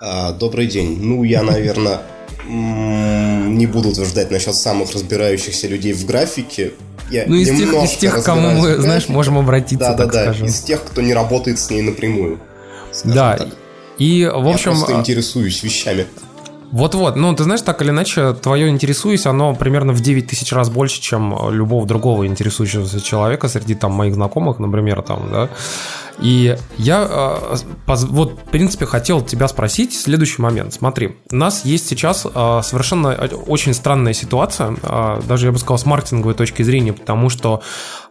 А, 0.00 0.32
добрый 0.32 0.66
день. 0.66 0.98
Ну, 1.02 1.22
я, 1.24 1.42
наверное, 1.42 2.00
не 2.46 3.66
буду 3.66 3.90
утверждать 3.90 4.30
насчет 4.30 4.54
самых 4.54 4.92
разбирающихся 4.92 5.68
людей 5.68 5.92
в 5.92 6.04
графике. 6.06 6.72
Я 7.10 7.24
Ну, 7.26 7.34
из 7.34 7.48
тех, 7.48 7.72
из 7.72 7.90
тех, 7.96 8.24
кому 8.24 8.50
мы, 8.50 8.76
знаешь, 8.76 9.08
можем 9.08 9.38
обратиться, 9.38 9.90
Да, 9.90 9.92
да, 9.94 10.04
так 10.04 10.12
да. 10.12 10.22
скажем. 10.24 10.46
Из 10.46 10.60
тех, 10.60 10.82
кто 10.82 11.02
не 11.02 11.14
работает 11.14 11.58
с 11.58 11.70
ней 11.70 11.82
напрямую. 11.82 12.40
Да. 13.04 13.36
так. 13.36 13.48
И, 13.98 14.24
в 14.24 14.48
общем... 14.48 14.72
я 14.72 14.76
просто 14.78 14.96
а, 14.96 15.00
интересуюсь 15.00 15.62
вещами. 15.62 16.06
Вот-вот, 16.72 17.14
ну 17.14 17.32
ты 17.36 17.44
знаешь, 17.44 17.62
так 17.62 17.80
или 17.82 17.90
иначе, 17.90 18.32
твое 18.32 18.68
интересуюсь, 18.68 19.26
оно 19.26 19.54
примерно 19.54 19.92
в 19.92 20.00
9 20.00 20.26
тысяч 20.26 20.52
раз 20.52 20.70
больше, 20.70 21.00
чем 21.00 21.52
любого 21.52 21.86
другого 21.86 22.26
интересующегося 22.26 23.00
человека 23.00 23.46
среди 23.46 23.76
там 23.76 23.92
моих 23.92 24.14
знакомых, 24.14 24.58
например, 24.58 25.02
там, 25.02 25.30
да. 25.30 25.48
И 26.20 26.56
я 26.78 27.06
э, 27.08 27.56
поз- 27.86 28.04
вот, 28.04 28.32
в 28.32 28.50
принципе, 28.50 28.86
хотел 28.86 29.20
тебя 29.22 29.48
спросить 29.48 29.94
следующий 29.94 30.42
момент. 30.42 30.74
Смотри, 30.74 31.16
у 31.30 31.36
нас 31.36 31.64
есть 31.64 31.88
сейчас 31.88 32.26
э, 32.32 32.60
совершенно 32.62 33.08
э, 33.08 33.28
очень 33.28 33.74
странная 33.74 34.12
ситуация, 34.12 34.76
э, 34.82 35.20
даже 35.26 35.46
я 35.46 35.52
бы 35.52 35.58
сказал 35.58 35.78
с 35.78 35.86
маркетинговой 35.86 36.34
точки 36.34 36.62
зрения, 36.62 36.92
потому 36.92 37.30
что 37.30 37.62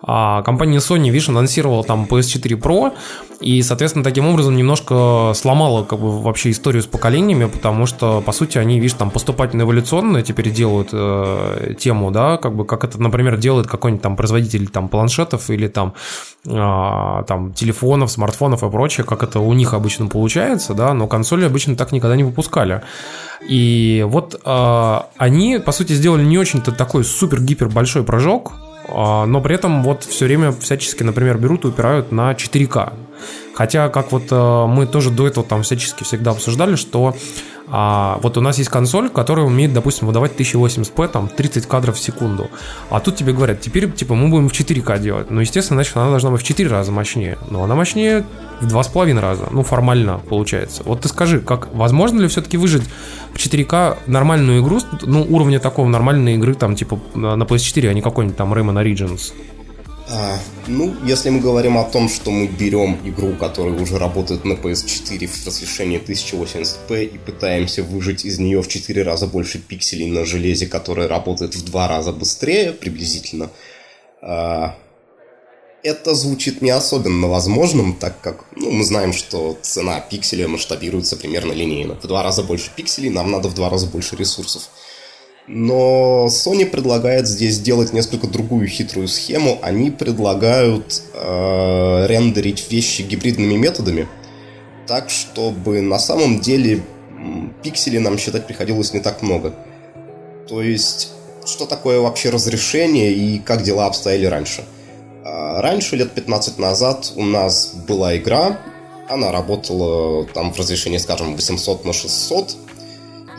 э, 0.06 0.42
компания 0.44 0.80
Sony, 0.80 1.10
видишь, 1.10 1.30
анонсировала 1.30 1.84
там 1.84 2.06
PS4 2.10 2.60
Pro, 2.60 2.94
и, 3.44 3.62
соответственно, 3.62 4.04
таким 4.04 4.28
образом 4.28 4.56
немножко 4.56 5.34
сломала 5.36 5.84
как 5.84 6.00
бы 6.00 6.22
вообще 6.22 6.52
историю 6.52 6.82
с 6.82 6.86
поколениями, 6.86 7.46
потому 7.46 7.86
что, 7.86 8.22
по 8.22 8.32
сути, 8.32 8.58
они, 8.58 8.80
видишь, 8.80 8.98
там 8.98 9.12
поступательно-эволюционно 9.12 10.22
теперь 10.22 10.50
делают 10.50 10.90
э, 10.94 11.76
тему, 11.78 12.12
да, 12.12 12.38
как 12.38 12.56
бы 12.56 12.66
как 12.66 12.86
это, 12.86 13.02
например, 13.02 13.38
делает 13.38 13.68
какой-нибудь 13.68 14.02
там 14.02 14.16
производитель 14.16 14.68
там 14.70 14.88
планшетов 14.88 15.50
или 15.50 15.68
там, 15.68 15.94
а, 16.48 17.24
там 17.24 17.52
телефонов, 17.94 18.12
смартфонов 18.12 18.64
и 18.64 18.70
прочее, 18.70 19.06
как 19.06 19.24
это 19.24 19.40
у 19.40 19.54
них 19.54 19.74
обычно 19.74 20.08
получается, 20.08 20.74
да, 20.74 20.94
но 20.94 21.08
консоли 21.08 21.46
обычно 21.46 21.76
так 21.76 21.92
никогда 21.92 22.16
не 22.16 22.24
выпускали. 22.24 22.82
И 23.50 24.04
вот 24.08 24.42
а, 24.46 25.08
они, 25.18 25.60
по 25.60 25.72
сути, 25.72 25.94
сделали 25.94 26.24
не 26.24 26.38
очень-то 26.38 26.72
такой 26.72 27.04
супер-гипер 27.04 27.70
большой 27.70 28.04
прыжок, 28.04 28.54
а, 28.90 29.26
но 29.26 29.42
при 29.42 29.56
этом 29.56 29.84
вот 29.84 30.04
все 30.04 30.26
время 30.26 30.52
всячески, 30.52 31.04
например, 31.04 31.38
берут 31.38 31.66
и 31.66 31.68
упирают 31.68 32.12
на 32.12 32.32
4К. 32.32 32.94
Хотя, 33.56 33.90
как 33.90 34.12
вот 34.12 34.24
э, 34.32 34.66
мы 34.66 34.88
тоже 34.88 35.12
до 35.12 35.28
этого 35.28 35.46
там 35.46 35.62
всячески 35.62 36.04
всегда 36.04 36.32
обсуждали, 36.32 36.76
что 36.76 37.16
А 37.76 38.20
вот 38.22 38.38
у 38.38 38.42
нас 38.42 38.60
есть 38.60 38.70
консоль, 38.70 39.10
которая 39.10 39.48
умеет, 39.48 39.74
допустим, 39.74 40.06
выдавать 40.06 40.40
1080p, 40.40 41.08
там, 41.08 41.28
30 41.28 41.66
кадров 41.66 41.96
в 41.96 42.00
секунду. 42.00 42.52
А 42.92 43.00
тут 43.00 43.16
тебе 43.16 43.34
говорят, 43.34 43.62
теперь, 43.62 43.92
типа, 43.92 44.14
мы 44.14 44.28
будем 44.30 44.48
в 44.48 44.54
4К 44.54 45.00
делать. 45.00 45.32
Ну, 45.32 45.42
естественно, 45.42 45.78
значит, 45.78 45.98
она 45.98 46.12
должна 46.12 46.30
быть 46.30 46.42
в 46.42 46.44
4 46.44 46.70
раза 46.70 46.92
мощнее. 46.92 47.40
Но 47.50 47.64
она 47.64 47.74
мощнее 47.74 48.26
в 48.62 48.68
2,5 48.68 49.20
раза. 49.20 49.48
Ну, 49.50 49.64
формально 49.64 50.20
получается. 50.20 50.84
Вот 50.86 51.02
ты 51.02 51.08
скажи, 51.08 51.40
как 51.40 51.74
возможно 51.74 52.22
ли 52.22 52.28
все-таки 52.28 52.58
выжить 52.58 52.84
в 53.34 53.38
4К 53.38 53.98
нормальную 54.06 54.62
игру, 54.62 54.80
ну, 55.02 55.26
уровня 55.28 55.60
такого 55.60 55.88
нормальной 55.88 56.36
игры, 56.36 56.54
там, 56.54 56.76
типа, 56.76 57.00
на 57.16 57.42
PS4, 57.42 57.90
а 57.90 57.94
не 57.94 58.04
какой-нибудь 58.04 58.38
там 58.38 58.54
Rayman 58.54 58.84
Origins? 58.84 59.34
А, 60.10 60.38
ну, 60.68 60.94
если 61.06 61.30
мы 61.30 61.40
говорим 61.40 61.78
о 61.78 61.86
том, 61.86 62.10
что 62.10 62.30
мы 62.30 62.48
берем 62.48 63.00
игру, 63.06 63.36
которая 63.36 63.80
уже 63.80 63.98
работает 63.98 64.44
на 64.44 64.54
PS4 64.54 65.28
в 65.28 65.48
разрешении 65.48 66.00
1080p 66.00 67.06
и 67.06 67.18
пытаемся 67.18 67.84
выжить 67.84 68.26
из 68.26 68.38
нее 68.38 68.62
в 68.62 68.68
4 68.68 69.04
раза 69.04 69.28
больше 69.28 69.60
пикселей 69.60 70.08
на 70.08 70.26
железе, 70.26 70.68
которое 70.68 71.08
работает 71.08 71.56
в 71.56 71.64
2 71.64 71.88
раза 71.88 72.12
быстрее 72.12 72.74
приблизительно, 72.74 73.50
а, 74.22 74.76
это 75.84 76.16
звучит 76.16 76.62
не 76.62 76.70
особенно 76.70 77.28
возможным, 77.28 77.94
так 77.96 78.20
как 78.22 78.46
ну, 78.56 78.72
мы 78.72 78.84
знаем, 78.86 79.14
что 79.14 79.58
цена 79.62 80.00
пикселя 80.00 80.48
масштабируется 80.48 81.18
примерно 81.18 81.52
линейно. 81.52 81.96
В 81.96 82.08
два 82.08 82.24
раза 82.24 82.42
больше 82.42 82.72
пикселей 82.76 83.10
нам 83.10 83.30
надо 83.30 83.50
в 83.50 83.54
два 83.54 83.70
раза 83.70 83.88
больше 83.88 84.16
ресурсов. 84.16 84.70
Но 85.48 86.28
Sony 86.30 86.66
предлагает 86.66 87.28
здесь 87.28 87.56
сделать 87.56 87.92
несколько 87.92 88.28
другую 88.28 88.68
хитрую 88.68 89.08
схему. 89.08 89.60
Они 89.62 89.92
предлагают 89.92 91.02
э, 91.14 92.06
рендерить 92.08 92.72
вещи 92.72 93.02
гибридными 93.02 93.56
методами, 93.56 94.08
так 94.88 95.10
чтобы 95.10 95.82
на 95.82 96.00
самом 96.00 96.40
деле 96.40 96.84
пикселей 97.62 98.00
нам 98.00 98.18
считать 98.18 98.48
приходилось 98.48 98.94
не 98.94 99.02
так 99.02 99.22
много. 99.22 99.54
То 100.48 100.62
есть, 100.62 101.12
что 101.46 101.66
такое 101.66 102.00
вообще 102.00 102.30
разрешение 102.30 103.14
и 103.14 103.40
как 103.40 103.64
дела 103.64 103.88
обстояли 103.88 104.26
раньше? 104.26 104.64
Э, 105.26 105.60
раньше, 105.60 105.98
лет 105.98 106.12
15 106.14 106.58
назад, 106.58 107.12
у 107.18 107.24
нас 107.24 107.74
была 107.86 108.16
игра, 108.16 108.60
она 109.10 109.34
работала 109.34 110.26
там 110.26 110.54
в 110.54 110.58
разрешении, 110.58 110.98
скажем, 111.00 111.36
800 111.36 111.84
на 111.84 111.92
600, 111.92 112.56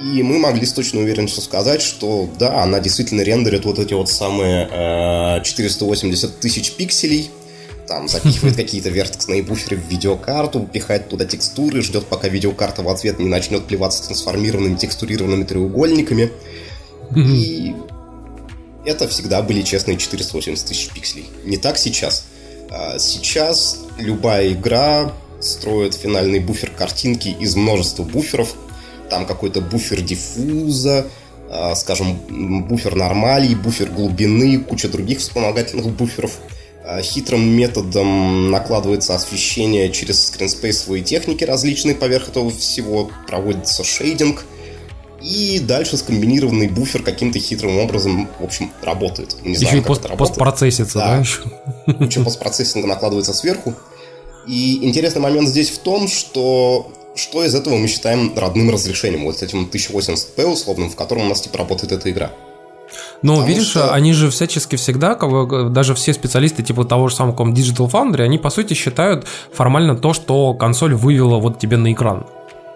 и 0.00 0.22
мы 0.22 0.38
могли 0.38 0.66
с 0.66 0.72
точной 0.72 1.04
уверенностью 1.04 1.42
сказать, 1.42 1.82
что 1.82 2.28
да, 2.38 2.62
она 2.62 2.80
действительно 2.80 3.22
рендерит 3.22 3.64
вот 3.64 3.78
эти 3.78 3.94
вот 3.94 4.10
самые 4.10 4.68
э, 4.70 5.42
480 5.42 6.40
тысяч 6.40 6.72
пикселей, 6.72 7.30
там 7.86 8.08
запихивает 8.08 8.56
какие-то 8.56 8.90
вертексные 8.90 9.42
буферы 9.42 9.76
в 9.76 9.88
видеокарту, 9.88 10.60
пихает 10.60 11.08
туда 11.08 11.24
текстуры, 11.24 11.82
ждет, 11.82 12.06
пока 12.06 12.28
видеокарта 12.28 12.82
в 12.82 12.88
ответ 12.88 13.18
не 13.18 13.28
начнет 13.28 13.66
плеваться 13.66 14.04
трансформированными 14.04 14.76
текстурированными 14.76 15.44
треугольниками. 15.44 16.30
И 17.16 17.74
это 18.84 19.06
всегда 19.08 19.42
были 19.42 19.62
честные 19.62 19.96
480 19.96 20.66
тысяч 20.66 20.90
пикселей. 20.90 21.26
Не 21.44 21.56
так 21.56 21.78
сейчас. 21.78 22.24
А 22.70 22.98
Сейчас 22.98 23.80
любая 23.98 24.52
игра 24.52 25.12
строит 25.40 25.94
финальный 25.94 26.40
буфер 26.40 26.70
картинки 26.70 27.28
из 27.28 27.54
множества 27.54 28.02
буферов, 28.02 28.54
там 29.14 29.26
какой-то 29.26 29.60
буфер 29.60 30.00
диффуза, 30.00 31.06
э, 31.48 31.74
скажем, 31.76 32.16
буфер 32.66 32.96
нормалей, 32.96 33.54
буфер 33.54 33.88
глубины, 33.90 34.58
куча 34.58 34.88
других 34.88 35.20
вспомогательных 35.20 35.86
буферов. 35.86 36.32
Э, 36.84 37.00
хитрым 37.00 37.48
методом 37.48 38.50
накладывается 38.50 39.14
освещение 39.14 39.92
через 39.92 40.26
скринспейсовые 40.26 41.04
техники 41.04 41.44
различные 41.44 41.94
поверх 41.94 42.28
этого 42.28 42.50
всего, 42.50 43.08
проводится 43.28 43.84
шейдинг, 43.84 44.44
и 45.22 45.60
дальше 45.60 45.96
скомбинированный 45.96 46.66
буфер 46.68 47.02
каким-то 47.04 47.38
хитрым 47.38 47.78
образом, 47.78 48.28
в 48.40 48.44
общем, 48.44 48.72
работает. 48.82 49.36
Не 49.44 49.52
Еще 49.52 49.60
знаю, 49.60 49.76
и 49.76 49.80
как 49.80 49.86
пост- 49.86 50.16
постпроцессится, 50.18 50.98
да? 50.98 51.06
Да. 51.14 51.18
еще? 51.20 51.40
Куча 51.98 52.20
постпроцессинга 52.20 52.88
накладывается 52.88 53.32
сверху. 53.32 53.74
И 54.46 54.84
интересный 54.84 55.20
момент 55.22 55.48
здесь 55.48 55.70
в 55.70 55.78
том, 55.78 56.08
что 56.08 56.90
что 57.16 57.44
из 57.44 57.54
этого 57.54 57.76
мы 57.76 57.86
считаем 57.86 58.32
родным 58.36 58.70
разрешением, 58.70 59.24
вот 59.24 59.38
с 59.38 59.42
этим 59.42 59.70
1080p 59.72 60.44
условным, 60.46 60.90
в 60.90 60.96
котором 60.96 61.22
у 61.26 61.28
нас 61.28 61.40
типа 61.42 61.58
работает 61.58 61.92
эта 61.92 62.10
игра. 62.10 62.32
Но 63.22 63.34
Потому 63.34 63.48
видишь, 63.48 63.68
что- 63.70 63.92
они 63.92 64.12
же 64.12 64.30
всячески 64.30 64.76
всегда, 64.76 65.14
как 65.14 65.30
бы, 65.30 65.68
даже 65.70 65.94
все 65.94 66.12
специалисты 66.12 66.62
типа 66.62 66.84
того 66.84 67.08
же 67.08 67.14
самого 67.14 67.34
Digital 67.52 67.90
Foundry, 67.90 68.22
они 68.22 68.38
по 68.38 68.50
сути 68.50 68.74
считают 68.74 69.26
формально 69.52 69.96
то, 69.96 70.12
что 70.12 70.54
консоль 70.54 70.94
вывела 70.94 71.38
вот 71.38 71.58
тебе 71.58 71.76
на 71.76 71.92
экран. 71.92 72.26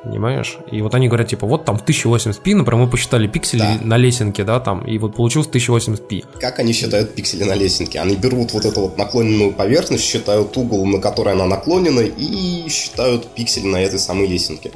Понимаешь? 0.04 0.58
И 0.70 0.80
вот 0.80 0.94
они 0.94 1.08
говорят, 1.08 1.28
типа, 1.28 1.46
вот 1.46 1.64
там 1.64 1.76
в 1.76 1.84
1080p, 1.84 2.54
например, 2.54 2.84
мы 2.84 2.88
посчитали 2.88 3.26
пиксели 3.26 3.60
Да. 3.60 3.78
на 3.82 3.96
лесенке, 3.96 4.44
да, 4.44 4.60
там, 4.60 4.84
и 4.86 4.96
вот 4.98 5.16
получилось 5.16 5.48
1080p. 5.48 6.24
Как 6.40 6.60
они 6.60 6.72
считают 6.72 7.14
пиксели 7.14 7.42
на 7.44 7.54
лесенке? 7.54 7.98
Они 8.00 8.14
берут 8.14 8.52
вот 8.52 8.64
эту 8.64 8.82
вот 8.82 8.96
наклоненную 8.96 9.52
поверхность, 9.52 10.04
считают 10.04 10.56
угол, 10.56 10.86
на 10.86 11.00
который 11.00 11.32
она 11.32 11.46
наклонена, 11.46 12.00
и 12.00 12.68
считают 12.68 13.26
пиксели 13.34 13.66
на 13.66 13.82
этой 13.82 13.98
самой 13.98 14.28
лесенке. 14.28 14.70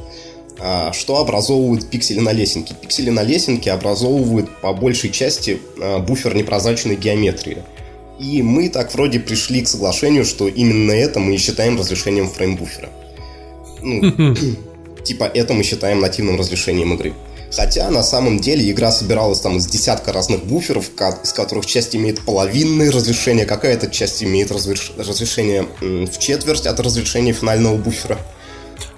А, 0.59 0.93
Что 0.93 1.19
образовывают 1.19 1.89
пиксели 1.89 2.19
на 2.21 2.33
лесенке? 2.33 2.75
Пиксели 2.81 3.11
на 3.11 3.23
лесенке 3.23 3.71
образовывают 3.71 4.51
по 4.61 4.73
большей 4.73 5.11
части 5.11 5.61
а, 5.81 6.01
буфер 6.01 6.35
непрозрачной 6.35 6.97
геометрии. 6.97 7.59
И 8.19 8.43
мы 8.43 8.69
так 8.69 8.93
вроде 8.93 9.21
пришли 9.21 9.63
к 9.63 9.69
соглашению, 9.69 10.25
что 10.25 10.49
именно 10.49 10.93
это 10.93 11.21
мы 11.21 11.35
и 11.35 11.39
считаем 11.39 11.79
разрешением 11.79 12.29
фреймбуфера. 12.29 12.91
Ну, 13.81 14.35
типа 15.05 15.25
это 15.25 15.55
мы 15.55 15.63
считаем 15.63 16.01
нативным 16.01 16.39
разрешением 16.39 16.95
игры. 16.95 17.15
Хотя 17.55 17.91
на 17.91 18.03
самом 18.03 18.39
деле 18.41 18.71
игра 18.71 18.91
собиралась 18.91 19.41
там 19.41 19.59
из 19.59 19.67
десятка 19.67 20.13
разных 20.13 20.45
буферов, 20.45 20.91
из 21.23 21.33
которых 21.33 21.67
часть 21.67 21.95
имеет 21.95 22.21
половинное 22.21 22.91
разрешение, 22.91 23.45
какая-то 23.45 23.91
часть 23.91 24.23
имеет 24.23 24.51
разреш- 24.51 24.93
разрешение 24.97 25.67
в 25.81 26.19
четверть 26.19 26.67
от 26.67 26.81
разрешения 26.81 27.33
финального 27.33 27.77
буфера. 27.77 28.19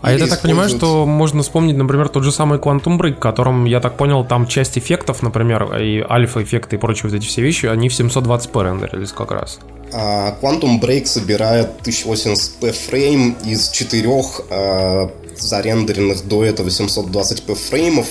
А 0.02 0.12
я 0.12 0.26
так 0.26 0.42
понимаю, 0.42 0.68
что 0.68 1.06
можно 1.06 1.42
вспомнить, 1.42 1.76
например, 1.76 2.08
тот 2.08 2.24
же 2.24 2.30
самый 2.32 2.58
Quantum 2.58 2.98
Break, 2.98 3.16
в 3.16 3.20
котором, 3.20 3.64
я 3.64 3.80
так 3.80 3.96
понял, 3.96 4.24
там 4.24 4.46
часть 4.46 4.76
эффектов, 4.76 5.22
например, 5.22 5.76
и 5.80 6.00
альфа-эффекты 6.00 6.76
и 6.76 6.78
прочие 6.78 7.10
вот 7.10 7.16
эти 7.16 7.26
все 7.26 7.40
вещи, 7.40 7.66
они 7.66 7.88
в 7.88 7.98
720p 7.98 8.62
рендерились 8.62 9.12
как 9.12 9.30
раз. 9.30 9.58
А, 9.92 10.36
Quantum 10.42 10.80
Break 10.80 11.06
собирает 11.06 11.70
1080p 11.82 12.72
frame 12.72 13.36
из 13.44 13.70
четырех 13.70 14.42
э, 14.50 15.08
зарендеренных 15.40 16.26
до 16.26 16.44
этого 16.44 16.68
720p 16.68 17.54
фреймов, 17.54 18.06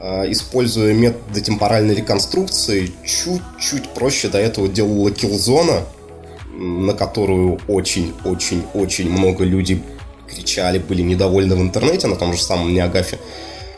э, 0.00 0.30
используя 0.30 0.92
методы 0.92 1.40
темпоральной 1.40 1.94
реконструкции, 1.94 2.92
чуть-чуть 3.04 3.88
проще 3.90 4.28
до 4.28 4.38
этого 4.38 4.68
делала 4.68 5.08
Killzone, 5.08 5.82
на 6.56 6.92
которую 6.94 7.60
очень-очень-очень 7.68 9.10
много 9.10 9.44
людей 9.44 9.82
кричали, 10.28 10.78
были 10.78 11.02
недовольны 11.02 11.56
в 11.56 11.60
интернете, 11.60 12.06
на 12.06 12.16
том 12.16 12.34
же 12.34 12.42
самом 12.42 12.72
NeoGAF 12.72 13.06
е, 13.06 13.18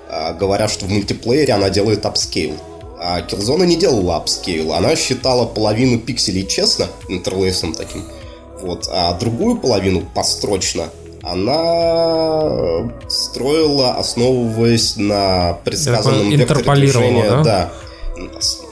а, 0.09 0.33
говорят, 0.33 0.71
что 0.71 0.87
в 0.87 0.91
мультиплеере 0.91 1.53
она 1.53 1.71
делает 1.71 2.07
upscale. 2.07 2.55
А 2.99 3.21
Killzone 3.21 3.67
не 3.67 3.77
делала 3.77 4.17
upscale, 4.17 4.73
она 4.73 4.97
считала 4.97 5.47
половину 5.47 5.99
пикселей 5.99 6.47
честно, 6.47 6.87
интерлейсом 7.09 7.75
таким, 7.75 8.05
вот, 8.61 8.89
а 8.91 9.13
другую 9.19 9.59
половину 9.59 10.03
построчно 10.15 10.89
она 11.27 12.89
строила, 13.09 13.95
основываясь 13.95 14.97
на 14.97 15.55
предсказанном 15.65 16.31
векторе 16.31 16.75
движения, 16.75 17.29
да? 17.29 17.43
да, 17.43 17.73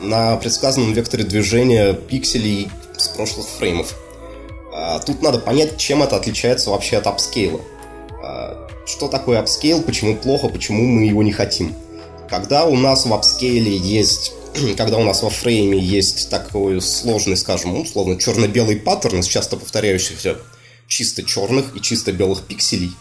на 0.00 0.36
предсказанном 0.36 0.92
векторе 0.92 1.24
движения 1.24 1.94
пикселей 1.94 2.70
с 2.96 3.08
прошлых 3.08 3.46
фреймов. 3.48 3.96
А, 4.72 5.00
Тут 5.00 5.20
надо 5.20 5.40
понять, 5.40 5.76
чем 5.78 6.04
это 6.04 6.16
отличается 6.16 6.70
вообще 6.70 6.98
от 6.98 7.08
апскейла. 7.08 7.60
А, 8.22 8.68
Что 8.86 9.08
такое 9.08 9.40
upscale, 9.40 9.82
почему 9.82 10.16
плохо, 10.16 10.48
почему 10.48 10.84
мы 10.84 11.06
его 11.06 11.24
не 11.24 11.32
хотим. 11.32 11.74
Когда 12.30 12.66
у 12.66 12.76
нас 12.76 13.04
в 13.04 13.12
апскейле 13.12 13.76
есть 13.76 14.32
когда 14.76 14.98
у 14.98 15.02
нас 15.02 15.24
во 15.24 15.30
фрейме 15.30 15.78
есть 15.78 16.30
такой 16.30 16.80
сложный, 16.80 17.36
скажем, 17.36 17.80
условно, 17.80 18.16
черно-белый 18.16 18.76
паттерн 18.76 19.18
из 19.18 19.26
часто 19.26 19.56
повторяющихся 19.56 20.36
чисто 20.94 21.24
черных 21.24 21.74
и 21.74 21.80
чисто 21.80 22.12
белых 22.12 22.42
пикселей, 22.42 22.92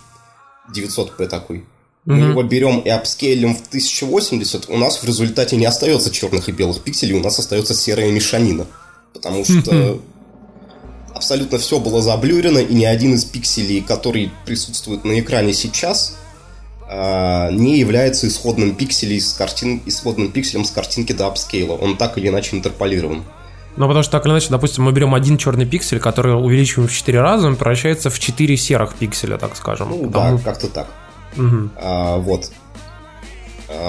900p 0.75 1.27
такой, 1.27 1.63
мы 2.05 2.15
Мгм. 2.15 2.31
его 2.31 2.43
берем 2.43 2.79
и 2.79 2.89
апскейлим 2.89 3.55
в 3.55 3.61
1080, 3.61 4.69
у 4.69 4.77
нас 4.77 4.97
в 4.97 5.05
результате 5.05 5.55
не 5.57 5.65
остается 5.65 6.09
черных 6.09 6.49
и 6.49 6.51
белых 6.51 6.81
пикселей, 6.81 7.13
у 7.13 7.21
нас 7.21 7.37
остается 7.37 7.75
серая 7.75 8.11
мешанина. 8.11 8.65
Потому 9.13 9.45
что 9.45 10.01
абсолютно 11.13 11.59
все 11.59 11.79
было 11.79 12.01
заблюрено, 12.01 12.57
и 12.57 12.73
ни 12.73 12.83
один 12.83 13.13
из 13.13 13.25
пикселей, 13.25 13.81
который 13.81 14.31
присутствует 14.45 15.05
на 15.05 15.19
экране 15.19 15.53
сейчас, 15.53 16.17
а, 16.89 17.51
не 17.51 17.77
является 17.77 18.27
исходным 18.27 18.75
пикселем 18.75 19.19
с 19.19 19.33
картин... 19.33 19.81
исходным 19.85 20.31
пикселем 20.31 20.65
с 20.65 20.71
картинки 20.71 21.13
до 21.13 21.27
апскейла. 21.27 21.75
Он 21.75 21.95
так 21.95 22.17
или 22.17 22.27
иначе 22.27 22.55
интерполирован. 22.57 23.23
Ну, 23.75 23.87
потому 23.87 24.03
что 24.03 24.11
так 24.11 24.25
или 24.25 24.33
иначе, 24.33 24.49
допустим, 24.49 24.83
мы 24.83 24.91
берем 24.91 25.15
один 25.15 25.37
черный 25.37 25.65
пиксель, 25.65 25.99
который 25.99 26.35
увеличиваем 26.35 26.87
в 26.87 26.93
4 26.93 27.19
раза, 27.21 27.47
он 27.47 27.55
превращается 27.55 28.09
в 28.09 28.19
4 28.19 28.55
серых 28.57 28.93
пикселя, 28.95 29.37
так 29.37 29.55
скажем. 29.55 29.89
Ну 29.89 30.07
Потому- 30.07 30.37
да, 30.37 30.43
как-то 30.43 30.67
так. 30.67 30.87
Мгм. 31.35 31.71
А, 31.81 32.17
вот. 32.17 32.51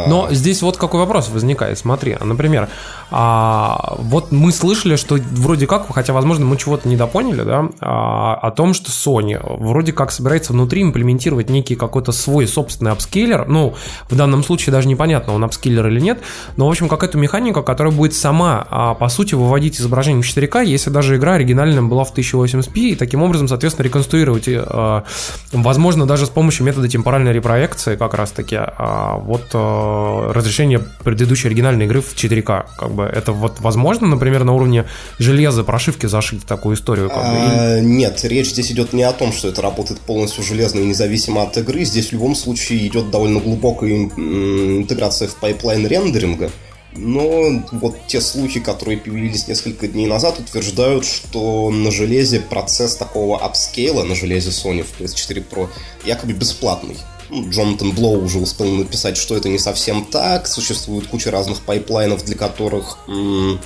Но 0.07 0.29
здесь 0.31 0.63
вот 0.63 0.77
какой 0.77 1.01
вопрос 1.01 1.29
возникает. 1.29 1.79
Смотри, 1.79 2.17
например, 2.21 2.69
а, 3.11 3.95
вот 3.99 4.33
мы 4.33 4.51
слышали, 4.53 4.97
что 4.97 5.17
вроде 5.17 5.67
как, 5.67 5.93
хотя, 5.93 6.13
возможно, 6.13 6.45
мы 6.47 6.57
чего-то 6.57 6.89
недопоняли, 6.89 7.43
да, 7.43 7.69
а, 7.81 8.35
о 8.35 8.51
том, 8.51 8.75
что 8.75 8.91
Sony 8.91 9.39
вроде 9.59 9.93
как 9.93 10.11
собирается 10.11 10.53
внутри 10.53 10.83
имплементировать 10.83 11.49
некий 11.51 11.77
какой-то 11.77 12.13
свой 12.13 12.47
собственный 12.49 12.93
upscaler. 12.93 13.47
Ну, 13.47 13.75
в 14.11 14.17
данном 14.17 14.43
случае 14.43 14.73
даже 14.73 14.89
непонятно, 14.89 15.35
он 15.35 15.45
upscaler 15.45 15.87
или 15.87 16.01
нет, 16.01 16.19
но, 16.57 16.67
в 16.67 16.71
общем, 16.71 16.89
какая-то 16.89 17.19
механика, 17.19 17.63
которая 17.63 17.93
будет 17.93 18.15
сама, 18.15 18.67
а, 18.71 18.95
по 18.95 19.09
сути, 19.09 19.35
выводить 19.35 19.81
изображение 19.81 20.23
в 20.23 20.27
4К, 20.27 20.65
если 20.65 20.91
даже 20.91 21.17
игра 21.17 21.35
оригинальная 21.35 21.83
была 21.83 22.05
в 22.05 22.13
1080p, 22.13 22.81
и 22.81 22.95
таким 22.97 23.23
образом, 23.23 23.49
соответственно, 23.49 23.85
реконструировать, 23.85 24.49
а, 24.49 25.05
возможно, 25.53 26.07
даже 26.07 26.27
с 26.27 26.31
помощью 26.31 26.67
метода 26.67 26.89
темпоральной 26.89 27.33
репроекции 27.33 27.97
как 27.97 28.15
раз-таки, 28.15 28.57
а, 28.59 29.19
вот 29.19 29.45
а, 29.75 30.33
разрешение 30.33 30.81
предыдущей 31.03 31.49
оригинальной 31.49 31.87
игры 31.87 32.01
в 32.01 32.15
4К. 32.15 32.67
Как 32.77 32.91
бы 32.91 33.05
это 33.05 33.33
вот 33.33 33.61
возможно, 33.61 34.07
например, 34.07 34.45
на 34.45 34.53
уровне 34.53 34.85
железа, 35.19 35.65
прошивки 35.65 36.07
зашить 36.07 36.47
такую 36.47 36.77
историю? 36.77 37.09
Как 37.09 37.19
бы, 37.19 37.25
А, 37.25 37.81
Нет, 37.81 38.25
речь 38.25 38.51
здесь 38.51 38.71
идет 38.73 38.93
не 38.93 39.03
о 39.03 39.13
том, 39.13 39.33
что 39.33 39.49
это 39.49 39.63
работает 39.63 40.01
полностью 40.01 40.45
железно 40.45 40.81
и 40.81 40.87
независимо 40.87 41.43
от 41.43 41.57
игры. 41.57 41.85
Здесь 41.85 42.09
в 42.09 42.13
любом 42.13 42.35
случае 42.35 42.87
идет 42.87 43.11
довольно 43.11 43.41
глубокая 43.41 43.91
интеграция 43.91 45.29
в 45.29 45.35
pipeline 45.37 45.87
рендеринга. 45.87 46.51
Но 46.97 47.63
вот 47.73 47.97
те 48.07 48.21
слухи, 48.21 48.61
которые 48.61 48.99
появились 48.99 49.49
несколько 49.49 49.89
дней 49.89 50.07
назад, 50.07 50.39
утверждают, 50.39 51.05
что 51.05 51.71
на 51.71 51.91
железе 51.91 52.41
процесс 52.41 52.95
такого 52.95 53.41
upscale'а, 53.41 54.05
на 54.05 54.15
железе 54.15 54.51
Sony 54.51 54.85
в 54.85 55.01
PS4 55.01 55.45
Pro, 55.51 55.69
якобы 56.05 56.35
бесплатный. 56.35 56.97
Ну, 57.31 57.49
Джонатан 57.49 57.93
Блоу 57.93 58.23
уже 58.25 58.39
успел 58.39 58.67
написать, 58.67 59.17
что 59.17 59.37
это 59.37 59.49
не 59.49 59.59
совсем 59.59 60.05
так. 60.05 60.47
Существует 60.47 61.07
куча 61.07 61.31
разных 61.31 61.63
pipeline'ов, 61.63 62.25
для 62.25 62.37
которых 62.37 62.99
м, 63.09 63.59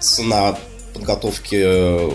цена 0.00 0.58
подготовки 0.94 1.56
э, 1.56 2.10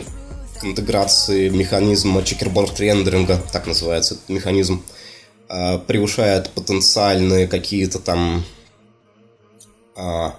к 0.60 0.64
интеграции 0.66 1.50
механизма 1.50 2.24
checkerboard 2.24 2.80
рендеринга, 2.80 3.42
так 3.52 3.68
называется 3.68 4.16
этот 4.16 4.30
механизм, 4.30 4.84
э, 5.50 5.78
превышает 5.80 6.50
потенциальные 6.52 7.48
какие-то 7.48 8.00
там... 8.00 8.44
а, 9.96 10.36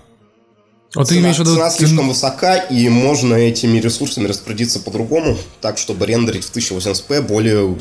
Вот 0.95 1.09
ты 1.09 1.15
цена, 1.15 1.21
имеешь 1.21 1.37
в 1.37 1.41
виду... 1.41 1.55
цена 1.55 1.71
слишком 1.71 2.09
высока, 2.09 2.57
и 2.57 2.89
можно 2.89 3.35
этими 3.35 3.79
ресурсами 3.79 4.27
распорядиться 4.27 4.81
по-другому, 4.81 5.39
так, 5.61 5.79
чтобы 5.79 6.07
рендерить 6.07 6.45
в 6.45 6.55
1080p 6.55 7.23
более 7.23 7.77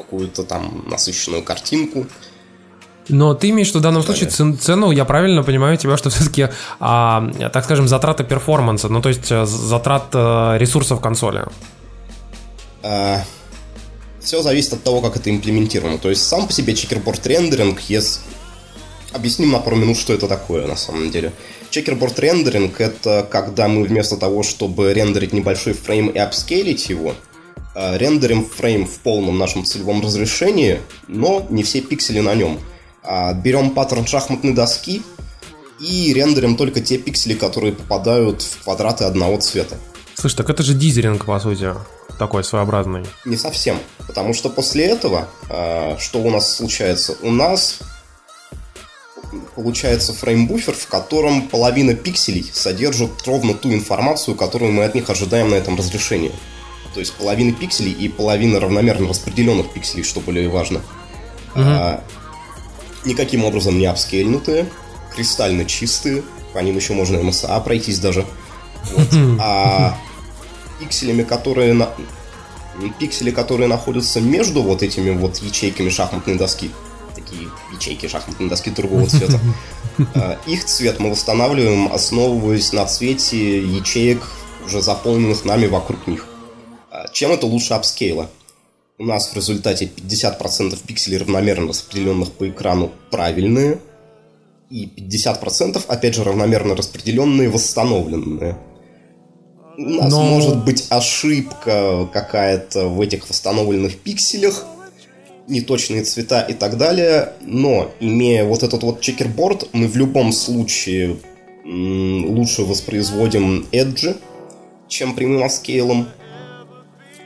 какую-то 0.00 0.42
там 0.44 0.84
насыщенную 0.88 1.42
картинку. 1.42 2.06
Но 3.08 3.34
ты 3.34 3.50
имеешь 3.50 3.68
в 3.68 3.70
виду 3.70 3.80
в 3.80 3.82
данном 3.82 4.02
случае 4.02 4.30
цен- 4.30 4.58
цену, 4.58 4.92
я 4.92 5.04
правильно 5.04 5.42
понимаю 5.42 5.76
тебя, 5.76 5.96
что 5.96 6.10
все-таки, 6.10 6.48
так 6.78 7.64
скажем, 7.64 7.88
затраты 7.88 8.24
перформанса, 8.24 8.88
ну 8.88 9.02
то 9.02 9.08
есть 9.08 9.32
э, 9.32 9.46
затрат 9.46 10.08
э, 10.12 10.56
ресурсов 10.58 11.00
консоли. 11.00 11.44
все 14.20 14.42
зависит 14.42 14.74
от 14.74 14.82
того, 14.84 15.00
как 15.00 15.16
это 15.16 15.30
имплементировано. 15.30 15.98
То 15.98 16.10
есть 16.10 16.26
сам 16.26 16.46
по 16.46 16.52
себе 16.52 16.74
чекерборд 16.74 17.26
рендеринг, 17.26 17.80
если... 17.88 18.20
Объясним 19.12 19.50
на 19.50 19.58
пару 19.58 19.74
минут, 19.74 19.98
что 19.98 20.12
это 20.12 20.28
такое 20.28 20.68
на 20.68 20.76
самом 20.76 21.10
деле. 21.10 21.32
Checkerboard 21.70 22.16
рендеринг 22.20 22.80
это 22.80 23.26
когда 23.28 23.66
мы 23.66 23.82
вместо 23.82 24.16
того, 24.16 24.44
чтобы 24.44 24.94
рендерить 24.94 25.32
небольшой 25.32 25.72
фрейм 25.72 26.08
и 26.08 26.18
апскейлить 26.18 26.88
его, 26.88 27.16
рендерим 27.74 28.44
фрейм 28.44 28.86
в 28.86 28.98
полном 28.98 29.38
нашем 29.38 29.64
целевом 29.64 30.02
разрешении, 30.02 30.80
но 31.08 31.46
не 31.50 31.62
все 31.62 31.80
пиксели 31.80 32.20
на 32.20 32.34
нем. 32.34 32.58
А 33.02 33.32
берем 33.32 33.70
паттерн 33.70 34.06
шахматной 34.06 34.52
доски 34.52 35.02
и 35.80 36.12
рендерим 36.12 36.56
только 36.56 36.80
те 36.80 36.98
пиксели, 36.98 37.34
которые 37.34 37.72
попадают 37.72 38.42
в 38.42 38.64
квадраты 38.64 39.04
одного 39.04 39.38
цвета. 39.38 39.76
Слушай, 40.14 40.36
так 40.36 40.50
это 40.50 40.62
же 40.62 40.74
dithering, 40.74 41.24
по 41.24 41.40
сути, 41.40 41.72
такой 42.18 42.44
своеобразный. 42.44 43.06
Не 43.24 43.36
совсем. 43.36 43.78
Потому 44.06 44.34
что 44.34 44.50
после 44.50 44.84
этого, 44.84 45.28
э, 45.48 45.96
что 45.98 46.20
у 46.20 46.30
нас 46.30 46.54
случается? 46.54 47.16
У 47.22 47.30
нас 47.30 47.78
получается 49.54 50.12
фреймбуфер, 50.12 50.74
в 50.74 50.86
котором 50.88 51.48
половина 51.48 51.94
пикселей 51.94 52.48
содержит 52.52 53.10
ровно 53.26 53.54
ту 53.54 53.72
информацию, 53.72 54.34
которую 54.34 54.72
мы 54.72 54.84
от 54.84 54.94
них 54.94 55.08
ожидаем 55.08 55.50
на 55.50 55.54
этом 55.54 55.76
разрешении. 55.76 56.32
То 56.94 57.00
есть 57.00 57.14
половина 57.14 57.52
пикселей 57.52 57.92
и 57.92 58.08
половина 58.08 58.60
равномерно 58.60 59.08
распределенных 59.08 59.72
пикселей, 59.72 60.02
что 60.02 60.20
более 60.20 60.48
важно. 60.48 60.80
А, 61.54 62.02
никаким 63.04 63.44
образом 63.44 63.78
не 63.78 63.86
апскейльнутые, 63.86 64.68
кристально 65.14 65.64
чистые, 65.64 66.22
по 66.52 66.58
ним 66.58 66.76
еще 66.76 66.94
можно 66.94 67.16
MSA 67.16 67.62
пройтись 67.62 67.98
даже. 68.00 68.26
Вот. 68.92 69.08
А 69.40 69.96
пикселями, 70.80 71.22
которые 71.22 71.74
на... 71.74 71.90
пиксели, 72.98 73.30
которые 73.30 73.68
находятся 73.68 74.20
между 74.20 74.62
вот 74.62 74.82
этими 74.82 75.10
вот 75.10 75.38
ячейками 75.38 75.90
шахматной 75.90 76.36
доски, 76.36 76.70
такие 77.14 77.48
ячейки 77.72 78.08
шахматной 78.08 78.48
доски 78.48 78.70
другого 78.70 79.06
цвета, 79.08 79.38
э, 80.14 80.36
их 80.46 80.64
цвет 80.64 80.98
мы 80.98 81.10
восстанавливаем, 81.10 81.92
основываясь 81.92 82.72
на 82.72 82.86
цвете 82.86 83.62
ячеек, 83.62 84.22
уже 84.64 84.82
заполненных 84.82 85.44
нами 85.44 85.66
вокруг 85.66 86.06
них. 86.06 86.26
Чем 87.12 87.32
это 87.32 87.46
лучше 87.46 87.74
апскейла? 87.74 88.28
У 88.98 89.04
нас 89.04 89.28
в 89.28 89.36
результате 89.36 89.86
50% 89.86 90.78
пикселей 90.86 91.18
равномерно 91.18 91.68
распределенных 91.68 92.32
по 92.32 92.48
экрану 92.48 92.92
правильные, 93.10 93.78
и 94.70 94.86
50% 94.86 95.84
опять 95.88 96.14
же 96.14 96.22
равномерно 96.22 96.76
распределенные 96.76 97.48
восстановленные. 97.48 98.58
У 99.78 99.82
нас 99.82 100.12
Но- 100.12 100.22
может 100.22 100.64
быть 100.64 100.86
ошибка 100.90 102.08
какая-то 102.12 102.88
в 102.88 103.00
этих 103.00 103.28
восстановленных 103.28 103.98
пикселях, 103.98 104.66
неточные 105.48 106.04
цвета 106.04 106.42
и 106.42 106.52
так 106.52 106.76
далее, 106.76 107.32
но 107.40 107.90
имея 107.98 108.44
вот 108.44 108.62
этот 108.62 108.82
вот 108.82 109.00
чекерборд, 109.00 109.68
мы 109.72 109.88
в 109.88 109.96
любом 109.96 110.32
случае 110.32 111.16
лучше 111.64 112.62
воспроизводим 112.62 113.66
эджи, 113.72 114.16
чем 114.88 115.14
прямым 115.14 115.42
апскейлом. 115.42 116.08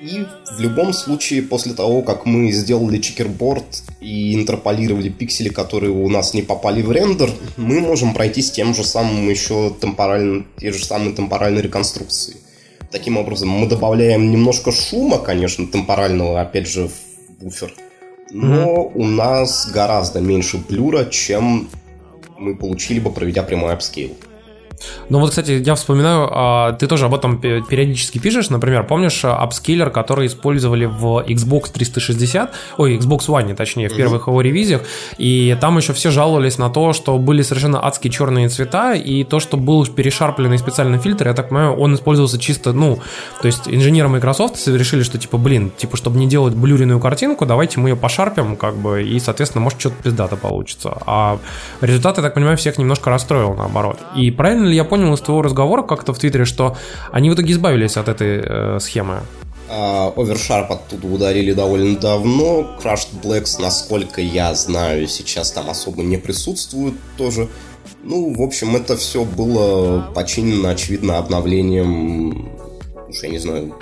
И 0.00 0.24
в 0.56 0.60
любом 0.60 0.92
случае, 0.92 1.42
после 1.42 1.72
того, 1.72 2.02
как 2.02 2.26
мы 2.26 2.50
сделали 2.52 2.98
чекерборд 2.98 3.64
и 4.00 4.34
интерполировали 4.34 5.08
пиксели, 5.08 5.48
которые 5.48 5.92
у 5.92 6.08
нас 6.08 6.34
не 6.34 6.42
попали 6.42 6.82
в 6.82 6.92
рендер, 6.92 7.30
мы 7.56 7.80
можем 7.80 8.12
пройти 8.12 8.42
с 8.42 8.50
тем 8.50 8.74
же 8.74 8.84
самым 8.84 9.28
еще 9.28 9.74
темпоральным, 9.80 10.46
те 10.58 10.72
же 10.72 10.84
самые 10.84 11.14
темпоральные 11.14 11.62
реконструкции. 11.62 12.36
Таким 12.90 13.16
образом, 13.16 13.48
мы 13.48 13.66
добавляем 13.66 14.30
немножко 14.30 14.72
шума, 14.72 15.18
конечно, 15.18 15.66
темпорального, 15.66 16.40
опять 16.40 16.68
же, 16.68 16.88
в 16.88 17.42
буфер, 17.42 17.72
но 18.30 18.84
у 18.84 19.04
нас 19.04 19.70
гораздо 19.72 20.20
меньше 20.20 20.58
blur'а, 20.58 21.04
чем 21.06 21.68
мы 22.38 22.54
получили 22.56 23.00
бы, 23.00 23.10
проведя 23.10 23.42
прямой 23.42 23.72
upscale. 23.72 24.14
Ну 25.08 25.18
вот, 25.20 25.30
кстати, 25.30 25.62
я 25.64 25.74
вспоминаю, 25.74 26.28
а, 26.30 26.72
ты 26.72 26.86
тоже 26.86 27.06
об 27.06 27.14
этом 27.14 27.38
пе- 27.38 27.62
периодически 27.62 28.18
пишешь, 28.18 28.50
например, 28.50 28.84
помнишь 28.84 29.24
а, 29.24 29.36
апскейлер, 29.36 29.90
который 29.90 30.26
использовали 30.26 30.86
в 30.86 31.24
Xbox 31.26 31.72
360, 31.72 32.52
ой, 32.78 32.96
Xbox 32.96 33.26
One, 33.26 33.54
точнее, 33.54 33.88
в 33.88 33.96
первых 33.96 34.26
его 34.26 34.40
ревизиях, 34.40 34.82
и 35.18 35.56
там 35.60 35.76
еще 35.78 35.92
все 35.92 36.10
жаловались 36.10 36.58
на 36.58 36.70
то, 36.70 36.92
что 36.92 37.18
были 37.18 37.42
совершенно 37.42 37.84
адские 37.84 38.10
черные 38.12 38.48
цвета, 38.48 38.94
и 38.94 39.24
то, 39.24 39.40
что 39.40 39.56
был 39.56 39.86
перешарпленный 39.86 40.58
специальный 40.58 40.98
фильтр, 40.98 41.28
я 41.28 41.34
так 41.34 41.48
понимаю, 41.48 41.74
он 41.74 41.94
использовался 41.94 42.38
чисто, 42.38 42.72
ну, 42.72 42.98
то 43.40 43.46
есть 43.46 43.68
инженеры 43.68 44.08
Microsoft 44.08 44.66
решили, 44.68 45.02
что 45.02 45.18
типа, 45.18 45.38
блин, 45.38 45.70
типа, 45.76 45.96
чтобы 45.96 46.18
не 46.18 46.26
делать 46.26 46.54
блюренную 46.54 47.00
картинку, 47.00 47.46
давайте 47.46 47.80
мы 47.80 47.90
ее 47.90 47.96
пошарпим, 47.96 48.56
как 48.56 48.76
бы, 48.76 49.02
и, 49.02 49.20
соответственно, 49.20 49.62
может, 49.62 49.80
что-то 49.80 49.96
пиздато 50.02 50.36
получится. 50.36 50.98
А 51.06 51.38
результат, 51.80 52.16
я 52.16 52.22
так 52.22 52.34
понимаю, 52.34 52.56
всех 52.56 52.78
немножко 52.78 53.10
расстроил, 53.10 53.54
наоборот. 53.54 53.98
И 54.16 54.30
правильно 54.30 54.66
ли 54.66 54.73
я 54.74 54.84
понял 54.84 55.14
из 55.14 55.20
твоего 55.20 55.42
разговора 55.42 55.82
как-то 55.82 56.12
в 56.12 56.18
Твиттере, 56.18 56.44
что 56.44 56.76
они 57.12 57.30
в 57.30 57.34
итоге 57.34 57.52
избавились 57.52 57.96
от 57.96 58.08
этой 58.08 58.42
э, 58.44 58.78
схемы? 58.80 59.22
Овершарп 59.68 60.72
оттуда 60.72 61.06
ударили 61.06 61.52
довольно 61.52 61.98
давно. 61.98 62.76
Crushed 62.82 63.20
Blacks, 63.22 63.60
насколько 63.60 64.20
я 64.20 64.54
знаю, 64.54 65.08
сейчас 65.08 65.50
там 65.52 65.70
особо 65.70 66.02
не 66.02 66.16
присутствует 66.16 66.94
тоже. 67.16 67.48
Ну, 68.02 68.34
в 68.34 68.42
общем, 68.42 68.76
это 68.76 68.96
все 68.96 69.24
было 69.24 70.02
починено, 70.14 70.70
очевидно, 70.70 71.18
обновлением, 71.18 72.50
уж 73.08 73.22
я 73.22 73.28
не 73.30 73.38
знаю, 73.38 73.74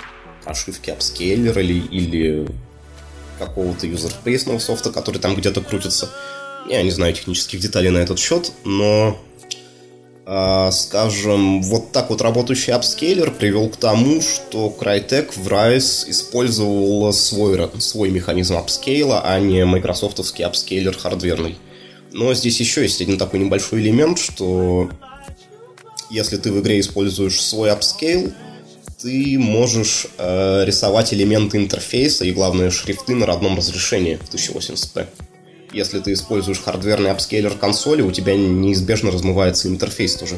прошивки 0.43 0.89
апскейлера 0.89 1.61
или, 1.61 1.79
или 1.87 2.47
какого-то 3.37 3.85
userspace'ного 3.85 4.59
софта, 4.59 4.91
который 4.91 5.19
там 5.19 5.35
где-то 5.35 5.61
крутится. 5.61 6.09
Я 6.69 6.81
не 6.83 6.91
знаю 6.91 7.13
технических 7.13 7.59
деталей 7.59 7.89
на 7.89 7.97
этот 7.97 8.19
счет, 8.19 8.53
но 8.63 9.17
скажем, 10.25 11.61
вот 11.63 11.91
так 11.91 12.09
вот 12.09 12.21
работающий 12.21 12.73
апскейлер 12.73 13.31
привел 13.31 13.69
к 13.69 13.75
тому, 13.75 14.21
что 14.21 14.73
Crytek 14.79 15.33
в 15.35 15.47
Ryse 15.47 16.09
использовал 16.09 17.11
свой, 17.11 17.69
свой 17.79 18.09
механизм 18.09 18.55
upscale'а, 18.55 19.21
а 19.25 19.39
не 19.39 19.65
майкрософтовский 19.65 20.45
апскейлер 20.45 20.97
хардверный. 20.97 21.57
Но 22.13 22.33
здесь 22.33 22.59
еще 22.59 22.83
есть 22.83 23.01
один 23.01 23.17
такой 23.17 23.39
небольшой 23.39 23.81
элемент, 23.81 24.19
что 24.19 24.89
если 26.09 26.37
ты 26.37 26.51
в 26.51 26.61
игре 26.61 26.79
используешь 26.79 27.41
свой 27.41 27.71
upscale, 27.71 28.31
ты 29.01 29.37
можешь 29.37 30.07
э, 30.17 30.63
рисовать 30.65 31.13
элементы 31.13 31.57
интерфейса 31.57 32.23
и, 32.23 32.31
главное, 32.31 32.69
шрифты 32.69 33.15
на 33.15 33.25
родном 33.25 33.57
разрешении 33.57 34.15
в 34.15 34.33
1080p. 34.33 35.07
Если 35.73 35.99
ты 35.99 36.13
используешь 36.13 36.61
хардверный 36.61 37.09
апскейлер 37.09 37.55
консоли, 37.55 38.03
у 38.03 38.11
тебя 38.11 38.35
неизбежно 38.35 39.09
размывается 39.09 39.67
интерфейс 39.67 40.15
тоже. 40.15 40.35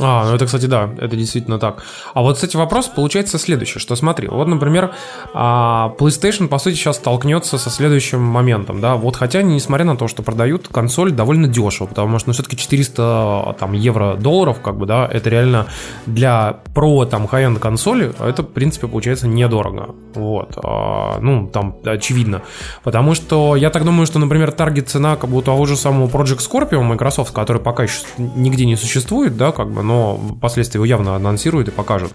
А, 0.00 0.28
ну 0.28 0.34
это, 0.34 0.46
кстати, 0.46 0.66
да, 0.66 0.90
это 0.98 1.16
действительно 1.16 1.58
так. 1.58 1.82
А 2.14 2.22
вот, 2.22 2.36
кстати, 2.36 2.56
вопрос 2.56 2.86
получается 2.86 3.38
следующий, 3.38 3.78
что 3.78 3.96
смотри, 3.96 4.28
вот, 4.28 4.46
например, 4.46 4.92
а, 5.34 5.94
PlayStation, 5.98 6.48
по 6.48 6.58
сути, 6.58 6.76
сейчас 6.76 6.96
столкнется 6.96 7.58
со 7.58 7.70
следующим 7.70 8.20
моментом, 8.22 8.80
да, 8.80 8.94
вот 8.96 9.16
хотя, 9.16 9.42
несмотря 9.42 9.84
на 9.84 9.96
то, 9.96 10.08
что 10.08 10.22
продают 10.22 10.68
консоль 10.68 11.10
довольно 11.10 11.48
дешево, 11.48 11.86
потому 11.86 12.18
что, 12.18 12.28
ну, 12.28 12.32
все-таки 12.34 12.56
400 12.56 13.56
там, 13.58 13.72
евро 13.72 14.14
долларов, 14.14 14.60
как 14.60 14.76
бы, 14.76 14.86
да, 14.86 15.08
это 15.10 15.30
реально 15.30 15.66
для 16.06 16.58
про, 16.74 17.04
там, 17.04 17.26
high-end 17.26 17.58
консоли, 17.58 18.12
это, 18.20 18.42
в 18.42 18.48
принципе, 18.48 18.86
получается 18.86 19.26
недорого, 19.26 19.94
вот, 20.14 20.56
а, 20.62 21.18
ну, 21.20 21.48
там, 21.48 21.76
очевидно, 21.84 22.42
потому 22.84 23.14
что 23.14 23.56
я 23.56 23.70
так 23.70 23.84
думаю, 23.84 24.06
что, 24.06 24.18
например, 24.18 24.52
таргет 24.52 24.88
цена 24.88 25.16
как 25.16 25.30
у 25.32 25.42
того 25.42 25.66
же 25.66 25.76
самого 25.76 26.06
Project 26.08 26.38
Scorpio 26.38 26.82
Microsoft, 26.82 27.32
который 27.32 27.60
пока 27.60 27.82
еще 27.84 28.02
нигде 28.18 28.64
не 28.64 28.76
существует, 28.76 29.36
да, 29.36 29.52
как 29.52 29.70
бы, 29.70 29.82
но 29.88 30.20
впоследствии 30.36 30.76
его 30.78 30.84
явно 30.84 31.16
анонсируют 31.16 31.68
и 31.68 31.70
покажут. 31.70 32.12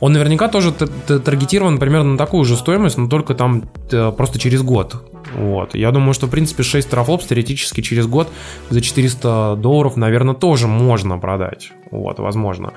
Он 0.00 0.12
наверняка 0.12 0.48
тоже 0.48 0.72
таргетирован 0.72 1.78
примерно 1.78 2.12
на 2.12 2.18
такую 2.18 2.44
же 2.44 2.56
стоимость, 2.56 2.98
но 2.98 3.08
только 3.08 3.34
там 3.34 3.70
э, 3.92 4.12
просто 4.12 4.38
через 4.38 4.62
год. 4.62 4.96
Вот. 5.34 5.74
Я 5.74 5.92
думаю, 5.92 6.12
что, 6.12 6.26
в 6.26 6.30
принципе, 6.30 6.62
6 6.62 6.90
терафлопс 6.90 7.26
теоретически 7.26 7.80
через 7.80 8.06
год 8.06 8.28
за 8.68 8.80
400 8.80 9.56
долларов, 9.56 9.96
наверное, 9.96 10.34
тоже 10.34 10.66
можно 10.66 11.18
продать. 11.18 11.70
Вот, 11.90 12.18
возможно. 12.18 12.72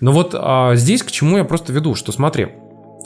Но 0.00 0.12
вот 0.12 0.34
а, 0.34 0.74
здесь 0.74 1.02
к 1.02 1.10
чему 1.10 1.38
я 1.38 1.44
просто 1.44 1.72
веду, 1.72 1.94
что 1.94 2.12
смотри, 2.12 2.48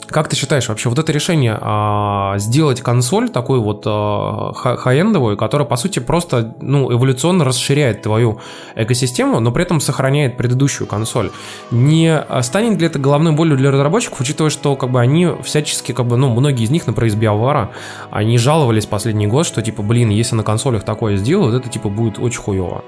как 0.07 0.27
ты 0.27 0.35
считаешь 0.35 0.67
вообще 0.67 0.89
вот 0.89 0.99
это 0.99 1.11
решение 1.11 1.57
а, 1.59 2.37
сделать 2.37 2.81
консоль 2.81 3.29
такой 3.29 3.59
вот 3.59 3.83
а, 3.85 4.51
хай-эндовую, 4.53 5.37
которая 5.37 5.67
по 5.67 5.77
сути 5.77 5.99
просто 5.99 6.55
ну, 6.61 6.91
эволюционно 6.91 7.45
расширяет 7.45 8.01
твою 8.01 8.39
экосистему, 8.75 9.39
но 9.39 9.51
при 9.51 9.63
этом 9.63 9.79
сохраняет 9.79 10.37
предыдущую 10.37 10.87
консоль, 10.87 11.31
не 11.71 12.25
станет 12.41 12.79
ли 12.79 12.87
это 12.87 12.99
головной 12.99 13.33
болью 13.33 13.57
для 13.57 13.71
разработчиков, 13.71 14.19
учитывая, 14.19 14.49
что 14.49 14.75
как 14.75 14.91
бы 14.91 14.99
они 14.99 15.29
всячески, 15.43 15.91
как 15.91 16.07
бы, 16.07 16.17
ну, 16.17 16.29
многие 16.29 16.63
из 16.63 16.69
них 16.69 16.87
на 16.87 16.91
из 17.01 17.15
биовара, 17.15 17.71
они 18.11 18.37
жаловались 18.37 18.85
последний 18.85 19.27
год, 19.27 19.45
что 19.45 19.61
типа, 19.61 19.81
блин, 19.81 20.09
если 20.09 20.35
на 20.35 20.43
консолях 20.43 20.83
такое 20.83 21.17
сделают, 21.17 21.55
это 21.55 21.69
типа 21.69 21.89
будет 21.89 22.19
очень 22.19 22.39
хуево. 22.39 22.83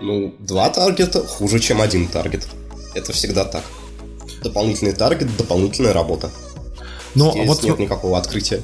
Ну, 0.00 0.34
два 0.38 0.68
таргета 0.70 1.26
хуже, 1.26 1.60
чем 1.60 1.80
один 1.80 2.08
таргет. 2.08 2.48
Это 2.94 3.12
всегда 3.12 3.44
так. 3.44 3.62
Дополнительный 4.42 4.92
таргет, 4.92 5.36
дополнительная 5.36 5.92
работа. 5.92 6.30
Но 7.14 7.30
Здесь 7.32 7.46
вот 7.46 7.62
нет 7.62 7.78
никакого 7.78 8.18
открытия. 8.18 8.62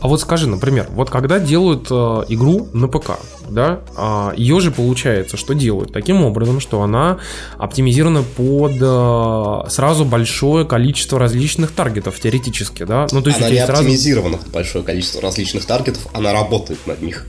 А 0.00 0.08
вот 0.08 0.20
скажи, 0.20 0.46
например, 0.46 0.88
вот 0.90 1.10
когда 1.10 1.38
делают 1.38 1.88
э, 1.90 1.94
игру 2.28 2.68
на 2.72 2.88
ПК, 2.88 3.18
да, 3.50 3.80
э, 3.86 3.92
а, 3.96 4.32
ее 4.34 4.58
же 4.60 4.70
получается, 4.70 5.36
что 5.36 5.52
делают 5.52 5.92
таким 5.92 6.24
образом, 6.24 6.58
что 6.58 6.80
она 6.80 7.18
оптимизирована 7.58 8.22
под 8.22 8.72
э, 8.80 9.70
сразу 9.70 10.06
большое 10.06 10.64
количество 10.64 11.18
различных 11.18 11.72
таргетов 11.72 12.18
теоретически, 12.18 12.84
да. 12.84 13.08
Ну 13.12 13.20
то 13.20 13.28
есть 13.28 13.40
она 13.40 13.50
не 13.50 13.58
оптимизирована 13.58 14.36
сразу... 14.36 14.44
под 14.44 14.54
большое 14.54 14.84
количество 14.84 15.20
различных 15.20 15.66
таргетов, 15.66 16.06
она 16.14 16.32
работает 16.32 16.78
над 16.86 17.02
них. 17.02 17.26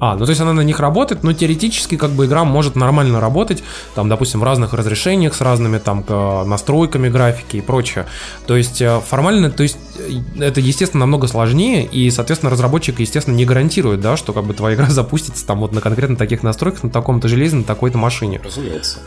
А, 0.00 0.16
ну 0.16 0.24
то 0.24 0.30
есть 0.30 0.40
она 0.40 0.52
на 0.52 0.60
них 0.60 0.80
работает, 0.80 1.22
но 1.22 1.32
теоретически 1.32 1.96
как 1.96 2.10
бы 2.10 2.26
игра 2.26 2.44
может 2.44 2.76
нормально 2.76 3.20
работать, 3.20 3.62
там, 3.94 4.08
допустим, 4.08 4.40
в 4.40 4.44
разных 4.44 4.74
разрешениях 4.74 5.34
с 5.34 5.40
разными 5.40 5.78
там 5.78 6.04
настройками 6.48 7.08
графики 7.08 7.58
и 7.58 7.60
прочее. 7.60 8.06
То 8.46 8.56
есть 8.56 8.80
э, 8.82 9.00
формально, 9.00 9.50
то 9.50 9.62
есть 9.62 9.78
э, 9.98 10.42
это, 10.42 10.60
естественно, 10.60 11.00
намного 11.00 11.26
сложнее, 11.28 11.84
и, 11.84 12.10
соответственно, 12.10 12.50
разработчик, 12.50 13.00
естественно, 13.00 13.34
не 13.34 13.44
гарантирует, 13.44 14.00
да, 14.00 14.16
что 14.16 14.32
как 14.32 14.44
бы 14.44 14.54
твоя 14.54 14.76
игра 14.76 14.86
запустится 14.90 15.46
там 15.46 15.60
вот 15.60 15.72
на 15.72 15.80
конкретно 15.80 16.16
таких 16.16 16.42
настройках, 16.42 16.84
на 16.84 16.90
таком-то 16.90 17.28
железе, 17.28 17.56
на 17.56 17.64
такой-то 17.64 17.98
машине. 17.98 18.40
Разумеется. 18.44 18.98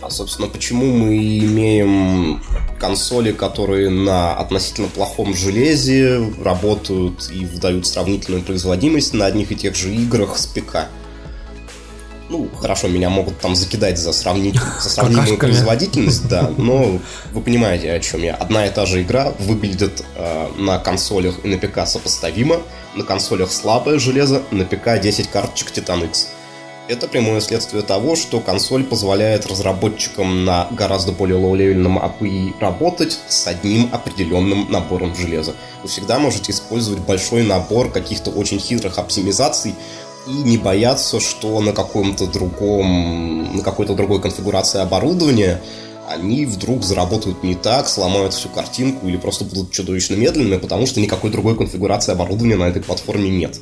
А, 0.00 0.10
собственно, 0.10 0.48
почему 0.48 0.86
мы 0.86 1.16
имеем 1.16 2.42
консоли, 2.78 3.32
которые 3.32 3.90
на 3.90 4.34
относительно 4.34 4.88
плохом 4.88 5.34
железе 5.34 6.32
работают 6.42 7.30
и 7.32 7.44
выдают 7.44 7.86
сравнительную 7.86 8.44
производимость 8.44 9.12
на 9.12 9.26
одних 9.26 9.50
и 9.50 9.56
тех 9.56 9.74
же 9.74 9.92
играх 9.92 10.38
с 10.38 10.46
ПК? 10.46 10.86
Ну, 12.28 12.48
хорошо, 12.60 12.88
меня 12.88 13.08
могут 13.08 13.40
там 13.40 13.56
закидать 13.56 13.98
за, 13.98 14.12
сравнить, 14.12 14.56
за 14.82 14.88
сравнимую 14.88 15.38
производительность, 15.38 16.28
да, 16.28 16.50
но 16.58 17.00
вы 17.32 17.40
понимаете, 17.40 17.92
о 17.92 17.98
чем 18.00 18.22
я. 18.22 18.34
Одна 18.34 18.66
и 18.66 18.70
та 18.70 18.86
же 18.86 19.02
игра 19.02 19.32
выглядит 19.40 20.04
э, 20.14 20.48
на 20.58 20.78
консолях 20.78 21.36
и 21.42 21.48
на 21.48 21.58
ПК 21.58 21.86
сопоставимо, 21.86 22.60
на 22.94 23.02
консолях 23.02 23.50
слабое 23.50 23.98
железо, 23.98 24.42
на 24.50 24.64
ПК 24.64 25.00
10 25.00 25.28
карточек 25.28 25.72
Titan 25.72 26.06
X. 26.06 26.28
Это 26.88 27.06
прямое 27.06 27.42
следствие 27.42 27.82
того, 27.82 28.16
что 28.16 28.40
консоль 28.40 28.82
позволяет 28.82 29.44
разработчикам 29.44 30.46
на 30.46 30.68
гораздо 30.70 31.12
более 31.12 31.36
low-level'ном 31.36 31.98
API 31.98 32.54
работать 32.60 33.18
с 33.28 33.46
одним 33.46 33.90
определенным 33.92 34.72
набором 34.72 35.14
железа. 35.14 35.54
Вы 35.82 35.90
всегда 35.90 36.18
можете 36.18 36.52
использовать 36.52 37.00
большой 37.00 37.42
набор 37.42 37.90
каких-то 37.90 38.30
очень 38.30 38.58
хитрых 38.58 38.96
оптимизаций 38.96 39.74
и 40.26 40.32
не 40.32 40.56
бояться, 40.56 41.20
что 41.20 41.60
на 41.60 41.74
каком-то 41.74 42.26
другом, 42.26 43.54
на 43.54 43.62
какой-то 43.62 43.92
другой 43.94 44.22
конфигурации 44.22 44.80
оборудования 44.80 45.60
они 46.08 46.46
вдруг 46.46 46.84
заработают 46.84 47.42
не 47.42 47.54
так, 47.54 47.86
сломают 47.86 48.32
всю 48.32 48.48
картинку 48.48 49.08
или 49.08 49.18
просто 49.18 49.44
будут 49.44 49.72
чудовищно 49.72 50.14
медленными, 50.14 50.56
потому 50.56 50.86
что 50.86 51.00
никакой 51.00 51.30
другой 51.30 51.54
конфигурации 51.54 52.12
оборудования 52.12 52.56
на 52.56 52.64
этой 52.64 52.82
платформе 52.82 53.28
нет. 53.28 53.60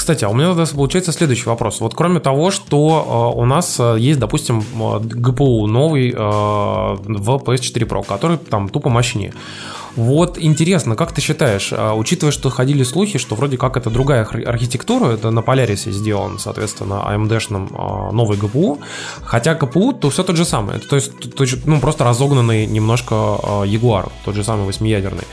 Кстати, 0.00 0.24
а 0.24 0.30
у 0.30 0.34
меня 0.34 0.54
тогда 0.54 0.64
получается 0.64 1.12
следующий 1.12 1.44
вопрос. 1.44 1.78
Вот 1.80 1.94
кроме 1.94 2.20
того, 2.20 2.50
что 2.50 3.34
э, 3.34 3.38
у 3.38 3.44
нас 3.44 3.76
э, 3.78 3.96
есть, 3.98 4.18
допустим, 4.18 4.64
GPU 4.74 5.66
новый 5.66 6.08
э, 6.08 6.14
в 6.16 7.36
PS4 7.44 7.86
Pro, 7.86 8.02
который 8.02 8.38
там 8.38 8.70
тупо 8.70 8.88
мощнее. 8.88 9.34
Вот 9.96 10.38
интересно, 10.38 10.94
как 10.94 11.12
ты 11.12 11.20
считаешь, 11.20 11.72
а, 11.72 11.94
учитывая, 11.94 12.32
что 12.32 12.48
ходили 12.48 12.84
слухи, 12.84 13.18
что 13.18 13.34
вроде 13.34 13.56
как 13.56 13.76
это 13.76 13.90
другая 13.90 14.24
архитектура, 14.24 15.12
это 15.12 15.30
на 15.30 15.40
Polaris 15.40 15.90
сделан, 15.90 16.38
соответственно, 16.38 17.04
AMD-шным 17.08 17.70
а, 17.72 18.12
новый 18.12 18.38
GPU, 18.38 18.78
хотя 19.22 19.54
GPU 19.54 19.98
то 19.98 20.10
все 20.10 20.22
тот 20.22 20.36
же 20.36 20.44
самый, 20.44 20.78
то 20.78 20.96
есть, 20.96 21.12
ну, 21.66 21.80
просто 21.80 22.04
разогнанный 22.04 22.66
немножко 22.66 23.14
а, 23.14 23.64
Jaguar, 23.64 24.12
тот 24.24 24.34
же 24.34 24.44
самый 24.44 24.66
восьмиядерный. 24.66 25.24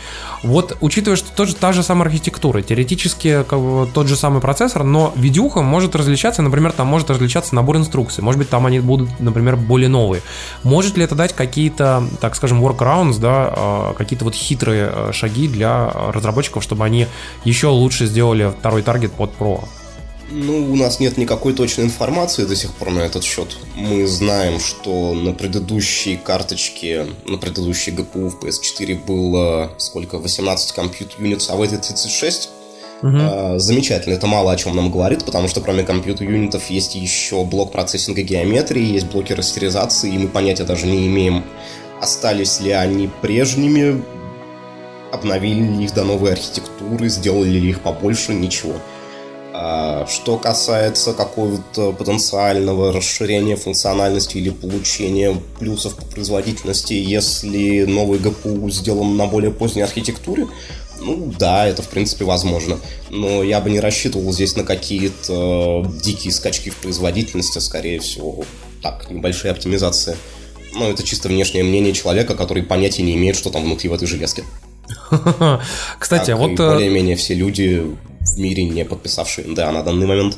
Вот, 0.44 0.78
учитывая, 0.82 1.18
что 1.18 1.32
тот 1.36 1.50
же, 1.50 1.56
та 1.56 1.74
же 1.74 1.84
самая 1.84 2.08
архитектура, 2.08 2.62
теоретически 2.62 3.44
как 3.48 3.60
бы, 3.60 3.88
тот 3.94 4.08
же 4.08 4.16
самый 4.16 4.42
процессор, 4.42 4.84
но 4.84 5.14
видюха 5.16 5.62
может 5.62 5.96
различаться, 5.96 6.42
например, 6.42 6.72
там 6.72 6.88
может 6.88 7.10
различаться 7.10 7.54
набор 7.56 7.78
инструкций, 7.78 8.24
может 8.24 8.40
быть, 8.40 8.50
там 8.50 8.66
они 8.66 8.80
будут, 8.80 9.20
например, 9.20 9.56
более 9.56 9.90
новые. 9.90 10.22
Может 10.64 10.98
ли 10.98 11.04
это 11.04 11.16
дать 11.16 11.34
какие-то, 11.34 12.04
так 12.22 12.36
скажем, 12.36 12.64
workarounds, 12.64 13.20
да, 13.20 13.94
какие-то 13.98 14.26
вот 14.26 14.36
хитрые 14.48 14.92
э, 14.94 15.12
шаги 15.14 15.48
для 15.48 15.90
разработчиков, 15.90 16.64
чтобы 16.64 16.86
они 16.86 17.08
еще 17.46 17.68
лучше 17.68 18.06
сделали 18.06 18.54
второй 18.60 18.82
таргет 18.82 19.12
под 19.12 19.32
Pro? 19.38 19.64
Ну, 20.30 20.72
у 20.72 20.76
нас 20.76 21.00
нет 21.00 21.18
никакой 21.18 21.54
точной 21.54 21.86
информации 21.86 22.46
до 22.46 22.56
сих 22.56 22.74
пор 22.74 22.92
на 22.92 23.00
этот 23.00 23.24
счет. 23.24 23.58
Мы 23.76 24.06
знаем, 24.08 24.60
что 24.60 25.14
на 25.14 25.34
предыдущей 25.34 26.18
карточке, 26.18 27.06
на 27.26 27.38
предыдущей 27.38 27.92
GPU 27.92 28.30
в 28.30 28.44
PS4 28.44 29.06
было 29.06 29.72
сколько? 29.78 30.18
18 30.18 30.74
компьютер 30.74 31.16
юнитов, 31.22 31.50
а 31.50 31.56
в 31.56 31.62
этой 31.62 31.78
36. 31.78 32.50
Угу. 33.04 33.10
А, 33.14 33.56
замечательно, 33.58 34.16
это 34.16 34.28
мало 34.28 34.52
о 34.52 34.58
чем 34.58 34.76
нам 34.76 34.92
говорит, 34.92 35.24
потому 35.24 35.48
что 35.48 35.62
кроме 35.62 35.84
компьютер 35.84 36.30
юнитов 36.30 36.70
есть 36.70 36.96
еще 36.96 37.46
блок 37.46 37.72
процессинга 37.72 38.22
геометрии, 38.22 38.84
есть 38.84 39.08
блоки 39.08 39.34
растеризации, 39.34 40.14
и 40.14 40.18
мы 40.18 40.28
понятия 40.28 40.64
даже 40.64 40.88
не 40.88 41.08
имеем, 41.08 41.44
остались 42.02 42.60
ли 42.60 42.72
они 42.72 43.10
прежними, 43.22 44.04
обновили 45.18 45.62
ли 45.62 45.86
их 45.86 45.94
до 45.94 46.04
новой 46.04 46.34
архитектуры, 46.34 47.10
сделали 47.10 47.50
ли 47.50 47.70
их 47.70 47.82
побольше, 47.82 48.34
ничего. 48.34 48.74
А, 49.60 50.06
что 50.08 50.38
касается 50.38 51.14
какого-то 51.14 51.92
потенциального 51.92 52.94
расширения 52.94 53.56
функциональности 53.56 54.38
или 54.38 54.52
получения 54.52 55.36
плюсов 55.58 55.96
по 55.96 56.06
производительности, 56.06 56.94
если 56.94 57.86
новый 57.86 58.20
GPU 58.20 58.70
сделан 58.70 59.18
на 59.18 59.26
более 59.26 59.52
поздней 59.52 59.82
архитектуре, 59.82 60.48
ну 61.00 61.34
да, 61.40 61.68
это 61.68 61.82
в 61.82 61.88
принципе 61.88 62.26
возможно. 62.26 62.80
Но 63.10 63.42
я 63.42 63.60
бы 63.60 63.72
не 63.72 63.80
рассчитывал 63.80 64.32
здесь 64.32 64.56
на 64.56 64.64
какие-то 64.64 65.92
дикие 66.04 66.34
скачки 66.34 66.70
в 66.70 66.76
производительности, 66.76 67.58
скорее 67.58 68.00
всего, 68.00 68.46
так, 68.84 69.10
небольшие 69.10 69.52
оптимизации. 69.52 70.18
Но 70.74 70.90
это 70.90 71.02
чисто 71.02 71.30
внешнее 71.30 71.64
мнение 71.64 71.94
человека, 71.94 72.36
который 72.36 72.62
понятия 72.62 73.02
не 73.02 73.16
имеет, 73.16 73.36
что 73.36 73.50
там 73.50 73.64
внутри 73.64 73.90
в 73.90 73.94
этой 73.94 74.08
железке. 74.08 74.44
Кстати, 76.00 76.32
а 76.32 76.36
вот... 76.36 76.60
Э, 76.60 76.74
более-менее 76.74 77.16
все 77.16 77.34
люди 77.34 77.86
в 78.22 78.40
мире, 78.40 78.66
не 78.66 78.86
подписавшие 78.86 79.48
NDA 79.48 79.72
на 79.72 79.84
данный 79.84 80.06
момент. 80.08 80.38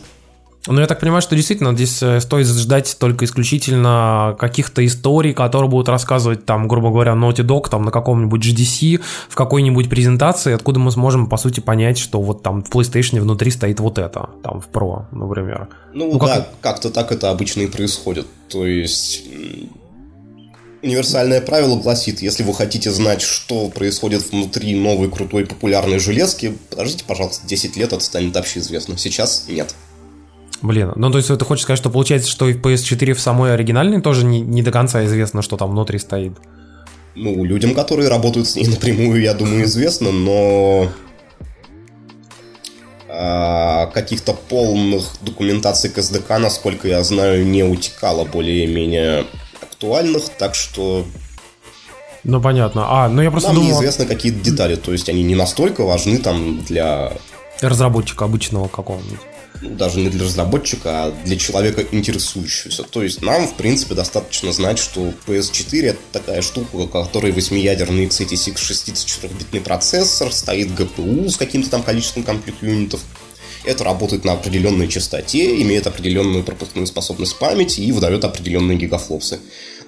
Ну, 0.68 0.82
я 0.82 0.88
так 0.88 1.00
понимаю, 1.00 1.22
что 1.22 1.36
действительно 1.36 1.74
здесь 1.74 2.04
э, 2.04 2.20
стоит 2.20 2.46
ждать 2.46 2.98
только 3.00 3.26
исключительно 3.26 4.36
каких-то 4.38 4.86
историй, 4.86 5.34
которые 5.34 5.70
будут 5.70 5.88
рассказывать, 5.88 6.46
там, 6.46 6.68
грубо 6.68 6.90
говоря, 6.90 7.14
Naughty 7.14 7.46
Dog, 7.46 7.70
там, 7.70 7.84
на 7.84 7.92
каком-нибудь 7.92 8.46
GDC, 8.46 9.02
в 9.30 9.36
какой-нибудь 9.36 9.90
презентации, 9.90 10.54
откуда 10.54 10.80
мы 10.80 10.92
сможем, 10.92 11.28
по 11.28 11.38
сути, 11.38 11.62
понять, 11.62 11.98
что 11.98 12.22
вот 12.22 12.44
там 12.44 12.62
в 12.62 12.70
PlayStation 12.70 13.22
внутри 13.22 13.52
стоит 13.52 13.80
вот 13.80 13.98
это, 13.98 14.30
там, 14.44 14.60
в 14.60 14.70
Pro, 14.70 15.06
например. 15.12 15.70
Ну, 15.94 16.12
ну 16.12 16.20
да, 16.20 16.36
как... 16.36 16.50
как-то 16.62 16.90
так 16.90 17.12
это 17.14 17.30
обычно 17.32 17.62
и 17.62 17.68
происходит. 17.68 18.28
То 18.50 18.66
есть 18.68 19.24
Универсальное 20.82 21.42
правило 21.42 21.78
гласит, 21.78 22.22
если 22.22 22.44
вы 22.44 22.54
хотите 22.54 22.90
знать, 22.92 23.22
что 23.22 23.68
происходит 23.68 24.32
внутри 24.32 24.74
новой 24.76 25.12
крутой 25.12 25.46
популярной 25.46 26.00
железки, 26.00 26.58
подождите, 26.70 27.04
пожалуйста, 27.06 27.46
10 27.48 27.76
лет, 27.76 27.92
это 27.92 28.04
станет 28.04 28.38
общеизвестно. 28.38 28.98
Сейчас 28.98 29.46
нет. 29.50 29.76
Блин, 30.62 30.94
ну 30.96 31.12
то 31.12 31.18
есть 31.18 31.30
ты 31.30 31.46
хочешь 31.46 31.64
сказать, 31.64 31.80
что 31.80 31.90
получается, 31.90 32.30
что 32.30 32.48
и 32.48 32.54
в 32.54 32.62
PS4 32.62 33.14
в 33.14 33.20
самой 33.20 33.54
оригинальной 33.54 34.02
тоже 34.02 34.26
не, 34.26 34.40
не 34.40 34.62
до 34.62 34.72
конца 34.72 35.06
известно, 35.06 35.42
что 35.42 35.58
там 35.58 35.72
внутри 35.72 36.00
стоит? 36.00 36.34
Ну, 37.16 37.44
людям, 37.44 37.76
которые 37.76 38.08
работают 38.08 38.48
с 38.48 38.56
ней 38.56 38.68
напрямую, 38.68 39.22
я 39.22 39.34
думаю, 39.34 39.66
известно, 39.66 40.12
но 40.12 40.90
а, 43.10 43.88
каких-то 43.88 44.34
полных 44.34 45.04
документаций 45.22 45.90
к 45.90 45.98
SDK, 45.98 46.38
насколько 46.38 46.88
я 46.88 47.04
знаю, 47.04 47.46
не 47.46 47.64
утекало 47.64 48.24
более-менее 48.24 49.26
актуальных, 49.80 50.30
так 50.38 50.56
что... 50.56 51.06
Ну, 52.26 52.42
понятно. 52.42 52.86
А, 52.90 53.08
ну 53.08 53.22
я 53.22 53.32
просто 53.32 53.50
Нам 53.50 53.62
думал... 53.62 53.72
неизвестны 53.72 54.06
какие-то 54.06 54.40
детали, 54.40 54.76
то 54.76 54.92
есть 54.92 55.08
они 55.08 55.24
не 55.24 55.36
настолько 55.36 55.86
важны 55.86 56.18
там 56.18 56.62
для... 56.64 57.14
Разработчика 57.62 58.26
обычного 58.26 58.68
какого-нибудь. 58.68 59.20
Ну, 59.62 59.70
даже 59.72 60.00
не 60.00 60.10
для 60.10 60.26
разработчика, 60.26 61.06
а 61.06 61.12
для 61.26 61.38
человека 61.38 61.84
интересующегося. 61.92 62.84
То 62.84 63.04
есть 63.04 63.22
нам, 63.22 63.48
в 63.48 63.56
принципе, 63.56 63.96
достаточно 63.96 64.52
знать, 64.52 64.80
что 64.80 65.14
PS4 65.28 65.86
это 65.88 66.00
такая 66.12 66.42
штука, 66.42 66.76
у 66.76 66.88
которой 66.88 67.32
8-ядерный 67.32 68.06
x86 68.06 68.56
64-битный 68.56 69.62
процессор, 69.62 70.34
стоит 70.34 70.70
GPU 70.70 71.30
с 71.30 71.38
каким-то 71.38 71.70
там 71.70 71.84
количеством 71.84 72.24
компьютер-юнитов, 72.24 73.02
это 73.64 73.84
работает 73.84 74.26
на 74.26 74.34
определенной 74.34 74.88
частоте, 74.88 75.62
имеет 75.62 75.88
определенную 75.88 76.44
пропускную 76.44 76.88
способность 76.88 77.38
памяти 77.38 77.82
и 77.82 77.92
выдает 77.92 78.24
определенные 78.24 78.78
гигафлопсы. 78.78 79.40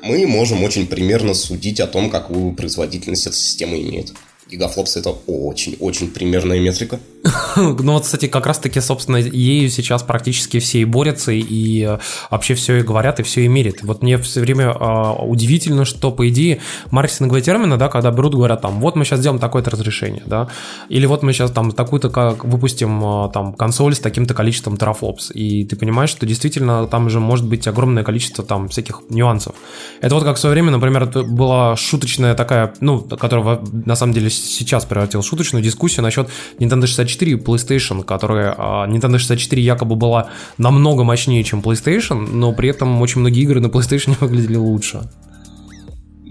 Мы 0.03 0.25
можем 0.27 0.63
очень 0.63 0.87
примерно 0.87 1.33
судить 1.33 1.79
о 1.79 1.87
том, 1.87 2.09
какую 2.09 2.53
производительность 2.53 3.27
эта 3.27 3.35
система 3.35 3.77
имеет. 3.79 4.13
Гигафлопс 4.51 4.97
это 4.97 5.11
очень-очень 5.27 6.11
примерная 6.11 6.59
метрика. 6.59 6.99
Ну 7.55 7.93
вот, 7.93 8.03
кстати, 8.03 8.27
как 8.27 8.45
раз-таки, 8.45 8.79
собственно, 8.81 9.17
ею 9.17 9.69
сейчас 9.69 10.03
практически 10.03 10.59
все 10.59 10.79
и 10.79 10.85
борются, 10.85 11.31
и 11.31 11.83
э, 11.83 11.99
вообще 12.29 12.53
все 12.53 12.77
и 12.77 12.81
говорят, 12.81 13.19
и 13.19 13.23
все 13.23 13.41
и 13.41 13.47
мерят. 13.47 13.83
Вот 13.83 14.01
мне 14.01 14.17
все 14.17 14.41
время 14.41 14.71
э, 14.71 15.23
удивительно, 15.23 15.85
что, 15.85 16.11
по 16.11 16.27
идее, 16.29 16.59
маркетинговые 16.91 17.41
термины, 17.41 17.77
да, 17.77 17.89
когда 17.89 18.11
берут, 18.11 18.35
говорят 18.35 18.61
там, 18.61 18.79
вот 18.79 18.95
мы 18.95 19.05
сейчас 19.05 19.19
сделаем 19.19 19.39
такое-то 19.39 19.69
разрешение, 19.69 20.23
да, 20.25 20.47
или 20.89 21.05
вот 21.05 21.23
мы 21.23 21.33
сейчас 21.33 21.51
там 21.51 21.71
такую-то 21.71 22.09
как 22.09 22.45
выпустим 22.45 23.25
э, 23.25 23.29
там 23.33 23.53
консоль 23.53 23.95
с 23.95 23.99
таким-то 23.99 24.33
количеством 24.33 24.77
терафлопс, 24.77 25.31
и 25.33 25.65
ты 25.65 25.75
понимаешь, 25.75 26.09
что 26.09 26.25
действительно 26.25 26.87
там 26.87 27.09
же 27.09 27.19
может 27.19 27.45
быть 27.45 27.67
огромное 27.67 28.03
количество 28.03 28.43
там 28.43 28.69
всяких 28.69 29.01
нюансов. 29.09 29.55
Это 30.01 30.15
вот 30.15 30.23
как 30.23 30.37
в 30.37 30.39
свое 30.39 30.53
время, 30.53 30.71
например, 30.71 31.05
была 31.05 31.75
шуточная 31.75 32.33
такая, 32.35 32.73
ну, 32.79 32.99
которая 33.01 33.59
на 33.71 33.95
самом 33.95 34.13
деле 34.13 34.29
сейчас 34.41 34.85
превратил 34.85 35.23
шуточную 35.23 35.63
дискуссию 35.63 36.03
насчет 36.03 36.29
Nintendo 36.59 36.87
64 36.87 37.31
и 37.31 37.35
PlayStation, 37.35 38.03
которая 38.03 38.55
а, 38.57 38.87
Nintendo 38.87 39.17
64 39.17 39.61
якобы 39.61 39.95
была 39.95 40.29
намного 40.57 41.03
мощнее, 41.03 41.43
чем 41.43 41.61
PlayStation, 41.61 42.27
но 42.31 42.53
при 42.53 42.69
этом 42.69 43.01
очень 43.01 43.21
многие 43.21 43.43
игры 43.43 43.59
на 43.59 43.67
PlayStation 43.67 44.15
выглядели 44.19 44.57
лучше. 44.57 45.09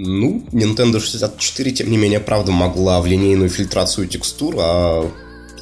Ну, 0.02 0.46
Nintendo 0.52 0.98
64, 0.98 1.72
тем 1.72 1.90
не 1.90 1.98
менее, 1.98 2.20
правда, 2.20 2.52
могла 2.52 3.00
в 3.00 3.06
линейную 3.06 3.50
фильтрацию 3.50 4.06
текстур, 4.06 4.54
а 4.58 5.10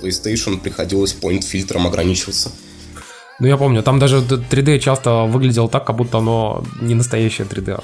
PlayStation 0.00 0.58
приходилось 0.60 1.16
point-фильтром 1.20 1.86
ограничиваться. 1.86 2.52
Ну, 3.40 3.46
я 3.46 3.56
помню, 3.56 3.82
там 3.82 3.98
даже 3.98 4.18
3D 4.18 4.78
часто 4.78 5.24
выглядело 5.24 5.68
так, 5.68 5.84
как 5.84 5.96
будто 5.96 6.18
оно 6.18 6.64
не 6.80 6.94
настоящее 6.94 7.46
3D. 7.46 7.82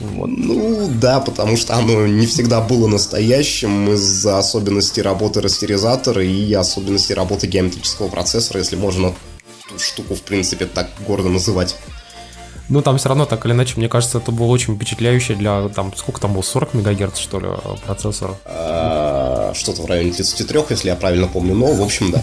Вот. 0.00 0.30
Ну 0.30 0.90
да, 1.00 1.20
потому 1.20 1.56
что 1.56 1.76
оно 1.76 2.06
не 2.06 2.26
всегда 2.26 2.60
было 2.60 2.86
настоящим 2.88 3.90
из-за 3.92 4.38
особенностей 4.38 5.02
работы 5.02 5.40
растеризатора 5.40 6.24
и 6.24 6.52
особенностей 6.54 7.14
работы 7.14 7.46
геометрического 7.46 8.08
процессора, 8.08 8.60
если 8.60 8.76
можно 8.76 9.14
эту 9.66 9.78
штуку 9.78 10.14
в 10.14 10.22
принципе 10.22 10.64
так 10.64 10.88
гордо 11.06 11.28
называть. 11.28 11.76
Ну, 12.70 12.82
там 12.82 12.98
все 12.98 13.08
равно, 13.08 13.26
так 13.26 13.44
или 13.44 13.52
иначе, 13.52 13.74
мне 13.76 13.88
кажется, 13.88 14.18
это 14.18 14.30
было 14.30 14.46
очень 14.46 14.76
впечатляюще 14.76 15.34
для, 15.34 15.68
там, 15.70 15.92
сколько 15.96 16.20
там 16.20 16.34
было, 16.34 16.42
40 16.42 16.74
мегагерц, 16.74 17.18
что 17.18 17.40
ли, 17.40 17.48
процессор? 17.84 18.36
А, 18.44 19.52
что-то 19.54 19.82
в 19.82 19.86
районе 19.86 20.12
33, 20.12 20.60
если 20.70 20.88
я 20.88 20.94
правильно 20.94 21.26
помню, 21.26 21.54
но, 21.54 21.72
в 21.72 21.82
общем, 21.82 22.12
да. 22.12 22.22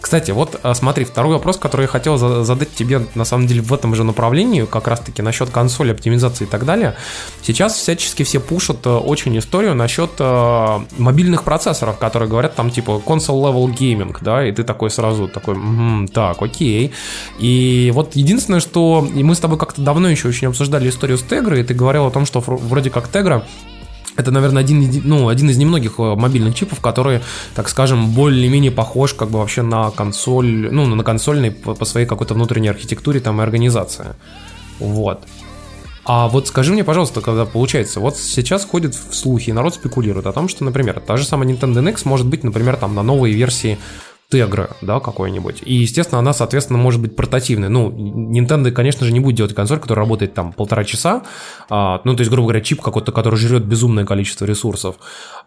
Кстати, 0.00 0.30
вот 0.30 0.58
а, 0.62 0.74
смотри, 0.74 1.04
второй 1.04 1.34
вопрос, 1.34 1.58
который 1.58 1.82
я 1.82 1.88
хотел 1.88 2.16
задать 2.16 2.74
тебе 2.74 3.02
на 3.14 3.24
самом 3.24 3.46
деле 3.46 3.60
в 3.60 3.72
этом 3.72 3.94
же 3.94 4.02
направлении, 4.04 4.64
как 4.64 4.88
раз-таки 4.88 5.22
насчет 5.22 5.50
консоли, 5.50 5.92
оптимизации 5.92 6.44
и 6.44 6.46
так 6.46 6.64
далее. 6.64 6.96
Сейчас 7.42 7.74
всячески 7.74 8.22
все 8.22 8.40
пушат 8.40 8.86
э, 8.86 8.90
очень 8.90 9.36
историю 9.38 9.74
насчет 9.74 10.10
э, 10.18 10.80
мобильных 10.98 11.44
процессоров, 11.44 11.98
которые 11.98 12.28
говорят 12.28 12.54
там 12.54 12.70
типа 12.70 13.02
console 13.04 13.52
level 13.52 13.66
gaming, 13.74 14.16
да, 14.20 14.46
и 14.46 14.52
ты 14.52 14.64
такой 14.64 14.90
сразу 14.90 15.28
такой, 15.28 15.54
м-м, 15.54 16.08
так, 16.08 16.40
окей. 16.40 16.92
И 17.38 17.90
вот 17.94 18.16
единственное, 18.16 18.60
что 18.60 19.06
и 19.14 19.22
мы 19.22 19.34
с 19.34 19.38
тобой 19.38 19.58
как-то 19.58 19.82
давно 19.82 20.08
еще 20.08 20.28
очень 20.28 20.48
обсуждали 20.48 20.88
историю 20.88 21.18
с 21.18 21.22
Tegra, 21.22 21.60
и 21.60 21.62
ты 21.62 21.74
говорил 21.74 22.06
о 22.06 22.10
том, 22.10 22.24
что 22.24 22.40
вроде 22.40 22.90
как 22.90 23.08
Tegra 23.08 23.42
это, 24.20 24.30
наверное, 24.30 24.62
один, 24.62 25.02
ну, 25.04 25.28
один 25.28 25.50
из 25.50 25.56
немногих 25.56 25.98
э, 25.98 26.14
мобильных 26.14 26.54
чипов, 26.54 26.80
который, 26.80 27.20
так 27.54 27.68
скажем, 27.68 28.10
более-менее 28.10 28.70
похож 28.70 29.14
как 29.14 29.30
бы 29.30 29.38
вообще 29.38 29.62
на 29.62 29.90
консоль, 29.90 30.68
ну, 30.70 30.86
на 30.86 31.02
консольный 31.02 31.50
по, 31.50 31.84
своей 31.84 32.06
какой-то 32.06 32.34
внутренней 32.34 32.68
архитектуре 32.68 33.20
там 33.20 33.40
и 33.40 33.42
организации. 33.42 34.14
Вот. 34.78 35.22
А 36.04 36.28
вот 36.28 36.48
скажи 36.48 36.72
мне, 36.72 36.82
пожалуйста, 36.82 37.20
когда 37.20 37.44
получается, 37.44 38.00
вот 38.00 38.16
сейчас 38.16 38.64
ходят 38.64 38.94
в 38.94 39.14
слухи, 39.14 39.50
народ 39.50 39.74
спекулирует 39.74 40.26
о 40.26 40.32
том, 40.32 40.48
что, 40.48 40.64
например, 40.64 41.00
та 41.00 41.16
же 41.16 41.24
самая 41.24 41.48
Nintendo 41.48 41.82
NX 41.82 42.02
может 42.04 42.26
быть, 42.26 42.42
например, 42.42 42.76
там 42.76 42.94
на 42.94 43.02
новой 43.02 43.32
версии 43.32 43.78
Tegra, 44.30 44.70
да, 44.80 45.00
какой-нибудь. 45.00 45.62
И, 45.64 45.74
естественно, 45.74 46.20
она, 46.20 46.32
соответственно, 46.32 46.78
может 46.78 47.00
быть 47.00 47.16
портативной. 47.16 47.68
Ну, 47.68 47.90
Nintendo, 47.90 48.70
конечно 48.70 49.04
же, 49.04 49.12
не 49.12 49.18
будет 49.18 49.36
делать 49.36 49.54
консоль, 49.54 49.80
которая 49.80 50.04
работает 50.04 50.34
там 50.34 50.52
полтора 50.52 50.84
часа. 50.84 51.22
А, 51.68 52.00
ну, 52.04 52.14
то 52.14 52.20
есть, 52.20 52.30
грубо 52.30 52.46
говоря, 52.46 52.60
чип 52.60 52.80
какой-то, 52.80 53.10
который 53.10 53.36
жрет 53.36 53.64
безумное 53.64 54.04
количество 54.04 54.44
ресурсов. 54.44 54.96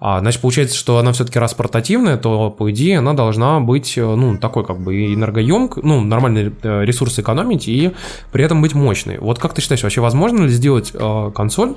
А, 0.01 0.19
значит, 0.19 0.41
получается, 0.41 0.75
что 0.75 0.97
она 0.97 1.13
все-таки 1.13 1.39
раз 1.39 1.53
портативная, 1.53 2.17
то, 2.17 2.49
по 2.49 2.69
идее, 2.71 2.97
она 2.99 3.13
должна 3.13 3.61
быть, 3.61 3.97
э, 3.97 4.03
ну, 4.03 4.37
такой 4.37 4.65
как 4.65 4.81
бы 4.81 5.13
энергоемк, 5.13 5.77
ну, 5.77 6.01
нормальный 6.01 6.53
э, 6.61 6.83
ресурс 6.83 7.17
экономить 7.19 7.69
и 7.69 7.93
при 8.33 8.43
этом 8.43 8.61
быть 8.61 8.73
мощной. 8.73 9.17
Вот 9.17 9.39
как 9.39 9.53
ты 9.53 9.61
считаешь, 9.61 9.83
вообще 9.83 10.01
возможно 10.01 10.43
ли 10.43 10.49
сделать 10.49 10.91
э, 10.93 11.31
консоль, 11.33 11.75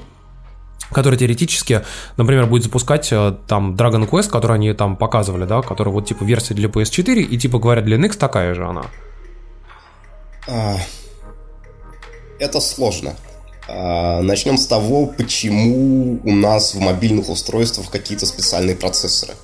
который 0.93 1.19
теоретически, 1.19 1.83
например, 2.17 2.47
будет 2.47 2.65
запускать 2.65 3.13
э, 3.13 3.35
там 3.47 3.75
Dragon 3.75 4.09
Quest, 4.09 4.31
который 4.31 4.57
они 4.57 4.73
там 4.73 4.97
показывали, 4.97 5.45
да, 5.45 5.63
который 5.63 5.93
вот 5.93 6.07
типа 6.07 6.25
версия 6.25 6.55
для 6.55 6.69
PS4, 6.69 7.21
и 7.21 7.39
типа 7.39 7.59
говорят, 7.59 7.85
для 7.85 7.97
NX 7.97 8.19
такая 8.19 8.55
же 8.55 8.67
она. 8.67 8.85
А, 10.49 10.77
это 12.39 12.61
сложно. 12.61 13.15
А, 13.69 14.23
начнем 14.23 14.59
с 14.59 14.67
того, 14.67 15.07
почему 15.07 16.21
у 16.23 16.33
нас 16.33 16.75
в 16.75 16.81
мобильных 16.81 17.29
устройствах 17.29 17.91
какие-то 17.91 18.27
специальные 18.27 18.77
процессоры. 18.77 19.35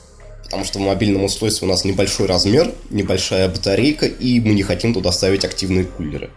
Потому 0.45 0.65
что 0.65 0.79
в 0.79 0.83
мобильном 0.83 1.25
устройстве 1.25 1.67
у 1.67 1.71
нас 1.71 1.85
небольшой 1.85 2.27
размер, 2.27 2.73
небольшая 2.91 3.49
батарейка, 3.49 4.07
и 4.07 4.39
мы 4.39 4.55
не 4.55 4.63
хотим 4.63 4.93
туда 4.93 5.11
ставить 5.11 5.45
активные 5.45 5.85
кулеры 5.85 6.31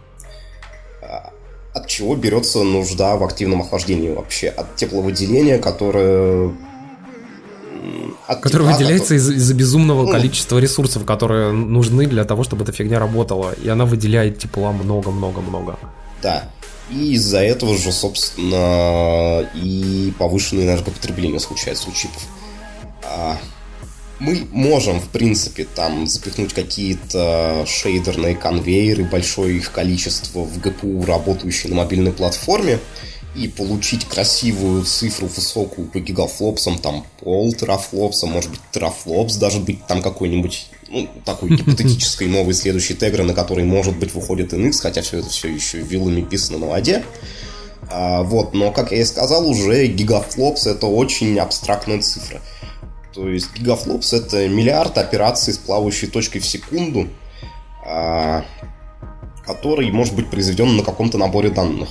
от 1.76 1.86
чего 1.88 2.16
берется 2.16 2.62
нужда 2.62 3.16
в 3.16 3.24
активном 3.24 3.60
охлаждении 3.60 4.10
вообще? 4.10 4.48
От 4.48 4.76
тепловыделения, 4.76 5.58
которое 5.58 6.54
от 8.26 8.40
который 8.40 8.62
тепла, 8.62 8.72
выделяется 8.72 9.14
который... 9.14 9.36
из- 9.36 9.42
за 9.42 9.54
безумного 9.54 10.06
ну, 10.06 10.10
количества 10.10 10.58
ресурсов, 10.58 11.04
которые 11.04 11.52
нужны 11.52 12.06
для 12.06 12.24
того, 12.24 12.44
чтобы 12.44 12.64
эта 12.64 12.72
фигня 12.72 12.98
работала. 12.98 13.52
И 13.52 13.68
она 13.68 13.84
выделяет 13.84 14.38
тепла 14.38 14.72
много-много-много. 14.72 15.78
Да. 16.22 16.48
И 16.90 17.12
из-за 17.14 17.40
этого 17.40 17.76
же, 17.76 17.92
собственно, 17.92 19.46
и 19.54 20.14
повышенное 20.18 20.64
энергопотребление 20.64 21.40
случается 21.40 21.90
у 21.90 21.92
чипов. 21.92 22.22
А, 23.04 23.36
мы 24.18 24.46
можем, 24.50 25.00
в 25.00 25.08
принципе, 25.08 25.64
там 25.64 26.06
запихнуть 26.06 26.54
какие-то 26.54 27.64
шейдерные 27.66 28.34
конвейеры, 28.34 29.04
большое 29.04 29.56
их 29.56 29.72
количество 29.72 30.40
в 30.40 30.58
GPU, 30.58 31.04
работающие 31.04 31.70
на 31.70 31.76
мобильной 31.76 32.12
платформе, 32.12 32.78
и 33.34 33.48
получить 33.48 34.06
красивую 34.06 34.84
цифру 34.84 35.26
высокую 35.26 35.88
по 35.88 36.00
гигафлопсам, 36.00 36.78
там 36.78 37.04
пол 37.20 37.52
терафлопса, 37.52 38.26
может 38.26 38.50
быть 38.50 38.60
терафлопс 38.72 39.36
даже 39.36 39.60
быть 39.60 39.86
там 39.86 40.00
какой-нибудь 40.00 40.68
ну, 40.88 41.08
такой 41.24 41.50
гипотетической 41.56 42.28
новый 42.28 42.54
следующий 42.54 42.94
тегра, 42.94 43.24
на 43.24 43.34
который, 43.34 43.64
может 43.64 43.98
быть, 43.98 44.14
выходит 44.14 44.52
NX, 44.52 44.80
хотя 44.80 45.02
все 45.02 45.18
это 45.18 45.28
все 45.28 45.48
еще 45.48 45.78
вилами 45.78 46.22
писано 46.22 46.58
на 46.58 46.66
воде. 46.66 47.04
А, 47.90 48.22
вот, 48.22 48.54
но, 48.54 48.72
как 48.72 48.92
я 48.92 49.02
и 49.02 49.04
сказал, 49.04 49.46
уже 49.48 49.86
гигафлопс 49.86 50.66
это 50.66 50.86
очень 50.86 51.38
абстрактная 51.38 52.00
цифра. 52.00 52.40
То 53.16 53.30
есть 53.30 53.56
гигафлопс 53.56 54.12
это 54.12 54.46
миллиард 54.46 54.98
операций 54.98 55.54
с 55.54 55.56
плавающей 55.56 56.06
точкой 56.06 56.40
в 56.40 56.46
секунду, 56.46 57.08
а, 57.82 58.44
который 59.46 59.90
может 59.90 60.14
быть 60.14 60.28
произведен 60.28 60.76
на 60.76 60.82
каком-то 60.82 61.16
наборе 61.16 61.48
данных. 61.48 61.88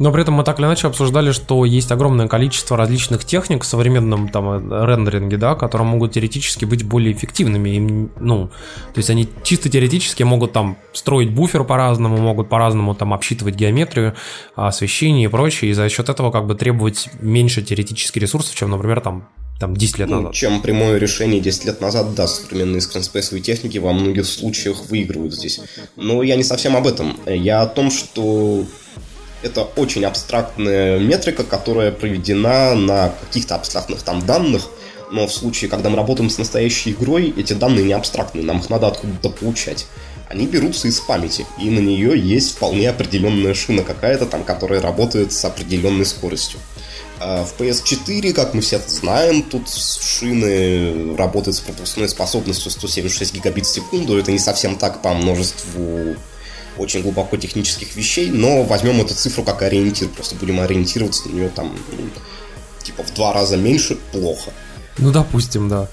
Но 0.00 0.10
при 0.12 0.22
этом 0.22 0.32
мы 0.32 0.44
так 0.44 0.58
или 0.58 0.64
иначе 0.64 0.86
обсуждали, 0.86 1.30
что 1.30 1.66
есть 1.66 1.92
огромное 1.92 2.26
количество 2.26 2.74
различных 2.74 3.26
техник 3.26 3.64
в 3.64 3.66
современном 3.66 4.30
там 4.30 4.72
рендеринге, 4.72 5.36
да, 5.36 5.54
которые 5.54 5.86
могут 5.86 6.12
теоретически 6.12 6.64
быть 6.64 6.84
более 6.84 7.12
эффективными. 7.12 7.68
И, 7.68 7.80
ну, 8.18 8.46
то 8.46 8.98
есть 8.98 9.10
они 9.10 9.28
чисто 9.44 9.68
теоретически 9.68 10.22
могут 10.22 10.54
там 10.54 10.78
строить 10.94 11.30
буфер 11.30 11.64
по-разному, 11.64 12.16
могут 12.16 12.48
по-разному 12.48 12.94
там 12.94 13.12
обсчитывать 13.12 13.56
геометрию, 13.56 14.14
освещение 14.54 15.26
и 15.26 15.28
прочее, 15.28 15.70
и 15.70 15.74
за 15.74 15.86
счет 15.90 16.08
этого 16.08 16.30
как 16.30 16.46
бы 16.46 16.54
требовать 16.54 17.10
меньше 17.20 17.60
теоретических 17.60 18.22
ресурсов, 18.22 18.54
чем, 18.54 18.70
например, 18.70 19.02
там 19.02 19.28
там 19.60 19.76
10 19.76 19.98
лет 19.98 20.08
ну, 20.08 20.16
назад. 20.16 20.32
Чем 20.32 20.62
прямое 20.62 20.96
решение 20.96 21.42
10 21.42 21.66
лет 21.66 21.82
назад, 21.82 22.14
да, 22.14 22.26
современные 22.26 22.80
скринспейсовые 22.80 23.42
техники 23.42 23.76
во 23.76 23.92
многих 23.92 24.24
случаях 24.24 24.86
выигрывают 24.88 25.34
здесь. 25.34 25.60
Но 25.96 26.22
я 26.22 26.36
не 26.36 26.44
совсем 26.44 26.74
об 26.74 26.86
этом. 26.86 27.20
Я 27.26 27.60
о 27.60 27.66
том, 27.66 27.90
что 27.90 28.64
это 29.42 29.62
очень 29.62 30.04
абстрактная 30.04 30.98
метрика, 30.98 31.44
которая 31.44 31.92
проведена 31.92 32.74
на 32.74 33.08
каких-то 33.08 33.54
абстрактных 33.54 34.02
там 34.02 34.24
данных, 34.24 34.68
но 35.10 35.26
в 35.26 35.32
случае, 35.32 35.70
когда 35.70 35.90
мы 35.90 35.96
работаем 35.96 36.30
с 36.30 36.38
настоящей 36.38 36.92
игрой, 36.92 37.34
эти 37.36 37.52
данные 37.52 37.84
не 37.84 37.92
абстрактные, 37.92 38.44
нам 38.44 38.60
их 38.60 38.70
надо 38.70 38.86
откуда-то 38.88 39.30
получать. 39.30 39.86
Они 40.28 40.46
берутся 40.46 40.86
из 40.86 41.00
памяти, 41.00 41.44
и 41.60 41.70
на 41.70 41.80
нее 41.80 42.16
есть 42.16 42.52
вполне 42.52 42.88
определенная 42.88 43.52
шина 43.54 43.82
какая-то 43.82 44.26
там, 44.26 44.44
которая 44.44 44.80
работает 44.80 45.32
с 45.32 45.44
определенной 45.44 46.06
скоростью. 46.06 46.60
А 47.18 47.44
в 47.44 47.60
PS4, 47.60 48.32
как 48.32 48.54
мы 48.54 48.60
все 48.60 48.80
знаем, 48.86 49.42
тут 49.42 49.68
шины 49.68 51.16
работают 51.16 51.56
с 51.56 51.60
пропускной 51.60 52.08
способностью 52.08 52.70
176 52.70 53.34
гигабит 53.34 53.66
в 53.66 53.74
секунду. 53.74 54.16
Это 54.16 54.30
не 54.30 54.38
совсем 54.38 54.76
так 54.76 55.02
по 55.02 55.12
множеству 55.12 56.16
очень 56.76 57.02
глубоко 57.02 57.36
технических 57.36 57.94
вещей, 57.96 58.30
но 58.30 58.62
возьмем 58.62 59.00
эту 59.00 59.14
цифру 59.14 59.42
как 59.42 59.62
ориентир, 59.62 60.08
просто 60.08 60.34
будем 60.36 60.60
ориентироваться 60.60 61.28
на 61.28 61.32
нее 61.32 61.48
там, 61.48 61.76
ну, 61.92 62.08
типа 62.82 63.02
в 63.02 63.12
два 63.14 63.32
раза 63.32 63.56
меньше, 63.56 63.96
плохо. 64.12 64.50
Ну, 64.98 65.10
допустим, 65.10 65.68
да. 65.68 65.88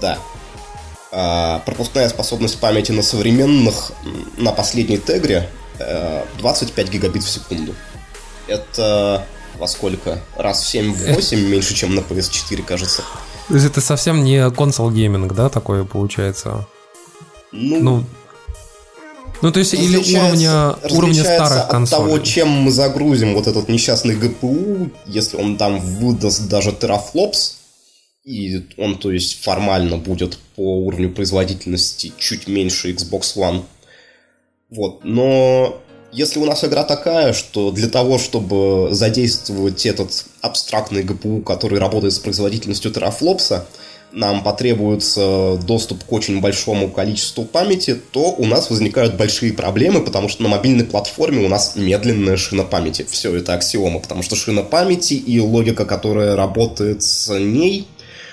Да. 0.00 0.18
А, 1.10 1.60
пропускная 1.60 2.08
способность 2.08 2.58
памяти 2.58 2.92
на 2.92 3.02
современных, 3.02 3.92
на 4.36 4.52
последней 4.52 4.98
тегре 4.98 5.48
25 6.38 6.88
э, 6.88 6.90
гигабит 6.90 7.24
в 7.24 7.28
секунду. 7.28 7.74
Это 8.46 9.24
во 9.58 9.66
сколько? 9.66 10.20
Раз 10.36 10.64
в 10.64 10.74
7-8 10.74 11.36
меньше, 11.48 11.74
чем 11.74 11.94
на 11.94 12.00
PS4, 12.00 12.62
кажется. 12.62 13.02
То 13.48 13.54
есть 13.54 13.66
это 13.66 13.80
совсем 13.80 14.24
не 14.24 14.50
консол 14.50 14.90
гейминг, 14.90 15.34
да, 15.34 15.48
такое 15.48 15.84
получается? 15.84 16.66
Ну, 17.50 17.80
ну 17.80 18.04
ну, 19.42 19.52
то 19.52 19.58
есть, 19.60 19.74
или 19.74 19.96
уровня, 19.96 20.74
уровня 20.90 21.22
старых 21.22 21.58
от 21.64 21.70
консолей. 21.70 22.04
того, 22.04 22.18
чем 22.18 22.48
мы 22.48 22.70
загрузим 22.70 23.34
вот 23.34 23.46
этот 23.46 23.68
несчастный 23.68 24.16
GPU, 24.16 24.90
если 25.06 25.36
он 25.36 25.56
там 25.56 25.80
выдаст 25.80 26.48
даже 26.48 26.72
терафлопс, 26.72 27.58
и 28.24 28.66
он, 28.76 28.98
то 28.98 29.10
есть, 29.10 29.42
формально 29.42 29.96
будет 29.96 30.38
по 30.56 30.78
уровню 30.84 31.10
производительности 31.10 32.12
чуть 32.18 32.48
меньше 32.48 32.92
Xbox 32.92 33.36
One. 33.36 33.62
Вот, 34.70 35.04
но 35.04 35.80
если 36.12 36.38
у 36.38 36.44
нас 36.44 36.64
игра 36.64 36.84
такая, 36.84 37.32
что 37.32 37.70
для 37.70 37.88
того, 37.88 38.18
чтобы 38.18 38.88
задействовать 38.92 39.84
этот 39.86 40.24
абстрактный 40.40 41.02
GPU, 41.02 41.42
который 41.42 41.78
работает 41.78 42.14
с 42.14 42.18
производительностью 42.18 42.90
терафлопса, 42.90 43.66
нам 44.12 44.42
потребуется 44.42 45.58
доступ 45.66 46.04
к 46.04 46.12
очень 46.12 46.40
большому 46.40 46.88
количеству 46.88 47.44
памяти, 47.44 47.96
то 48.10 48.34
у 48.36 48.46
нас 48.46 48.70
возникают 48.70 49.16
большие 49.16 49.52
проблемы, 49.52 50.00
потому 50.00 50.28
что 50.28 50.42
на 50.42 50.48
мобильной 50.48 50.84
платформе 50.84 51.44
у 51.44 51.48
нас 51.48 51.76
медленная 51.76 52.36
шина 52.36 52.64
памяти. 52.64 53.06
Все 53.08 53.34
это 53.36 53.54
аксиома, 53.54 54.00
потому 54.00 54.22
что 54.22 54.36
шина 54.36 54.62
памяти 54.62 55.14
и 55.14 55.38
логика, 55.40 55.84
которая 55.84 56.36
работает 56.36 57.02
с 57.02 57.32
ней, 57.38 57.86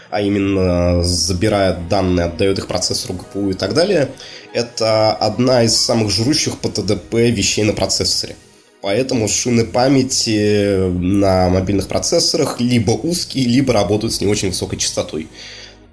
а 0.09 0.21
именно 0.21 1.03
забирает 1.03 1.89
данные, 1.89 2.27
отдает 2.27 2.57
их 2.57 2.67
процессору 2.67 3.15
GPU 3.15 3.51
и 3.51 3.53
так 3.53 3.73
далее, 3.73 4.11
это 4.53 5.11
одна 5.11 5.63
из 5.63 5.75
самых 5.75 6.09
жрущих 6.09 6.59
по 6.59 6.69
ТДП 6.69 7.15
вещей 7.15 7.63
на 7.63 7.73
процессоре. 7.73 8.37
Поэтому 8.81 9.27
шины 9.27 9.65
памяти 9.65 10.89
на 10.91 11.49
мобильных 11.49 11.87
процессорах 11.87 12.61
либо 12.61 12.91
узкие, 12.91 13.45
либо 13.45 13.73
работают 13.73 14.13
с 14.13 14.21
не 14.21 14.27
очень 14.27 14.49
высокой 14.49 14.77
частотой 14.77 15.27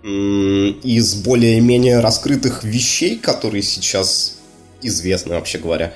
из 0.03 1.15
более-менее 1.15 2.01
раскрытых 2.01 2.65
вещей, 2.65 3.19
которые 3.19 3.63
сейчас 3.63 4.39
известны, 4.83 5.35
вообще 5.35 5.59
говоря, 5.59 5.93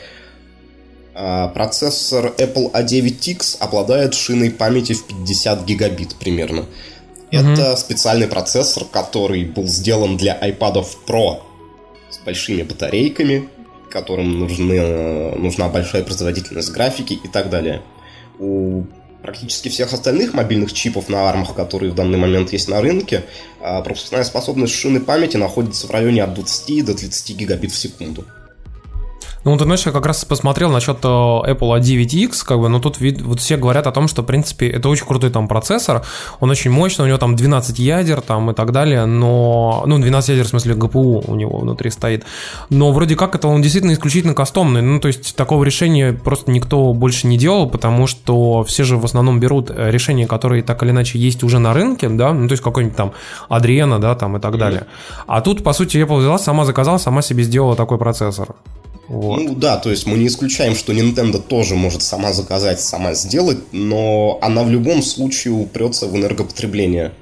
а, 1.14 1.48
процессор 1.48 2.34
Apple 2.38 2.70
A9X 2.72 3.56
обладает 3.58 4.14
шиной 4.14 4.50
памяти 4.50 4.92
в 4.92 5.04
50 5.06 5.64
гигабит 5.64 6.14
примерно. 6.16 6.66
Mm-hmm. 7.30 7.52
Это 7.52 7.76
специальный 7.76 8.28
процессор, 8.28 8.84
который 8.84 9.44
был 9.44 9.66
сделан 9.66 10.16
для 10.16 10.38
iPad 10.38 10.86
Pro 11.06 11.40
с 12.10 12.18
большими 12.18 12.62
батарейками, 12.62 13.48
которым 13.90 14.38
нужны, 14.38 15.34
нужна 15.36 15.68
большая 15.68 16.04
производительность 16.04 16.70
графики 16.70 17.14
и 17.14 17.28
так 17.28 17.50
далее. 17.50 17.82
У 18.38 18.84
практически 19.26 19.68
всех 19.68 19.92
остальных 19.92 20.34
мобильных 20.34 20.72
чипов 20.72 21.08
на 21.08 21.28
армах, 21.28 21.54
которые 21.54 21.90
в 21.90 21.96
данный 21.96 22.16
момент 22.16 22.52
есть 22.52 22.68
на 22.68 22.80
рынке, 22.80 23.24
а 23.60 23.82
пропускная 23.82 24.22
способность 24.22 24.72
шины 24.72 25.00
памяти 25.00 25.36
находится 25.36 25.88
в 25.88 25.90
районе 25.90 26.22
от 26.22 26.34
20 26.34 26.84
до 26.84 26.94
30 26.94 27.36
гигабит 27.36 27.72
в 27.72 27.76
секунду. 27.76 28.24
Ну, 29.46 29.56
ты 29.56 29.62
знаешь, 29.62 29.86
я 29.86 29.92
как 29.92 30.04
раз 30.04 30.24
посмотрел 30.24 30.72
насчет 30.72 30.96
э, 31.04 31.06
Apple 31.06 31.78
A9X, 31.78 32.44
как 32.44 32.58
бы, 32.58 32.68
но 32.68 32.80
тут 32.80 32.98
вид, 33.00 33.22
вот 33.22 33.38
все 33.38 33.56
говорят 33.56 33.86
о 33.86 33.92
том, 33.92 34.08
что, 34.08 34.22
в 34.22 34.26
принципе, 34.26 34.68
это 34.68 34.88
очень 34.88 35.06
крутой 35.06 35.30
там 35.30 35.46
процессор, 35.46 36.04
он 36.40 36.50
очень 36.50 36.72
мощный, 36.72 37.04
у 37.04 37.06
него 37.06 37.16
там 37.16 37.36
12 37.36 37.78
ядер 37.78 38.22
там 38.22 38.50
и 38.50 38.54
так 38.54 38.72
далее, 38.72 39.06
но, 39.06 39.84
ну, 39.86 40.00
12 40.00 40.30
ядер, 40.30 40.46
в 40.46 40.48
смысле, 40.48 40.74
GPU 40.74 41.24
у 41.28 41.34
него 41.36 41.58
внутри 41.58 41.90
стоит, 41.90 42.24
но 42.70 42.90
вроде 42.90 43.14
как 43.14 43.36
это 43.36 43.46
он 43.46 43.62
действительно 43.62 43.92
исключительно 43.92 44.34
кастомный, 44.34 44.82
ну, 44.82 44.98
то 44.98 45.06
есть 45.06 45.36
такого 45.36 45.62
решения 45.62 46.12
просто 46.12 46.50
никто 46.50 46.92
больше 46.92 47.28
не 47.28 47.38
делал, 47.38 47.70
потому 47.70 48.08
что 48.08 48.64
все 48.64 48.82
же 48.82 48.96
в 48.96 49.04
основном 49.04 49.38
берут 49.38 49.70
э, 49.70 49.92
решения, 49.92 50.26
которые 50.26 50.64
так 50.64 50.82
или 50.82 50.90
иначе 50.90 51.20
есть 51.20 51.44
уже 51.44 51.60
на 51.60 51.72
рынке, 51.72 52.08
да, 52.08 52.32
ну, 52.32 52.48
то 52.48 52.52
есть 52.52 52.64
какой-нибудь 52.64 52.96
там 52.96 53.12
Adreno, 53.48 54.00
да, 54.00 54.16
там 54.16 54.36
и 54.36 54.40
так 54.40 54.58
далее. 54.58 54.88
А 55.28 55.40
тут, 55.40 55.62
по 55.62 55.72
сути, 55.72 55.98
Apple 55.98 56.18
взяла, 56.18 56.38
сама 56.38 56.64
заказала, 56.64 56.98
сама 56.98 57.22
себе 57.22 57.44
сделала 57.44 57.76
такой 57.76 57.96
процессор. 57.96 58.48
Вот. 59.08 59.40
Ну 59.40 59.54
да, 59.54 59.76
то 59.76 59.90
есть 59.90 60.06
мы 60.06 60.18
не 60.18 60.26
исключаем, 60.26 60.74
что 60.74 60.92
Nintendo 60.92 61.40
тоже 61.40 61.76
может 61.76 62.02
сама 62.02 62.32
заказать, 62.32 62.80
сама 62.80 63.14
сделать, 63.14 63.58
но 63.72 64.38
она 64.42 64.64
в 64.64 64.70
любом 64.70 65.02
случае 65.02 65.54
упрется 65.54 66.06
в 66.06 66.16
энергопотребление. 66.16 67.12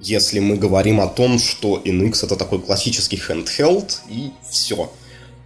Если 0.00 0.40
мы 0.40 0.56
говорим 0.56 1.00
о 1.00 1.08
том, 1.08 1.38
что 1.38 1.80
NX 1.84 2.26
это 2.26 2.36
такой 2.36 2.60
классический 2.60 3.16
handheld 3.16 3.98
и 4.08 4.30
все. 4.48 4.90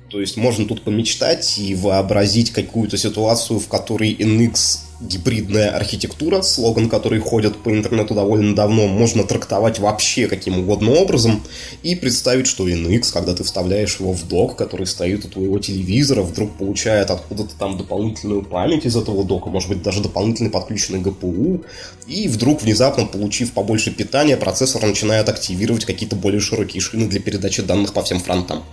То 0.08 0.20
есть 0.20 0.36
можно 0.36 0.66
тут 0.66 0.82
помечтать 0.82 1.58
и 1.58 1.74
вообразить 1.74 2.50
какую-то 2.50 2.96
ситуацию, 2.96 3.58
в 3.58 3.68
которой 3.68 4.14
NX 4.14 4.85
гибридная 5.00 5.76
архитектура, 5.76 6.42
слоган, 6.42 6.88
который 6.88 7.20
ходит 7.20 7.56
по 7.58 7.70
интернету 7.70 8.14
довольно 8.14 8.54
давно, 8.54 8.86
можно 8.86 9.24
трактовать 9.24 9.78
вообще 9.78 10.26
каким 10.26 10.58
угодно 10.58 10.92
образом 10.92 11.42
и 11.82 11.94
представить, 11.94 12.46
что 12.46 12.68
NX, 12.68 13.12
когда 13.12 13.34
ты 13.34 13.44
вставляешь 13.44 13.98
его 14.00 14.12
в 14.12 14.26
док, 14.26 14.56
который 14.56 14.86
стоит 14.86 15.24
у 15.24 15.28
твоего 15.28 15.58
телевизора, 15.58 16.22
вдруг 16.22 16.56
получает 16.56 17.10
откуда-то 17.10 17.54
там 17.58 17.76
дополнительную 17.76 18.42
память 18.42 18.86
из 18.86 18.96
этого 18.96 19.24
дока, 19.24 19.50
может 19.50 19.68
быть 19.68 19.82
даже 19.82 20.02
дополнительный 20.02 20.50
подключенный 20.50 21.00
GPU, 21.00 21.64
и 22.06 22.28
вдруг 22.28 22.62
внезапно, 22.62 23.04
получив 23.06 23.52
побольше 23.52 23.90
питания, 23.90 24.36
процессор 24.36 24.84
начинает 24.84 25.28
активировать 25.28 25.84
какие-то 25.84 26.16
более 26.16 26.40
широкие 26.40 26.80
шины 26.80 27.06
для 27.06 27.20
передачи 27.20 27.62
данных 27.62 27.92
по 27.92 28.02
всем 28.02 28.20
фронтам. 28.20 28.64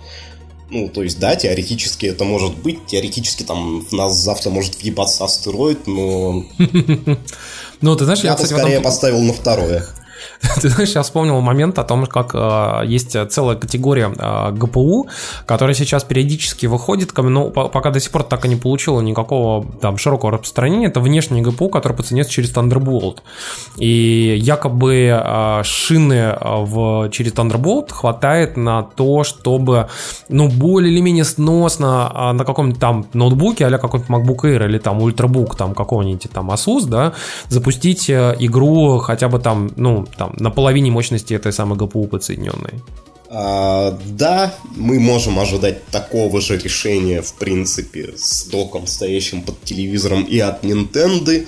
Ну, 0.70 0.88
то 0.88 1.02
есть, 1.02 1.18
да, 1.18 1.36
теоретически 1.36 2.06
это 2.06 2.24
может 2.24 2.56
быть, 2.56 2.86
теоретически 2.86 3.42
там 3.42 3.80
в 3.84 3.92
нас 3.92 4.16
завтра 4.16 4.50
может 4.50 4.80
въебаться 4.80 5.24
астероид, 5.24 5.86
но... 5.86 6.44
Ну, 7.80 7.96
ты 7.96 8.04
знаешь, 8.04 8.20
я, 8.20 8.34
кстати, 8.34 8.52
скорее 8.52 8.80
поставил 8.80 9.20
на 9.20 9.34
второе. 9.34 9.84
Ты 10.60 10.68
знаешь, 10.68 10.90
я 10.90 11.02
вспомнил 11.02 11.40
момент 11.40 11.78
о 11.78 11.84
том, 11.84 12.06
как 12.06 12.34
э, 12.34 12.82
есть 12.86 13.16
целая 13.30 13.56
категория 13.56 14.12
э, 14.16 14.52
ГПУ, 14.52 15.08
которая 15.46 15.74
сейчас 15.74 16.04
периодически 16.04 16.66
выходит, 16.66 17.16
но 17.16 17.50
пока 17.50 17.90
до 17.90 18.00
сих 18.00 18.10
пор 18.10 18.24
так 18.24 18.44
и 18.44 18.48
не 18.48 18.56
получила 18.56 19.00
никакого 19.00 19.66
там 19.80 19.96
широкого 19.96 20.32
распространения. 20.32 20.86
Это 20.86 21.00
внешний 21.00 21.42
ГПУ, 21.42 21.68
который 21.68 21.96
подценяется 21.96 22.32
через 22.32 22.54
Thunderbolt. 22.54 23.18
И 23.78 24.36
якобы 24.40 25.10
э, 25.12 25.62
шины 25.64 26.36
в, 26.40 27.08
через 27.10 27.32
Thunderbolt 27.32 27.92
хватает 27.92 28.56
на 28.56 28.82
то, 28.82 29.24
чтобы 29.24 29.88
ну, 30.28 30.48
более 30.48 30.92
или 30.92 31.00
менее 31.00 31.24
сносно 31.24 32.32
на 32.32 32.44
каком-нибудь 32.44 32.80
там 32.80 33.06
ноутбуке, 33.12 33.66
а 33.66 33.78
какой-нибудь 33.78 34.10
MacBook 34.10 34.40
Air 34.44 34.66
или 34.66 34.78
там 34.78 34.98
Ultrabook 34.98 35.56
там 35.56 35.74
какого-нибудь 35.74 36.28
там 36.32 36.50
Asus, 36.50 36.86
да, 36.86 37.12
запустить 37.48 38.10
игру 38.10 38.98
хотя 38.98 39.28
бы 39.28 39.38
там, 39.38 39.70
ну, 39.76 40.06
там, 40.16 40.33
на 40.38 40.50
половине 40.50 40.90
мощности 40.90 41.34
этой 41.34 41.52
самой 41.52 41.78
GPU 41.78 42.06
подсоединенной. 42.06 42.74
А, 43.28 43.98
да, 44.06 44.54
мы 44.76 45.00
можем 45.00 45.38
ожидать 45.38 45.84
такого 45.86 46.40
же 46.40 46.56
решения, 46.56 47.20
в 47.20 47.34
принципе, 47.34 48.14
с 48.16 48.44
доком, 48.46 48.86
стоящим 48.86 49.42
под 49.42 49.62
телевизором 49.64 50.22
и 50.24 50.38
от 50.38 50.64
Nintendo, 50.64 51.46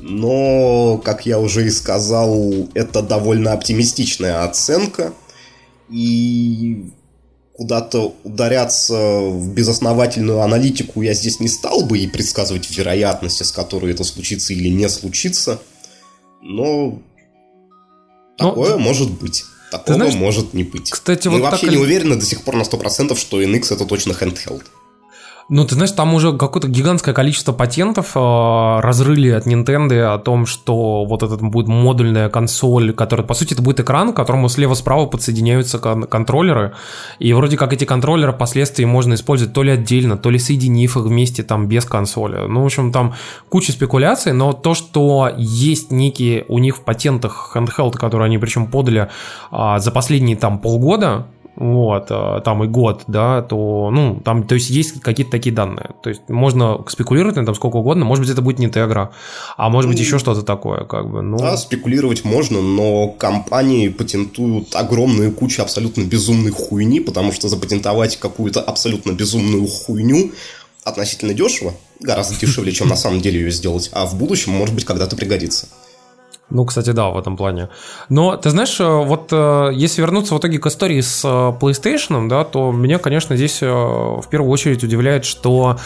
но, 0.00 0.98
как 1.04 1.26
я 1.26 1.38
уже 1.38 1.66
и 1.66 1.70
сказал, 1.70 2.68
это 2.74 3.02
довольно 3.02 3.52
оптимистичная 3.52 4.44
оценка, 4.44 5.12
и 5.90 6.90
куда-то 7.54 8.14
ударяться 8.22 9.20
в 9.20 9.52
безосновательную 9.52 10.40
аналитику 10.40 11.02
я 11.02 11.14
здесь 11.14 11.40
не 11.40 11.48
стал 11.48 11.86
бы 11.86 11.98
и 11.98 12.06
предсказывать 12.06 12.70
вероятности, 12.76 13.42
с 13.42 13.50
которой 13.50 13.92
это 13.92 14.04
случится 14.04 14.52
или 14.52 14.68
не 14.68 14.88
случится, 14.88 15.60
но 16.42 17.00
Такое 18.36 18.72
ну, 18.72 18.78
может 18.78 19.10
быть. 19.10 19.44
Такого 19.70 19.96
знаешь, 19.96 20.14
может 20.14 20.54
не 20.54 20.62
быть. 20.62 20.90
Кстати, 20.90 21.28
Мы 21.28 21.40
вот 21.40 21.50
вообще 21.50 21.66
так... 21.66 21.74
не 21.74 21.80
уверены 21.80 22.16
до 22.16 22.24
сих 22.24 22.42
пор 22.42 22.56
на 22.56 22.62
100%, 22.62 23.16
что 23.16 23.42
NX 23.42 23.74
это 23.74 23.84
точно 23.84 24.12
handheld. 24.12 24.64
Ну, 25.48 25.64
ты 25.64 25.76
знаешь, 25.76 25.92
там 25.92 26.12
уже 26.12 26.36
какое-то 26.36 26.66
гигантское 26.66 27.14
количество 27.14 27.52
патентов 27.52 28.16
э, 28.16 28.80
разрыли 28.80 29.28
от 29.30 29.46
Nintendo 29.46 30.14
о 30.14 30.18
том, 30.18 30.44
что 30.44 31.04
вот 31.04 31.22
это 31.22 31.36
будет 31.36 31.68
модульная 31.68 32.28
консоль, 32.28 32.92
которая, 32.92 33.24
по 33.24 33.34
сути, 33.34 33.54
это 33.54 33.62
будет 33.62 33.78
экран, 33.78 34.12
к 34.12 34.16
которому 34.16 34.48
слева-справа 34.48 35.06
подсоединяются 35.06 35.78
кон- 35.78 36.02
контроллеры, 36.02 36.74
и 37.20 37.32
вроде 37.32 37.56
как 37.56 37.72
эти 37.72 37.84
контроллеры 37.84 38.32
впоследствии 38.32 38.84
можно 38.84 39.14
использовать 39.14 39.54
то 39.54 39.62
ли 39.62 39.70
отдельно, 39.70 40.16
то 40.16 40.30
ли 40.30 40.40
соединив 40.40 40.96
их 40.96 41.04
вместе 41.04 41.44
там 41.44 41.68
без 41.68 41.84
консоли. 41.84 42.48
Ну, 42.48 42.62
в 42.62 42.66
общем, 42.66 42.90
там 42.90 43.14
куча 43.48 43.70
спекуляций, 43.70 44.32
но 44.32 44.52
то, 44.52 44.74
что 44.74 45.30
есть 45.36 45.92
некие 45.92 46.44
у 46.48 46.58
них 46.58 46.78
в 46.78 46.80
патентах 46.80 47.52
handheld, 47.54 47.92
которые 47.92 48.26
они 48.26 48.38
причем 48.38 48.66
подали 48.66 49.10
э, 49.52 49.74
за 49.78 49.92
последние 49.92 50.36
там 50.36 50.58
полгода, 50.58 51.28
вот, 51.56 52.06
э, 52.10 52.40
там 52.44 52.64
и 52.64 52.66
год, 52.66 53.02
да, 53.06 53.42
то, 53.42 53.90
ну, 53.90 54.20
там, 54.24 54.46
то 54.46 54.54
есть 54.54 54.70
есть 54.70 55.00
какие-то 55.00 55.32
такие 55.32 55.54
данные. 55.54 55.90
То 56.02 56.10
есть 56.10 56.28
можно 56.28 56.84
спекулировать 56.88 57.36
на 57.36 57.40
этом 57.40 57.54
сколько 57.54 57.76
угодно, 57.76 58.04
может 58.04 58.22
быть, 58.22 58.32
это 58.32 58.42
будет 58.42 58.58
не 58.58 58.68
Тегра, 58.68 59.10
а 59.56 59.70
может 59.70 59.90
быть, 59.90 59.98
еще 59.98 60.18
что-то 60.18 60.42
такое, 60.42 60.84
как 60.84 61.10
бы, 61.10 61.22
ну... 61.22 61.38
Да, 61.38 61.56
спекулировать 61.56 62.24
можно, 62.24 62.60
но 62.60 63.08
компании 63.08 63.88
патентуют 63.88 64.74
огромную 64.76 65.32
кучу 65.32 65.62
абсолютно 65.62 66.02
безумной 66.02 66.50
хуйни, 66.50 67.00
потому 67.00 67.32
что 67.32 67.48
запатентовать 67.48 68.16
какую-то 68.16 68.60
абсолютно 68.60 69.12
безумную 69.12 69.66
хуйню 69.66 70.32
относительно 70.84 71.34
дешево, 71.34 71.74
гораздо 72.00 72.38
дешевле, 72.38 72.70
чем 72.70 72.88
на 72.88 72.96
самом 72.96 73.20
деле 73.20 73.40
ее 73.40 73.50
сделать, 73.50 73.90
а 73.92 74.06
в 74.06 74.16
будущем, 74.16 74.52
может 74.52 74.74
быть, 74.74 74.84
когда-то 74.84 75.16
пригодится. 75.16 75.68
Ну, 76.48 76.64
кстати, 76.64 76.90
да, 76.90 77.08
в 77.08 77.18
этом 77.18 77.36
плане. 77.36 77.68
Но, 78.08 78.36
ты 78.36 78.50
знаешь, 78.50 78.78
э, 78.78 78.84
вот 78.84 79.30
э, 79.32 79.70
если 79.74 80.00
вернуться 80.00 80.34
в 80.34 80.38
итоге 80.38 80.58
к 80.58 80.66
истории 80.66 81.00
с 81.00 81.24
э, 81.24 81.28
PlayStation, 81.28 82.28
да, 82.28 82.44
то 82.44 82.70
меня, 82.70 82.98
конечно, 82.98 83.34
здесь 83.34 83.60
в 83.60 84.24
первую 84.30 84.50
очередь 84.50 84.84
удивляет, 84.84 85.24
что 85.24 85.76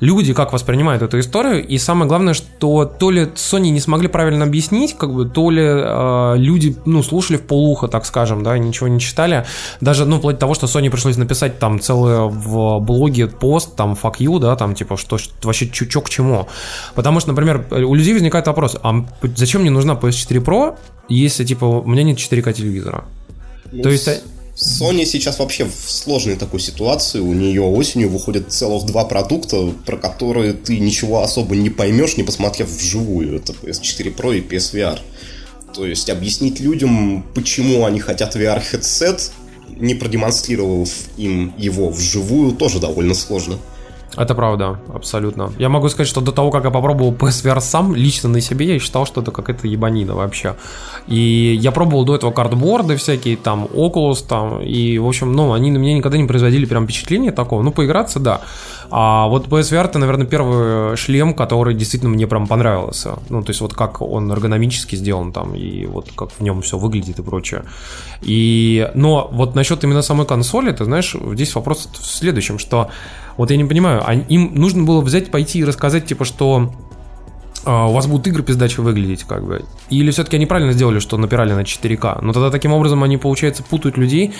люди 0.00 0.34
как 0.34 0.52
воспринимают 0.52 1.02
эту 1.02 1.18
историю, 1.18 1.66
и 1.66 1.78
самое 1.78 2.08
главное, 2.08 2.34
что 2.34 2.84
то 2.84 3.10
ли 3.10 3.22
Sony 3.34 3.70
не 3.70 3.80
смогли 3.80 4.08
правильно 4.08 4.44
объяснить, 4.44 4.96
как 4.96 5.12
бы, 5.12 5.26
то 5.26 5.50
ли 5.50 5.62
э, 5.62 6.34
люди, 6.36 6.76
ну, 6.84 7.02
слушали 7.02 7.36
в 7.36 7.42
полухо, 7.42 7.88
так 7.88 8.04
скажем, 8.04 8.42
да, 8.42 8.56
ничего 8.58 8.88
не 8.88 9.00
читали, 9.00 9.46
даже, 9.80 10.04
ну, 10.04 10.18
вплоть 10.18 10.36
до 10.36 10.40
того, 10.40 10.54
что 10.54 10.66
Sony 10.66 10.90
пришлось 10.90 11.16
написать 11.16 11.58
там 11.58 11.80
целый 11.80 12.28
в 12.28 12.78
блоге 12.80 13.26
пост, 13.26 13.76
там, 13.76 13.92
fuck 13.92 14.16
you, 14.18 14.38
да, 14.38 14.56
там, 14.56 14.74
типа, 14.74 14.96
что, 14.96 15.18
что 15.18 15.32
вообще 15.42 15.68
чё 15.68 16.00
к 16.00 16.08
чему, 16.08 16.48
потому 16.94 17.20
что, 17.20 17.30
например, 17.30 17.66
у 17.70 17.94
людей 17.94 18.12
возникает 18.12 18.46
вопрос, 18.46 18.76
а 18.82 19.04
зачем 19.34 19.62
мне 19.62 19.70
нужна 19.70 19.94
PS4 20.08 20.44
Pro, 20.44 20.78
если, 21.08 21.44
типа, 21.44 21.64
у 21.64 21.86
меня 21.86 22.02
нет 22.02 22.18
4К 22.18 22.52
телевизора? 22.52 23.04
Ну, 23.72 23.82
то 23.82 23.90
есть... 23.90 24.08
Sony 24.56 25.04
сейчас 25.04 25.38
вообще 25.38 25.66
в 25.66 25.90
сложной 25.90 26.36
такой 26.36 26.60
ситуации. 26.60 27.20
У 27.20 27.34
нее 27.34 27.60
осенью 27.60 28.08
выходят 28.08 28.50
целых 28.50 28.86
два 28.86 29.04
продукта, 29.04 29.70
про 29.84 29.98
которые 29.98 30.54
ты 30.54 30.78
ничего 30.78 31.22
особо 31.22 31.54
не 31.54 31.68
поймешь, 31.68 32.16
не 32.16 32.22
посмотрев 32.22 32.70
вживую. 32.70 33.36
Это 33.36 33.52
PS4 33.52 34.16
Pro 34.16 34.36
и 34.36 34.40
PSVR. 34.40 34.98
То 35.74 35.84
есть 35.84 36.08
объяснить 36.08 36.58
людям, 36.60 37.22
почему 37.34 37.84
они 37.84 38.00
хотят 38.00 38.34
VR-хедсет, 38.34 39.30
не 39.68 39.94
продемонстрировав 39.94 40.88
им 41.18 41.52
его 41.58 41.90
вживую, 41.90 42.52
тоже 42.52 42.80
довольно 42.80 43.12
сложно. 43.12 43.58
Это 44.14 44.34
правда, 44.34 44.78
абсолютно. 44.94 45.52
Я 45.58 45.68
могу 45.68 45.88
сказать, 45.88 46.08
что 46.08 46.20
до 46.20 46.32
того, 46.32 46.50
как 46.50 46.64
я 46.64 46.70
попробовал 46.70 47.12
PSVR 47.12 47.60
сам, 47.60 47.94
лично 47.94 48.28
на 48.28 48.40
себе, 48.40 48.74
я 48.74 48.78
считал, 48.78 49.04
что 49.04 49.20
это 49.20 49.30
какая-то 49.30 49.66
ебанина 49.66 50.14
вообще. 50.14 50.54
И 51.06 51.58
я 51.60 51.72
пробовал 51.72 52.04
до 52.04 52.14
этого 52.14 52.30
картборды 52.30 52.96
всякие, 52.96 53.36
там, 53.36 53.64
Oculus, 53.64 54.24
там, 54.26 54.62
и, 54.62 54.98
в 54.98 55.06
общем, 55.06 55.32
ну, 55.32 55.52
они 55.52 55.70
на 55.70 55.78
меня 55.78 55.94
никогда 55.94 56.18
не 56.18 56.26
производили 56.26 56.64
прям 56.64 56.84
впечатления 56.84 57.32
такого. 57.32 57.62
Ну, 57.62 57.72
поиграться, 57.72 58.20
да. 58.20 58.42
А 58.90 59.26
вот 59.28 59.48
PSVR 59.48 59.84
это, 59.84 59.98
наверное, 59.98 60.26
первый 60.26 60.96
шлем, 60.96 61.34
который 61.34 61.74
действительно 61.74 62.12
мне 62.12 62.26
прям 62.26 62.46
понравился. 62.46 63.18
Ну, 63.28 63.42
то 63.42 63.50
есть 63.50 63.60
вот 63.60 63.74
как 63.74 64.00
он 64.02 64.30
эргономически 64.30 64.96
сделан 64.96 65.32
там, 65.32 65.54
и 65.54 65.86
вот 65.86 66.10
как 66.16 66.30
в 66.30 66.40
нем 66.40 66.62
все 66.62 66.78
выглядит 66.78 67.18
и 67.18 67.22
прочее. 67.22 67.64
И, 68.22 68.90
но 68.94 69.28
вот 69.32 69.54
насчет 69.54 69.82
именно 69.84 70.02
самой 70.02 70.26
консоли, 70.26 70.72
ты 70.72 70.84
знаешь, 70.84 71.14
здесь 71.32 71.54
вопрос 71.54 71.88
в 71.92 72.06
следующем, 72.06 72.58
что 72.58 72.90
вот 73.36 73.50
я 73.50 73.56
не 73.56 73.64
понимаю, 73.64 74.02
а 74.04 74.14
им 74.14 74.54
нужно 74.54 74.84
было 74.84 75.00
взять, 75.00 75.30
пойти 75.30 75.58
и 75.58 75.64
рассказать, 75.64 76.06
типа, 76.06 76.24
что 76.24 76.72
у 77.66 77.92
вас 77.92 78.06
будут 78.06 78.26
игры 78.28 78.42
пиздачи 78.42 78.80
выглядеть, 78.80 79.24
как 79.24 79.44
бы. 79.44 79.64
Или 79.90 80.10
все-таки 80.12 80.36
они 80.36 80.46
правильно 80.46 80.72
сделали, 80.72 81.00
что 81.00 81.16
напирали 81.18 81.52
на 81.52 81.62
4К. 81.62 82.20
Но 82.22 82.32
тогда 82.32 82.50
таким 82.50 82.72
образом 82.72 83.02
они, 83.02 83.16
получается, 83.16 83.62
путают 83.64 83.96
людей. 83.96 84.32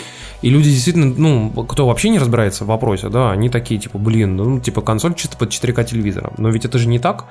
И 0.42 0.50
люди 0.50 0.70
действительно, 0.70 1.12
ну, 1.16 1.50
кто 1.64 1.86
вообще 1.86 2.08
не 2.08 2.18
разбирается 2.18 2.64
в 2.64 2.68
вопросе, 2.68 3.08
да, 3.08 3.32
они 3.32 3.48
такие, 3.48 3.80
типа, 3.80 3.98
блин, 3.98 4.36
ну, 4.36 4.60
типа, 4.60 4.80
консоль 4.80 5.14
чисто 5.14 5.36
под 5.36 5.50
4К 5.50 5.84
телевизором. 5.84 6.34
Но 6.38 6.50
ведь 6.50 6.64
это 6.64 6.78
же 6.78 6.88
не 6.88 6.98
так. 6.98 7.26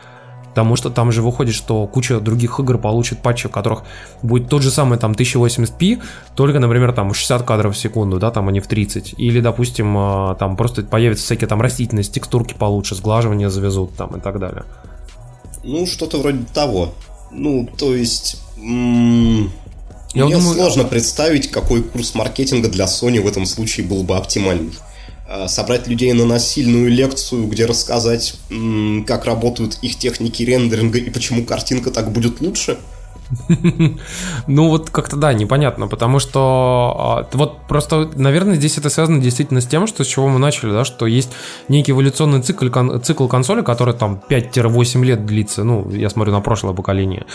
Потому 0.49 0.77
что 0.77 0.89
там 0.89 1.11
же 1.11 1.21
выходит, 1.21 1.53
что 1.53 1.85
куча 1.85 2.21
других 2.21 2.61
игр 2.61 2.77
получит 2.77 3.21
патчи, 3.21 3.49
в 3.49 3.51
которых 3.51 3.83
будет 4.21 4.47
тот 4.47 4.61
же 4.61 4.71
самый 4.71 4.97
там 4.97 5.11
1080p, 5.11 6.01
только, 6.33 6.59
например, 6.59 6.93
там 6.93 7.13
60 7.13 7.43
кадров 7.43 7.75
в 7.75 7.77
секунду, 7.77 8.19
да, 8.19 8.31
там 8.31 8.47
они 8.47 8.61
в 8.61 8.67
30. 8.67 9.15
Или, 9.17 9.41
допустим, 9.41 9.93
а, 9.97 10.35
там 10.35 10.55
просто 10.55 10.83
появятся 10.83 11.25
всякие 11.25 11.49
там 11.49 11.61
растительность, 11.61 12.13
текстурки 12.13 12.53
получше, 12.53 12.95
сглаживание 12.95 13.49
завезут 13.49 13.97
там 13.97 14.15
и 14.15 14.21
так 14.21 14.39
далее. 14.39 14.63
Ну, 15.65 15.85
что-то 15.87 16.19
вроде 16.19 16.45
того. 16.53 16.93
Ну, 17.31 17.67
то 17.77 17.95
есть... 17.95 18.37
М- 18.57 19.51
я 20.13 20.25
мне 20.25 20.35
думаю... 20.35 20.55
сложно 20.55 20.85
представить, 20.85 21.51
какой 21.51 21.83
курс 21.83 22.13
маркетинга 22.15 22.69
для 22.69 22.85
Sony 22.85 23.19
в 23.19 23.27
этом 23.27 23.45
случае 23.45 23.85
был 23.85 24.03
бы 24.03 24.15
оптимальный. 24.15 24.73
Э, 25.27 25.47
собрать 25.47 25.87
людей 25.87 26.13
на 26.13 26.25
насильную 26.25 26.89
лекцию, 26.89 27.47
где 27.47 27.65
рассказать, 27.65 28.35
как 29.07 29.25
работают 29.25 29.79
их 29.81 29.97
техники 29.97 30.43
рендеринга 30.43 30.99
и 30.99 31.09
почему 31.09 31.43
картинка 31.43 31.91
так 31.91 32.11
будет 32.11 32.41
лучше– 32.41 32.77
Ну 34.47 34.69
вот 34.69 34.89
как-то 34.89 35.15
да, 35.15 35.33
непонятно, 35.33 35.87
потому 35.87 36.19
что 36.19 36.95
а, 36.97 37.27
вот 37.33 37.59
просто, 37.67 38.09
наверное, 38.15 38.55
здесь 38.55 38.77
это 38.77 38.89
связано 38.89 39.21
действительно 39.21 39.61
с 39.61 39.65
тем, 39.65 39.87
что 39.87 40.03
с 40.03 40.07
чего 40.07 40.27
мы 40.27 40.39
начали, 40.39 40.71
да, 40.71 40.85
что 40.85 41.05
есть 41.05 41.31
некий 41.67 41.91
эволюционный 41.91 42.41
цикл, 42.41 42.67
цикл 42.99 43.27
консоли, 43.27 43.61
который 43.61 43.93
там 43.93 44.21
5-8 44.29 45.03
лет 45.03 45.25
длится, 45.25 45.63
ну, 45.63 45.89
я 45.91 46.09
смотрю 46.09 46.33
на 46.33 46.41
прошлое 46.41 46.73
поколение. 46.73 47.25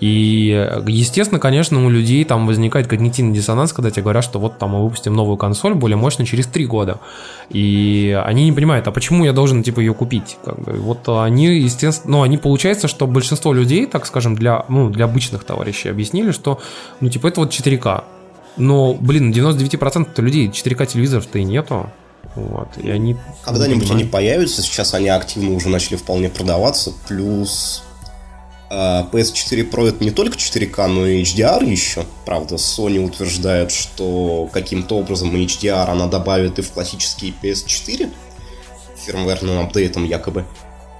И, 0.00 0.48
естественно, 0.86 1.38
конечно, 1.40 1.84
у 1.84 1.90
людей 1.90 2.24
там 2.24 2.46
возникает 2.46 2.86
когнитивный 2.86 3.34
диссонанс, 3.34 3.72
когда 3.72 3.90
тебе 3.90 4.02
говорят, 4.02 4.24
что 4.24 4.38
вот 4.38 4.58
там 4.58 4.70
мы 4.70 4.84
выпустим 4.84 5.14
новую 5.14 5.36
консоль 5.36 5.74
более 5.74 5.96
мощную 5.96 6.26
через 6.26 6.46
3 6.46 6.66
года. 6.66 7.00
И 7.50 8.20
они 8.26 8.44
не 8.44 8.52
понимают, 8.52 8.88
а 8.88 8.90
почему 8.90 9.24
я 9.24 9.32
должен, 9.32 9.62
типа, 9.62 9.80
ее 9.80 9.94
купить? 9.94 10.36
Как 10.44 10.58
бы. 10.58 10.72
Вот 10.72 11.08
они, 11.08 11.46
естественно, 11.46 12.16
ну, 12.16 12.22
они 12.22 12.38
получается, 12.38 12.88
что 12.88 13.06
большинство 13.06 13.52
людей, 13.52 13.86
так 13.86 14.06
скажем, 14.06 14.34
для, 14.34 14.64
ну, 14.68 14.90
для 14.90 15.04
обычных 15.04 15.35
товарищей 15.44 15.88
объяснили, 15.88 16.32
что, 16.32 16.60
ну, 17.00 17.08
типа, 17.08 17.28
это 17.28 17.40
вот 17.40 17.52
4К. 17.52 18.04
Но, 18.56 18.94
блин, 18.94 19.32
99% 19.32 20.20
людей 20.22 20.48
4К 20.48 20.86
телевизоров-то 20.86 21.38
и 21.38 21.44
нету. 21.44 21.90
Вот, 22.34 22.68
и 22.76 22.90
они... 22.90 23.16
Когда-нибудь 23.44 23.90
они 23.90 24.04
появятся, 24.04 24.62
сейчас 24.62 24.94
они 24.94 25.08
активно 25.08 25.54
уже 25.54 25.68
начали 25.68 25.96
вполне 25.96 26.28
продаваться, 26.28 26.92
плюс 27.06 27.82
А 28.68 29.08
PS4 29.12 29.70
Pro 29.70 29.88
это 29.88 30.02
не 30.02 30.10
только 30.10 30.36
4К, 30.36 30.86
но 30.88 31.06
и 31.06 31.22
HDR 31.22 31.64
еще. 31.64 32.04
Правда, 32.24 32.56
Sony 32.56 32.98
утверждает, 32.98 33.70
что 33.70 34.48
каким-то 34.52 34.96
образом 34.96 35.34
HDR 35.34 35.86
она 35.86 36.08
добавит 36.08 36.58
и 36.58 36.62
в 36.62 36.70
классические 36.72 37.32
PS4 37.40 38.10
фирмверным 38.96 39.60
апдейтом 39.60 40.04
якобы. 40.04 40.44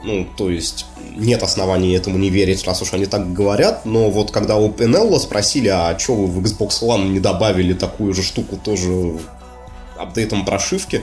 Ну, 0.06 0.24
то 0.36 0.48
есть 0.50 0.86
нет 1.16 1.42
оснований 1.42 1.92
этому 1.96 2.16
не 2.16 2.30
верить, 2.30 2.64
раз 2.64 2.80
уж 2.80 2.92
они 2.92 3.06
так 3.06 3.32
говорят. 3.32 3.84
Но 3.84 4.08
вот 4.08 4.30
когда 4.30 4.56
у 4.56 4.70
Penello 4.70 5.18
спросили, 5.18 5.66
а 5.66 5.98
что 5.98 6.14
вы 6.14 6.26
в 6.28 6.44
Xbox 6.44 6.80
One 6.80 7.08
не 7.08 7.18
добавили 7.18 7.74
такую 7.74 8.14
же 8.14 8.22
штуку 8.22 8.56
тоже 8.56 9.18
апдейтом 9.98 10.44
прошивки, 10.44 11.02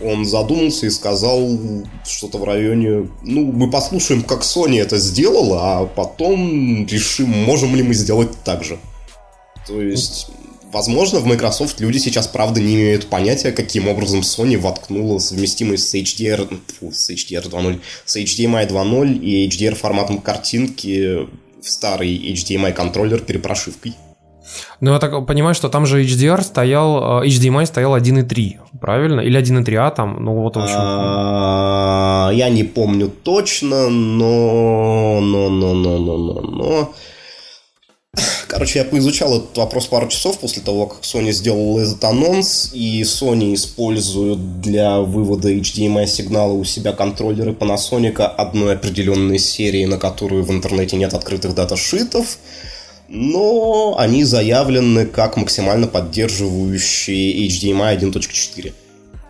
он 0.00 0.24
задумался 0.24 0.86
и 0.86 0.90
сказал 0.90 1.48
что-то 2.06 2.38
в 2.38 2.44
районе, 2.44 3.08
ну, 3.24 3.50
мы 3.50 3.68
послушаем, 3.68 4.22
как 4.22 4.42
Sony 4.42 4.80
это 4.80 4.98
сделала, 4.98 5.80
а 5.80 5.86
потом 5.86 6.86
решим, 6.86 7.30
можем 7.30 7.74
ли 7.74 7.82
мы 7.82 7.92
сделать 7.92 8.30
так 8.44 8.62
же. 8.62 8.78
То 9.66 9.82
есть, 9.82 10.30
возможно, 10.72 11.20
в 11.20 11.26
Microsoft 11.26 11.80
люди 11.80 11.98
сейчас, 11.98 12.26
правда, 12.26 12.60
не 12.60 12.74
имеют 12.74 13.06
понятия, 13.06 13.52
каким 13.52 13.88
образом 13.88 14.20
Sony 14.20 14.58
воткнула 14.58 15.18
совместимость 15.18 15.88
с 15.88 15.94
HDR, 15.94 16.48
фу, 16.78 16.92
с 16.92 17.10
HDR 17.10 17.48
2.0, 17.48 17.80
с 18.04 18.16
HDMI 18.16 18.68
2.0 18.68 19.18
и 19.18 19.48
HDR 19.48 19.74
форматом 19.74 20.18
картинки 20.18 21.26
в 21.62 21.68
старый 21.68 22.16
HDMI 22.32 22.72
контроллер 22.72 23.20
перепрошивкой. 23.20 23.94
Ну, 24.80 24.92
я 24.92 24.98
так 24.98 25.26
понимаю, 25.26 25.54
что 25.54 25.68
там 25.68 25.86
же 25.86 26.02
HDR 26.02 26.42
стоял, 26.42 27.22
э, 27.22 27.26
HDMI 27.26 27.66
стоял 27.66 27.96
1.3, 27.96 28.56
правильно? 28.80 29.20
Или 29.20 29.38
1.3А 29.40 29.94
там, 29.94 30.24
ну 30.24 30.34
вот 30.40 30.56
в 30.56 30.60
общем. 30.60 30.76
А, 30.78 32.30
Я 32.32 32.48
не 32.48 32.64
помню 32.64 33.08
точно, 33.08 33.88
но... 33.88 35.20
Но, 35.20 35.50
но, 35.50 35.74
но, 35.74 35.98
но, 35.98 36.16
но, 36.16 36.40
но... 36.40 36.94
Короче, 38.58 38.80
я 38.80 38.84
поизучал 38.84 39.36
этот 39.36 39.56
вопрос 39.56 39.86
пару 39.86 40.08
часов 40.08 40.40
после 40.40 40.60
того, 40.60 40.86
как 40.86 41.02
Sony 41.02 41.30
сделал 41.30 41.78
этот 41.78 42.02
анонс, 42.02 42.70
и 42.72 43.02
Sony 43.02 43.54
используют 43.54 44.60
для 44.60 44.98
вывода 44.98 45.48
HDMI 45.48 46.08
сигнала 46.08 46.52
у 46.54 46.64
себя 46.64 46.90
контроллеры 46.92 47.52
Panasonic 47.52 48.20
одной 48.20 48.74
определенной 48.74 49.38
серии, 49.38 49.84
на 49.84 49.96
которую 49.96 50.42
в 50.42 50.50
интернете 50.50 50.96
нет 50.96 51.14
открытых 51.14 51.54
даташитов, 51.54 52.38
но 53.08 53.94
они 53.96 54.24
заявлены 54.24 55.06
как 55.06 55.36
максимально 55.36 55.86
поддерживающие 55.86 57.46
HDMI 57.46 57.96
1.4. 57.96 58.72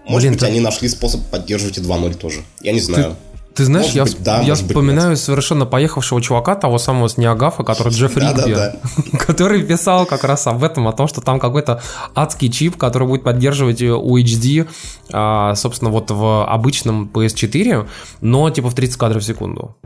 Может 0.06 0.22
Блин, 0.22 0.32
быть, 0.32 0.40
ты- 0.40 0.46
они 0.46 0.60
нашли 0.60 0.88
способ 0.88 1.20
поддерживать 1.26 1.76
и 1.76 1.82
2.0 1.82 2.14
тоже. 2.14 2.44
Я 2.62 2.72
не 2.72 2.80
знаю. 2.80 3.10
Ты 3.10 3.27
знаешь, 3.64 3.94
Может 3.94 3.96
я, 3.96 4.04
быть, 4.04 4.22
да, 4.22 4.40
я 4.40 4.48
может 4.48 4.64
быть, 4.64 4.76
вспоминаю 4.76 5.16
совершенно 5.16 5.66
поехавшего 5.66 6.20
чувака, 6.20 6.54
того 6.54 6.78
самого 6.78 7.08
с 7.08 7.16
Неагафа, 7.16 7.64
который 7.64 7.92
Джефф 7.92 8.16
Ригби, 8.16 9.16
который 9.18 9.62
писал 9.62 10.06
как 10.06 10.24
раз 10.24 10.46
об 10.46 10.62
этом, 10.62 10.88
о 10.88 10.92
том, 10.92 11.08
что 11.08 11.20
там 11.20 11.40
какой-то 11.40 11.82
адский 12.14 12.50
чип, 12.50 12.76
который 12.76 13.08
будет 13.08 13.22
поддерживать 13.22 13.80
UHD, 13.82 14.68
а, 15.12 15.54
собственно, 15.54 15.90
вот 15.90 16.10
в 16.10 16.46
обычном 16.46 17.10
PS4, 17.12 17.88
но 18.20 18.50
типа 18.50 18.70
в 18.70 18.74
30 18.74 18.96
кадров 18.96 19.22
в 19.22 19.26
секунду, 19.26 19.76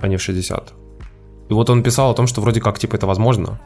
а 0.00 0.08
не 0.08 0.16
в 0.16 0.22
60. 0.22 0.72
И 1.48 1.52
вот 1.52 1.70
он 1.70 1.82
писал 1.82 2.10
о 2.10 2.14
том, 2.14 2.26
что 2.26 2.40
вроде 2.40 2.60
как 2.60 2.78
типа 2.78 2.96
это 2.96 3.06
возможно. 3.06 3.60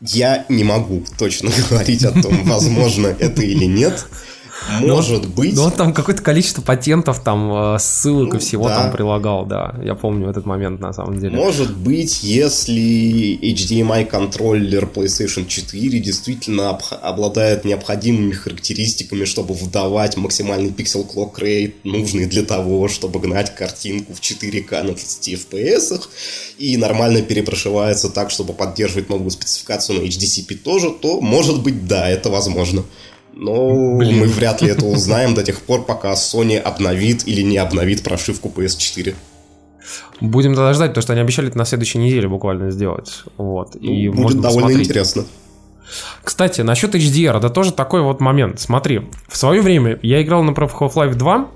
Я 0.00 0.44
не 0.48 0.64
могу 0.64 1.02
точно 1.18 1.50
говорить 1.70 2.04
о 2.04 2.12
том, 2.20 2.44
возможно 2.44 3.06
это 3.06 3.42
или 3.42 3.64
нет. 3.64 4.06
Может 4.80 5.28
быть. 5.28 5.54
Ну, 5.54 5.62
он 5.62 5.72
там 5.72 5.92
какое-то 5.92 6.22
количество 6.22 6.62
патентов, 6.62 7.22
там, 7.22 7.74
э, 7.74 7.78
ссылок 7.78 8.34
и 8.34 8.38
всего 8.38 8.64
Ну, 8.64 8.68
да. 8.68 8.82
там 8.82 8.92
прилагал, 8.92 9.46
да. 9.46 9.74
Я 9.82 9.94
помню 9.94 10.28
этот 10.28 10.44
момент, 10.46 10.80
на 10.80 10.92
самом 10.92 11.18
деле. 11.18 11.36
Может 11.36 11.76
быть, 11.76 12.22
если 12.22 13.38
HDMI 13.42 14.04
контроллер 14.06 14.84
PlayStation 14.92 15.46
4 15.46 15.98
действительно 16.00 16.62
обх- 16.72 16.94
обладает 17.00 17.64
необходимыми 17.64 18.32
характеристиками, 18.32 19.24
чтобы 19.24 19.54
выдавать 19.54 20.16
максимальный 20.16 20.70
пиксел 20.72 21.04
clock 21.04 21.36
rate, 21.40 21.74
нужный 21.84 22.26
для 22.26 22.42
того, 22.42 22.88
чтобы 22.88 23.20
гнать 23.20 23.54
картинку 23.54 24.12
в 24.14 24.20
4К 24.20 24.82
на 24.82 24.94
30 24.94 25.28
FPS, 25.34 26.00
и 26.58 26.76
нормально 26.76 27.22
перепрошивается 27.22 28.08
так, 28.10 28.30
чтобы 28.30 28.52
поддерживать 28.52 29.08
новую 29.08 29.30
спецификацию 29.30 30.00
на 30.00 30.04
HDCP 30.06 30.54
тоже, 30.56 30.90
то, 30.90 31.20
может 31.20 31.62
быть, 31.62 31.86
да, 31.86 32.08
это 32.08 32.30
возможно. 32.30 32.82
Но 33.36 33.96
Блин. 33.98 34.20
мы 34.20 34.26
вряд 34.26 34.62
ли 34.62 34.70
это 34.70 34.86
узнаем 34.86 35.34
до 35.34 35.42
тех 35.42 35.60
пор, 35.60 35.84
пока 35.84 36.12
Sony 36.14 36.58
обновит 36.58 37.28
или 37.28 37.42
не 37.42 37.58
обновит 37.58 38.02
прошивку 38.02 38.50
PS4. 38.54 39.14
Будем 40.20 40.54
тогда 40.54 40.72
ждать, 40.72 40.90
потому 40.90 41.02
что 41.02 41.12
они 41.12 41.20
обещали 41.22 41.48
это 41.48 41.58
на 41.58 41.66
следующей 41.66 41.98
неделе 41.98 42.28
буквально 42.28 42.70
сделать. 42.70 43.22
Вот. 43.36 43.76
и 43.76 44.08
Ну, 44.08 44.14
Будет 44.14 44.22
можно 44.22 44.42
довольно 44.42 44.62
посмотреть. 44.62 44.86
интересно. 44.88 45.24
Кстати, 46.24 46.62
насчет 46.62 46.94
HDR, 46.94 47.36
это 47.36 47.50
тоже 47.50 47.72
такой 47.72 48.00
вот 48.00 48.20
момент. 48.20 48.58
Смотри, 48.58 49.02
в 49.28 49.36
свое 49.36 49.60
время 49.60 49.98
я 50.02 50.22
играл, 50.22 50.42
в 50.42 50.48
Half-Life 50.48 51.14
2, 51.14 51.48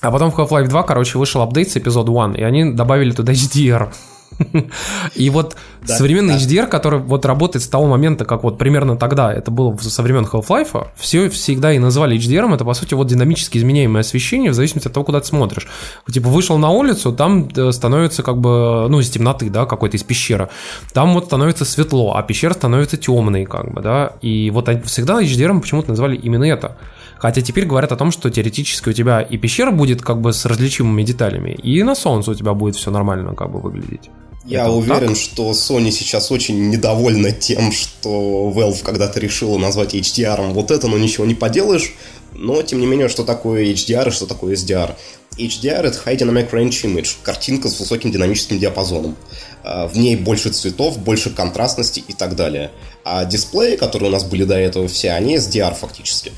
а 0.00 0.10
потом 0.10 0.30
в 0.32 0.38
Half-Life 0.38 0.68
2, 0.68 0.82
короче, 0.82 1.18
вышел 1.18 1.40
апдейт 1.40 1.70
с 1.70 1.76
эпизод 1.76 2.08
1, 2.08 2.34
и 2.34 2.42
они 2.42 2.72
добавили 2.72 3.12
туда 3.12 3.32
HDR. 3.32 3.92
И 5.14 5.30
вот 5.30 5.56
Да, 5.82 5.96
современный 5.96 6.34
да. 6.34 6.40
HDR, 6.40 6.66
который 6.66 7.00
вот 7.00 7.24
работает 7.24 7.62
с 7.62 7.68
того 7.68 7.86
момента, 7.86 8.24
как 8.24 8.42
вот 8.42 8.58
примерно 8.58 8.96
тогда 8.96 9.32
это 9.32 9.50
было 9.50 9.76
со 9.76 10.02
времен 10.02 10.24
Half-Life, 10.24 10.88
все 10.96 11.28
всегда 11.30 11.72
и 11.72 11.78
называли 11.78 12.16
HDR, 12.16 12.52
это 12.54 12.64
по 12.64 12.74
сути 12.74 12.94
вот 12.94 13.06
динамически 13.06 13.58
изменяемое 13.58 14.00
освещение 14.00 14.50
в 14.50 14.54
зависимости 14.54 14.88
от 14.88 14.94
того, 14.94 15.04
куда 15.04 15.20
ты 15.20 15.26
смотришь. 15.26 15.68
Типа 16.10 16.28
вышел 16.28 16.58
на 16.58 16.70
улицу, 16.70 17.12
там 17.12 17.48
э, 17.54 17.72
становится 17.72 18.22
как 18.22 18.38
бы, 18.38 18.88
ну, 18.88 19.00
из 19.00 19.10
темноты, 19.10 19.50
да, 19.50 19.66
какой-то 19.66 19.96
из 19.96 20.02
пещеры. 20.02 20.48
Там 20.92 21.14
вот 21.14 21.26
становится 21.26 21.64
светло, 21.64 22.14
а 22.16 22.22
пещера 22.22 22.54
становится 22.54 22.96
темной, 22.96 23.44
как 23.44 23.72
бы, 23.72 23.80
да. 23.80 24.12
И 24.22 24.50
вот 24.50 24.68
всегда 24.84 25.22
HDR 25.22 25.58
почему-то 25.60 25.90
назвали 25.90 26.16
именно 26.16 26.44
это. 26.44 26.76
Хотя 27.18 27.40
теперь 27.40 27.66
говорят 27.66 27.92
о 27.92 27.96
том, 27.96 28.10
что 28.10 28.30
теоретически 28.30 28.90
у 28.90 28.92
тебя 28.92 29.20
и 29.20 29.38
пещера 29.38 29.70
будет 29.70 30.02
как 30.02 30.20
бы 30.20 30.32
с 30.32 30.44
различимыми 30.44 31.02
деталями, 31.02 31.50
и 31.50 31.82
на 31.82 31.94
солнце 31.94 32.30
у 32.30 32.34
тебя 32.34 32.52
будет 32.54 32.76
все 32.76 32.90
нормально 32.90 33.34
как 33.34 33.50
бы 33.50 33.60
выглядеть. 33.60 34.10
Я 34.46 34.62
Это 34.62 34.70
уверен, 34.70 35.08
так? 35.08 35.16
что 35.16 35.50
Sony 35.50 35.90
сейчас 35.90 36.30
очень 36.30 36.70
недовольна 36.70 37.32
тем, 37.32 37.72
что 37.72 38.52
Valve 38.54 38.82
когда-то 38.84 39.18
решила 39.18 39.58
назвать 39.58 39.94
HDR 39.94 40.52
вот 40.52 40.70
это, 40.70 40.86
но 40.86 40.96
ничего 40.98 41.26
не 41.26 41.34
поделаешь. 41.34 41.94
Но, 42.32 42.62
тем 42.62 42.80
не 42.80 42.86
менее, 42.86 43.08
что 43.08 43.24
такое 43.24 43.64
HDR 43.72 44.08
и 44.08 44.10
что 44.12 44.26
такое 44.26 44.54
SDR? 44.54 44.94
HDR— 45.36 45.82
это 45.82 45.98
High 46.04 46.18
Dynamic 46.18 46.50
Range 46.50 46.70
Image, 46.70 47.16
картинка 47.22 47.68
с 47.68 47.80
высоким 47.80 48.12
динамическим 48.12 48.58
диапазоном. 48.58 49.16
А, 49.64 49.88
В 49.88 49.96
ней 49.98 50.16
больше 50.16 50.50
цветов, 50.50 50.98
больше 50.98 51.30
контрастности 51.30 52.04
и 52.06 52.12
так 52.12 52.36
далее. 52.36 52.70
А 53.04 53.24
дисплеи, 53.24 53.76
которые 53.76 54.10
у 54.10 54.12
нас 54.12 54.24
были 54.24 54.44
до 54.44 54.54
этого 54.54 54.86
все, 54.86 55.10
они 55.10 55.36
SDR 55.36 55.74
фактически. 55.74 56.32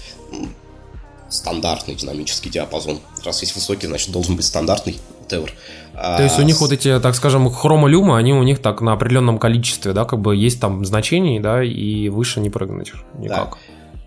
Стандартный 1.28 1.94
динамический 1.94 2.50
диапазон. 2.50 3.00
Раз 3.22 3.42
есть 3.42 3.54
высокий, 3.54 3.86
значит 3.86 4.10
должен 4.12 4.34
быть 4.34 4.46
стандартный. 4.46 4.98
Whatever. 5.28 5.50
То 5.94 6.23
есть 6.23 6.39
у 6.39 6.42
них 6.42 6.60
вот 6.60 6.70
эти, 6.73 7.00
так 7.00 7.16
скажем, 7.16 7.50
хромолюмы, 7.50 8.16
они 8.16 8.32
у 8.32 8.42
них 8.44 8.60
так 8.60 8.81
на 8.81 8.92
определенном 8.92 9.39
количестве, 9.39 9.92
да, 9.92 10.05
как 10.05 10.20
бы 10.20 10.36
есть 10.36 10.60
там 10.60 10.84
значений, 10.84 11.40
да, 11.40 11.62
и 11.65 12.08
выше 12.08 12.40
не 12.40 12.50
прыгнуть 12.50 12.92
никак. 13.18 13.58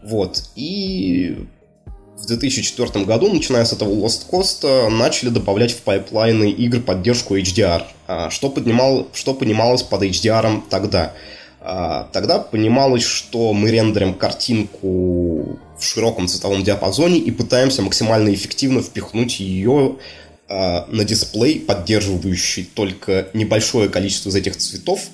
Вот. 0.03 0.43
И 0.55 1.47
в 2.17 2.27
2004 2.27 3.03
году, 3.05 3.33
начиная 3.33 3.65
с 3.65 3.73
этого 3.73 3.89
Lost 3.89 4.29
Coast, 4.31 4.89
начали 4.89 5.29
добавлять 5.29 5.71
в 5.71 5.81
pipeline'ы 5.81 6.49
игр 6.49 6.79
поддержку 6.79 7.35
HDR. 7.35 7.83
А, 8.07 8.29
Что, 8.29 8.49
поднимал, 8.49 9.07
что 9.13 9.33
понималось 9.33 9.83
под 9.83 10.03
HDR 10.03 10.61
тогда? 10.69 11.13
А, 11.59 12.07
Тогда 12.13 12.39
понималось, 12.39 13.03
что 13.03 13.53
мы 13.53 13.69
рендерим 13.69 14.13
картинку 14.13 15.59
в 15.77 15.83
широком 15.83 16.27
цветовом 16.27 16.63
диапазоне 16.63 17.17
и 17.17 17.31
пытаемся 17.31 17.81
максимально 17.81 18.33
эффективно 18.33 18.81
впихнуть 18.81 19.39
ее 19.39 19.95
а, 19.97 20.20
на 20.51 21.03
дисплей, 21.05 21.59
поддерживающий 21.59 22.67
только 22.73 23.29
небольшое 23.33 23.87
количество 23.89 24.29
из 24.29 24.35
этих 24.35 24.57
цветов, 24.57 25.09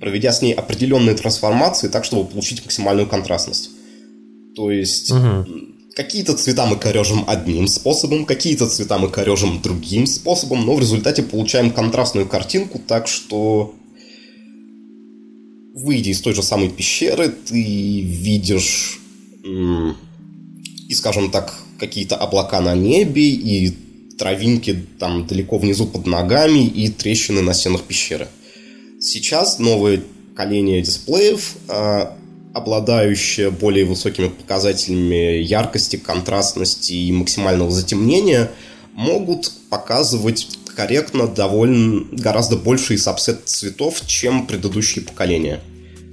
проведя 0.00 0.32
с 0.32 0.42
ней 0.42 0.52
определенные 0.52 1.14
трансформации 1.14 1.88
так, 1.88 2.04
чтобы 2.04 2.28
получить 2.28 2.62
максимальную 2.64 3.06
контрастность. 3.08 3.70
То 4.54 4.70
есть 4.70 5.10
Мгм. 5.10 5.76
какие-то 5.94 6.34
цвета 6.34 6.66
мы 6.66 6.76
корежим 6.76 7.24
одним 7.26 7.68
способом, 7.68 8.26
какие-то 8.26 8.68
цвета 8.68 8.98
мы 8.98 9.08
корежим 9.08 9.62
другим 9.62 10.06
способом, 10.06 10.66
но 10.66 10.74
в 10.74 10.80
результате 10.80 11.22
получаем 11.22 11.70
контрастную 11.70 12.28
картинку, 12.28 12.78
так 12.86 13.08
что 13.08 13.74
выйдя 15.74 16.10
из 16.10 16.20
той 16.20 16.34
же 16.34 16.42
самой 16.42 16.68
пещеры, 16.68 17.28
ты 17.28 18.00
видишь 18.02 18.98
и, 19.44 20.94
скажем 20.94 21.30
так, 21.30 21.58
какие-то 21.78 22.16
облака 22.16 22.60
на 22.60 22.74
небе, 22.74 23.30
и 23.30 23.74
травинки 24.22 24.86
там 25.00 25.26
далеко 25.26 25.58
внизу 25.58 25.84
под 25.84 26.06
ногами, 26.06 26.64
и 26.64 26.88
трещины 26.88 27.42
на 27.42 27.54
стенах 27.54 27.82
пещеры. 27.82 28.28
Сейчас 29.00 29.58
новое 29.58 30.00
поколение 30.30 30.80
дисплеев, 30.80 31.56
а, 31.66 32.16
обладающее 32.54 33.50
более 33.50 33.84
высокими 33.84 34.28
показателями 34.28 35.42
яркости, 35.42 35.96
контрастности 35.96 36.92
и 36.92 37.10
максимального 37.10 37.72
затемнения, 37.72 38.52
могут 38.92 39.50
показывать 39.70 40.46
корректно 40.76 41.26
довольно 41.26 42.04
гораздо 42.12 42.56
больший 42.56 42.98
сабсет 42.98 43.48
цветов, 43.48 44.02
чем 44.06 44.46
предыдущие 44.46 45.04
поколения. 45.04 45.60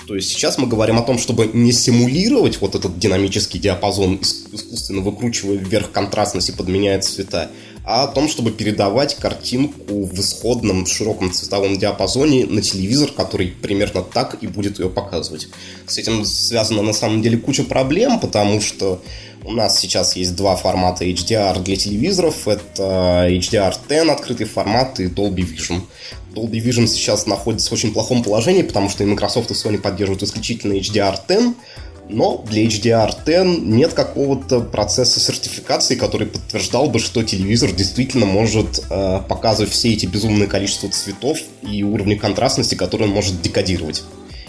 То 0.08 0.16
есть 0.16 0.30
сейчас 0.30 0.58
мы 0.58 0.66
говорим 0.66 0.98
о 0.98 1.04
том, 1.04 1.20
чтобы 1.20 1.52
не 1.54 1.72
симулировать 1.72 2.60
вот 2.60 2.74
этот 2.74 2.98
динамический 2.98 3.60
диапазон, 3.60 4.20
искусственно 4.20 5.02
выкручивая 5.02 5.58
вверх 5.58 5.92
контрастность 5.92 6.50
и 6.50 6.54
подменяя 6.54 7.00
цвета, 7.00 7.52
а 7.84 8.04
о 8.04 8.08
том, 8.08 8.28
чтобы 8.28 8.52
передавать 8.52 9.16
картинку 9.16 10.06
в 10.06 10.20
исходном 10.20 10.86
широком 10.86 11.32
цветовом 11.32 11.78
диапазоне 11.78 12.46
на 12.46 12.62
телевизор, 12.62 13.12
который 13.12 13.48
примерно 13.48 14.02
так 14.02 14.38
и 14.42 14.48
будет 14.48 14.80
ее 14.80 14.90
показывать. 14.90 15.48
С 15.88 15.98
этим 15.98 16.26
связана 16.26 16.82
на 16.82 16.94
самом 16.94 17.22
деле 17.22 17.38
куча 17.38 17.64
проблем, 17.64 18.20
потому 18.20 18.62
что 18.62 19.02
у 19.44 19.52
нас 19.54 19.80
сейчас 19.80 20.16
есть 20.16 20.36
два 20.36 20.56
формата 20.56 21.06
HDR 21.06 21.62
для 21.64 21.76
телевизоров. 21.76 22.48
Это 22.48 23.28
HDR10, 23.30 24.12
открытый 24.12 24.46
формат, 24.46 25.00
и 25.00 25.06
Dolby 25.06 25.48
Vision. 25.48 25.82
Dolby 26.34 26.64
Vision 26.64 26.88
сейчас 26.88 27.26
находится 27.26 27.70
в 27.70 27.74
очень 27.74 27.92
плохом 27.92 28.22
положении, 28.22 28.62
потому 28.62 28.90
что 28.90 29.04
и 29.04 29.08
Microsoft, 29.08 29.50
и 29.52 29.54
Sony 29.54 29.80
поддерживают 29.80 30.24
исключительно 30.24 30.74
HDR10, 30.74 31.56
но 32.10 32.44
для 32.50 32.66
HDR10 32.66 33.62
нет 33.62 33.94
какого-то 33.94 34.62
процесса 34.62 35.20
сертификации, 35.20 35.96
который 35.96 36.28
подтверждал 36.28 36.90
бы, 36.90 37.00
что 37.00 37.24
телевизор 37.24 37.72
действительно 37.72 38.26
может 38.26 38.84
э, 38.90 39.20
показывать 39.28 39.72
все 39.72 39.94
эти 39.94 40.08
безумное 40.08 40.48
количество 40.48 40.90
цветов 40.90 41.38
и 41.62 41.84
уровни 41.84 42.16
контрастности, 42.16 42.76
которые 42.76 43.08
он 43.08 43.14
может 43.14 43.42
декодировать. 43.42 44.04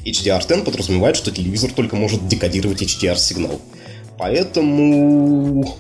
HDR10 0.05 0.65
подразумевает, 0.65 1.17
что 1.17 1.31
телевизор 1.31 1.71
только 1.71 1.97
может 1.97 2.27
декодировать 2.27 2.83
HDR-сигнал. 2.83 3.61
Поэтому 4.19 5.79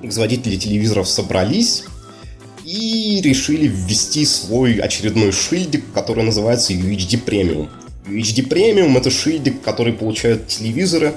производители 0.00 0.56
телевизоров 0.56 1.08
собрались 1.08 1.82
и 2.64 3.20
решили 3.22 3.66
ввести 3.66 4.24
свой 4.24 4.76
очередной 4.76 5.32
шильдик, 5.32 5.84
который 5.92 6.22
называется 6.22 6.72
UHD 6.72 7.24
Premium. 7.24 7.68
UHD 8.06 8.48
Premium 8.48 8.96
это 8.98 9.10
шильдик, 9.10 9.62
который 9.62 9.92
получают 9.92 10.48
телевизоры, 10.48 11.14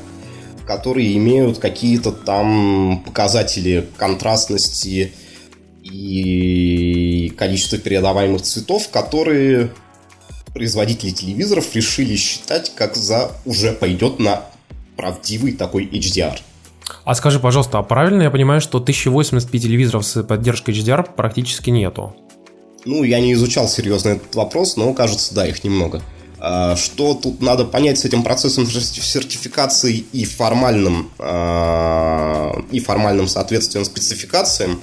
которые 0.65 1.15
имеют 1.17 1.59
какие-то 1.59 2.11
там 2.11 3.03
показатели 3.05 3.87
контрастности 3.97 5.13
и 5.83 7.33
количество 7.37 7.77
передаваемых 7.77 8.41
цветов, 8.41 8.89
которые 8.89 9.71
производители 10.53 11.11
телевизоров 11.11 11.75
решили 11.75 12.15
считать, 12.15 12.73
как 12.75 12.95
за 12.95 13.31
уже 13.45 13.73
пойдет 13.73 14.19
на 14.19 14.45
правдивый 14.95 15.53
такой 15.53 15.85
HDR. 15.85 16.39
А 17.03 17.15
скажи, 17.15 17.39
пожалуйста, 17.39 17.79
а 17.79 17.83
правильно 17.83 18.23
я 18.23 18.31
понимаю, 18.31 18.61
что 18.61 18.79
1080p 18.79 19.59
телевизоров 19.59 20.05
с 20.05 20.23
поддержкой 20.23 20.73
HDR 20.73 21.07
практически 21.15 21.69
нету? 21.69 22.15
Ну, 22.85 23.03
я 23.03 23.19
не 23.19 23.33
изучал 23.33 23.67
серьезно 23.67 24.09
этот 24.09 24.33
вопрос, 24.35 24.77
но 24.77 24.93
кажется, 24.93 25.33
да, 25.33 25.47
их 25.47 25.63
немного. 25.63 26.01
А, 26.37 26.75
что 26.75 27.13
тут 27.13 27.41
надо 27.41 27.65
понять 27.65 27.99
с 27.99 28.05
этим 28.05 28.23
процессом 28.23 28.67
сертификации 28.67 30.05
и 30.11 30.25
формальным, 30.25 31.11
а, 31.19 32.61
и 32.71 32.79
формальным 32.79 33.27
соответствием 33.27 33.85
спецификациям, 33.85 34.79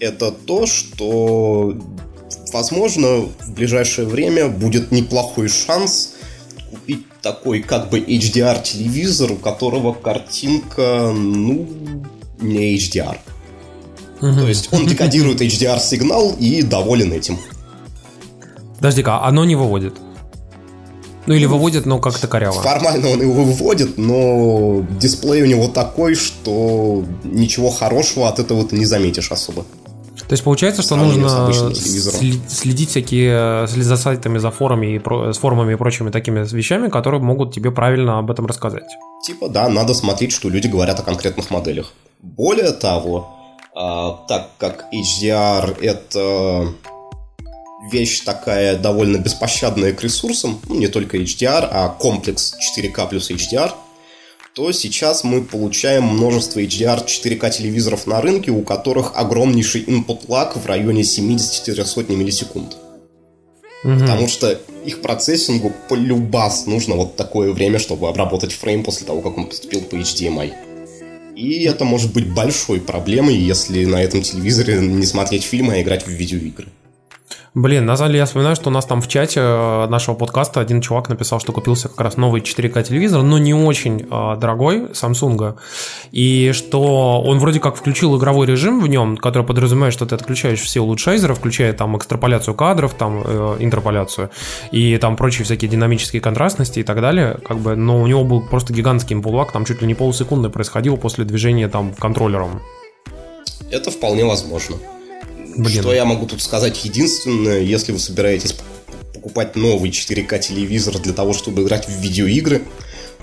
это 0.00 0.30
то, 0.30 0.66
что, 0.66 1.76
возможно, 2.52 3.26
в 3.40 3.52
ближайшее 3.54 4.06
время 4.06 4.48
будет 4.48 4.90
неплохой 4.92 5.48
шанс 5.48 6.14
купить 6.70 7.06
такой 7.22 7.62
как 7.62 7.90
бы 7.90 8.00
HDR 8.00 8.62
телевизор, 8.62 9.32
у 9.32 9.36
которого 9.36 9.92
картинка, 9.92 11.12
ну, 11.14 11.68
не 12.40 12.76
HDR. 12.76 13.18
То 14.20 14.48
есть 14.48 14.72
он 14.72 14.86
декодирует 14.86 15.42
HDR 15.42 15.78
сигнал 15.78 16.34
и 16.38 16.62
доволен 16.62 17.12
этим. 17.12 17.38
Подожди-ка, 18.76 19.18
а 19.18 19.28
оно 19.28 19.44
не 19.44 19.54
выводит? 19.54 19.94
Ну 21.26 21.34
или 21.34 21.46
выводит, 21.46 21.86
но 21.86 21.98
как-то 21.98 22.28
коряво. 22.28 22.60
Формально 22.62 23.08
он 23.08 23.22
его 23.22 23.44
выводит, 23.44 23.96
но 23.98 24.84
дисплей 25.00 25.42
у 25.42 25.46
него 25.46 25.68
такой, 25.68 26.14
что 26.14 27.04
ничего 27.24 27.70
хорошего 27.70 28.28
от 28.28 28.38
этого 28.38 28.64
ты 28.64 28.76
не 28.76 28.84
заметишь 28.84 29.32
особо. 29.32 29.64
То 30.28 30.32
есть 30.32 30.44
получается, 30.44 30.82
что 30.82 30.96
нужно 30.96 31.50
следить 31.74 32.90
всякие 32.90 33.66
за 33.66 33.96
сайтами, 33.96 34.38
за 34.38 34.50
форумами, 34.50 34.96
и 34.96 35.32
с 35.32 35.38
форумами 35.38 35.74
и 35.74 35.76
прочими 35.76 36.10
такими 36.10 36.46
вещами, 36.46 36.88
которые 36.88 37.20
могут 37.20 37.52
тебе 37.54 37.70
правильно 37.70 38.18
об 38.18 38.30
этом 38.30 38.46
рассказать. 38.46 38.84
Типа, 39.26 39.48
да, 39.48 39.68
надо 39.68 39.94
смотреть, 39.94 40.32
что 40.32 40.48
люди 40.48 40.66
говорят 40.66 40.98
о 41.00 41.02
конкретных 41.02 41.50
моделях. 41.50 41.92
Более 42.22 42.72
того, 42.72 43.34
а, 43.74 44.24
так 44.28 44.50
как 44.58 44.86
HDR 44.92 45.78
это 45.82 46.68
вещь 47.90 48.20
такая 48.20 48.76
довольно 48.76 49.18
беспощадная 49.18 49.92
к 49.92 50.02
ресурсам, 50.02 50.60
ну, 50.68 50.76
не 50.76 50.88
только 50.88 51.18
HDR, 51.18 51.68
а 51.70 51.88
комплекс 51.88 52.54
4К 52.76 53.08
плюс 53.08 53.30
HDR– 53.30 53.72
то 54.54 54.70
сейчас 54.70 55.24
мы 55.24 55.42
получаем 55.42 56.04
множество 56.04 56.60
HDR 56.60 57.04
4К 57.04 57.50
телевизоров 57.50 58.06
на 58.06 58.20
рынке, 58.20 58.52
у 58.52 58.62
которых 58.62 59.12
огромнейший 59.16 59.82
input 59.82 60.28
lag 60.28 60.56
в 60.56 60.64
районе 60.66 61.02
70-100 61.02 62.14
миллисекунд. 62.14 62.76
Угу. 63.82 63.98
Потому 63.98 64.28
что 64.28 64.58
их 64.84 65.02
процессингу 65.02 65.72
полюбас 65.88 66.66
нужно 66.66 66.94
вот 66.94 67.16
такое 67.16 67.52
время, 67.52 67.80
чтобы 67.80 68.08
обработать 68.08 68.52
фрейм 68.52 68.84
после 68.84 69.06
того, 69.06 69.22
как 69.22 69.36
он 69.36 69.46
поступил 69.46 69.80
по 69.80 69.96
HDMI. 69.96 70.52
И 71.34 71.64
это 71.64 71.84
может 71.84 72.12
быть 72.12 72.32
большой 72.32 72.80
проблемой, 72.80 73.34
если 73.34 73.84
на 73.84 74.00
этом 74.00 74.22
телевизоре 74.22 74.78
не 74.78 75.04
смотреть 75.04 75.42
фильмы, 75.42 75.74
а 75.74 75.82
играть 75.82 76.06
в 76.06 76.10
видеоигры. 76.10 76.68
Блин, 77.54 77.86
на 77.86 77.96
самом 77.96 78.08
деле 78.08 78.18
я 78.18 78.26
вспоминаю, 78.26 78.56
что 78.56 78.68
у 78.68 78.72
нас 78.72 78.84
там 78.84 79.00
в 79.00 79.06
чате 79.06 79.38
э, 79.38 79.86
нашего 79.86 80.16
подкаста 80.16 80.58
один 80.58 80.80
чувак 80.80 81.08
написал, 81.08 81.38
что 81.38 81.52
купился 81.52 81.88
как 81.88 82.00
раз 82.00 82.16
новый 82.16 82.40
4К 82.40 82.82
телевизор, 82.82 83.22
но 83.22 83.38
не 83.38 83.54
очень 83.54 84.08
э, 84.10 84.36
дорогой, 84.40 84.86
Samsung, 84.86 85.54
и 86.10 86.50
что 86.52 87.22
он 87.22 87.38
вроде 87.38 87.60
как 87.60 87.76
включил 87.76 88.18
игровой 88.18 88.48
режим 88.48 88.80
в 88.80 88.88
нем, 88.88 89.16
который 89.16 89.46
подразумевает, 89.46 89.94
что 89.94 90.04
ты 90.04 90.16
отключаешь 90.16 90.60
все 90.62 90.80
улучшайзеры, 90.80 91.36
включая 91.36 91.72
там 91.72 91.96
экстраполяцию 91.96 92.56
кадров, 92.56 92.92
там 92.94 93.22
э, 93.24 93.56
интерполяцию 93.60 94.30
и 94.72 94.96
там 94.98 95.16
прочие 95.16 95.44
всякие 95.44 95.70
динамические 95.70 96.20
контрастности 96.20 96.80
и 96.80 96.82
так 96.82 97.00
далее, 97.00 97.38
как 97.46 97.58
бы, 97.58 97.76
но 97.76 98.02
у 98.02 98.06
него 98.08 98.24
был 98.24 98.40
просто 98.40 98.72
гигантский 98.72 99.14
импулак, 99.14 99.52
там 99.52 99.64
чуть 99.64 99.80
ли 99.80 99.86
не 99.86 99.94
полсекунды 99.94 100.48
происходило 100.48 100.96
после 100.96 101.24
движения 101.24 101.68
там 101.68 101.94
контроллером. 101.94 102.60
Это 103.70 103.92
вполне 103.92 104.24
возможно. 104.24 104.74
Блин. 105.56 105.82
Что 105.82 105.94
я 105.94 106.04
могу 106.04 106.26
тут 106.26 106.42
сказать? 106.42 106.84
Единственное, 106.84 107.60
если 107.60 107.92
вы 107.92 107.98
собираетесь 107.98 108.56
покупать 109.14 109.56
новый 109.56 109.90
4К 109.90 110.38
телевизор 110.38 110.98
для 110.98 111.12
того, 111.12 111.32
чтобы 111.32 111.62
играть 111.62 111.88
в 111.88 112.00
видеоигры, 112.00 112.62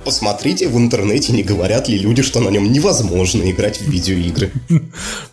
Посмотрите 0.03 0.67
в 0.67 0.77
интернете, 0.77 1.31
не 1.31 1.43
говорят 1.43 1.87
ли 1.87 1.97
люди, 1.97 2.21
что 2.21 2.39
на 2.39 2.49
нем 2.49 2.71
невозможно 2.71 3.49
играть 3.49 3.79
в 3.79 3.87
видеоигры. 3.87 4.51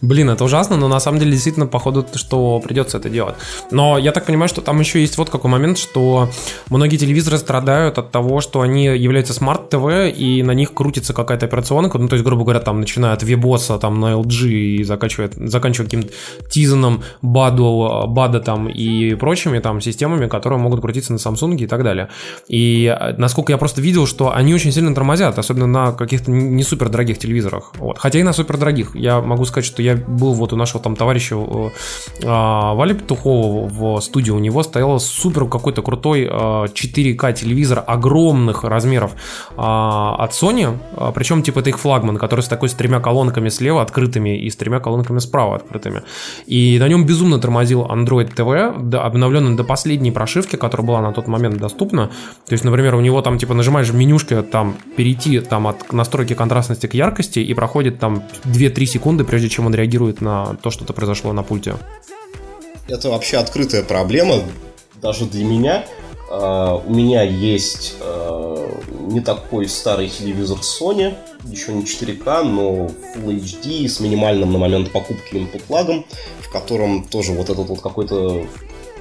Блин, 0.03 0.31
это 0.31 0.45
ужасно, 0.45 0.77
но 0.77 0.89
на 0.89 1.01
самом 1.01 1.19
деле 1.19 1.33
действительно, 1.33 1.67
походу, 1.67 2.07
что 2.15 2.61
придется 2.61 2.99
это 2.99 3.09
делать. 3.09 3.35
Но 3.71 3.99
я 3.99 4.13
так 4.13 4.27
понимаю, 4.27 4.49
что 4.49 4.61
там 4.61 4.79
еще 4.81 5.01
есть 5.01 5.17
вот 5.17 5.31
какой 5.31 5.51
момент, 5.51 5.79
что 5.79 6.31
многие 6.69 6.97
телевизоры 6.97 7.39
страдают 7.39 7.99
от 7.99 8.11
того, 8.11 8.41
что 8.41 8.61
они 8.61 8.85
являются 8.85 9.33
smart-ТВ, 9.33 10.15
и 10.15 10.43
на 10.43 10.53
них 10.53 10.75
крутится 10.75 11.15
какая-то 11.15 11.47
операционка, 11.47 11.99
ну, 11.99 12.09
то 12.09 12.17
есть, 12.17 12.25
грубо 12.25 12.43
говоря, 12.43 12.61
там, 12.61 12.81
начиная 12.81 13.15
от 13.15 13.23
WebOS'а, 13.23 13.79
там, 13.79 14.01
на 14.01 14.13
LG 14.13 14.49
и 14.49 14.85
заканчивая, 14.85 15.31
заканчивая 15.35 15.87
каким-то 15.87 16.13
Tizen'ом, 16.51 17.03
Baду, 17.23 18.05
Bada 18.07 18.41
там 18.41 18.69
и 18.69 19.15
прочими 19.15 19.61
там 19.61 19.81
системами, 19.81 20.29
которые 20.29 20.59
могут 20.59 20.81
крутиться 20.83 21.13
на 21.13 21.17
Samsung 21.17 21.57
и 21.57 21.67
так 21.67 21.83
далее. 21.83 22.09
И 22.49 22.95
насколько 23.17 23.53
я 23.53 23.59
просто 23.59 23.81
видел, 23.81 24.07
что 24.07 24.35
они 24.35 24.58
очень 24.59 24.73
сильно 24.73 24.93
тормозят, 24.93 25.39
особенно 25.39 25.67
на 25.67 25.93
каких-то 25.93 26.33
не 26.33 26.65
супер 26.65 26.89
дорогих 26.89 27.19
телевизорах. 27.19 27.73
Вот. 27.79 27.97
Хотя 27.99 28.19
и 28.19 28.25
на 28.25 28.33
супер 28.33 28.59
дорогих. 28.59 28.97
Я 28.97 29.21
могу 29.21 29.45
сказать, 29.45 29.65
что 29.65 29.83
я 29.83 29.97
был 29.97 30.35
вот 30.35 30.53
у 30.53 30.57
нашего 30.57 30.83
там 30.83 30.97
товарища 30.97 31.37
э, 31.37 31.71
а, 32.25 32.75
Вали 32.75 32.95
Петухова 32.95 33.69
в 33.69 34.01
студии, 34.01 34.33
у 34.33 34.39
него 34.41 34.65
стоял 34.65 34.99
супер 34.99 35.47
какой-то 35.47 35.83
крутой 35.83 36.27
4К 36.27 37.33
телевизор 37.35 37.85
огромных 37.87 38.65
размеров 38.65 39.13
а, 39.57 40.17
от 40.19 40.33
Sony, 40.33 40.77
а, 40.97 41.13
причем 41.13 41.43
типа 41.43 41.61
это 41.61 41.71
их 41.71 41.79
флагман, 41.79 42.17
который 42.17 42.41
с 42.41 42.49
такой 42.49 42.69
с 42.69 42.75
тремя 42.75 42.99
колонками 42.99 43.49
слева 43.49 43.81
открытыми 43.81 44.39
и 44.39 44.51
с 44.51 44.57
тремя 44.57 44.81
колонками 44.81 45.21
справа 45.21 45.55
открытыми. 45.55 46.03
И 46.47 46.79
на 46.81 46.89
нем 46.89 47.07
безумно 47.07 47.39
тормозил 47.39 47.87
Android 47.87 48.35
TV, 48.35 48.97
обновленный 48.97 49.57
до 49.57 49.63
последней 49.63 50.11
прошивки, 50.11 50.57
которая 50.57 50.87
была 50.87 51.01
на 51.01 51.13
тот 51.13 51.29
момент 51.29 51.59
доступна. 51.59 52.11
То 52.47 52.53
есть, 52.55 52.65
например, 52.65 52.97
у 52.97 53.01
него 53.01 53.23
там 53.23 53.39
типа 53.39 53.55
нажимаешь 53.55 53.89
в 53.89 53.95
менюшке 53.95 54.48
там 54.51 54.79
перейти 54.97 55.41
там 55.41 55.67
от 55.67 55.93
настройки 55.93 56.35
контрастности 56.35 56.87
к 56.87 56.95
яркости 56.95 57.41
и 57.41 57.55
проходит 57.55 57.99
там 57.99 58.25
2-3 58.45 58.87
секунды, 58.87 59.25
прежде 59.25 59.49
чем 59.49 59.67
он 59.67 59.75
реагирует 59.75 60.21
на 60.21 60.57
то, 60.63 60.71
что-то 60.71 60.93
произошло 60.93 61.33
на 61.33 61.43
пульте. 61.43 61.77
Это 62.89 63.11
вообще 63.11 63.37
открытая 63.37 63.83
проблема, 63.83 64.37
даже 65.01 65.27
для 65.27 65.45
меня. 65.45 65.85
Э, 66.31 66.79
у 66.85 66.95
меня 66.95 67.23
есть 67.23 67.97
э, 68.01 68.71
не 69.09 69.21
такой 69.21 69.69
старый 69.69 70.09
телевизор 70.09 70.59
Sony, 70.59 71.15
еще 71.45 71.73
не 71.73 71.83
4К, 71.83 72.43
но 72.45 72.87
Full 73.15 73.41
HD 73.41 73.89
с 73.89 74.01
минимальным 74.01 74.53
на 74.53 74.59
момент 74.59 74.91
покупки 74.91 75.35
input 75.35 75.63
лагом, 75.69 76.05
в 76.41 76.51
котором 76.51 77.05
тоже 77.05 77.33
вот 77.33 77.51
этот 77.51 77.69
вот 77.69 77.81
какой-то 77.81 78.47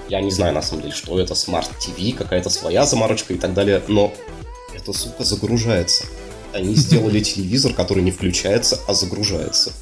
я 0.10 0.22
не 0.22 0.32
знаю, 0.32 0.54
на 0.54 0.62
самом 0.62 0.84
деле, 0.84 0.94
что 0.94 1.20
это, 1.20 1.34
Smart 1.34 1.68
TV, 1.80 2.14
какая-то 2.14 2.50
своя 2.50 2.86
заморочка 2.86 3.34
и 3.34 3.38
так 3.38 3.54
далее, 3.54 3.82
но 3.88 4.14
эта 4.88 4.98
сука 4.98 5.24
загружается. 5.24 6.06
Они 6.54 6.76
сделали 6.76 7.20
телевизор, 7.20 7.74
который 7.74 8.04
не 8.04 8.12
включается, 8.12 8.80
а 8.88 8.94
загружается. 8.94 9.74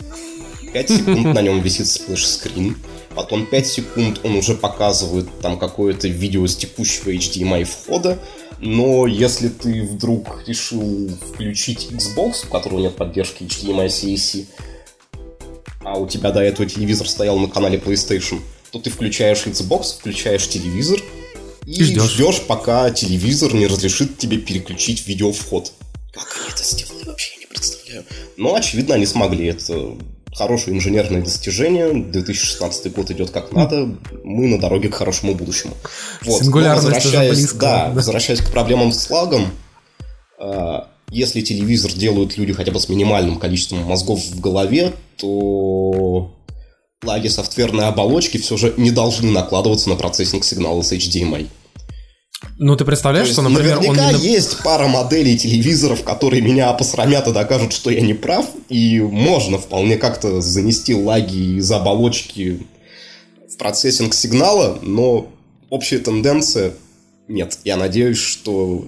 5 0.73 0.89
секунд 0.89 1.33
на 1.33 1.41
нем 1.41 1.61
висит 1.61 1.87
splash 1.87 2.28
screen, 2.28 2.75
потом 3.13 3.45
5 3.45 3.67
секунд 3.67 4.19
он 4.23 4.35
уже 4.35 4.55
показывает 4.55 5.27
там 5.41 5.57
какое-то 5.57 6.07
видео 6.07 6.45
с 6.47 6.55
текущего 6.55 7.11
HDMI 7.11 7.63
входа, 7.63 8.19
но 8.59 9.07
если 9.07 9.47
ты 9.47 9.83
вдруг 9.83 10.43
решил 10.47 11.09
включить 11.31 11.87
Xbox, 11.91 12.47
у 12.47 12.51
которого 12.51 12.79
нет 12.79 12.95
поддержки 12.95 13.43
HDMI 13.43 13.87
CEC, 13.87 14.47
а 15.81 15.97
у 15.97 16.07
тебя 16.07 16.31
до 16.31 16.41
этого 16.41 16.67
телевизор 16.67 17.07
стоял 17.07 17.37
на 17.37 17.47
канале 17.47 17.77
PlayStation, 17.77 18.41
то 18.71 18.79
ты 18.79 18.89
включаешь 18.89 19.45
Xbox, 19.45 19.97
включаешь 19.97 20.49
телевизор 20.49 20.99
и, 21.65 21.83
ждешь. 21.83 22.11
ждешь, 22.11 22.41
пока 22.47 22.91
телевизор 22.91 23.53
не 23.53 23.67
разрешит 23.67 24.17
тебе 24.17 24.37
переключить 24.37 25.07
видеовход. 25.07 25.71
Как 26.13 26.37
они 26.39 26.53
это 26.53 26.63
сделали, 26.63 27.05
вообще 27.05 27.33
я 27.35 27.39
не 27.41 27.45
представляю. 27.47 28.05
Но, 28.37 28.55
очевидно, 28.55 28.95
они 28.95 29.05
смогли. 29.05 29.47
Это 29.47 29.97
хорошее 30.35 30.75
инженерное 30.75 31.21
достижение. 31.21 31.91
2016 31.93 32.93
год 32.93 33.09
идет 33.11 33.31
как 33.31 33.51
надо. 33.51 33.95
Мы 34.23 34.47
на 34.47 34.59
дороге 34.59 34.89
к 34.89 34.95
хорошему 34.95 35.33
будущему. 35.33 35.73
Вот. 36.21 36.39
Но 36.39 36.43
Сингулярность 36.43 36.85
уже 36.85 36.95
возвращаясь, 36.95 37.37
близко, 37.37 37.59
да, 37.59 37.87
да. 37.87 37.93
возвращаясь 37.93 38.41
к 38.41 38.51
проблемам 38.51 38.91
с 38.91 39.09
лагом, 39.09 39.49
э, 40.39 40.79
если 41.09 41.41
телевизор 41.41 41.91
делают 41.93 42.37
люди 42.37 42.53
хотя 42.53 42.71
бы 42.71 42.79
с 42.79 42.89
минимальным 42.89 43.39
количеством 43.39 43.79
мозгов 43.83 44.19
в 44.19 44.39
голове, 44.39 44.93
то 45.17 46.34
лаги 47.03 47.27
софтверной 47.27 47.87
оболочки 47.87 48.37
все 48.37 48.57
же 48.57 48.73
не 48.77 48.91
должны 48.91 49.31
накладываться 49.31 49.89
на 49.89 49.95
процессинг 49.95 50.43
сигнала 50.43 50.81
с 50.81 50.91
HDMI. 50.91 51.47
Ну, 52.57 52.75
ты 52.75 52.85
представляешь, 52.85 53.27
То 53.27 53.33
что, 53.33 53.41
например, 53.43 53.79
он... 53.79 53.95
наверняка 53.95 54.11
нап- 54.11 54.21
есть 54.21 54.63
пара 54.63 54.87
моделей 54.87 55.37
телевизоров, 55.37 56.03
которые 56.03 56.41
меня 56.41 56.71
посрамят 56.73 57.27
и 57.27 57.33
докажут, 57.33 57.73
что 57.73 57.89
я 57.89 58.01
не 58.01 58.13
прав, 58.13 58.45
и 58.69 58.99
можно 58.99 59.57
вполне 59.57 59.97
как-то 59.97 60.41
занести 60.41 60.93
лаги 60.93 61.57
из 61.57 61.71
оболочки 61.71 62.65
в 63.49 63.57
процессинг 63.57 64.13
сигнала, 64.13 64.79
но 64.81 65.27
общая 65.69 65.99
тенденция 65.99 66.73
нет. 67.27 67.57
Я 67.63 67.77
надеюсь, 67.77 68.17
что 68.17 68.85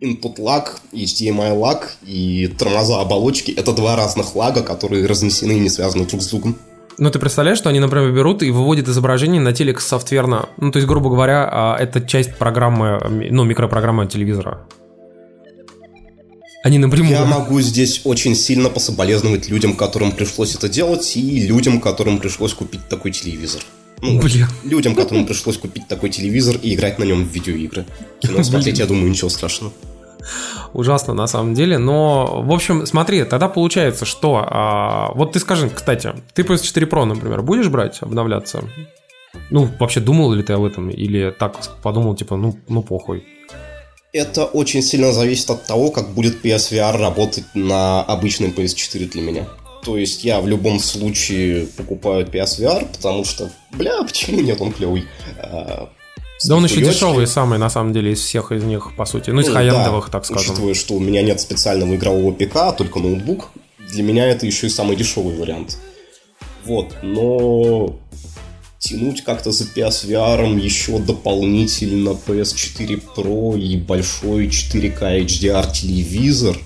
input 0.00 0.36
lag, 0.38 0.68
HDMI 0.92 1.56
lag 1.58 1.84
и 2.04 2.48
тормоза 2.58 3.00
оболочки 3.00 3.50
это 3.50 3.72
два 3.72 3.96
разных 3.96 4.34
лага, 4.34 4.62
которые 4.62 5.06
разнесены 5.06 5.52
и 5.52 5.60
не 5.60 5.68
связаны 5.68 6.06
друг 6.06 6.22
с 6.22 6.28
другом. 6.28 6.58
Ну, 6.98 7.10
ты 7.10 7.18
представляешь, 7.18 7.58
что 7.58 7.68
они, 7.68 7.78
например, 7.78 8.10
берут 8.10 8.42
и 8.42 8.50
выводят 8.50 8.88
изображение 8.88 9.40
на 9.40 9.52
телек 9.52 9.80
софтверно. 9.80 10.48
Ну, 10.56 10.72
то 10.72 10.78
есть, 10.78 10.88
грубо 10.88 11.10
говоря, 11.10 11.48
а, 11.50 11.76
это 11.78 12.00
часть 12.00 12.34
программы, 12.36 13.00
ну, 13.30 13.44
микропрограммы 13.44 14.06
телевизора. 14.06 14.66
Они 16.64 16.78
напрямую... 16.78 17.12
Я 17.12 17.24
могу 17.24 17.60
здесь 17.60 18.00
очень 18.04 18.34
сильно 18.34 18.70
пособолезновать 18.70 19.48
людям, 19.48 19.76
которым 19.76 20.10
пришлось 20.10 20.54
это 20.54 20.68
делать, 20.68 21.16
и 21.16 21.46
людям, 21.46 21.80
которым 21.80 22.18
пришлось 22.18 22.54
купить 22.54 22.88
такой 22.88 23.12
телевизор. 23.12 23.62
Ну, 24.02 24.20
Блин. 24.20 24.46
людям, 24.64 24.94
которым 24.94 25.26
пришлось 25.26 25.58
купить 25.58 25.86
такой 25.88 26.10
телевизор 26.10 26.56
и 26.62 26.74
играть 26.74 26.98
на 26.98 27.04
нем 27.04 27.24
в 27.24 27.32
видеоигры. 27.32 27.86
Кино 28.20 28.42
смотреть, 28.42 28.78
я 28.78 28.86
думаю, 28.86 29.08
ничего 29.08 29.30
страшного. 29.30 29.72
Ужасно 30.72 31.14
на 31.14 31.26
самом 31.26 31.54
деле, 31.54 31.78
но, 31.78 32.42
в 32.42 32.52
общем, 32.52 32.86
смотри, 32.86 33.24
тогда 33.24 33.48
получается, 33.48 34.04
что... 34.04 34.44
а, 34.46 35.12
вот 35.14 35.32
ты 35.32 35.38
скажи, 35.38 35.70
кстати, 35.70 36.12
ты 36.34 36.42
PS4 36.42 36.88
Pro, 36.88 37.04
например, 37.04 37.42
будешь 37.42 37.68
брать, 37.68 38.02
обновляться? 38.02 38.64
Ну, 39.50 39.68
вообще, 39.78 40.00
думал 40.00 40.32
ли 40.32 40.42
ты 40.42 40.54
об 40.54 40.64
этом? 40.64 40.90
Или 40.90 41.30
так 41.30 41.56
подумал, 41.82 42.14
типа, 42.14 42.36
ну, 42.36 42.56
ну 42.68 42.82
похуй. 42.82 43.24
Это 44.12 44.46
очень 44.46 44.82
сильно 44.82 45.12
зависит 45.12 45.50
от 45.50 45.64
того, 45.64 45.90
как 45.90 46.10
будет 46.10 46.44
PSVR 46.44 46.96
работать 46.96 47.44
на 47.54 48.02
обычном 48.02 48.50
PS4 48.50 49.10
для 49.10 49.22
меня. 49.22 49.46
То 49.84 49.96
есть 49.96 50.24
я 50.24 50.40
в 50.40 50.48
любом 50.48 50.80
случае 50.80 51.66
покупаю 51.66 52.26
PSVR, 52.26 52.88
потому 52.92 53.24
что, 53.24 53.50
бля, 53.72 54.02
почему 54.02 54.40
нет, 54.40 54.60
он 54.60 54.72
клевый. 54.72 55.04
А, 55.38 55.90
Да 56.44 56.56
он 56.56 56.64
еще 56.64 56.80
дешевый 56.80 57.26
самый, 57.26 57.58
на 57.58 57.70
самом 57.70 57.92
деле, 57.92 58.12
из 58.12 58.20
всех 58.20 58.52
из 58.52 58.62
них, 58.62 58.94
по 58.96 59.06
сути. 59.06 59.30
Ну, 59.30 59.40
из 59.40 59.48
Ну, 59.48 59.54
хай-эндовых, 59.54 60.06
да, 60.06 60.12
так 60.12 60.26
скажем. 60.26 60.52
Учитывая, 60.52 60.74
что 60.74 60.94
у 60.94 61.00
меня 61.00 61.22
нет 61.22 61.40
специального 61.40 61.94
игрового 61.94 62.32
ПК, 62.32 62.56
а 62.56 62.72
только 62.72 62.98
ноутбук, 62.98 63.50
для 63.90 64.02
меня 64.02 64.26
это 64.26 64.46
еще 64.46 64.66
и 64.66 64.70
самый 64.70 64.96
дешевый 64.96 65.36
вариант. 65.36 65.78
Вот, 66.64 66.96
но 67.02 67.98
тянуть 68.78 69.24
как-то 69.24 69.52
за 69.52 69.64
PSVR 69.64 70.58
еще 70.58 70.98
дополнительно 70.98 72.10
PS4 72.10 73.02
Pro 73.16 73.58
и 73.58 73.76
большой 73.76 74.48
4К 74.48 75.24
HDR 75.24 75.72
телевизор 75.72 76.56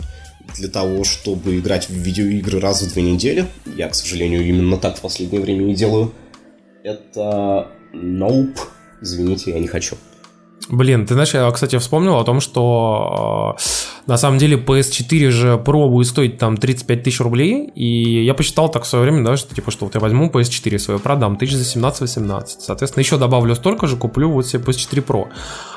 для 0.57 0.69
того, 0.69 1.05
чтобы 1.05 1.59
играть 1.59 1.89
в 1.89 1.93
видеоигры 1.93 2.61
раз 2.61 2.83
в 2.83 2.93
две 2.93 3.03
недели. 3.03 3.47
Я, 3.77 3.89
к 3.89 3.95
сожалению, 3.95 4.47
именно 4.47 4.77
так 4.77 4.99
в 4.99 5.01
последнее 5.01 5.41
время 5.41 5.71
и 5.71 5.75
делаю. 5.75 6.13
Это 6.83 7.69
nope. 7.95 8.59
Извините, 9.01 9.53
я 9.53 9.61
не 9.61 9.69
хочу. 9.69 9.97
Блин, 10.69 11.07
ты 11.07 11.15
знаешь, 11.15 11.35
я, 11.35 11.51
кстати, 11.51 11.79
вспомнил 11.79 12.17
о 12.17 12.25
том, 12.25 12.41
что 12.41 13.57
на 14.11 14.17
самом 14.17 14.39
деле 14.39 14.57
PS4 14.57 15.31
же 15.31 15.63
Pro 15.65 15.89
будет 15.89 16.09
стоить 16.09 16.37
там 16.37 16.57
35 16.57 17.03
тысяч 17.05 17.21
рублей, 17.21 17.71
и 17.77 18.25
я 18.25 18.35
посчитал 18.35 18.69
так 18.69 18.83
в 18.83 18.87
свое 18.89 19.05
время, 19.05 19.25
да, 19.25 19.37
что 19.37 19.55
типа, 19.55 19.71
что 19.71 19.85
вот 19.85 19.95
я 19.95 20.01
возьму 20.01 20.29
PS4 20.29 20.79
свою, 20.81 20.99
продам 20.99 21.37
тысяч 21.37 21.55
за 21.55 21.79
17-18, 21.79 22.45
соответственно, 22.59 23.03
еще 23.03 23.19
добавлю 23.19 23.55
столько 23.55 23.87
же, 23.87 23.97
куплю 23.97 24.29
вот 24.29 24.49
себе 24.49 24.65
PS4 24.65 25.07
Pro. 25.07 25.29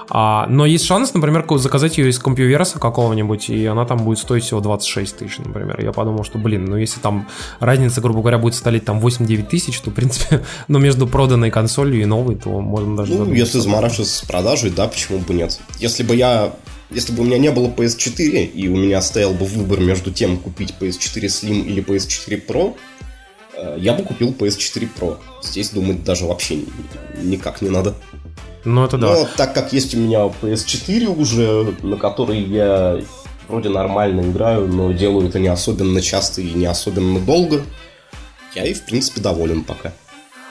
А, 0.09 0.47
но 0.47 0.65
есть 0.65 0.85
шанс, 0.85 1.13
например, 1.13 1.45
заказать 1.57 1.99
ее 1.99 2.09
из 2.09 2.17
компьюверса 2.17 2.79
какого-нибудь, 2.79 3.51
и 3.51 3.67
она 3.67 3.85
там 3.85 3.99
будет 3.99 4.17
стоить 4.17 4.43
всего 4.43 4.61
26 4.61 5.17
тысяч, 5.17 5.37
например. 5.37 5.79
Я 5.83 5.91
подумал, 5.91 6.23
что, 6.23 6.39
блин, 6.39 6.65
ну 6.65 6.75
если 6.75 6.99
там 6.99 7.27
разница, 7.59 8.01
грубо 8.01 8.21
говоря, 8.21 8.39
будет 8.39 8.55
составлять 8.55 8.83
там 8.83 8.99
8-9 8.99 9.47
тысяч, 9.47 9.79
то, 9.79 9.91
в 9.91 9.93
принципе, 9.93 10.43
но 10.67 10.79
между 10.79 11.05
проданной 11.05 11.51
консолью 11.51 12.01
и 12.01 12.05
новой, 12.05 12.35
то 12.35 12.49
можно 12.61 12.97
даже 12.97 13.13
Ну, 13.13 13.31
если 13.31 13.59
заморачиваться 13.59 14.17
с 14.17 14.21
продажей, 14.23 14.71
да, 14.71 14.87
почему 14.87 15.19
бы 15.19 15.35
нет. 15.35 15.59
Если 15.77 16.01
бы 16.01 16.15
я... 16.15 16.51
Если 16.93 17.11
бы 17.13 17.23
у 17.23 17.25
меня 17.25 17.37
не 17.37 17.51
было 17.51 17.67
PS4, 17.67 18.45
и 18.45 18.67
у 18.67 18.75
меня 18.75 19.01
стоял 19.01 19.33
бы 19.33 19.45
выбор 19.45 19.79
между 19.79 20.11
тем, 20.11 20.37
купить 20.37 20.73
PS4 20.79 21.21
Slim 21.25 21.65
или 21.65 21.83
PS4 21.83 22.45
Pro, 22.45 22.75
э, 23.57 23.77
я 23.79 23.93
бы 23.93 24.03
купил 24.03 24.31
PS4 24.31 24.87
Pro. 24.97 25.17
Здесь 25.41 25.69
думать 25.69 26.03
даже 26.03 26.25
вообще 26.25 26.57
ни- 26.57 26.67
никак 27.23 27.61
не 27.61 27.69
надо. 27.69 27.95
Ну, 28.65 28.85
это 28.85 28.97
да. 28.97 29.07
Но 29.07 29.27
так 29.35 29.53
как 29.53 29.73
есть 29.73 29.93
у 29.95 29.97
меня 29.97 30.31
PS4 30.41 31.07
уже, 31.07 31.75
на 31.81 31.97
которой 31.97 32.41
я 32.41 33.01
вроде 33.47 33.69
нормально 33.69 34.21
играю, 34.21 34.67
но 34.67 34.91
делаю 34.91 35.27
это 35.27 35.39
не 35.39 35.49
особенно 35.49 36.01
часто 36.01 36.41
и 36.41 36.51
не 36.53 36.65
особенно 36.65 37.19
долго, 37.19 37.63
я 38.55 38.65
и 38.65 38.73
в 38.73 38.85
принципе 38.85 39.19
доволен 39.19 39.63
пока. 39.63 39.93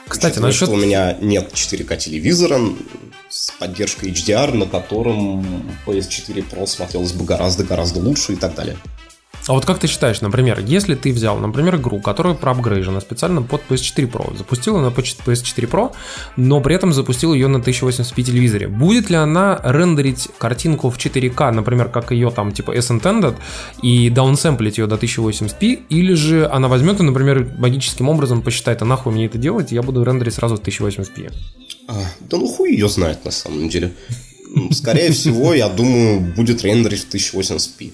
Кстати, 0.07 0.33
Учитывая, 0.33 0.47
насчет... 0.47 0.67
что 0.67 0.73
у 0.73 0.77
меня 0.77 1.17
нет 1.21 1.51
4К 1.53 1.97
телевизора 1.97 2.59
с 3.33 3.51
поддержкой 3.51 4.11
HDR, 4.11 4.53
на 4.53 4.67
котором 4.67 5.43
PS4 5.87 6.45
Pro 6.51 6.67
смотрелось 6.67 7.13
бы 7.13 7.25
гораздо-гораздо 7.25 7.99
лучше 7.99 8.33
и 8.33 8.35
так 8.35 8.53
далее. 8.53 8.77
А 9.47 9.53
вот 9.53 9.65
как 9.65 9.79
ты 9.79 9.87
считаешь, 9.87 10.21
например, 10.21 10.59
если 10.59 10.95
ты 10.95 11.11
взял, 11.11 11.37
например, 11.37 11.75
игру, 11.75 11.99
которая 11.99 12.35
проапгрейжена 12.35 13.01
специально 13.01 13.41
под 13.41 13.61
PS4 13.67 14.09
Pro, 14.09 14.37
запустил 14.37 14.77
ее 14.77 14.83
на 14.83 14.93
PS4 14.93 15.69
Pro, 15.69 15.93
но 16.37 16.61
при 16.61 16.75
этом 16.75 16.93
запустил 16.93 17.33
ее 17.33 17.47
на 17.47 17.57
1080p 17.57 18.21
телевизоре, 18.21 18.67
будет 18.67 19.09
ли 19.09 19.17
она 19.17 19.59
рендерить 19.63 20.29
картинку 20.37 20.91
в 20.91 20.97
4К, 20.97 21.51
например, 21.51 21.89
как 21.89 22.11
ее 22.11 22.29
там 22.29 22.51
типа 22.53 22.71
S 22.71 22.91
Intended, 22.91 23.35
и 23.81 24.09
даунсэмплить 24.09 24.77
ее 24.77 24.85
до 24.85 24.95
1080p, 24.95 25.87
или 25.89 26.13
же 26.13 26.47
она 26.47 26.67
возьмет 26.67 26.99
и, 26.99 27.03
например, 27.03 27.51
магическим 27.57 28.07
образом 28.09 28.43
посчитает, 28.43 28.81
а 28.83 28.85
нахуй 28.85 29.11
мне 29.11 29.25
это 29.25 29.39
делать, 29.39 29.71
и 29.71 29.75
я 29.75 29.81
буду 29.81 30.03
рендерить 30.03 30.35
сразу 30.35 30.55
в 30.55 30.61
1080p. 30.61 31.33
А, 31.87 32.05
да 32.21 32.37
ну 32.37 32.47
хуй 32.47 32.71
ее 32.71 32.89
знает 32.89 33.25
на 33.25 33.31
самом 33.31 33.69
деле. 33.69 33.93
Скорее 34.71 35.11
всего, 35.11 35.53
я 35.53 35.69
думаю, 35.69 36.19
будет 36.35 36.63
рендерить 36.63 37.05
в 37.05 37.13
1080p. 37.13 37.91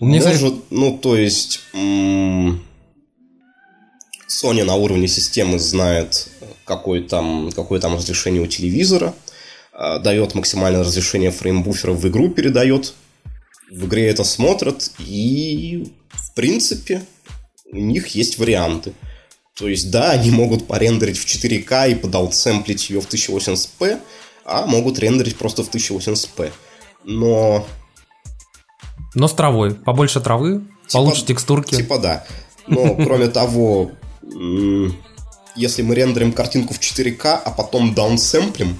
У 0.00 0.06
меня, 0.06 0.22
Может, 0.22 0.70
ну, 0.70 0.98
то 0.98 1.16
есть... 1.16 1.60
Sony 4.28 4.64
на 4.64 4.74
уровне 4.74 5.06
системы 5.06 5.58
знает, 5.58 6.28
какое 6.64 7.02
там, 7.02 7.52
какое 7.52 7.80
там 7.80 7.94
разрешение 7.94 8.42
у 8.42 8.46
телевизора, 8.46 9.14
а, 9.72 9.98
дает 9.98 10.34
максимальное 10.34 10.82
разрешение 10.82 11.30
фреймбуфера 11.30 11.92
в 11.92 12.06
игру, 12.08 12.30
передает. 12.30 12.94
В 13.70 13.86
игре 13.86 14.08
это 14.08 14.24
смотрят, 14.24 14.92
и, 14.98 15.92
в 16.10 16.34
принципе, 16.34 17.02
у 17.72 17.78
них 17.78 18.08
есть 18.08 18.38
варианты. 18.38 18.92
То 19.56 19.68
есть, 19.68 19.90
да, 19.90 20.10
они 20.10 20.30
могут 20.30 20.66
порендерить 20.66 21.16
в 21.16 21.26
4К 21.26 21.90
и 21.90 21.94
подаутсэмплить 21.94 22.90
ее 22.90 23.00
в 23.00 23.08
1080p, 23.08 24.00
а 24.44 24.66
могут 24.66 24.98
рендерить 24.98 25.36
просто 25.36 25.62
в 25.62 25.70
1080p. 25.70 26.52
Но... 27.04 27.66
Но 29.14 29.28
с 29.28 29.32
травой. 29.32 29.74
Побольше 29.74 30.20
травы, 30.20 30.62
типа, 30.86 30.92
получше 30.92 31.24
текстурки. 31.24 31.76
Типа 31.76 31.98
да. 31.98 32.26
Но 32.66 32.96
кроме 32.96 33.28
того, 33.28 33.92
если 35.54 35.82
мы 35.82 35.94
рендерим 35.94 36.32
картинку 36.32 36.74
в 36.74 36.80
4К, 36.80 37.40
а 37.44 37.50
потом 37.50 37.94
даунсэмплим, 37.94 38.76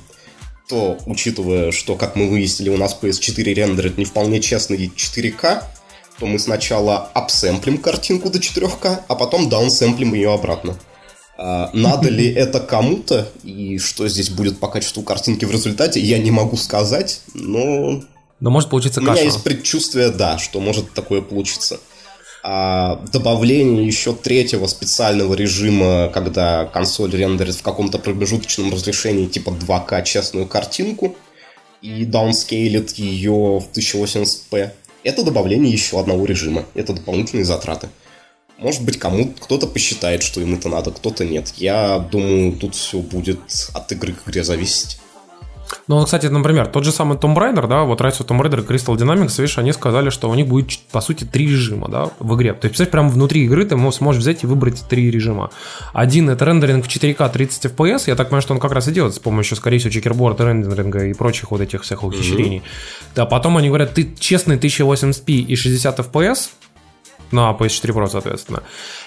то, 0.68 0.98
учитывая, 1.06 1.70
что, 1.70 1.94
как 1.94 2.16
мы 2.16 2.28
выяснили, 2.28 2.70
у 2.70 2.78
нас 2.78 2.96
PS4 3.00 3.44
рендерит 3.52 3.98
не 3.98 4.06
вполне 4.06 4.40
честный 4.40 4.88
4К, 4.88 5.62
то 6.18 6.26
мы 6.26 6.38
сначала 6.38 7.10
апсэмплим 7.14 7.78
картинку 7.78 8.30
до 8.30 8.38
4К, 8.38 9.00
а 9.08 9.14
потом 9.14 9.48
даунсэмплим 9.48 10.14
ее 10.14 10.32
обратно. 10.32 10.76
А, 11.36 11.70
надо 11.72 12.08
ли 12.08 12.30
это 12.32 12.60
кому-то, 12.60 13.28
и 13.42 13.78
что 13.78 14.08
здесь 14.08 14.30
будет 14.30 14.60
по 14.60 14.68
качеству 14.68 15.02
картинки 15.02 15.44
в 15.44 15.50
результате, 15.50 16.00
я 16.00 16.18
не 16.18 16.30
могу 16.30 16.56
сказать, 16.56 17.20
но... 17.34 18.02
Но 18.40 18.50
может 18.50 18.70
получиться 18.70 19.00
каша. 19.00 19.12
У 19.12 19.14
меня 19.14 19.24
есть 19.24 19.42
предчувствие, 19.42 20.10
да, 20.10 20.38
что 20.38 20.60
может 20.60 20.92
такое 20.92 21.22
получиться. 21.22 21.80
А 22.46 22.96
добавление 23.10 23.86
еще 23.86 24.12
третьего 24.12 24.66
специального 24.66 25.32
режима, 25.32 26.10
когда 26.12 26.66
консоль 26.66 27.16
рендерит 27.16 27.54
в 27.54 27.62
каком-то 27.62 27.98
промежуточном 27.98 28.70
разрешении 28.70 29.24
типа 29.24 29.48
2К 29.48 30.04
честную 30.04 30.46
картинку 30.46 31.16
и 31.80 32.04
даунскейлит 32.04 32.92
ее 32.98 33.60
в 33.60 33.68
1080p, 33.74 34.72
это 35.04 35.22
добавление 35.22 35.72
еще 35.72 36.00
одного 36.00 36.24
режима. 36.24 36.64
Это 36.74 36.92
дополнительные 36.94 37.44
затраты. 37.44 37.88
Может 38.58 38.82
быть, 38.84 38.98
кому 38.98 39.28
кто-то 39.28 39.66
посчитает, 39.66 40.22
что 40.22 40.40
им 40.40 40.54
это 40.54 40.68
надо, 40.68 40.90
кто-то 40.90 41.24
нет. 41.24 41.52
Я 41.56 41.98
думаю, 41.98 42.52
тут 42.52 42.74
все 42.74 42.98
будет 42.98 43.40
от 43.74 43.92
игры 43.92 44.12
к 44.12 44.28
игре 44.28 44.42
зависеть. 44.42 44.98
Ну, 45.88 46.04
кстати, 46.04 46.26
например, 46.26 46.66
тот 46.66 46.84
же 46.84 46.92
самый 46.92 47.16
Tomb 47.18 47.34
Raider, 47.36 47.66
да, 47.66 47.84
вот 47.84 48.00
Rise 48.00 48.20
of 48.20 48.26
Tomb 48.26 48.40
Raider 48.42 48.62
и 48.62 48.66
Crystal 48.66 48.96
Dynamics, 48.96 49.40
видишь, 49.40 49.58
они 49.58 49.72
сказали, 49.72 50.10
что 50.10 50.30
у 50.30 50.34
них 50.34 50.46
будет, 50.46 50.78
по 50.90 51.00
сути, 51.00 51.24
три 51.24 51.46
режима, 51.46 51.88
да, 51.88 52.10
в 52.18 52.34
игре. 52.36 52.52
То 52.54 52.68
есть, 52.68 52.90
прямо 52.90 53.08
внутри 53.08 53.44
игры 53.44 53.64
ты 53.64 53.76
сможешь 53.92 54.20
взять 54.20 54.44
и 54.44 54.46
выбрать 54.46 54.84
три 54.88 55.10
режима. 55.10 55.50
Один— 55.92 56.30
это 56.30 56.44
рендеринг 56.44 56.84
в 56.84 56.88
4К 56.88 57.30
30 57.30 57.66
FPS, 57.66 58.04
я 58.06 58.16
так 58.16 58.28
понимаю, 58.28 58.42
что 58.42 58.54
он 58.54 58.60
как 58.60 58.72
раз 58.72 58.88
и 58.88 58.92
делает 58.92 59.14
с 59.14 59.18
помощью, 59.18 59.56
скорее 59.56 59.78
всего, 59.78 59.90
чекерборда, 59.90 60.44
рендеринга 60.46 61.06
и 61.06 61.14
прочих 61.14 61.50
вот 61.50 61.60
этих 61.60 61.82
всех 61.82 62.04
ухищрений. 62.04 62.58
Mm-hmm. 62.58 63.14
Да, 63.14 63.26
потом 63.26 63.56
они 63.56 63.68
говорят, 63.68 63.94
ты 63.94 64.14
честный 64.18 64.56
1080p 64.56 65.32
и 65.32 65.56
60 65.56 65.98
FPS, 66.00 66.50
на 67.32 67.52
PS4 67.52 67.92
Pro, 67.94 68.08
соответственно. 68.08 68.62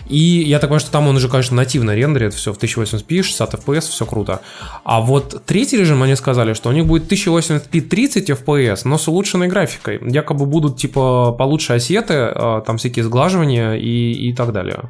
И 0.08 0.18
я 0.18 0.60
так 0.60 0.70
понимаю, 0.70 0.80
что 0.80 0.92
там 0.92 1.08
он 1.08 1.16
уже, 1.16 1.30
конечно, 1.30 1.56
нативно 1.56 1.96
рендерит 1.96 2.34
все 2.34 2.54
в 2.54 2.58
1080p, 2.58 3.24
60 3.24 3.54
FPS, 3.54 3.82
все 3.82 4.06
круто. 4.06 4.42
А 4.84 5.02
вот 5.02 5.44
третий 5.46 5.78
режим, 5.78 6.04
они 6.04 6.16
сказали, 6.16 6.54
что 6.54 6.70
у 6.70 6.72
них 6.72 6.86
будет 6.86 7.12
1080p 7.12 7.82
30 7.82 8.30
FPS, 8.30 8.82
но 8.86 8.98
с 8.98 9.08
улучшенной 9.08 9.48
графикой. 9.48 10.00
Якобы 10.02 10.46
будут, 10.46 10.78
типа, 10.78 11.32
получше 11.32 11.74
осеты, 11.74 12.14
а, 12.14 12.62
там 12.62 12.78
всякие 12.78 13.06
сглаживания 13.06 13.74
и, 13.74 14.30
и 14.30 14.34
так 14.34 14.54
далее. 14.54 14.90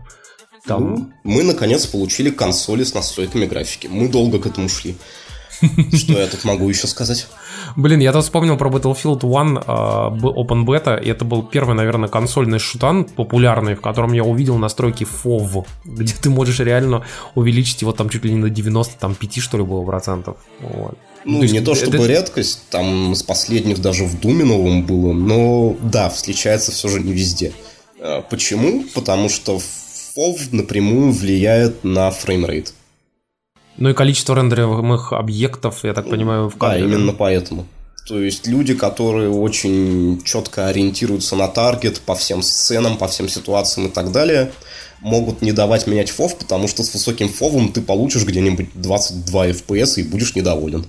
Там. 0.66 0.96
Ну, 0.96 1.12
мы, 1.24 1.44
наконец, 1.44 1.86
получили 1.86 2.30
консоли 2.30 2.84
с 2.84 2.94
настройками 2.94 3.46
графики. 3.46 3.88
Мы 3.88 4.10
долго 4.10 4.40
к 4.40 4.46
этому 4.46 4.68
шли. 4.68 4.98
Что 5.94 6.20
я 6.20 6.28
тут 6.28 6.44
могу 6.44 6.70
еще 6.70 6.88
сказать? 6.88 7.28
Блин, 7.78 8.00
я 8.00 8.12
тут 8.12 8.24
вспомнил 8.24 8.58
про 8.58 8.72
Battlefield 8.72 9.20
1 9.20 9.58
uh, 9.60 10.20
Open 10.20 10.66
Beta, 10.66 11.00
и 11.00 11.10
это 11.10 11.24
был 11.26 11.44
первый, 11.44 11.76
наверное, 11.76 12.10
консольный 12.10 12.58
шутан 12.58 13.06
популярный, 13.06 13.76
в 13.76 13.82
котором 13.82 14.14
я 14.14 14.24
увидел 14.24 14.58
настройки 14.58 15.06
FOV, 15.06 15.64
где 15.86 16.12
ты 16.20 16.32
можешь 16.32 16.60
реально 16.60 17.06
увеличить 17.36 17.84
его 17.84 17.92
там 17.92 18.10
чуть 18.10 18.26
ли 18.26 18.32
не 18.32 18.40
на 18.40 18.50
95, 18.50 19.38
что 19.38 19.60
ли, 19.60 19.64
было 19.64 19.86
процентов. 19.86 20.38
Вот. 20.60 20.98
Ну, 21.24 21.42
то 21.42 21.46
не 21.46 21.62
то 21.62 21.76
чтобы 21.76 21.98
это... 21.98 22.08
редкость, 22.08 22.64
там 22.72 23.14
с 23.14 23.22
последних 23.22 23.80
даже 23.80 24.06
в 24.06 24.20
Doom'е 24.20 24.44
новом 24.44 24.84
было, 24.84 25.14
но 25.14 25.76
да, 25.80 26.10
встречается 26.10 26.72
все 26.72 26.88
же 26.88 27.00
не 27.00 27.14
везде. 27.14 27.54
А, 28.00 28.24
почему? 28.24 28.86
Потому 28.96 29.30
что 29.30 29.62
FOV 30.18 30.48
напрямую 30.50 31.12
влияет 31.12 31.84
на 31.84 32.10
framerate. 32.10 32.74
Ну 33.78 33.90
и 33.90 33.94
количество 33.94 34.36
рендеримых 34.36 35.14
объектов, 35.14 35.84
я 35.84 35.94
так 35.94 36.10
понимаю, 36.10 36.50
в 36.50 36.58
кадре. 36.58 36.82
Да, 36.82 36.86
именно 36.86 37.14
поэтому. 37.14 37.66
То 38.08 38.22
есть 38.22 38.48
люди, 38.48 38.74
которые 38.74 39.30
очень 39.30 40.24
четко 40.24 40.68
ориентируются 40.68 41.36
на 41.36 41.48
target 41.48 42.00
по 42.02 42.16
всем 42.16 42.42
сценам, 42.42 42.98
по 42.98 43.08
всем 43.08 43.28
ситуациям 43.28 43.88
и 43.88 43.92
так 43.92 44.12
далее, 44.12 44.52
могут 45.02 45.42
не 45.42 45.52
давать 45.52 45.88
менять 45.88 46.10
фов, 46.10 46.38
потому 46.38 46.68
что 46.68 46.84
с 46.84 46.94
высоким 46.94 47.30
фовом 47.30 47.72
ты 47.72 47.82
получишь 47.82 48.26
где-нибудь 48.26 48.70
22 48.76 49.48
FPS 49.48 50.00
и 50.00 50.04
будешь 50.04 50.36
недоволен. 50.36 50.86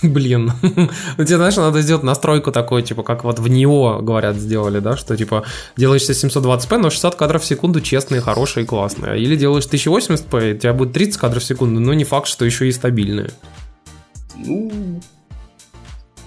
Блин. 0.02 0.52
Ну, 0.62 1.24
тебе, 1.24 1.36
знаешь, 1.36 1.56
надо 1.56 1.82
сделать 1.82 2.02
настройку 2.02 2.52
такой, 2.52 2.82
типа, 2.82 3.02
как 3.02 3.24
вот 3.24 3.38
в 3.38 3.48
НИО, 3.48 4.00
говорят, 4.00 4.36
сделали, 4.36 4.80
да, 4.80 4.96
что, 4.96 5.16
типа, 5.16 5.44
делаешь 5.76 6.02
720p, 6.02 6.78
но 6.78 6.90
60 6.90 7.14
кадров 7.14 7.42
в 7.42 7.46
секунду 7.46 7.80
честные, 7.80 8.20
хорошие, 8.20 8.64
классные. 8.64 9.20
Или 9.20 9.36
делаешь 9.36 9.64
1080p, 9.64 10.54
у 10.54 10.58
тебя 10.58 10.72
будет 10.72 10.92
30 10.92 11.18
кадров 11.18 11.42
в 11.42 11.46
секунду, 11.46 11.80
но 11.80 11.94
не 11.94 12.04
факт, 12.04 12.28
что 12.28 12.44
еще 12.44 12.68
и 12.68 12.72
стабильные. 12.72 13.30
Ну, 14.36 15.00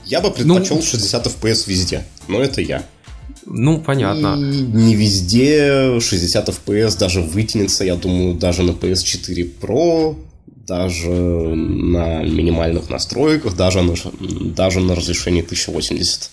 я 0.06 0.22
бы 0.22 0.30
предпочел 0.30 0.76
ну, 0.76 0.82
60 0.82 1.28
FPS 1.28 1.64
везде, 1.68 2.06
но 2.28 2.42
это 2.42 2.62
я. 2.62 2.84
Ну, 3.46 3.80
понятно. 3.80 4.36
И 4.36 4.62
не 4.62 4.96
везде 4.96 6.00
60 6.00 6.50
FPS 6.50 6.98
даже 6.98 7.22
вытянется, 7.22 7.84
я 7.84 7.96
думаю, 7.96 8.36
даже 8.36 8.64
на 8.64 8.72
PS4 8.72 9.50
Pro 9.60 10.16
даже 10.66 11.10
на 11.10 12.24
минимальных 12.24 12.90
настройках, 12.90 13.56
даже 13.56 13.82
на, 13.82 13.94
даже 14.56 14.80
на 14.80 14.96
разрешении 14.96 15.42
1080. 15.42 16.32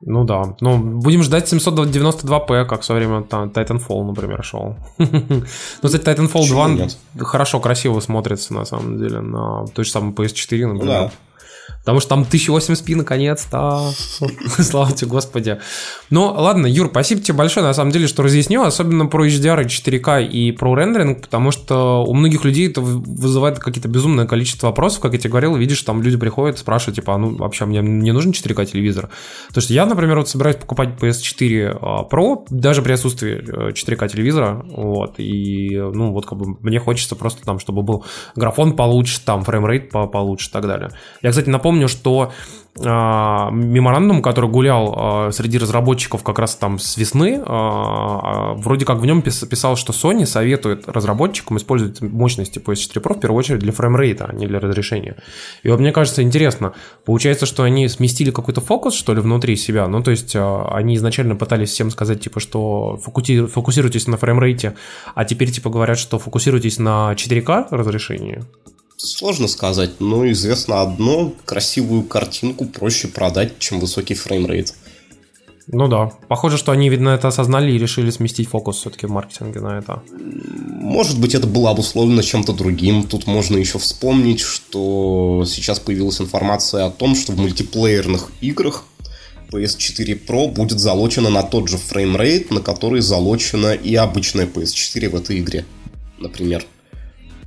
Ну 0.00 0.24
да. 0.24 0.54
Ну, 0.60 0.78
будем 0.78 1.22
ждать 1.22 1.52
792p, 1.52 2.66
как 2.66 2.82
в 2.82 2.84
свое 2.84 3.00
время 3.06 3.24
там, 3.24 3.48
Titanfall, 3.48 4.04
например, 4.04 4.44
шел. 4.44 4.76
ну, 4.98 5.44
кстати, 5.82 6.04
Titanfall 6.04 6.48
2 6.48 6.68
нет? 6.70 6.98
хорошо, 7.18 7.58
красиво 7.58 7.98
смотрится, 8.00 8.54
на 8.54 8.64
самом 8.64 8.98
деле, 8.98 9.20
на 9.20 9.66
той 9.66 9.84
же 9.84 9.90
самой 9.90 10.12
PS4, 10.12 10.66
например. 10.66 10.86
Да. 10.86 11.12
Потому 11.88 12.00
что 12.00 12.08
там 12.10 12.26
1080p 12.30 12.96
наконец-то. 12.96 13.92
Слава 14.58 14.92
тебе, 14.92 15.10
Господи. 15.10 15.58
Ну, 16.10 16.26
ладно, 16.26 16.66
Юр, 16.66 16.88
спасибо 16.90 17.22
тебе 17.22 17.38
большое, 17.38 17.64
на 17.64 17.72
самом 17.72 17.92
деле, 17.92 18.06
что 18.06 18.22
разъяснил, 18.22 18.64
особенно 18.64 19.06
про 19.06 19.26
HDR, 19.26 19.64
4К 19.64 20.22
и 20.22 20.52
про 20.52 20.74
рендеринг, 20.74 21.22
потому 21.22 21.50
что 21.50 22.04
у 22.06 22.12
многих 22.12 22.44
людей 22.44 22.68
это 22.68 22.82
вызывает 22.82 23.58
какие-то 23.58 23.88
безумное 23.88 24.26
количество 24.26 24.66
вопросов, 24.66 25.00
как 25.00 25.14
я 25.14 25.18
тебе 25.18 25.30
говорил, 25.30 25.56
видишь, 25.56 25.80
там 25.80 26.02
люди 26.02 26.18
приходят, 26.18 26.58
спрашивают, 26.58 26.96
типа, 26.96 27.14
а 27.14 27.18
ну, 27.18 27.36
вообще, 27.36 27.64
мне 27.64 27.80
не 27.80 28.12
нужен 28.12 28.32
4К 28.32 28.66
телевизор? 28.66 29.08
Потому 29.46 29.62
что 29.62 29.72
я, 29.72 29.86
например, 29.86 30.18
вот 30.18 30.28
собираюсь 30.28 30.56
покупать 30.56 30.90
PS4 31.00 31.78
а, 31.80 32.02
Pro, 32.02 32.44
даже 32.50 32.82
при 32.82 32.92
отсутствии 32.92 33.72
4К 33.72 34.04
э, 34.04 34.08
телевизора, 34.10 34.62
вот, 34.68 35.14
и, 35.16 35.70
ну, 35.70 36.12
вот, 36.12 36.26
как 36.26 36.38
бы, 36.38 36.58
мне 36.60 36.80
хочется 36.80 37.16
просто 37.16 37.46
там, 37.46 37.58
чтобы 37.58 37.80
был 37.80 38.04
графон 38.36 38.76
получше, 38.76 39.22
там, 39.24 39.42
framerate 39.42 39.90
получше 39.90 40.50
и 40.50 40.52
так 40.52 40.66
далее. 40.66 40.90
Я, 41.22 41.30
кстати, 41.30 41.48
напомню, 41.48 41.77
что 41.86 42.32
а, 42.80 43.50
меморандум, 43.50 44.22
который 44.22 44.48
гулял 44.48 44.94
а, 44.96 45.32
среди 45.32 45.58
разработчиков 45.58 46.22
как 46.22 46.38
раз 46.38 46.54
там 46.54 46.78
с 46.78 46.96
весны, 46.96 47.42
а, 47.44 48.54
вроде 48.54 48.84
как 48.84 48.98
в 48.98 49.06
нем 49.06 49.22
писал, 49.22 49.76
что 49.76 49.92
Sony 49.92 50.26
советует 50.26 50.88
разработчикам 50.88 51.56
использовать 51.56 52.00
мощности 52.00 52.58
PS4 52.58 53.02
Pro 53.02 53.14
в 53.14 53.20
первую 53.20 53.38
очередь 53.38 53.60
для 53.60 53.72
framerate'а, 53.72 54.26
а 54.26 54.32
не 54.32 54.46
для 54.46 54.60
разрешения. 54.60 55.16
И 55.62 55.70
вот 55.70 55.80
мне 55.80 55.92
кажется 55.92 56.22
интересно, 56.22 56.72
получается, 57.04 57.46
что 57.46 57.64
они 57.64 57.88
сместили 57.88 58.30
какой-то 58.30 58.60
фокус, 58.60 58.94
что 58.94 59.12
ли, 59.14 59.20
внутри 59.20 59.56
себя, 59.56 59.88
ну 59.88 60.02
то 60.02 60.10
есть 60.10 60.36
они 60.36 60.96
изначально 60.96 61.34
пытались 61.34 61.70
всем 61.70 61.90
сказать, 61.90 62.20
типа, 62.20 62.40
что 62.40 62.96
фокусируйтесь 62.96 64.06
на 64.06 64.16
framerate'е, 64.16 64.74
а 65.14 65.24
теперь 65.24 65.50
типа 65.50 65.70
говорят, 65.70 65.98
что 65.98 66.18
фокусируйтесь 66.18 66.78
на 66.78 67.12
4К 67.12 67.68
разрешении. 67.70 68.44
Сложно 68.98 69.46
сказать, 69.46 70.00
но 70.00 70.28
известно 70.32 70.82
одно, 70.82 71.32
красивую 71.44 72.02
картинку 72.02 72.64
проще 72.64 73.06
продать, 73.06 73.60
чем 73.60 73.78
высокий 73.78 74.14
фреймрейт. 74.14 74.74
Ну 75.68 75.86
да. 75.86 76.10
Похоже, 76.26 76.56
что 76.56 76.72
они, 76.72 76.88
видно, 76.88 77.10
это 77.10 77.28
осознали 77.28 77.70
и 77.70 77.78
решили 77.78 78.10
сместить 78.10 78.48
фокус 78.48 78.78
все-таки 78.78 79.06
в 79.06 79.10
маркетинге 79.10 79.60
на 79.60 79.78
это. 79.78 80.02
Может 80.10 81.20
быть, 81.20 81.34
это 81.36 81.46
было 81.46 81.70
обусловлено 81.70 82.22
чем-то 82.22 82.52
другим. 82.52 83.04
Тут 83.04 83.28
можно 83.28 83.56
еще 83.56 83.78
вспомнить, 83.78 84.40
что 84.40 85.44
сейчас 85.46 85.78
появилась 85.78 86.20
информация 86.20 86.86
о 86.86 86.90
том, 86.90 87.14
что 87.14 87.32
в 87.32 87.38
мультиплеерных 87.38 88.32
играх 88.40 88.84
PS4 89.52 90.26
Pro 90.26 90.48
будет 90.48 90.80
залочена 90.80 91.30
на 91.30 91.44
тот 91.44 91.68
же 91.68 91.76
фреймрейт, 91.76 92.50
на 92.50 92.60
который 92.60 93.00
залочена 93.00 93.74
и 93.74 93.94
обычная 93.94 94.46
PS4 94.46 95.08
в 95.08 95.14
этой 95.14 95.38
игре. 95.38 95.64
Например. 96.18 96.64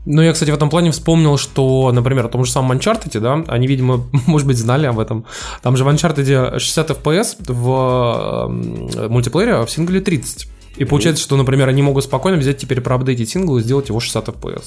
Ну, 0.05 0.21
я, 0.21 0.33
кстати, 0.33 0.49
в 0.49 0.55
этом 0.55 0.69
плане 0.69 0.91
вспомнил, 0.91 1.37
что, 1.37 1.91
например, 1.91 2.25
о 2.25 2.29
том 2.29 2.43
же 2.43 2.51
самом 2.51 2.77
Uncharted, 2.77 3.19
да, 3.19 3.43
они, 3.47 3.67
видимо, 3.67 4.09
может 4.27 4.47
быть, 4.47 4.57
знали 4.57 4.87
об 4.87 4.99
этом. 4.99 5.25
Там 5.61 5.77
же 5.77 5.83
в 5.83 5.87
Uncharted 5.87 6.59
60 6.59 6.89
FPS 6.89 7.35
в 7.47 9.07
мультиплеере, 9.09 9.55
а 9.55 9.65
в 9.65 9.71
сингле 9.71 10.01
30. 10.01 10.47
И 10.77 10.85
получается, 10.85 11.21
что, 11.21 11.35
например, 11.35 11.67
они 11.67 11.81
могут 11.81 12.03
спокойно 12.03 12.37
взять 12.37 12.57
теперь 12.57 12.81
проапдейтить 12.81 13.29
сингл 13.29 13.57
и 13.57 13.61
сделать 13.61 13.89
его 13.89 13.99
60 13.99 14.27
FPS. 14.29 14.63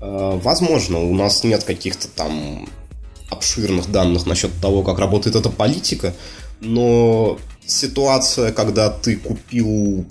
Э, 0.00 0.38
Возможно, 0.42 0.98
у 0.98 1.14
нас 1.14 1.42
нет 1.42 1.64
каких-то 1.64 2.08
там 2.08 2.68
обширных 3.30 3.90
данных 3.90 4.26
насчет 4.26 4.52
того, 4.60 4.82
как 4.82 4.98
работает 4.98 5.36
эта 5.36 5.48
политика, 5.48 6.14
но 6.60 7.38
ситуация, 7.66 8.52
когда 8.52 8.90
ты 8.90 9.16
купил 9.16 10.04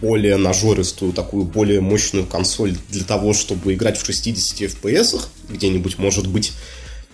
более 0.00 0.36
нажористую, 0.36 1.12
такую 1.12 1.44
более 1.44 1.80
мощную 1.80 2.26
консоль 2.26 2.76
для 2.90 3.04
того, 3.04 3.32
чтобы 3.32 3.74
играть 3.74 3.98
в 3.98 4.04
60 4.04 4.60
FPS, 4.60 5.26
где-нибудь, 5.48 5.98
может 5.98 6.26
быть, 6.26 6.52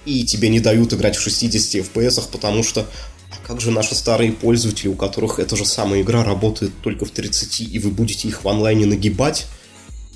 и 0.07 0.25
тебе 0.25 0.49
не 0.49 0.61
дают 0.61 0.93
играть 0.93 1.17
в 1.17 1.21
60 1.21 1.85
FPS, 1.87 2.23
потому 2.31 2.63
что 2.63 2.87
а 3.33 3.47
как 3.47 3.61
же 3.61 3.71
наши 3.71 3.95
старые 3.95 4.33
пользователи, 4.33 4.89
у 4.89 4.95
которых 4.95 5.39
эта 5.39 5.57
же 5.57 5.65
самая 5.65 6.03
игра 6.03 6.25
работает 6.25 6.73
только 6.83 7.05
в 7.05 7.11
30, 7.11 7.61
и 7.61 7.79
вы 7.79 7.91
будете 7.91 8.29
их 8.29 8.45
в 8.45 8.49
онлайне 8.49 8.87
нагибать? 8.87 9.47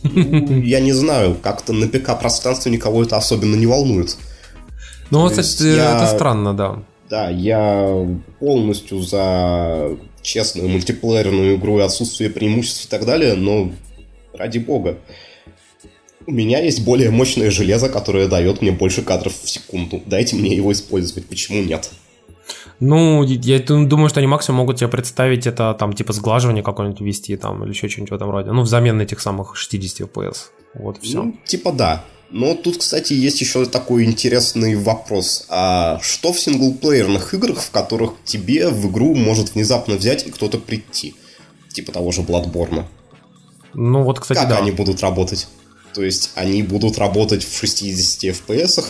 Ну, 0.02 0.60
я 0.60 0.80
не 0.80 0.92
знаю, 0.92 1.36
как-то 1.40 1.72
на 1.72 1.86
ПК-пространстве 1.86 2.70
никого 2.72 3.04
это 3.04 3.16
особенно 3.16 3.54
не 3.54 3.66
волнует. 3.66 4.16
Ну, 5.10 5.20
вот, 5.20 5.32
кстати, 5.32 5.76
я- 5.76 5.96
это 5.96 6.14
странно, 6.14 6.54
да. 6.54 6.82
Да, 7.08 7.30
я 7.30 8.06
полностью 8.40 9.00
за 9.00 9.96
честную 10.24 10.68
мультиплеерную 10.68 11.56
игру 11.56 11.78
и 11.78 11.82
отсутствие 11.82 12.30
преимуществ 12.30 12.86
и 12.86 12.88
так 12.88 13.04
далее, 13.06 13.34
но 13.34 13.70
ради 14.32 14.58
бога. 14.58 14.98
У 16.26 16.32
меня 16.32 16.58
есть 16.60 16.84
более 16.84 17.10
мощное 17.10 17.50
железо, 17.50 17.88
которое 17.90 18.26
дает 18.26 18.62
мне 18.62 18.72
больше 18.72 19.02
кадров 19.02 19.34
в 19.38 19.48
секунду. 19.48 20.02
Дайте 20.06 20.34
мне 20.36 20.56
его 20.56 20.72
использовать, 20.72 21.26
почему 21.26 21.62
нет? 21.62 21.90
Ну, 22.80 23.22
я 23.22 23.60
ду- 23.60 23.86
думаю, 23.86 24.08
что 24.08 24.20
они 24.20 24.26
максимум 24.26 24.60
могут 24.60 24.78
тебе 24.78 24.88
представить 24.88 25.46
это 25.46 25.74
там 25.78 25.92
типа 25.92 26.12
сглаживание 26.12 26.64
какое-нибудь 26.64 27.00
ввести 27.00 27.36
там 27.36 27.62
или 27.62 27.70
еще 27.70 27.88
что-нибудь 27.88 28.10
в 28.10 28.14
этом 28.14 28.30
роде. 28.30 28.50
Ну, 28.50 28.62
взамен 28.62 29.00
этих 29.00 29.20
самых 29.20 29.54
60 29.56 30.08
FPS. 30.08 30.36
Вот 30.74 30.98
все. 31.02 31.22
Ну, 31.22 31.36
типа 31.44 31.72
да. 31.72 32.04
Но 32.30 32.54
тут, 32.54 32.78
кстати, 32.78 33.12
есть 33.12 33.40
еще 33.40 33.64
такой 33.66 34.04
интересный 34.04 34.74
вопрос. 34.74 35.46
А 35.48 36.00
что 36.02 36.32
в 36.32 36.40
синглплеерных 36.40 37.32
играх, 37.34 37.60
в 37.60 37.70
которых 37.70 38.14
тебе 38.24 38.68
в 38.68 38.90
игру 38.90 39.14
может 39.14 39.54
внезапно 39.54 39.94
взять 39.96 40.26
и 40.26 40.30
кто-то 40.30 40.58
прийти? 40.58 41.14
Типа 41.72 41.92
того 41.92 42.10
же 42.12 42.22
Bloodborne. 42.22 42.84
Ну, 43.74 44.02
вот, 44.02 44.20
кстати, 44.20 44.38
как 44.38 44.48
да. 44.48 44.58
они 44.58 44.70
будут 44.70 45.00
работать? 45.00 45.48
То 45.94 46.02
есть 46.02 46.32
они 46.34 46.62
будут 46.62 46.98
работать 46.98 47.44
в 47.44 47.56
60 47.56 48.24
FPS. 48.36 48.84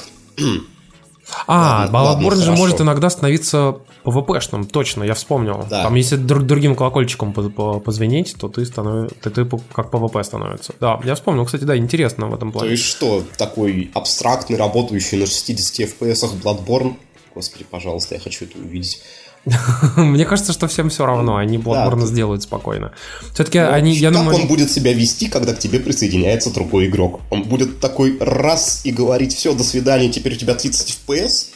А, 1.46 1.88
Ладно, 1.92 2.02
ладно, 2.02 2.26
Bloodborne 2.26 2.36
же 2.36 2.44
хорошо. 2.44 2.62
может 2.62 2.80
иногда 2.80 3.10
становиться 3.10 3.76
PvP-шным, 4.05 4.66
точно, 4.66 5.05
я 5.05 5.15
вспомнил. 5.15 5.65
Да. 5.68 5.83
Там, 5.84 5.94
если 5.94 6.16
друг, 6.16 6.44
другим 6.44 6.76
колокольчиком 6.76 7.33
по- 7.33 7.49
по- 7.49 7.81
позвенеть, 7.81 8.34
то 8.39 8.49
ты, 8.49 8.65
станов... 8.66 9.10
ты, 9.23 9.31
ты 9.31 9.44
как 9.73 9.91
PvP 9.91 10.23
становится. 10.24 10.74
Да, 10.81 11.00
я 11.05 11.15
вспомнил, 11.15 11.44
кстати, 11.47 11.65
да, 11.65 11.76
интересно 11.76 12.26
в 12.26 12.34
этом 12.34 12.52
То 12.52 12.58
плане. 12.60 12.73
есть 12.73 12.84
что, 12.84 13.24
такой 13.39 13.91
абстрактный, 13.94 14.57
работающий 14.57 15.18
на 15.18 15.26
60 15.26 15.89
FPS 15.89 16.31
Bloodborne? 16.42 16.97
Господи, 17.34 17.65
пожалуйста, 17.68 18.15
я 18.15 18.20
хочу 18.20 18.44
это 18.44 18.58
увидеть. 18.58 19.02
Мне 19.97 20.24
кажется, 20.24 20.52
что 20.55 20.68
всем 20.68 20.89
все 20.89 21.05
равно, 21.05 21.36
они 21.36 21.58
Bloodborne 21.58 22.00
Да. 22.00 22.07
сделают 22.07 22.42
спокойно. 22.42 22.92
Все-таки 23.34 23.58
Ну, 23.60 23.73
они, 23.73 23.92
я 23.94 24.08
как 24.10 24.18
думаю... 24.18 24.36
он 24.41 24.47
будет 24.49 24.70
себя 24.70 24.92
вести, 24.94 25.28
когда 25.28 25.52
к 25.55 25.58
тебе 25.58 25.81
присоединяется 25.81 26.50
другой 26.52 26.86
игрок? 26.86 27.20
Он 27.31 27.42
будет 27.42 27.78
такой 27.81 28.16
раз 28.20 28.81
и 28.84 28.91
говорить, 28.91 29.34
все, 29.34 29.52
до 29.55 29.62
свидания, 29.65 30.08
теперь 30.10 30.34
у 30.34 30.36
тебя 30.36 30.55
30 30.55 30.99
FPS, 31.07 31.49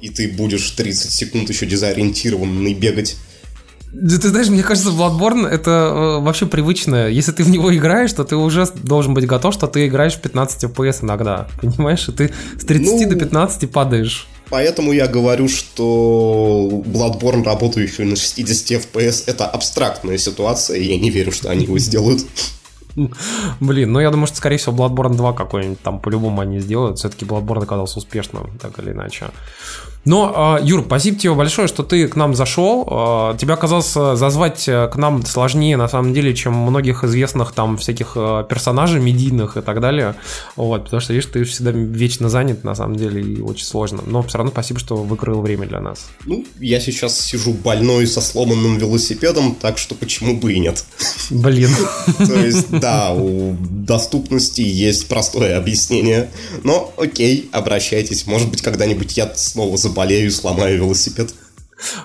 и 0.00 0.08
ты 0.08 0.28
будешь 0.28 0.70
30 0.70 1.10
секунд 1.10 1.48
еще 1.48 1.66
дезориентированный 1.66 2.74
бегать. 2.74 3.16
Да 3.92 4.18
ты 4.18 4.28
знаешь, 4.28 4.48
мне 4.48 4.62
кажется, 4.62 4.90
Bloodborne 4.90 5.46
это 5.46 5.70
э, 5.70 6.22
вообще 6.22 6.46
привычное. 6.46 7.08
Если 7.08 7.32
ты 7.32 7.42
в 7.42 7.48
него 7.48 7.74
играешь, 7.74 8.12
то 8.12 8.22
ты 8.24 8.36
уже 8.36 8.66
должен 8.66 9.14
быть 9.14 9.26
готов, 9.26 9.54
что 9.54 9.66
ты 9.66 9.86
играешь 9.86 10.14
в 10.14 10.20
15 10.20 10.64
FPS 10.64 11.02
иногда. 11.02 11.48
Понимаешь? 11.60 12.06
И 12.08 12.12
ты 12.12 12.30
с 12.58 12.64
30 12.64 12.86
Ну, 12.86 13.08
до 13.08 13.16
15 13.16 13.70
падаешь. 13.70 14.28
Поэтому 14.50 14.92
я 14.92 15.06
говорю, 15.06 15.48
что 15.48 16.82
Bloodborne, 16.86 17.44
работающий 17.44 18.04
на 18.04 18.16
60 18.16 18.82
FPS, 18.82 19.24
это 19.26 19.46
абстрактная 19.46 20.18
ситуация, 20.18 20.78
и 20.78 20.84
я 20.84 20.98
не 20.98 21.10
верю, 21.10 21.32
что 21.32 21.50
они 21.50 21.64
его 21.64 21.78
сделают. 21.78 22.24
Блин, 23.60 23.92
ну 23.92 24.00
я 24.00 24.10
думаю, 24.10 24.26
что, 24.26 24.36
скорее 24.36 24.56
всего, 24.56 24.76
Bloodborne 24.76 25.16
2 25.16 25.32
какой-нибудь 25.32 25.82
там 25.82 26.00
по-любому 26.00 26.40
они 26.40 26.60
сделают. 26.60 26.98
Все-таки 26.98 27.24
Bloodborne 27.24 27.62
оказался 27.62 27.98
успешным, 27.98 28.50
так 28.58 28.78
или 28.78 28.92
иначе. 28.92 29.26
Но, 30.08 30.58
э, 30.58 30.64
Юр, 30.64 30.84
спасибо 30.86 31.18
тебе 31.18 31.34
большое, 31.34 31.68
что 31.68 31.82
ты 31.82 32.08
к 32.08 32.16
нам 32.16 32.34
зашел. 32.34 32.88
Э, 32.90 33.36
Тебя 33.38 33.54
оказалось 33.54 33.92
э, 33.94 34.16
зазвать 34.16 34.66
э, 34.66 34.88
к 34.88 34.96
нам 34.96 35.24
сложнее, 35.26 35.76
на 35.76 35.86
самом 35.86 36.14
деле, 36.14 36.34
чем 36.34 36.54
многих 36.54 37.04
известных 37.04 37.52
там 37.52 37.76
всяких 37.76 38.12
э, 38.16 38.44
персонажей 38.48 39.02
медийных 39.02 39.58
и 39.58 39.60
так 39.60 39.80
далее. 39.80 40.14
Вот, 40.56 40.84
потому 40.84 41.02
что, 41.02 41.12
видишь, 41.12 41.28
ты 41.30 41.44
всегда 41.44 41.72
вечно 41.72 42.30
занят, 42.30 42.64
на 42.64 42.74
самом 42.74 42.96
деле, 42.96 43.20
и 43.20 43.42
очень 43.42 43.66
сложно. 43.66 44.02
Но 44.06 44.22
все 44.22 44.38
равно 44.38 44.50
спасибо, 44.50 44.80
что 44.80 44.96
выкроил 44.96 45.42
время 45.42 45.66
для 45.66 45.82
нас. 45.82 46.06
Ну, 46.24 46.46
я 46.58 46.80
сейчас 46.80 47.20
сижу 47.20 47.52
больной 47.52 48.06
со 48.06 48.22
сломанным 48.22 48.78
велосипедом, 48.78 49.54
так 49.54 49.76
что 49.76 49.94
почему 49.94 50.38
бы 50.38 50.54
и 50.54 50.58
нет? 50.58 50.86
Блин. 51.28 51.70
То 52.16 52.34
есть, 52.34 52.70
да, 52.70 53.12
у 53.12 53.54
доступности 53.60 54.62
есть 54.62 55.06
простое 55.08 55.58
объяснение. 55.58 56.30
Но 56.64 56.94
окей, 56.96 57.50
обращайтесь. 57.52 58.26
Может 58.26 58.48
быть, 58.48 58.62
когда-нибудь 58.62 59.14
я 59.18 59.30
снова 59.34 59.76
заболею 59.98 60.30
сломаю 60.30 60.78
велосипед. 60.78 61.34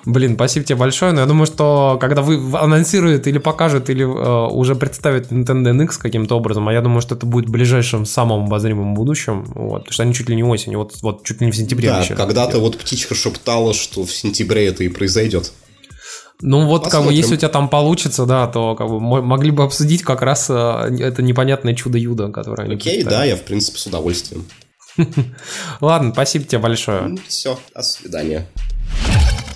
Блин, 0.04 0.34
спасибо 0.34 0.64
тебе 0.64 0.76
большое. 0.76 1.12
Но 1.12 1.20
я 1.20 1.26
думаю, 1.26 1.46
что 1.46 1.98
когда 2.00 2.22
вы 2.22 2.36
анонсируют 2.56 3.26
или 3.26 3.38
покажут, 3.38 3.90
или 3.90 4.04
э, 4.04 4.48
уже 4.52 4.76
представят 4.76 5.32
Nintendo 5.32 5.72
NX 5.72 5.98
каким-то 5.98 6.36
образом, 6.36 6.68
а 6.68 6.72
я 6.72 6.80
думаю, 6.80 7.00
что 7.00 7.16
это 7.16 7.26
будет 7.26 7.46
в 7.48 7.50
ближайшем 7.50 8.06
самом 8.06 8.44
обозримом 8.44 8.94
будущем, 8.94 9.44
вот, 9.54 9.80
потому 9.80 9.92
что 9.92 10.02
они 10.04 10.14
чуть 10.14 10.28
ли 10.28 10.36
не 10.36 10.44
осенью, 10.44 10.78
вот, 10.78 10.94
вот 11.02 11.24
чуть 11.24 11.40
ли 11.40 11.46
не 11.46 11.52
в 11.52 11.56
сентябре 11.56 11.88
Да, 11.88 12.04
когда-то 12.14 12.60
вот 12.60 12.78
птичка 12.78 13.16
шептала, 13.16 13.74
что 13.74 14.04
в 14.04 14.12
сентябре 14.12 14.68
это 14.68 14.84
и 14.84 14.88
произойдет. 14.88 15.52
Ну 16.40 16.66
вот, 16.66 16.88
как 16.88 17.04
бы, 17.04 17.12
если 17.12 17.34
у 17.34 17.36
тебя 17.36 17.48
там 17.48 17.68
получится, 17.68 18.26
да, 18.26 18.46
то 18.46 18.76
как 18.76 18.88
бы 18.88 19.00
мо- 19.00 19.22
могли 19.22 19.50
бы 19.50 19.64
обсудить 19.64 20.02
как 20.02 20.22
раз 20.22 20.46
э, 20.50 20.54
это 21.00 21.22
непонятное 21.22 21.74
чудо-юдо, 21.74 22.28
которое 22.28 22.64
они 22.64 22.76
Окей, 22.76 23.02
да, 23.02 23.24
я 23.24 23.36
в 23.36 23.42
принципе 23.42 23.78
с 23.78 23.86
удовольствием. 23.86 24.44
Ладно, 25.80 26.12
спасибо 26.12 26.44
тебе 26.44 26.58
большое. 26.60 27.16
Все, 27.28 27.58
до 27.74 27.82
свидания. 27.82 28.46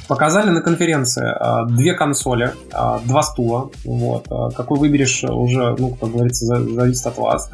Показали 0.08 0.48
на 0.48 0.62
конференции 0.62 1.26
а, 1.38 1.66
две 1.66 1.92
консоли, 1.92 2.54
а, 2.72 2.98
два 3.04 3.22
стула. 3.22 3.70
Вот. 3.84 4.24
А, 4.30 4.50
Какой 4.52 4.78
выберешь, 4.78 5.22
уже, 5.24 5.76
ну, 5.78 5.90
как 6.00 6.12
говорится, 6.12 6.46
за- 6.46 6.66
зависит 6.66 7.06
от 7.06 7.18
вас. 7.18 7.50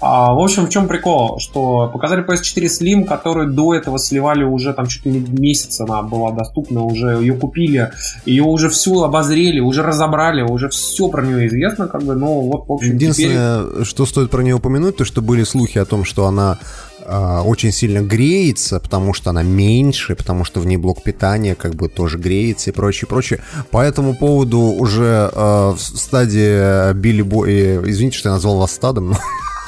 В 0.00 0.42
общем, 0.42 0.64
в 0.64 0.70
чем 0.70 0.88
прикол? 0.88 1.38
Что 1.40 1.90
показали 1.92 2.24
PS4 2.26 2.64
Slim, 2.68 3.04
которую 3.04 3.52
до 3.52 3.74
этого 3.74 3.98
сливали 3.98 4.44
уже 4.44 4.72
там 4.72 4.86
чуть 4.86 5.04
ли 5.04 5.12
не 5.12 5.18
месяц 5.20 5.78
она 5.80 6.00
была 6.00 6.30
доступна, 6.32 6.84
уже 6.84 7.18
ее 7.20 7.34
купили, 7.34 7.90
ее 8.24 8.44
уже 8.44 8.70
всю 8.70 9.02
обозрели, 9.02 9.60
уже 9.60 9.82
разобрали, 9.82 10.40
уже 10.40 10.70
все 10.70 11.08
про 11.08 11.20
нее 11.22 11.48
известно, 11.48 11.86
как 11.86 12.02
бы, 12.02 12.14
ну, 12.14 12.40
вот, 12.40 12.66
в 12.66 12.72
общем, 12.72 12.98
теперь... 12.98 13.02
Единственное, 13.10 13.84
что 13.84 14.06
стоит 14.06 14.30
про 14.30 14.42
нее 14.42 14.54
упомянуть, 14.54 14.96
то 14.96 15.04
что 15.04 15.20
были 15.20 15.44
слухи 15.44 15.76
о 15.76 15.84
том, 15.84 16.04
что 16.06 16.24
она 16.26 16.58
очень 17.06 17.72
сильно 17.72 18.00
греется, 18.00 18.80
потому 18.80 19.14
что 19.14 19.30
она 19.30 19.42
меньше, 19.42 20.14
потому 20.14 20.44
что 20.44 20.60
в 20.60 20.66
ней 20.66 20.76
блок 20.76 21.02
питания 21.02 21.54
как 21.54 21.74
бы 21.74 21.88
тоже 21.88 22.18
греется 22.18 22.70
и 22.70 22.72
прочее, 22.72 23.08
прочее. 23.08 23.40
По 23.70 23.82
этому 23.82 24.14
поводу 24.14 24.58
уже 24.58 25.30
а, 25.32 25.72
в 25.72 25.80
стадии 25.80 26.92
Билли 26.94 27.22
Бой... 27.22 27.90
Извините, 27.90 28.18
что 28.18 28.28
я 28.28 28.34
назвал 28.34 28.58
вас 28.58 28.72
стадом, 28.72 29.16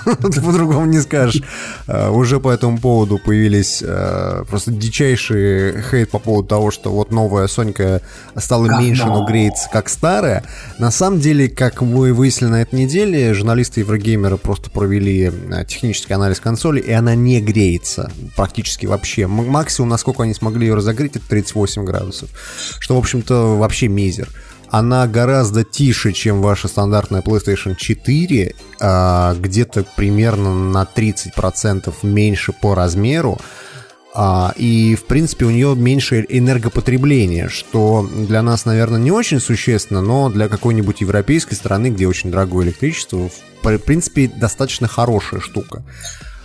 по-другому 0.44 0.86
не 0.86 1.00
скажешь. 1.00 1.42
А, 1.86 2.10
Уже 2.10 2.40
по 2.40 2.50
этому 2.50 2.78
поводу 2.78 3.18
появились 3.18 3.82
а, 3.84 4.44
просто 4.44 4.70
дичайший 4.70 5.82
хейт 5.82 6.10
по 6.10 6.18
поводу 6.18 6.48
того, 6.48 6.70
что 6.70 6.90
вот 6.90 7.10
новая 7.10 7.47
Сонька 7.47 8.02
стала 8.36 8.81
меньше, 8.81 9.06
но 9.06 9.24
греется 9.24 9.68
как 9.72 9.89
старая. 9.89 10.44
На 10.78 10.90
самом 10.90 11.20
деле, 11.20 11.48
как 11.48 11.82
мы 11.82 12.12
выяснили 12.12 12.50
на 12.50 12.62
этой 12.62 12.81
неделе, 12.81 13.34
журналисты 13.34 13.81
Еврогеймера 13.81 14.36
просто 14.36 14.70
провели 14.70 15.32
а, 15.50 15.64
технический 15.64 16.14
анализ 16.14 16.40
консоли, 16.40 16.81
и 16.81 16.92
она 16.92 17.14
не 17.14 17.40
греется 17.40 18.10
практически 18.36 18.86
вообще. 18.86 19.26
Максимум, 19.26 19.90
насколько 19.90 20.22
они 20.22 20.34
смогли 20.34 20.66
ее 20.66 20.74
разогреть, 20.74 21.16
это 21.16 21.28
38 21.28 21.84
градусов. 21.84 22.31
Что, 22.78 22.97
в 22.97 22.98
общем-то, 22.98 23.56
вообще 23.56 23.89
мизер. 23.89 24.28
Она 24.73 25.07
гораздо 25.07 25.65
тише, 25.65 26.12
чем 26.12 26.41
ваша 26.41 26.67
стандартная 26.67 27.20
PlayStation 27.20 27.76
4, 27.76 28.55
а, 28.81 29.34
где-то 29.34 29.84
примерно 29.97 30.55
на 30.55 30.86
30% 30.86 31.92
меньше 32.02 32.55
по 32.55 32.75
размеру. 32.75 33.39
А, 34.15 34.55
и, 34.57 34.94
в 34.94 35.05
принципе, 35.05 35.44
у 35.44 35.51
нее 35.51 35.75
меньше 35.76 36.25
энергопотребление, 36.26 37.51
что 37.51 38.09
для 38.17 38.41
нас, 38.41 38.65
наверное, 38.65 38.99
не 38.99 39.10
очень 39.10 39.41
существенно, 39.41 40.01
но 40.01 40.31
для 40.31 40.49
какой-нибудь 40.49 41.02
европейской 41.02 41.55
страны, 41.55 41.89
где 41.89 42.09
очень 42.09 42.31
дорогое 42.31 42.65
электричество, 42.65 43.28
в 43.28 43.62
при- 43.62 43.76
принципе, 43.76 44.26
достаточно 44.34 44.89
хорошая 44.89 45.41
штука. 45.41 45.84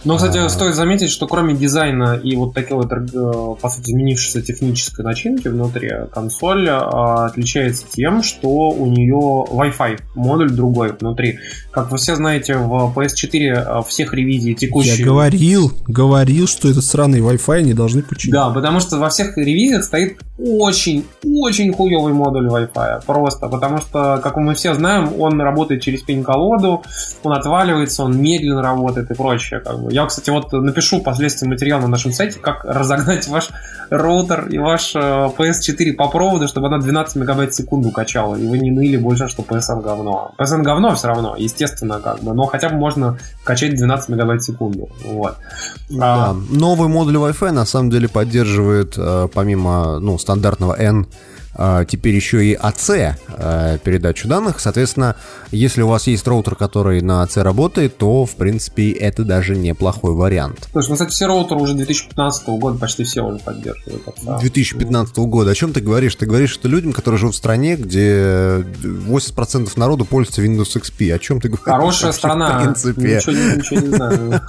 Но, 0.07 0.15
кстати, 0.15 0.37
А. 0.37 0.47
стоит 0.47 0.73
заметить, 0.73 1.09
что 1.09 1.27
кроме 1.27 1.53
дизайна 1.53 2.13
и 2.15 2.33
вот 2.37 2.53
такой 2.53 2.77
вот, 2.77 2.91
э, 2.91 3.61
по 3.61 3.69
сути, 3.69 3.91
изменившейся 3.91 4.41
технической 4.41 5.03
начинки 5.03 5.49
внутри, 5.49 5.91
консоль 6.13 6.69
э, 6.69 6.71
отличается 6.71 7.83
тем, 7.91 8.23
что 8.23 8.69
у 8.69 8.85
нее 8.85 9.45
Wi-Fi 9.51 9.99
модуль 10.15 10.49
другой 10.49 10.93
внутри. 10.97 11.39
Как 11.71 11.91
вы 11.91 11.97
все 11.97 12.15
знаете, 12.15 12.55
в 12.55 12.93
PS4 12.95 13.37
э, 13.39 13.83
всех 13.85 14.13
ревизий 14.13 14.53
текущих... 14.53 14.99
Я 14.99 15.05
говорил, 15.05 15.73
говорил, 15.87 16.47
что 16.47 16.69
этот 16.69 16.85
сраный 16.85 17.19
Wi-Fi 17.19 17.63
не 17.63 17.73
должны 17.73 18.01
починить. 18.01 18.33
Да, 18.33 18.49
потому 18.51 18.79
что 18.79 18.97
во 18.99 19.09
всех 19.09 19.37
ревизиях 19.37 19.83
стоит 19.83 20.19
очень-очень 20.37 21.73
хуёвый 21.73 22.13
модуль 22.13 22.47
Wi-Fi. 22.47 23.05
Просто. 23.05 23.47
Потому 23.47 23.77
что, 23.79 24.19
как 24.23 24.37
мы 24.37 24.53
все 24.53 24.73
знаем, 24.73 25.19
он 25.19 25.39
работает 25.41 25.81
через 25.81 26.01
пень-колоду, 26.01 26.83
он 27.23 27.33
отваливается, 27.33 28.03
он 28.03 28.17
медленно 28.19 28.61
работает 28.61 29.11
и 29.11 29.13
прочее. 29.13 29.59
Как 29.59 29.79
бы. 29.79 29.91
Я, 29.91 30.05
кстати, 30.05 30.29
вот 30.29 30.51
напишу 30.51 30.99
впоследствии 30.99 31.47
материал 31.47 31.81
на 31.81 31.87
нашем 31.87 32.11
сайте, 32.11 32.39
как 32.39 32.63
разогнать 32.65 33.27
ваш 33.27 33.49
роутер 33.89 34.47
и 34.49 34.57
ваш 34.57 34.95
э, 34.95 34.99
PS4 34.99 35.93
по 35.93 36.07
проводу, 36.09 36.47
чтобы 36.47 36.67
она 36.67 36.79
12 36.79 37.15
мегабайт 37.15 37.53
в 37.53 37.55
секунду 37.55 37.91
качала, 37.91 38.35
и 38.35 38.45
вы 38.45 38.59
не 38.59 38.71
ныли 38.71 38.97
больше, 38.97 39.27
что 39.27 39.43
PSN 39.43 39.81
говно. 39.81 40.31
PSN 40.37 40.61
говно 40.61 40.95
все 40.95 41.07
равно, 41.07 41.35
естественно, 41.37 41.99
как 41.99 42.21
бы, 42.21 42.33
но 42.33 42.45
хотя 42.45 42.69
бы 42.69 42.75
можно 42.75 43.17
качать 43.43 43.75
12 43.75 44.09
мегабайт 44.09 44.41
в 44.41 44.45
секунду. 44.45 44.89
Вот. 45.05 45.35
Да. 45.89 46.35
Новый 46.49 46.89
модуль 46.89 47.15
Wi-Fi 47.15 47.51
на 47.51 47.65
самом 47.65 47.89
деле 47.89 48.09
поддерживает, 48.09 48.95
э, 48.97 49.27
помимо 49.33 49.99
ну, 49.99 50.17
стандартного 50.27 50.75
N, 50.77 51.05
теперь 51.89 52.15
еще 52.15 52.45
и 52.45 52.55
AC 52.55 53.15
э, 53.29 53.77
передачу 53.83 54.27
данных. 54.27 54.59
Соответственно, 54.59 55.15
если 55.51 55.81
у 55.81 55.87
вас 55.87 56.07
есть 56.07 56.27
роутер, 56.27 56.55
который 56.55 57.01
на 57.01 57.23
AC 57.23 57.41
работает, 57.41 57.97
то, 57.97 58.25
в 58.25 58.35
принципе, 58.35 58.91
это 58.91 59.23
даже 59.23 59.55
неплохой 59.55 60.13
вариант. 60.13 60.67
Слушай, 60.71 60.89
ну, 60.89 60.95
кстати, 60.95 61.11
все 61.11 61.25
роутеры 61.27 61.61
уже 61.61 61.73
2015 61.73 62.47
года 62.47 62.77
почти 62.77 63.03
все 63.03 63.21
уже 63.21 63.39
поддерживают. 63.39 64.07
отца. 64.07 64.37
2015 64.39 65.17
года. 65.17 65.51
О 65.51 65.55
чем 65.55 65.73
ты 65.73 65.81
говоришь? 65.81 66.15
Ты 66.15 66.25
говоришь, 66.25 66.51
что 66.51 66.67
людям, 66.67 66.93
которые 66.93 67.19
живут 67.19 67.35
в 67.35 67.37
стране, 67.37 67.75
где 67.75 68.63
80% 68.83 69.71
народу 69.77 70.05
пользуется 70.05 70.43
Windows 70.43 70.75
XP. 70.75 71.11
О 71.13 71.19
чем 71.19 71.41
ты 71.41 71.49
говоришь? 71.49 71.65
Хорошая 71.65 72.07
вообще, 72.07 72.17
страна. 72.17 72.59
В 72.59 72.63
принципе. 72.63 73.15
Ничего, 73.15 73.31
ничего 73.33 73.79
не 73.79 73.95
знаю. 73.95 74.41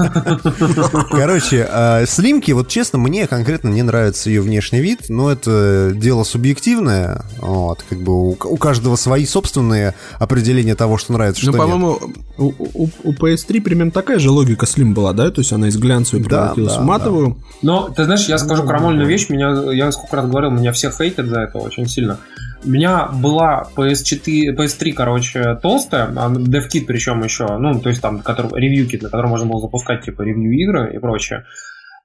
Короче, 1.10 1.68
э, 1.70 2.06
Слимки, 2.06 2.52
вот 2.52 2.68
честно, 2.68 2.98
мне 2.98 3.26
конкретно 3.26 3.68
не 3.68 3.82
нравится 3.82 4.28
ее 4.28 4.40
внешний 4.40 4.80
вид, 4.80 5.06
но 5.08 5.30
это 5.30 5.92
дело 5.94 6.24
субъективное. 6.24 6.97
Вот, 7.40 7.84
как 7.88 7.98
бы 8.00 8.30
у, 8.30 8.30
у 8.32 8.56
каждого 8.56 8.96
свои 8.96 9.26
собственные 9.26 9.94
определения 10.18 10.74
того, 10.74 10.98
что 10.98 11.12
нравится, 11.12 11.42
что 11.42 11.52
Ну, 11.52 11.58
по-моему, 11.58 11.98
у, 12.38 12.52
у- 12.58 12.90
у 13.04 13.12
PS3 13.12 13.60
примерно 13.60 13.92
такая 13.92 14.18
же 14.18 14.30
логика 14.30 14.66
Slim 14.66 14.92
была, 14.94 15.12
да? 15.12 15.30
То 15.30 15.40
есть 15.40 15.52
она 15.52 15.68
из 15.68 15.76
глянцевой 15.76 16.22
Да, 16.22 16.28
превратилась 16.28 16.74
да, 16.74 16.80
в 16.80 16.84
матовую. 16.84 17.36
Но, 17.62 17.88
ты 17.88 18.04
знаешь, 18.04 18.26
я 18.28 18.38
скажу 18.38 18.64
крамольную 18.64 19.06
вещь, 19.06 19.28
меня, 19.28 19.72
я 19.72 19.90
сколько 19.92 20.16
раз 20.16 20.26
говорил, 20.26 20.50
меня 20.50 20.72
все 20.72 20.90
хейтят 20.90 21.26
за 21.26 21.40
это 21.40 21.58
очень 21.58 21.86
сильно. 21.86 22.18
У 22.64 22.70
меня 22.70 23.06
была 23.06 23.68
PS4, 23.76 24.56
PS3, 24.56 24.92
короче, 24.92 25.54
толстая, 25.62 26.12
а, 26.16 26.28
DevKit 26.30 26.86
причем 26.86 27.22
еще, 27.22 27.46
ну, 27.56 27.78
то 27.80 27.88
есть 27.88 28.00
там, 28.00 28.20
который, 28.20 28.60
ревью-кит, 28.60 29.02
на 29.02 29.10
котором 29.10 29.30
можно 29.30 29.46
было 29.46 29.60
запускать, 29.60 30.04
типа, 30.04 30.22
ревью-игры 30.22 30.94
и 30.94 30.98
прочее. 30.98 31.44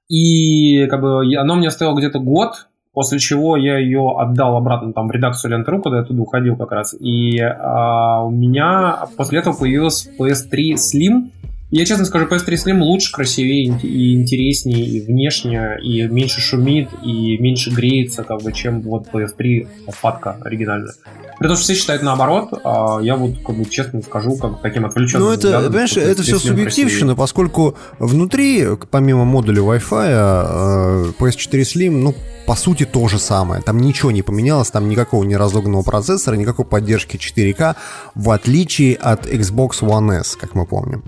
И, 0.08 0.86
как 0.86 1.00
бы, 1.00 1.36
она 1.36 1.54
мне 1.56 1.70
стоила 1.70 1.96
где-то 1.98 2.18
год, 2.20 2.68
после 2.94 3.18
чего 3.18 3.56
я 3.56 3.76
ее 3.76 4.14
отдал 4.16 4.56
обратно 4.56 4.92
там 4.92 5.08
в 5.08 5.10
редакцию 5.10 5.50
Лентру, 5.50 5.82
когда 5.82 5.98
я 5.98 6.04
туда 6.04 6.22
уходил 6.22 6.56
как 6.56 6.70
раз. 6.70 6.94
И 6.98 7.38
а, 7.40 8.22
у 8.24 8.30
меня 8.30 9.06
после 9.16 9.40
этого 9.40 9.54
появилась 9.54 10.08
PS3 10.18 10.74
Slim, 10.74 11.30
я 11.78 11.84
честно 11.84 12.04
скажу, 12.04 12.26
PS3 12.26 12.54
Slim 12.54 12.78
лучше, 12.78 13.12
красивее 13.12 13.76
и 13.82 14.14
интереснее, 14.14 14.86
и 14.86 15.00
внешне, 15.00 15.76
и 15.82 16.06
меньше 16.06 16.40
шумит, 16.40 16.88
и 17.02 17.36
меньше 17.38 17.70
греется, 17.70 18.22
как 18.22 18.42
бы, 18.42 18.52
чем 18.52 18.80
вот 18.82 19.08
PS3 19.12 19.66
фатка 19.88 20.38
оригинальная. 20.44 20.94
При 21.40 21.48
том, 21.48 21.56
что 21.56 21.64
все 21.64 21.74
считают 21.74 22.02
наоборот, 22.04 22.50
а 22.62 23.00
я 23.02 23.16
вот, 23.16 23.38
как 23.44 23.56
бы, 23.56 23.64
честно 23.64 24.02
скажу, 24.02 24.36
как 24.36 24.62
таким 24.62 24.86
отвлеченным 24.86 25.26
Ну, 25.26 25.32
это, 25.32 25.48
взглядом, 25.48 25.72
понимаешь, 25.72 25.96
это 25.96 26.22
PS3 26.22 26.24
все 26.24 26.38
субъективщина, 26.38 27.16
поскольку 27.16 27.76
внутри, 27.98 28.64
помимо 28.92 29.24
модуля 29.24 29.62
Wi-Fi, 29.62 31.10
э, 31.10 31.12
PS4 31.18 31.60
Slim, 31.62 31.90
ну, 31.90 32.14
по 32.46 32.54
сути, 32.54 32.84
то 32.84 33.08
же 33.08 33.18
самое. 33.18 33.62
Там 33.62 33.80
ничего 33.80 34.12
не 34.12 34.22
поменялось, 34.22 34.70
там 34.70 34.88
никакого 34.88 35.24
не 35.24 35.36
разогнанного 35.36 35.82
процессора, 35.82 36.36
никакой 36.36 36.66
поддержки 36.66 37.16
4К, 37.16 37.74
в 38.14 38.30
отличие 38.30 38.94
от 38.94 39.26
Xbox 39.26 39.80
One 39.80 40.20
S, 40.20 40.36
как 40.36 40.54
мы 40.54 40.66
помним. 40.66 41.02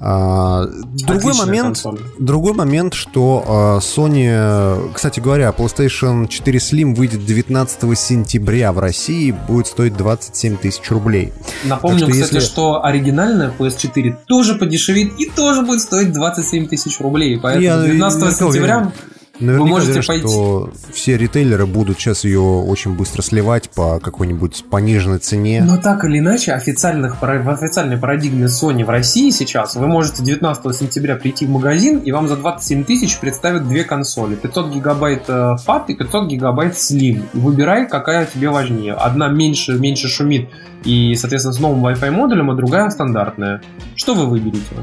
А, 0.00 0.66
другой 0.66 1.16
Отличная 1.32 1.46
момент, 1.46 1.66
консоль. 1.66 2.00
другой 2.18 2.52
момент, 2.52 2.94
что 2.94 3.42
э, 3.46 3.80
Sony, 3.80 4.92
кстати 4.92 5.20
говоря, 5.20 5.48
PlayStation 5.56 6.28
4 6.28 6.58
Slim 6.58 6.94
выйдет 6.94 7.24
19 7.24 7.98
сентября 7.98 8.72
в 8.72 8.78
России, 8.80 9.30
будет 9.30 9.66
стоить 9.66 9.96
27 9.96 10.56
тысяч 10.58 10.90
рублей. 10.90 11.32
Напомню, 11.64 12.00
Так 12.00 12.08
что 12.10 12.20
кстати, 12.22 12.34
если- 12.34 12.46
что 12.46 12.84
оригинальная 12.84 13.50
PS4 13.58 14.16
тоже 14.26 14.56
подешевеет 14.56 15.18
и 15.18 15.30
тоже 15.30 15.62
будет 15.62 15.80
стоить 15.80 16.12
27 16.12 16.66
тысяч 16.68 17.00
рублей. 17.00 17.38
Поэтому 17.40 17.64
Я 17.64 17.76
19 17.82 18.20
наверняка 18.20 18.44
сентября 18.44 18.76
уверен. 18.78 18.92
Наверняка 19.40 19.62
вы 19.62 19.68
можете 19.68 19.92
уверен, 19.92 20.06
пойти. 20.06 20.28
что 20.28 20.70
все 20.92 21.16
ритейлеры 21.16 21.66
будут 21.66 21.98
сейчас 21.98 22.24
ее 22.24 22.40
очень 22.40 22.94
быстро 22.94 23.22
сливать 23.22 23.68
по 23.70 23.98
какой-нибудь 23.98 24.64
пониженной 24.70 25.18
цене. 25.18 25.64
Но 25.66 25.76
так 25.76 26.04
или 26.04 26.20
иначе, 26.20 26.52
официальных, 26.52 27.20
в 27.20 27.50
официальной 27.50 27.96
парадигме 27.96 28.46
Sony 28.46 28.84
в 28.84 28.90
России 28.90 29.30
сейчас 29.30 29.74
вы 29.74 29.88
можете 29.88 30.22
19 30.22 30.76
сентября 30.76 31.16
прийти 31.16 31.46
в 31.46 31.50
магазин, 31.50 31.98
и 31.98 32.12
вам 32.12 32.28
за 32.28 32.36
27 32.36 32.84
тысяч 32.84 33.18
представят 33.18 33.68
две 33.68 33.82
консоли. 33.82 34.36
500 34.36 34.72
гигабайт 34.72 35.24
э, 35.28 35.56
FAT 35.66 35.86
и 35.88 35.94
500 35.94 36.28
гигабайт 36.28 36.74
Slim. 36.74 37.24
Выбирай, 37.32 37.88
какая 37.88 38.26
тебе 38.26 38.50
важнее. 38.50 38.92
Одна 38.94 39.28
меньше, 39.28 39.78
меньше 39.78 40.08
шумит 40.08 40.48
и, 40.84 41.14
соответственно, 41.16 41.54
с 41.54 41.60
новым 41.60 41.84
Wi-Fi 41.84 42.10
модулем, 42.10 42.50
а 42.50 42.54
другая 42.54 42.88
стандартная. 42.90 43.62
Что 43.96 44.14
вы 44.14 44.26
выберете? 44.26 44.76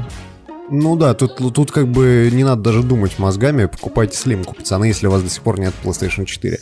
Ну 0.70 0.96
да, 0.96 1.12
тут, 1.14 1.36
тут 1.52 1.70
как 1.72 1.88
бы 1.88 2.30
не 2.32 2.44
надо 2.44 2.62
даже 2.62 2.82
думать 2.82 3.18
мозгами, 3.18 3.66
покупайте 3.66 4.16
слимку, 4.16 4.54
пацаны, 4.54 4.84
если 4.86 5.06
у 5.06 5.10
вас 5.10 5.20
до 5.22 5.28
сих 5.28 5.42
пор 5.42 5.58
нет 5.60 5.74
PlayStation 5.84 6.24
4. 6.24 6.58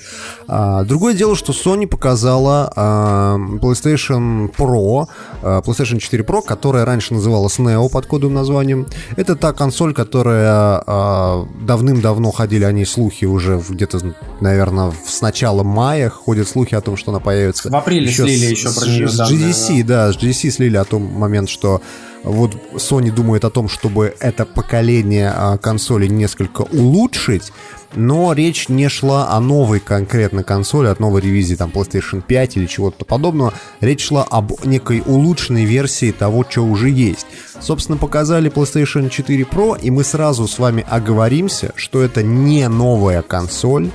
А, 0.49 0.85
другое 0.85 1.15
дело, 1.15 1.37
что 1.37 1.53
Sony 1.53 1.87
показала 1.87 2.73
а, 2.75 3.37
PlayStation 3.61 4.51
Pro, 4.53 5.07
а, 5.43 5.61
PlayStation 5.61 5.99
4 5.99 6.25
Pro, 6.25 6.43
которая 6.43 6.85
раньше 6.85 7.15
называлась 7.15 7.59
Neo 7.59 7.89
под 7.89 8.07
кодовым 8.07 8.35
названием. 8.35 8.87
Это 9.17 9.37
та 9.37 9.53
консоль, 9.53 9.95
которая 9.95 10.83
а, 10.87 11.47
давным-давно 11.65 12.33
ходили 12.33 12.65
о 12.65 12.73
ней 12.73 12.87
слухи 12.87 13.27
уже 13.27 13.63
где-то, 13.69 14.01
наверное, 14.41 14.93
с 15.07 15.21
начала 15.21 15.63
мая 15.63 16.09
ходят 16.11 16.49
слухи 16.49 16.75
о 16.75 16.81
том, 16.81 16.97
что 16.97 17.13
она 17.13 17.21
появится. 17.21 17.71
В 17.71 17.77
апреле 17.77 18.11
слили 18.11 18.47
с- 18.47 18.51
еще 18.51 18.73
про 18.73 18.87
нее 18.87 19.09
с 19.09 19.17
данные, 19.17 19.39
GDC, 19.53 19.85
да, 19.85 20.13
с 20.13 20.17
GDC 20.17 20.51
слили 20.51 20.77
о 20.79 20.85
том 20.85 21.03
момент, 21.05 21.49
что 21.49 21.81
вот 22.23 22.55
Sony 22.75 23.11
думает 23.11 23.45
о 23.45 23.51
том, 23.51 23.69
чтобы 23.69 24.15
это 24.21 24.45
поколение 24.45 25.33
а, 25.35 25.57
консолей 25.57 26.09
несколько 26.09 26.63
улучшить, 26.63 27.53
но 27.95 28.33
речь 28.33 28.69
не 28.69 28.89
шла 28.89 29.31
о 29.31 29.41
новой 29.41 29.81
конкретно 29.81 30.45
консоли, 30.45 30.89
от 30.89 31.01
новой 31.01 31.23
ревизии 31.23 31.55
там 31.55 31.71
PlayStation 31.71 32.23
5 32.23 32.57
или 32.57 32.67
чего-то 32.67 33.05
подобного. 33.05 33.55
Речь 33.81 34.07
шла 34.07 34.23
об 34.23 34.53
некой 34.65 35.03
улучшенной 35.05 35.65
версии 35.65 36.13
того, 36.13 36.45
что 36.49 36.63
уже 36.63 36.91
есть. 36.91 37.27
Собственно, 37.61 37.99
показали 37.99 38.51
PlayStation 38.51 39.09
4 39.09 39.43
Pro, 39.45 39.81
и 39.81 39.91
мы 39.91 40.05
сразу 40.05 40.47
с 40.47 40.59
вами 40.59 40.85
оговоримся, 40.89 41.73
что 41.75 42.03
это 42.03 42.23
не 42.23 42.69
новая 42.69 43.23
консоль, 43.23 43.91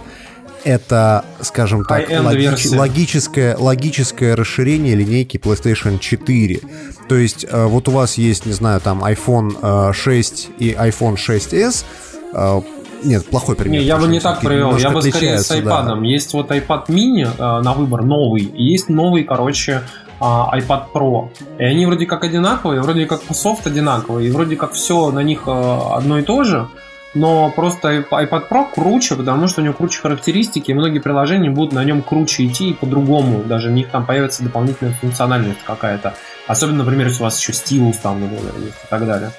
это, 0.66 1.24
скажем 1.42 1.86
так, 1.86 2.10
логич- 2.10 2.76
логическое, 2.76 3.56
логическое 3.56 4.36
расширение 4.36 4.96
линейки 4.96 5.38
PlayStation 5.38 6.00
4. 6.00 6.60
То 7.08 7.16
есть, 7.16 7.46
э, 7.50 7.66
вот 7.66 7.88
у 7.88 7.92
вас 7.92 8.18
есть, 8.18 8.46
не 8.46 8.54
знаю, 8.54 8.82
там 8.82 9.04
iPhone 9.04 9.90
э, 9.90 9.94
6 9.94 10.50
и 10.60 10.72
iPhone 10.74 11.16
6s. 11.16 11.86
э, 12.34 12.62
нет, 13.04 13.26
плохой 13.28 13.56
пример. 13.56 13.80
Не, 13.80 13.86
я 13.86 13.98
бы 13.98 14.08
не 14.08 14.20
так 14.20 14.40
привел. 14.40 14.76
Я 14.78 14.90
бы 14.90 15.02
скорее 15.02 15.38
с 15.38 15.52
отличаются, 15.52 15.62
да. 15.62 15.94
iPad. 15.94 16.06
Есть 16.06 16.34
вот 16.34 16.50
iPad 16.50 16.88
mini 16.88 17.28
э, 17.38 17.62
на 17.62 17.74
выбор 17.74 18.04
новый, 18.04 18.42
и 18.44 18.64
есть 18.64 18.90
новый, 18.90 19.24
короче, 19.24 19.84
а, 20.20 20.50
iPad 20.58 20.86
Pro. 20.94 21.30
И 21.60 21.64
они 21.64 21.86
вроде 21.86 22.06
как 22.06 22.24
одинаковые, 22.24 22.82
вроде 22.82 23.06
как 23.06 23.22
софт 23.32 23.68
одинаковый, 23.68 24.28
и 24.28 24.32
вроде 24.32 24.56
как 24.56 24.74
все 24.74 25.12
на 25.12 25.20
них 25.20 25.44
э, 25.46 25.80
одно 25.92 26.20
и 26.20 26.24
то 26.24 26.44
же. 26.44 26.68
Но 27.16 27.50
просто 27.50 28.00
iP- 28.00 28.10
iPad 28.10 28.50
Pro 28.50 28.68
круче, 28.74 29.16
потому 29.16 29.48
что 29.48 29.62
у 29.62 29.64
него 29.64 29.74
круче 29.74 30.02
характеристики, 30.02 30.72
и 30.72 30.74
многие 30.74 31.00
приложения 31.00 31.50
будут 31.50 31.74
на 31.74 31.84
нем 31.84 32.02
круче 32.02 32.46
идти 32.46 32.72
и 32.72 32.74
по-другому. 32.74 33.44
Даже 33.44 33.70
у 33.70 33.72
них 33.72 33.90
там 33.90 34.06
появится 34.06 34.44
дополнительная 34.44 34.94
функциональность 34.94 35.60
какая-то. 35.66 36.14
Особенно, 36.46 36.80
например, 36.80 37.08
если 37.08 37.22
у 37.22 37.24
вас 37.24 37.40
еще 37.40 37.54
стилус 37.54 37.98
там, 37.98 38.22
например, 38.22 38.54
и 38.60 38.72
так 38.90 39.06
далее. 39.06 39.32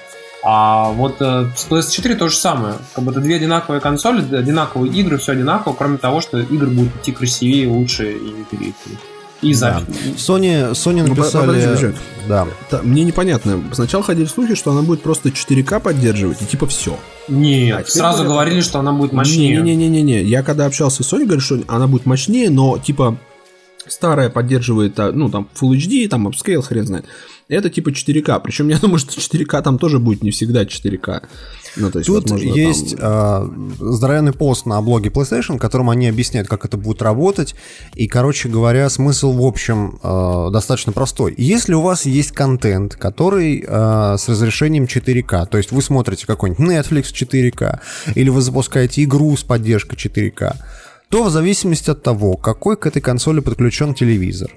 А 0.43 0.89
вот 0.89 1.21
э, 1.21 1.45
с 1.55 1.67
PS4 1.69 2.15
то 2.15 2.29
же 2.29 2.37
самое. 2.37 2.75
Как 2.93 3.03
бы 3.03 3.11
это 3.11 3.19
две 3.19 3.35
одинаковые 3.35 3.79
консоли, 3.79 4.21
одинаковые 4.35 4.91
игры, 4.93 5.17
все 5.17 5.33
одинаково, 5.33 5.73
кроме 5.73 5.97
того, 5.97 6.21
что 6.21 6.39
игры 6.39 6.67
будут 6.67 6.95
идти 6.97 7.11
красивее, 7.11 7.67
лучше 7.67 8.13
и 8.13 8.29
интереснее. 8.29 8.97
И 9.41 9.53
Да. 9.55 9.83
Sony, 10.17 10.71
Sony 10.71 11.03
Ну, 11.03 11.09
написали... 11.09 11.45
подожди, 11.47 11.67
подожди. 11.67 11.97
Да. 12.27 12.47
Та- 12.71 12.81
Мне 12.81 13.03
непонятно. 13.03 13.63
Сначала 13.71 14.03
ходили 14.03 14.25
слухи, 14.25 14.55
что 14.55 14.71
она 14.71 14.81
будет 14.81 15.01
просто 15.01 15.29
4К 15.29 15.79
поддерживать, 15.79 16.41
и 16.41 16.45
типа 16.45 16.65
все. 16.67 16.97
Нет, 17.27 17.85
А 17.87 17.91
сразу 17.91 18.23
говорят- 18.23 18.33
говорили, 18.33 18.61
что 18.61 18.79
она 18.79 18.93
будет 18.93 19.13
мощнее. 19.13 19.61
Не-не-не-не. 19.61 20.23
Я 20.23 20.41
когда 20.43 20.65
общался 20.65 21.03
с 21.03 21.13
Sony, 21.13 21.25
говорю, 21.25 21.41
что 21.41 21.59
она 21.67 21.87
будет 21.87 22.05
мощнее, 22.07 22.49
но 22.49 22.77
типа 22.79 23.17
старая 23.87 24.29
поддерживает, 24.29 24.99
а, 24.99 25.11
ну, 25.11 25.29
там, 25.29 25.47
Full 25.61 25.77
HD, 25.77 26.07
там, 26.09 26.27
upscale, 26.27 26.61
хрен 26.61 26.85
знает. 26.87 27.05
Это 27.49 27.69
типа 27.69 27.89
4К. 27.89 28.41
Причем 28.43 28.67
я 28.67 28.77
думаю, 28.77 28.99
что 28.99 29.19
4К 29.19 29.61
там 29.61 29.77
тоже 29.77 29.99
будет 29.99 30.21
не 30.21 30.31
всегда 30.31 30.63
4К. 30.63 31.23
Ну, 31.77 31.91
то 31.91 31.99
есть, 31.99 32.07
Тут 32.07 32.23
возможно, 32.23 32.47
там- 32.49 32.57
есть 32.57 32.95
а, 32.99 33.49
здоровенный 33.79 34.33
пост 34.33 34.65
на 34.65 34.81
блоге 34.81 35.09
PlayStation, 35.09 35.55
в 35.55 35.59
котором 35.59 35.89
они 35.89 36.07
объясняют, 36.07 36.47
как 36.47 36.65
это 36.65 36.75
будет 36.75 37.01
работать. 37.01 37.55
И, 37.95 38.07
короче 38.07 38.49
говоря, 38.49 38.89
смысл, 38.89 39.31
в 39.31 39.45
общем, 39.45 39.99
а, 40.03 40.49
достаточно 40.49 40.91
простой. 40.91 41.35
Если 41.37 41.73
у 41.73 41.81
вас 41.81 42.05
есть 42.05 42.31
контент, 42.31 42.95
который 42.95 43.63
а, 43.67 44.17
с 44.17 44.27
разрешением 44.27 44.85
4К, 44.85 45.45
то 45.45 45.57
есть 45.57 45.71
вы 45.71 45.81
смотрите 45.81 46.25
какой-нибудь 46.25 46.67
Netflix 46.67 47.03
в 47.03 47.13
4К, 47.13 47.79
или 48.15 48.29
вы 48.29 48.41
запускаете 48.41 49.03
игру 49.03 49.37
с 49.37 49.43
поддержкой 49.43 49.95
4К, 49.95 50.55
то 51.09 51.23
в 51.23 51.29
зависимости 51.29 51.89
от 51.89 52.03
того, 52.03 52.35
какой 52.35 52.75
к 52.75 52.85
этой 52.85 53.01
консоли 53.01 53.39
подключен 53.39 53.93
телевизор, 53.93 54.51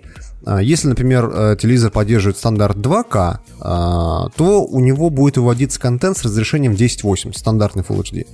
если, 0.60 0.88
например, 0.88 1.30
э, 1.32 1.56
телевизор 1.60 1.90
поддерживает 1.90 2.38
стандарт 2.38 2.76
2К, 2.76 3.40
а, 3.62 4.28
то 4.36 4.64
у 4.64 4.80
него 4.80 5.10
будет 5.10 5.36
выводиться 5.36 5.78
контент 5.78 6.16
с 6.16 6.22
разрешением 6.22 6.72
1080, 6.72 7.36
стандартный 7.36 7.82
Full 7.82 8.02
HD. 8.02 8.26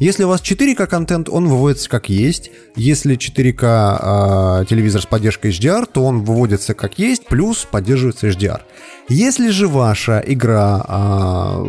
Если 0.00 0.24
у 0.24 0.28
вас 0.28 0.40
4К 0.40 0.86
контент, 0.86 1.28
он 1.28 1.46
выводится 1.48 1.88
как 1.88 2.08
есть. 2.08 2.50
Если 2.74 3.16
4К 3.16 3.62
а, 3.62 4.64
телевизор 4.64 5.02
с 5.02 5.06
поддержкой 5.06 5.52
HDR, 5.52 5.88
то 5.90 6.04
он 6.04 6.24
выводится 6.24 6.74
как 6.74 6.98
есть, 6.98 7.26
плюс 7.26 7.64
поддерживается 7.70 8.28
HDR. 8.28 8.62
Если 9.08 9.50
же 9.50 9.68
ваша 9.68 10.22
игра 10.26 10.84
а, 10.84 11.64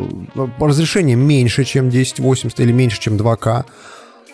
по 0.57 0.67
разрешением 0.67 1.19
меньше, 1.19 1.65
чем 1.65 1.89
1080 1.89 2.59
или 2.59 2.72
меньше, 2.72 2.99
чем 2.99 3.15
2К, 3.15 3.65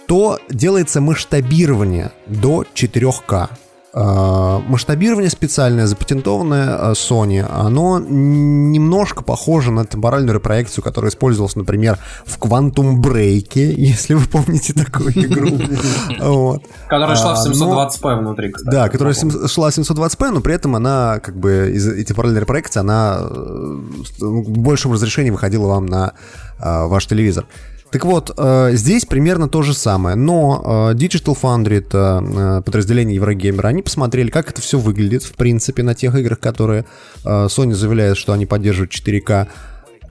то 0.07 0.39
делается 0.49 1.01
масштабирование 1.01 2.11
до 2.27 2.63
4К. 2.73 3.49
А, 3.91 4.59
Масштабирование 4.67 5.31
специальное, 5.31 5.87
запатентованное 5.87 6.75
а, 6.75 6.91
Sony, 6.91 7.41
оно 7.41 7.99
немножко 7.99 9.23
похоже 9.23 9.71
на 9.71 9.83
темпоральную 9.85 10.39
проекцию, 10.39 10.83
которая 10.83 11.09
использовалась, 11.09 11.55
например, 11.55 11.97
в 12.25 12.37
Quantum 12.37 12.97
Break, 13.01 13.55
если 13.55 14.13
вы 14.13 14.25
помните 14.27 14.73
такую 14.73 15.11
игру. 15.13 15.57
Вот. 16.19 16.63
Которая 16.87 17.15
шла 17.15 17.35
в 17.35 17.39
А, 17.39 17.49
но- 17.49 17.85
720p 17.87 18.19
внутри, 18.19 18.51
кстати. 18.51 18.71
Да, 18.71 18.89
которая 18.89 19.13
шла 19.13 19.69
720p, 19.69 20.31
но 20.31 20.41
при 20.41 20.53
этом 20.53 20.75
она, 20.75 21.19
как 21.19 21.37
бы, 21.37 21.71
из 21.73 21.87
этой 21.87 22.13
параллельной 22.13 22.45
проекции, 22.45 22.79
она 22.79 23.19
э, 23.21 23.79
в 24.19 24.49
большем 24.49 24.91
разрешении 24.93 25.31
выходила 25.31 25.67
вам 25.67 25.85
на 25.85 26.13
ваш 26.59 27.05
телевизор. 27.07 27.45
Так 27.91 28.05
вот, 28.05 28.31
э, 28.37 28.71
здесь 28.73 29.05
примерно 29.05 29.49
то 29.49 29.63
же 29.63 29.73
самое, 29.73 30.15
но 30.15 30.91
э, 30.91 30.95
Digital 30.95 31.35
Foundry, 31.41 31.79
это 31.79 32.23
э, 32.23 32.61
подразделение 32.63 33.15
Еврогеймера, 33.15 33.67
они 33.67 33.81
посмотрели, 33.81 34.29
как 34.29 34.51
это 34.51 34.61
все 34.61 34.77
выглядит, 34.77 35.23
в 35.23 35.33
принципе, 35.33 35.81
на 35.81 35.95
тех 35.95 36.15
играх, 36.15 36.39
которые 36.39 36.85
Sony 37.23 37.73
заявляет, 37.73 38.17
что 38.17 38.33
они 38.33 38.45
поддерживают 38.45 38.91
4К 38.91 39.47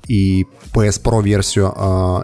и 0.08 0.46
PS 0.72 1.02
Pro 1.02 1.22
версию. 1.22 1.74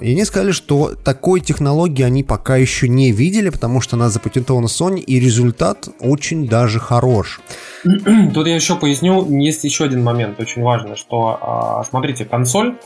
И 0.01 0.13
они 0.13 0.25
сказали, 0.25 0.53
что 0.53 0.95
такой 0.95 1.41
технологии 1.41 2.03
они 2.03 2.25
пока 2.25 2.57
еще 2.57 2.89
не 2.89 3.13
видели, 3.13 3.51
потому 3.51 3.81
что 3.81 3.97
она 3.97 4.09
запатентована 4.09 4.67
Sony, 4.67 5.01
и 5.01 5.21
результат 5.21 5.89
очень 6.01 6.49
даже 6.49 6.81
хорош. 6.81 7.41
Тут 7.83 8.47
я 8.47 8.55
еще 8.55 8.77
поясню, 8.77 9.27
есть 9.39 9.65
еще 9.65 9.85
один 9.85 10.03
момент 10.03 10.41
очень 10.41 10.63
важный, 10.63 10.97
что, 10.97 11.39
а, 11.41 11.85
смотрите, 11.85 12.25
консоль 12.25 12.77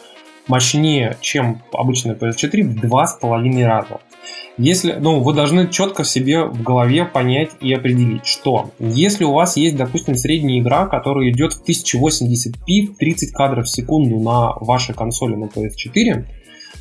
мощнее, 0.48 1.16
чем 1.20 1.62
обычная 1.72 2.14
PS4 2.14 2.62
в 2.62 2.80
два 2.80 3.06
с 3.06 3.14
половиной 3.14 3.66
раза. 3.66 4.00
Если, 4.56 4.92
ну, 4.92 5.20
вы 5.20 5.34
должны 5.34 5.68
четко 5.68 6.02
себе 6.02 6.44
в 6.44 6.62
голове 6.62 7.04
понять 7.04 7.50
и 7.60 7.72
определить, 7.72 8.26
что 8.26 8.72
если 8.80 9.22
у 9.22 9.32
вас 9.32 9.56
есть, 9.56 9.76
допустим, 9.76 10.16
средняя 10.16 10.58
игра, 10.58 10.86
которая 10.86 11.30
идет 11.30 11.52
в 11.52 11.62
1080p, 11.62 12.88
в 12.88 12.96
30 12.96 13.32
кадров 13.32 13.66
в 13.66 13.70
секунду 13.70 14.18
на 14.18 14.54
вашей 14.54 14.96
консоли 14.96 15.36
на 15.36 15.44
PS4, 15.44 16.24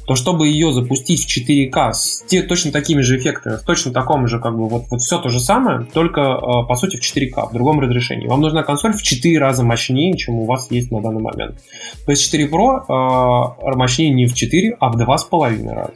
то 0.08 0.16
чтобы 0.16 0.48
ее 0.48 0.72
запустить 0.72 1.26
в 1.26 1.28
4К 1.28 1.92
с 1.92 2.24
те, 2.26 2.42
точно 2.42 2.72
такими 2.72 3.02
же 3.02 3.18
эффектами, 3.18 3.58
в 3.58 3.64
точно 3.64 3.92
таком 3.92 4.26
же, 4.28 4.40
как 4.40 4.58
бы, 4.58 4.70
вот, 4.70 4.86
вот 4.90 5.02
все 5.02 5.20
то 5.20 5.28
же 5.28 5.42
самое, 5.42 5.86
только, 5.94 6.22
э, 6.22 6.66
по 6.66 6.76
сути, 6.76 6.96
в 6.96 7.02
4К, 7.02 7.50
в 7.50 7.54
другом 7.54 7.82
разрешении. 7.82 8.26
Вам 8.26 8.40
нужна 8.40 8.64
консоль 8.64 8.94
в 8.94 9.04
4 9.04 9.38
раза 9.38 9.64
мощнее, 9.64 10.16
чем 10.18 10.36
у 10.36 10.46
вас 10.46 10.72
есть 10.72 10.92
на 10.92 11.02
данный 11.02 11.22
момент. 11.22 11.60
PS4 12.08 12.50
Pro 12.50 12.86
э, 12.88 13.76
мощнее 13.76 14.10
не 14.10 14.28
в 14.28 14.34
4, 14.34 14.78
а 14.80 14.90
в 14.90 14.96
2,5 14.96 15.74
раза. 15.74 15.94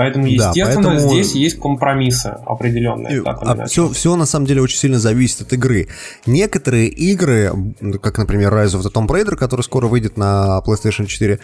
Поэтому, 0.00 0.24
Да, 0.24 0.48
естественно, 0.48 0.88
поэтому- 0.92 1.12
здесь 1.12 1.34
есть 1.34 1.60
компромиссы 1.60 2.34
определенные. 2.46 3.16
или 3.16 3.22
А 3.26 3.66
все, 3.66 3.90
все 3.90 4.16
на 4.16 4.24
самом 4.24 4.46
деле 4.46 4.62
очень 4.62 4.78
сильно 4.78 4.98
зависит 4.98 5.42
от 5.42 5.52
игры. 5.52 5.88
Некоторые 6.24 6.88
игры, 6.88 7.52
как, 8.02 8.16
например, 8.16 8.50
Rise 8.54 8.68
of 8.68 8.80
the 8.80 8.90
Tomb 8.90 9.06
Raider, 9.08 9.36
который 9.36 9.60
скоро 9.60 9.88
выйдет 9.88 10.16
на 10.16 10.62
PlayStation 10.66 11.04
4, 11.04 11.38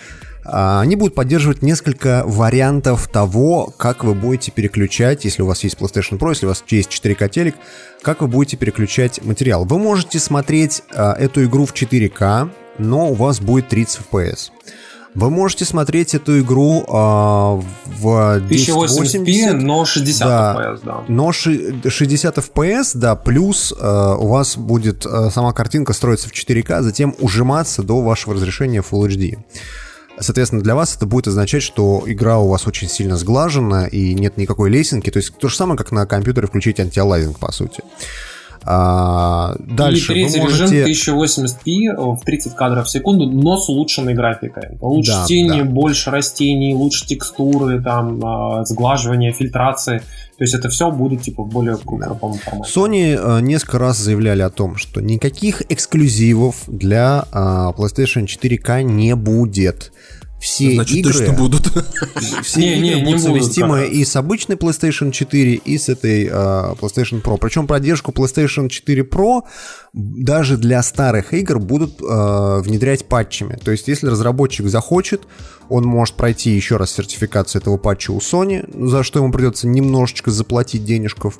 а, 0.47 0.81
они 0.81 0.97
будут 0.97 1.15
поддерживать 1.15 1.61
несколько 1.61 2.23
вариантов 2.25 3.09
того, 3.09 3.75
как 3.77 4.05
вы 4.05 4.15
будете 4.15 4.53
переключать, 4.53 5.27
если 5.27 5.43
у 5.43 5.47
вас 5.47 5.63
есть 5.63 5.77
PlayStation 5.77 6.19
Pro, 6.19 6.31
если 6.31 6.47
у 6.47 6.49
вас 6.49 6.65
есть 6.69 6.89
4К 6.89 7.29
телек, 7.29 7.57
как 8.01 8.23
вы 8.23 8.27
будете 8.27 8.57
переключать 8.57 9.23
материал. 9.23 9.67
Вы 9.67 9.79
можете 9.79 10.19
смотреть 10.19 10.83
а, 10.95 11.13
эту 11.13 11.45
игру 11.45 11.67
в 11.67 11.75
4К, 11.75 12.49
но 12.79 13.11
у 13.11 13.13
вас 13.13 13.39
будет 13.39 13.69
30 13.69 14.01
FPS. 14.11 14.51
Вы 15.17 15.31
можете 15.31 15.65
смотреть 15.65 16.15
эту 16.15 16.41
игру 16.41 16.85
а, 16.89 17.59
в 17.87 18.07
1080p, 18.07 18.45
1080, 18.45 19.55
но 19.63 19.85
60 19.87 20.29
FPS, 20.29 20.81
да. 20.85 21.05
но 21.09 21.33
ши- 21.33 21.81
60 21.89 22.37
FPS, 22.37 22.91
да, 22.93 23.17
плюс 23.17 23.73
э, 23.73 24.17
у 24.19 24.27
вас 24.27 24.59
будет 24.59 25.07
э, 25.07 25.31
сама 25.33 25.55
картинка 25.55 25.95
строиться 25.95 26.29
в 26.29 26.33
4К, 26.33 26.83
затем 26.83 27.15
ужиматься 27.19 27.83
до 27.83 28.03
вашего 28.03 28.35
разрешения 28.35 28.83
Full 28.83 29.09
HD. 29.09 29.39
Соответственно, 30.21 30.63
для 30.63 30.75
вас 30.75 30.95
это 30.95 31.07
будет 31.07 31.29
означать, 31.29 31.63
что 31.63 32.03
игра 32.05 32.37
у 32.39 32.49
вас 32.49 32.67
очень 32.67 32.89
сильно 32.89 33.17
сглажена 33.17 33.87
и 33.87 34.13
нет 34.13 34.37
никакой 34.37 34.69
лесенки. 34.69 35.11
То 35.11 35.19
есть 35.19 35.35
то 35.39 35.49
же 35.49 35.57
самое, 35.57 35.79
как 35.79 35.93
на 35.93 36.05
компьютере 36.05 36.47
включить 36.47 36.79
антиалайзинг, 36.79 37.39
по 37.39 37.53
сути. 37.53 37.83
А, 38.69 39.55
дальше 39.61 40.13
и 40.13 40.25
третий 40.25 40.41
можете... 40.41 40.85
режим 40.85 41.15
1080p 41.15 42.17
в 42.17 42.25
30 42.25 42.55
кадров 42.55 42.87
в 42.87 42.91
секунду, 42.91 43.27
но 43.27 43.57
с 43.57 43.69
улучшенной 43.69 44.15
графикой. 44.15 44.77
Лучше 44.81 45.13
Да, 45.13 45.25
тени, 45.27 45.61
да. 45.61 45.65
больше 45.65 46.11
растений, 46.11 46.75
лучше 46.75 47.07
текстуры, 47.07 47.81
там, 47.81 48.21
а, 48.25 48.65
сглаживание, 48.65 49.33
фильтрации. 49.33 50.03
То 50.39 50.45
есть 50.45 50.55
это 50.55 50.69
все 50.69 50.91
будет 50.91 51.23
типа 51.23 51.45
в 51.45 51.49
более 51.49 51.77
крупном 51.77 52.19
формате. 52.19 52.71
Sony 52.75 53.17
э, 53.19 53.41
несколько 53.41 53.79
раз 53.79 53.97
заявляли 53.97 54.43
о 54.43 54.51
том, 54.51 54.77
что 54.77 55.01
никаких 55.01 55.63
эксклюзивов 55.71 56.65
для 56.67 57.25
э, 57.33 57.37
PlayStation 57.37 58.27
4K 58.27 58.83
не 58.83 59.15
будет. 59.15 59.93
Все 60.39 60.75
Значит, 60.75 60.97
игры... 60.99 61.13
точно 61.13 61.33
будут. 61.33 61.67
Все 62.43 62.61
Не, 62.61 62.73
игры 62.75 62.83
не, 62.83 62.95
не 62.95 63.05
будут 63.05 63.23
будут, 63.23 63.23
совместимы 63.23 63.85
как 63.85 63.93
и 63.93 64.05
с 64.05 64.17
обычной 64.17 64.57
PlayStation 64.57 65.11
4, 65.11 65.55
и 65.55 65.79
с 65.79 65.89
этой 65.89 66.27
э, 66.27 66.29
PlayStation 66.29 67.23
Pro. 67.23 67.39
Причем 67.39 67.67
поддержку 67.67 68.13
PlayStation 68.13 68.69
4 68.69 69.03
Pro 69.03 69.43
даже 69.93 70.59
для 70.59 70.83
старых 70.83 71.33
игр 71.33 71.59
будут 71.59 72.01
э, 72.03 72.61
внедрять 72.61 73.07
патчами. 73.07 73.59
То 73.63 73.71
есть, 73.71 73.89
если 73.89 74.09
разработчик 74.09 74.67
захочет, 74.69 75.23
он 75.69 75.85
может 75.85 76.15
пройти 76.17 76.51
еще 76.51 76.77
раз 76.77 76.93
сертификацию 76.93 77.63
этого 77.63 77.79
патча 77.79 78.13
у 78.13 78.19
Sony, 78.19 78.89
за 78.89 79.03
что 79.03 79.21
ему 79.21 79.33
придется 79.33 79.67
немножечко 79.67 80.31
заплатить 80.31 80.85
денежков. 80.85 81.39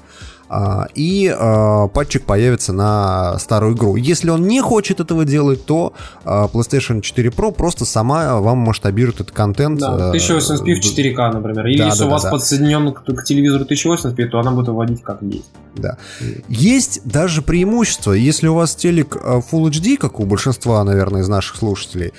А, 0.49 0.87
и 0.95 1.35
а, 1.37 1.89
патчик 1.89 2.25
появится 2.25 2.73
на 2.73 3.39
старую 3.39 3.75
игру. 3.75 3.97
Если 3.97 4.31
он 4.31 4.47
не 4.47 4.61
хочет 4.61 5.01
этого 5.01 5.25
делать, 5.25 5.65
то 5.65 5.93
а, 6.25 6.49
PlayStation 6.49 7.01
4 7.01 7.31
Pro 7.31 7.53
просто 7.53 7.85
сама 7.85 8.41
вам 8.41 8.59
масштабирует 8.59 9.21
этот 9.21 9.33
контент. 9.33 9.81
Да, 9.81 10.11
а, 10.11 10.15
1080p 10.15 10.75
в 10.75 10.99
4К, 10.99 11.33
например. 11.33 11.67
Или 11.67 11.79
да, 11.79 11.87
если 11.87 12.01
да, 12.01 12.07
у 12.07 12.11
вас 12.11 12.23
да, 12.23 12.31
да. 12.31 12.37
подсоединен 12.37 12.93
к, 12.93 13.05
к 13.05 13.25
телевизору 13.25 13.65
1080p, 13.65 14.27
то 14.29 14.39
она 14.39 14.53
будет 14.53 14.69
выводить 14.69 15.03
как 15.03 15.23
есть. 15.23 15.51
Да. 15.75 15.99
Есть 16.49 17.01
даже 17.05 17.43
преимущество. 17.43 18.13
Если 18.13 18.47
у 18.47 18.55
вас 18.55 18.75
телек 18.75 19.17
э, 19.17 19.41
Full 19.51 19.71
HD, 19.71 19.97
как 19.97 20.21
у 20.21 20.25
большинства, 20.25 20.83
наверное, 20.85 21.23
из 21.23 21.29
наших 21.29 21.57
слушателей, 21.57 22.13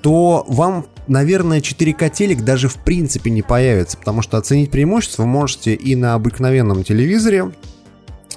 то 0.00 0.44
вам, 0.48 0.86
наверное, 1.06 1.60
4К 1.60 2.10
телек 2.10 2.42
даже 2.42 2.68
в 2.68 2.76
принципе 2.76 3.30
не 3.30 3.42
появится, 3.42 3.96
потому 3.96 4.22
что 4.22 4.36
оценить 4.36 4.70
преимущество 4.70 5.24
можете 5.24 5.74
и 5.74 5.94
на 5.94 6.14
обыкновенном 6.14 6.84
телевизоре. 6.84 7.52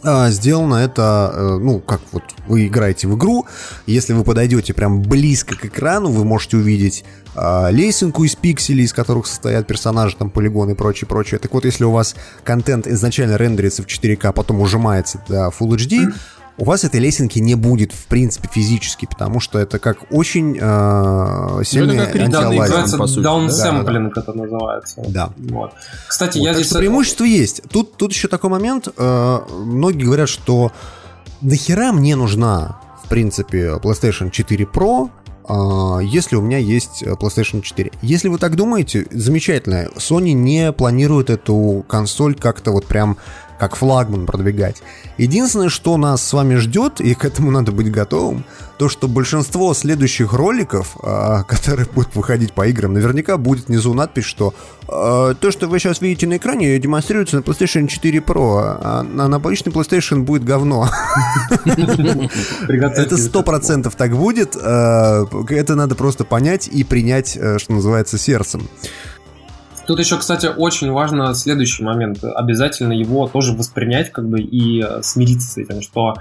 А, 0.01 0.29
Сделано 0.29 0.75
это, 0.75 1.31
э, 1.33 1.57
ну, 1.59 1.79
как 1.79 1.99
вот 2.11 2.23
вы 2.47 2.67
играете 2.67 3.07
в 3.07 3.17
игру, 3.17 3.45
если 3.85 4.13
вы 4.13 4.23
подойдете 4.23 4.73
прям 4.73 5.01
близко 5.01 5.55
к 5.55 5.65
экрану, 5.65 6.09
вы 6.09 6.23
можете 6.23 6.57
увидеть 6.57 7.03
а, 7.35 7.69
лесенку 7.69 8.23
из 8.23 8.35
пикселей, 8.35 8.85
из 8.85 8.93
которых 8.93 9.27
состоят 9.27 9.67
персонажи, 9.67 10.15
там, 10.15 10.29
полигоны 10.29 10.71
и 10.71 10.75
прочее, 10.75 11.07
прочее. 11.07 11.39
Так 11.39 11.53
вот, 11.53 11.65
если 11.65 11.83
у 11.83 11.91
вас 11.91 12.15
контент 12.43 12.87
изначально 12.87 13.37
рендерится 13.37 13.83
в 13.83 13.87
4К, 13.87 14.27
а 14.27 14.31
потом 14.31 14.61
ужимается 14.61 15.21
до 15.27 15.47
Full 15.47 15.75
HD, 15.75 16.13
у 16.59 16.65
вас 16.65 16.83
этой 16.83 16.99
лесенки 16.99 17.39
не 17.39 17.55
будет, 17.55 17.93
в 17.93 18.05
принципе, 18.07 18.49
физически, 18.51 19.05
потому 19.05 19.39
что 19.39 19.59
это 19.59 19.79
как 19.79 20.11
очень 20.11 20.57
э, 20.59 21.63
сильный 21.63 21.95
Ну, 21.95 22.01
это 22.03 22.23
антиалайзинг. 22.23 22.97
по 22.97 23.07
сути, 23.07 23.23
даунсэмплинг, 23.23 24.17
это 24.17 24.33
называется. 24.33 25.01
Да. 25.07 25.31
Вот. 25.37 25.71
Кстати, 26.07 26.37
Вот, 26.37 26.43
я 26.43 26.51
так 26.51 26.57
здесь... 26.57 26.69
что 26.69 26.79
преимущество 26.79 27.23
есть. 27.23 27.61
Тут, 27.71 27.95
тут 27.95 28.11
еще 28.11 28.27
такой 28.27 28.49
момент. 28.49 28.89
э, 28.95 29.39
многие 29.49 30.03
говорят, 30.03 30.27
что 30.29 30.71
нахера 31.41 31.91
мне 31.93 32.15
нужна, 32.15 32.79
в 33.03 33.07
принципе, 33.07 33.79
PlayStation 33.81 34.29
4 34.29 34.65
Pro, 34.65 35.09
а, 35.49 35.99
если 35.99 36.35
у 36.35 36.41
меня 36.41 36.59
есть 36.59 37.01
э, 37.01 37.13
PlayStation 37.13 37.61
4. 37.61 37.91
Если 38.03 38.27
вы 38.27 38.37
так 38.37 38.55
думаете, 38.55 39.07
замечательно. 39.09 39.87
Sony 39.97 40.33
не 40.33 40.71
планирует 40.71 41.31
эту 41.31 41.83
консоль 41.87 42.35
как-то 42.35 42.71
вот 42.71 42.85
прям 42.85 43.17
как 43.59 43.75
флагман 43.75 44.25
продвигать. 44.25 44.81
Единственное, 45.17 45.69
что 45.69 45.97
нас 45.97 46.25
с 46.25 46.33
вами 46.33 46.55
ждет, 46.55 47.01
и 47.01 47.13
к 47.13 47.25
этому 47.25 47.51
надо 47.51 47.71
быть 47.71 47.91
готовым, 47.91 48.45
то, 48.77 48.87
что 48.87 49.09
большинство 49.09 49.73
следующих 49.73 50.31
роликов, 50.31 50.95
а, 51.03 51.43
которые 51.43 51.85
будут 51.93 52.15
выходить 52.15 52.53
по 52.53 52.65
играм, 52.67 52.93
наверняка 52.93 53.37
будет 53.37 53.67
внизу 53.67 53.93
надпись, 53.93 54.23
что 54.23 54.53
а, 54.87 55.33
то, 55.33 55.51
что 55.51 55.67
вы 55.67 55.79
сейчас 55.79 55.99
видите 55.99 56.25
на 56.27 56.37
экране, 56.37 56.79
демонстрируется 56.79 57.35
на 57.35 57.41
PlayStation 57.41 57.87
4 57.87 58.19
Pro, 58.19 58.77
а 58.81 59.03
на 59.03 59.27
на 59.27 59.35
обычный 59.35 59.73
PlayStation 59.73 60.21
будет 60.21 60.45
говно. 60.45 60.89
Это 62.67 63.17
сто 63.17 63.43
процентов 63.43 63.95
так 63.95 64.15
будет. 64.15 64.55
Это 64.55 65.75
надо 65.75 65.95
просто 65.95 66.23
понять 66.23 66.67
и 66.67 66.83
принять, 66.85 67.35
э, 67.35 67.57
что 67.59 67.73
называется, 67.73 68.17
сердцем. 68.17 68.69
Тут 69.89 69.97
еще, 69.97 70.19
кстати, 70.19 70.45
очень 70.45 70.91
важно 70.91 71.33
следующий 71.33 71.83
момент. 71.83 72.23
Обязательно 72.23 72.93
его 72.93 73.27
тоже 73.27 73.53
воспринять 73.53 74.11
как 74.11 74.29
бы 74.29 74.39
и 74.39 74.83
э, 74.83 75.01
смириться 75.01 75.49
с 75.49 75.57
этим, 75.57 75.81
что 75.81 76.13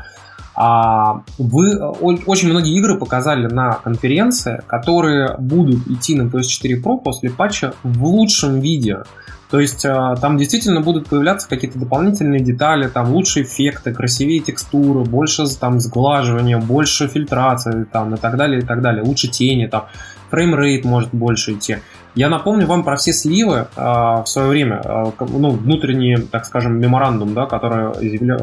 а, 0.55 1.21
вы 1.37 1.79
очень 1.79 2.49
многие 2.49 2.75
игры 2.79 2.99
показали 2.99 3.47
на 3.47 3.75
конференции, 3.75 4.63
которые 4.67 5.37
будут 5.37 5.87
идти 5.87 6.15
на 6.15 6.31
PS4 6.31 6.83
Pro 6.83 6.97
после 6.97 7.29
патча 7.29 7.75
в 7.83 8.07
лучшем 8.07 8.59
виде. 8.61 9.03
То 9.51 9.61
есть 9.61 9.85
э, 9.85 10.15
там 10.19 10.39
действительно 10.39 10.81
будут 10.81 11.07
появляться 11.07 11.47
какие-то 11.47 11.79
дополнительные 11.79 12.41
детали, 12.41 12.89
там 12.89 13.13
лучшие 13.13 13.45
эффекты, 13.45 13.93
красивее 13.93 14.41
текстуры, 14.41 15.05
больше 15.05 15.45
там 15.61 15.79
сглаживания, 15.79 16.57
больше 16.57 17.07
фильтрации 17.07 17.85
там, 17.85 18.15
и 18.15 18.17
так 18.17 18.39
далее, 18.39 18.61
и 18.61 18.65
так 18.65 18.81
далее. 18.81 19.03
Лучше 19.03 19.29
тени, 19.29 19.67
там 19.67 19.89
фреймрейт 20.31 20.87
может 20.87 21.11
больше 21.13 21.53
идти. 21.53 21.79
Я 22.19 22.29
напомню 22.29 22.67
вам 22.67 22.83
про 22.83 22.97
все 22.97 23.13
сливы 23.13 23.69
э, 23.77 23.81
в 23.81 24.25
свое 24.27 24.49
время, 24.49 24.83
э, 24.85 25.05
ну, 25.21 25.51
внутренний, 25.51 26.17
так 26.17 26.47
скажем, 26.47 26.81
меморандум, 26.81 27.33
да, 27.33 27.47
который 27.47 27.93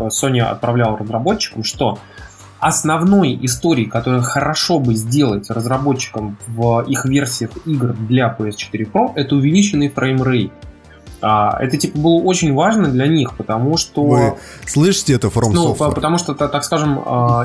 Sony 0.07 0.39
отправлял 0.39 0.95
разработчикам, 0.95 1.65
что 1.65 1.99
основной 2.61 3.37
историей, 3.41 3.87
которую 3.87 4.23
хорошо 4.23 4.79
бы 4.79 4.95
сделать 4.95 5.49
разработчикам 5.49 6.37
в 6.47 6.85
их 6.87 7.03
версиях 7.03 7.51
игр 7.65 7.93
для 7.93 8.33
PS4 8.39 8.89
Pro, 8.89 9.11
это 9.13 9.35
увеличенный 9.35 9.89
фреймрейт. 9.89 10.53
А, 11.21 11.57
это 11.59 11.75
типа 11.75 11.97
было 11.97 12.21
очень 12.21 12.53
важно 12.53 12.87
для 12.87 13.07
них, 13.07 13.35
потому 13.35 13.75
что 13.75 14.03
Вы 14.03 14.33
слышите 14.65 15.15
это 15.15 15.27
From 15.27 15.49
ну, 15.51 15.73
Software? 15.73 15.89
по- 15.89 15.91
потому 15.91 16.17
что, 16.17 16.33
та- 16.33 16.47
так 16.47 16.63
скажем, 16.63 16.97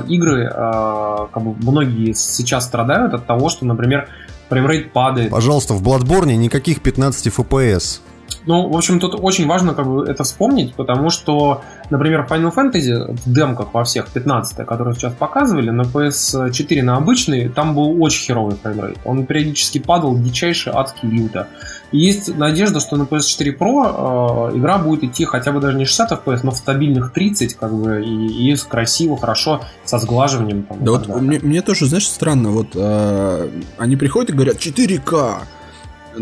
игры, 0.07 0.49
как 0.49 1.43
бы 1.43 1.57
многие 1.61 2.13
сейчас 2.13 2.67
страдают 2.67 3.15
от 3.15 3.27
того, 3.27 3.49
что, 3.49 3.67
например, 3.67 4.09
фреймрейт 4.51 4.93
падает. 4.93 5.31
Пожалуйста, 5.31 5.75
в 5.75 5.83
Bloodborne 5.83 6.35
никаких 6.35 6.83
15 6.83 7.29
FPS. 7.29 8.01
Ну, 8.47 8.69
в 8.69 8.77
общем, 8.77 9.01
тут 9.01 9.15
очень 9.21 9.47
важно 9.47 9.75
как 9.75 9.87
бы 9.87 10.05
это 10.07 10.25
вспомнить, 10.25 10.75
потому 10.75 11.11
что, 11.11 11.63
например, 11.91 12.27
Final 12.29 12.55
Fantasy 12.55 13.13
в 13.13 13.33
демках 13.33 13.75
во 13.75 13.85
всех 13.85 14.09
15 14.09 14.67
которые 14.67 14.95
сейчас 14.95 15.13
показывали, 15.13 15.71
на 15.71 15.83
PS4 15.83 16.83
на 16.83 16.97
обычный, 16.97 17.49
там 17.49 17.75
был 17.75 18.03
очень 18.03 18.25
херовый 18.25 18.57
фреймрейт. 18.57 18.99
Он 19.05 19.27
периодически 19.27 19.79
падал 19.79 20.17
дичайше 20.17 20.71
адски 20.71 21.07
люто. 21.07 21.49
И 21.93 21.99
есть 21.99 22.37
надежда, 22.37 22.81
что 22.81 22.97
на 22.97 23.03
PS4 23.03 23.59
Pro 23.59 24.51
э, 24.53 24.59
игра 24.59 24.79
будет 24.79 25.05
идти 25.05 25.25
хотя 25.25 25.53
бы 25.53 25.61
даже 25.61 25.77
не 25.77 25.85
60 25.85 26.13
FPS, 26.13 26.41
но 26.45 26.53
в 26.53 26.57
стабильных 26.57 27.13
30, 27.13 27.55
как 27.55 27.75
бы, 27.75 28.03
и, 28.05 28.53
и 28.53 28.57
красиво, 28.57 29.17
хорошо, 29.17 29.63
со 29.85 29.99
сглаживанием. 29.99 30.63
Там, 30.63 30.85
Да 30.85 30.93
вот 30.93 31.09
мне, 31.09 31.41
мне 31.41 31.63
тоже, 31.63 31.87
знаешь, 31.87 32.09
странно, 32.09 32.51
вот 32.51 32.69
э, 32.75 33.49
они 33.79 33.97
приходят 33.97 34.31
и 34.31 34.33
говорят 34.33 34.57
4К, 34.57 35.39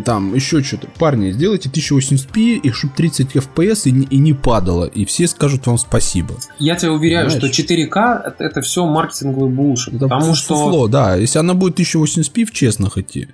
там 0.04 0.34
еще 0.34 0.62
что-то. 0.62 0.88
Парни, 0.98 1.30
сделайте 1.32 1.68
1080p, 1.68 2.56
и 2.56 2.70
чтобы 2.70 2.92
30 2.96 3.34
FPS 3.36 3.82
и, 3.88 3.90
не- 3.92 4.06
и 4.06 4.16
не 4.18 4.32
падало, 4.34 4.84
и 4.84 5.04
все 5.04 5.26
скажут 5.26 5.66
вам 5.66 5.78
спасибо. 5.78 6.34
Я 6.58 6.76
тебя 6.76 6.92
уверяю, 6.92 7.28
Понимаешь? 7.30 7.52
что 7.54 7.62
4К 7.62 8.22
это, 8.26 8.44
это 8.44 8.60
все 8.60 8.84
маркетинговый 8.86 9.50
булшит. 9.50 9.94
Это 9.94 10.08
потому 10.08 10.32
фу- 10.32 10.34
что 10.36 10.56
фуфло, 10.56 10.88
да, 10.88 11.16
если 11.16 11.38
она 11.38 11.54
будет 11.54 11.78
1080p 11.80 12.44
в 12.44 12.52
честных 12.52 12.98
идти, 12.98 13.28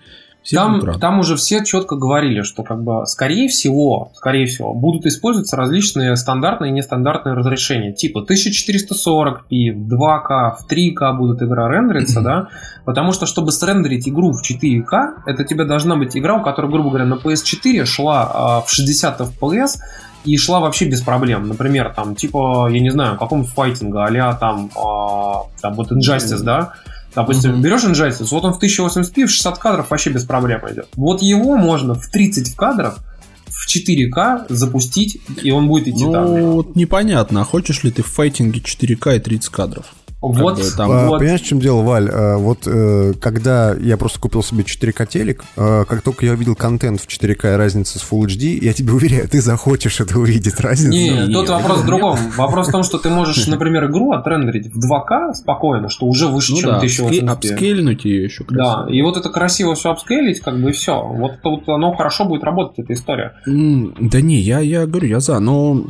там, 0.50 0.98
там 1.00 1.20
уже 1.20 1.36
все 1.36 1.64
четко 1.64 1.97
говорили, 1.97 2.42
что 2.42 2.62
как 2.62 2.82
бы 2.82 3.06
скорее 3.06 3.48
всего, 3.48 4.12
скорее 4.14 4.47
всего, 4.47 4.74
будут 4.74 5.06
использоваться 5.06 5.56
различные 5.56 6.16
стандартные 6.16 6.70
и 6.70 6.74
нестандартные 6.74 7.34
разрешения. 7.34 7.92
Типа 7.92 8.24
1440p, 8.28 9.73
в 9.73 9.94
2К, 9.94 10.56
в 10.58 10.70
3К 10.70 11.16
будут 11.16 11.42
игра 11.42 11.68
рендериться, 11.68 12.20
да? 12.20 12.48
Потому 12.84 13.12
что, 13.12 13.26
чтобы 13.26 13.52
срендерить 13.52 14.08
игру 14.08 14.32
в 14.32 14.42
4К, 14.42 15.23
это 15.26 15.44
тебе 15.44 15.64
должна 15.64 15.97
быть 15.97 16.16
игра, 16.16 16.36
у 16.36 16.42
которой, 16.42 16.70
грубо 16.70 16.90
говоря, 16.90 17.06
на 17.06 17.14
PS4 17.14 17.84
шла 17.86 18.31
а, 18.32 18.60
в 18.60 18.70
60 18.70 19.20
FPS, 19.20 19.78
и 20.24 20.36
шла 20.39 20.60
вообще 20.60 20.86
без 20.86 21.02
проблем. 21.02 21.48
Например, 21.48 21.92
там, 21.94 22.14
типа, 22.14 22.68
я 22.70 22.81
не 22.81 22.90
знаю, 22.90 23.18
каком 23.18 23.44
файтинга, 23.44 24.05
а 24.06 24.34
там, 24.34 24.70
а, 24.74 25.44
там 25.60 25.74
вот 25.74 25.92
Injustice, 25.92 26.42
да? 26.42 26.74
Допустим, 27.15 27.60
берешь 27.62 27.84
Injustice, 27.84 28.28
вот 28.31 28.44
он 28.44 28.52
в 28.52 28.62
1080p, 28.62 29.26
в 29.26 29.31
60 29.31 29.59
кадров 29.59 29.91
вообще 29.91 30.10
без 30.10 30.25
проблем 30.25 30.60
идет. 30.70 30.89
Вот 30.94 31.23
его 31.23 31.57
можно 31.57 31.94
в 31.94 32.09
30 32.09 32.55
кадров 32.57 32.99
в 33.47 33.68
4К 33.68 34.47
запустить, 34.49 35.20
и 35.43 35.51
он 35.51 35.68
будет 35.68 35.89
идти 35.89 36.05
так. 36.05 36.26
Ну, 36.26 36.52
вот 36.52 36.76
непонятно, 36.76 37.43
а 37.43 37.44
хочешь 37.44 37.84
ли 37.84 37.91
ты 37.91 38.02
в 38.02 38.07
файтинге 38.07 38.60
4К 38.60 39.17
и 39.17 39.20
30 39.20 39.49
кадров? 39.51 39.86
Вот, 40.33 40.57
бы 40.59 40.62
там- 40.77 40.91
А, 40.91 41.09
вот. 41.09 41.19
Понимаешь, 41.19 41.41
в 41.43 41.47
чем 41.47 41.61
дело, 41.61 41.83
Валь? 41.83 42.09
А, 42.12 42.36
Вот 42.39 42.67
э, 42.67 43.12
когда 43.20 43.75
я 43.75 43.97
просто 43.97 44.20
купил 44.20 44.43
себе 44.43 44.62
4К 44.65 45.07
телек, 45.07 45.44
э, 45.57 45.85
как 45.89 46.03
только 46.03 46.27
я 46.27 46.33
увидел 46.33 46.55
контент 46.55 47.01
в 47.01 47.07
4К 47.07 47.55
и 47.55 47.57
разница 47.57 47.99
с 47.99 48.03
Full 48.11 48.27
HD, 48.27 48.59
я 48.62 48.73
тебе 48.73 48.93
уверяю, 48.93 49.28
ты 49.28 49.41
захочешь 49.41 50.01
это 50.01 50.19
увидеть, 50.19 50.59
разницу. 50.61 50.93
Не, 50.97 51.33
тут 51.33 51.49
вопрос 51.49 51.81
в 51.81 51.86
другом. 51.86 52.19
Вопрос 52.36 52.69
в 52.69 52.73
том, 52.73 52.83
что 52.83 52.99
ты 52.99 53.09
можешь, 53.11 53.47
например, 53.47 53.86
игру 53.91 54.12
отрендерить 54.12 54.73
в 54.75 54.78
2К 54.78 55.35
спокойно, 55.35 55.89
что 55.89 56.07
уже 56.07 56.27
выше, 56.28 56.53
Ну 56.53 56.59
чем 56.59 56.70
да, 56.70 56.81
1080p. 56.81 57.28
апскейльнуть 57.31 58.05
ее 58.05 58.25
еще 58.25 58.44
Да, 58.49 58.86
и 58.89 59.01
вот 59.03 59.17
это 59.17 59.28
красиво 59.31 59.75
все 59.75 59.91
апскейлить, 59.91 60.41
как 60.41 60.61
бы 60.61 60.70
и 60.70 60.73
все. 60.73 61.03
Вот 61.03 61.33
это 61.33 61.49
вот 61.49 61.69
оно 61.69 61.93
хорошо 61.94 62.25
будет 62.25 62.44
работать, 62.44 62.78
эта 62.78 62.93
история. 62.93 63.33
Да 63.47 64.20
не, 64.20 64.41
я, 64.41 64.61
я 64.61 64.86
говорю, 64.86 65.09
я 65.09 65.20
за, 65.20 65.39
но 65.41 65.85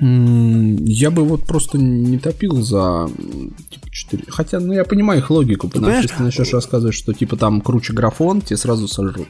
я 0.00 1.10
бы 1.10 1.24
вот 1.24 1.44
просто 1.44 1.76
не 1.78 2.18
топил 2.18 2.62
за 2.62 3.08
типа 3.70 3.90
4. 3.90 4.24
Хотя, 4.28 4.60
ну 4.60 4.72
я 4.72 4.84
понимаю 4.84 5.20
их 5.20 5.30
логику, 5.30 5.66
потому 5.66 5.86
понимаешь, 5.86 6.04
что 6.04 6.12
если 6.12 6.18
ты 6.18 6.24
начнешь 6.24 6.52
рассказывать, 6.54 6.94
что 6.94 7.12
типа 7.12 7.36
там 7.36 7.60
круче 7.60 7.92
графон, 7.92 8.40
тебе 8.40 8.56
сразу 8.56 8.86
сожрут. 8.86 9.28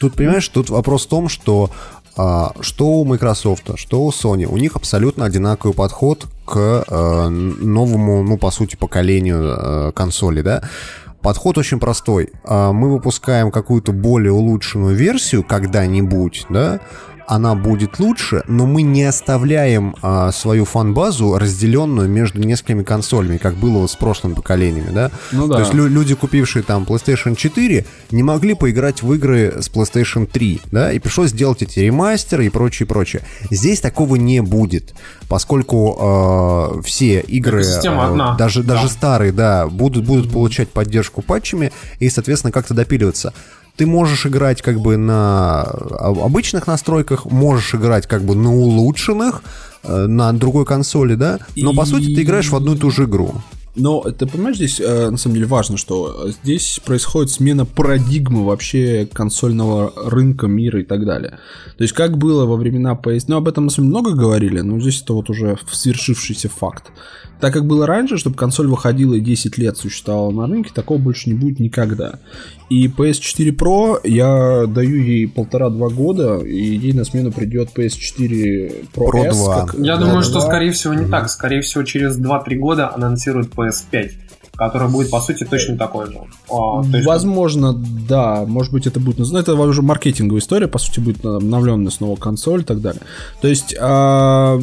Тут, 0.00 0.14
понимаешь, 0.14 0.48
тут 0.48 0.70
вопрос 0.70 1.06
в 1.06 1.08
том, 1.08 1.28
что 1.28 1.70
а, 2.16 2.52
что 2.60 2.86
у 2.86 3.04
Microsoft, 3.04 3.70
что 3.76 4.04
у 4.04 4.10
Sony, 4.10 4.44
у 4.44 4.56
них 4.56 4.74
абсолютно 4.74 5.24
одинаковый 5.24 5.72
подход 5.72 6.26
к 6.44 6.84
э, 6.88 7.28
новому, 7.28 8.24
ну, 8.24 8.36
по 8.38 8.50
сути, 8.50 8.74
поколению 8.74 9.54
э, 9.56 9.92
консолей, 9.92 10.42
да? 10.42 10.62
Подход 11.22 11.58
очень 11.58 11.78
простой. 11.78 12.30
А, 12.44 12.72
Мы 12.72 12.90
выпускаем 12.90 13.52
какую-то 13.52 13.92
более 13.92 14.32
улучшенную 14.32 14.96
версию 14.96 15.44
когда-нибудь, 15.44 16.46
да? 16.48 16.80
Она 17.30 17.54
будет 17.54 17.98
лучше, 17.98 18.42
но 18.48 18.66
мы 18.66 18.80
не 18.80 19.04
оставляем 19.04 19.94
а, 20.00 20.32
свою 20.32 20.64
фан-базу 20.64 21.36
разделенную 21.38 22.08
между 22.08 22.40
несколькими 22.42 22.82
консолями, 22.82 23.36
как 23.36 23.54
было 23.56 23.80
вот 23.80 23.90
с 23.90 23.96
прошлыми 23.96 24.32
поколениями, 24.32 24.90
да? 24.90 25.10
Ну 25.32 25.46
да. 25.46 25.56
То 25.56 25.60
есть 25.60 25.74
лю- 25.74 25.88
люди, 25.88 26.14
купившие 26.14 26.62
там 26.62 26.84
PlayStation 26.84 27.36
4, 27.36 27.84
не 28.12 28.22
могли 28.22 28.54
поиграть 28.54 29.02
в 29.02 29.12
игры 29.12 29.56
с 29.60 29.68
PlayStation 29.70 30.24
3, 30.26 30.60
да, 30.72 30.90
и 30.90 30.98
пришлось 30.98 31.28
сделать 31.30 31.60
эти 31.60 31.80
ремастеры 31.80 32.46
и 32.46 32.48
прочее, 32.48 32.86
прочее. 32.86 33.20
Здесь 33.50 33.80
такого 33.80 34.16
не 34.16 34.40
будет, 34.40 34.94
поскольку 35.28 36.78
э, 36.78 36.82
все 36.82 37.20
игры, 37.20 37.62
э, 37.62 37.80
даже, 38.38 38.62
Да. 38.62 38.74
даже 38.74 38.88
старые, 38.88 39.32
да, 39.32 39.66
будут, 39.66 40.06
будут 40.06 40.32
получать 40.32 40.70
поддержку 40.70 41.20
патчами 41.20 41.72
и, 41.98 42.08
соответственно, 42.08 42.52
как-то 42.52 42.72
допиливаться. 42.72 43.34
Ты 43.78 43.86
можешь 43.86 44.26
играть 44.26 44.60
как 44.60 44.80
бы 44.80 44.96
на 44.96 45.62
об- 45.62 46.18
обычных 46.20 46.66
настройках, 46.66 47.24
можешь 47.26 47.74
играть 47.74 48.06
как 48.06 48.22
бы 48.24 48.34
на 48.34 48.52
улучшенных, 48.52 49.42
э, 49.84 50.06
на 50.06 50.32
другой 50.32 50.64
консоли, 50.66 51.14
да, 51.14 51.38
но 51.56 51.72
по 51.72 51.82
И- 51.82 51.86
сути 51.86 52.14
ты 52.14 52.22
играешь 52.22 52.50
в 52.50 52.56
одну 52.56 52.74
и 52.74 52.78
ту 52.78 52.90
же 52.90 53.04
игру. 53.04 53.34
Но 53.76 54.00
ты 54.00 54.26
понимаешь, 54.26 54.56
здесь 54.56 54.80
э, 54.80 55.10
на 55.10 55.16
самом 55.16 55.34
деле 55.36 55.46
важно, 55.46 55.76
что 55.76 56.28
здесь 56.42 56.80
происходит 56.84 57.30
смена 57.30 57.64
парадигмы 57.64 58.44
вообще 58.44 59.08
консольного 59.12 59.92
рынка, 59.96 60.48
мира 60.48 60.80
и 60.80 60.84
так 60.84 61.04
далее. 61.06 61.38
То 61.76 61.84
есть 61.84 61.94
как 61.94 62.18
было 62.18 62.44
во 62.46 62.56
времена 62.56 62.98
PS... 63.00 63.24
Ну, 63.28 63.36
об 63.36 63.46
этом 63.46 63.66
на 63.66 63.70
самом 63.70 63.90
деле 63.92 64.00
много 64.00 64.20
говорили, 64.20 64.60
но 64.62 64.80
здесь 64.80 65.00
это 65.02 65.12
вот 65.12 65.30
уже 65.30 65.56
свершившийся 65.70 66.48
факт. 66.48 66.86
Так 67.40 67.52
как 67.52 67.66
было 67.66 67.86
раньше, 67.86 68.18
чтобы 68.18 68.36
консоль 68.36 68.66
выходила 68.66 69.14
и 69.14 69.20
10 69.20 69.58
лет 69.58 69.76
существовала 69.76 70.30
на 70.32 70.46
рынке, 70.46 70.70
такого 70.74 70.98
больше 70.98 71.30
не 71.30 71.36
будет 71.36 71.60
никогда. 71.60 72.18
И 72.68 72.88
PS4 72.88 73.54
Pro 73.56 74.00
я 74.04 74.66
даю 74.66 74.96
ей 74.96 75.28
полтора-два 75.28 75.88
года, 75.88 76.38
и 76.38 76.56
ей 76.76 76.92
на 76.92 77.04
смену 77.04 77.30
придет 77.32 77.70
PS4 77.76 78.88
Pro, 78.94 79.10
Pro 79.12 79.24
S. 79.28 79.36
2. 79.36 79.66
как- 79.66 79.78
Я 79.78 79.96
да, 79.96 80.00
думаю, 80.02 80.16
да, 80.16 80.22
что 80.22 80.34
да. 80.34 80.40
скорее 80.46 80.72
всего 80.72 80.94
не 80.94 81.06
так. 81.06 81.30
Скорее 81.30 81.60
всего, 81.62 81.84
через 81.84 82.18
2-3 82.18 82.56
года 82.56 82.92
анонсируют 82.94 83.52
PS5, 83.54 84.10
который 84.58 84.88
будет, 84.88 85.10
по 85.10 85.20
сути, 85.20 85.44
точно 85.44 85.78
такой 85.78 86.06
же. 86.06 86.18
А, 86.50 86.82
Возможно, 87.04 87.72
да, 87.72 88.44
может 88.44 88.72
быть 88.72 88.88
это 88.88 88.98
будет, 88.98 89.18
ну 89.18 89.38
это 89.38 89.54
уже 89.54 89.82
маркетинговая 89.82 90.40
история, 90.40 90.66
по 90.66 90.78
сути 90.78 90.98
будет 90.98 91.24
обновленная 91.24 91.92
снова 91.92 92.16
консоль 92.16 92.62
и 92.62 92.64
так 92.64 92.80
далее. 92.80 93.00
То 93.40 93.46
есть, 93.46 93.74
а, 93.80 94.58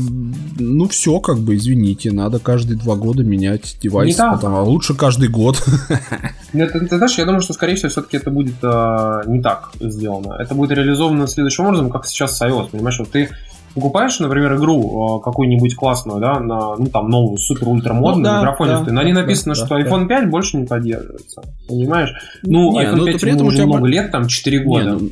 ну 0.60 0.88
все, 0.90 1.20
как 1.22 1.40
бы, 1.40 1.56
извините, 1.56 2.12
надо 2.12 2.40
каждые 2.40 2.78
два 2.78 2.96
года 2.96 3.24
менять 3.24 3.78
девайс, 3.82 4.10
Не 4.10 4.18
так. 4.18 4.34
потом, 4.34 4.56
а 4.56 4.64
лучше 4.64 4.96
каждый 4.96 5.30
год. 5.30 5.64
Нет, 6.54 6.74
ты, 6.74 6.86
ты 6.86 6.98
знаешь, 6.98 7.18
я 7.18 7.26
думаю, 7.26 7.42
что, 7.42 7.54
скорее 7.54 7.76
всего, 7.76 7.90
все-таки 7.90 8.18
это 8.18 8.30
будет 8.32 8.56
э, 8.62 9.22
не 9.28 9.42
так 9.42 9.72
сделано. 9.80 10.36
Это 10.40 10.56
будет 10.56 10.72
реализовано 10.72 11.26
следующим 11.28 11.66
образом, 11.66 11.90
как 11.90 12.06
сейчас 12.06 12.38
с 12.38 12.42
iOS. 12.42 12.70
Понимаешь, 12.72 13.00
вот 13.00 13.12
ты 13.12 13.30
покупаешь, 13.76 14.20
например, 14.20 14.56
игру 14.56 15.20
э, 15.20 15.24
какую-нибудь 15.24 15.76
классную, 15.76 16.20
да, 16.20 16.40
на, 16.40 16.76
ну, 16.78 16.88
там, 16.88 17.10
новую, 17.10 17.38
супер-ультра 17.38 17.94
модную, 17.94 18.18
Ну 18.18 18.24
да, 18.24 18.42
графонистую, 18.42 18.88
да, 18.88 18.94
на 18.94 19.04
ней 19.04 19.14
написано, 19.14 19.54
да, 19.54 19.66
что 19.66 19.76
да, 19.76 19.82
iPhone 19.82 20.08
5 20.08 20.30
больше 20.30 20.58
не 20.58 20.66
поддерживается. 20.66 21.44
Понимаешь? 21.68 22.14
Ну, 22.44 22.72
Не, 22.72 22.86
iPhone 22.86 22.96
ну, 22.96 23.06
5 23.06 23.22
при 23.22 23.32
этом 23.34 23.46
у 23.46 23.50
уже 23.50 23.58
тебя 23.58 23.68
много 23.68 23.88
лет, 23.88 24.12
там, 24.12 24.28
4 24.28 24.60
года. 24.64 24.86
Не, 24.86 24.92
ну, 24.92 25.10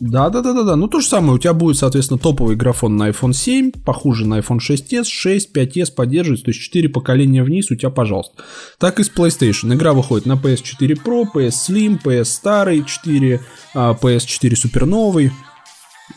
Да, 0.00 0.30
да, 0.30 0.40
да, 0.40 0.54
да, 0.54 0.62
да. 0.64 0.76
Ну 0.76 0.88
то 0.88 1.00
же 1.00 1.06
самое. 1.06 1.34
У 1.34 1.38
тебя 1.38 1.52
будет, 1.52 1.76
соответственно, 1.76 2.18
топовый 2.18 2.56
графон 2.56 2.96
на 2.96 3.10
iPhone 3.10 3.34
7, 3.34 3.70
похуже 3.84 4.26
на 4.26 4.38
iPhone 4.38 4.58
6s, 4.58 5.04
6, 5.04 5.54
5s 5.54 5.92
поддерживается, 5.94 6.46
то 6.46 6.50
есть 6.50 6.60
4 6.60 6.88
поколения 6.88 7.44
вниз 7.44 7.70
у 7.70 7.76
тебя, 7.76 7.90
пожалуйста. 7.90 8.42
Так 8.78 9.00
и 9.00 9.04
с 9.04 9.10
PlayStation. 9.14 9.72
Игра 9.74 9.92
выходит 9.92 10.26
на 10.26 10.32
PS4 10.32 10.98
Pro, 11.04 11.24
PS 11.32 11.52
Slim, 11.68 12.00
PS 12.02 12.24
старый 12.24 12.84
4, 12.84 13.40
а, 13.74 13.94
PS4 13.94 14.52
Super 14.52 14.86
новый. 14.86 15.30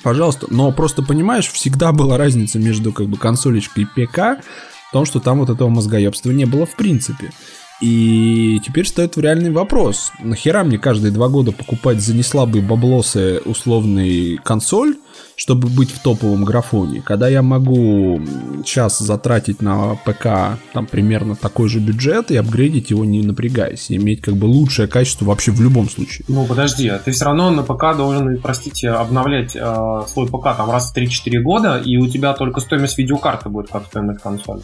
Пожалуйста. 0.03 0.48
Но 0.49 0.72
просто 0.72 1.01
понимаешь, 1.01 1.51
всегда 1.51 1.91
была 1.91 2.17
разница 2.17 2.59
между 2.59 2.91
как 2.91 3.07
бы 3.07 3.17
консолечкой 3.17 3.83
и 3.83 4.06
ПК 4.06 4.43
в 4.90 4.91
том, 4.93 5.06
что 5.06 5.19
там 5.19 5.40
вот 5.40 5.49
этого 5.49 5.69
мозгоебства 5.69 6.32
не 6.32 6.45
было 6.45 6.65
в 6.65 6.75
принципе. 6.75 7.32
И 7.81 8.61
теперь 8.65 8.85
стоит 8.85 9.17
реальный 9.17 9.51
вопрос. 9.51 10.11
Нахера 10.19 10.63
мне 10.63 10.77
каждые 10.77 11.11
два 11.11 11.27
года 11.27 11.51
покупать 11.51 11.99
за 11.99 12.15
неслабые 12.15 12.63
баблосы 12.63 13.41
условный 13.43 14.37
консоль, 14.37 14.95
чтобы 15.35 15.67
быть 15.67 15.91
в 15.91 16.01
топовом 16.01 16.45
графоне, 16.45 17.01
когда 17.01 17.27
я 17.27 17.41
могу 17.41 18.21
сейчас 18.65 18.99
затратить 18.99 19.61
на 19.61 19.95
ПК 20.05 20.57
там 20.73 20.85
примерно 20.85 21.35
такой 21.35 21.67
же 21.67 21.79
бюджет 21.79 22.31
и 22.31 22.37
апгрейдить 22.37 22.89
его 22.89 23.03
не 23.03 23.21
напрягаясь, 23.21 23.89
и 23.89 23.97
иметь 23.97 24.21
как 24.21 24.35
бы 24.35 24.45
лучшее 24.45 24.87
качество 24.87 25.25
вообще 25.25 25.51
в 25.51 25.61
любом 25.61 25.89
случае. 25.89 26.25
Ну, 26.29 26.45
подожди, 26.45 26.87
а 26.87 26.99
ты 26.99 27.11
все 27.11 27.25
равно 27.25 27.49
на 27.49 27.63
ПК 27.63 27.95
должен, 27.97 28.39
простите, 28.41 28.89
обновлять 28.89 29.55
э, 29.55 30.03
свой 30.07 30.27
ПК 30.27 30.55
там 30.55 30.71
раз 30.71 30.91
в 30.91 30.97
3-4 30.97 31.39
года, 31.41 31.81
и 31.83 31.97
у 31.97 32.07
тебя 32.07 32.33
только 32.33 32.61
стоимость 32.61 32.97
видеокарты 32.97 33.49
будет 33.49 33.69
как 33.69 33.85
стоимость 33.87 34.21
консоли. 34.21 34.61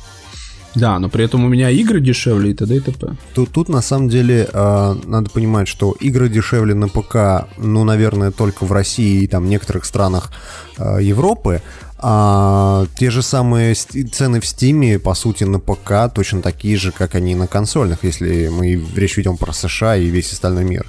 Да, 0.76 1.00
но 1.00 1.10
при 1.10 1.26
этом 1.26 1.44
у 1.44 1.50
меня 1.50 1.70
игры 1.70 2.00
дешевле 2.00 2.52
и 2.52 2.54
т.д. 2.54 2.76
и 2.76 2.80
т.п. 2.80 3.16
Тут, 3.34 3.52
тут 3.52 3.70
на 3.70 3.82
самом 3.82 4.10
деле 4.10 4.48
э, 4.52 4.96
надо 5.06 5.30
понимать, 5.30 5.68
что 5.68 5.92
игры 6.00 6.30
дешевле 6.30 6.74
на 6.74 6.88
ПК, 6.88 7.48
ну, 7.58 7.84
наверное, 7.84 8.32
только 8.32 8.66
в 8.66 8.72
России 8.72 9.24
и 9.24 9.28
там 9.28 9.50
некоторых 9.50 9.86
странах 9.86 10.32
э, 10.78 11.00
Европы. 11.02 11.62
А 12.04 12.88
те 12.98 13.12
же 13.12 13.22
самые 13.22 13.76
цены 13.76 14.40
в 14.40 14.46
Стиме, 14.46 14.98
по 14.98 15.14
сути, 15.14 15.44
на 15.44 15.60
ПК 15.60 16.12
точно 16.14 16.42
такие 16.42 16.76
же, 16.78 16.92
как 16.92 17.14
они 17.14 17.36
на 17.36 17.46
консольных, 17.46 18.04
если 18.04 18.48
мы 18.48 18.84
речь 18.96 19.18
ведем 19.18 19.38
про 19.38 19.54
США 19.54 19.98
и 19.98 20.08
весь 20.08 20.34
остальной 20.34 20.64
мир. 20.64 20.88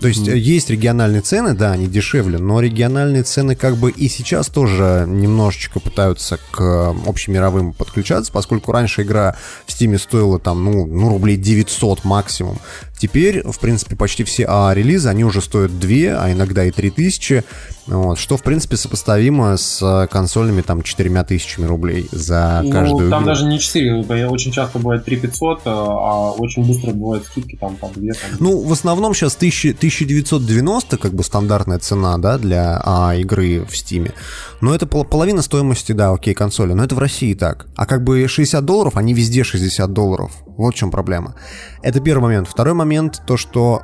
То 0.00 0.08
есть 0.08 0.28
э, 0.28 0.36
есть 0.36 0.70
региональные 0.70 1.22
цены, 1.22 1.54
да, 1.54 1.72
они 1.72 1.86
дешевле, 1.86 2.38
но 2.38 2.60
региональные 2.60 3.24
цены 3.24 3.56
как 3.56 3.76
бы 3.76 3.90
и 3.90 4.08
сейчас 4.08 4.48
тоже 4.48 5.04
немножечко 5.08 5.80
пытаются 5.80 6.38
к 6.50 6.60
э, 6.60 6.94
общемировым 7.08 7.72
подключаться, 7.72 8.30
поскольку 8.30 8.70
раньше 8.70 9.02
игра 9.02 9.36
в 9.66 9.72
Стиме 9.72 9.98
стоила 9.98 10.38
там, 10.38 10.64
ну, 10.64 10.86
ну 10.86 11.08
рублей 11.08 11.36
900 11.36 12.04
максимум. 12.04 12.58
Теперь, 12.98 13.42
в 13.44 13.58
принципе, 13.58 13.96
почти 13.96 14.24
все 14.24 14.44
АА-релизы, 14.46 15.08
они 15.08 15.24
уже 15.24 15.40
стоят 15.40 15.78
2, 15.78 15.88
а 16.20 16.32
иногда 16.32 16.64
и 16.64 16.70
3000, 16.70 17.44
вот, 17.88 18.18
что, 18.18 18.36
в 18.36 18.42
принципе, 18.42 18.76
сопоставимо 18.76 19.56
с 19.56 19.80
э, 19.82 20.06
консольными 20.08 20.60
там 20.60 20.82
4000 20.82 21.60
рублей 21.60 22.08
за 22.12 22.62
каждую 22.70 23.04
ну, 23.04 23.10
там 23.10 23.22
игру. 23.22 23.32
даже 23.32 23.46
не 23.46 23.58
4, 23.58 24.28
очень 24.28 24.52
часто 24.52 24.78
бывает 24.78 25.04
3500, 25.04 25.62
а 25.64 26.32
очень 26.32 26.66
быстро 26.66 26.92
бывают 26.92 27.24
скидки 27.24 27.56
там 27.56 27.76
по 27.76 27.88
2. 27.88 27.94
Там. 27.94 28.30
Ну, 28.40 28.60
в 28.60 28.72
основном 28.72 29.14
сейчас 29.14 29.36
1000, 29.36 29.70
1990 29.70 30.98
как 30.98 31.14
бы 31.14 31.24
стандартная 31.24 31.78
цена, 31.78 32.18
да, 32.18 32.36
для 32.36 32.80
а, 32.84 33.14
игры 33.16 33.64
в 33.64 33.76
Стиме. 33.76 34.12
Но 34.60 34.74
это 34.74 34.86
пол- 34.86 35.04
половина 35.04 35.40
стоимости, 35.42 35.92
да, 35.92 36.12
окей, 36.12 36.34
консоли. 36.34 36.74
Но 36.74 36.84
это 36.84 36.94
в 36.94 36.98
России 36.98 37.34
так. 37.34 37.68
А 37.76 37.86
как 37.86 38.04
бы 38.04 38.28
60 38.28 38.64
долларов, 38.64 38.96
они 38.96 39.14
везде 39.14 39.44
60 39.44 39.92
долларов. 39.92 40.32
Вот 40.58 40.74
в 40.74 40.76
чем 40.76 40.90
проблема. 40.90 41.36
Это 41.82 42.00
первый 42.00 42.24
момент. 42.24 42.48
Второй 42.48 42.74
момент, 42.74 43.22
то, 43.26 43.36
что 43.36 43.82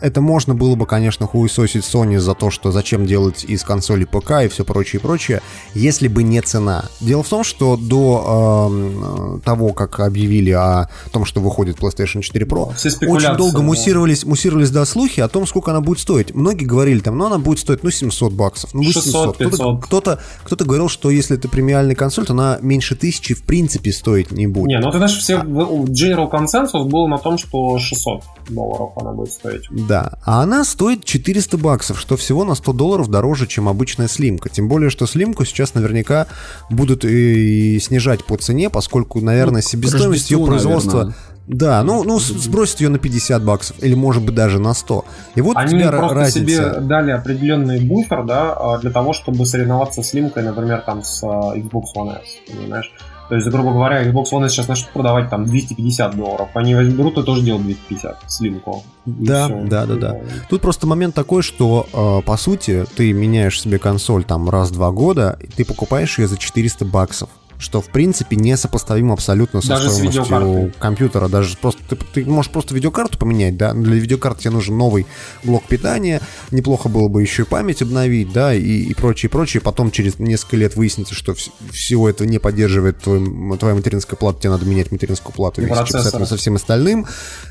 э, 0.00 0.06
это 0.06 0.22
можно 0.22 0.54
было 0.54 0.74
бы, 0.74 0.86
конечно, 0.86 1.26
хуесосить 1.26 1.84
Sony 1.84 2.18
за 2.18 2.34
то, 2.34 2.50
что 2.50 2.72
зачем 2.72 3.04
делать 3.04 3.43
из 3.44 3.62
консоли 3.62 4.04
ПК 4.04 4.42
и 4.44 4.48
все 4.48 4.64
прочее, 4.64 5.00
и 5.00 5.02
прочее, 5.02 5.42
если 5.74 6.08
бы 6.08 6.22
не 6.22 6.40
цена. 6.40 6.86
Дело 7.00 7.22
в 7.22 7.28
том, 7.28 7.44
что 7.44 7.76
до 7.76 9.38
э, 9.40 9.44
того, 9.44 9.72
как 9.72 10.00
объявили 10.00 10.50
о 10.50 10.88
том, 11.12 11.24
что 11.24 11.40
выходит 11.40 11.78
PlayStation 11.78 12.20
4 12.22 12.46
Pro, 12.46 12.72
очень 13.08 13.36
долго 13.36 13.62
муссировались, 13.62 14.24
муссировались 14.24 14.70
да, 14.70 14.84
слухи 14.84 15.20
о 15.20 15.28
том, 15.28 15.46
сколько 15.46 15.70
она 15.70 15.80
будет 15.80 15.98
стоить. 16.00 16.34
Многие 16.34 16.64
говорили 16.64 17.00
там, 17.00 17.16
ну 17.18 17.26
она 17.26 17.38
будет 17.38 17.58
стоить, 17.58 17.82
ну 17.82 17.90
700 17.90 18.32
баксов, 18.32 18.74
ну 18.74 18.80
800. 18.82 19.04
600, 19.04 19.34
Кто-то, 19.36 19.50
500. 19.50 19.84
кто-то, 19.84 20.20
кто-то 20.44 20.64
говорил, 20.64 20.88
что 20.88 21.10
если 21.10 21.36
это 21.36 21.48
премиальная 21.48 21.94
консоль, 21.94 22.26
то 22.26 22.32
она 22.32 22.58
меньше 22.60 22.96
тысячи 22.96 23.34
в 23.34 23.42
принципе 23.42 23.92
стоить 23.92 24.30
не 24.32 24.46
будет. 24.46 24.68
Не, 24.68 24.78
ну 24.80 24.90
ты 24.90 24.98
знаешь, 24.98 25.16
все 25.16 25.38
в- 25.38 25.84
General 25.90 26.30
Consensus 26.30 26.84
был 26.84 27.06
на 27.08 27.18
том, 27.18 27.38
что 27.38 27.78
600 27.78 28.22
долларов 28.50 28.92
она 28.96 29.12
будет 29.12 29.32
стоить. 29.32 29.64
Да, 29.70 30.14
а 30.24 30.42
она 30.42 30.64
стоит 30.64 31.04
400 31.04 31.56
баксов, 31.58 31.98
что 32.00 32.16
всего 32.16 32.44
на 32.44 32.54
100 32.54 32.72
долларов 32.72 33.08
дороже, 33.08 33.46
чем 33.46 33.68
обычная 33.68 34.08
слимка. 34.08 34.48
Тем 34.48 34.68
более, 34.68 34.90
что 34.90 35.06
слимку 35.06 35.44
сейчас 35.44 35.74
наверняка 35.74 36.26
будут 36.70 37.04
и 37.04 37.78
снижать 37.80 38.24
по 38.24 38.36
цене, 38.36 38.70
поскольку, 38.70 39.20
наверное, 39.20 39.62
Ну, 39.62 39.68
себестоимость 39.68 40.30
ее 40.30 40.44
производства... 40.44 40.92
наверное. 40.92 41.14
Да, 41.46 41.82
ну, 41.82 42.04
ну 42.04 42.18
с- 42.18 42.28
сбросить 42.28 42.80
ее 42.80 42.88
на 42.88 42.98
50 42.98 43.44
баксов, 43.44 43.76
или 43.82 43.94
может 43.94 44.24
быть 44.24 44.34
даже 44.34 44.58
на 44.58 44.72
100. 44.72 45.04
И 45.34 45.42
вот 45.42 45.56
у 45.56 45.58
Они 45.58 45.72
тебя 45.78 45.90
просто 45.90 46.14
разница. 46.14 46.40
себе 46.40 46.80
дали 46.80 47.10
определенный 47.10 47.80
буфер, 47.80 48.24
да, 48.24 48.54
а, 48.54 48.78
для 48.78 48.90
того, 48.90 49.12
чтобы 49.12 49.44
соревноваться 49.44 50.02
с 50.02 50.14
лимкой, 50.14 50.42
например, 50.42 50.80
там 50.86 51.02
с 51.02 51.22
а, 51.22 51.54
Xbox 51.54 51.82
One 51.96 52.12
S, 52.22 52.28
понимаешь? 52.50 52.90
То 53.28 53.36
есть, 53.36 53.48
грубо 53.48 53.72
говоря, 53.72 54.04
Xbox 54.04 54.24
One 54.32 54.48
сейчас 54.48 54.68
начнут 54.68 54.90
продавать 54.92 55.30
там 55.30 55.44
250 55.44 56.16
долларов. 56.16 56.48
Они 56.54 56.74
возьмут 56.74 57.18
и 57.18 57.22
тоже 57.22 57.42
делают 57.42 57.64
250 57.64 58.18
слимку. 58.26 58.84
И 59.06 59.10
Да, 59.10 59.46
всё. 59.46 59.64
да, 59.64 59.86
да, 59.86 59.94
да. 59.96 60.16
Тут 60.48 60.60
просто 60.60 60.86
момент 60.86 61.14
такой, 61.14 61.42
что 61.42 61.86
э, 61.92 62.26
по 62.26 62.36
сути 62.36 62.84
ты 62.96 63.12
меняешь 63.12 63.60
себе 63.60 63.78
консоль 63.78 64.24
там 64.24 64.48
раз 64.50 64.70
в 64.70 64.74
два 64.74 64.90
года, 64.90 65.38
и 65.40 65.46
ты 65.46 65.64
покупаешь 65.64 66.18
ее 66.18 66.28
за 66.28 66.36
400 66.36 66.84
баксов. 66.84 67.28
Что 67.64 67.80
в 67.80 67.86
принципе 67.86 68.36
несопоставимо 68.36 69.14
абсолютно 69.14 69.62
со 69.62 69.68
Даже 69.68 69.90
стоимостью 69.90 70.72
компьютера. 70.78 71.28
Даже 71.28 71.56
просто 71.56 71.80
ты, 71.88 71.96
ты 71.96 72.24
можешь 72.26 72.52
просто 72.52 72.74
видеокарту 72.74 73.16
поменять, 73.18 73.56
да. 73.56 73.72
Для 73.72 73.94
видеокарты 73.94 74.42
тебе 74.42 74.50
нужен 74.50 74.76
новый 74.76 75.06
блок 75.42 75.64
питания. 75.64 76.20
Неплохо 76.50 76.90
было 76.90 77.08
бы 77.08 77.22
еще 77.22 77.44
и 77.44 77.46
память 77.46 77.80
обновить, 77.80 78.32
да, 78.32 78.54
и, 78.54 78.60
и 78.60 78.92
прочее, 78.92 79.30
прочее. 79.30 79.62
Потом 79.62 79.90
через 79.90 80.18
несколько 80.18 80.56
лет 80.56 80.76
выяснится, 80.76 81.14
что 81.14 81.32
вс- 81.32 81.50
всего 81.72 82.06
этого 82.08 82.28
не 82.28 82.38
поддерживает 82.38 82.98
твой, 82.98 83.56
твоя 83.56 83.74
материнская 83.74 84.18
плата, 84.18 84.42
тебе 84.42 84.50
надо 84.50 84.66
менять 84.66 84.92
материнскую 84.92 85.34
плату 85.34 85.62
И 85.62 85.64
вместе 85.64 85.98
с 85.98 86.10
со 86.28 86.36
всем 86.36 86.56
остальным. 86.56 87.06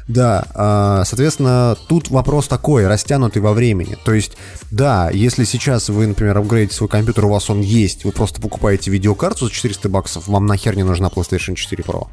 Да, 0.08 0.46
а, 0.54 1.04
соответственно, 1.06 1.76
тут 1.88 2.10
вопрос 2.10 2.48
такой, 2.48 2.88
растянутый 2.88 3.42
во 3.42 3.54
времени. 3.54 3.98
То 4.06 4.14
есть, 4.14 4.38
да, 4.70 5.10
если 5.10 5.44
сейчас 5.44 5.90
вы, 5.90 6.06
например, 6.06 6.38
апгрейдите 6.38 6.76
свой 6.76 6.90
компьютер, 6.90 7.26
у 7.26 7.30
вас 7.30 7.50
он 7.50 7.62
есть, 7.62 8.06
вы 8.06 8.12
просто 8.12 8.42
покупаете 8.42 8.92
видеокарту 8.92 9.46
за 9.46 9.52
400 9.52 9.90
баксов, 9.90 10.03
вам 10.28 10.46
нахер 10.46 10.76
не 10.76 10.84
нужна 10.84 11.08
PlayStation 11.08 11.56
4 11.56 11.84
Pro. 11.84 12.08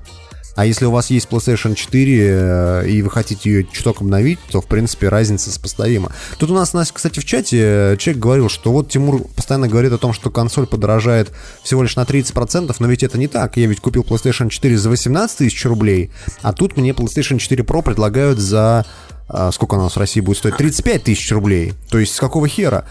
А 0.56 0.66
если 0.66 0.84
у 0.84 0.90
вас 0.90 1.10
есть 1.10 1.28
PlayStation 1.28 1.74
4 1.74 2.18
э, 2.18 2.88
и 2.88 3.02
вы 3.02 3.10
хотите 3.10 3.50
ее 3.50 3.64
чуток 3.64 4.00
обновить, 4.00 4.38
то, 4.50 4.60
в 4.60 4.66
принципе, 4.66 5.08
разница 5.08 5.50
сопоставима. 5.50 6.12
Тут 6.38 6.50
у 6.50 6.54
нас, 6.54 6.72
Настя, 6.72 6.94
кстати, 6.94 7.20
в 7.20 7.24
чате 7.24 7.58
э, 7.60 7.96
человек 7.98 8.22
говорил, 8.22 8.48
что 8.48 8.72
вот 8.72 8.90
Тимур 8.90 9.22
постоянно 9.36 9.68
говорит 9.68 9.92
о 9.92 9.98
том, 9.98 10.12
что 10.12 10.30
консоль 10.30 10.66
подорожает 10.66 11.32
всего 11.62 11.82
лишь 11.82 11.96
на 11.96 12.02
30%, 12.02 12.74
но 12.78 12.86
ведь 12.88 13.02
это 13.02 13.16
не 13.16 13.28
так. 13.28 13.56
Я 13.56 13.66
ведь 13.66 13.80
купил 13.80 14.02
PlayStation 14.02 14.48
4 14.48 14.76
за 14.76 14.90
18 14.90 15.38
тысяч 15.38 15.64
рублей, 15.64 16.10
а 16.42 16.52
тут 16.52 16.76
мне 16.76 16.90
PlayStation 16.90 17.38
4 17.38 17.62
Pro 17.64 17.82
предлагают 17.82 18.38
за... 18.38 18.84
а, 19.28 19.52
Сколько 19.52 19.74
у 19.74 19.78
нас 19.78 19.94
в 19.94 19.98
России 19.98 20.20
будет 20.20 20.38
стоить? 20.38 20.56
35 20.56 21.04
тысяч 21.04 21.30
рублей. 21.32 21.74
То 21.90 21.98
есть 21.98 22.14
с 22.14 22.18
какого 22.18 22.48
хера? 22.48 22.84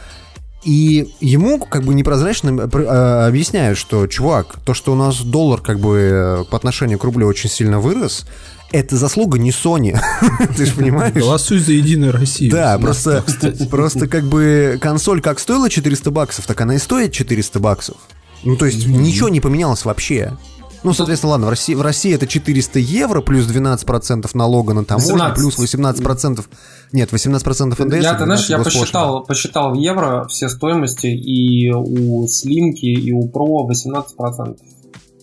И 0.64 1.14
ему 1.22 1.58
как 1.58 1.86
бы 1.86 1.94
непрозрачно 1.94 2.50
э, 2.62 2.70
э, 2.70 3.28
объясняют, 3.28 3.78
что, 3.78 4.08
чувак, 4.08 4.58
то, 4.66 4.74
что 4.74 4.92
у 4.92 4.96
нас 4.96 5.22
доллар 5.22 5.62
как 5.62 5.80
бы 5.80 5.98
э, 5.98 6.44
по 6.50 6.58
отношению 6.58 7.00
к 7.00 7.04
рублю 7.06 7.28
очень 7.28 7.50
сильно 7.50 7.80
вырос, 7.80 8.26
это 8.72 8.98
заслуга 8.98 9.40
не 9.40 9.52
Sony. 9.52 9.98
Ты 10.58 10.66
же 10.66 10.74
понимаешь? 10.74 11.14
Голосуй 11.14 11.60
за 11.60 11.72
Единую 11.72 12.12
Россию. 12.12 12.52
Да, 12.52 12.78
просто, 12.78 13.24
просто 13.72 14.08
как 14.08 14.26
бы 14.26 14.78
консоль 14.82 15.22
как 15.22 15.40
стоила 15.40 15.70
400 15.70 16.12
баксов, 16.12 16.46
так 16.46 16.60
она 16.60 16.76
и 16.76 16.78
стоит 16.78 17.14
400 17.14 17.60
баксов. 17.60 17.96
Ну, 18.44 18.58
то 18.58 18.66
есть 18.66 18.86
ничего 18.86 19.30
не 19.30 19.40
поменялось 19.40 19.86
вообще. 19.86 20.34
Ну, 20.84 20.94
соответственно, 20.94 21.32
ладно, 21.32 21.48
в 21.48 21.50
России, 21.50 21.74
в 21.74 21.82
России 21.82 22.14
это 22.14 22.26
400 22.26 22.80
евро 22.80 23.22
плюс 23.22 23.46
12% 23.48 24.30
налога 24.34 24.74
на 24.74 24.86
таможню, 24.86 25.14
18. 25.14 25.36
плюс 25.36 25.60
18%... 25.60 26.46
Нет, 26.92 27.12
18% 27.12 27.86
НДС. 27.86 28.04
Я, 28.04 28.14
ты 28.16 28.24
знаешь, 28.26 28.48
12 28.48 28.50
я 28.50 28.60
посчитал, 28.60 29.24
посчитал 29.24 29.72
в 29.72 29.74
евро 29.76 30.28
все 30.30 30.50
стоимости, 30.50 31.08
и 31.08 31.70
у 31.72 32.28
Слимки, 32.28 32.86
и 32.86 33.12
у 33.12 33.28
Про 33.28 33.70
18%. 33.70 34.58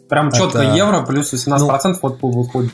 Прям 0.08 0.30
четко 0.30 0.58
Это- 0.58 0.74
евро 0.76 1.02
плюс 1.02 1.32
18% 1.32 1.96
вот 2.00 2.18
выходит. 2.22 2.70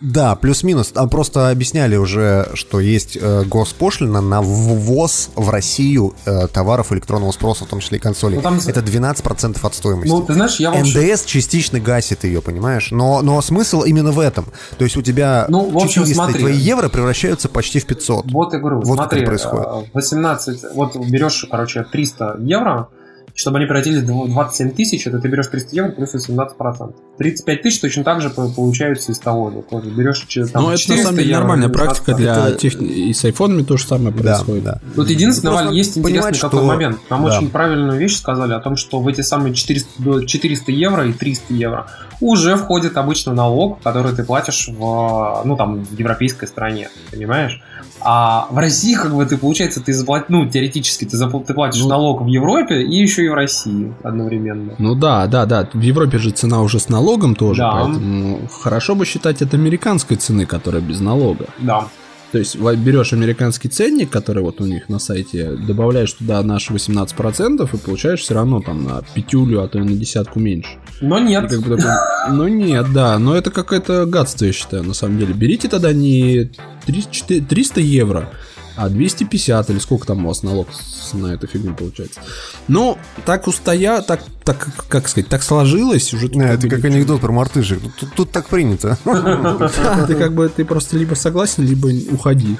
Да, 0.00 0.34
плюс-минус. 0.36 0.88
Там 0.88 1.08
просто 1.08 1.48
объясняли 1.48 1.96
уже, 1.96 2.48
что 2.54 2.78
есть 2.80 3.16
э, 3.18 3.44
госпошлина 3.44 4.20
на 4.20 4.42
ввоз 4.42 5.30
в 5.34 5.48
Россию 5.48 6.14
э, 6.26 6.46
товаров 6.48 6.92
электронного 6.92 7.32
спроса, 7.32 7.64
в 7.64 7.68
том 7.68 7.80
числе 7.80 7.96
и 7.98 8.00
консолей. 8.00 8.36
Ну, 8.36 8.42
там- 8.42 8.58
Это 8.66 8.80
12% 8.82 9.58
от 9.62 9.74
стоимости. 9.74 10.08
Ну, 10.10 10.22
ты 10.22 10.34
знаешь, 10.34 10.56
я 10.60 10.70
вообще... 10.72 10.98
НДС 11.14 11.24
частично 11.24 11.80
гасит 11.80 12.24
ее, 12.24 12.42
понимаешь? 12.42 12.90
Но, 12.90 13.22
но 13.22 13.40
смысл 13.40 13.82
именно 13.82 14.12
в 14.12 14.20
этом. 14.20 14.44
То 14.76 14.84
есть 14.84 14.96
у 14.98 15.02
тебя 15.02 15.46
Ну, 15.48 15.70
в 15.70 15.76
общем, 15.76 16.02
400 16.04 16.14
смотри. 16.14 16.40
твои 16.40 16.56
евро 16.56 16.88
превращаются 16.90 17.48
почти 17.48 17.78
в 17.80 17.86
500. 17.86 18.30
Вот 18.30 18.52
я 18.52 18.58
говорю, 18.58 18.82
Вот 18.82 18.96
смотри, 18.96 19.24
происходит. 19.24 19.66
э, 19.66 19.84
18, 19.94 20.64
вот 20.74 20.96
берешь, 20.96 21.46
короче, 21.50 21.84
300 21.90 22.36
евро, 22.40 22.88
чтобы 23.34 23.58
они 23.58 23.66
превратились 23.66 24.02
в 24.02 24.06
27 24.06 24.70
тысяч, 24.70 25.06
это 25.06 25.18
ты 25.18 25.28
берешь 25.28 25.48
300 25.48 25.74
евро 25.76 25.90
плюс 25.90 26.14
18%. 26.14 26.94
35 27.18 27.62
тысяч 27.62 27.80
точно 27.80 28.04
так 28.04 28.20
же 28.22 28.30
по- 28.30 28.48
получаются 28.48 29.12
из 29.12 29.18
того 29.18 29.50
же. 29.50 29.62
Тоже 29.62 29.90
берешь 29.90 30.20
там, 30.52 30.62
Ну, 30.62 30.68
это 30.70 30.72
на 30.72 30.76
400 30.78 31.02
самом 31.04 31.16
деле 31.18 31.28
евро, 31.30 31.40
нормальная 31.40 31.68
практика 31.68 32.14
для 32.14 32.34
20%. 32.50 32.56
техни... 32.58 32.86
И 32.88 33.12
с 33.12 33.24
айфонами 33.24 33.62
то 33.62 33.76
же 33.76 33.84
самое 33.86 34.14
Да, 34.14 34.22
происходит. 34.22 34.64
да. 34.64 34.80
Тут 34.94 35.10
единственное, 35.10 35.52
Просто 35.52 35.66
Валь, 35.68 35.76
есть 35.76 35.98
интересный 35.98 36.20
понимать, 36.20 36.40
какой 36.40 36.58
что- 36.60 36.66
момент. 36.66 36.98
Нам 37.10 37.24
Да. 37.24 37.36
очень 37.36 37.50
правильную 37.50 37.98
вещь 37.98 38.16
сказали 38.16 38.52
о 38.52 38.60
том, 38.60 38.76
что 38.76 39.00
в 39.00 39.08
эти 39.08 39.20
самые 39.22 39.54
400, 39.54 40.02
до 40.02 40.24
400 40.24 40.72
евро 40.72 41.06
и 41.08 41.12
300 41.12 41.54
евро 41.54 41.86
уже 42.20 42.56
входит 42.56 42.96
обычно 42.96 43.32
налог, 43.32 43.80
который 43.82 44.12
ты 44.14 44.24
платишь 44.24 44.68
в, 44.68 45.42
ну, 45.44 45.56
там, 45.56 45.84
в 45.84 45.98
европейской 45.98 46.46
стране, 46.46 46.88
понимаешь? 47.10 47.60
А 48.06 48.46
в 48.50 48.58
России, 48.58 48.94
как 48.94 49.14
бы, 49.14 49.24
ты, 49.24 49.38
получается, 49.38 49.80
ты 49.80 49.94
заплатишь, 49.94 50.26
ну, 50.28 50.46
теоретически, 50.48 51.04
ты, 51.06 51.16
запл- 51.16 51.44
ты 51.44 51.54
платишь 51.54 51.80
Ну. 51.82 51.88
налог 51.88 52.22
в 52.22 52.26
Европе 52.26 52.82
и 52.82 52.96
еще 52.96 53.24
и 53.24 53.28
в 53.28 53.34
России 53.34 53.94
одновременно. 54.02 54.74
Ну 54.78 54.94
да, 54.94 55.26
да, 55.26 55.46
да. 55.46 55.68
В 55.72 55.80
Европе 55.80 56.18
же 56.18 56.30
цена 56.30 56.60
уже 56.62 56.78
с 56.80 56.88
налогом 56.90 57.34
тоже, 57.34 57.62
Да. 57.62 57.72
поэтому 57.72 58.40
хорошо 58.48 58.94
бы 58.94 59.06
считать 59.06 59.40
это 59.42 59.56
американской 59.56 60.16
цены, 60.18 60.44
которая 60.44 60.82
без 60.82 61.00
налога. 61.00 61.46
Да. 61.58 61.86
То 62.34 62.38
есть 62.38 62.56
берешь 62.56 63.12
американский 63.12 63.68
ценник, 63.68 64.10
который 64.10 64.42
вот 64.42 64.60
у 64.60 64.66
них 64.66 64.88
на 64.88 64.98
сайте, 64.98 65.52
добавляешь 65.52 66.12
туда 66.14 66.42
наши 66.42 66.72
18% 66.72 67.68
и 67.72 67.76
получаешь 67.76 68.22
все 68.22 68.34
равно 68.34 68.60
там 68.60 68.82
на 68.82 69.02
пятюлю, 69.14 69.62
а 69.62 69.68
то 69.68 69.78
и 69.78 69.82
на 69.82 69.92
десятку 69.92 70.40
меньше. 70.40 70.70
Но 71.00 71.20
нет. 71.20 71.48
как 71.48 71.60
бы 71.60 71.76
такой, 71.76 71.92
ну 72.32 72.48
нет, 72.48 72.92
да, 72.92 73.20
но 73.20 73.36
это 73.36 73.52
какое-то 73.52 74.04
гадство, 74.06 74.46
я 74.46 74.52
считаю, 74.52 74.82
на 74.82 74.94
самом 74.94 75.16
деле. 75.16 75.32
Берите 75.32 75.68
тогда 75.68 75.92
не 75.92 76.50
300, 76.86 77.42
300 77.42 77.80
евро, 77.80 78.30
а 78.76 78.88
250 78.88 79.70
или 79.70 79.78
сколько 79.78 80.06
там 80.06 80.24
у 80.24 80.28
вас 80.28 80.42
налог 80.42 80.68
на 81.12 81.28
эту 81.28 81.46
фигню 81.46 81.74
получается. 81.74 82.20
Ну, 82.68 82.98
так 83.24 83.46
устоя, 83.46 84.00
так, 84.02 84.20
так, 84.44 84.68
как 84.88 85.08
сказать, 85.08 85.28
так 85.28 85.42
сложилось 85.42 86.12
уже. 86.14 86.28
тут 86.28 86.36
Не, 86.36 86.48
как 86.48 86.58
это 86.58 86.68
как 86.68 86.78
ничего. 86.80 86.94
анекдот 86.94 87.20
про 87.20 87.32
мартыжик. 87.32 87.80
Тут, 87.82 87.92
тут- 87.96 88.14
тут 88.14 88.30
так 88.30 88.46
принято. 88.48 88.98
Ты 90.06 90.14
как 90.16 90.34
бы 90.34 90.48
ты 90.48 90.64
просто 90.64 90.96
либо 90.96 91.14
согласен, 91.14 91.64
либо 91.64 91.88
уходи. 92.12 92.56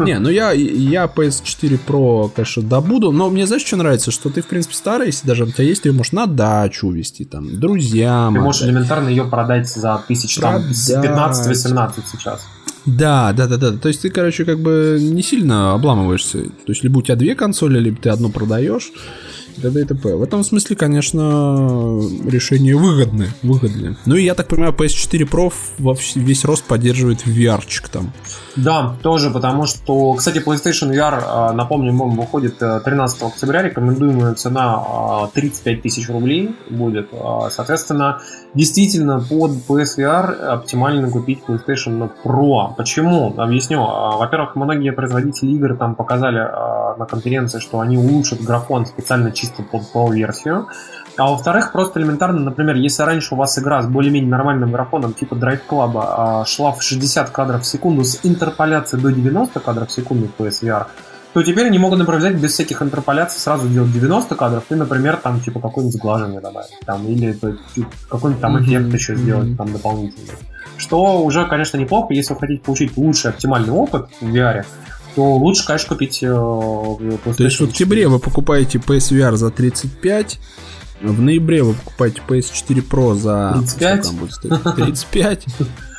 Не, 0.00 0.18
ну 0.18 0.28
я, 0.28 0.52
я 0.52 1.04
PS4 1.04 1.78
Pro, 1.86 2.30
конечно, 2.34 2.62
добуду, 2.62 3.12
но 3.12 3.30
мне 3.30 3.46
знаешь, 3.46 3.64
что 3.64 3.76
нравится? 3.76 4.10
Что 4.10 4.30
ты, 4.30 4.42
в 4.42 4.46
принципе, 4.46 4.74
старый, 4.74 5.06
если 5.08 5.26
даже 5.26 5.44
у 5.44 5.46
тебя 5.50 5.64
есть, 5.64 5.82
ты 5.82 5.88
ее 5.88 5.94
можешь 5.94 6.12
на 6.12 6.26
дачу 6.26 6.88
увезти, 6.88 7.24
там, 7.24 7.58
друзьям. 7.60 8.34
Ты 8.34 8.40
можешь 8.40 8.62
элементарно 8.62 9.08
ее 9.08 9.24
продать 9.24 9.68
за 9.68 10.02
тысяч 10.06 10.36
там 10.36 10.62
Продать. 10.62 11.46
15-18 11.46 11.92
сейчас. 12.12 12.42
Да, 12.86 13.32
да, 13.32 13.46
да, 13.46 13.56
да. 13.56 13.72
То 13.72 13.88
есть 13.88 14.02
ты, 14.02 14.10
короче, 14.10 14.44
как 14.44 14.60
бы 14.60 14.98
не 15.00 15.22
сильно 15.22 15.74
обламываешься. 15.74 16.42
То 16.42 16.72
есть 16.72 16.82
либо 16.82 16.98
у 16.98 17.02
тебя 17.02 17.16
две 17.16 17.34
консоли, 17.34 17.78
либо 17.78 17.96
ты 17.96 18.10
одну 18.10 18.30
продаешь. 18.30 18.92
и 19.56 19.60
т.д. 19.60 19.80
и 19.80 19.84
т.п. 19.84 20.14
В 20.16 20.22
этом 20.22 20.44
смысле, 20.44 20.76
конечно, 20.76 22.00
решение 22.26 22.76
выгодное. 22.76 23.30
выгодное. 23.42 23.96
Ну 24.06 24.16
и 24.16 24.24
я 24.24 24.34
так 24.34 24.48
понимаю, 24.48 24.72
PS4 24.72 25.28
Pro 25.28 25.52
весь 26.14 26.44
рост 26.44 26.64
поддерживает 26.64 27.26
VR-чик 27.26 27.88
там. 27.88 28.12
Да, 28.56 28.94
тоже, 29.02 29.30
потому 29.30 29.66
что, 29.66 30.14
кстати, 30.14 30.38
PlayStation 30.38 30.90
VR, 30.92 31.50
э, 31.50 31.52
напомню, 31.52 31.90
он 32.00 32.10
выходит 32.16 32.62
э, 32.62 32.80
13 32.84 33.22
октября, 33.22 33.62
рекомендуемая 33.62 34.34
цена 34.34 35.24
э, 35.24 35.28
35 35.34 35.82
тысяч 35.82 36.08
рублей 36.08 36.54
будет. 36.70 37.08
Э, 37.12 37.48
Соответственно, 37.50 38.20
действительно, 38.54 39.18
под 39.18 39.52
PSVR 39.68 40.34
оптимально 40.46 41.10
купить 41.10 41.40
PlayStation 41.46 42.10
Pro. 42.24 42.74
Почему? 42.76 43.34
Объясню. 43.36 43.82
Э, 43.82 44.18
Во-первых, 44.18 44.54
многие 44.54 44.92
производители 44.92 45.50
игр 45.50 45.76
там 45.76 45.96
показали 45.96 46.40
э, 46.40 46.96
на 46.96 47.06
конференции, 47.06 47.58
что 47.58 47.80
они 47.80 47.98
улучшат 47.98 48.40
графон 48.40 48.86
специально 48.86 49.32
чисто 49.32 49.62
под 49.62 49.82
Pro-версию. 49.92 50.68
А 51.16 51.30
во-вторых, 51.30 51.70
просто 51.72 52.00
элементарно, 52.00 52.40
например, 52.40 52.74
если 52.74 53.02
раньше 53.02 53.34
у 53.34 53.38
вас 53.38 53.56
игра 53.58 53.82
с 53.82 53.86
более-менее 53.86 54.30
нормальным 54.30 54.72
графоном 54.72 55.14
типа 55.14 55.34
Drive 55.34 55.60
Club 55.68 55.92
а, 55.94 56.44
шла 56.44 56.72
в 56.72 56.82
60 56.82 57.30
кадров 57.30 57.62
в 57.62 57.66
секунду 57.66 58.02
с 58.02 58.20
интерполяцией 58.24 59.00
до 59.02 59.12
90 59.12 59.60
кадров 59.60 59.88
в 59.88 59.92
секунду 59.92 60.28
в 60.28 60.40
PSVR, 60.40 60.86
то 61.32 61.42
теперь 61.42 61.66
они 61.66 61.78
могут, 61.78 61.98
например, 62.00 62.20
взять 62.20 62.34
без 62.36 62.52
всяких 62.52 62.82
интерполяций 62.82 63.40
сразу 63.40 63.68
делать 63.68 63.92
90 63.92 64.34
кадров 64.34 64.64
и, 64.70 64.74
например, 64.74 65.16
там 65.16 65.40
типа 65.40 65.60
какое-нибудь 65.60 65.96
сглаживание 65.96 66.40
добавить. 66.40 66.70
Там, 66.84 67.06
или 67.06 67.32
то- 67.32 67.56
какой-нибудь 68.08 68.40
там 68.40 68.62
эффект 68.62 68.92
еще 68.92 69.14
сделать 69.16 69.56
там 69.56 69.72
дополнительный. 69.72 70.34
Что 70.76 71.22
уже, 71.22 71.46
конечно, 71.46 71.76
неплохо, 71.76 72.12
если 72.12 72.34
вы 72.34 72.40
хотите 72.40 72.60
получить 72.62 72.96
лучший 72.96 73.30
оптимальный 73.30 73.72
опыт 73.72 74.08
в 74.20 74.26
VR, 74.34 74.64
то 75.14 75.36
лучше, 75.36 75.64
конечно, 75.64 75.90
купить 75.90 76.22
э, 76.22 76.26
То 76.26 77.34
есть 77.38 77.60
в 77.60 77.64
октябре 77.64 78.08
вы 78.08 78.18
покупаете 78.18 78.78
PSVR 78.78 79.36
за 79.36 79.50
35, 79.50 80.40
в 81.00 81.20
ноябре 81.20 81.62
вы 81.62 81.74
покупаете 81.74 82.22
PS4 82.26 82.88
Pro 82.88 83.14
за 83.14 83.52
35? 83.58 83.68
сколько 83.68 84.02
там 84.02 84.16
будет 84.16 84.34
стоить? 84.34 84.62
35 84.76 85.46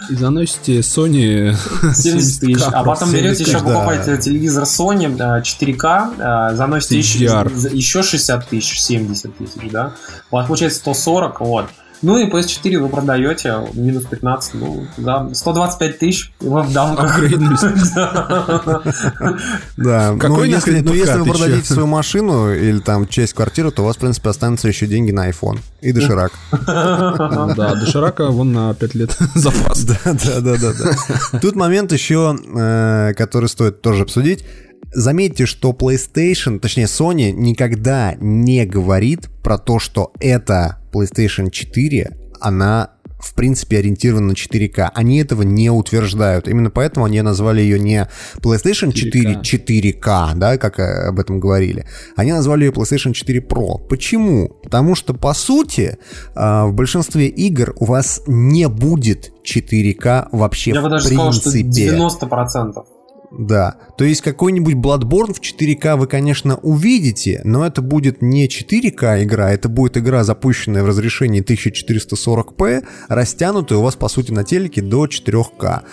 и 0.09 0.15
заносите 0.15 0.79
Sony 0.79 1.53
70 1.93 2.39
тысяч. 2.39 2.63
А 2.71 2.83
потом 2.83 3.09
70 3.09 3.13
берете 3.13 3.43
еще, 3.43 3.59
да. 3.59 3.59
покупаете 3.59 4.17
телевизор 4.17 4.63
Sony 4.63 5.15
э, 5.17 5.41
4К, 5.41 6.51
э, 6.51 6.55
заносите 6.55 6.97
еще, 6.97 7.25
еще 7.71 8.03
60 8.03 8.47
тысяч, 8.47 8.81
70 8.81 9.37
тысяч, 9.37 9.71
да? 9.71 9.93
У 10.31 10.35
вас 10.35 10.47
получается 10.47 10.79
140, 10.79 11.39
вот. 11.41 11.65
Ну 12.01 12.17
и 12.17 12.29
PS4 12.29 12.79
вы 12.79 12.89
продаете, 12.89 13.55
минус 13.73 14.05
15, 14.05 14.53
ну, 14.55 14.87
да, 14.97 15.29
125 15.33 15.99
тысяч, 15.99 16.31
и 16.41 16.47
вы 16.47 16.63
в 16.63 16.73
дамках. 16.73 17.15
Апгрейднулись. 17.15 17.59
Да, 19.77 20.15
Какой 20.19 20.47
ну, 20.47 20.55
если, 20.55 20.79
ну, 20.79 20.91
вы 20.91 21.31
продадите 21.31 21.73
свою 21.73 21.87
машину 21.87 22.53
или 22.53 22.79
там 22.79 23.07
часть 23.07 23.33
квартиры, 23.33 23.71
то 23.71 23.81
у 23.81 23.85
вас, 23.85 23.97
в 23.97 23.99
принципе, 23.99 24.29
останутся 24.29 24.67
еще 24.67 24.87
деньги 24.87 25.11
на 25.11 25.29
iPhone 25.29 25.59
и 25.81 25.91
доширак. 25.91 26.31
Да, 27.55 27.75
доширака 27.75 28.29
вон 28.29 28.53
на 28.53 28.73
5 28.73 28.95
лет 28.95 29.17
запас. 29.35 29.83
Да, 29.83 29.97
да, 30.05 30.41
да, 30.41 30.57
да, 30.57 30.73
да. 30.73 31.39
Тут 31.39 31.55
момент 31.55 31.91
еще, 31.91 32.37
э, 32.55 33.13
который 33.15 33.49
стоит 33.49 33.81
тоже 33.81 34.03
обсудить. 34.03 34.45
Заметьте, 34.93 35.45
что 35.45 35.71
PlayStation, 35.71 36.59
точнее 36.59 36.85
Sony, 36.85 37.31
никогда 37.31 38.15
не 38.19 38.65
говорит 38.65 39.29
про 39.43 39.57
то, 39.57 39.79
что 39.79 40.13
эта 40.19 40.79
PlayStation 40.91 41.49
4, 41.49 42.17
она 42.39 42.95
в 43.25 43.33
принципе 43.33 43.79
ориентирована 43.79 44.27
на 44.27 44.31
4К. 44.33 44.91
Они 44.93 45.19
этого 45.19 45.41
не 45.41 45.69
утверждают. 45.69 46.47
Именно 46.47 46.69
поэтому 46.69 47.05
они 47.05 47.21
назвали 47.21 47.61
ее 47.61 47.79
не 47.79 48.07
PlayStation 48.37 48.91
4 48.91 49.41
4K, 49.41 50.35
да, 50.35 50.57
как 50.57 50.79
э, 50.79 51.07
об 51.07 51.19
этом 51.19 51.39
говорили. 51.39 51.87
Они 52.15 52.31
назвали 52.31 52.65
ее 52.65 52.71
PlayStation 52.71 53.13
4 53.13 53.39
Pro. 53.39 53.79
Почему? 53.87 54.49
Потому 54.63 54.95
что, 54.95 55.13
по 55.13 55.33
сути, 55.33 55.97
э, 56.35 56.63
в 56.65 56.73
большинстве 56.73 57.27
игр 57.27 57.73
у 57.77 57.85
вас 57.85 58.21
не 58.27 58.67
будет 58.67 59.33
4К 59.43 60.29
вообще 60.31 60.71
Я 60.71 60.81
бы 60.81 60.87
в 60.87 60.91
даже 60.91 61.07
сказал, 61.07 61.33
что 61.33 61.51
принципе. 61.51 61.95
90%. 61.95 62.94
Да, 63.37 63.75
то 63.97 64.05
есть 64.05 64.21
какой-нибудь 64.21 64.75
Bloodborne 64.75 65.33
в 65.33 65.41
4К 65.41 65.97
вы, 65.97 66.07
конечно, 66.07 66.55
увидите, 66.57 67.41
но 67.43 67.65
это 67.65 67.81
будет 67.81 68.21
не 68.21 68.47
4К 68.47 69.23
игра, 69.23 69.51
это 69.51 69.67
будет 69.67 69.97
игра, 69.97 70.23
запущенная 70.23 70.83
в 70.83 70.87
разрешении 70.87 71.43
1440p, 71.43 72.85
растянутая 73.09 73.79
у 73.79 73.81
вас, 73.81 73.95
по 73.95 74.07
сути, 74.07 74.31
на 74.31 74.45
телеке 74.45 74.81
до 74.81 75.05
4К. 75.05 75.83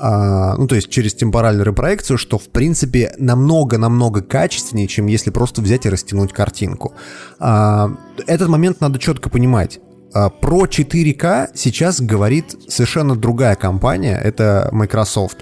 А, 0.00 0.56
ну, 0.56 0.66
то 0.66 0.74
есть 0.74 0.88
через 0.90 1.14
темпоральную 1.14 1.66
репроекцию, 1.66 2.18
что, 2.18 2.38
в 2.38 2.48
принципе, 2.48 3.12
намного-намного 3.18 4.22
качественнее, 4.22 4.88
чем 4.88 5.06
если 5.06 5.30
просто 5.30 5.60
взять 5.60 5.86
и 5.86 5.88
растянуть 5.88 6.32
картинку. 6.32 6.94
А, 7.38 7.90
этот 8.26 8.48
момент 8.48 8.80
надо 8.80 8.98
четко 8.98 9.30
понимать. 9.30 9.80
А, 10.14 10.30
Про 10.30 10.66
4К 10.66 11.50
сейчас 11.54 12.00
говорит 12.00 12.56
совершенно 12.68 13.16
другая 13.16 13.56
компания, 13.56 14.20
это 14.22 14.68
Microsoft, 14.72 15.38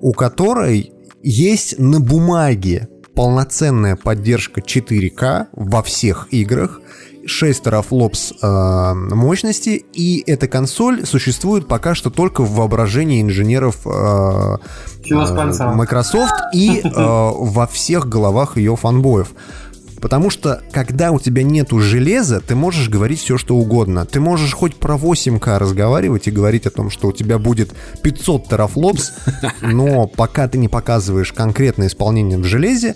у 0.00 0.12
которой 0.12 0.92
есть 1.22 1.78
на 1.78 2.00
бумаге 2.00 2.88
полноценная 3.14 3.96
поддержка 3.96 4.60
4К 4.60 5.46
во 5.52 5.82
всех 5.82 6.28
играх, 6.30 6.80
6 7.26 7.64
терафлопс 7.64 8.32
э, 8.40 8.94
мощности, 8.94 9.84
и 9.92 10.22
эта 10.26 10.46
консоль 10.46 11.04
существует 11.04 11.66
пока 11.68 11.94
что 11.94 12.10
только 12.10 12.42
в 12.42 12.52
воображении 12.54 13.20
инженеров 13.20 13.86
э, 13.86 14.56
э. 15.72 15.74
Microsoft 15.74 16.54
и 16.54 16.80
э, 16.82 16.90
во 16.94 17.66
всех 17.66 18.08
головах 18.08 18.56
ее 18.56 18.76
фанбоев. 18.76 19.34
Потому 20.00 20.30
что, 20.30 20.62
когда 20.72 21.10
у 21.10 21.20
тебя 21.20 21.42
нету 21.42 21.80
железа, 21.80 22.40
ты 22.40 22.54
можешь 22.54 22.88
говорить 22.88 23.20
все, 23.20 23.38
что 23.38 23.56
угодно. 23.56 24.06
Ты 24.06 24.20
можешь 24.20 24.52
хоть 24.52 24.76
про 24.76 24.96
8К 24.96 25.58
разговаривать 25.58 26.28
и 26.28 26.30
говорить 26.30 26.66
о 26.66 26.70
том, 26.70 26.90
что 26.90 27.08
у 27.08 27.12
тебя 27.12 27.38
будет 27.38 27.72
500 28.02 28.48
терафлопс, 28.48 29.12
но 29.60 30.06
пока 30.06 30.48
ты 30.48 30.58
не 30.58 30.68
показываешь 30.68 31.32
конкретное 31.32 31.88
исполнение 31.88 32.38
в 32.38 32.44
железе, 32.44 32.94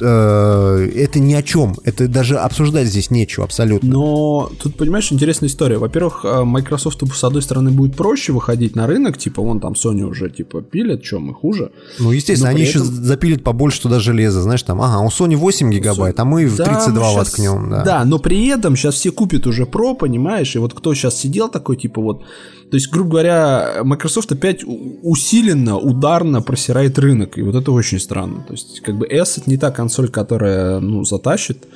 э, 0.00 0.90
это 0.96 1.18
ни 1.20 1.34
о 1.34 1.42
чем. 1.42 1.74
Это 1.84 2.08
даже 2.08 2.36
обсуждать 2.38 2.86
здесь 2.88 3.10
нечего 3.10 3.44
абсолютно. 3.44 3.88
Но 3.88 4.50
тут, 4.62 4.76
понимаешь, 4.76 5.12
интересная 5.12 5.48
история. 5.48 5.78
Во-первых, 5.78 6.24
э, 6.24 6.44
Microsoft, 6.44 7.02
с 7.14 7.24
одной 7.24 7.42
стороны, 7.42 7.70
будет 7.70 7.96
проще 7.96 8.32
выходить 8.32 8.76
на 8.76 8.86
рынок, 8.86 9.18
типа, 9.18 9.42
вон 9.42 9.60
там 9.60 9.72
Sony 9.74 10.02
уже, 10.02 10.30
типа, 10.30 10.62
пилят, 10.62 11.02
чем 11.02 11.22
мы 11.24 11.34
хуже. 11.34 11.70
Ну, 11.98 12.12
естественно, 12.12 12.50
Но 12.50 12.56
они 12.56 12.64
при 12.64 12.68
еще 12.68 12.78
этом- 12.80 13.04
запилят 13.04 13.42
побольше 13.44 13.82
туда 13.82 14.00
железа. 14.00 14.42
Знаешь, 14.42 14.62
там, 14.62 14.80
ага, 14.80 15.00
у 15.00 15.08
Sony 15.08 15.36
8 15.36 15.70
гигабайт, 15.70 16.18
а 16.20 16.24
мы 16.24 16.46
в 16.46 16.56
Да, 16.56 16.64
32 16.64 16.94
ну, 16.94 17.14
щас- 17.14 17.16
воткнем. 17.16 17.70
Да. 17.70 17.82
Да, 17.84 18.04
но 18.04 18.18
при 18.18 18.46
этом 18.48 18.76
сейчас 18.76 18.94
все 18.94 19.10
купят 19.12 19.46
уже 19.46 19.64
Pro, 19.64 19.94
понимаешь? 19.96 20.54
И 20.56 20.58
вот 20.58 20.74
кто 20.74 20.94
сейчас 20.94 21.16
сидел 21.18 21.48
такой, 21.48 21.76
типа 21.76 22.00
вот... 22.00 22.22
То 22.70 22.76
есть, 22.76 22.90
грубо 22.90 23.10
говоря, 23.10 23.80
Microsoft 23.82 24.30
опять 24.30 24.64
усиленно, 24.64 25.76
ударно 25.76 26.40
просирает 26.40 26.98
рынок. 26.98 27.36
И 27.36 27.42
вот 27.42 27.56
это 27.56 27.72
очень 27.72 27.98
странно. 27.98 28.44
То 28.46 28.52
есть, 28.52 28.80
как 28.80 28.96
бы 28.96 29.06
S 29.06 29.38
это 29.38 29.50
не 29.50 29.56
та 29.56 29.70
консоль, 29.70 30.08
которая, 30.08 30.78
ну, 30.78 31.04
затащит. 31.04 31.66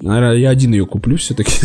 Наверное, 0.00 0.36
я 0.36 0.50
один 0.50 0.72
ее 0.72 0.86
куплю 0.86 1.16
все-таки. 1.16 1.52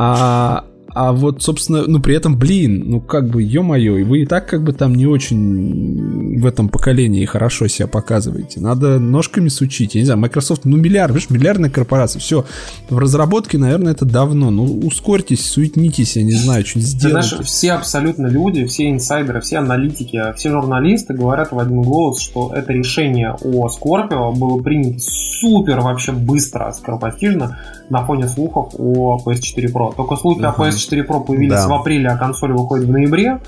А, 0.00 0.64
а 0.94 1.12
вот, 1.12 1.42
собственно, 1.42 1.86
ну 1.86 2.00
при 2.00 2.14
этом, 2.16 2.38
блин, 2.38 2.84
ну 2.86 3.00
как 3.00 3.28
бы, 3.28 3.42
ё-моё, 3.42 3.98
и 3.98 4.02
вы 4.04 4.22
и 4.22 4.26
так 4.26 4.48
как 4.48 4.62
бы 4.62 4.72
там 4.72 4.94
не 4.94 5.06
очень 5.06 6.38
в 6.40 6.46
этом 6.46 6.68
поколении 6.68 7.24
хорошо 7.24 7.68
себя 7.68 7.86
показываете. 7.86 8.60
Надо 8.60 8.98
ножками 8.98 9.48
сучить. 9.48 9.94
Я 9.94 10.00
не 10.00 10.06
знаю, 10.06 10.20
Microsoft, 10.20 10.64
ну 10.64 10.76
миллиард, 10.76 11.14
видишь, 11.14 11.30
миллиардная 11.30 11.70
корпорация, 11.70 12.20
все. 12.20 12.44
В 12.88 12.98
разработке, 12.98 13.58
наверное, 13.58 13.92
это 13.92 14.04
давно. 14.04 14.50
Ну 14.50 14.64
ускорьтесь, 14.64 15.44
суетнитесь, 15.44 16.16
я 16.16 16.22
не 16.22 16.32
знаю, 16.32 16.64
Ты 16.64 16.80
сделайте. 16.80 17.28
знаешь, 17.28 17.46
все 17.46 17.72
абсолютно 17.72 18.26
люди, 18.26 18.64
все 18.64 18.90
инсайдеры, 18.90 19.40
все 19.40 19.58
аналитики, 19.58 20.20
все 20.36 20.50
журналисты 20.50 21.14
говорят 21.14 21.52
в 21.52 21.58
один 21.58 21.82
голос, 21.82 22.20
что 22.20 22.52
это 22.54 22.72
решение 22.72 23.36
о 23.42 23.68
Scorpio 23.68 24.34
было 24.34 24.60
принято 24.62 24.98
супер 25.00 25.80
вообще 25.80 26.12
быстро, 26.12 26.72
скоропостижно 26.72 27.58
на 27.90 28.04
фоне 28.04 28.28
слухов 28.28 28.74
о 28.78 29.18
PS4 29.24 29.72
Pro. 29.72 29.94
Только 29.94 30.16
слухи 30.16 30.42
о 30.42 30.48
Ага. 30.48 30.56
PS4 30.78 31.06
Pro 31.06 31.24
появились 31.24 31.52
Да. 31.54 31.68
в 31.68 31.72
апреле, 31.74 32.08
а 32.08 32.16
консоль 32.16 32.52
выходит 32.52 32.86
в 32.86 32.90
ноябре. 32.92 33.40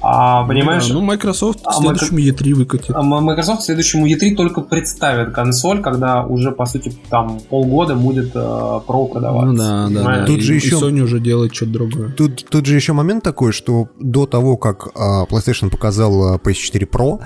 А, 0.00 0.46
понимаешь, 0.46 0.84
Ну, 0.84 0.94
да, 0.94 1.00
ну, 1.00 1.06
Microsoft 1.06 1.60
к 1.64 1.66
А 1.66 1.72
следующему 1.72 2.20
E3 2.20 2.54
выкатит. 2.54 2.90
а 2.94 3.02
Microsoft 3.02 3.62
к 3.62 3.64
следующему 3.64 4.06
E3 4.06 4.36
только 4.36 4.60
представит 4.60 5.32
консоль, 5.34 5.82
когда 5.82 6.22
уже, 6.24 6.52
по 6.52 6.66
сути, 6.66 6.92
там 7.10 7.40
полгода 7.50 7.96
будет 7.96 8.30
э, 8.36 8.38
Pro 8.38 9.08
продаваться. 9.10 9.46
Ну 9.50 9.56
да, 9.58 9.64
да, 9.80 9.86
Понимаешь? 9.88 10.20
да. 10.20 10.26
Тут 10.26 10.38
И- 10.38 10.40
же 10.42 10.52
и 10.52 10.56
еще- 10.56 10.76
Sony 10.76 11.00
уже 11.00 11.18
делает 11.18 11.52
что-то 11.52 11.72
другое. 11.72 12.10
Тут, 12.12 12.46
тут 12.48 12.66
же 12.66 12.76
еще 12.76 12.92
момент 12.92 13.24
такой, 13.24 13.50
что 13.52 13.88
до 13.98 14.26
того, 14.26 14.56
как 14.56 14.86
а, 14.94 15.24
PlayStation 15.24 15.68
показал 15.68 16.34
а, 16.34 16.38
PS4 16.38 16.88
Pro, 16.88 17.18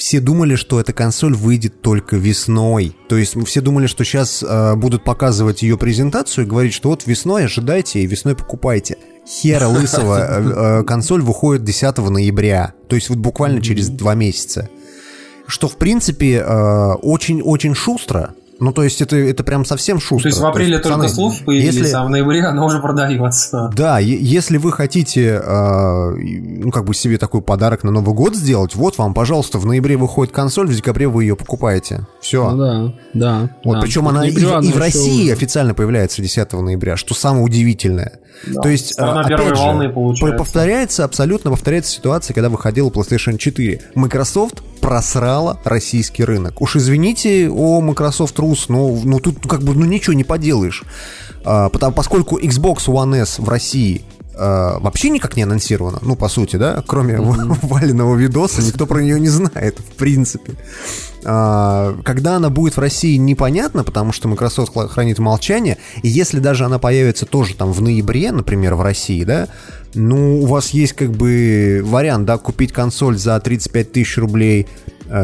все 0.00 0.18
думали, 0.18 0.54
что 0.54 0.80
эта 0.80 0.94
консоль 0.94 1.34
выйдет 1.34 1.82
только 1.82 2.16
весной. 2.16 2.96
То 3.08 3.18
есть 3.18 3.36
все 3.46 3.60
думали, 3.60 3.86
что 3.86 4.02
сейчас 4.02 4.42
будут 4.76 5.04
показывать 5.04 5.60
ее 5.62 5.76
презентацию 5.76 6.46
и 6.46 6.48
говорить, 6.48 6.72
что 6.72 6.88
вот 6.88 7.06
весной 7.06 7.44
ожидайте 7.44 8.00
и 8.00 8.06
весной 8.06 8.34
покупайте. 8.34 8.96
Хера 9.26 9.68
лысого, 9.68 10.18
э, 10.18 10.80
э, 10.80 10.84
консоль 10.84 11.22
выходит 11.22 11.64
10 11.64 12.10
ноября. 12.10 12.72
То 12.88 12.96
есть 12.96 13.10
вот 13.10 13.18
буквально 13.18 13.62
через 13.62 13.88
два 13.88 14.14
месяца. 14.14 14.68
Что, 15.46 15.68
в 15.68 15.76
принципе, 15.76 16.38
э, 16.38 16.92
очень-очень 17.02 17.74
шустро. 17.74 18.34
Ну, 18.60 18.72
то 18.72 18.82
есть 18.82 19.00
это, 19.00 19.16
это 19.16 19.42
прям 19.42 19.64
совсем 19.64 19.98
шустро. 20.00 20.22
То 20.24 20.28
есть 20.28 20.40
в 20.40 20.46
апреле 20.46 20.78
только 20.78 20.98
пацаны, 20.98 21.08
слухи 21.14 21.44
появились, 21.44 21.74
если- 21.74 21.92
а 21.94 22.04
в 22.04 22.10
ноябре 22.10 22.44
она 22.44 22.64
уже 22.64 22.78
продается. 22.78 23.70
да, 23.74 23.98
если 23.98 24.58
вы 24.58 24.70
хотите, 24.72 25.40
э, 25.42 26.10
ну, 26.16 26.70
как 26.70 26.84
бы 26.84 26.94
себе 26.94 27.16
такой 27.18 27.40
подарок 27.42 27.84
на 27.84 27.90
Новый 27.90 28.14
год 28.14 28.36
сделать, 28.36 28.74
вот 28.74 28.98
вам, 28.98 29.14
пожалуйста, 29.14 29.58
в 29.58 29.66
ноябре 29.66 29.96
выходит 29.96 30.32
консоль, 30.32 30.68
в 30.68 30.74
декабре 30.76 31.08
вы 31.08 31.24
ее 31.24 31.36
покупаете. 31.36 32.06
Все. 32.20 32.50
Ну 32.50 32.56
да, 32.58 32.94
да. 33.14 33.50
Вот, 33.64 33.74
да. 33.76 33.80
причем 33.80 34.08
она 34.08 34.26
и, 34.26 34.44
она 34.44 34.60
и 34.60 34.70
в 34.72 34.76
России 34.78 35.24
уже- 35.24 35.32
официально 35.32 35.74
появляется 35.74 36.20
10 36.22 36.60
ноября, 36.62 36.96
что 36.96 37.14
самое 37.14 37.44
удивительное. 37.44 38.18
Да, 38.46 38.62
То 38.62 38.68
есть, 38.68 38.92
страна 38.92 39.20
опять 39.20 39.38
же, 39.56 40.32
повторяется, 40.38 41.04
абсолютно 41.04 41.50
повторяется 41.50 41.92
ситуация, 41.92 42.32
когда 42.34 42.48
выходила 42.48 42.88
PlayStation 42.88 43.36
4. 43.36 43.82
Microsoft 43.94 44.62
просрала 44.80 45.58
российский 45.64 46.24
рынок. 46.24 46.60
Уж 46.62 46.76
извините, 46.76 47.50
о 47.50 47.80
Microsoft 47.80 48.38
Rus, 48.38 48.49
но 48.68 48.98
ну, 49.04 49.20
тут 49.20 49.46
как 49.46 49.62
бы 49.62 49.74
ну 49.74 49.84
ничего 49.84 50.14
не 50.14 50.24
поделаешь. 50.24 50.84
А, 51.44 51.68
потому, 51.68 51.94
поскольку 51.94 52.38
Xbox 52.38 52.86
One 52.86 53.16
S 53.16 53.38
в 53.38 53.48
России 53.48 54.02
а, 54.36 54.78
вообще 54.78 55.10
никак 55.10 55.36
не 55.36 55.42
анонсировано, 55.42 55.98
ну, 56.02 56.16
по 56.16 56.28
сути, 56.28 56.56
да, 56.56 56.82
кроме 56.86 57.18
валенного 57.62 58.16
видоса, 58.16 58.62
никто 58.62 58.86
про 58.86 59.00
нее 59.00 59.20
не 59.20 59.28
знает, 59.28 59.78
в 59.78 59.96
принципе. 59.96 60.54
А, 61.24 61.94
когда 62.04 62.36
она 62.36 62.48
будет 62.48 62.76
в 62.76 62.80
России, 62.80 63.16
непонятно, 63.16 63.84
потому 63.84 64.12
что 64.12 64.28
Microsoft 64.28 64.72
хранит 64.90 65.18
молчание, 65.18 65.76
и 66.02 66.08
если 66.08 66.38
даже 66.38 66.64
она 66.64 66.78
появится 66.78 67.26
тоже 67.26 67.54
там 67.54 67.72
в 67.72 67.82
ноябре, 67.82 68.32
например, 68.32 68.76
в 68.76 68.82
России, 68.82 69.24
да, 69.24 69.48
ну, 69.94 70.40
у 70.40 70.46
вас 70.46 70.70
есть 70.70 70.94
как 70.94 71.10
бы 71.10 71.82
вариант, 71.84 72.24
да, 72.24 72.38
купить 72.38 72.72
консоль 72.72 73.18
за 73.18 73.38
35 73.40 73.92
тысяч 73.92 74.16
рублей 74.16 74.68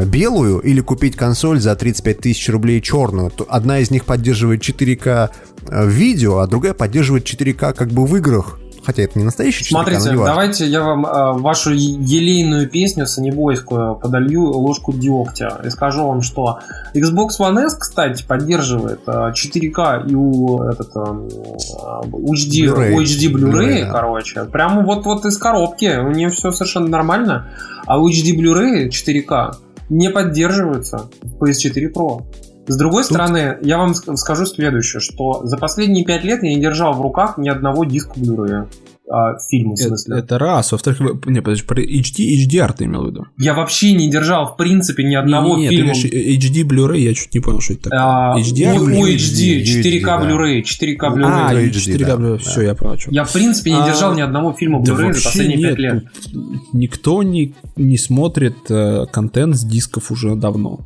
белую 0.06 0.60
или 0.60 0.81
купить 0.81 1.16
консоль 1.16 1.60
за 1.60 1.74
35 1.76 2.20
тысяч 2.20 2.48
рублей 2.48 2.81
черную. 2.81 3.32
Одна 3.48 3.78
из 3.78 3.90
них 3.90 4.05
поддерживает 4.05 4.62
4К 4.62 5.31
э, 5.68 5.84
в 5.84 5.89
видео, 5.89 6.39
а 6.39 6.47
другая 6.47 6.74
поддерживает 6.74 7.24
4К 7.24 7.74
как 7.74 7.89
бы 7.89 8.05
в 8.06 8.16
играх. 8.16 8.58
Хотя 8.84 9.02
это 9.02 9.18
не 9.18 9.24
настоящий 9.24 9.65
4К, 9.65 9.68
но 9.73 9.82
Смотрите, 9.82 10.10
важно. 10.10 10.26
давайте 10.26 10.66
я 10.66 10.82
вам 10.82 11.06
э, 11.06 11.32
вашу 11.40 11.73
елейную 11.73 12.68
песню 12.68 13.06
санебойскую 13.06 13.97
подолью 13.97 14.44
ложку 14.44 14.92
дегтя 14.92 15.60
и 15.65 15.70
скажу 15.70 16.06
вам, 16.06 16.23
что 16.23 16.60
Xbox 16.94 17.40
One 17.40 17.65
S, 17.65 17.74
кстати, 17.74 18.24
поддерживает 18.24 19.00
э, 19.06 19.32
4К 19.34 20.08
и 20.08 20.15
у 20.15 20.62
этот, 20.62 20.90
э, 20.94 21.00
HD, 21.00 22.66
Blu-ray. 22.66 22.97
HD 22.97 23.32
Blu-ray, 23.32 23.50
Blu-ray, 23.50 23.90
короче. 23.90 24.44
Прямо 24.44 24.82
вот, 24.82 25.05
вот 25.05 25.24
из 25.24 25.36
коробки. 25.36 25.98
У 25.98 26.12
нее 26.12 26.28
все 26.28 26.52
совершенно 26.52 26.89
нормально. 26.89 27.48
А 27.86 27.98
HD 27.98 28.36
Blu-ray 28.36 28.89
4К 28.89 29.65
не 29.89 30.10
поддерживаются 30.10 31.08
в 31.23 31.42
PS4 31.42 31.92
Pro. 31.92 32.23
С 32.66 32.76
другой 32.76 33.05
стороны, 33.05 33.58
я 33.62 33.78
вам 33.78 33.92
ск- 33.92 34.16
скажу 34.16 34.44
следующее, 34.44 35.00
что 35.00 35.47
за 35.47 35.56
последние 35.56 36.05
пять 36.05 36.24
лет 36.24 36.42
я 36.42 36.48
не 36.50 36.60
держал 36.60 36.94
в 36.94 37.00
руках 37.00 37.39
ни 37.39 37.48
одного 37.48 37.84
диска 37.84 38.18
Blu-ray. 38.18 38.66
А, 39.08 39.38
фильмы, 39.38 39.76
в 39.76 39.78
Это, 39.80 39.88
смысле. 39.88 40.18
это 40.18 40.38
раз. 40.38 40.72
Во-вторых, 40.72 41.00
не, 41.26 41.40
подожди, 41.40 41.64
про 41.64 41.80
HD, 41.82 42.46
HDR 42.46 42.74
ты 42.76 42.84
имел 42.84 43.04
в 43.04 43.06
виду? 43.10 43.26
Я 43.38 43.54
вообще 43.54 43.92
не 43.92 44.10
держал, 44.10 44.46
в 44.52 44.56
принципе, 44.56 45.04
ни 45.04 45.14
одного 45.14 45.56
Нет, 45.56 45.70
ты 45.70 45.76
фильма. 45.76 45.92
говоришь, 45.92 46.12
HD 46.12 46.62
Blu-ray, 46.66 46.98
я 47.00 47.14
чуть 47.14 47.32
не 47.34 47.40
понял, 47.40 47.60
что 47.60 47.74
это 47.74 47.84
такое. 47.84 48.00
А, 48.00 48.38
HDR? 48.40 48.76
UHD, 48.78 49.62
4К 49.62 50.04
да. 50.04 50.20
Blu-ray, 50.24 50.62
4К 50.62 50.96
А, 51.00 51.52
Blu-ray. 51.54 51.70
HD, 51.70 51.96
4K 51.96 52.06
да, 52.06 52.14
Blu-ray, 52.16 52.38
все, 52.38 52.60
я 52.62 52.74
понял. 52.74 52.96
Я, 53.10 53.24
в 53.24 53.32
принципе, 53.32 53.70
не 53.70 53.78
А, 53.80 53.86
держал 53.86 54.14
ни 54.14 54.20
одного 54.20 54.52
фильма 54.52 54.80
Blu-ray 54.80 54.84
за 54.96 55.04
вообще 55.06 55.24
последние 55.24 55.58
нет, 55.58 55.68
пять 55.70 55.78
лет. 55.78 56.04
тут 56.32 56.42
Никто 56.72 57.22
не, 57.22 57.54
не 57.76 57.98
смотрит 57.98 58.56
э, 58.70 59.06
контент 59.12 59.56
с 59.56 59.64
дисков 59.64 60.10
уже 60.10 60.34
давно. 60.34 60.80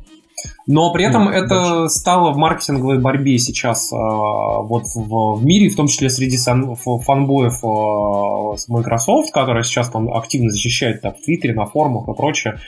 Но 0.67 0.91
при 0.93 1.05
этом 1.05 1.25
Ну, 1.25 1.31
это 1.31 1.87
стало 1.89 2.31
в 2.31 2.37
маркетинговой 2.37 2.99
борьбе 2.99 3.37
сейчас 3.37 3.91
а, 3.91 3.97
вот 3.97 4.83
в, 4.85 5.35
в 5.37 5.45
мире, 5.45 5.69
в 5.69 5.75
том 5.75 5.87
числе 5.87 6.09
среди 6.09 6.37
сан- 6.37 6.75
фанбоев 6.75 7.63
а, 7.63 8.57
с 8.57 8.67
Microsoft, 8.67 9.31
которые 9.31 9.63
сейчас 9.63 9.89
там 9.89 10.13
активно 10.13 10.49
защищают 10.49 11.01
там, 11.01 11.13
в 11.13 11.23
Твиттере, 11.23 11.53
на 11.53 11.65
форумах 11.65 12.07
и 12.07 12.13
прочее. 12.13 12.59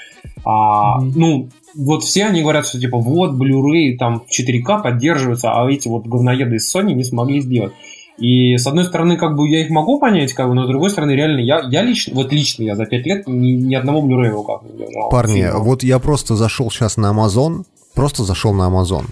А, 0.45 0.99
Ну, 0.99 1.49
вот 1.75 2.03
все 2.03 2.25
они 2.25 2.41
говорят, 2.41 2.67
что 2.67 2.79
типа 2.79 2.97
вот 2.97 3.31
Blu-ray 3.31 3.97
там 3.97 4.21
в 4.21 4.25
4К 4.29 4.81
поддерживаются, 4.83 5.51
а 5.51 5.69
эти 5.69 5.87
вот 5.87 6.05
говноеды 6.05 6.55
из 6.55 6.75
Sony 6.75 6.93
не 6.93 7.03
смогли 7.03 7.41
сделать. 7.41 7.73
И 8.17 8.57
с 8.57 8.67
одной 8.67 8.85
стороны, 8.85 9.17
как 9.17 9.35
бы 9.35 9.49
я 9.49 9.61
их 9.61 9.69
могу 9.69 9.99
понять, 9.99 10.33
как 10.33 10.47
бы, 10.47 10.53
но 10.53 10.65
с 10.65 10.67
другой 10.67 10.89
стороны, 10.89 11.11
реально, 11.11 11.39
я, 11.39 11.61
я 11.69 11.81
лично, 11.81 12.13
вот 12.13 12.31
лично 12.31 12.63
я 12.63 12.75
за 12.75 12.85
5 12.85 13.05
лет 13.05 13.27
ни, 13.27 13.51
ни 13.51 13.75
одного 13.75 14.07
Blu-ray 14.07 14.29
руках 14.29 14.61
не 14.63 14.77
держал. 14.77 15.09
Парни, 15.09 15.41
Фильма. 15.41 15.59
вот 15.59 15.83
я 15.83 15.99
просто 15.99 16.35
зашел 16.35 16.69
сейчас 16.69 16.97
на 16.97 17.11
Amazon, 17.11 17.65
просто 17.95 18.23
зашел 18.23 18.53
на 18.53 18.69
Amazon, 18.69 19.05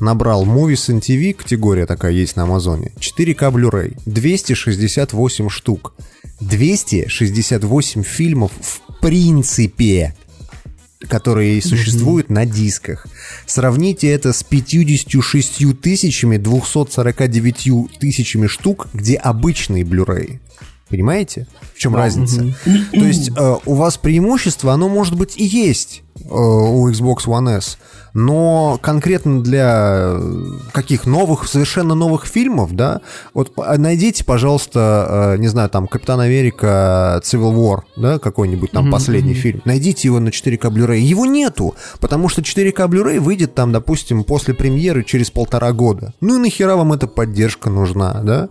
набрал 0.00 0.44
Movies 0.44 0.90
and 0.90 1.00
TV, 1.00 1.34
категория 1.34 1.86
такая 1.86 2.12
есть 2.12 2.36
на 2.36 2.44
Амазоне, 2.44 2.92
4К 2.98 3.52
Blu-ray, 3.52 3.98
268 4.06 5.48
штук, 5.48 5.94
268 6.40 8.02
фильмов 8.02 8.52
в 8.60 9.00
принципе, 9.00 10.14
которые 11.08 11.60
существуют 11.62 12.30
на 12.30 12.46
дисках. 12.46 13.06
Сравните 13.46 14.08
это 14.08 14.32
с 14.32 14.42
56 14.42 15.80
тысячами 15.80 16.36
249 16.36 17.98
тысячами 17.98 18.46
штук, 18.46 18.88
где 18.92 19.16
обычный 19.16 19.82
Blu-ray. 19.82 20.38
Понимаете? 20.88 21.46
В 21.74 21.78
чем 21.78 21.96
разница? 21.96 22.54
То 22.64 23.04
есть 23.04 23.30
э, 23.36 23.56
у 23.64 23.74
вас 23.74 23.96
преимущество, 23.96 24.72
оно 24.72 24.88
может 24.88 25.16
быть 25.16 25.36
и 25.36 25.44
есть 25.44 26.02
э, 26.20 26.28
у 26.28 26.88
Xbox 26.90 27.26
One 27.26 27.56
S, 27.56 27.78
но 28.12 28.78
конкретно 28.80 29.42
для 29.42 30.12
э, 30.14 30.42
каких 30.72 31.06
новых, 31.06 31.48
совершенно 31.48 31.94
новых 31.94 32.26
фильмов, 32.26 32.74
да, 32.74 33.00
вот 33.32 33.52
найдите, 33.56 34.24
пожалуйста, 34.24 35.34
э, 35.36 35.40
не 35.40 35.48
знаю, 35.48 35.70
там 35.70 35.88
Капитан 35.88 36.20
Америка 36.20 37.20
Civil 37.24 37.54
War, 37.54 37.80
да, 37.96 38.18
какой-нибудь 38.18 38.70
там 38.70 38.90
последний 38.90 39.34
фильм, 39.34 39.62
найдите 39.64 40.06
его 40.08 40.20
на 40.20 40.28
4К 40.28 40.70
Blu-ray. 40.70 40.98
Его 40.98 41.26
нету, 41.26 41.74
потому 41.98 42.28
что 42.28 42.42
4К 42.42 42.88
Blu-ray 42.88 43.18
выйдет 43.18 43.54
там, 43.54 43.72
допустим, 43.72 44.22
после 44.22 44.54
премьеры 44.54 45.02
через 45.02 45.30
полтора 45.30 45.72
года. 45.72 46.12
Ну 46.20 46.36
и 46.36 46.38
нахера 46.38 46.76
вам 46.76 46.92
эта 46.92 47.06
поддержка 47.06 47.70
нужна, 47.70 48.20
да? 48.22 48.48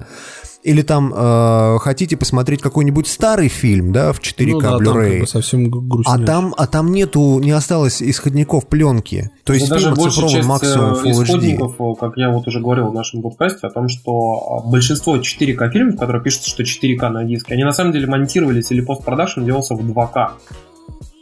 Или 0.64 0.82
там 0.82 1.14
э, 1.14 1.78
хотите 1.80 2.16
посмотреть 2.16 2.62
какой-нибудь 2.62 3.08
старый 3.08 3.50
фильм, 3.50 3.92
да, 3.92 4.14
в 4.14 4.20
4К 4.20 4.46
Ну 4.46 4.62
да, 4.62 4.70
там 4.70 4.82
Blu-ray. 4.82 5.12
как 5.12 5.20
бы 5.20 5.28
совсем 5.28 6.04
А 6.06 6.18
там, 6.20 6.54
а 6.58 6.68
там 6.68 6.92
нету, 6.92 7.40
не 7.40 7.52
осталось 7.52 8.02
исходников 8.02 8.68
пленки. 8.68 9.30
То 9.44 9.54
есть 9.54 9.68
Да 9.68 9.76
даже 9.76 9.94
фильм 9.94 10.06
оцифрован 10.06 10.46
максимум 10.46 10.94
Full 10.94 11.04
HD. 11.04 11.24
исходников, 11.24 11.76
э, 11.80 11.94
как 12.00 12.18
я 12.18 12.30
вот 12.30 12.48
уже 12.48 12.62
говорил 12.62 12.88
в 12.88 12.94
нашем 12.94 13.22
подкасте, 13.22 13.68
о 13.68 13.70
том, 13.70 13.90
что 13.90 14.62
а, 14.64 14.70
большинство 14.70 15.18
4К 15.18 15.70
фильмов, 15.70 16.00
которые 16.00 16.24
пишут, 16.24 16.46
что 16.46 16.64
4К 16.64 17.10
на 17.10 17.26
диске, 17.26 17.54
они 17.54 17.64
на 17.64 17.74
самом 17.74 17.92
деле 17.92 18.08
монтировались 18.08 18.72
или 18.72 18.82
постпродакшн 18.82 19.44
делался 19.44 19.76
в 19.76 19.82
2К. 19.82 20.32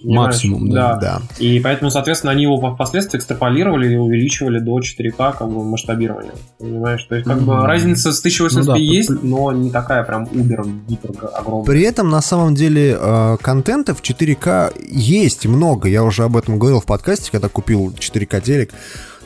Понимаешь? 0.03 0.27
Максимум, 0.35 0.69
да. 0.71 0.95
Да. 0.95 1.21
И 1.39 1.59
поэтому, 1.59 1.91
соответственно, 1.91 2.31
они 2.31 2.43
его 2.43 2.57
впоследствии 2.73 3.17
экстраполировали 3.19 3.93
и 3.93 3.97
увеличивали 3.97 4.59
до 4.59 4.79
4К 4.79 5.37
как 5.37 5.47
бы 5.49 5.63
масштабирования. 5.63 6.31
Понимаешь? 6.59 7.03
То 7.03 7.15
есть, 7.15 7.27
как 7.27 7.39
бы 7.41 7.53
Мгм. 7.55 7.65
разница 7.65 8.11
с 8.11 8.21
1080p 8.21 8.65
Ну 8.65 8.73
да, 8.73 8.77
есть, 8.77 9.09
п- 9.09 9.19
но 9.21 9.51
не 9.51 9.69
такая 9.69 10.03
прям 10.03 10.27
убер, 10.31 10.65
гипер 10.87 11.11
огромная. 11.33 11.65
При 11.65 11.81
этом, 11.83 12.09
на 12.09 12.21
самом 12.21 12.55
деле, 12.55 12.97
э, 12.99 13.37
контента 13.41 13.93
в 13.93 14.01
4К 14.01 14.73
есть 14.89 15.45
много. 15.45 15.87
Я 15.89 16.03
уже 16.03 16.23
об 16.23 16.35
этом 16.37 16.57
говорил 16.57 16.79
в 16.81 16.85
подкасте, 16.85 17.29
когда 17.31 17.47
купил 17.49 17.93
4К 17.97 18.41
телек. 18.41 18.71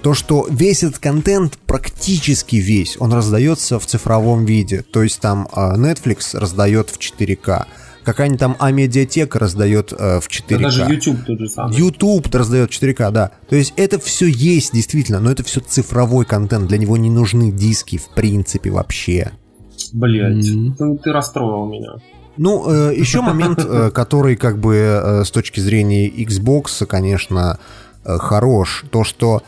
То, 0.02 0.14
что 0.14 0.45
весь 0.50 0.84
этот 0.84 1.00
контент, 1.00 1.58
практически 1.66 2.58
весь, 2.58 2.95
он 3.00 3.12
раздается 3.14 3.80
в 3.80 3.86
цифровом 3.88 4.45
виде. 4.45 4.84
То 4.84 5.02
есть 5.04 5.20
там 5.20 5.48
э, 5.56 5.76
Netflix 5.78 6.38
раздает 6.38 6.90
в 6.90 6.98
4К. 7.00 7.66
Какая-нибудь 8.06 8.40
там 8.40 8.56
Амедиатека 8.59 9.40
раздает 9.40 9.92
э, 9.92 10.19
в 10.19 10.27
4К. 10.30 10.43
Да 10.50 10.58
даже 10.59 10.84
YouTube 10.84 11.25
тот 11.25 11.40
же 11.40 11.50
самый. 11.50 11.75
YouTube 11.75 12.34
раздает 12.34 12.69
4К, 12.69 13.11
да. 13.11 13.32
То 13.50 13.56
есть 13.56 13.74
это 13.75 14.00
все 14.00 14.27
есть 14.27 14.74
действительно, 14.74 15.19
но 15.19 15.32
это 15.32 15.43
все 15.43 15.59
цифровой 15.59 16.25
контент. 16.25 16.67
Для 16.67 16.77
него 16.77 16.98
не 16.98 17.09
нужны 17.09 17.51
диски 17.51 17.98
в 17.98 18.09
принципе 18.09 18.69
вообще. 18.69 19.32
Блять, 19.92 20.45
Мгм. 20.45 20.75
ты, 20.75 20.98
ты 21.03 21.11
расстроил 21.11 21.66
меня. 21.66 21.93
Ну, 22.38 22.69
э, 22.69 22.95
еще 22.95 23.22
момент, 23.22 23.59
э, 23.64 23.90
который 23.93 24.35
как 24.35 24.59
бы 24.59 24.75
э, 24.75 25.24
с 25.24 25.32
точки 25.32 25.59
зрения 25.59 26.08
Xbox, 26.08 26.85
конечно, 26.85 27.59
э, 28.03 28.17
хорош. 28.17 28.84
То, 28.92 29.03
что 29.03 29.42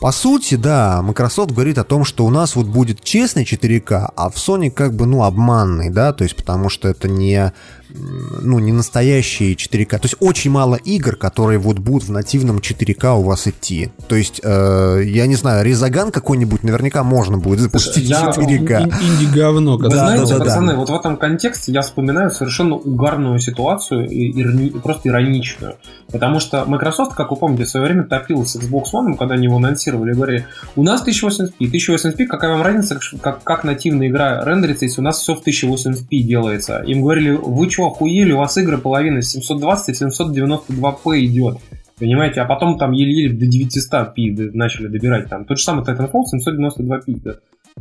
по 0.00 0.12
сути, 0.12 0.54
да, 0.54 1.02
Microsoft 1.02 1.50
говорит 1.50 1.76
о 1.78 1.84
том, 1.84 2.04
что 2.04 2.24
у 2.24 2.30
нас 2.30 2.54
вот 2.54 2.66
будет 2.66 3.02
честный 3.02 3.42
4К, 3.42 4.12
а 4.14 4.30
в 4.30 4.36
Sony 4.36 4.70
как 4.70 4.94
бы, 4.94 5.06
ну, 5.06 5.24
обманный, 5.24 5.90
да, 5.90 6.12
то 6.12 6.22
есть 6.22 6.36
потому 6.36 6.68
что 6.68 6.86
это 6.88 7.08
не, 7.08 7.52
ну, 7.90 8.58
не 8.58 8.72
настоящие 8.72 9.54
4К. 9.54 9.98
То 9.98 10.04
есть 10.04 10.16
очень 10.20 10.50
мало 10.50 10.76
игр, 10.76 11.16
которые 11.16 11.58
вот 11.58 11.78
будут 11.78 12.04
в 12.08 12.12
нативном 12.12 12.58
4К 12.58 13.18
у 13.18 13.22
вас 13.22 13.46
идти. 13.46 13.90
То 14.08 14.16
есть, 14.16 14.40
э, 14.42 15.02
я 15.06 15.26
не 15.26 15.34
знаю, 15.36 15.64
Резаган 15.64 16.10
какой-нибудь 16.10 16.62
наверняка 16.62 17.02
можно 17.02 17.38
будет 17.38 17.60
запустить 17.60 18.08
я- 18.08 18.30
4К. 18.30 18.82
Ин- 18.82 18.92
Инди-говно. 19.00 19.76
Вы 19.76 19.84
которое- 19.84 19.98
знаете, 19.98 20.24
да, 20.24 20.30
да, 20.30 20.38
да. 20.38 20.44
пацаны, 20.44 20.76
вот 20.76 20.90
в 20.90 20.94
этом 20.94 21.16
контексте 21.16 21.72
я 21.72 21.82
вспоминаю 21.82 22.30
совершенно 22.30 22.76
угарную 22.76 23.38
ситуацию, 23.38 24.08
и, 24.08 24.32
ирни- 24.42 24.70
просто 24.80 25.08
ироничную. 25.08 25.74
Потому 26.12 26.40
что 26.40 26.64
Microsoft, 26.66 27.14
как 27.14 27.30
вы 27.30 27.36
помните, 27.36 27.64
в 27.64 27.68
свое 27.68 27.86
время 27.86 28.04
топил 28.04 28.44
с 28.46 28.56
Xbox 28.56 28.84
One, 28.94 29.16
когда 29.16 29.34
они 29.34 29.44
его 29.44 29.56
анонсировали, 29.56 30.12
говорили, 30.12 30.46
у 30.76 30.82
нас 30.82 31.02
1080p, 31.06 31.66
1080p, 31.70 32.26
какая 32.26 32.52
вам 32.52 32.62
разница, 32.62 32.98
как, 33.20 33.42
как 33.42 33.64
нативная 33.64 34.08
игра 34.08 34.44
рендерится, 34.44 34.84
если 34.84 35.00
у 35.00 35.04
нас 35.04 35.20
все 35.20 35.34
в 35.34 35.42
1080p 35.46 36.18
делается. 36.22 36.78
Им 36.86 37.02
говорили, 37.02 37.30
вы 37.30 37.68
что, 37.78 37.86
охуели, 37.86 38.32
у 38.32 38.38
вас 38.38 38.56
игры 38.56 38.78
половина 38.78 39.22
720 39.22 39.88
и 40.00 40.04
792p 40.04 41.24
идет. 41.26 41.58
Понимаете, 41.98 42.40
а 42.40 42.44
потом 42.44 42.76
там 42.76 42.90
еле-еле 42.92 43.34
до 43.34 43.46
900p 43.46 44.34
д- 44.34 44.50
начали 44.52 44.88
добирать. 44.88 45.28
Там 45.28 45.44
тот 45.44 45.58
же 45.58 45.64
самый 45.64 45.84
Titanfall 45.84 46.22
792p. 46.34 47.20
Да. 47.24 47.34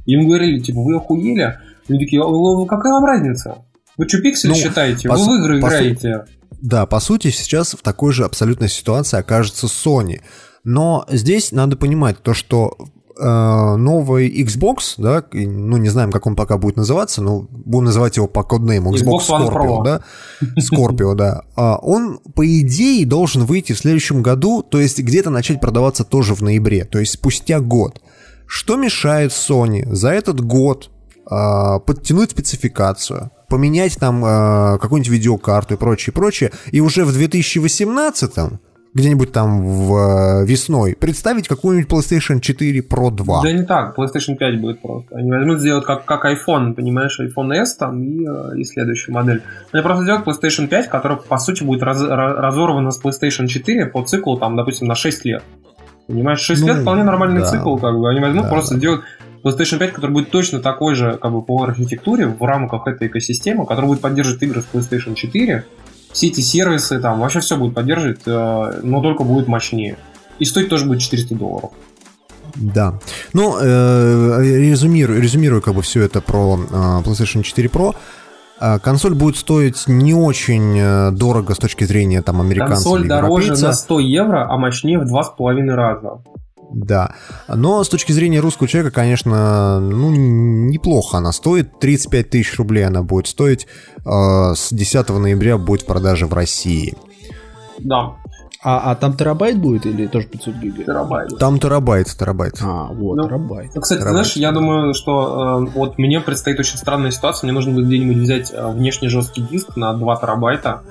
Им 0.06 0.28
говорили, 0.28 0.60
типа, 0.60 0.80
вы 0.82 0.96
охуели? 0.98 1.58
Они 1.90 2.00
такие, 2.00 2.22
«А, 2.22 2.26
а, 2.26 2.66
какая 2.68 2.94
вам 2.94 3.06
разница? 3.06 3.58
Вы 3.98 4.08
что, 4.08 4.22
пиксель 4.22 4.50
Ну, 4.50 4.56
считаете? 4.56 5.10
Вы 5.10 5.18
в 5.18 5.42
игры 5.42 5.60
играете? 5.60 6.26
Да, 6.62 6.86
по 6.86 7.00
сути, 7.00 7.30
сейчас 7.30 7.74
в 7.74 7.82
такой 7.82 8.12
же 8.14 8.24
абсолютной 8.24 8.70
ситуации 8.70 9.18
окажется 9.18 9.66
Sony. 9.68 10.22
Но 10.64 11.06
здесь 11.10 11.52
надо 11.52 11.76
понимать 11.78 12.22
то, 12.22 12.34
что 12.34 12.78
новый 13.20 14.30
Xbox, 14.44 14.96
да, 14.98 15.24
ну 15.34 15.78
не 15.78 15.90
знаем, 15.90 16.12
как 16.12 16.26
он 16.28 16.36
пока 16.36 16.58
будет 16.58 16.78
называться, 16.78 17.22
но 17.22 17.48
будем 17.50 17.86
называть 17.86 18.18
его 18.18 18.28
по 18.28 18.44
коднейму 18.44 18.94
Xbox, 18.94 19.30
Xbox 19.30 19.50
Scorpio, 19.50 19.84
да, 19.84 20.02
Scorpio, 20.60 21.16
да, 21.16 21.42
А 21.56 21.78
он 21.78 22.20
по 22.36 22.46
идее 22.46 23.06
должен 23.06 23.46
выйти 23.46 23.74
в 23.74 23.80
следующем 23.80 24.22
году, 24.22 24.62
то 24.62 24.80
есть 24.80 25.00
где-то 25.00 25.30
начать 25.30 25.60
продаваться 25.60 26.04
тоже 26.04 26.36
в 26.36 26.42
ноябре, 26.42 26.86
то 26.86 27.00
есть 27.00 27.14
спустя 27.14 27.60
год. 27.60 28.02
Что 28.46 28.78
мешает 28.78 29.32
Sony 29.32 29.86
за 29.94 30.10
этот 30.10 30.40
год 30.40 30.90
а, 31.30 31.80
подтянуть 31.80 32.32
спецификацию, 32.32 33.32
поменять 33.50 33.98
там 33.98 34.24
а, 34.26 34.78
какую-нибудь 34.78 35.12
видеокарту 35.12 35.74
и 35.74 35.78
прочее, 35.78 36.14
прочее, 36.14 36.52
и 36.72 36.80
уже 36.80 37.04
в 37.04 37.12
2018 37.12 38.34
где-нибудь 38.98 39.32
там 39.32 39.62
в 39.66 39.96
а, 39.96 40.44
весной 40.44 40.96
представить 41.00 41.48
какую-нибудь 41.48 41.90
PlayStation 41.90 42.40
4 42.42 42.80
Pro 42.82 43.12
2. 43.12 43.42
Да 43.44 43.52
не 43.52 43.64
так, 43.64 43.98
PlayStation 43.98 44.36
5 44.36 44.60
будет 44.62 44.82
просто. 44.82 45.16
Они 45.16 45.32
возьмут, 45.32 45.60
сделают 45.60 45.86
как, 45.86 46.04
как 46.06 46.26
iPhone, 46.26 46.74
понимаешь, 46.74 47.20
iPhone 47.20 47.54
S 47.54 47.76
там 47.78 48.02
и, 48.04 48.26
э, 48.26 48.58
и 48.60 48.64
следующую 48.66 49.14
модель. 49.16 49.42
Они 49.72 49.82
просто 49.84 50.04
сделают 50.04 50.28
PlayStation 50.28 50.68
5, 50.68 50.90
которая, 50.90 51.18
по 51.20 51.38
сути, 51.38 51.64
будет 51.64 51.84
раз- 51.84 52.02
ра- 52.02 52.34
разорвана 52.34 52.92
с 52.92 53.02
PlayStation 53.02 53.48
4 53.48 53.86
по 53.86 54.04
циклу, 54.04 54.38
там, 54.38 54.56
допустим, 54.56 54.88
на 54.88 54.96
6 54.96 55.24
лет. 55.26 55.44
Понимаешь, 56.08 56.40
6 56.40 56.62
Ну, 56.62 56.68
лет 56.68 56.78
вполне 56.78 57.04
нормальный 57.04 57.42
да. 57.42 57.48
цикл, 57.48 57.78
как 57.78 57.98
бы. 58.00 58.10
Они 58.10 58.20
возьмут, 58.20 58.44
Да, 58.44 58.50
просто 58.50 58.74
да. 58.76 58.78
сделают 58.80 59.04
PlayStation 59.44 59.78
5, 59.78 59.94
который 59.94 60.12
будет 60.12 60.32
точно 60.32 60.60
такой 60.60 60.96
же, 60.96 61.18
как 61.22 61.32
бы, 61.32 61.42
по 61.42 61.64
архитектуре 61.64 62.28
в 62.28 62.42
рамках 62.44 62.88
этой 62.88 63.08
экосистемы, 63.08 63.66
который 63.66 63.86
будет 63.86 64.02
поддерживать 64.02 64.42
игры 64.44 64.62
с 64.62 64.68
PlayStation 64.74 65.14
4, 65.16 65.66
все 66.18 66.28
эти 66.28 66.42
сервисы, 66.42 67.00
там, 67.00 67.20
вообще 67.20 67.42
все 67.42 67.58
будет 67.58 67.76
поддерживать, 67.76 68.22
э, 68.26 68.80
но 68.82 69.02
только 69.04 69.24
будет 69.24 69.48
мощнее. 69.48 69.98
И 70.40 70.46
стоить 70.46 70.68
тоже 70.68 70.86
будет 70.86 71.00
400 71.00 71.36
долларов. 71.36 71.70
Да. 72.56 72.96
Ну, 73.34 73.56
э, 73.62 74.42
резюмирую, 74.42 75.22
резюмирую 75.22 75.62
как 75.62 75.76
бы 75.76 75.84
все 75.84 76.02
это 76.02 76.20
про 76.22 76.58
э, 76.60 76.74
PlayStation 77.06 77.44
4 77.44 77.70
Pro. 77.70 77.96
А, 78.60 78.80
Консоль 78.80 79.14
будет 79.14 79.38
стоить 79.38 79.88
не 79.88 80.16
очень 80.16 80.80
э, 80.80 81.12
дорого 81.12 81.54
с 81.54 81.60
точки 81.60 81.84
зрения 81.84 82.24
там 82.24 82.42
американцев. 82.42 82.78
Консоль 82.78 83.08
дороже 83.08 83.54
на 83.54 83.74
100 83.74 84.00
евро, 84.00 84.48
а 84.50 84.58
мощнее 84.58 84.98
в 84.98 85.04
2,5 85.04 85.70
раза. 85.76 86.24
Да. 86.74 87.14
Но 87.48 87.84
с 87.84 87.90
точки 87.90 88.12
зрения 88.12 88.40
русского 88.40 88.68
человека, 88.68 88.94
конечно, 88.94 89.80
ну, 89.80 90.12
неплохо 90.12 91.18
она 91.18 91.32
стоит. 91.32 91.80
35 91.80 92.30
тысяч 92.30 92.58
рублей 92.58 92.86
она 92.86 93.04
будет 93.04 93.28
стоить. 93.28 93.68
Э, 94.06 94.54
С 94.56 94.72
10 94.74 95.10
ноября 95.10 95.58
будет 95.58 95.84
в 95.84 95.86
продаже 95.86 96.26
в 96.28 96.34
России. 96.34 96.96
Да, 97.80 98.14
А, 98.64 98.92
а 98.92 98.96
там 98.96 99.16
терабайт 99.16 99.60
будет 99.62 99.86
или 99.86 100.08
тоже 100.08 100.26
500 100.28 100.56
гигабайт? 100.56 100.86
терабайт. 100.88 101.38
Там 101.40 101.60
терабайт, 101.60 102.08
терабайт. 102.08 102.54
А, 102.62 102.88
вот, 102.92 103.16
Ну, 103.16 103.28
терабайт. 103.28 103.72
Ну, 103.76 103.82
Кстати, 103.82 104.00
Терабайт. 104.00 104.26
знаешь, 104.26 104.36
я 104.36 104.52
думаю, 104.52 104.94
что 104.96 105.68
э, 105.68 105.72
вот 105.76 105.98
мне 106.00 106.20
предстоит 106.20 106.60
очень 106.60 106.78
странная 106.78 107.12
ситуация. 107.12 107.48
Мне 107.48 107.54
нужно 107.54 107.72
будет 107.74 107.86
где-нибудь 107.88 108.18
взять 108.18 108.52
э, 108.52 108.68
внешний 108.72 109.10
жесткий 109.10 109.42
диск 109.42 109.78
на 109.78 109.94
2 109.94 110.16
терабайта 110.18 110.82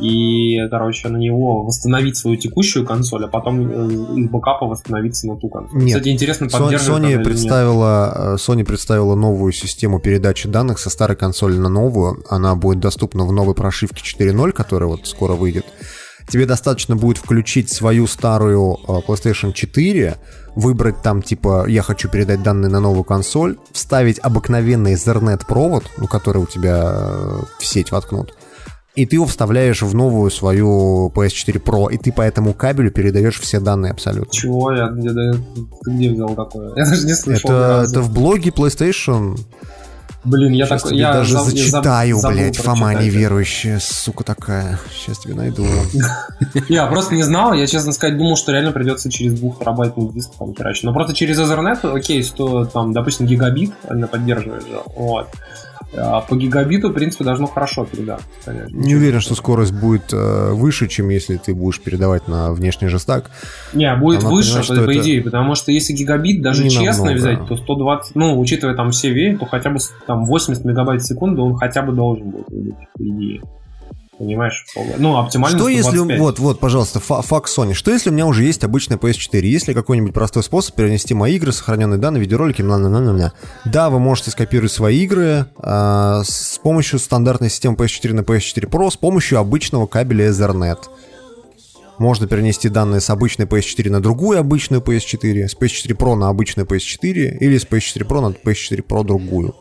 и, 0.00 0.58
короче, 0.70 1.08
на 1.08 1.16
него 1.16 1.64
восстановить 1.64 2.16
свою 2.16 2.36
текущую 2.36 2.86
консоль, 2.86 3.24
а 3.24 3.28
потом 3.28 3.70
э, 3.70 4.20
из 4.20 4.28
бэкапа 4.28 4.66
восстановиться 4.66 5.26
на 5.26 5.36
ту 5.36 5.48
консоль. 5.48 5.78
Нет. 5.78 5.96
Кстати, 5.96 6.08
интересно, 6.08 6.44
Sony, 6.46 6.64
поддерживает 6.64 7.04
Sony 7.04 7.08
нет. 7.16 7.24
представила, 7.24 8.12
э, 8.14 8.34
Sony 8.36 8.64
представила 8.64 9.14
новую 9.14 9.52
систему 9.52 10.00
передачи 10.00 10.48
данных 10.48 10.78
со 10.78 10.90
старой 10.90 11.16
консоли 11.16 11.56
на 11.56 11.68
новую. 11.68 12.24
Она 12.28 12.54
будет 12.54 12.80
доступна 12.80 13.24
в 13.24 13.32
новой 13.32 13.54
прошивке 13.54 14.02
4.0, 14.02 14.52
которая 14.52 14.88
вот 14.88 15.06
скоро 15.06 15.34
выйдет. 15.34 15.66
Тебе 16.28 16.44
достаточно 16.44 16.94
будет 16.94 17.16
включить 17.18 17.70
свою 17.70 18.06
старую 18.06 18.78
э, 18.86 19.00
PlayStation 19.06 19.52
4, 19.52 20.16
выбрать 20.54 21.02
там 21.02 21.22
типа 21.22 21.66
«Я 21.66 21.82
хочу 21.82 22.08
передать 22.08 22.42
данные 22.42 22.70
на 22.70 22.80
новую 22.80 23.04
консоль», 23.04 23.56
вставить 23.72 24.18
обыкновенный 24.18 24.92
Ethernet 24.92 25.46
провод, 25.46 25.84
ну, 25.96 26.06
который 26.06 26.42
у 26.42 26.46
тебя 26.46 26.92
в 27.58 27.64
сеть 27.64 27.92
воткнут, 27.92 28.34
и 28.98 29.06
ты 29.06 29.14
его 29.16 29.26
вставляешь 29.26 29.82
в 29.82 29.94
новую 29.94 30.28
свою 30.30 31.12
PS4 31.14 31.62
Pro, 31.62 31.92
и 31.92 31.98
ты 31.98 32.10
по 32.10 32.22
этому 32.22 32.52
кабелю 32.52 32.90
передаешь 32.90 33.38
все 33.38 33.60
данные 33.60 33.92
абсолютно. 33.92 34.32
Чего? 34.32 34.72
Я 34.72 34.88
да, 34.88 35.32
ты 35.84 35.90
где 35.92 36.10
взял 36.10 36.34
такое? 36.34 36.72
Я 36.76 36.84
даже 36.84 37.06
не 37.06 37.14
слышал 37.14 37.50
Это, 37.50 37.86
это 37.88 38.00
в 38.00 38.12
блоге 38.12 38.50
PlayStation. 38.50 39.38
Блин, 40.24 40.52
я 40.52 40.66
Сейчас 40.66 40.82
тебе 40.82 40.98
я 40.98 41.12
даже 41.12 41.34
я 41.34 41.40
заб- 41.40 41.44
зачитаю, 41.44 42.18
забыл 42.18 42.36
блядь, 42.36 42.56
Фома 42.56 42.92
неверующая, 42.92 43.78
сука 43.80 44.24
такая. 44.24 44.80
Сейчас 44.92 45.20
тебе 45.20 45.34
найду. 45.34 45.64
Я 46.68 46.86
просто 46.86 47.14
не 47.14 47.22
знал, 47.22 47.52
я, 47.52 47.66
честно 47.68 47.92
сказать, 47.92 48.18
думал, 48.18 48.36
что 48.36 48.50
реально 48.50 48.72
придется 48.72 49.10
через 49.10 49.38
2 49.38 49.54
терабайтный 49.60 50.12
диск 50.12 50.32
там 50.36 50.54
херачить. 50.54 50.82
Но 50.82 50.92
просто 50.92 51.14
через 51.14 51.38
Ethernet, 51.38 51.88
окей, 51.88 52.22
100, 52.24 52.66
там, 52.66 52.92
допустим, 52.92 53.26
гигабит 53.26 53.72
она 53.88 54.08
поддерживает 54.08 54.66
же, 54.66 54.80
вот. 54.96 55.28
А 55.96 56.20
по 56.20 56.36
гигабиту, 56.36 56.90
в 56.90 56.92
принципе, 56.92 57.24
должно 57.24 57.46
хорошо 57.46 57.84
передать. 57.84 58.20
Не 58.70 58.94
уверен, 58.94 59.20
что 59.20 59.34
скорость 59.34 59.72
будет 59.72 60.12
э, 60.12 60.52
выше, 60.52 60.86
чем 60.86 61.08
если 61.08 61.36
ты 61.36 61.54
будешь 61.54 61.80
передавать 61.80 62.28
на 62.28 62.52
внешний 62.52 62.88
жестак. 62.88 63.30
Не, 63.72 63.94
будет 63.96 64.20
Она 64.20 64.30
выше, 64.30 64.60
понимает, 64.60 64.86
по, 64.86 64.90
это 64.90 65.00
идее, 65.00 65.22
потому 65.22 65.54
что 65.54 65.72
если 65.72 65.94
гигабит 65.94 66.42
даже 66.42 66.64
не 66.64 66.70
честно 66.70 67.06
намного. 67.06 67.18
взять, 67.18 67.48
то 67.48 67.56
120, 67.56 68.16
ну, 68.16 68.38
учитывая 68.38 68.74
там 68.74 68.90
все 68.90 69.10
веи, 69.10 69.36
то 69.36 69.46
хотя 69.46 69.70
бы 69.70 69.78
там 70.06 70.24
80 70.24 70.64
мегабайт 70.64 71.00
в 71.00 71.06
секунду 71.06 71.42
он 71.42 71.56
хотя 71.56 71.82
бы 71.82 71.92
должен 71.92 72.30
будет 72.30 72.48
выдать, 72.48 72.74
по 72.94 73.02
идее. 73.02 73.40
Понимаешь? 74.18 74.66
Ну, 74.98 75.16
оптимально 75.16 75.56
Что 75.56 75.68
если... 75.68 75.90
125. 75.90 76.18
Вот, 76.18 76.38
вот, 76.40 76.60
пожалуйста, 76.60 76.98
фа- 76.98 77.22
факт 77.22 77.48
Sony. 77.48 77.74
Что 77.74 77.92
если 77.92 78.10
у 78.10 78.12
меня 78.12 78.26
уже 78.26 78.42
есть 78.42 78.64
обычная 78.64 78.96
PS4? 78.96 79.40
Есть 79.42 79.68
ли 79.68 79.74
какой-нибудь 79.74 80.12
простой 80.12 80.42
способ 80.42 80.74
перенести 80.74 81.14
мои 81.14 81.36
игры, 81.36 81.52
сохраненные 81.52 81.98
данные, 81.98 82.20
видеоролики, 82.20 82.62
бла 82.62 82.78
бла 82.78 82.88
бла 82.88 83.12
бла 83.12 83.32
Да, 83.64 83.90
вы 83.90 84.00
можете 84.00 84.30
скопировать 84.30 84.72
свои 84.72 85.04
игры 85.04 85.46
а, 85.56 86.22
с 86.24 86.58
помощью 86.62 86.98
стандартной 86.98 87.48
системы 87.48 87.76
PS4 87.76 88.12
на 88.14 88.20
PS4 88.20 88.68
Pro, 88.68 88.90
с 88.90 88.96
помощью 88.96 89.38
обычного 89.38 89.86
кабеля 89.86 90.30
Ethernet. 90.30 90.78
Можно 91.98 92.28
перенести 92.28 92.68
данные 92.68 93.00
с 93.00 93.10
обычной 93.10 93.46
PS4 93.46 93.90
на 93.90 94.00
другую 94.00 94.38
обычную 94.38 94.80
PS4, 94.80 95.48
с 95.48 95.56
PS4 95.56 95.96
Pro 95.96 96.14
на 96.14 96.28
обычную 96.28 96.66
PS4 96.66 97.38
или 97.38 97.58
с 97.58 97.66
PS4 97.66 98.06
Pro 98.06 98.20
на 98.20 98.32
PS4 98.32 98.86
Pro 98.86 99.04
другую. 99.04 99.56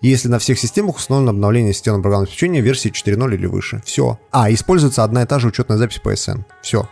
Если 0.00 0.28
на 0.28 0.38
всех 0.38 0.58
системах 0.58 0.96
установлено 0.96 1.30
обновление 1.32 1.72
системного 1.74 2.02
программного 2.02 2.28
обеспечения 2.28 2.60
версии 2.60 2.90
4.0 2.90 3.34
или 3.34 3.46
выше. 3.46 3.82
Все. 3.84 4.18
А, 4.30 4.50
используется 4.52 5.04
одна 5.04 5.22
и 5.22 5.26
та 5.26 5.38
же 5.38 5.48
учетная 5.48 5.76
запись 5.76 6.00
PSN. 6.02 6.44
Все. 6.62 6.88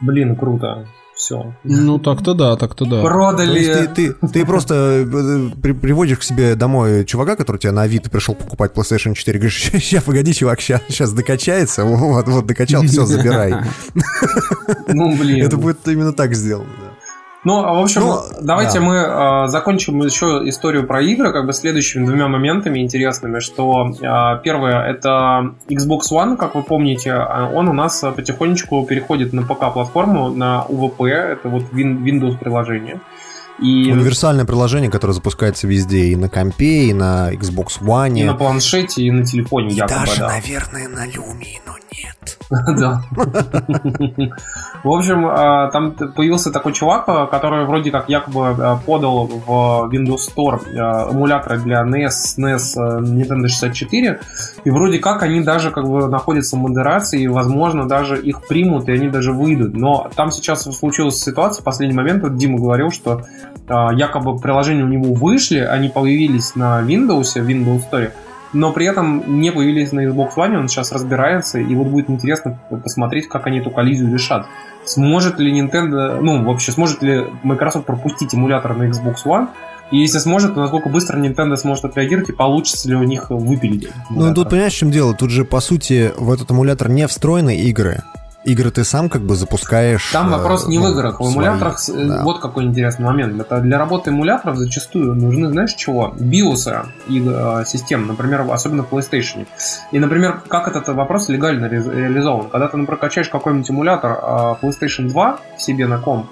Блин, 0.00 0.36
круто. 0.36 0.86
Все. 1.22 1.54
Ну, 1.62 2.00
так-то 2.00 2.34
да, 2.34 2.56
так-то 2.56 2.84
да. 2.84 3.00
Продали. 3.00 3.86
ты, 3.86 3.86
ты, 3.86 4.28
ты 4.28 4.44
просто 4.44 4.74
э, 5.06 5.50
при- 5.62 5.70
приводишь 5.70 6.18
к 6.18 6.22
себе 6.24 6.56
домой 6.56 7.04
чувака, 7.04 7.36
который 7.36 7.58
тебе 7.58 7.70
на 7.70 7.82
Авито 7.82 8.10
пришел 8.10 8.34
покупать 8.34 8.72
PlayStation 8.72 9.14
4, 9.14 9.38
говоришь, 9.38 9.70
сейчас, 9.72 10.02
погоди, 10.02 10.34
чувак, 10.34 10.60
сейчас, 10.60 11.12
докачается, 11.12 11.84
вот, 11.84 12.26
вот, 12.26 12.46
докачал, 12.46 12.82
все, 12.82 13.06
забирай. 13.06 13.54
Ну, 14.88 15.16
блин. 15.16 15.46
Это 15.46 15.56
будет 15.56 15.86
именно 15.86 16.12
так 16.12 16.34
сделано, 16.34 16.66
да. 16.80 16.91
Ну, 17.44 17.64
а, 17.64 17.72
в 17.74 17.82
общем, 17.82 18.02
Ну, 18.02 18.18
давайте 18.40 18.78
да. 18.78 18.84
мы 18.84 18.94
э, 18.96 19.46
закончим 19.48 20.00
еще 20.02 20.42
историю 20.44 20.86
про 20.86 21.00
игры, 21.02 21.32
как 21.32 21.44
бы 21.44 21.52
следующими 21.52 22.06
двумя 22.06 22.28
моментами 22.28 22.78
интересными, 22.78 23.40
что 23.40 23.88
э, 24.00 24.40
первое 24.44 24.84
это 24.84 25.52
Xbox 25.68 26.02
One, 26.12 26.36
как 26.36 26.54
вы 26.54 26.62
помните, 26.62 27.14
он 27.14 27.68
у 27.68 27.72
нас 27.72 28.00
потихонечку 28.00 28.84
переходит 28.86 29.32
на 29.32 29.42
ПК-платформу, 29.42 30.30
на 30.30 30.64
UVP, 30.68 31.08
это 31.08 31.48
вот 31.48 31.64
Win- 31.72 31.98
Windows 32.04 32.38
приложение. 32.38 33.00
И, 33.62 33.92
Универсальное 33.92 34.44
приложение, 34.44 34.90
которое 34.90 35.12
запускается 35.12 35.68
везде, 35.68 36.06
и 36.06 36.16
на 36.16 36.28
компе, 36.28 36.86
и 36.86 36.92
на 36.92 37.32
Xbox 37.32 37.80
One. 37.80 38.18
и 38.18 38.24
на 38.24 38.34
планшете, 38.34 39.02
и 39.02 39.10
на 39.10 39.24
телефоне, 39.24 39.68
якобы, 39.74 40.06
да. 40.18 40.28
наверное, 40.28 40.88
на 40.88 41.06
Lumii, 41.06 41.58
но 41.64 41.74
нет. 41.92 42.38
Да. 42.78 43.02
В 44.82 44.90
общем, 44.90 45.26
э, 45.26 45.70
там 45.72 45.92
появился 45.92 46.50
такой 46.50 46.72
чувак, 46.72 47.04
э, 47.06 47.26
который 47.30 47.64
вроде 47.66 47.90
как 47.90 48.08
якобы 48.08 48.56
э, 48.58 48.76
подал 48.84 49.26
в 49.26 49.88
Windows 49.92 50.18
Store 50.28 50.60
эмуляторы 51.12 51.58
для 51.60 51.82
NES, 51.82 52.36
SNES, 52.36 52.74
э, 52.76 53.00
Nintendo 53.00 53.46
64, 53.46 54.20
и 54.64 54.70
вроде 54.70 54.98
как 54.98 55.22
они 55.22 55.40
даже 55.40 55.70
как 55.70 55.88
бы 55.88 56.08
находятся 56.08 56.56
в 56.56 56.60
модерации, 56.60 57.22
и, 57.22 57.28
возможно, 57.28 57.86
даже 57.86 58.20
их 58.20 58.46
примут, 58.46 58.88
и 58.88 58.92
они 58.92 59.08
даже 59.08 59.32
выйдут. 59.32 59.74
Но 59.74 60.10
там 60.16 60.30
сейчас 60.32 60.62
случилась 60.62 61.22
ситуация, 61.22 61.62
в 61.62 61.64
последний 61.64 61.96
момент, 61.96 62.22
вот 62.22 62.36
Дима 62.36 62.58
говорил, 62.58 62.90
что 62.90 63.24
якобы 63.68 64.38
приложения 64.38 64.84
у 64.84 64.88
него 64.88 65.14
вышли, 65.14 65.58
они 65.58 65.88
появились 65.88 66.54
на 66.54 66.82
Windows, 66.82 67.40
в 67.40 67.48
Windows 67.48 67.82
Store, 67.90 68.12
но 68.52 68.72
при 68.72 68.86
этом 68.86 69.40
не 69.40 69.50
появились 69.50 69.92
на 69.92 70.04
Xbox 70.06 70.34
One, 70.36 70.58
он 70.58 70.68
сейчас 70.68 70.92
разбирается, 70.92 71.58
и 71.58 71.74
вот 71.74 71.86
будет 71.86 72.10
интересно 72.10 72.58
посмотреть, 72.82 73.28
как 73.28 73.46
они 73.46 73.58
эту 73.58 73.70
коллизию 73.70 74.12
решат. 74.12 74.46
Сможет 74.84 75.38
ли 75.38 75.58
Nintendo, 75.58 76.20
ну, 76.20 76.44
вообще, 76.44 76.72
сможет 76.72 77.02
ли 77.02 77.24
Microsoft 77.42 77.86
пропустить 77.86 78.34
эмулятор 78.34 78.76
на 78.76 78.84
Xbox 78.84 79.24
One, 79.24 79.48
и 79.90 79.98
если 79.98 80.18
сможет, 80.18 80.54
то 80.54 80.60
насколько 80.60 80.88
быстро 80.88 81.18
Nintendo 81.18 81.56
сможет 81.56 81.84
отреагировать, 81.84 82.30
и 82.30 82.32
получится 82.32 82.88
ли 82.88 82.94
у 82.94 83.02
них 83.02 83.30
выпилить? 83.30 83.88
Ну, 84.10 84.34
тут 84.34 84.50
понимаешь, 84.50 84.72
в 84.72 84.78
чем 84.78 84.90
дело? 84.90 85.14
Тут 85.14 85.30
же, 85.30 85.44
по 85.44 85.60
сути, 85.60 86.12
в 86.16 86.32
этот 86.32 86.50
эмулятор 86.50 86.88
не 86.88 87.06
встроены 87.06 87.56
игры. 87.58 88.02
Игры 88.44 88.72
ты 88.72 88.82
сам 88.82 89.08
как 89.08 89.22
бы 89.22 89.36
запускаешь. 89.36 90.10
Там 90.12 90.28
э, 90.28 90.36
вопрос 90.36 90.66
не 90.66 90.78
в 90.78 90.82
ну, 90.82 90.90
играх. 90.90 91.20
В 91.20 91.22
свои. 91.22 91.32
эмуляторах 91.32 91.78
с- 91.78 91.88
э, 91.90 92.04
Да. 92.06 92.22
вот 92.24 92.40
какой 92.40 92.64
интересный 92.64 93.04
момент. 93.06 93.40
Это 93.40 93.60
для 93.60 93.78
работы 93.78 94.10
эмуляторов 94.10 94.56
зачастую 94.56 95.14
нужны, 95.14 95.48
знаешь, 95.50 95.72
чего? 95.74 96.12
Биосы 96.18 96.80
и 97.08 97.22
э, 97.24 97.64
систем, 97.66 98.08
например, 98.08 98.44
особенно 98.50 98.82
в 98.82 98.92
PlayStation. 98.92 99.46
И, 99.92 99.98
например, 100.00 100.42
как 100.48 100.66
этот 100.66 100.88
вопрос 100.88 101.28
легально 101.28 101.68
ре- 101.68 101.82
реализован? 101.82 102.48
Когда 102.50 102.66
ты, 102.66 102.76
например, 102.76 102.98
качаешь 102.98 103.28
какой-нибудь 103.28 103.70
эмулятор 103.70 104.10
э, 104.10 104.54
PlayStation 104.60 105.08
2 105.08 105.38
себе 105.58 105.86
на 105.86 105.98
комп, 105.98 106.26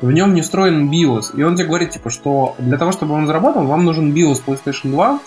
в 0.00 0.12
нем 0.12 0.34
не 0.34 0.42
встроен 0.42 0.88
BIOS. 0.88 1.34
И 1.36 1.42
он 1.42 1.56
тебе 1.56 1.66
говорит, 1.66 1.90
типа, 1.90 2.08
что 2.10 2.54
для 2.58 2.78
того, 2.78 2.92
чтобы 2.92 3.14
он 3.14 3.26
заработал, 3.26 3.64
вам 3.66 3.84
нужен 3.84 4.12
BIOS 4.14 4.42
PlayStation 4.46 4.90
2, 4.92 5.18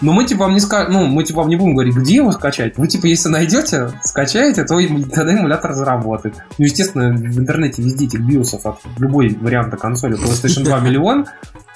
но 0.00 0.12
мы 0.12 0.24
типа 0.24 0.44
вам 0.44 0.54
не 0.54 0.60
ска... 0.60 0.88
ну, 0.88 1.06
мы 1.06 1.24
типа 1.24 1.40
вам 1.40 1.48
не 1.48 1.56
будем 1.56 1.74
говорить, 1.74 1.94
где 1.94 2.16
его 2.16 2.32
скачать. 2.32 2.78
Вы 2.78 2.88
типа, 2.88 3.06
если 3.06 3.28
найдете, 3.28 3.90
скачаете, 4.02 4.64
то 4.64 4.78
тогда 5.14 5.34
эмулятор 5.34 5.74
заработает. 5.74 6.36
Ну, 6.58 6.64
естественно, 6.64 7.12
в 7.12 7.38
интернете 7.38 7.82
везде 7.82 8.06
этих 8.06 8.20
биосов 8.20 8.64
от 8.66 8.80
любой 8.98 9.36
варианта 9.40 9.76
консоли 9.76 10.16
PlayStation 10.16 10.64
2 10.64 10.80
миллион. 10.80 11.26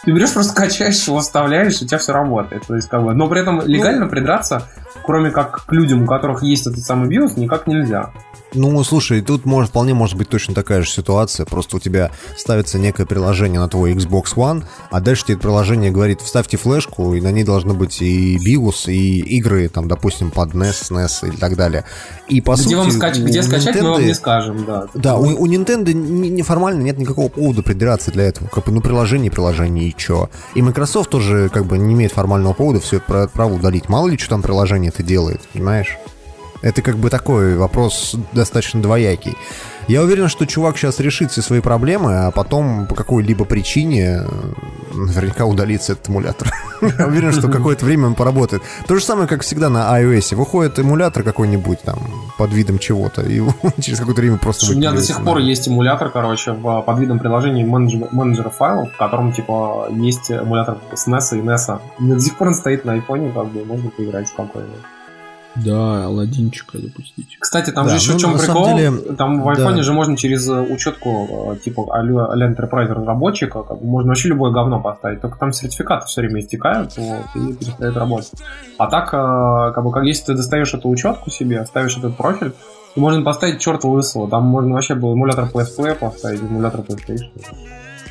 Ты 0.05 0.13
берешь, 0.13 0.33
просто 0.33 0.53
скачаешь 0.53 1.07
его, 1.07 1.21
вставляешь, 1.21 1.81
и 1.81 1.85
у 1.85 1.89
тебя 1.89 1.99
все 1.99 2.13
работает. 2.13 2.67
То 2.67 2.75
есть, 2.75 2.89
как 2.89 3.03
бы, 3.03 3.15
но 3.15 3.27
при 3.27 3.41
этом 3.41 3.63
легально 3.67 4.07
придраться, 4.07 4.69
кроме 5.05 5.31
как 5.31 5.65
к 5.65 5.73
людям, 5.73 6.03
у 6.03 6.07
которых 6.07 6.43
есть 6.43 6.67
этот 6.67 6.83
самый 6.83 7.09
BIOS, 7.09 7.39
никак 7.39 7.67
нельзя. 7.67 8.13
Ну, 8.55 8.83
слушай, 8.85 9.21
тут 9.21 9.45
может, 9.45 9.71
вполне 9.71 9.95
может 9.95 10.17
быть 10.17 10.29
точно 10.29 10.55
такая 10.55 10.83
же 10.83 10.91
ситуация. 10.91 11.45
Просто 11.47 11.77
у 11.77 11.81
тебя 11.81 12.11
ставится 12.37 12.79
некое 12.79 13.05
приложение 13.05 13.61
на 13.61 13.69
твой 13.69 13.95
Xbox 13.95 14.35
One, 14.37 14.65
а 14.91 15.01
дальше 15.01 15.25
тебе 15.25 15.35
это 15.35 15.43
приложение 15.43 15.91
говорит, 15.91 16.21
вставьте 16.21 16.57
флешку, 16.57 17.15
и 17.15 17.21
на 17.21 17.33
ней 17.33 17.45
должны 17.45 17.75
быть 17.75 18.01
и 18.01 18.37
BIOS, 18.39 18.93
и 18.93 19.21
игры, 19.39 19.69
там, 19.69 19.89
допустим, 19.89 20.31
под 20.31 20.55
NES, 20.55 20.91
SNES 20.91 21.35
и 21.35 21.37
так 21.37 21.57
далее. 21.57 21.85
И 22.29 22.41
по 22.41 22.55
где 22.55 22.63
сути, 22.63 22.75
вам 22.75 22.91
скач... 22.93 23.17
где 23.19 23.43
скачать, 23.43 23.75
мы 23.77 23.91
вам 23.91 24.01
Nintendo- 24.01 24.07
не 24.07 24.15
скажем, 24.15 24.65
да. 24.65 24.87
Да, 24.95 25.17
у, 25.17 25.25
у 25.25 25.47
Nintendo 25.47 25.93
не- 25.93 26.31
неформально 26.31 26.83
нет 26.83 26.99
никакого 26.99 27.29
повода 27.29 27.63
придираться 27.63 28.11
для 28.11 28.25
этого. 28.25 28.49
Как 28.49 28.65
бы, 28.65 28.73
ну, 28.73 28.81
приложение, 28.81 29.31
приложение, 29.31 29.89
и 29.89 29.95
чё. 29.97 30.31
И 30.55 30.63
Microsoft 30.63 31.11
тоже, 31.11 31.49
как 31.53 31.67
бы, 31.67 31.77
не 31.79 31.95
имеет 31.95 32.13
формального 32.13 32.53
повода 32.53 32.81
все 32.81 32.99
это 32.99 33.29
право 33.33 33.55
удалить. 33.55 33.89
Мало 33.89 34.09
ли, 34.09 34.17
что 34.19 34.31
там 34.31 34.43
приложение 34.43 34.91
это 34.91 35.03
делает, 35.03 35.41
понимаешь? 35.53 35.99
Это 36.65 36.81
как 36.81 36.97
бы 36.97 37.11
такой 37.11 37.57
вопрос 37.57 38.17
достаточно 38.33 38.81
двоякий. 38.81 39.37
Я 39.87 40.01
уверен, 40.01 40.29
что 40.29 40.47
чувак 40.47 40.79
сейчас 40.79 40.99
решит 40.99 41.31
все 41.31 41.43
свои 41.43 41.61
проблемы, 41.61 42.25
а 42.25 42.31
потом 42.31 42.87
по 42.87 42.95
какой-либо 42.95 43.45
причине 43.45 44.23
э, 44.23 44.27
наверняка 44.95 45.45
удалится 45.45 45.93
этот 45.93 46.09
эмулятор. 46.09 46.51
Я 46.99 47.07
уверен, 47.07 47.33
что 47.33 47.51
какое-то 47.51 47.85
время 47.85 48.07
он 48.07 48.15
поработает. 48.15 48.63
То 48.87 48.97
же 48.97 49.05
самое, 49.05 49.29
как 49.29 49.43
всегда 49.43 49.69
на 49.69 50.01
iOS. 50.01 50.35
Выходит 50.37 50.79
эмулятор 50.79 51.23
какой-нибудь 51.23 51.83
там 51.83 51.99
под 52.39 52.51
видом 52.55 52.79
чего-то, 52.79 53.21
и 53.21 53.43
через 53.83 53.99
какое-то 53.99 54.23
время 54.23 54.39
просто... 54.39 54.73
У 54.73 54.75
меня 54.75 54.93
до 54.93 55.03
сих 55.03 55.23
пор 55.23 55.41
есть 55.41 55.69
эмулятор, 55.69 56.09
короче, 56.09 56.53
в, 56.53 56.81
под 56.81 56.99
видом 56.99 57.19
приложения 57.19 57.67
менеджера, 57.67 58.09
менеджера 58.11 58.49
файлов, 58.49 58.91
в 58.91 58.97
котором, 58.97 59.35
типа, 59.35 59.89
есть 59.91 60.31
эмулятор 60.31 60.79
SNES 60.93 61.39
и 61.39 61.43
NES. 61.43 61.81
И 62.01 62.05
до 62.05 62.21
сих 62.21 62.39
пор 62.39 62.49
он 62.49 62.55
стоит 62.55 62.87
на 62.87 62.95
айфоне, 62.95 63.31
как 63.33 63.49
бы, 63.49 63.67
можно 63.67 63.91
поиграть 63.91 64.29
спокойно. 64.29 64.73
Да, 65.57 66.07
Аладдинчика 66.07 66.79
запустить. 66.79 67.37
Кстати, 67.39 67.71
там 67.71 67.87
Да, 67.87 67.93
же 67.93 67.97
еще 67.99 68.13
ну, 68.13 68.19
в 68.19 68.21
чем 68.21 68.39
прикол? 68.39 68.67
деле, 68.67 68.91
там 69.17 69.41
в 69.41 69.49
айфоне 69.49 69.77
да. 69.77 69.83
же 69.83 69.93
можно 69.93 70.17
через 70.17 70.49
э, 70.49 70.61
учетку, 70.61 71.53
э, 71.53 71.57
типа, 71.59 71.87
а-ля 71.91 72.49
Enterprise 72.49 72.89
разработчика, 72.89 73.63
как 73.63 73.79
бы, 73.79 73.87
можно 73.87 74.09
вообще 74.09 74.29
любое 74.29 74.51
говно 74.51 74.81
поставить, 74.81 75.21
только 75.21 75.39
там 75.39 75.53
сертификаты 75.53 76.07
все 76.07 76.23
время 76.23 76.41
истекают, 76.41 76.97
вот, 76.97 77.27
и 77.37 77.53
перестает 77.53 77.97
работать. 77.97 78.33
А 78.79 78.89
так, 78.89 79.15
э, 79.15 79.73
как 79.75 79.85
бы, 79.85 79.93
как 79.93 80.05
если 80.05 80.27
ты 80.27 80.35
достаешь 80.35 80.75
эту 80.75 80.89
учетку 80.89 81.31
себе, 81.31 81.65
ставишь 81.67 81.97
этот 81.97 82.17
профиль, 82.17 82.53
то 82.95 83.01
можно 83.01 83.23
поставить 83.23 83.61
черт 83.61 83.85
лысого. 83.85 84.29
Там 84.29 84.45
можно 84.45 84.75
вообще 84.75 84.95
был 84.95 85.13
эмулятор 85.13 85.45
PSP 85.53 85.95
поставить, 85.95 86.43
эмулятор 86.43 86.81
PlayStation. 86.81 87.31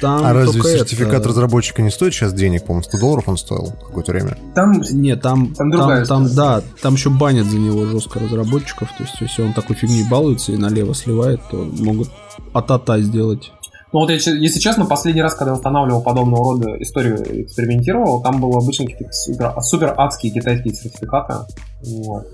Там 0.03 0.25
А 0.25 0.33
разве 0.33 0.61
сертификат 0.61 1.21
это- 1.21 1.29
разработчика 1.29 1.81
не 1.81 1.89
стоит 1.89 2.13
сейчас 2.13 2.33
денег? 2.33 2.65
По-моему, 2.65 2.83
100 2.83 2.99
долларов 2.99 3.23
он 3.29 3.37
стоил 3.37 3.71
какое-то 3.87 4.11
время. 4.11 4.37
Там 4.53 4.81
Нет, 4.91 5.21
там, 5.21 5.47
Там 5.47 5.55
там, 5.55 5.71
другая 5.71 6.05
там, 6.05 6.35
да, 6.35 6.61
там 6.81 6.95
еще 6.95 7.09
банят 7.09 7.45
за 7.45 7.57
него 7.57 7.85
жестко 7.85 8.19
разработчиков. 8.19 8.89
То 8.97 9.03
есть, 9.03 9.15
если 9.21 9.43
он 9.43 9.53
такой 9.53 9.77
фигней 9.77 10.03
балуется 10.09 10.51
и 10.51 10.57
налево 10.57 10.93
сливает, 10.93 11.39
то 11.49 11.55
могут 11.79 12.09
атата 12.51 13.01
сделать. 13.01 13.53
Ну 13.93 13.99
вот 13.99 14.09
я, 14.09 14.15
если 14.15 14.59
честно, 14.59 14.85
последний 14.85 15.21
раз, 15.21 15.35
когда 15.35 15.51
я 15.51 15.55
устанавливал 15.57 16.01
подобного 16.01 16.55
рода 16.55 16.81
историю, 16.81 17.43
экспериментировал, 17.43 18.21
там 18.23 18.41
было 18.41 18.57
обычно 18.57 18.85
какие-то 18.87 19.13
супер, 19.13 19.53
супер 19.61 19.93
адские 19.95 20.33
китайские 20.33 20.73
сертификаты. 20.73 21.45
Вот. 21.85 22.25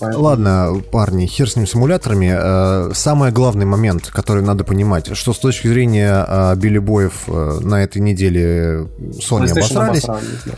Поэтому- 0.00 0.24
Ладно, 0.24 0.82
парни, 0.90 1.26
хер 1.26 1.48
с 1.48 1.56
ним 1.56 1.66
с 1.66 1.74
эмуляторами. 1.76 2.32
Э, 2.36 2.90
Самый 2.94 3.30
главный 3.30 3.64
момент, 3.64 4.08
который 4.08 4.42
надо 4.42 4.64
понимать, 4.64 5.16
что 5.16 5.32
с 5.32 5.38
точки 5.38 5.68
зрения 5.68 6.24
э, 6.26 6.56
Билли 6.56 6.78
Боев 6.78 7.24
э, 7.28 7.58
на 7.60 7.82
этой 7.82 8.02
неделе 8.02 8.88
Sony 9.20 9.50
обосрались. 9.50 10.04
обосрались, 10.04 10.38
да. 10.46 10.52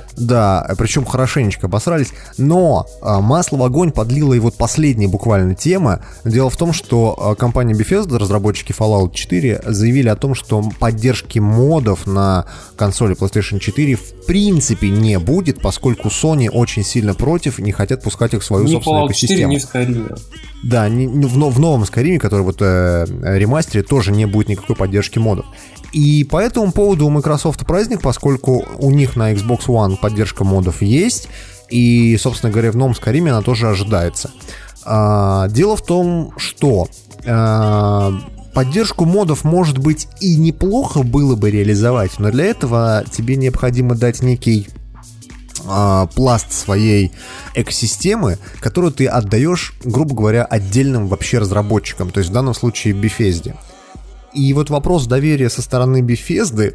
Да, 0.67 0.75
причем 0.79 1.05
хорошенечко 1.05 1.67
обосрались. 1.67 2.13
Но 2.39 2.87
масло 3.03 3.57
в 3.59 3.63
огонь 3.63 3.91
подлила 3.93 4.33
и 4.35 4.39
вот 4.39 4.55
последняя 4.55 5.09
буквально 5.09 5.55
тема. 5.55 6.01
Дело 6.25 6.49
в 6.51 6.57
том, 6.57 6.73
что 6.73 7.37
компания 7.39 7.75
Bethesda, 7.75 8.17
разработчики 8.19 8.73
Fallout 8.73 9.13
4, 9.13 9.63
заявили 9.67 10.09
о 10.09 10.17
том, 10.17 10.35
что 10.35 10.63
поддержки 10.81 11.39
модов 11.39 12.07
на 12.07 12.47
консоли 12.77 13.15
PlayStation 13.17 13.59
4 13.59 13.95
в 13.97 14.27
принципе 14.27 14.89
не 14.91 15.19
будет, 15.19 15.61
поскольку 15.61 16.09
Sony 16.09 16.49
очень 16.51 16.85
сильно 16.85 17.15
против 17.15 17.59
и 17.59 17.63
не 17.63 17.73
хотят 17.73 18.03
пускать 18.03 18.35
их 18.35 18.41
в 18.43 18.45
свою 18.45 18.65
в 18.65 18.69
собственную 18.77 19.03
Fallout 19.27 19.45
4, 19.45 19.45
экосистему. 19.45 19.53
ни 19.53 19.59
в 19.59 19.65
Skyrim. 19.65 20.19
Да, 20.63 20.89
не- 20.89 21.07
не 21.07 21.27
в, 21.27 21.33
в 21.35 21.61
новом 21.61 21.83
Skyrim, 21.83 22.19
который 22.19 22.43
вот 22.43 22.57
э, 22.61 23.07
ремастере, 23.23 23.83
тоже 23.85 24.13
не 24.13 24.25
будет 24.27 24.49
никакой 24.49 24.75
поддержки 24.77 25.19
модов. 25.19 25.47
И 25.93 26.25
по 26.25 26.39
этому 26.39 26.73
поводу 26.73 27.07
у 27.07 27.11
Microsoft 27.11 27.67
праздник, 27.67 28.03
поскольку 28.03 28.65
у 28.79 28.91
них 28.91 29.17
на 29.17 29.33
Xbox 29.33 29.67
One 29.67 29.97
поддержка 29.97 30.45
модов 30.45 30.83
есть, 30.83 31.29
и, 31.71 32.17
собственно 32.21 32.53
говоря, 32.53 32.71
в 32.73 32.77
новом 32.77 32.93
Skyrim 32.93 33.29
она 33.29 33.43
тоже 33.43 33.69
ожидается. 33.69 34.31
А, 34.85 35.49
дело 35.49 35.77
в 35.77 35.83
том, 35.85 36.33
что 36.37 36.89
а, 37.27 38.13
поддержку 38.55 39.05
модов, 39.05 39.45
может 39.45 39.79
быть, 39.79 40.09
и 40.21 40.37
неплохо 40.37 41.03
было 41.03 41.35
бы 41.37 41.51
реализовать, 41.51 42.19
но 42.19 42.31
для 42.31 42.45
этого 42.47 43.05
тебе 43.11 43.37
необходимо 43.37 43.95
дать 43.95 44.23
некий 44.23 44.69
а, 45.69 46.07
пласт 46.07 46.53
своей 46.53 47.13
экосистемы, 47.55 48.39
которую 48.61 48.93
ты 48.93 49.07
отдаешь, 49.07 49.75
грубо 49.85 50.15
говоря, 50.15 50.45
отдельным 50.45 51.09
вообще 51.09 51.39
разработчикам, 51.39 52.11
то 52.11 52.19
есть 52.19 52.31
в 52.31 52.33
данном 52.33 52.55
случае 52.55 52.95
Bethesda. 52.95 53.55
И 54.33 54.53
вот 54.53 54.71
вопрос 54.71 55.07
доверия 55.07 55.49
со 55.51 55.63
стороны 55.63 56.03
Bethesda, 56.03 56.75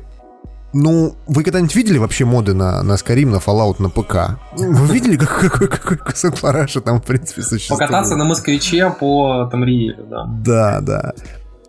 ну, 0.73 1.15
вы 1.27 1.43
когда-нибудь 1.43 1.75
видели 1.75 1.97
вообще 1.97 2.23
моды 2.25 2.53
на, 2.53 2.81
на 2.81 2.93
Skyrim, 2.93 3.25
на 3.27 3.35
Fallout, 3.37 3.75
на 3.81 3.89
ПК? 3.89 4.39
Вы 4.55 4.93
видели, 4.93 5.17
как- 5.17 5.37
какой, 5.51 5.67
какой 5.67 5.97
кусок 5.97 6.39
параша 6.39 6.79
там, 6.81 7.01
в 7.01 7.03
принципе, 7.03 7.41
существует? 7.41 7.81
Покататься 7.81 8.15
на 8.15 8.23
москвиче 8.23 8.89
по 8.89 9.47
Тамриелю, 9.51 10.05
да. 10.09 10.25
Да, 10.27 10.79
да. 10.81 11.11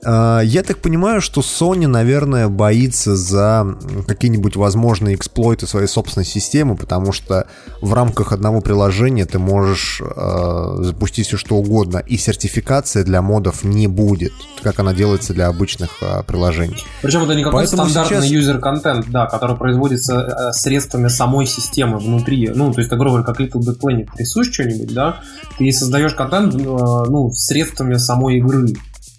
А, 0.05 0.41
Я 0.41 0.63
так 0.63 0.79
понимаю, 0.79 1.21
что 1.21 1.41
Sony, 1.43 1.87
наверное, 1.87 2.49
боится 2.49 3.15
за 3.17 3.77
какие-нибудь 4.07 4.57
возможные 4.57 5.15
эксплойты 5.15 5.67
своей 5.67 5.87
собственной 5.87 6.25
системы, 6.27 6.77
потому 6.77 7.13
что 7.13 7.47
в 7.81 7.95
рамках 7.95 8.33
одного 8.33 8.61
приложения 8.61 9.27
ты 9.27 9.39
можешь 9.39 10.01
э, 10.01 10.77
запустить 10.81 11.27
все 11.29 11.37
что 11.37 11.57
угодно, 11.57 11.99
и 11.99 12.17
сертификация 12.17 13.05
для 13.05 13.23
модов 13.23 13.63
не 13.65 13.87
будет, 13.87 14.33
как 14.63 14.81
она 14.81 14.93
делается 14.93 15.35
для 15.35 15.47
обычных 15.47 15.91
э, 16.01 16.23
приложений. 16.27 16.85
Причем 17.03 17.23
это 17.23 17.35
не 17.35 17.45
какой-то 17.45 17.69
стандартный 17.69 18.19
сейчас- 18.19 18.31
юзер-контент, 18.31 19.07
да, 19.11 19.27
который 19.27 19.57
производится 19.57 20.15
э, 20.21 20.53
средствами 20.53 21.09
самой 21.09 21.47
системы 21.47 21.99
внутри. 21.99 22.51
Ну, 22.53 22.73
то 22.73 22.81
есть, 22.81 22.91
грубо 22.91 23.23
говоря, 23.23 23.25
как 23.25 23.41
Little 23.41 23.61
Big 23.61 23.79
Planet 23.81 24.09
рисуешь 24.19 24.53
что-нибудь, 24.53 24.93
да, 24.93 25.21
ты 25.59 25.71
создаешь 25.73 26.15
контент, 26.15 26.55
э, 26.55 26.59
ну, 26.59 27.31
средствами 27.33 27.95
самой 27.95 28.39
игры. 28.39 28.67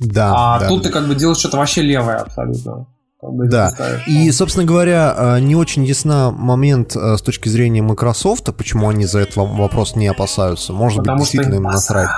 Да, 0.03 0.33
а 0.35 0.59
да, 0.59 0.67
тут 0.67 0.83
ты 0.83 0.89
как 0.89 1.07
бы 1.07 1.15
делаешь 1.15 1.37
что-то 1.37 1.57
вообще 1.57 1.81
левое 1.81 2.17
абсолютно. 2.17 2.87
Да, 3.21 3.73
и, 4.05 4.29
собственно 4.31 4.65
говоря, 4.65 5.15
э, 5.17 5.39
не 5.39 5.55
очень 5.55 5.85
ясна 5.85 6.31
момент 6.31 6.95
э, 6.95 7.15
с 7.17 7.21
точки 7.21 7.47
зрения 7.47 7.81
Microsoft, 7.81 8.53
почему 8.55 8.89
они 8.89 9.05
за 9.05 9.19
этот 9.19 9.37
во- 9.37 9.45
вопрос 9.45 9.95
не 9.95 10.07
опасаются. 10.07 10.73
Может 10.73 10.99
Потому 10.99 11.19
быть, 11.19 11.25
действительно 11.27 11.55
им 11.55 11.63
насрать. 11.63 12.09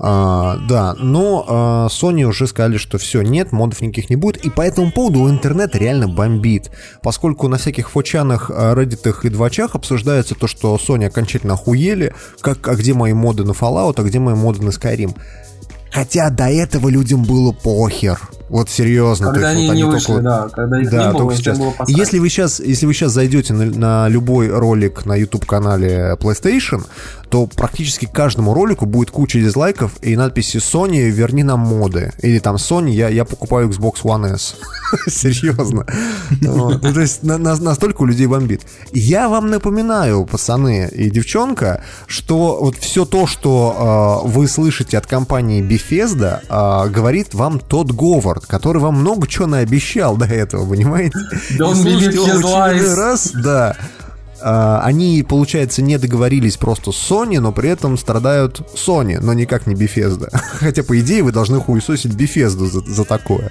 А, 0.00 0.58
да, 0.68 0.94
но 0.98 1.44
а, 1.48 1.86
Sony 1.88 2.22
уже 2.22 2.46
сказали, 2.46 2.76
что 2.76 2.98
все, 2.98 3.22
нет, 3.22 3.50
модов 3.50 3.80
никаких 3.80 4.10
не 4.10 4.16
будет, 4.16 4.44
и 4.44 4.50
по 4.50 4.62
этому 4.62 4.92
поводу 4.92 5.28
интернет 5.28 5.74
реально 5.74 6.06
бомбит, 6.06 6.70
поскольку 7.02 7.48
на 7.48 7.58
всяких 7.58 7.90
фочанах, 7.90 8.48
реддитах 8.48 9.24
и 9.24 9.28
двачах 9.28 9.74
обсуждается 9.74 10.36
то, 10.36 10.46
что 10.46 10.76
Sony 10.76 11.06
окончательно 11.06 11.54
охуели, 11.54 12.14
как, 12.40 12.68
а 12.68 12.76
где 12.76 12.94
мои 12.94 13.12
моды 13.12 13.44
на 13.44 13.52
Fallout, 13.52 13.94
а 13.96 14.02
где 14.02 14.20
мои 14.20 14.34
моды 14.34 14.62
на 14.62 14.70
Skyrim. 14.70 15.16
Хотя 15.92 16.30
до 16.30 16.48
этого 16.48 16.88
людям 16.88 17.24
было 17.24 17.52
похер. 17.52 18.18
Вот 18.48 18.70
серьезно. 18.70 19.32
Когда 19.32 19.52
есть 19.52 19.60
они 19.60 19.66
вот 19.68 19.74
не 19.74 19.82
только 19.82 19.94
вышли, 19.94 20.12
вот- 20.12 20.22
да, 20.22 20.48
когда 20.48 20.80
их 20.80 20.90
да, 20.90 20.96
не 21.06 21.12
было, 21.12 21.18
только 21.18 21.36
сейчас. 21.36 21.58
было 21.58 21.70
посрать. 21.70 21.98
Если 21.98 22.18
вы 22.18 22.28
сейчас, 22.28 22.60
если 22.60 22.86
вы 22.86 22.94
сейчас 22.94 23.12
зайдете 23.12 23.52
на, 23.52 23.64
на 23.66 24.08
любой 24.08 24.48
ролик 24.48 25.04
на 25.04 25.14
YouTube 25.14 25.44
канале 25.44 26.16
PlayStation, 26.18 26.84
то 27.30 27.46
практически 27.46 28.06
каждому 28.06 28.54
ролику 28.54 28.86
будет 28.86 29.10
куча 29.10 29.38
дизлайков 29.40 29.92
и 30.02 30.16
надписи 30.16 30.56
Sony 30.58 31.08
верни 31.10 31.42
нам 31.42 31.60
моды 31.60 32.12
или 32.22 32.38
там 32.38 32.56
Sony 32.56 32.90
я 32.90 33.08
я 33.08 33.24
покупаю 33.24 33.68
Xbox 33.68 34.02
One 34.02 34.34
S. 34.34 34.56
Серьезно. 35.08 35.86
Ну, 36.40 36.78
То 36.78 37.00
есть 37.00 37.22
на- 37.22 37.38
на- 37.38 37.56
настолько 37.56 38.02
у 38.02 38.06
людей 38.06 38.26
бомбит. 38.26 38.62
Я 38.92 39.28
вам 39.28 39.50
напоминаю, 39.50 40.24
пацаны 40.24 40.88
и 40.90 41.10
девчонка, 41.10 41.82
что 42.06 42.58
вот 42.60 42.76
все 42.76 43.04
то, 43.04 43.26
что 43.26 44.22
э, 44.24 44.28
вы 44.28 44.48
слышите 44.48 44.96
от 44.96 45.06
компании 45.06 45.62
Bethesda, 45.62 46.40
э, 46.48 46.90
говорит 46.90 47.34
вам 47.34 47.60
тот 47.60 47.92
Говард, 47.92 48.46
который 48.46 48.80
вам 48.80 49.00
много 49.00 49.26
чего 49.26 49.46
наобещал 49.46 50.16
до 50.16 50.24
этого, 50.26 50.68
понимаете? 50.68 51.18
Очередной 52.38 52.74
lies. 52.78 52.94
раз, 52.94 53.30
да. 53.32 53.76
А, 54.40 54.80
Они, 54.82 55.22
получается, 55.22 55.82
не 55.82 55.98
договорились 55.98 56.56
просто 56.56 56.92
с 56.92 57.10
Sony, 57.10 57.40
но 57.40 57.52
при 57.52 57.70
этом 57.70 57.96
страдают 57.98 58.60
Sony, 58.74 59.18
но 59.20 59.32
никак 59.34 59.66
не 59.66 59.74
Bethesda. 59.74 60.28
Хотя, 60.32 60.82
по 60.82 60.98
идее, 60.98 61.22
вы 61.22 61.32
должны 61.32 61.60
хуесосить 61.60 62.12
Bethesda 62.12 62.66
за, 62.66 62.80
за 62.80 63.04
такое. 63.04 63.50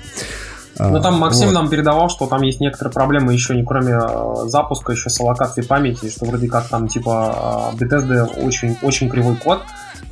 А, 0.79 0.89
Ну 0.89 1.01
там 1.01 1.19
Максим 1.19 1.47
вот. 1.47 1.53
нам 1.53 1.69
передавал, 1.69 2.09
что 2.09 2.27
там 2.27 2.41
есть 2.43 2.59
некоторые 2.59 2.93
проблемы 2.93 3.33
еще 3.33 3.55
не 3.55 3.63
кроме 3.63 3.93
э, 3.93 4.47
запуска, 4.47 4.91
еще 4.93 5.09
с 5.09 5.19
аллокацией 5.19 5.67
памяти, 5.67 6.09
что 6.09 6.25
вроде 6.25 6.47
как 6.47 6.67
там 6.69 6.87
типа 6.87 7.71
э, 7.73 7.77
Bethesda 7.83 8.25
очень, 8.45 8.77
очень 8.81 9.09
кривой 9.09 9.35
код, 9.35 9.61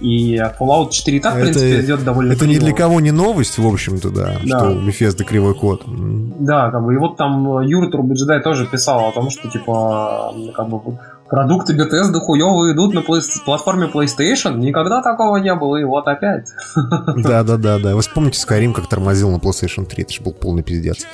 И 0.02 0.36
Fallout 0.60 0.90
4 0.92 1.18
и 1.18 1.20
так, 1.22 1.36
в 1.36 1.42
принципе, 1.42 1.80
идет 1.82 2.04
довольно 2.04 2.34
Это 2.34 2.46
ни 2.46 2.56
криво. 2.56 2.66
для 2.66 2.74
кого 2.76 3.00
не 3.00 3.12
новость, 3.12 3.58
в 3.58 3.66
общем-то, 3.68 4.10
да, 4.10 4.36
Да. 4.44 4.60
что 4.60 4.70
у 4.72 4.82
Bethesda 4.82 5.24
кривой 5.24 5.54
код. 5.56 5.84
Да, 5.86 6.70
как 6.72 6.84
бы, 6.84 6.94
и 6.94 6.98
вот 6.98 7.16
там 7.18 7.60
э, 7.60 7.66
Юра 7.68 7.90
Турбоджедай 7.90 8.42
тоже 8.42 8.66
писал 8.66 9.08
о 9.08 9.12
том, 9.12 9.30
что, 9.30 9.48
типа, 9.50 10.34
как 10.56 10.68
бы, 10.70 10.82
продукты 11.30 11.74
Bethesda 11.76 12.20
хуёво 12.20 12.72
идут 12.74 12.94
на 12.94 13.00
плей- 13.02 13.22
платформе 13.46 13.88
PlayStation, 13.88 14.58
никогда 14.58 15.02
такого 15.02 15.38
не 15.38 15.54
было, 15.56 15.78
и 15.78 15.84
вот 15.84 16.08
опять. 16.08 16.48
Да-да-да-да. 17.18 17.96
Вы 17.96 18.02
вспомните 18.02 18.40
Skyrim, 18.40 18.74
как 18.74 18.88
тормозил 18.88 19.32
на 19.32 19.38
PlayStation 19.38 19.86
3, 19.86 20.04
это 20.04 20.14
же 20.14 20.22
был 20.22 20.34
полный 20.34 20.64
пиздец. 20.64 21.06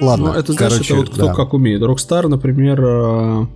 Ладно, 0.00 0.32
Ну, 0.32 0.38
это 0.38 0.52
знаешь, 0.52 0.72
короче, 0.74 0.94
это 0.94 1.02
вот 1.02 1.10
кто 1.14 1.26
да. 1.26 1.34
как 1.34 1.54
умеет. 1.54 1.82
Rockstar, 1.82 2.28
например, 2.28 2.80
э, 2.84 3.46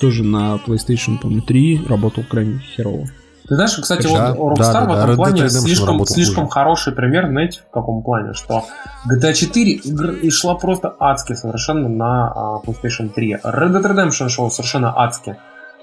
тоже 0.00 0.24
на 0.24 0.56
PlayStation, 0.66 1.18
помню, 1.20 1.42
3 1.42 1.82
работал 1.88 2.24
крайне 2.28 2.58
херово. 2.58 3.06
Ты 3.48 3.54
знаешь, 3.54 3.76
кстати, 3.80 4.06
Да, 4.12 4.34
вот 4.34 4.58
Rockstar 4.58 4.72
да, 4.72 4.72
да, 4.72 4.84
в 4.84 4.88
да. 4.88 4.94
этом 5.04 5.10
Dead 5.10 5.16
плане 5.16 5.48
слишком, 5.48 6.06
слишком 6.06 6.44
хуже. 6.44 6.52
хороший 6.54 6.92
пример, 6.92 7.28
знаете, 7.28 7.60
в 7.68 7.72
каком 7.72 8.02
плане, 8.02 8.34
что 8.34 8.64
GTA 9.10 9.32
4 9.32 9.72
игр- 9.72 10.10
и 10.22 10.30
шла 10.30 10.54
просто 10.54 10.94
адски 11.00 11.32
совершенно 11.32 11.88
на 11.88 12.28
а, 12.30 12.60
PlayStation 12.64 13.08
3. 13.08 13.38
Red 13.42 13.72
Dead 13.72 13.82
Redemption 13.82 14.28
шел 14.28 14.50
совершенно 14.50 14.92
адски. 14.94 15.36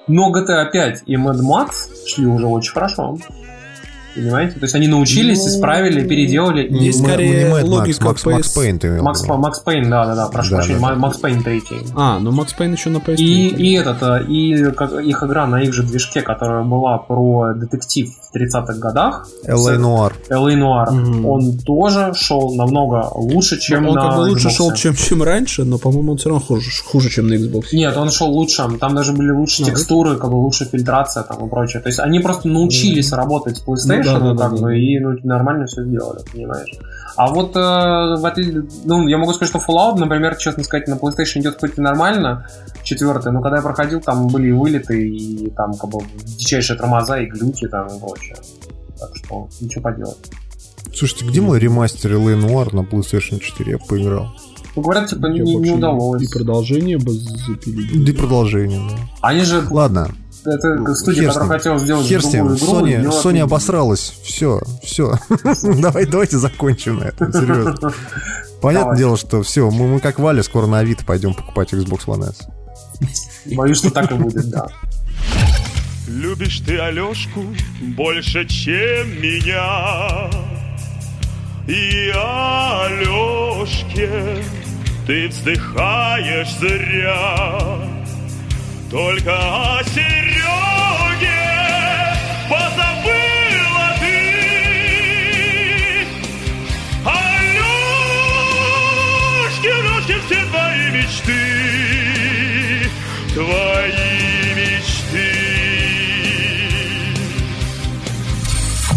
Но 0.08 0.32
GTA 0.32 0.70
5 0.72 1.04
и 1.08 1.16
Mad 1.16 1.40
Max 1.42 1.70
шли 2.08 2.28
уже 2.28 2.46
очень 2.46 2.72
хорошо. 2.72 3.18
Понимаете? 4.16 4.54
То 4.54 4.64
есть 4.64 4.76
они 4.76 4.88
научились, 4.88 5.44
Ну, 5.44 5.50
исправили, 5.50 6.08
переделали. 6.08 6.68
мы- 6.70 6.94
скорее 6.94 7.44
не 7.44 7.64
логика 7.64 8.06
Max 8.06 8.24
PS. 8.26 8.56
Payne 8.58 8.80
ты 8.80 9.02
Макс. 9.02 9.24
Макс 9.28 9.60
Пейн, 9.60 9.90
да, 9.90 10.06
да, 10.06 10.16
да, 10.16 10.28
прошу 10.28 10.52
Да, 10.52 10.56
прощения, 10.58 10.80
да. 10.80 10.96
Макс 10.96 11.18
Пейн 11.18 11.44
3. 11.44 11.62
А, 11.96 12.20
ну 12.20 12.32
Макс 12.32 12.54
Пейн 12.54 12.74
еще 12.74 12.90
на 12.90 12.98
PS3. 12.98 13.16
И, 13.18 13.48
и 13.50 13.74
этот, 13.76 14.02
а, 14.02 14.20
и 14.20 14.72
как- 14.72 14.94
их 15.04 15.24
игра 15.24 15.46
на 15.48 15.62
их 15.62 15.74
же 15.74 15.84
движке, 15.84 16.22
которая 16.22 16.64
была 16.64 16.98
про 16.98 17.54
детектив 17.56 18.10
в 18.10 18.36
30-х 18.36 18.74
годах. 18.80 19.28
LA 19.48 19.78
Noir. 19.78 20.14
L.A. 20.30 20.54
Noir. 20.56 21.26
Он 21.26 21.58
тоже 21.60 22.14
шел 22.16 22.54
намного 22.56 23.10
лучше, 23.16 23.60
чем 23.60 23.88
он 23.88 23.96
на 23.96 24.02
как 24.02 24.16
бы 24.18 24.20
лучше 24.30 24.48
Xbox. 24.48 24.52
шел, 24.52 24.74
чем, 24.74 24.96
чем 24.96 25.24
раньше, 25.24 25.64
но, 25.64 25.78
по-моему, 25.78 26.14
он 26.14 26.18
все 26.18 26.30
равно 26.30 26.44
хуже, 26.46 26.70
хуже, 26.86 27.10
чем 27.10 27.28
на 27.28 27.34
Xbox. 27.34 27.66
Нет, 27.74 27.96
он 27.98 28.12
шел 28.12 28.28
лучше. 28.28 28.64
Там 28.80 28.96
даже 28.96 29.12
были 29.14 29.32
лучше 29.32 29.62
Ну, 29.62 29.68
текстуры, 29.68 30.16
как 30.18 30.30
бы 30.30 30.36
лучше 30.36 30.66
фильтрация 30.66 31.24
там 31.24 31.46
и 31.46 31.50
прочее. 31.50 31.82
То 31.82 31.88
есть 31.90 32.00
они 32.00 32.20
просто 32.20 32.48
научились 32.48 33.12
работать 33.12 33.58
с 33.58 33.62
PlayStation, 33.66 34.04
Ну 34.04 34.04
да, 34.06 34.20
да, 34.20 34.30
как 34.30 34.38
да, 34.38 34.50
бы, 34.50 34.70
да. 34.70 34.76
и 34.76 35.00
ну, 35.00 35.18
нормально 35.24 35.66
все 35.66 35.84
сделали, 35.84 36.20
понимаешь. 36.32 36.72
А 37.16 37.28
вот, 37.28 37.56
э, 37.56 37.60
в 37.60 38.26
отли- 38.26 38.70
ну, 38.84 39.08
я 39.08 39.18
могу 39.18 39.34
сказать, 39.34 39.50
что 39.50 39.60
Fallout, 39.60 39.98
например, 39.98 40.36
честно 40.36 40.64
сказать, 40.64 40.88
на 40.88 40.96
PlayStation 40.96 41.40
идет 41.40 41.60
хоть 41.60 41.78
и 41.78 41.82
нормально, 41.82 42.48
четвертый, 42.84 43.32
но 43.32 43.42
когда 43.42 43.58
я 43.58 43.64
проходил, 43.64 44.02
там 44.02 44.28
были 44.28 44.50
и 44.50 44.52
вылеты, 44.52 45.08
и 45.08 45.50
там 45.52 45.74
как 45.76 45.90
бы 45.90 46.00
дичайшие 46.26 46.78
тормоза, 46.78 47.20
и 47.20 47.28
глюки 47.28 47.68
там 47.68 47.88
и 47.88 48.00
прочее. 48.00 48.36
Так 49.00 49.10
что 49.16 49.48
ничего 49.62 49.84
поделать. 49.84 50.32
Слушайте, 50.94 51.26
где 51.26 51.42
мой 51.42 51.60
ремастер 51.60 52.14
LA 52.14 52.40
Noir 52.40 52.76
на 52.76 52.82
PlayStation 52.82 53.40
4? 53.40 53.72
Я 53.72 53.78
поиграл. 53.78 54.34
Ну, 54.76 54.82
говорят, 54.82 55.10
типа, 55.10 55.28
не, 55.28 55.40
не 55.40 55.72
удалось. 55.72 56.22
И 56.22 56.28
продолжение 56.28 56.98
бы 56.98 57.14
запилили. 57.14 58.06
Да 58.06 58.12
и 58.12 58.16
продолжение, 58.16 58.80
да. 58.90 58.98
Они 59.22 59.42
же, 59.42 59.64
Ладно, 59.70 60.10
это 60.52 60.96
студия, 60.96 61.24
хер 61.24 61.34
которая 61.34 61.58
хотела 61.60 61.80
сделать 61.80 62.08
хер 62.08 62.22
другую 62.22 62.56
игру, 62.56 62.56
Sony, 62.56 63.24
Sony 63.24 63.40
обосралась. 63.42 64.14
Все, 64.24 64.62
все. 64.84 65.16
Давай, 65.80 66.06
давайте 66.06 66.38
закончим 66.38 67.00
на 67.00 67.06
этом, 67.06 67.32
серьезно. 67.32 67.76
Понятное 68.62 68.84
Давай. 68.84 68.98
дело, 68.98 69.18
что 69.18 69.44
все, 69.44 69.70
мы, 69.70 69.88
мы 69.88 70.00
как 70.00 70.20
Валя 70.20 70.42
скоро 70.44 70.66
на 70.66 70.80
Авито 70.80 71.06
пойдем 71.06 71.34
покупать 71.34 71.74
Xbox 71.74 72.06
One 72.06 72.30
S. 72.30 72.48
Боюсь, 73.56 73.78
что 73.78 73.92
так 73.92 74.12
и 74.12 74.16
будет, 74.16 74.50
да. 74.50 74.68
Любишь 76.08 76.60
ты 76.60 76.78
Алешку 76.80 77.44
больше, 77.82 78.46
чем 78.48 79.22
меня 79.22 80.30
И 81.68 82.12
Алешке 82.86 84.10
ты 85.08 85.28
вздыхаешь 85.28 86.56
зря 86.60 88.05
Только 88.90 89.32
о 89.36 89.84
Сереге 89.84 90.46
позабыла 92.48 93.90
ты. 94.00 94.16
Алешки, 97.04 97.72
Алешки, 99.68 100.16
все 100.28 100.40
твои 100.46 100.86
мечты 100.92 101.42
Твои 103.34 104.05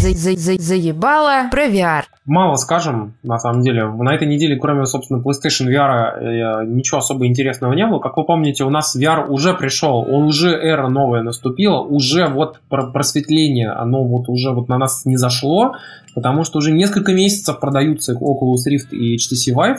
За- 0.00 0.14
за- 0.14 0.36
за- 0.36 0.58
Заебало 0.60 1.48
про 1.50 1.66
VR. 1.66 2.02
Мало 2.24 2.56
скажем, 2.56 3.14
на 3.22 3.38
самом 3.38 3.62
деле. 3.62 3.86
На 3.88 4.14
этой 4.14 4.28
неделе, 4.28 4.56
кроме, 4.56 4.86
собственно, 4.86 5.18
PlayStation 5.20 5.66
VR, 5.66 6.18
э, 6.20 6.66
ничего 6.66 6.98
особо 6.98 7.26
интересного 7.26 7.72
не 7.72 7.86
было. 7.86 7.98
Как 7.98 8.16
вы 8.16 8.24
помните, 8.24 8.64
у 8.64 8.70
нас 8.70 8.94
VR 8.96 9.26
уже 9.26 9.54
пришел, 9.54 10.06
он 10.08 10.24
уже 10.24 10.50
эра 10.50 10.88
новая 10.88 11.22
наступила, 11.22 11.80
уже 11.80 12.26
вот 12.26 12.60
про- 12.68 12.86
просветление, 12.92 13.70
оно 13.70 14.04
вот 14.04 14.28
уже 14.28 14.52
вот 14.52 14.68
на 14.68 14.78
нас 14.78 15.04
не 15.04 15.16
зашло, 15.16 15.74
потому 16.14 16.44
что 16.44 16.58
уже 16.58 16.70
несколько 16.72 17.12
месяцев 17.12 17.58
продаются 17.58 18.12
Oculus 18.12 18.68
Rift 18.70 18.90
и 18.90 19.16
HTC 19.16 19.54
Vive, 19.54 19.78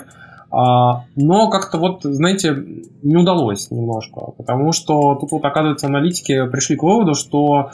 а, 0.51 1.03
но 1.15 1.49
как-то 1.49 1.77
вот, 1.77 1.99
знаете, 2.03 2.57
не 3.03 3.15
удалось 3.15 3.69
немножко, 3.69 4.31
потому 4.37 4.71
что 4.71 5.15
тут 5.15 5.31
вот, 5.31 5.45
оказывается, 5.45 5.85
аналитики 5.87 6.47
пришли 6.47 6.75
к 6.75 6.83
выводу, 6.83 7.13
что 7.13 7.69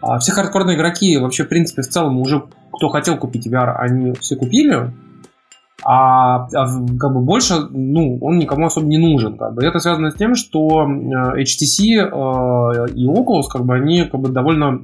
а, 0.00 0.18
все 0.18 0.32
хардкорные 0.32 0.76
игроки 0.76 1.16
вообще, 1.18 1.44
в 1.44 1.48
принципе, 1.48 1.82
в 1.82 1.88
целом 1.88 2.18
уже, 2.18 2.44
кто 2.72 2.88
хотел 2.88 3.16
купить 3.16 3.46
VR, 3.46 3.74
они 3.76 4.12
все 4.14 4.36
купили, 4.36 4.92
а, 5.84 6.46
а 6.52 6.66
как 6.98 7.12
бы 7.12 7.20
больше, 7.20 7.68
ну, 7.70 8.18
он 8.20 8.38
никому 8.38 8.66
особо 8.66 8.86
не 8.86 8.98
нужен. 8.98 9.36
Как 9.36 9.54
бы. 9.54 9.64
Это 9.64 9.78
связано 9.78 10.10
с 10.10 10.14
тем, 10.14 10.34
что 10.34 10.82
э, 10.82 11.42
HTC 11.42 11.78
э, 11.78 12.92
и 12.94 13.06
Oculus, 13.06 13.44
как 13.50 13.64
бы, 13.64 13.74
они 13.74 14.04
как 14.04 14.20
бы 14.20 14.28
довольно 14.30 14.80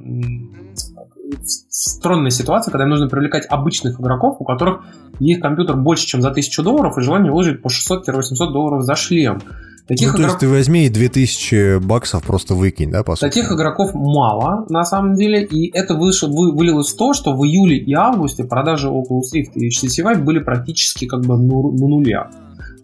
странная 1.41 2.29
ситуация, 2.29 2.71
когда 2.71 2.83
им 2.83 2.91
нужно 2.91 3.07
привлекать 3.07 3.45
обычных 3.47 3.99
игроков, 3.99 4.37
у 4.39 4.45
которых 4.45 4.85
есть 5.19 5.41
компьютер 5.41 5.75
больше, 5.75 6.05
чем 6.05 6.21
за 6.21 6.29
1000 6.29 6.63
долларов, 6.63 6.97
и 6.97 7.01
желание 7.01 7.31
выложить 7.31 7.61
по 7.61 7.67
600-800 7.67 8.51
долларов 8.51 8.83
за 8.83 8.95
шлем. 8.95 9.41
Таких 9.87 10.13
Ну, 10.13 10.17
то 10.17 10.23
есть 10.23 10.39
ты 10.39 10.47
возьми 10.47 10.85
и 10.85 10.89
2000 10.89 11.79
баксов 11.79 12.23
просто 12.23 12.55
выкинь, 12.55 12.89
да, 12.89 13.03
по 13.03 13.15
сути? 13.15 13.29
Таких 13.29 13.51
игроков 13.51 13.93
мало, 13.93 14.65
на 14.69 14.85
самом 14.85 15.15
деле, 15.15 15.43
и 15.43 15.69
это 15.77 15.95
вышло, 15.95 16.27
вы, 16.27 16.55
вылилось 16.55 16.93
в 16.93 16.97
то, 16.97 17.13
что 17.13 17.35
в 17.35 17.45
июле 17.45 17.77
и 17.77 17.93
августе 17.93 18.45
продажи 18.45 18.87
Oculus 18.87 19.33
Rift 19.35 19.53
и 19.55 19.67
HTC 19.67 20.05
Vive 20.05 20.23
были 20.23 20.39
практически 20.39 21.05
как 21.05 21.21
бы 21.21 21.37
на 21.37 21.87
нуле. 21.87 22.29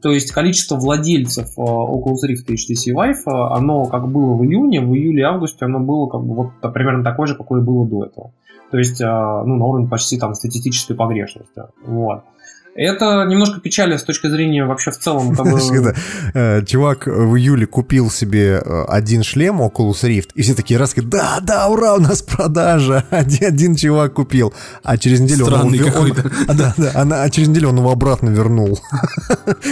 То 0.02 0.12
есть 0.12 0.32
количество 0.32 0.76
владельцев 0.76 1.48
э, 1.58 1.62
Oculus 1.62 2.28
Rift 2.30 2.46
и 2.48 2.56
HTC 2.56 2.94
Vive, 2.94 3.24
э, 3.26 3.56
оно 3.56 3.86
как 3.86 4.12
было 4.12 4.36
в 4.36 4.44
июне, 4.44 4.82
в 4.82 4.94
июле 4.94 5.22
и 5.22 5.26
августе 5.26 5.66
оно 5.66 5.80
было 5.80 6.08
как 6.08 6.22
бы 6.22 6.36
вот 6.36 6.74
примерно 6.74 7.04
такое 7.04 7.28
же, 7.28 7.36
какое 7.36 7.62
было 7.62 7.88
до 7.88 8.06
этого. 8.06 8.34
То 8.72 8.78
есть, 8.78 9.02
э, 9.02 9.06
ну, 9.06 9.56
на 9.56 9.66
уровне 9.66 9.88
почти 9.88 10.18
там 10.18 10.34
статистической 10.34 10.96
погрешности. 10.96 11.64
Вот. 11.86 12.24
Это 12.76 13.26
немножко 13.26 13.60
печально 13.60 13.98
с 13.98 14.04
точки 14.04 14.28
зрения 14.28 14.66
вообще 14.66 14.92
в 14.92 14.98
целом 14.98 15.36
как 15.36 15.46
бы... 15.46 15.60
Э, 16.34 16.64
чувак 16.64 17.08
в 17.08 17.36
июле 17.36 17.66
купил 17.66 18.12
себе 18.12 18.62
э, 18.64 18.84
один 18.88 19.24
шлем 19.24 19.62
Oculus 19.62 20.04
Rift, 20.04 20.30
и 20.36 20.42
все 20.42 20.54
такие 20.54 20.80
раз 20.80 20.94
да, 20.96 21.40
да, 21.42 21.68
ура, 21.68 21.96
у 21.96 22.00
нас 22.00 22.22
продажа, 22.22 23.04
один, 23.10 23.48
один 23.48 23.76
чувак 23.76 24.14
купил, 24.14 24.54
а 24.84 24.98
через 24.98 25.20
неделю 25.20 25.46
он, 25.46 25.74
его- 25.74 26.00
он- 26.00 26.14
а, 26.48 26.54
да, 26.54 26.74
да, 26.78 26.92
а, 26.94 27.24
а 27.24 27.30
через 27.30 27.48
неделю 27.50 27.70
он 27.70 27.78
его 27.78 27.92
обратно 27.92 28.30
вернул. 28.30 28.80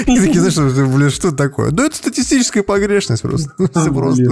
И 0.06 0.20
такие, 0.20 0.40
знаешь, 0.40 0.54
что, 0.54 0.64
блин, 0.64 1.10
что 1.10 1.30
это 1.30 1.38
такое? 1.38 1.72
Да 1.72 1.86
это 1.86 1.96
статистическая 1.96 2.64
погрешность 2.64 3.22
просто. 3.22 3.52
Все 3.74 3.94
просто. 3.94 4.32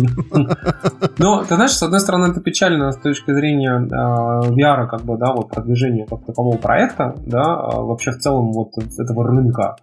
Ну, 1.18 1.44
ты 1.44 1.56
знаешь, 1.56 1.74
с 1.74 1.84
одной 1.84 2.00
стороны, 2.00 2.32
это 2.32 2.42
печально 2.42 2.92
с 2.92 2.98
точки 2.98 3.34
зрения 3.34 3.80
э, 3.80 4.50
VR, 4.52 4.88
как 4.88 5.04
бы, 5.04 5.18
да, 5.18 5.34
вот 5.34 5.50
продвижения 5.50 6.06
как 6.10 6.26
такового 6.26 6.58
проекта, 6.58 7.16
да, 7.26 7.44
а 7.44 7.82
вообще 7.82 8.12
в 8.12 8.20
целом 8.20 8.52
вот 8.56 8.72
этого 8.78 9.28
рынка. 9.28 9.76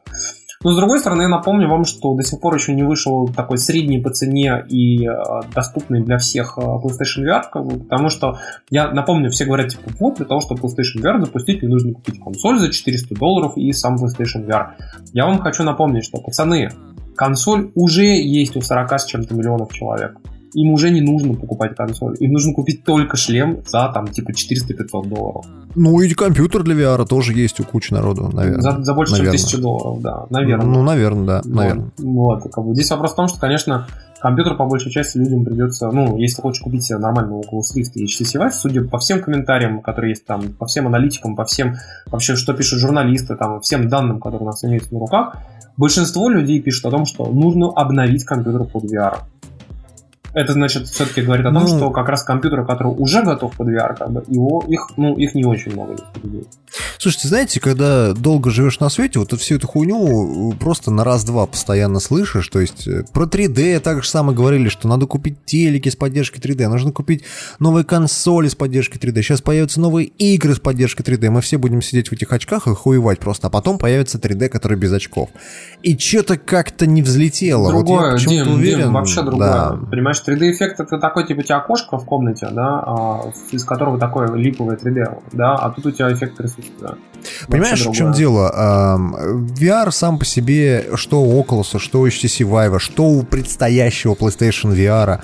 Но 0.65 0.73
с 0.73 0.77
другой 0.77 1.01
стороны, 1.01 1.23
я 1.23 1.29
напомню 1.29 1.69
вам, 1.69 1.85
что 1.85 2.15
до 2.15 2.23
сих 2.23 2.41
пор 2.41 2.55
еще 2.55 2.73
не 2.73 2.85
вышел 2.85 3.27
такой 3.29 3.59
средний 3.59 3.99
по 3.99 4.11
цене 4.11 4.65
и 4.69 5.07
э, 5.07 5.13
доступный 5.55 6.03
для 6.03 6.19
всех 6.19 6.57
э, 6.57 6.61
PlayStation 6.61 7.25
VR, 7.27 7.43
потому 7.53 8.11
что 8.11 8.39
я 8.71 8.91
напомню, 8.93 9.31
все 9.31 9.45
говорят, 9.45 9.71
типа, 9.71 9.91
вот 9.99 10.17
для 10.17 10.27
того, 10.27 10.41
чтобы 10.41 10.61
PlayStation 10.61 11.03
VR 11.03 11.21
запустить, 11.21 11.63
мне 11.63 11.73
нужно 11.73 11.95
купить 11.95 12.21
консоль 12.23 12.59
за 12.59 12.73
400 12.73 13.15
долларов 13.17 13.57
и 13.57 13.73
сам 13.73 13.97
PlayStation 13.97 14.47
VR. 14.47 14.75
Я 15.13 15.27
вам 15.27 15.41
хочу 15.41 15.65
напомнить, 15.65 16.05
что, 16.05 16.21
пацаны, 16.21 16.71
консоль 17.17 17.73
уже 17.75 18.05
есть 18.05 18.57
у 18.57 18.61
40 18.61 18.93
с 18.93 19.05
чем-то 19.07 19.35
миллионов 19.35 19.73
человек. 19.73 20.17
Им 20.55 20.73
уже 20.73 20.91
не 20.91 21.01
нужно 21.01 21.35
покупать 21.35 21.75
консоль. 21.77 22.17
Им 22.21 22.33
нужно 22.33 22.53
купить 22.55 22.85
только 22.85 23.17
шлем 23.17 23.63
за 23.67 23.91
там 23.93 24.09
типа 24.09 24.31
400-500 24.31 25.09
долларов. 25.09 25.47
Ну 25.75 26.01
и 26.01 26.13
компьютер 26.13 26.63
для 26.63 26.75
VR 26.75 27.07
тоже 27.07 27.33
есть 27.33 27.59
у 27.61 27.65
кучи 27.65 27.93
народу, 27.93 28.29
наверное. 28.33 28.61
За, 28.61 28.83
за 28.83 28.95
больше, 28.95 29.13
Наверное. 29.13 29.39
чем 29.39 29.47
1000 29.47 29.63
долларов, 29.63 30.03
да, 30.03 30.27
наверное. 30.29 30.67
Ну, 30.67 30.83
наверное, 30.83 31.27
да, 31.27 31.37
Вот. 31.45 31.55
наверное. 31.55 31.91
Вот, 31.99 32.43
как 32.53 32.65
бы 32.65 32.75
здесь 32.75 32.91
вопрос 32.91 33.13
в 33.13 33.17
том, 33.17 33.29
что, 33.29 33.41
конечно, 33.41 33.87
компьютер 34.21 34.57
по 34.57 34.67
большей 34.67 34.93
части 34.93 35.17
людям 35.17 35.45
придется, 35.45 35.91
ну, 35.91 36.19
если 36.19 36.37
ты 36.37 36.43
хочешь 36.43 36.63
купить 36.63 36.85
себе 36.85 36.99
нормальный 36.99 37.41
Oculus 37.41 37.75
Rift 37.77 37.93
и 37.95 38.05
HTC 38.05 38.39
Vive, 38.41 38.53
судя 38.53 38.85
по 38.85 38.99
всем 38.99 39.23
комментариям, 39.23 39.81
которые 39.81 40.11
есть 40.11 40.27
там, 40.27 40.53
по 40.53 40.67
всем 40.67 40.87
аналитикам, 40.87 41.35
по 41.37 41.45
всем, 41.45 41.77
вообще, 42.07 42.37
что 42.37 42.53
пишут 42.53 42.79
журналисты, 42.81 43.35
там, 43.37 43.61
всем 43.61 43.89
данным, 43.89 44.21
которые 44.21 44.43
у 44.43 44.47
нас 44.47 44.63
имеются 44.65 44.93
на 44.93 45.01
руках, 45.01 45.37
большинство 45.77 46.29
людей 46.29 46.61
пишут 46.61 46.87
о 46.87 46.91
том, 46.91 47.07
что 47.07 47.27
нужно 47.27 47.71
обновить 47.75 48.25
компьютер 48.25 48.65
под 48.65 48.85
VR. 48.85 49.21
Это 50.35 50.53
значит, 50.55 50.89
все-таки 50.89 51.23
говорит 51.23 51.45
о 51.47 51.53
том, 51.53 51.63
Ну. 51.65 51.69
что 51.69 51.91
как 51.91 52.09
раз 52.09 52.23
компьютер, 52.23 52.65
который 52.65 52.89
уже 52.89 53.23
готов 53.23 53.55
под 53.57 53.69
VR, 53.69 53.97
как 53.97 54.11
бы, 54.11 54.25
его, 54.29 54.65
их, 54.67 54.91
ну, 54.97 55.15
их 55.17 55.35
не 55.35 55.45
очень 55.45 55.73
много 55.73 55.97
людей. 56.23 56.47
Слушайте, 56.99 57.29
знаете, 57.29 57.61
когда 57.61 58.13
долго 58.15 58.51
живешь 58.51 58.81
на 58.81 58.89
свете, 58.89 59.19
вот 59.19 59.33
всю 59.39 59.57
эту 59.57 59.67
хуйню 59.67 60.53
э, 60.53 60.57
просто 60.57 60.91
на 60.91 61.05
раз-два 61.05 61.47
постоянно 61.47 62.01
слышишь. 62.01 62.49
То 62.49 62.61
есть 62.61 62.87
э, 62.89 63.05
про 63.13 63.25
3D 63.27 63.81
так 63.81 64.03
же 64.03 64.09
самое 64.09 64.35
говорили, 64.37 64.69
что 64.69 64.89
надо 64.89 65.07
купить 65.07 65.45
телеки 65.45 65.91
с 65.91 65.97
поддержкой 65.97 66.39
3D, 66.41 66.67
нужно 66.69 66.93
купить 66.93 67.25
новые 67.59 67.85
консоли 67.85 68.49
с 68.49 68.55
поддержкой 68.55 68.99
3D, 68.99 69.21
сейчас 69.23 69.43
появятся 69.43 69.81
новые 69.81 70.07
игры 70.07 70.55
с 70.55 70.61
поддержкой 70.61 71.03
3D, 71.03 71.29
мы 71.31 71.41
все 71.43 71.59
будем 71.59 71.83
сидеть 71.83 72.09
в 72.09 72.13
этих 72.13 72.33
очках 72.33 72.67
и 72.67 72.75
хуевать 72.75 73.19
просто, 73.19 73.49
а 73.49 73.51
потом 73.51 73.77
появится 73.79 74.17
3D, 74.19 74.49
который 74.49 74.79
без 74.79 74.93
очков. 74.93 75.29
И 75.83 75.99
что-то 75.99 76.39
как-то 76.39 76.87
не 76.87 77.03
взлетело. 77.03 77.65
вот 77.73 77.85
Другое, 77.85 78.07
я 78.07 78.13
почему-то 78.13 78.45
Дим, 78.45 78.55
уверен, 78.55 78.79
Дим, 78.85 78.93
вообще 78.95 79.23
другое. 79.23 79.39
да. 79.49 79.79
Понимаешь, 79.91 80.22
3D-эффект 80.27 80.81
это 80.81 80.99
такой, 80.99 81.27
типа, 81.27 81.41
у 81.41 81.43
тебя 81.43 81.57
окошко 81.57 81.99
в 81.99 82.05
комнате, 82.05 82.49
да, 82.51 82.83
а, 82.85 83.33
из 83.51 83.65
которого 83.65 83.99
такое 83.99 84.33
липовое 84.35 84.77
3D, 84.77 85.23
да, 85.33 85.55
а 85.55 85.71
тут 85.71 85.87
у 85.87 85.91
тебя 85.91 86.13
эффект 86.13 86.37
присутствия. 86.37 86.97
Понимаешь, 87.49 87.85
в 87.85 87.93
чем 87.93 88.13
дело? 88.13 88.53
VR 89.61 89.91
сам 89.91 90.19
по 90.19 90.25
себе, 90.25 90.87
что 90.95 91.23
у 91.23 91.43
Oculus, 91.43 91.79
что 91.79 92.01
у 92.01 92.07
HTC 92.07 92.47
Vive, 92.47 92.79
что 92.79 93.05
у 93.05 93.23
предстоящего 93.23 94.15
PlayStation 94.15 94.75
VR, 94.75 95.21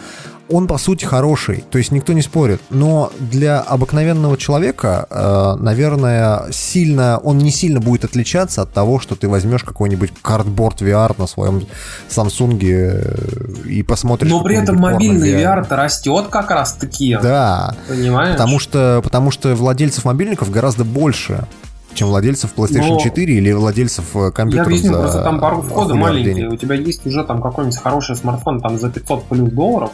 он 0.51 0.67
по 0.67 0.79
сути 0.79 1.05
хороший, 1.05 1.63
то 1.71 1.79
есть 1.79 1.93
никто 1.93 2.13
не 2.13 2.23
спорит. 2.23 2.61
Но 2.71 3.13
для 3.19 3.61
обыкновенного 3.61 4.37
человека, 4.37 5.07
э, 5.11 5.55
наверное, 5.63 6.51
сильно, 6.53 7.19
он 7.19 7.39
не 7.39 7.51
сильно 7.51 7.81
будет 7.81 8.05
отличаться 8.05 8.63
от 8.63 8.73
того, 8.73 8.99
что 8.99 9.15
ты 9.15 9.29
возьмешь 9.29 9.63
какой-нибудь 9.65 10.13
картборд 10.23 10.81
VR 10.83 11.15
на 11.19 11.27
своем 11.27 11.67
Samsung 12.09 12.59
э, 12.63 13.69
и 13.69 13.83
посмотришь. 13.83 14.31
Но 14.31 14.43
при 14.43 14.57
этом 14.57 14.77
мобильный 14.77 15.33
VR-то 15.33 15.77
растет 15.77 16.27
как 16.31 16.51
раз 16.51 16.73
таки. 16.73 17.19
Да. 17.23 17.75
Понимаешь? 17.89 18.33
Потому 18.33 18.59
что, 18.59 19.01
потому 19.05 19.31
что 19.31 19.55
владельцев 19.55 20.05
мобильников 20.05 20.51
гораздо 20.51 20.85
больше, 20.85 21.45
чем 21.95 22.09
владельцев 22.09 22.51
PlayStation 22.57 22.91
Но- 22.95 23.01
4 23.01 23.35
или 23.35 23.53
владельцев 23.53 24.05
э, 24.15 24.27
Я 24.27 24.31
компьютеров 24.31 24.69
объясню, 24.69 24.93
за 24.93 24.99
просто 25.01 25.23
там 25.23 25.41
порог 25.41 25.65
входа 25.67 25.95
маленький. 25.95 26.35
денег. 26.35 26.53
У 26.53 26.57
тебя 26.57 26.75
есть 26.77 27.05
уже 27.07 27.25
там 27.25 27.43
какой-нибудь 27.43 27.79
хороший 27.79 28.17
смартфон 28.17 28.61
там 28.61 28.79
за 28.79 28.89
500 28.89 29.25
плюс 29.25 29.51
долларов, 29.51 29.91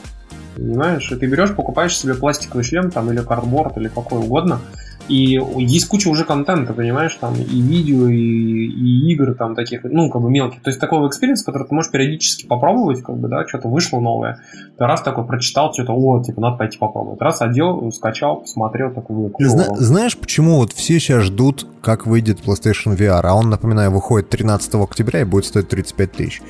понимаешь? 0.57 1.11
И 1.11 1.17
ты 1.17 1.27
берешь, 1.27 1.55
покупаешь 1.55 1.97
себе 1.97 2.15
пластиковый 2.15 2.65
шлем 2.65 2.91
там 2.91 3.11
или 3.11 3.21
cardboard 3.21 3.77
или 3.77 3.89
какой 3.89 4.21
угодно. 4.21 4.61
И 5.09 5.39
есть 5.59 5.87
куча 5.89 6.09
уже 6.09 6.25
контента, 6.25 6.73
понимаешь, 6.73 7.15
там 7.21 7.35
и 7.35 7.61
видео, 7.61 8.09
и, 8.09 8.17
и 8.17 9.13
игр 9.13 9.35
там 9.35 9.55
таких, 9.55 9.85
ну, 9.85 10.09
как 10.09 10.23
бы 10.23 10.31
мелких. 10.31 10.63
То 10.63 10.71
есть 10.71 10.81
такого 10.81 11.09
экспириенса, 11.09 11.45
который 11.45 11.69
ты 11.69 11.75
можешь 11.75 11.91
периодически 11.91 12.47
попробовать, 12.47 13.03
как 13.03 13.19
бы, 13.19 13.29
да, 13.29 13.47
что-то 13.47 13.69
вышло 13.69 14.01
новое. 14.01 14.39
Ты 14.79 14.85
раз 14.85 15.03
такой 15.03 15.27
прочитал, 15.27 15.75
что-то, 15.75 15.93
о, 15.93 16.23
типа, 16.23 16.41
надо 16.41 16.57
пойти 16.57 16.79
попробовать. 16.79 17.21
Раз 17.21 17.43
одел, 17.43 17.93
скачал, 17.93 18.41
посмотрел, 18.41 18.93
такой, 18.93 19.31
клево. 19.31 19.51
Зна- 19.51 19.77
знаешь, 19.77 20.17
почему 20.17 20.57
вот 20.57 20.73
все 20.73 20.99
сейчас 20.99 21.25
ждут, 21.25 21.67
как 21.83 22.07
выйдет 22.07 22.41
PlayStation 22.41 22.97
VR? 22.97 23.21
А 23.25 23.35
он, 23.35 23.51
напоминаю, 23.51 23.91
выходит 23.91 24.31
13 24.31 24.75
октября 24.77 25.21
и 25.21 25.25
будет 25.25 25.45
стоить 25.45 25.69
35 25.69 26.13
тысяч. 26.13 26.41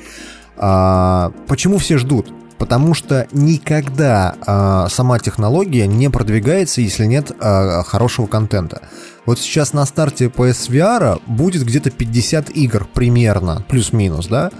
А, 0.57 1.33
почему 1.47 1.77
все 1.77 1.97
ждут? 1.97 2.31
Потому 2.57 2.93
что 2.93 3.27
никогда 3.31 4.35
а, 4.45 4.87
сама 4.89 5.19
технология 5.19 5.87
не 5.87 6.09
продвигается, 6.09 6.81
если 6.81 7.05
нет 7.05 7.31
а, 7.39 7.83
хорошего 7.83 8.27
контента. 8.27 8.81
Вот 9.25 9.39
сейчас 9.39 9.73
на 9.73 9.85
старте 9.85 10.25
PSVR 10.25 11.21
будет 11.25 11.63
где-то 11.65 11.91
50 11.91 12.51
игр 12.51 12.87
примерно, 12.93 13.63
плюс-минус, 13.67 14.27
да? 14.27 14.51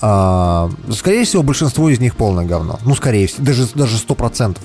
А, 0.00 0.70
скорее 0.90 1.24
всего, 1.24 1.42
большинство 1.42 1.88
из 1.88 2.00
них 2.00 2.16
полное 2.16 2.44
говно. 2.44 2.78
Ну, 2.84 2.94
скорее 2.94 3.26
всего, 3.26 3.44
даже, 3.44 3.66
даже 3.74 3.96
100%. 3.96 4.58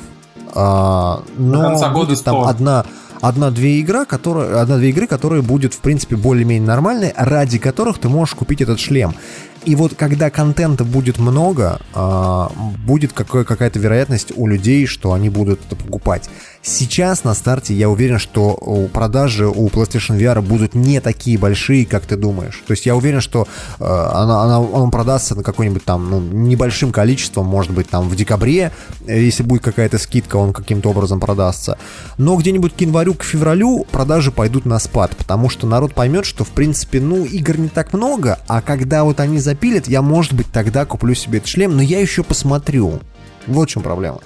А, 0.54 1.22
но 1.38 1.62
конца 1.62 1.90
года 1.90 2.08
будет 2.08 2.24
там 2.24 2.42
100. 2.42 2.48
одна, 2.48 2.86
одна-две 3.22 3.80
игра, 3.80 4.06
которые, 4.06 4.60
одна-две 4.60 4.90
игры, 4.90 5.08
которые 5.08 5.42
будет, 5.42 5.74
в 5.74 5.80
принципе, 5.80 6.16
более-менее 6.16 6.68
нормальные, 6.68 7.14
ради 7.16 7.58
которых 7.58 8.00
ты 8.00 8.10
можешь 8.10 8.36
купить 8.36 8.62
этот 8.62 8.80
шлем. 8.80 9.16
И 9.66 9.76
вот 9.76 9.94
когда 9.96 10.30
контента 10.30 10.84
будет 10.84 11.20
много, 11.20 11.80
а, 11.94 12.52
будет 12.86 13.14
какая- 13.14 13.44
какая-то 13.44 13.78
вероятность 13.80 14.32
у 14.36 14.48
людей, 14.48 14.86
что 14.86 15.14
они 15.14 15.30
будут 15.30 15.60
это 15.66 15.76
покупать. 15.76 16.30
Сейчас 16.62 17.24
на 17.24 17.34
старте 17.34 17.74
я 17.74 17.90
уверен, 17.90 18.20
что 18.20 18.90
продажи 18.94 19.48
у 19.48 19.68
PlayStation 19.70 20.18
VR 20.18 20.42
будут 20.42 20.76
не 20.76 21.00
такие 21.00 21.38
большие, 21.38 21.86
как 21.86 22.06
ты 22.06 22.16
думаешь. 22.18 22.62
То 22.68 22.72
есть 22.72 22.86
я 22.86 22.96
уверен, 22.96 23.22
что 23.22 23.48
э, 23.80 23.84
она, 23.86 24.44
она- 24.44 24.60
он 24.60 24.92
продастся 24.92 25.36
на 25.36 25.44
какой-нибудь 25.44 25.86
там 25.86 26.10
ну, 26.10 26.20
небольшим 26.20 26.92
количеством, 26.92 27.46
может 27.46 27.72
быть 27.72 27.90
там 27.90 28.10
в 28.10 28.16
декабре, 28.16 28.72
э, 29.08 29.22
если 29.22 29.44
будет 29.44 29.64
какая-то 29.64 29.98
скидка, 29.98 30.36
он 30.36 30.52
каким-то 30.52 30.90
образом 30.90 31.20
продастся. 31.20 31.78
Но 32.18 32.36
где-нибудь 32.36 32.76
к 32.76 32.82
январю, 32.82 33.14
к 33.14 33.24
февралю 33.24 33.86
продажи 33.92 34.32
пойдут 34.32 34.66
на 34.66 34.80
спад, 34.80 35.16
потому 35.16 35.50
что 35.50 35.66
народ 35.68 35.94
поймет, 35.94 36.26
что 36.26 36.44
в 36.44 36.50
принципе, 36.50 37.00
ну, 37.00 37.24
игр 37.24 37.58
не 37.58 37.70
так 37.70 37.94
много, 37.94 38.40
а 38.48 38.62
когда 38.62 39.04
вот 39.06 39.20
они 39.22 39.40
запилят, 39.50 39.88
я, 39.88 40.04
может 40.04 40.34
быть, 40.34 40.48
тогда 40.52 40.86
куплю 40.86 41.16
себе 41.16 41.40
этот 41.40 41.50
шлем, 41.50 41.76
но 41.76 41.82
я 41.82 42.00
еще 42.00 42.24
посмотрю. 42.24 43.00
Вот 43.48 43.68
в 43.68 43.72
чем 43.72 43.82
проблема. 43.82 44.20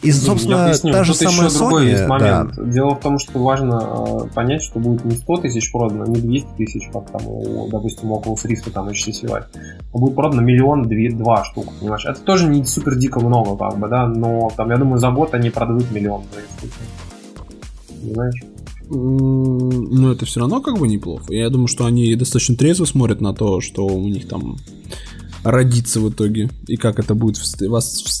И, 0.00 0.08
Я 0.08 0.14
собственно, 0.14 0.64
объясню. 0.64 0.92
та 0.92 1.04
же 1.04 1.12
самая 1.12 1.48
еще 1.48 1.58
другой 1.58 1.84
Sony, 1.84 1.90
есть 1.90 2.02
да. 2.02 2.08
момент. 2.08 2.70
Дело 2.72 2.94
в 2.94 3.00
том, 3.00 3.18
что 3.18 3.42
важно 3.42 4.24
э, 4.24 4.34
понять, 4.34 4.62
что 4.62 4.78
будет 4.78 5.04
не 5.04 5.16
100 5.16 5.36
тысяч 5.38 5.70
продано, 5.70 6.06
не 6.06 6.20
200 6.20 6.48
тысяч, 6.56 6.88
как 6.90 7.10
там, 7.10 7.26
у, 7.26 7.68
допустим, 7.68 8.10
около 8.10 8.36
Rift 8.36 8.70
там 8.70 8.88
HTC. 8.88 9.28
А 9.28 9.98
будет 9.98 10.14
продано 10.14 10.40
миллион, 10.40 10.84
две, 10.84 11.10
два 11.10 11.44
штук, 11.44 11.66
понимаешь? 11.78 12.06
Это 12.06 12.20
тоже 12.20 12.46
не 12.46 12.64
супер 12.64 12.96
дико 12.96 13.20
много, 13.20 13.56
как 13.58 13.78
бы, 13.78 13.88
да, 13.88 14.06
но 14.06 14.50
там, 14.56 14.70
я 14.70 14.78
думаю, 14.78 14.98
за 14.98 15.10
год 15.10 15.34
они 15.34 15.50
продадут 15.50 15.90
миллион. 15.90 16.22
Понимаешь? 18.00 18.40
Ну, 18.92 20.10
это 20.10 20.26
все 20.26 20.40
равно 20.40 20.60
как 20.60 20.78
бы 20.78 20.88
неплохо. 20.88 21.32
Я 21.32 21.48
думаю, 21.48 21.68
что 21.68 21.86
они 21.86 22.14
достаточно 22.16 22.56
трезво 22.56 22.84
смотрят 22.86 23.20
на 23.20 23.32
то, 23.32 23.60
что 23.60 23.86
у 23.86 24.08
них 24.08 24.26
там 24.28 24.56
родится 25.44 26.00
в 26.00 26.10
итоге, 26.10 26.50
и 26.66 26.76
как 26.76 26.98
это 26.98 27.14
будет 27.14 27.38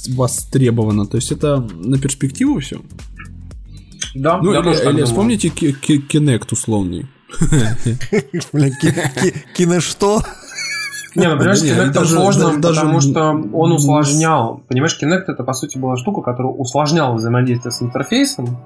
востребовано. 0.08 1.06
То 1.06 1.16
есть 1.16 1.32
это 1.32 1.58
на 1.74 1.98
перспективу 1.98 2.60
все. 2.60 2.80
Да, 4.14 4.38
Ну, 4.38 4.52
я 4.52 4.58
или, 4.60 4.64
тоже 4.64 4.80
так 4.80 4.94
или 4.94 5.02
вспомните 5.04 5.48
Ки- 5.50 5.72
Ки- 5.72 5.98
Kinect 6.08 6.48
условный. 6.52 7.06
Кино 9.56 9.80
что? 9.80 10.22
Не, 11.16 11.28
ну, 11.28 11.36
понимаешь, 11.38 11.60
Да 11.60 11.66
нет, 11.66 11.78
Kinect 11.78 11.92
даже- 11.92 12.14
сложно, 12.14 12.42
даже- 12.44 12.56
потому 12.80 12.92
даже- 12.94 13.10
что 13.10 13.30
он 13.52 13.72
усложнял. 13.72 14.62
Понимаешь, 14.68 14.98
Kinect 15.00 15.24
это, 15.28 15.42
по 15.44 15.52
сути, 15.52 15.78
была 15.78 15.96
штука, 15.96 16.22
которая 16.22 16.52
усложняла 16.52 17.14
взаимодействие 17.16 17.72
с 17.72 17.82
интерфейсом 17.82 18.58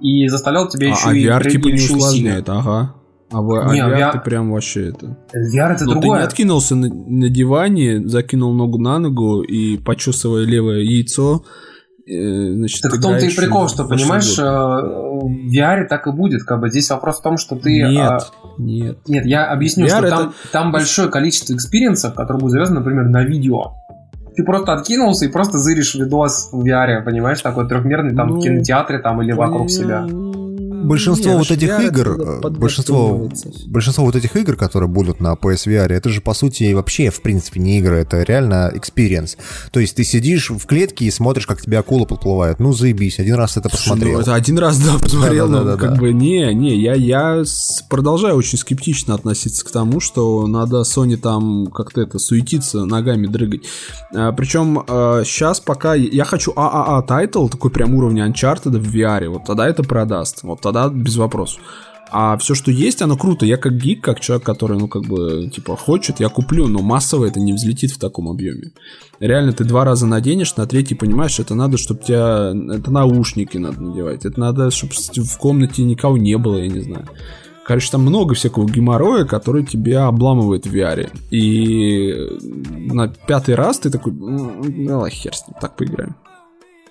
и 0.00 0.28
заставлял 0.28 0.68
тебя 0.68 0.88
еще 0.88 1.06
а, 1.06 1.10
а 1.10 1.14
и 1.14 1.24
VR 1.26 1.40
при- 1.40 1.50
типа 1.50 1.66
не 1.66 1.72
еще 1.74 1.94
усилия. 1.94 1.98
усложняет, 1.98 2.48
ага. 2.48 2.94
А, 3.30 3.42
в, 3.42 3.52
а 3.68 3.72
Не, 3.74 3.80
VR, 3.82 3.98
VR 3.98 4.12
ты 4.12 4.20
прям 4.20 4.50
вообще 4.52 4.88
это... 4.88 5.06
VR 5.34 5.72
это 5.74 5.84
Но 5.84 5.92
ты 5.94 6.00
другое. 6.00 6.18
не 6.20 6.24
откинулся 6.24 6.74
на, 6.76 6.88
на 6.88 7.28
диване, 7.28 8.08
закинул 8.08 8.54
ногу 8.54 8.78
на 8.78 8.98
ногу 8.98 9.42
и, 9.42 9.76
почесывая 9.76 10.44
левое 10.46 10.80
яйцо, 10.82 11.44
э, 12.06 12.52
значит, 12.54 12.80
Так 12.80 12.94
в 12.94 13.02
том-то 13.02 13.26
и 13.26 13.36
прикол, 13.36 13.68
что, 13.68 13.84
понимаешь, 13.84 14.38
э, 14.38 14.42
в 14.42 15.54
VR 15.54 15.86
так 15.88 16.06
и 16.06 16.10
будет. 16.12 16.44
Как 16.44 16.58
бы 16.60 16.70
здесь 16.70 16.88
вопрос 16.88 17.18
в 17.18 17.22
том, 17.22 17.36
что 17.36 17.56
ты... 17.56 17.70
Нет, 17.82 17.98
а, 18.10 18.18
нет. 18.56 18.98
Нет, 19.06 19.26
я 19.26 19.44
объясню, 19.46 19.84
VR 19.86 19.88
что 19.90 20.06
это- 20.06 20.16
там, 20.16 20.34
там 20.52 20.72
большое 20.72 21.10
количество 21.10 21.52
экспириенсов, 21.52 22.14
которые 22.14 22.40
будут 22.40 22.52
завязаны, 22.52 22.80
например, 22.80 23.04
на 23.10 23.24
видео. 23.24 23.74
Ты 24.38 24.44
просто 24.44 24.72
откинулся 24.72 25.24
и 25.24 25.28
просто 25.28 25.58
зыришь 25.58 25.96
видос 25.96 26.50
в 26.52 26.64
VR, 26.64 27.02
понимаешь, 27.02 27.42
такой 27.42 27.68
трехмерный 27.68 28.14
там 28.14 28.28
Ну, 28.28 28.36
в 28.36 28.40
кинотеатре 28.40 29.00
там 29.00 29.20
или 29.20 29.32
вокруг 29.32 29.68
себя. 29.68 30.06
Большинство 30.84 31.32
Нет, 31.32 31.38
вот 31.38 31.50
этих 31.50 31.68
VR 31.68 31.86
игр, 31.86 32.08
э, 32.20 32.48
большинство, 32.50 33.30
большинство 33.66 34.04
вот 34.04 34.16
этих 34.16 34.36
игр, 34.36 34.56
которые 34.56 34.88
будут 34.88 35.20
на 35.20 35.34
PSVR, 35.34 35.92
это 35.92 36.08
же 36.08 36.20
по 36.20 36.34
сути 36.34 36.72
вообще 36.72 37.10
в 37.10 37.20
принципе 37.22 37.60
не 37.60 37.78
игры, 37.78 37.96
это 37.96 38.22
реально 38.22 38.72
experience. 38.74 39.36
То 39.72 39.80
есть 39.80 39.96
ты 39.96 40.04
сидишь 40.04 40.50
в 40.50 40.64
клетке 40.66 41.06
и 41.06 41.10
смотришь, 41.10 41.46
как 41.46 41.60
тебе 41.60 41.78
акула 41.78 42.04
подплывает. 42.04 42.60
Ну 42.60 42.72
заебись, 42.72 43.18
один 43.18 43.34
раз 43.34 43.56
это 43.56 43.68
Слушай, 43.68 43.88
ну, 43.88 43.94
посмотрел. 43.94 44.20
это 44.20 44.34
один 44.34 44.58
раз, 44.58 44.78
да, 44.78 44.98
посмотрел, 44.98 45.48
но 45.48 45.58
Да-да-да-да-да. 45.58 45.88
как 45.88 45.98
бы 45.98 46.12
не, 46.12 46.54
не, 46.54 46.80
я, 46.80 46.94
я 46.94 47.42
продолжаю 47.88 48.36
очень 48.36 48.58
скептично 48.58 49.14
относиться 49.14 49.64
к 49.64 49.70
тому, 49.70 50.00
что 50.00 50.46
надо 50.46 50.82
Sony 50.82 51.16
там 51.16 51.66
как-то 51.66 52.00
это 52.00 52.18
суетиться, 52.18 52.84
ногами 52.84 53.26
дрыгать. 53.26 53.62
А, 54.14 54.32
причем 54.32 54.82
сейчас 55.24 55.60
пока 55.60 55.94
я 55.94 56.24
хочу 56.24 56.52
AAA 56.54 57.02
title, 57.02 57.48
такой 57.48 57.70
прям 57.70 57.94
уровня 57.94 58.28
Uncharted 58.28 58.78
в 58.78 58.94
VR, 58.94 59.28
вот 59.28 59.44
тогда 59.44 59.68
это 59.68 59.82
продаст, 59.82 60.42
вот 60.42 60.60
тогда 60.72 60.88
без 60.88 61.16
вопросов. 61.16 61.60
А 62.10 62.38
все, 62.38 62.54
что 62.54 62.70
есть, 62.70 63.02
оно 63.02 63.16
круто. 63.16 63.44
Я 63.44 63.58
как 63.58 63.76
гик, 63.76 64.02
как 64.02 64.20
человек, 64.20 64.44
который, 64.46 64.78
ну, 64.78 64.88
как 64.88 65.02
бы, 65.02 65.50
типа, 65.54 65.76
хочет, 65.76 66.20
я 66.20 66.28
куплю, 66.28 66.66
но 66.66 66.80
массово 66.80 67.26
это 67.26 67.38
не 67.38 67.52
взлетит 67.52 67.90
в 67.90 67.98
таком 67.98 68.28
объеме. 68.28 68.72
Реально, 69.20 69.52
ты 69.52 69.64
два 69.64 69.84
раза 69.84 70.06
наденешь, 70.06 70.56
на 70.56 70.66
третий 70.66 70.94
понимаешь, 70.94 71.38
это 71.38 71.54
надо, 71.54 71.76
чтобы 71.76 72.02
тебя... 72.02 72.54
Это 72.74 72.90
наушники 72.90 73.58
надо 73.58 73.82
надевать, 73.82 74.24
это 74.24 74.40
надо, 74.40 74.70
чтобы 74.70 74.92
в 74.94 75.38
комнате 75.38 75.84
никого 75.84 76.16
не 76.16 76.38
было, 76.38 76.56
я 76.56 76.68
не 76.68 76.80
знаю. 76.80 77.06
Короче, 77.66 77.90
там 77.90 78.00
много 78.00 78.34
всякого 78.34 78.66
геморроя, 78.66 79.26
который 79.26 79.62
тебя 79.62 80.06
обламывает 80.06 80.66
в 80.66 80.74
VR. 80.74 81.10
И 81.30 82.14
на 82.70 83.08
пятый 83.08 83.54
раз 83.54 83.80
ты 83.80 83.90
такой, 83.90 84.14
ну, 84.14 85.06
хер 85.10 85.34
с 85.34 85.46
ним, 85.46 85.56
так 85.60 85.76
поиграем. 85.76 86.16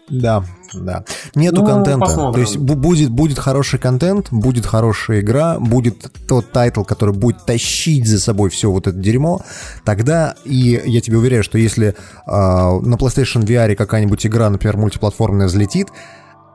Да, 0.10 0.44
да. 0.74 1.04
Нету 1.36 1.62
Ну, 1.62 1.68
контента. 1.68 2.06
посмотрим. 2.06 2.34
То 2.34 2.40
есть 2.40 2.56
бу- 2.58 2.76
будет, 2.76 3.10
будет 3.10 3.40
хороший 3.40 3.78
контент, 3.78 4.28
будет 4.32 4.66
хорошая 4.66 5.20
игра, 5.20 5.60
будет 5.60 6.10
тот 6.28 6.52
title, 6.52 6.84
который 6.84 7.14
будет 7.14 7.46
тащить 7.46 8.08
за 8.08 8.20
собой 8.20 8.50
все 8.50 8.72
вот 8.72 8.88
это 8.88 8.98
дерьмо. 8.98 9.42
Тогда, 9.84 10.36
и 10.46 10.82
я 10.86 11.02
тебе 11.02 11.18
уверяю, 11.18 11.44
что 11.44 11.58
если 11.58 11.96
а, 12.26 12.80
на 12.80 12.96
PlayStation 12.96 13.44
VR 13.44 13.76
какая-нибудь 13.76 14.26
игра, 14.26 14.50
например, 14.50 14.78
мультиплатформенная 14.78 15.48
взлетит, 15.48 15.90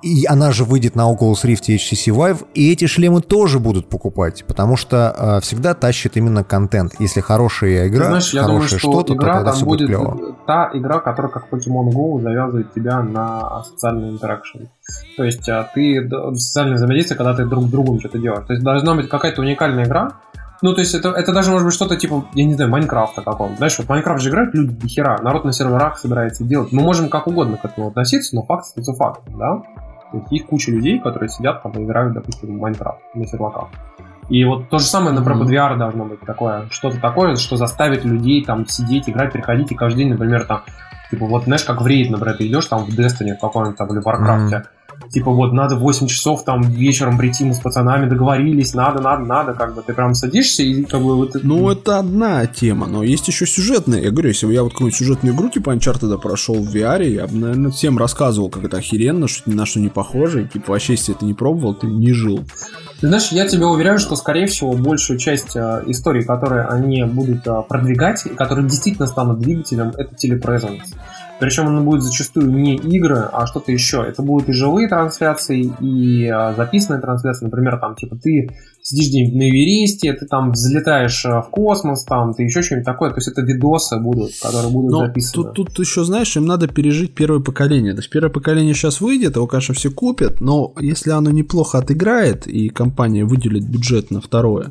и 0.03 0.27
она 0.27 0.53
же 0.53 0.65
выйдет 0.65 0.97
на 0.97 1.11
Oculus 1.11 1.45
Rift 1.45 1.65
и 1.67 1.77
HTC 1.77 2.15
Vive, 2.15 2.47
и 2.55 2.73
эти 2.73 2.87
шлемы 2.87 3.23
тоже 3.23 3.59
будут 3.59 3.89
покупать, 3.89 4.45
потому 4.47 4.77
что 4.77 5.11
а, 5.11 5.41
всегда 5.41 5.75
тащит 5.75 6.17
именно 6.17 6.45
контент. 6.45 6.95
Если 6.99 7.21
хорошая 7.21 7.83
Ты 7.83 7.89
игра, 7.89 8.07
знаешь, 8.07 8.35
я 8.35 8.43
думаю, 8.43 8.59
хорошее 8.59 8.79
что 8.81 8.93
что-то, 8.93 9.07
то 9.09 9.15
игра 9.15 9.35
тогда 9.35 9.51
там 9.51 9.55
все 9.57 9.65
будет 9.65 9.89
клево. 9.89 10.37
та 10.47 10.71
игра, 10.75 10.99
которая 11.01 11.33
как 11.33 11.49
Pokemon 11.51 11.91
Go 11.93 12.21
завязывает 12.21 12.75
тебя 12.75 13.03
на 13.03 13.65
социальный 13.65 14.11
интеракшн. 14.11 14.59
То 15.17 15.25
есть 15.25 15.49
а, 15.49 15.69
ты 15.73 16.09
социальное 16.35 16.77
взаимодействие, 16.77 17.17
когда 17.17 17.35
ты 17.35 17.45
друг 17.45 17.65
с 17.65 17.71
другом 17.71 18.01
что-то 18.01 18.19
делаешь. 18.19 18.47
То 18.47 18.53
есть 18.55 18.65
должна 18.65 18.95
быть 18.95 19.09
какая-то 19.09 19.41
уникальная 19.41 19.85
игра. 19.85 20.15
Ну, 20.63 20.75
то 20.75 20.81
есть 20.81 20.95
это, 20.95 21.09
это 21.11 21.33
даже 21.33 21.51
может 21.51 21.67
быть 21.67 21.75
что-то 21.75 21.97
типа, 21.97 22.25
я 22.35 22.45
не 22.45 22.55
знаю, 22.55 22.71
Майнкрафта 22.71 23.23
какого-то. 23.23 23.57
Знаешь, 23.57 23.77
вот 23.79 23.89
Майнкрафт 23.89 24.23
же 24.23 24.31
играют 24.31 24.55
люди 24.55 24.73
до 24.73 24.87
хера. 24.87 25.19
Народ 25.21 25.45
на 25.45 25.53
серверах 25.53 25.99
собирается 25.99 26.45
делать. 26.45 26.71
Мы 26.71 26.83
можем 26.83 27.09
как 27.09 27.27
угодно 27.27 27.57
к 27.57 27.65
этому 27.65 27.89
относиться, 27.89 28.37
но 28.37 28.45
факт 28.45 28.67
остается 28.67 28.93
фактом, 28.95 29.39
да? 29.39 29.63
То 30.13 30.19
есть 30.19 30.31
есть 30.31 30.47
куча 30.47 30.71
людей, 30.71 31.01
которые 31.01 31.29
сидят 31.31 31.63
там 31.63 31.73
и 31.73 31.85
играют, 31.85 32.13
допустим, 32.13 32.57
в 32.57 32.61
Майнкрафт 32.61 33.01
на 33.15 33.27
серваках. 33.27 33.69
И 34.29 34.45
вот 34.45 34.69
то 34.69 34.79
же 34.79 34.85
самое, 34.85 35.15
например, 35.15 35.41
под 35.41 35.51
VR 35.51 35.77
должно 35.77 36.05
быть 36.05 36.21
такое, 36.21 36.69
что-то 36.71 37.01
такое, 37.01 37.37
что 37.37 37.57
заставит 37.57 38.05
людей 38.05 38.45
там 38.45 38.67
сидеть, 38.67 39.09
играть, 39.09 39.33
приходить 39.33 39.73
и 39.73 39.75
каждый 39.75 39.99
день, 39.99 40.11
например, 40.11 40.45
там, 40.45 40.63
типа, 41.11 41.27
вот, 41.27 41.45
знаешь, 41.45 41.65
как 41.65 41.83
в 41.83 41.87
рейд, 41.87 42.11
например, 42.11 42.37
ты 42.37 42.47
идешь 42.47 42.67
там 42.67 42.85
в 42.85 42.89
Destiny 42.89 43.35
в 43.37 43.41
каком-нибудь 43.41 43.77
там 43.77 43.89
или 43.89 44.01
в 44.01 44.07
Warcraft, 44.07 44.63
типа, 45.13 45.31
вот, 45.31 45.53
надо 45.53 45.77
в 45.77 45.81
8 45.81 46.07
часов 46.07 46.45
там 46.45 46.63
вечером 46.63 47.19
прийти, 47.19 47.45
мы 47.45 47.55
с 47.55 47.61
пацанами 47.61 48.09
договорились, 48.09 48.75
надо, 48.75 49.01
надо, 49.03 49.25
надо, 49.25 49.53
как 49.53 49.75
бы, 49.75 49.83
ты 49.83 49.93
прям 49.93 50.15
садишься 50.15 50.63
и 50.63 50.85
как 50.85 51.03
бы 51.03 51.17
вот... 51.17 51.37
Ну, 51.43 51.71
это 51.71 51.99
одна 51.99 52.47
тема, 52.47 52.87
но 52.87 53.03
есть 53.03 53.29
еще 53.29 53.47
сюжетная. 53.47 54.01
Я 54.01 54.11
говорю, 54.11 54.29
если 54.29 54.47
бы 54.47 54.53
я 54.53 54.63
вот 54.63 54.73
какую-нибудь 54.73 54.99
сюжетную 54.99 55.35
игру 55.35 55.51
типа 55.51 55.71
Uncharted 55.71 56.17
прошел 56.19 56.55
в 56.55 56.75
VR, 56.75 57.09
я 57.09 57.27
бы, 57.27 57.37
наверное, 57.37 57.71
всем 57.71 57.99
рассказывал, 57.99 58.49
как 58.49 58.65
это 58.65 58.79
охеренно, 58.79 59.29
что 59.29 59.51
ни 59.51 59.55
на 59.55 59.67
что 59.67 59.81
не 59.81 59.89
похоже. 59.89 60.45
И, 60.45 60.49
типа, 60.49 60.73
вообще, 60.73 60.95
если 60.95 61.13
ты 61.13 61.25
не 61.27 61.35
пробовал, 61.35 61.75
ты 61.75 61.87
не 61.87 62.13
жил. 62.13 62.41
Ты 63.01 63.09
знаешь, 63.09 63.29
я 63.33 63.47
тебе 63.47 63.67
уверяю, 63.67 63.99
что, 63.99 64.17
скорее 64.17 64.47
всего, 64.47 64.73
большую 64.73 65.19
часть 65.19 65.57
э, 65.57 65.83
историй, 65.87 66.23
которые 66.25 66.67
они 66.67 67.03
будут 67.05 67.47
э, 67.47 67.63
продвигать, 67.69 68.27
и 68.27 68.31
которые 68.31 68.67
действительно 68.69 69.07
станут 69.07 69.41
двигателем, 69.41 69.89
это 69.97 70.15
телепрезенс. 70.15 70.83
Причем 71.43 71.67
он 71.67 71.85
будет 71.85 72.03
зачастую 72.03 72.53
не 72.53 72.77
игры, 72.77 73.29
а 73.33 73.49
что-то 73.49 73.73
еще. 73.73 74.05
Это 74.09 74.23
будут 74.23 74.49
и 74.49 74.53
живые 74.53 74.89
трансляции, 74.89 75.73
и 75.81 76.27
э, 76.27 76.55
записанные 76.55 77.03
трансляции. 77.03 77.47
Например, 77.47 77.81
там, 77.81 77.97
типа, 77.97 78.15
ты 78.15 78.49
сидишь 78.81 79.09
где-нибудь 79.09 79.35
на 79.35 79.51
Эвересте, 79.51 80.13
ты 80.13 80.27
там 80.27 80.53
взлетаешь 80.53 81.25
э, 81.25 81.31
в 81.31 81.49
космос, 81.51 82.05
там, 82.05 82.33
ты 82.33 82.45
еще 82.45 82.63
что-нибудь 82.63 82.87
такое. 82.87 83.11
То 83.11 83.17
есть 83.17 83.27
это 83.27 83.43
видосы 83.43 83.99
будут, 83.99 84.31
которые 84.41 84.73
будут 84.73 84.93
Но 84.93 85.07
записаны. 85.07 85.53
тут, 85.53 85.55
тут 85.55 85.79
еще, 85.81 86.05
знаешь, 86.05 86.37
им 86.37 86.47
надо 86.47 86.69
пережить 86.69 87.13
первое 87.13 87.41
поколение. 87.41 87.93
То 87.95 87.99
есть 87.99 88.11
первое 88.11 88.31
поколение 88.31 88.75
сейчас 88.75 89.01
выйдет, 89.01 89.35
его, 89.35 89.49
конечно, 89.49 89.75
все 89.75 89.91
купят, 89.91 90.41
но 90.41 90.73
если 90.79 91.11
оно 91.11 91.33
неплохо 91.33 91.79
отыграет, 91.79 92.47
и 92.47 92.69
компания 92.69 93.25
выделит 93.25 93.69
бюджет 93.69 94.13
на 94.13 94.21
второе, 94.21 94.71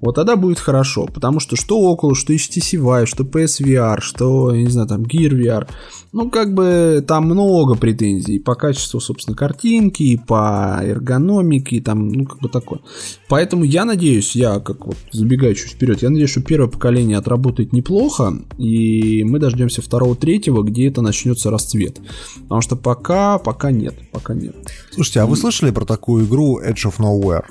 вот 0.00 0.14
тогда 0.14 0.36
будет 0.36 0.58
хорошо, 0.58 1.06
потому 1.06 1.40
что 1.40 1.56
что 1.56 1.80
около, 1.80 2.14
что 2.14 2.32
HTC 2.32 2.78
Vive, 2.78 3.06
что 3.06 3.24
PSVR, 3.24 4.00
что, 4.00 4.54
я 4.54 4.62
не 4.62 4.70
знаю, 4.70 4.88
там 4.88 5.02
Gear 5.02 5.30
VR, 5.30 5.68
ну, 6.12 6.30
как 6.30 6.54
бы 6.54 7.04
там 7.06 7.24
много 7.24 7.74
претензий 7.74 8.38
по 8.38 8.54
качеству, 8.54 9.00
собственно, 9.00 9.36
картинки, 9.36 10.02
и 10.02 10.16
по 10.16 10.78
эргономике, 10.82 11.76
и 11.76 11.80
там, 11.80 12.08
ну, 12.08 12.26
как 12.26 12.40
бы 12.40 12.48
такое. 12.48 12.80
Поэтому 13.28 13.64
я 13.64 13.84
надеюсь, 13.84 14.36
я 14.36 14.60
как 14.60 14.86
вот 14.86 14.96
забегаю 15.12 15.54
чуть 15.54 15.72
вперед, 15.72 16.02
я 16.02 16.10
надеюсь, 16.10 16.30
что 16.30 16.42
первое 16.42 16.68
поколение 16.68 17.16
отработает 17.16 17.72
неплохо, 17.72 18.34
и 18.58 19.24
мы 19.24 19.38
дождемся 19.38 19.82
второго, 19.82 20.14
третьего, 20.14 20.62
где 20.62 20.88
это 20.88 21.00
начнется 21.02 21.50
расцвет. 21.50 22.00
Потому 22.42 22.60
что 22.60 22.76
пока, 22.76 23.38
пока 23.38 23.70
нет, 23.70 23.94
пока 24.12 24.34
нет. 24.34 24.54
Слушайте, 24.92 25.20
а 25.20 25.26
вы 25.26 25.36
слышали 25.36 25.70
про 25.70 25.84
такую 25.84 26.26
игру 26.26 26.60
Edge 26.60 26.86
of 26.86 26.98
Nowhere? 26.98 27.44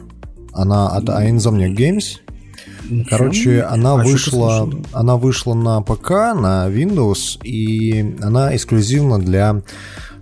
Она 0.53 0.88
от 0.88 1.06
Insomniac 1.06 1.75
Games. 1.75 2.19
Короче, 3.09 3.61
она 3.61 3.93
А, 3.93 4.03
вышла, 4.03 4.69
она 4.93 5.17
вышла 5.17 5.53
на 5.53 5.81
ПК, 5.81 6.09
на 6.35 6.67
Windows, 6.69 7.41
и 7.43 8.15
она 8.22 8.55
эксклюзивна 8.55 9.19
для 9.19 9.61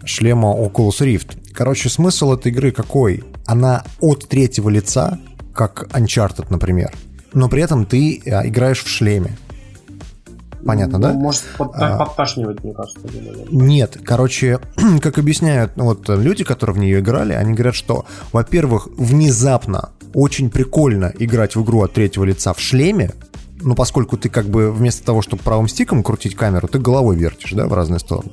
шлема 0.05 0.49
Oculus 0.49 0.99
Rift. 1.01 1.37
Короче, 1.53 1.89
смысл 1.89 2.33
этой 2.33 2.51
игры 2.51 2.71
какой? 2.71 3.23
Она 3.45 3.83
от 3.99 4.27
третьего 4.27 4.69
лица, 4.69 5.19
как 5.53 5.89
Uncharted, 5.91 6.47
например, 6.49 6.91
но 7.33 7.49
при 7.49 7.61
этом 7.61 7.85
ты 7.85 8.21
а, 8.25 8.47
играешь 8.47 8.83
в 8.83 8.87
шлеме. 8.87 9.37
Понятно, 10.65 10.99
да? 10.99 11.13
Может 11.13 11.43
под- 11.57 11.71
А. 11.75 11.97
подташнивать, 11.97 12.63
мне 12.63 12.73
кажется. 12.73 12.99
наверное. 13.03 13.45
Нет, 13.51 13.97
короче, 14.03 14.59
как 15.01 15.17
объясняют 15.17 15.75
ну, 15.75 15.85
вот 15.85 16.07
люди, 16.09 16.43
которые 16.43 16.75
в 16.75 16.79
нее 16.79 16.99
играли, 16.99 17.33
они 17.33 17.53
говорят, 17.53 17.75
что, 17.75 18.05
во-первых, 18.31 18.87
внезапно 18.97 19.89
очень 20.13 20.49
прикольно 20.49 21.11
играть 21.17 21.55
в 21.55 21.63
игру 21.63 21.81
от 21.83 21.93
третьего 21.93 22.23
лица 22.23 22.53
в 22.53 22.59
шлеме, 22.59 23.11
ну, 23.61 23.75
поскольку 23.75 24.17
ты 24.17 24.29
как 24.29 24.45
бы 24.45 24.71
вместо 24.71 25.03
того, 25.03 25.21
чтобы 25.21 25.41
правым 25.41 25.67
стиком 25.67 26.03
крутить 26.03 26.35
камеру, 26.35 26.67
ты 26.67 26.79
головой 26.79 27.15
вертишь, 27.15 27.51
да, 27.53 27.65
в 27.65 27.73
разные 27.73 27.99
стороны. 27.99 28.31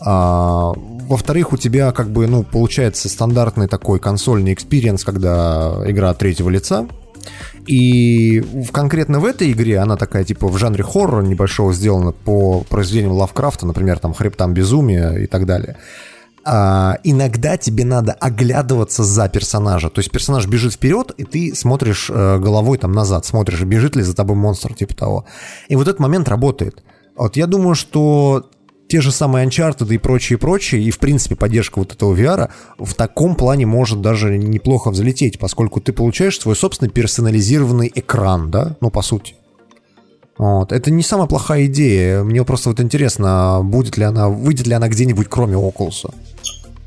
А, 0.00 0.72
во-вторых, 0.74 1.52
у 1.52 1.56
тебя 1.56 1.92
как 1.92 2.10
бы, 2.10 2.26
ну, 2.26 2.42
получается 2.44 3.08
стандартный 3.08 3.66
такой 3.66 3.98
консольный 3.98 4.52
experience, 4.52 5.04
когда 5.04 5.82
игра 5.86 6.10
от 6.10 6.18
третьего 6.18 6.50
лица. 6.50 6.86
И 7.66 8.40
в, 8.40 8.70
конкретно 8.70 9.20
в 9.20 9.24
этой 9.24 9.52
игре 9.52 9.78
она 9.78 9.96
такая, 9.96 10.24
типа, 10.24 10.48
в 10.48 10.56
жанре 10.56 10.84
хоррора 10.84 11.22
небольшого 11.22 11.72
сделана 11.72 12.12
по 12.12 12.60
произведениям 12.60 13.12
Лавкрафта, 13.12 13.66
например, 13.66 13.98
там 13.98 14.14
«Хребтам 14.14 14.54
безумия» 14.54 15.12
и 15.12 15.26
так 15.26 15.46
далее. 15.46 15.76
А, 16.48 16.98
иногда 17.02 17.56
тебе 17.56 17.84
надо 17.84 18.12
оглядываться 18.12 19.02
за 19.02 19.28
персонажа. 19.28 19.90
То 19.90 19.98
есть 19.98 20.12
персонаж 20.12 20.46
бежит 20.46 20.74
вперед, 20.74 21.10
и 21.16 21.24
ты 21.24 21.54
смотришь 21.56 22.08
э, 22.08 22.38
головой 22.38 22.78
там 22.78 22.92
назад, 22.92 23.26
смотришь, 23.26 23.62
бежит 23.62 23.96
ли 23.96 24.02
за 24.02 24.14
тобой 24.14 24.36
монстр, 24.36 24.72
типа 24.72 24.94
того. 24.94 25.24
И 25.66 25.74
вот 25.74 25.88
этот 25.88 25.98
момент 25.98 26.28
работает. 26.28 26.84
Вот 27.16 27.36
я 27.36 27.48
думаю, 27.48 27.74
что 27.74 28.48
те 28.88 29.00
же 29.00 29.10
самые 29.10 29.46
Uncharted 29.46 29.92
и 29.92 29.98
прочие, 29.98 30.38
прочие, 30.38 30.82
и 30.82 30.90
в 30.90 30.98
принципе 30.98 31.36
поддержка 31.36 31.78
вот 31.78 31.92
этого 31.92 32.14
VR 32.14 32.50
в 32.78 32.94
таком 32.94 33.34
плане 33.34 33.66
может 33.66 34.00
даже 34.00 34.38
неплохо 34.38 34.90
взлететь, 34.90 35.38
поскольку 35.38 35.80
ты 35.80 35.92
получаешь 35.92 36.38
свой 36.38 36.56
собственный 36.56 36.90
персонализированный 36.90 37.90
экран, 37.94 38.50
да, 38.50 38.76
ну 38.80 38.90
по 38.90 39.02
сути. 39.02 39.34
Вот. 40.38 40.72
Это 40.72 40.90
не 40.90 41.02
самая 41.02 41.26
плохая 41.26 41.66
идея. 41.66 42.22
Мне 42.22 42.44
просто 42.44 42.68
вот 42.68 42.80
интересно, 42.80 43.60
будет 43.62 43.96
ли 43.96 44.04
она, 44.04 44.28
выйдет 44.28 44.66
ли 44.66 44.74
она 44.74 44.88
где-нибудь 44.88 45.28
кроме 45.28 45.54
Oculus. 45.54 46.12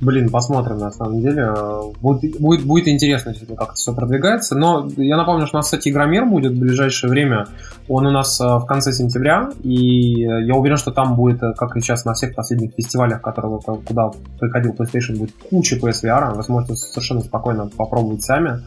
Блин, 0.02 0.30
посмотрим 0.30 0.78
на 0.78 0.92
самом 0.92 1.22
деле. 1.22 1.54
Будет, 2.00 2.40
будет, 2.40 2.66
будет 2.66 2.88
интересно, 2.88 3.34
как 3.34 3.70
это 3.70 3.74
все 3.74 3.94
продвигается. 3.94 4.56
Но 4.56 4.90
я 4.96 5.18
напомню, 5.18 5.46
что 5.46 5.58
у 5.58 5.60
нас, 5.60 5.66
кстати, 5.66 5.90
Игромир 5.90 6.26
будет 6.26 6.54
в 6.54 6.60
ближайшее 6.60 7.10
время. 7.10 7.48
Он 7.90 8.06
у 8.06 8.12
нас 8.12 8.40
э, 8.40 8.46
в 8.46 8.66
конце 8.66 8.94
сентября. 8.94 9.50
И 9.62 10.22
я 10.22 10.56
уверен, 10.56 10.78
что 10.78 10.92
там 10.92 11.16
будет, 11.16 11.44
э, 11.44 11.54
как 11.54 11.76
и 11.76 11.82
сейчас 11.82 12.06
на 12.06 12.14
всех 12.14 12.34
последних 12.34 12.72
фестивалях, 12.76 13.22
которые, 13.22 13.60
куда 13.60 14.12
приходил 14.40 14.74
PlayStation, 14.74 15.18
будет 15.18 15.34
куча 15.50 15.76
PSVR. 15.76 16.34
Вы 16.34 16.44
сможете 16.44 16.76
совершенно 16.76 17.22
спокойно 17.22 17.68
попробовать 17.68 18.22
сами. 18.22 18.62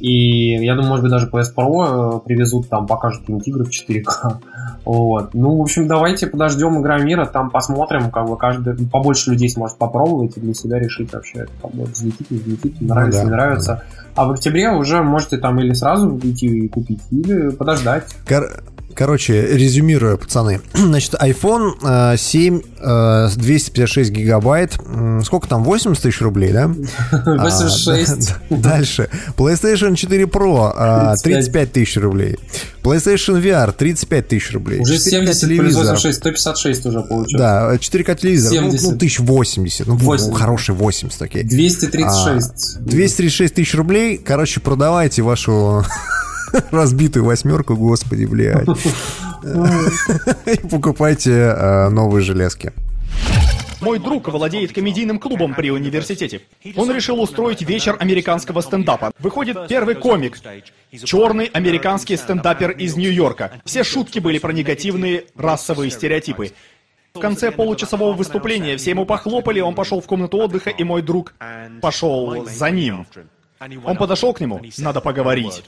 И 0.00 0.54
я 0.64 0.74
думаю, 0.74 0.88
может 0.88 1.02
быть, 1.02 1.12
даже 1.12 1.28
PS 1.28 1.54
Pro 1.54 2.16
э, 2.16 2.20
привезут, 2.24 2.68
там 2.68 2.86
покажут 2.86 3.20
какие-нибудь 3.20 3.48
игры 3.48 3.64
в 3.64 3.70
4К. 3.70 4.38
Вот. 4.84 5.34
Ну, 5.34 5.58
в 5.58 5.60
общем, 5.60 5.86
давайте 5.86 6.26
подождем 6.26 6.80
Игра 6.80 6.98
Мира, 6.98 7.26
там 7.26 7.50
посмотрим, 7.50 8.10
как 8.10 8.26
бы 8.26 8.36
каждый, 8.38 8.74
побольше 8.88 9.30
людей 9.30 9.50
сможет 9.50 9.76
попробовать 9.76 10.38
и 10.38 10.40
для 10.40 10.54
себя 10.54 10.78
решить 10.78 11.12
вообще, 11.12 11.40
это 11.40 11.52
как 11.60 11.72
бы 11.72 11.84
взлетит, 11.84 12.30
не 12.30 12.38
взлетит, 12.38 12.80
нравится, 12.80 13.20
да, 13.20 13.24
не 13.24 13.30
нравится. 13.30 13.84
А 14.14 14.26
в 14.26 14.30
октябре 14.30 14.70
уже 14.70 15.02
можете 15.02 15.36
там 15.36 15.60
или 15.60 15.74
сразу 15.74 16.18
идти 16.22 16.46
и 16.46 16.68
купить, 16.68 17.02
или 17.10 17.50
подождать. 17.50 18.04
Кор- 18.26 18.62
Короче, 19.00 19.56
резюмируя, 19.56 20.18
пацаны. 20.18 20.60
Значит, 20.74 21.14
iPhone 21.14 21.72
э, 21.82 22.18
7, 22.18 22.60
э, 22.80 23.28
256 23.34 24.10
гигабайт. 24.10 24.78
М, 24.78 25.24
Сколько 25.24 25.48
там? 25.48 25.64
80 25.64 26.02
тысяч 26.02 26.20
рублей, 26.20 26.52
да? 26.52 26.70
86. 27.10 28.34
А, 28.50 28.54
Дальше. 28.54 29.08
PlayStation 29.38 29.96
4 29.96 30.24
Pro 30.24 31.14
э, 31.14 31.14
35 31.22 31.72
тысяч 31.72 31.96
рублей. 31.96 32.36
PlayStation 32.82 33.40
VR 33.42 33.72
35 33.72 34.28
тысяч 34.28 34.52
рублей. 34.52 34.80
Уже 34.80 34.96
4К 34.96 34.98
70 34.98 35.24
плюс 35.24 35.38
телевизор. 35.40 35.94
86, 35.94 36.18
156 36.18 36.86
уже 36.86 37.00
получилось. 37.00 37.40
Да, 37.40 37.74
4К 37.74 38.16
телевизор. 38.16 38.52
Ну, 38.64 38.70
70. 38.72 38.82
Ну, 38.82 38.96
1080. 38.96 39.86
Ну, 39.86 39.96
80. 39.96 40.36
хороший 40.36 40.74
80, 40.74 41.22
окей. 41.22 41.44
236. 41.44 42.76
А, 42.76 42.80
236 42.80 43.54
тысяч 43.54 43.74
рублей. 43.74 44.18
Короче, 44.18 44.60
продавайте 44.60 45.22
вашу 45.22 45.86
разбитую 46.70 47.24
восьмерку, 47.24 47.76
господи, 47.76 48.24
блядь. 48.24 48.68
И 50.46 50.66
покупайте 50.68 51.30
э, 51.32 51.88
новые 51.88 52.22
железки. 52.22 52.72
Мой 53.80 53.98
друг 53.98 54.28
владеет 54.28 54.72
комедийным 54.74 55.18
клубом 55.18 55.54
при 55.54 55.70
университете. 55.70 56.42
Он 56.76 56.92
решил 56.92 57.20
устроить 57.20 57.62
вечер 57.62 57.96
американского 57.98 58.60
стендапа. 58.60 59.12
Выходит 59.18 59.68
первый 59.68 59.94
комик. 59.94 60.38
Черный 61.04 61.46
американский 61.46 62.16
стендапер 62.16 62.72
из 62.72 62.96
Нью-Йорка. 62.96 63.52
Все 63.64 63.82
шутки 63.82 64.18
были 64.18 64.38
про 64.38 64.52
негативные 64.52 65.24
расовые 65.34 65.90
стереотипы. 65.90 66.52
В 67.14 67.18
конце 67.18 67.50
получасового 67.50 68.12
выступления 68.12 68.76
все 68.76 68.90
ему 68.90 69.04
похлопали, 69.04 69.60
он 69.60 69.74
пошел 69.74 70.00
в 70.00 70.06
комнату 70.06 70.38
отдыха, 70.38 70.70
и 70.70 70.84
мой 70.84 71.02
друг 71.02 71.34
пошел 71.80 72.46
за 72.46 72.70
ним. 72.70 73.06
Он 73.84 73.96
подошел 73.96 74.32
к 74.32 74.40
нему, 74.40 74.60
надо 74.78 75.00
поговорить. 75.00 75.64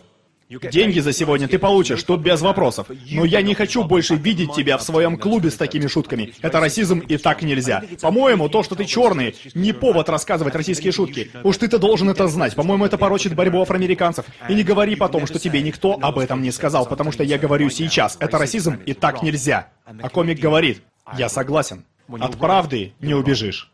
Деньги 0.61 1.01
за 1.01 1.13
сегодня 1.13 1.49
ты 1.49 1.59
получишь, 1.59 2.03
тут 2.03 2.21
без 2.21 2.41
вопросов. 2.41 2.89
Но 3.11 3.25
я 3.25 3.43
не 3.43 3.55
хочу 3.55 3.85
больше 3.85 4.17
видеть 4.17 4.53
тебя 4.55 4.77
в 4.77 4.83
своем 4.83 5.17
клубе 5.17 5.51
с 5.51 5.55
такими 5.55 5.87
шутками. 5.87 6.35
Это 6.43 6.61
расизм 6.61 6.99
и 7.01 7.17
так 7.17 7.43
нельзя. 7.43 7.83
По-моему, 8.01 8.49
то, 8.49 8.63
что 8.63 8.75
ты 8.75 8.85
черный, 8.85 9.35
не 9.55 9.73
повод 9.73 10.09
рассказывать 10.09 10.55
российские 10.55 10.93
шутки. 10.93 11.31
Уж 11.43 11.57
ты-то 11.57 11.79
должен 11.79 12.11
это 12.11 12.27
знать. 12.29 12.55
По-моему, 12.55 12.85
это 12.85 12.99
порочит 12.99 13.35
борьбу 13.35 13.63
афроамериканцев. 13.63 14.27
И 14.49 14.55
не 14.55 14.63
говори 14.63 14.97
потом, 14.97 15.27
что 15.27 15.39
тебе 15.39 15.63
никто 15.63 15.99
об 16.01 16.19
этом 16.19 16.43
не 16.43 16.51
сказал, 16.51 16.87
потому 16.87 17.13
что 17.13 17.23
я 17.25 17.39
говорю 17.39 17.71
сейчас. 17.71 18.17
Это 18.21 18.39
расизм 18.39 18.79
и 18.85 18.93
так 18.93 19.23
нельзя. 19.23 19.69
А 19.85 20.09
комик 20.09 20.39
говорит, 20.39 20.83
я 21.17 21.29
согласен. 21.29 21.85
От 22.09 22.37
правды 22.39 22.93
не 23.01 23.15
убежишь. 23.15 23.71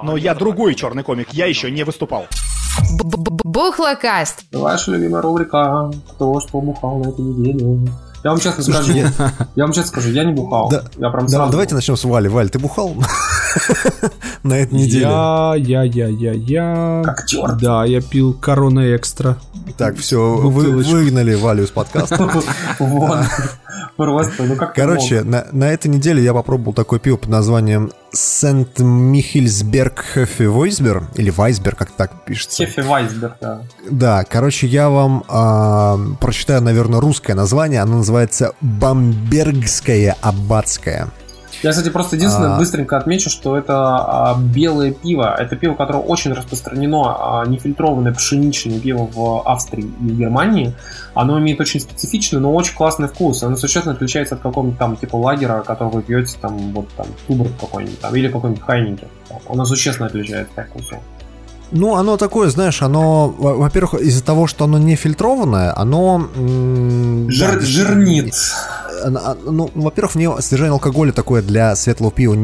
Но 0.00 0.16
я 0.16 0.34
другой 0.34 0.74
черный 0.74 1.02
комик, 1.02 1.28
я 1.32 1.46
еще 1.46 1.70
не 1.70 1.84
выступал. 1.84 2.26
Бухлокаст. 3.44 4.44
Ваша 4.52 4.92
любимая 4.92 5.22
рубрика 5.22 5.90
«Кто 6.10 6.40
что 6.40 6.60
бухал 6.60 6.98
на 6.98 7.08
этой 7.08 7.20
неделе?» 7.20 7.90
Я 8.24 8.30
вам 8.30 8.38
честно 8.38 8.62
скажу, 8.62 8.92
я 8.92 9.64
вам 9.64 9.72
честно 9.72 9.88
скажу, 9.88 10.10
я 10.10 10.22
не 10.22 10.32
бухал. 10.32 10.68
Да, 10.68 10.84
Я 10.96 11.10
прям 11.10 11.26
да, 11.26 11.48
давайте 11.48 11.74
начнем 11.74 11.96
с 11.96 12.04
Вали. 12.04 12.28
Валь, 12.28 12.50
ты 12.50 12.60
бухал 12.60 12.94
на 14.44 14.54
этой 14.54 14.74
неделе? 14.74 15.00
Я, 15.00 15.54
я, 15.56 15.82
я, 15.82 16.06
я, 16.06 16.32
я. 16.32 17.02
Как 17.04 17.26
черт. 17.26 17.58
Да, 17.58 17.84
я 17.84 18.00
пил 18.00 18.32
корона 18.32 18.94
экстра. 18.94 19.38
Так, 19.76 19.96
все, 19.96 20.36
вы 20.36 20.70
выгнали 20.70 21.34
Валю 21.34 21.64
из 21.64 21.70
подкаста. 21.70 22.30
Вот. 22.78 23.18
Просто, 23.96 24.44
ну 24.44 24.56
как 24.56 24.74
Короче, 24.74 25.22
на, 25.22 25.46
на 25.52 25.70
этой 25.70 25.88
неделе 25.88 26.22
я 26.22 26.32
попробовал 26.32 26.72
такое 26.72 26.98
пиво 26.98 27.16
под 27.16 27.28
названием 27.28 27.92
Сент 28.12 28.78
Михельсберг 28.78 30.04
Хефе 30.14 30.48
Войсбер, 30.48 31.04
или 31.14 31.30
Вайсберг, 31.30 31.78
как 31.78 31.90
так 31.92 32.24
пишется. 32.24 32.64
Хефе 32.64 32.82
Вайсберг, 32.82 33.36
да. 33.40 33.62
Да, 33.90 34.24
короче, 34.24 34.66
я 34.66 34.90
вам 34.90 35.24
а, 35.28 35.98
прочитаю, 36.20 36.60
наверное, 36.62 37.00
русское 37.00 37.34
название. 37.34 37.80
Оно 37.80 37.98
называется 37.98 38.52
Бамбергское 38.60 40.16
аббатское. 40.20 41.08
Я, 41.62 41.70
кстати, 41.70 41.90
просто 41.90 42.16
единственное 42.16 42.54
А. 42.54 42.58
быстренько 42.58 42.96
отмечу, 42.96 43.30
что 43.30 43.56
это 43.56 43.74
а, 43.76 44.36
белое 44.36 44.92
пиво. 44.92 45.34
Это 45.38 45.54
пиво, 45.54 45.74
которое 45.74 45.98
очень 45.98 46.32
распространено, 46.32 47.42
а, 47.42 47.46
нефильтрованное 47.46 48.12
пшеничное 48.12 48.80
пиво 48.80 49.08
в 49.12 49.42
Австрии 49.48 49.84
и 50.00 50.10
Германии. 50.10 50.74
Оно 51.14 51.38
имеет 51.38 51.60
очень 51.60 51.80
специфичный, 51.80 52.40
но 52.40 52.52
очень 52.52 52.74
классный 52.74 53.06
вкус. 53.06 53.42
Оно 53.42 53.56
существенно 53.56 53.94
отличается 53.94 54.34
от 54.34 54.40
какого-нибудь 54.40 54.78
там 54.78 54.96
типа 54.96 55.16
лагера, 55.16 55.62
который 55.62 55.92
вы 55.92 56.02
пьете, 56.02 56.36
там, 56.40 56.56
вот 56.72 56.88
там, 56.96 57.06
Туборг 57.26 57.52
какой-нибудь, 57.60 58.00
там, 58.00 58.14
или 58.16 58.28
какой-нибудь 58.28 58.64
Хайники. 58.64 59.06
Оно 59.48 59.64
существенно 59.64 60.08
отличается 60.08 60.52
по 60.54 60.62
вкусу. 60.62 60.96
Ну, 61.72 61.96
оно 61.96 62.16
такое, 62.16 62.50
знаешь, 62.50 62.82
оно, 62.82 63.28
во- 63.28 63.54
во-первых, 63.56 63.94
из-за 63.94 64.22
того, 64.22 64.46
что 64.46 64.64
оно 64.64 64.78
не 64.78 64.94
фильтрованное, 64.96 65.72
оно... 65.76 66.28
Жир- 67.28 67.60
да, 67.60 67.60
жирнит. 67.60 68.34
Оно- 69.04 69.20
оно- 69.46 69.70
Ну, 69.74 69.82
во-первых, 69.82 70.14
в 70.14 70.40
содержание 70.42 70.72
алкоголя 70.72 71.12
такое 71.12 71.42
для 71.42 71.74
светлого 71.74 72.12
пива 72.12 72.36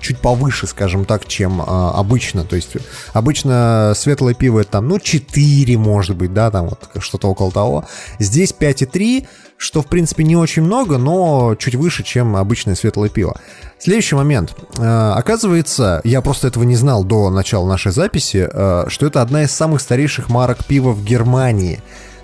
чуть 0.00 0.18
повыше, 0.20 0.66
скажем 0.66 1.04
так, 1.04 1.26
чем 1.26 1.60
а, 1.66 1.92
обычно. 1.98 2.44
То 2.44 2.56
есть 2.56 2.76
обычно 3.12 3.92
светлое 3.96 4.34
пиво 4.34 4.60
это 4.60 4.70
там, 4.72 4.88
ну, 4.88 4.98
4, 4.98 5.76
может 5.76 6.16
быть, 6.16 6.32
да, 6.32 6.50
там 6.50 6.68
вот 6.68 6.88
что-то 7.02 7.28
около 7.28 7.50
того. 7.50 7.84
Здесь 8.18 8.54
5,3, 8.58 9.26
что, 9.58 9.82
в 9.82 9.86
принципе, 9.86 10.24
не 10.24 10.36
очень 10.36 10.62
много, 10.62 10.98
но 10.98 11.54
чуть 11.58 11.74
выше, 11.74 12.02
чем 12.02 12.36
обычное 12.36 12.74
светлое 12.74 13.08
пиво. 13.08 13.40
Следующий 13.78 14.14
момент. 14.14 14.54
Э, 14.78 15.12
Оказывается, 15.16 16.00
я 16.04 16.20
просто 16.20 16.48
этого 16.48 16.64
не 16.64 16.76
знал 16.76 17.04
до 17.04 17.30
начала 17.30 17.66
нашей 17.66 17.92
записи, 17.92 18.48
э, 18.50 18.84
что 18.88 19.06
это 19.06 19.22
одна 19.22 19.44
из 19.44 19.52
самых 19.52 19.80
старейших 19.80 20.28
марок 20.28 20.64
пива 20.64 20.92
в 20.92 21.04
Германии. 21.04 21.80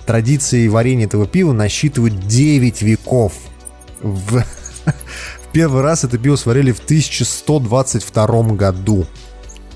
Традиции 0.06 0.68
варенья 0.68 1.06
этого 1.06 1.26
пива 1.26 1.52
насчитывают 1.52 2.26
9 2.26 2.82
веков. 2.82 3.32
В, 4.02 4.38
в 4.84 5.52
первый 5.52 5.82
раз 5.82 6.04
это 6.04 6.18
пиво 6.18 6.36
сварили 6.36 6.72
в 6.72 6.80
1122 6.80 8.42
году. 8.54 9.06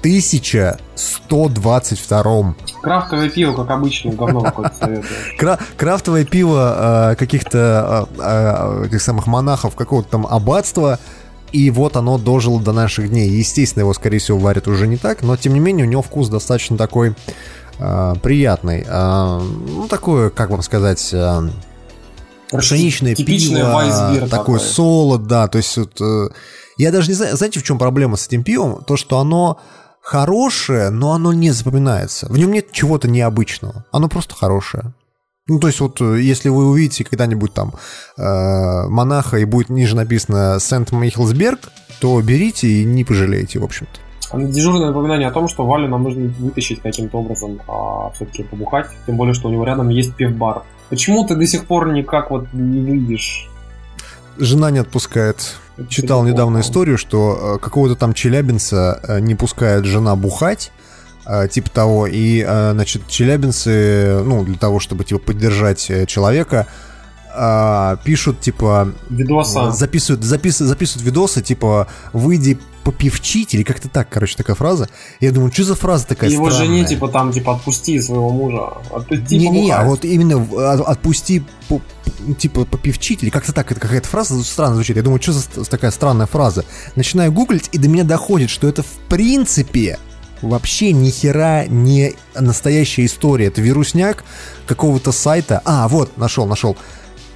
1122. 0.00 2.54
Крафтовое 2.82 3.30
пиво, 3.30 3.54
как 3.54 3.70
обычно, 3.70 4.12
говно 4.12 4.40
какое-то 4.40 4.74
советую. 4.78 5.16
Кра- 5.38 5.58
крафтовое 5.76 6.24
пиво 6.24 7.10
э, 7.12 7.16
каких-то 7.16 8.08
э, 8.16 8.22
э, 8.22 8.86
этих 8.86 9.02
самых 9.02 9.26
монахов 9.26 9.74
какого-то 9.74 10.08
там 10.08 10.26
аббатства, 10.26 10.98
и 11.52 11.70
вот 11.70 11.96
оно 11.96 12.18
дожило 12.18 12.60
до 12.60 12.72
наших 12.72 13.10
дней. 13.10 13.28
Естественно, 13.30 13.82
его, 13.82 13.94
скорее 13.94 14.18
всего, 14.18 14.38
варят 14.38 14.68
уже 14.68 14.86
не 14.86 14.96
так, 14.96 15.22
но 15.22 15.36
тем 15.36 15.54
не 15.54 15.60
менее 15.60 15.86
у 15.86 15.88
него 15.88 16.02
вкус 16.02 16.28
достаточно 16.28 16.76
такой 16.76 17.14
приятный. 17.78 18.84
Ну, 18.88 19.86
такое, 19.88 20.30
как 20.30 20.50
вам 20.50 20.62
сказать... 20.62 21.14
Пшеничное 22.50 23.14
Типичное 23.14 23.64
пиво, 23.64 24.28
такой 24.28 24.60
солод, 24.60 25.26
да, 25.26 25.48
то 25.48 25.58
есть 25.58 25.76
вот, 25.76 26.00
я 26.76 26.92
даже 26.92 27.08
не 27.08 27.14
знаю, 27.14 27.36
знаете, 27.36 27.58
в 27.58 27.64
чем 27.64 27.76
проблема 27.78 28.16
с 28.16 28.28
этим 28.28 28.44
пивом? 28.44 28.84
То, 28.84 28.96
что 28.96 29.18
оно 29.18 29.58
хорошее, 30.06 30.90
но 30.90 31.12
оно 31.14 31.32
не 31.32 31.50
запоминается. 31.50 32.28
В 32.30 32.38
нем 32.38 32.52
нет 32.52 32.70
чего-то 32.70 33.08
необычного. 33.08 33.84
Оно 33.90 34.08
просто 34.08 34.36
хорошее. 34.36 34.94
Ну, 35.48 35.58
то 35.58 35.66
есть 35.66 35.80
вот, 35.80 36.00
э, 36.00 36.20
если 36.20 36.48
вы 36.48 36.68
увидите 36.68 37.02
когда-нибудь 37.02 37.52
там 37.52 37.72
э, 38.16 38.86
монаха 38.88 39.38
и 39.38 39.44
будет 39.44 39.68
ниже 39.68 39.96
написано 39.96 40.58
Сент-Михелсберг, 40.60 41.58
то 42.00 42.20
берите 42.22 42.68
и 42.68 42.84
не 42.84 43.02
пожалеете, 43.02 43.58
в 43.58 43.64
общем-то. 43.64 44.46
Дежурное 44.46 44.88
напоминание 44.88 45.26
о 45.26 45.32
том, 45.32 45.48
что 45.48 45.66
Валю 45.66 45.88
нам 45.88 46.04
нужно 46.04 46.32
вытащить 46.38 46.82
каким-то 46.82 47.18
образом 47.18 47.60
а, 47.66 48.10
все-таки 48.10 48.44
побухать. 48.44 48.86
Тем 49.06 49.16
более, 49.16 49.34
что 49.34 49.48
у 49.48 49.52
него 49.52 49.64
рядом 49.64 49.88
есть 49.88 50.14
пивбар. 50.14 50.62
Почему 50.88 51.26
ты 51.26 51.34
до 51.34 51.46
сих 51.46 51.66
пор 51.66 51.92
никак 51.92 52.30
вот 52.30 52.52
не 52.52 52.80
выйдешь? 52.80 53.48
Жена 54.38 54.70
не 54.70 54.78
отпускает. 54.78 55.56
Это 55.76 55.88
Читал 55.88 56.24
недавно 56.24 56.58
да. 56.58 56.60
историю, 56.62 56.96
что 56.96 57.56
э, 57.56 57.58
какого-то 57.62 57.96
там 57.96 58.14
челябинца 58.14 59.00
э, 59.06 59.20
не 59.20 59.34
пускает 59.34 59.84
жена 59.84 60.16
бухать, 60.16 60.72
э, 61.26 61.48
типа 61.48 61.70
того, 61.70 62.06
и, 62.06 62.42
значит, 62.42 63.06
челябинцы, 63.08 64.22
ну, 64.24 64.44
для 64.44 64.56
того, 64.56 64.80
чтобы, 64.80 65.04
типа, 65.04 65.20
поддержать 65.20 65.90
человека, 66.06 66.66
пишут, 68.04 68.40
типа... 68.40 68.92
Видоса. 69.10 69.70
Записывают, 69.70 70.24
запис- 70.24 70.64
записывают 70.64 71.04
видосы, 71.04 71.42
типа, 71.42 71.86
выйди 72.14 72.58
попивчить, 72.86 73.52
или 73.52 73.64
как-то 73.64 73.88
так, 73.88 74.08
короче, 74.08 74.36
такая 74.36 74.54
фраза. 74.54 74.88
Я 75.20 75.32
думаю, 75.32 75.50
что 75.52 75.64
за 75.64 75.74
фраза 75.74 76.06
такая 76.06 76.30
его 76.30 76.48
странная? 76.48 76.68
жене, 76.76 76.84
типа, 76.86 77.08
там, 77.08 77.32
типа, 77.32 77.54
отпусти 77.56 78.00
своего 78.00 78.30
мужа. 78.30 78.74
Отпусти 78.92 79.38
Не-не, 79.38 79.72
а 79.72 79.78
побухать. 79.78 79.86
вот 79.88 80.04
именно 80.04 80.72
от- 80.72 80.80
отпусти, 80.88 81.42
типа, 82.38 82.64
попивчить, 82.64 83.24
или 83.24 83.30
как-то 83.30 83.52
так, 83.52 83.72
это 83.72 83.80
какая-то 83.80 84.06
фраза 84.06 84.40
странно 84.44 84.76
звучит. 84.76 84.96
Я 84.96 85.02
думаю, 85.02 85.20
что 85.20 85.32
за 85.32 85.64
такая 85.64 85.90
странная 85.90 86.26
фраза? 86.26 86.64
Начинаю 86.94 87.32
гуглить, 87.32 87.68
и 87.72 87.78
до 87.78 87.88
меня 87.88 88.04
доходит, 88.04 88.50
что 88.50 88.68
это 88.68 88.84
в 88.84 88.98
принципе 89.08 89.98
вообще 90.40 90.92
ни 90.92 91.10
хера 91.10 91.66
не 91.66 92.14
настоящая 92.38 93.06
история. 93.06 93.46
Это 93.46 93.60
вирусняк 93.62 94.22
какого-то 94.68 95.10
сайта. 95.10 95.60
А, 95.64 95.88
вот, 95.88 96.16
нашел, 96.18 96.46
нашел. 96.46 96.76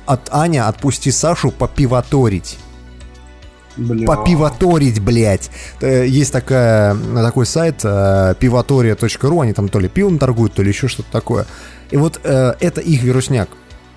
От 0.07 0.29
Аня 0.33 0.69
«Отпусти 0.69 1.11
Сашу 1.11 1.51
попиваторить». 1.51 2.57
Бля. 3.81 4.07
Попиваторить, 4.07 5.01
блядь. 5.01 5.51
Э, 5.81 6.07
Есть 6.07 6.33
такая, 6.33 6.97
такой 7.15 7.47
сайт 7.47 7.81
э, 7.83 8.35
пиватория.ру, 8.39 9.41
они 9.41 9.53
там 9.53 9.69
то 9.69 9.79
ли 9.79 9.89
пивом 9.89 10.19
торгуют, 10.19 10.53
то 10.55 10.63
ли 10.63 10.69
еще 10.69 10.87
что-то 10.87 11.11
такое. 11.11 11.47
И 11.91 11.97
вот 11.97 12.21
э, 12.23 12.55
это 12.61 12.81
их 12.81 13.03
вирусняк. 13.03 13.49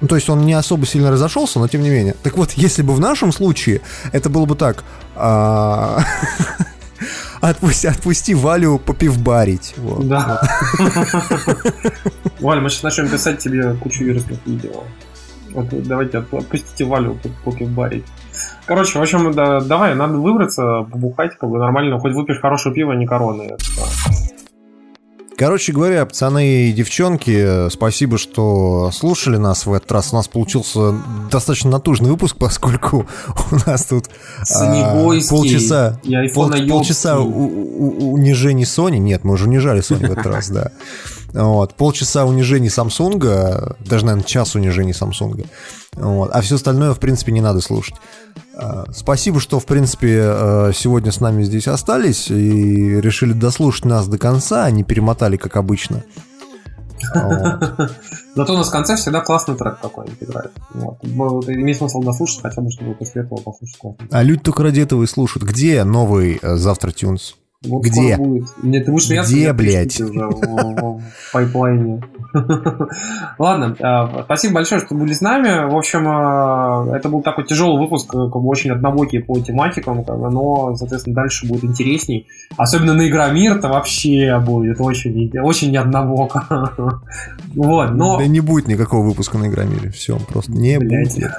Ну, 0.02 0.08
то 0.08 0.16
есть 0.16 0.30
он 0.30 0.46
не 0.46 0.54
особо 0.54 0.86
сильно 0.86 1.12
разошелся, 1.12 1.60
но 1.60 1.68
тем 1.68 1.82
не 1.82 1.90
менее. 1.90 2.16
Так 2.24 2.38
вот, 2.38 2.52
если 2.56 2.82
бы 2.82 2.94
в 2.94 3.00
нашем 3.00 3.32
случае 3.32 3.82
это 4.12 4.30
было 4.30 4.46
бы 4.46 4.56
так... 4.56 4.84
а, 5.16 6.04
Отпусти, 7.42 7.88
отпусти 7.88 8.34
Валю 8.34 8.80
попивбарить. 8.80 9.74
Вот. 9.76 10.08
Да. 10.08 10.42
Валя, 12.40 12.62
мы 12.62 12.70
сейчас 12.70 12.84
начнем 12.84 13.10
писать 13.10 13.40
тебе 13.40 13.74
кучу 13.76 14.06
вирусных 14.06 14.40
видео. 14.46 14.86
Вот 15.54 15.68
давайте 15.88 16.18
отп- 16.18 16.40
отпустите 16.40 16.86
Валю 16.86 17.18
попивбарить. 17.44 18.06
Короче, 18.66 18.98
в 18.98 19.02
общем, 19.02 19.32
да, 19.34 19.62
давай, 19.62 19.94
надо 19.96 20.18
выбраться, 20.18 20.84
побухать, 20.90 21.38
как 21.38 21.50
бы 21.50 21.60
нормально, 21.60 22.00
хоть 22.00 22.14
выпьешь 22.14 22.40
хорошее 22.40 22.74
пиво, 22.74 22.94
а 22.94 22.96
не 22.96 23.06
короны. 23.06 23.44
Это, 23.44 23.64
Короче 25.38 25.74
говоря, 25.74 26.06
пацаны 26.06 26.70
и 26.70 26.72
девчонки, 26.74 27.70
спасибо, 27.70 28.18
что 28.18 28.92
слушали 28.94 29.38
нас 29.38 29.66
в 29.66 29.74
этот 29.74 29.92
раз. 29.92 30.14
У 30.14 30.16
нас 30.16 30.28
получился 30.28 30.94
достаточно 31.32 31.72
натужный 31.72 32.10
выпуск, 32.12 32.36
поскольку 32.40 33.08
у 33.52 33.56
нас 33.70 33.86
тут 33.86 34.06
а, 34.90 34.94
полчаса, 35.30 36.00
пол- 36.34 36.50
полчаса 36.70 37.20
у- 37.20 37.28
у- 37.28 38.08
у- 38.10 38.14
унижений 38.14 38.64
Sony. 38.66 38.98
Нет, 39.00 39.24
мы 39.24 39.34
уже 39.34 39.46
унижали 39.46 39.82
Sony 39.82 40.08
в 40.08 40.12
этот 40.12 40.26
раз, 40.26 40.50
да. 40.50 40.72
Вот, 41.34 41.74
полчаса 41.74 42.26
унижений 42.26 42.70
Самсунга, 42.70 43.76
даже, 43.80 44.06
наверное, 44.06 44.26
час 44.28 44.54
унижений 44.56 44.92
Samsung. 44.94 45.48
Вот, 45.96 46.32
а 46.34 46.42
все 46.42 46.56
остальное, 46.56 46.94
в 46.94 47.00
принципе, 47.00 47.32
не 47.32 47.42
надо 47.42 47.62
слушать. 47.62 47.96
А, 48.56 48.86
Спасибо, 48.92 49.40
что, 49.40 49.60
в 49.60 49.66
принципе, 49.66 50.22
э, 50.22 50.72
сегодня 50.76 51.12
с 51.12 51.20
нами 51.20 51.44
здесь 51.44 51.68
остались 51.68 52.30
и 52.30 53.02
решили 53.02 53.34
дослушать 53.34 53.86
нас 53.86 54.08
до 54.08 54.18
конца, 54.18 54.66
а 54.66 54.72
не 54.72 54.84
перемотали, 54.84 55.38
как 55.38 55.56
обычно. 55.58 56.04
Зато 58.36 58.54
у 58.54 58.58
нас 58.58 58.70
в 58.70 58.72
конце 58.72 58.96
всегда 58.96 59.22
классный 59.22 59.56
трек 59.56 59.80
какой-нибудь 59.82 60.24
играет. 60.24 60.52
Вот. 60.74 61.04
Имеет 61.50 61.78
смысл 61.78 62.02
дослушать, 62.02 62.42
хотя 62.42 62.62
бы, 62.62 62.72
чтобы 62.72 62.96
после 62.96 63.24
этого 63.24 63.40
послушать 63.40 63.78
классный 63.78 64.08
А 64.10 64.24
люди 64.24 64.42
только 64.42 64.64
ради 64.64 64.80
этого 64.80 65.04
и 65.04 65.08
слушают. 65.08 65.48
Где 65.48 65.84
новый 65.84 66.40
э, 66.42 66.56
завтра 66.56 66.92
Тюнс? 66.92 67.36
Вот 67.66 67.84
Где? 67.84 68.18
Нет, 68.62 68.86
ты 68.86 68.92
будешь 68.92 69.06
смеяться, 69.06 69.34
Где, 69.34 69.54
блядь? 69.54 70.00
уже 70.02 70.28
в, 70.28 71.02
пайплайне. 71.32 72.02
Ладно, 73.40 73.76
э, 73.80 74.24
спасибо 74.26 74.56
большое, 74.56 74.82
что 74.82 74.96
были 74.96 75.14
с 75.14 75.22
нами. 75.22 75.70
В 75.72 75.76
общем, 75.78 76.08
э, 76.92 76.96
это 76.98 77.08
был 77.08 77.22
такой 77.22 77.46
тяжелый 77.46 77.80
выпуск, 77.80 78.14
э, 78.14 78.18
как 78.32 78.42
бы 78.42 78.48
очень 78.48 78.72
однобокий 78.72 79.20
по 79.20 79.40
тематикам, 79.40 80.04
как 80.04 80.20
бы, 80.20 80.30
но, 80.30 80.76
соответственно, 80.76 81.16
дальше 81.16 81.48
будет 81.48 81.64
интересней. 81.64 82.28
Особенно 82.58 82.94
на 82.96 83.08
Игромир 83.08 83.58
это 83.58 83.70
вообще 83.70 84.40
будет 84.40 84.82
очень, 84.82 85.32
очень 85.40 85.72
не 85.72 85.78
однобоко. 85.78 86.44
Вот, 87.56 87.92
но... 87.92 88.18
Да 88.18 88.26
не 88.26 88.40
будет 88.40 88.68
никакого 88.68 89.06
выпуска 89.06 89.38
на 89.38 89.46
Игромире. 89.48 89.92
Все, 89.92 90.18
просто 90.18 90.52
не 90.52 90.80
Блядь. 90.80 91.14
будет. 91.14 91.32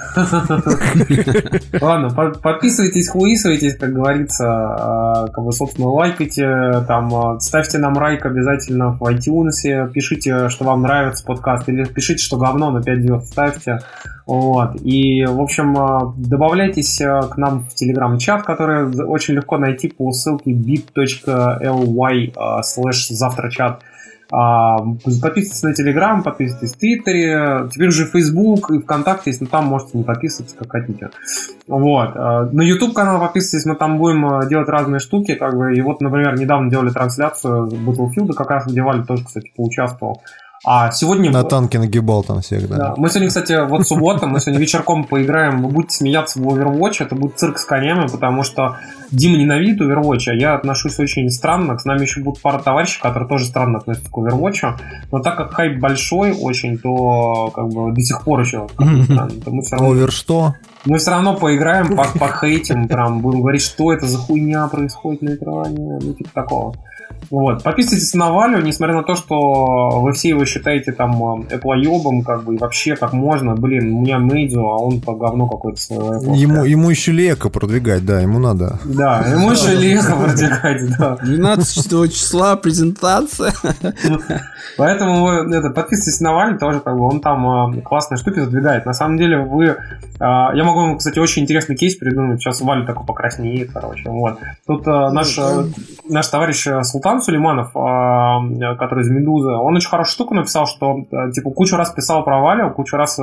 Ладно, 1.82 2.10
по- 2.10 2.30
подписывайтесь, 2.38 3.08
хуисывайтесь, 3.08 3.76
как 3.76 3.92
говорится, 3.92 4.44
а, 4.46 5.26
как 5.26 5.44
бы, 5.44 5.50
собственно, 5.50 5.88
лайкайте, 6.14 6.84
там, 6.86 7.14
а, 7.14 7.40
ставьте 7.40 7.78
нам 7.78 7.96
лайк 7.96 8.24
обязательно 8.24 8.92
в 8.92 9.02
iTunes, 9.02 9.90
пишите, 9.92 10.48
что 10.48 10.64
вам 10.64 10.82
нравится 10.82 11.24
подкаст, 11.24 11.68
или 11.68 11.84
пишите, 11.84 12.22
что 12.22 12.36
говно, 12.36 12.70
на 12.70 12.82
5 12.82 13.02
звезд 13.02 13.26
ставьте. 13.26 13.80
Вот. 14.26 14.80
И, 14.82 15.24
в 15.26 15.40
общем, 15.40 15.76
а, 15.76 16.14
добавляйтесь 16.16 16.98
к 16.98 17.36
нам 17.36 17.64
в 17.64 17.74
телеграм-чат, 17.74 18.42
который 18.44 18.86
очень 19.04 19.34
легко 19.34 19.58
найти 19.58 19.88
по 19.88 20.12
ссылке 20.12 20.52
bit.ly 20.52 22.34
slash 22.34 23.10
завтрачат. 23.10 23.80
А, 23.80 23.93
Подписывайтесь 24.30 25.62
на 25.62 25.74
Телеграм, 25.74 26.22
подписывайтесь 26.22 26.74
в 26.74 26.78
Твиттере, 26.78 27.68
теперь 27.70 27.88
уже 27.88 28.06
Facebook 28.06 28.70
и 28.70 28.78
ВКонтакте 28.78 29.34
но 29.40 29.46
там 29.46 29.66
можете 29.66 29.98
не 29.98 30.04
подписываться, 30.04 30.56
как 30.56 30.70
хотите. 30.70 31.10
Вот. 31.66 32.10
А, 32.14 32.48
На 32.52 32.62
YouTube 32.62 32.94
канал 32.94 33.20
подписывайтесь, 33.20 33.66
мы 33.66 33.76
там 33.76 33.98
будем 33.98 34.26
а, 34.26 34.46
делать 34.46 34.68
разные 34.68 34.98
штуки, 34.98 35.34
как 35.34 35.56
бы, 35.56 35.74
и 35.74 35.80
вот, 35.80 36.00
например, 36.00 36.38
недавно 36.38 36.70
делали 36.70 36.90
трансляцию 36.90 37.68
Battlefield, 37.68 38.32
как 38.34 38.50
раз 38.50 38.66
где 38.66 38.82
Валя 38.82 39.04
тоже, 39.04 39.24
кстати, 39.24 39.52
поучаствовал. 39.56 40.22
А 40.66 40.90
сегодня... 40.90 41.30
На 41.30 41.44
танке 41.44 41.78
нагибал 41.78 42.24
там 42.24 42.40
всех, 42.40 42.68
да. 42.68 42.76
Да. 42.76 42.94
Мы 42.96 43.10
сегодня, 43.10 43.28
кстати, 43.28 43.66
вот 43.66 43.86
суббота, 43.86 44.26
мы 44.26 44.40
сегодня 44.40 44.60
вечерком 44.60 45.04
поиграем, 45.04 45.62
вы 45.62 45.68
будете 45.68 45.96
смеяться 45.96 46.40
в 46.40 46.42
Overwatch, 46.42 46.96
это 47.00 47.14
будет 47.14 47.38
цирк 47.38 47.58
с 47.58 47.64
конями, 47.64 48.06
потому 48.08 48.44
что 48.44 48.78
Дима 49.10 49.36
ненавидит 49.36 49.80
Overwatch, 49.82 50.28
а 50.28 50.34
я 50.34 50.54
отношусь 50.54 50.98
очень 50.98 51.28
странно, 51.30 51.78
с 51.78 51.84
нами 51.84 52.02
еще 52.02 52.22
будут 52.22 52.40
пара 52.40 52.58
товарищей, 52.58 52.98
которые 53.00 53.28
тоже 53.28 53.44
странно 53.44 53.78
относятся 53.78 54.10
к 54.10 54.16
Overwatch, 54.16 54.74
но 55.12 55.18
так 55.18 55.36
как 55.36 55.52
хайп 55.52 55.78
большой 55.78 56.32
очень, 56.32 56.78
то 56.78 57.50
как 57.54 57.68
бы 57.68 57.92
до 57.92 58.00
сих 58.00 58.22
пор 58.22 58.40
еще 58.40 58.66
мы 58.78 59.62
все 59.62 59.76
равно 59.76 59.90
Овер 59.90 60.10
что? 60.10 60.54
мы 60.86 60.98
все 60.98 61.10
равно 61.10 61.34
поиграем, 61.34 61.96
по 61.96 62.06
похейтим, 62.18 62.88
прям 62.88 63.20
будем 63.20 63.40
говорить, 63.40 63.62
что 63.62 63.92
это 63.92 64.06
за 64.06 64.18
хуйня 64.18 64.66
происходит 64.68 65.22
на 65.22 65.34
экране, 65.34 65.98
ну 66.00 66.12
типа 66.14 66.30
такого. 66.34 66.74
Вот. 67.34 67.64
Подписывайтесь 67.64 68.14
на 68.14 68.30
Валю, 68.30 68.62
несмотря 68.62 68.94
на 68.94 69.02
то, 69.02 69.16
что 69.16 70.00
вы 70.00 70.12
все 70.12 70.28
его 70.28 70.44
считаете 70.44 70.92
там 70.92 71.42
эплоебом, 71.50 72.22
как 72.22 72.44
бы, 72.44 72.54
и 72.54 72.58
вообще 72.58 72.94
как 72.94 73.12
можно. 73.12 73.56
Блин, 73.56 73.92
у 73.92 74.02
меня 74.02 74.20
Мейдзу, 74.20 74.60
а 74.60 74.78
он 74.78 75.00
по 75.00 75.14
говно 75.16 75.48
какой-то 75.48 75.80
Apple. 75.90 76.36
Ему, 76.36 76.64
ему 76.64 76.90
еще 76.90 77.10
лека 77.10 77.50
продвигать, 77.50 78.06
да, 78.06 78.20
ему 78.20 78.38
надо. 78.38 78.78
Да, 78.84 79.24
ему 79.26 79.50
еще 79.50 79.74
легко 79.74 80.16
продвигать, 80.16 80.96
да. 80.96 81.16
12 81.16 82.12
числа 82.12 82.54
презентация. 82.54 83.52
Поэтому 84.76 85.28
это, 85.28 85.70
подписывайтесь 85.70 86.20
на 86.20 86.32
Валю 86.34 86.58
тоже, 86.58 86.80
как 86.80 86.96
бы 86.96 87.04
он 87.04 87.20
там 87.20 87.76
э, 87.76 87.80
классные 87.82 88.18
штуки 88.18 88.40
задвигает. 88.40 88.86
На 88.86 88.92
самом 88.92 89.18
деле 89.18 89.38
вы... 89.38 89.64
э, 89.66 89.76
я 90.18 90.64
могу 90.64 90.80
вам, 90.80 90.98
кстати, 90.98 91.18
очень 91.18 91.42
интересный 91.42 91.76
кейс 91.76 91.96
придумать. 91.96 92.40
Сейчас 92.40 92.60
Валя 92.60 92.86
такой 92.86 93.06
покраснеет, 93.06 93.72
короче. 93.72 94.08
Вот. 94.08 94.38
Тут 94.66 94.86
э, 94.86 94.90
наш, 95.10 95.36
э, 95.38 95.64
наш 96.08 96.28
товарищ 96.28 96.66
Султан 96.82 97.20
Сулейманов, 97.24 97.68
э, 97.74 98.76
который 98.76 99.02
из 99.02 99.10
Медузы, 99.10 99.50
он 99.50 99.76
очень 99.76 99.88
хорошую 99.88 100.12
штуку 100.12 100.34
написал, 100.34 100.66
что 100.66 101.04
э, 101.10 101.30
типа 101.32 101.50
кучу 101.50 101.76
раз 101.76 101.90
писал 101.90 102.24
про 102.24 102.40
Валю, 102.40 102.70
кучу 102.72 102.96
раз 102.96 103.18
э, 103.18 103.22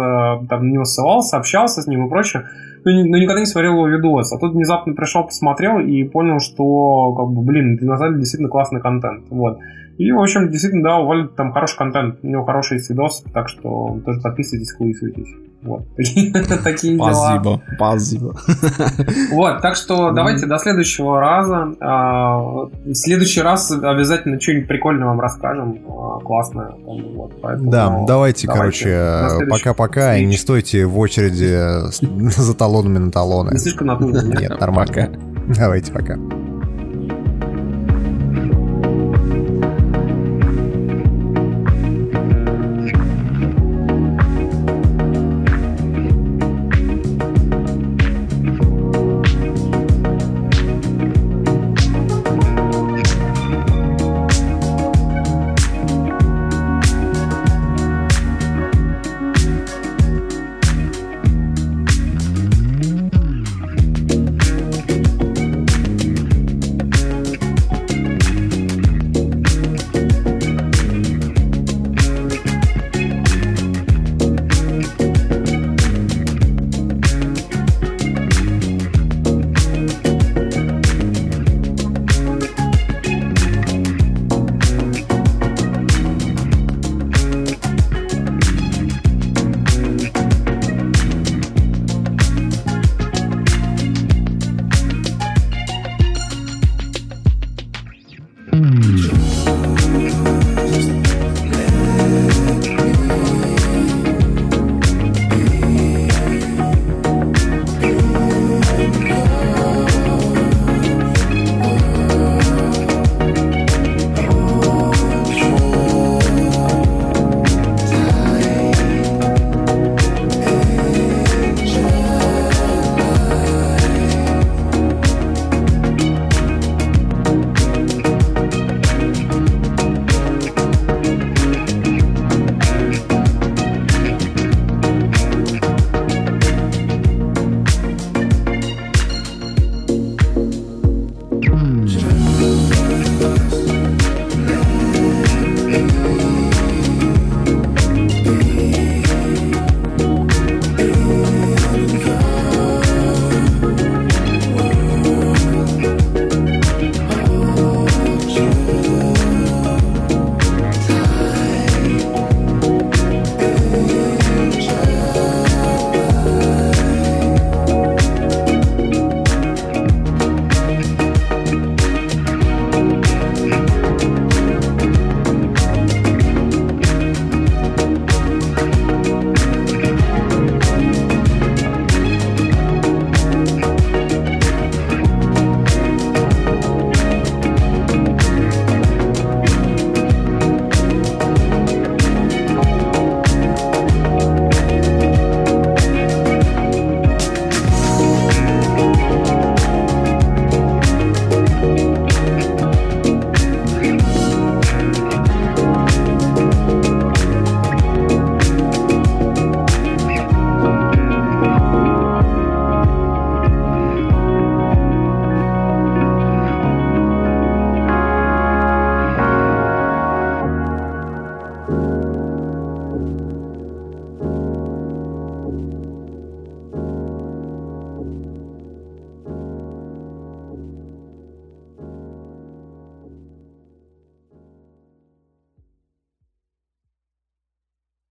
там 0.49 0.67
на 0.67 0.73
него 0.73 0.83
ссылался, 0.83 1.37
общался 1.37 1.81
с 1.81 1.87
ним 1.87 2.05
и 2.05 2.09
прочее, 2.09 2.43
но, 2.83 2.91
но 2.91 3.17
никогда 3.17 3.39
не 3.39 3.45
смотрел 3.45 3.73
его 3.73 3.87
видос. 3.87 4.33
А 4.33 4.39
тут 4.39 4.53
внезапно 4.53 4.93
пришел, 4.93 5.23
посмотрел 5.23 5.79
и 5.79 6.03
понял, 6.03 6.39
что, 6.39 7.13
как 7.13 7.27
бы, 7.27 7.41
блин, 7.43 7.77
на 7.81 7.97
самом 7.97 8.13
деле 8.13 8.21
действительно 8.21 8.49
классный 8.49 8.81
контент. 8.81 9.25
Вот. 9.29 9.59
И, 9.97 10.11
в 10.11 10.19
общем, 10.19 10.49
действительно, 10.49 10.83
да, 10.83 10.97
у 10.97 11.05
Вали 11.05 11.27
там 11.35 11.51
хороший 11.51 11.77
контент, 11.77 12.19
у 12.23 12.27
него 12.27 12.43
хороший 12.45 12.77
есть 12.77 12.89
видос, 12.89 13.23
так 13.33 13.49
что 13.49 13.99
тоже 14.05 14.19
подписывайтесь, 14.21 14.71
хуисывайтесь. 14.73 15.27
Вот. 15.63 15.83
Такие 16.63 16.95
дела. 16.95 17.13
Спасибо, 17.13 17.61
спасибо. 17.75 18.35
Вот, 19.31 19.61
так 19.61 19.75
что 19.75 20.11
давайте 20.11 20.47
до 20.47 20.57
следующего 20.57 21.19
раза. 21.19 21.75
А, 21.79 22.39
В 22.39 22.93
следующий 22.95 23.41
раз 23.41 23.71
обязательно 23.71 24.39
что-нибудь 24.39 24.67
прикольное 24.67 25.05
вам 25.05 25.19
расскажем. 25.19 25.77
а, 25.87 26.19
Классное. 26.19 26.71
Да, 27.59 28.03
давайте, 28.07 28.47
короче, 28.47 29.27
следующих 29.29 29.49
пока-пока, 29.49 30.17
и 30.17 30.25
не 30.25 30.37
стойте 30.37 30.85
в 30.85 30.97
очереди 30.97 31.55
за 32.41 32.55
талонами 32.55 32.97
на 32.97 33.11
талоны. 33.11 33.51
Не 33.51 33.59
слишком 33.59 33.87
натужно, 33.87 34.21
нет? 34.27 34.39
Нет, 34.39 34.59
нормально. 34.59 35.11
Давайте, 35.55 35.91
пока. 35.91 36.17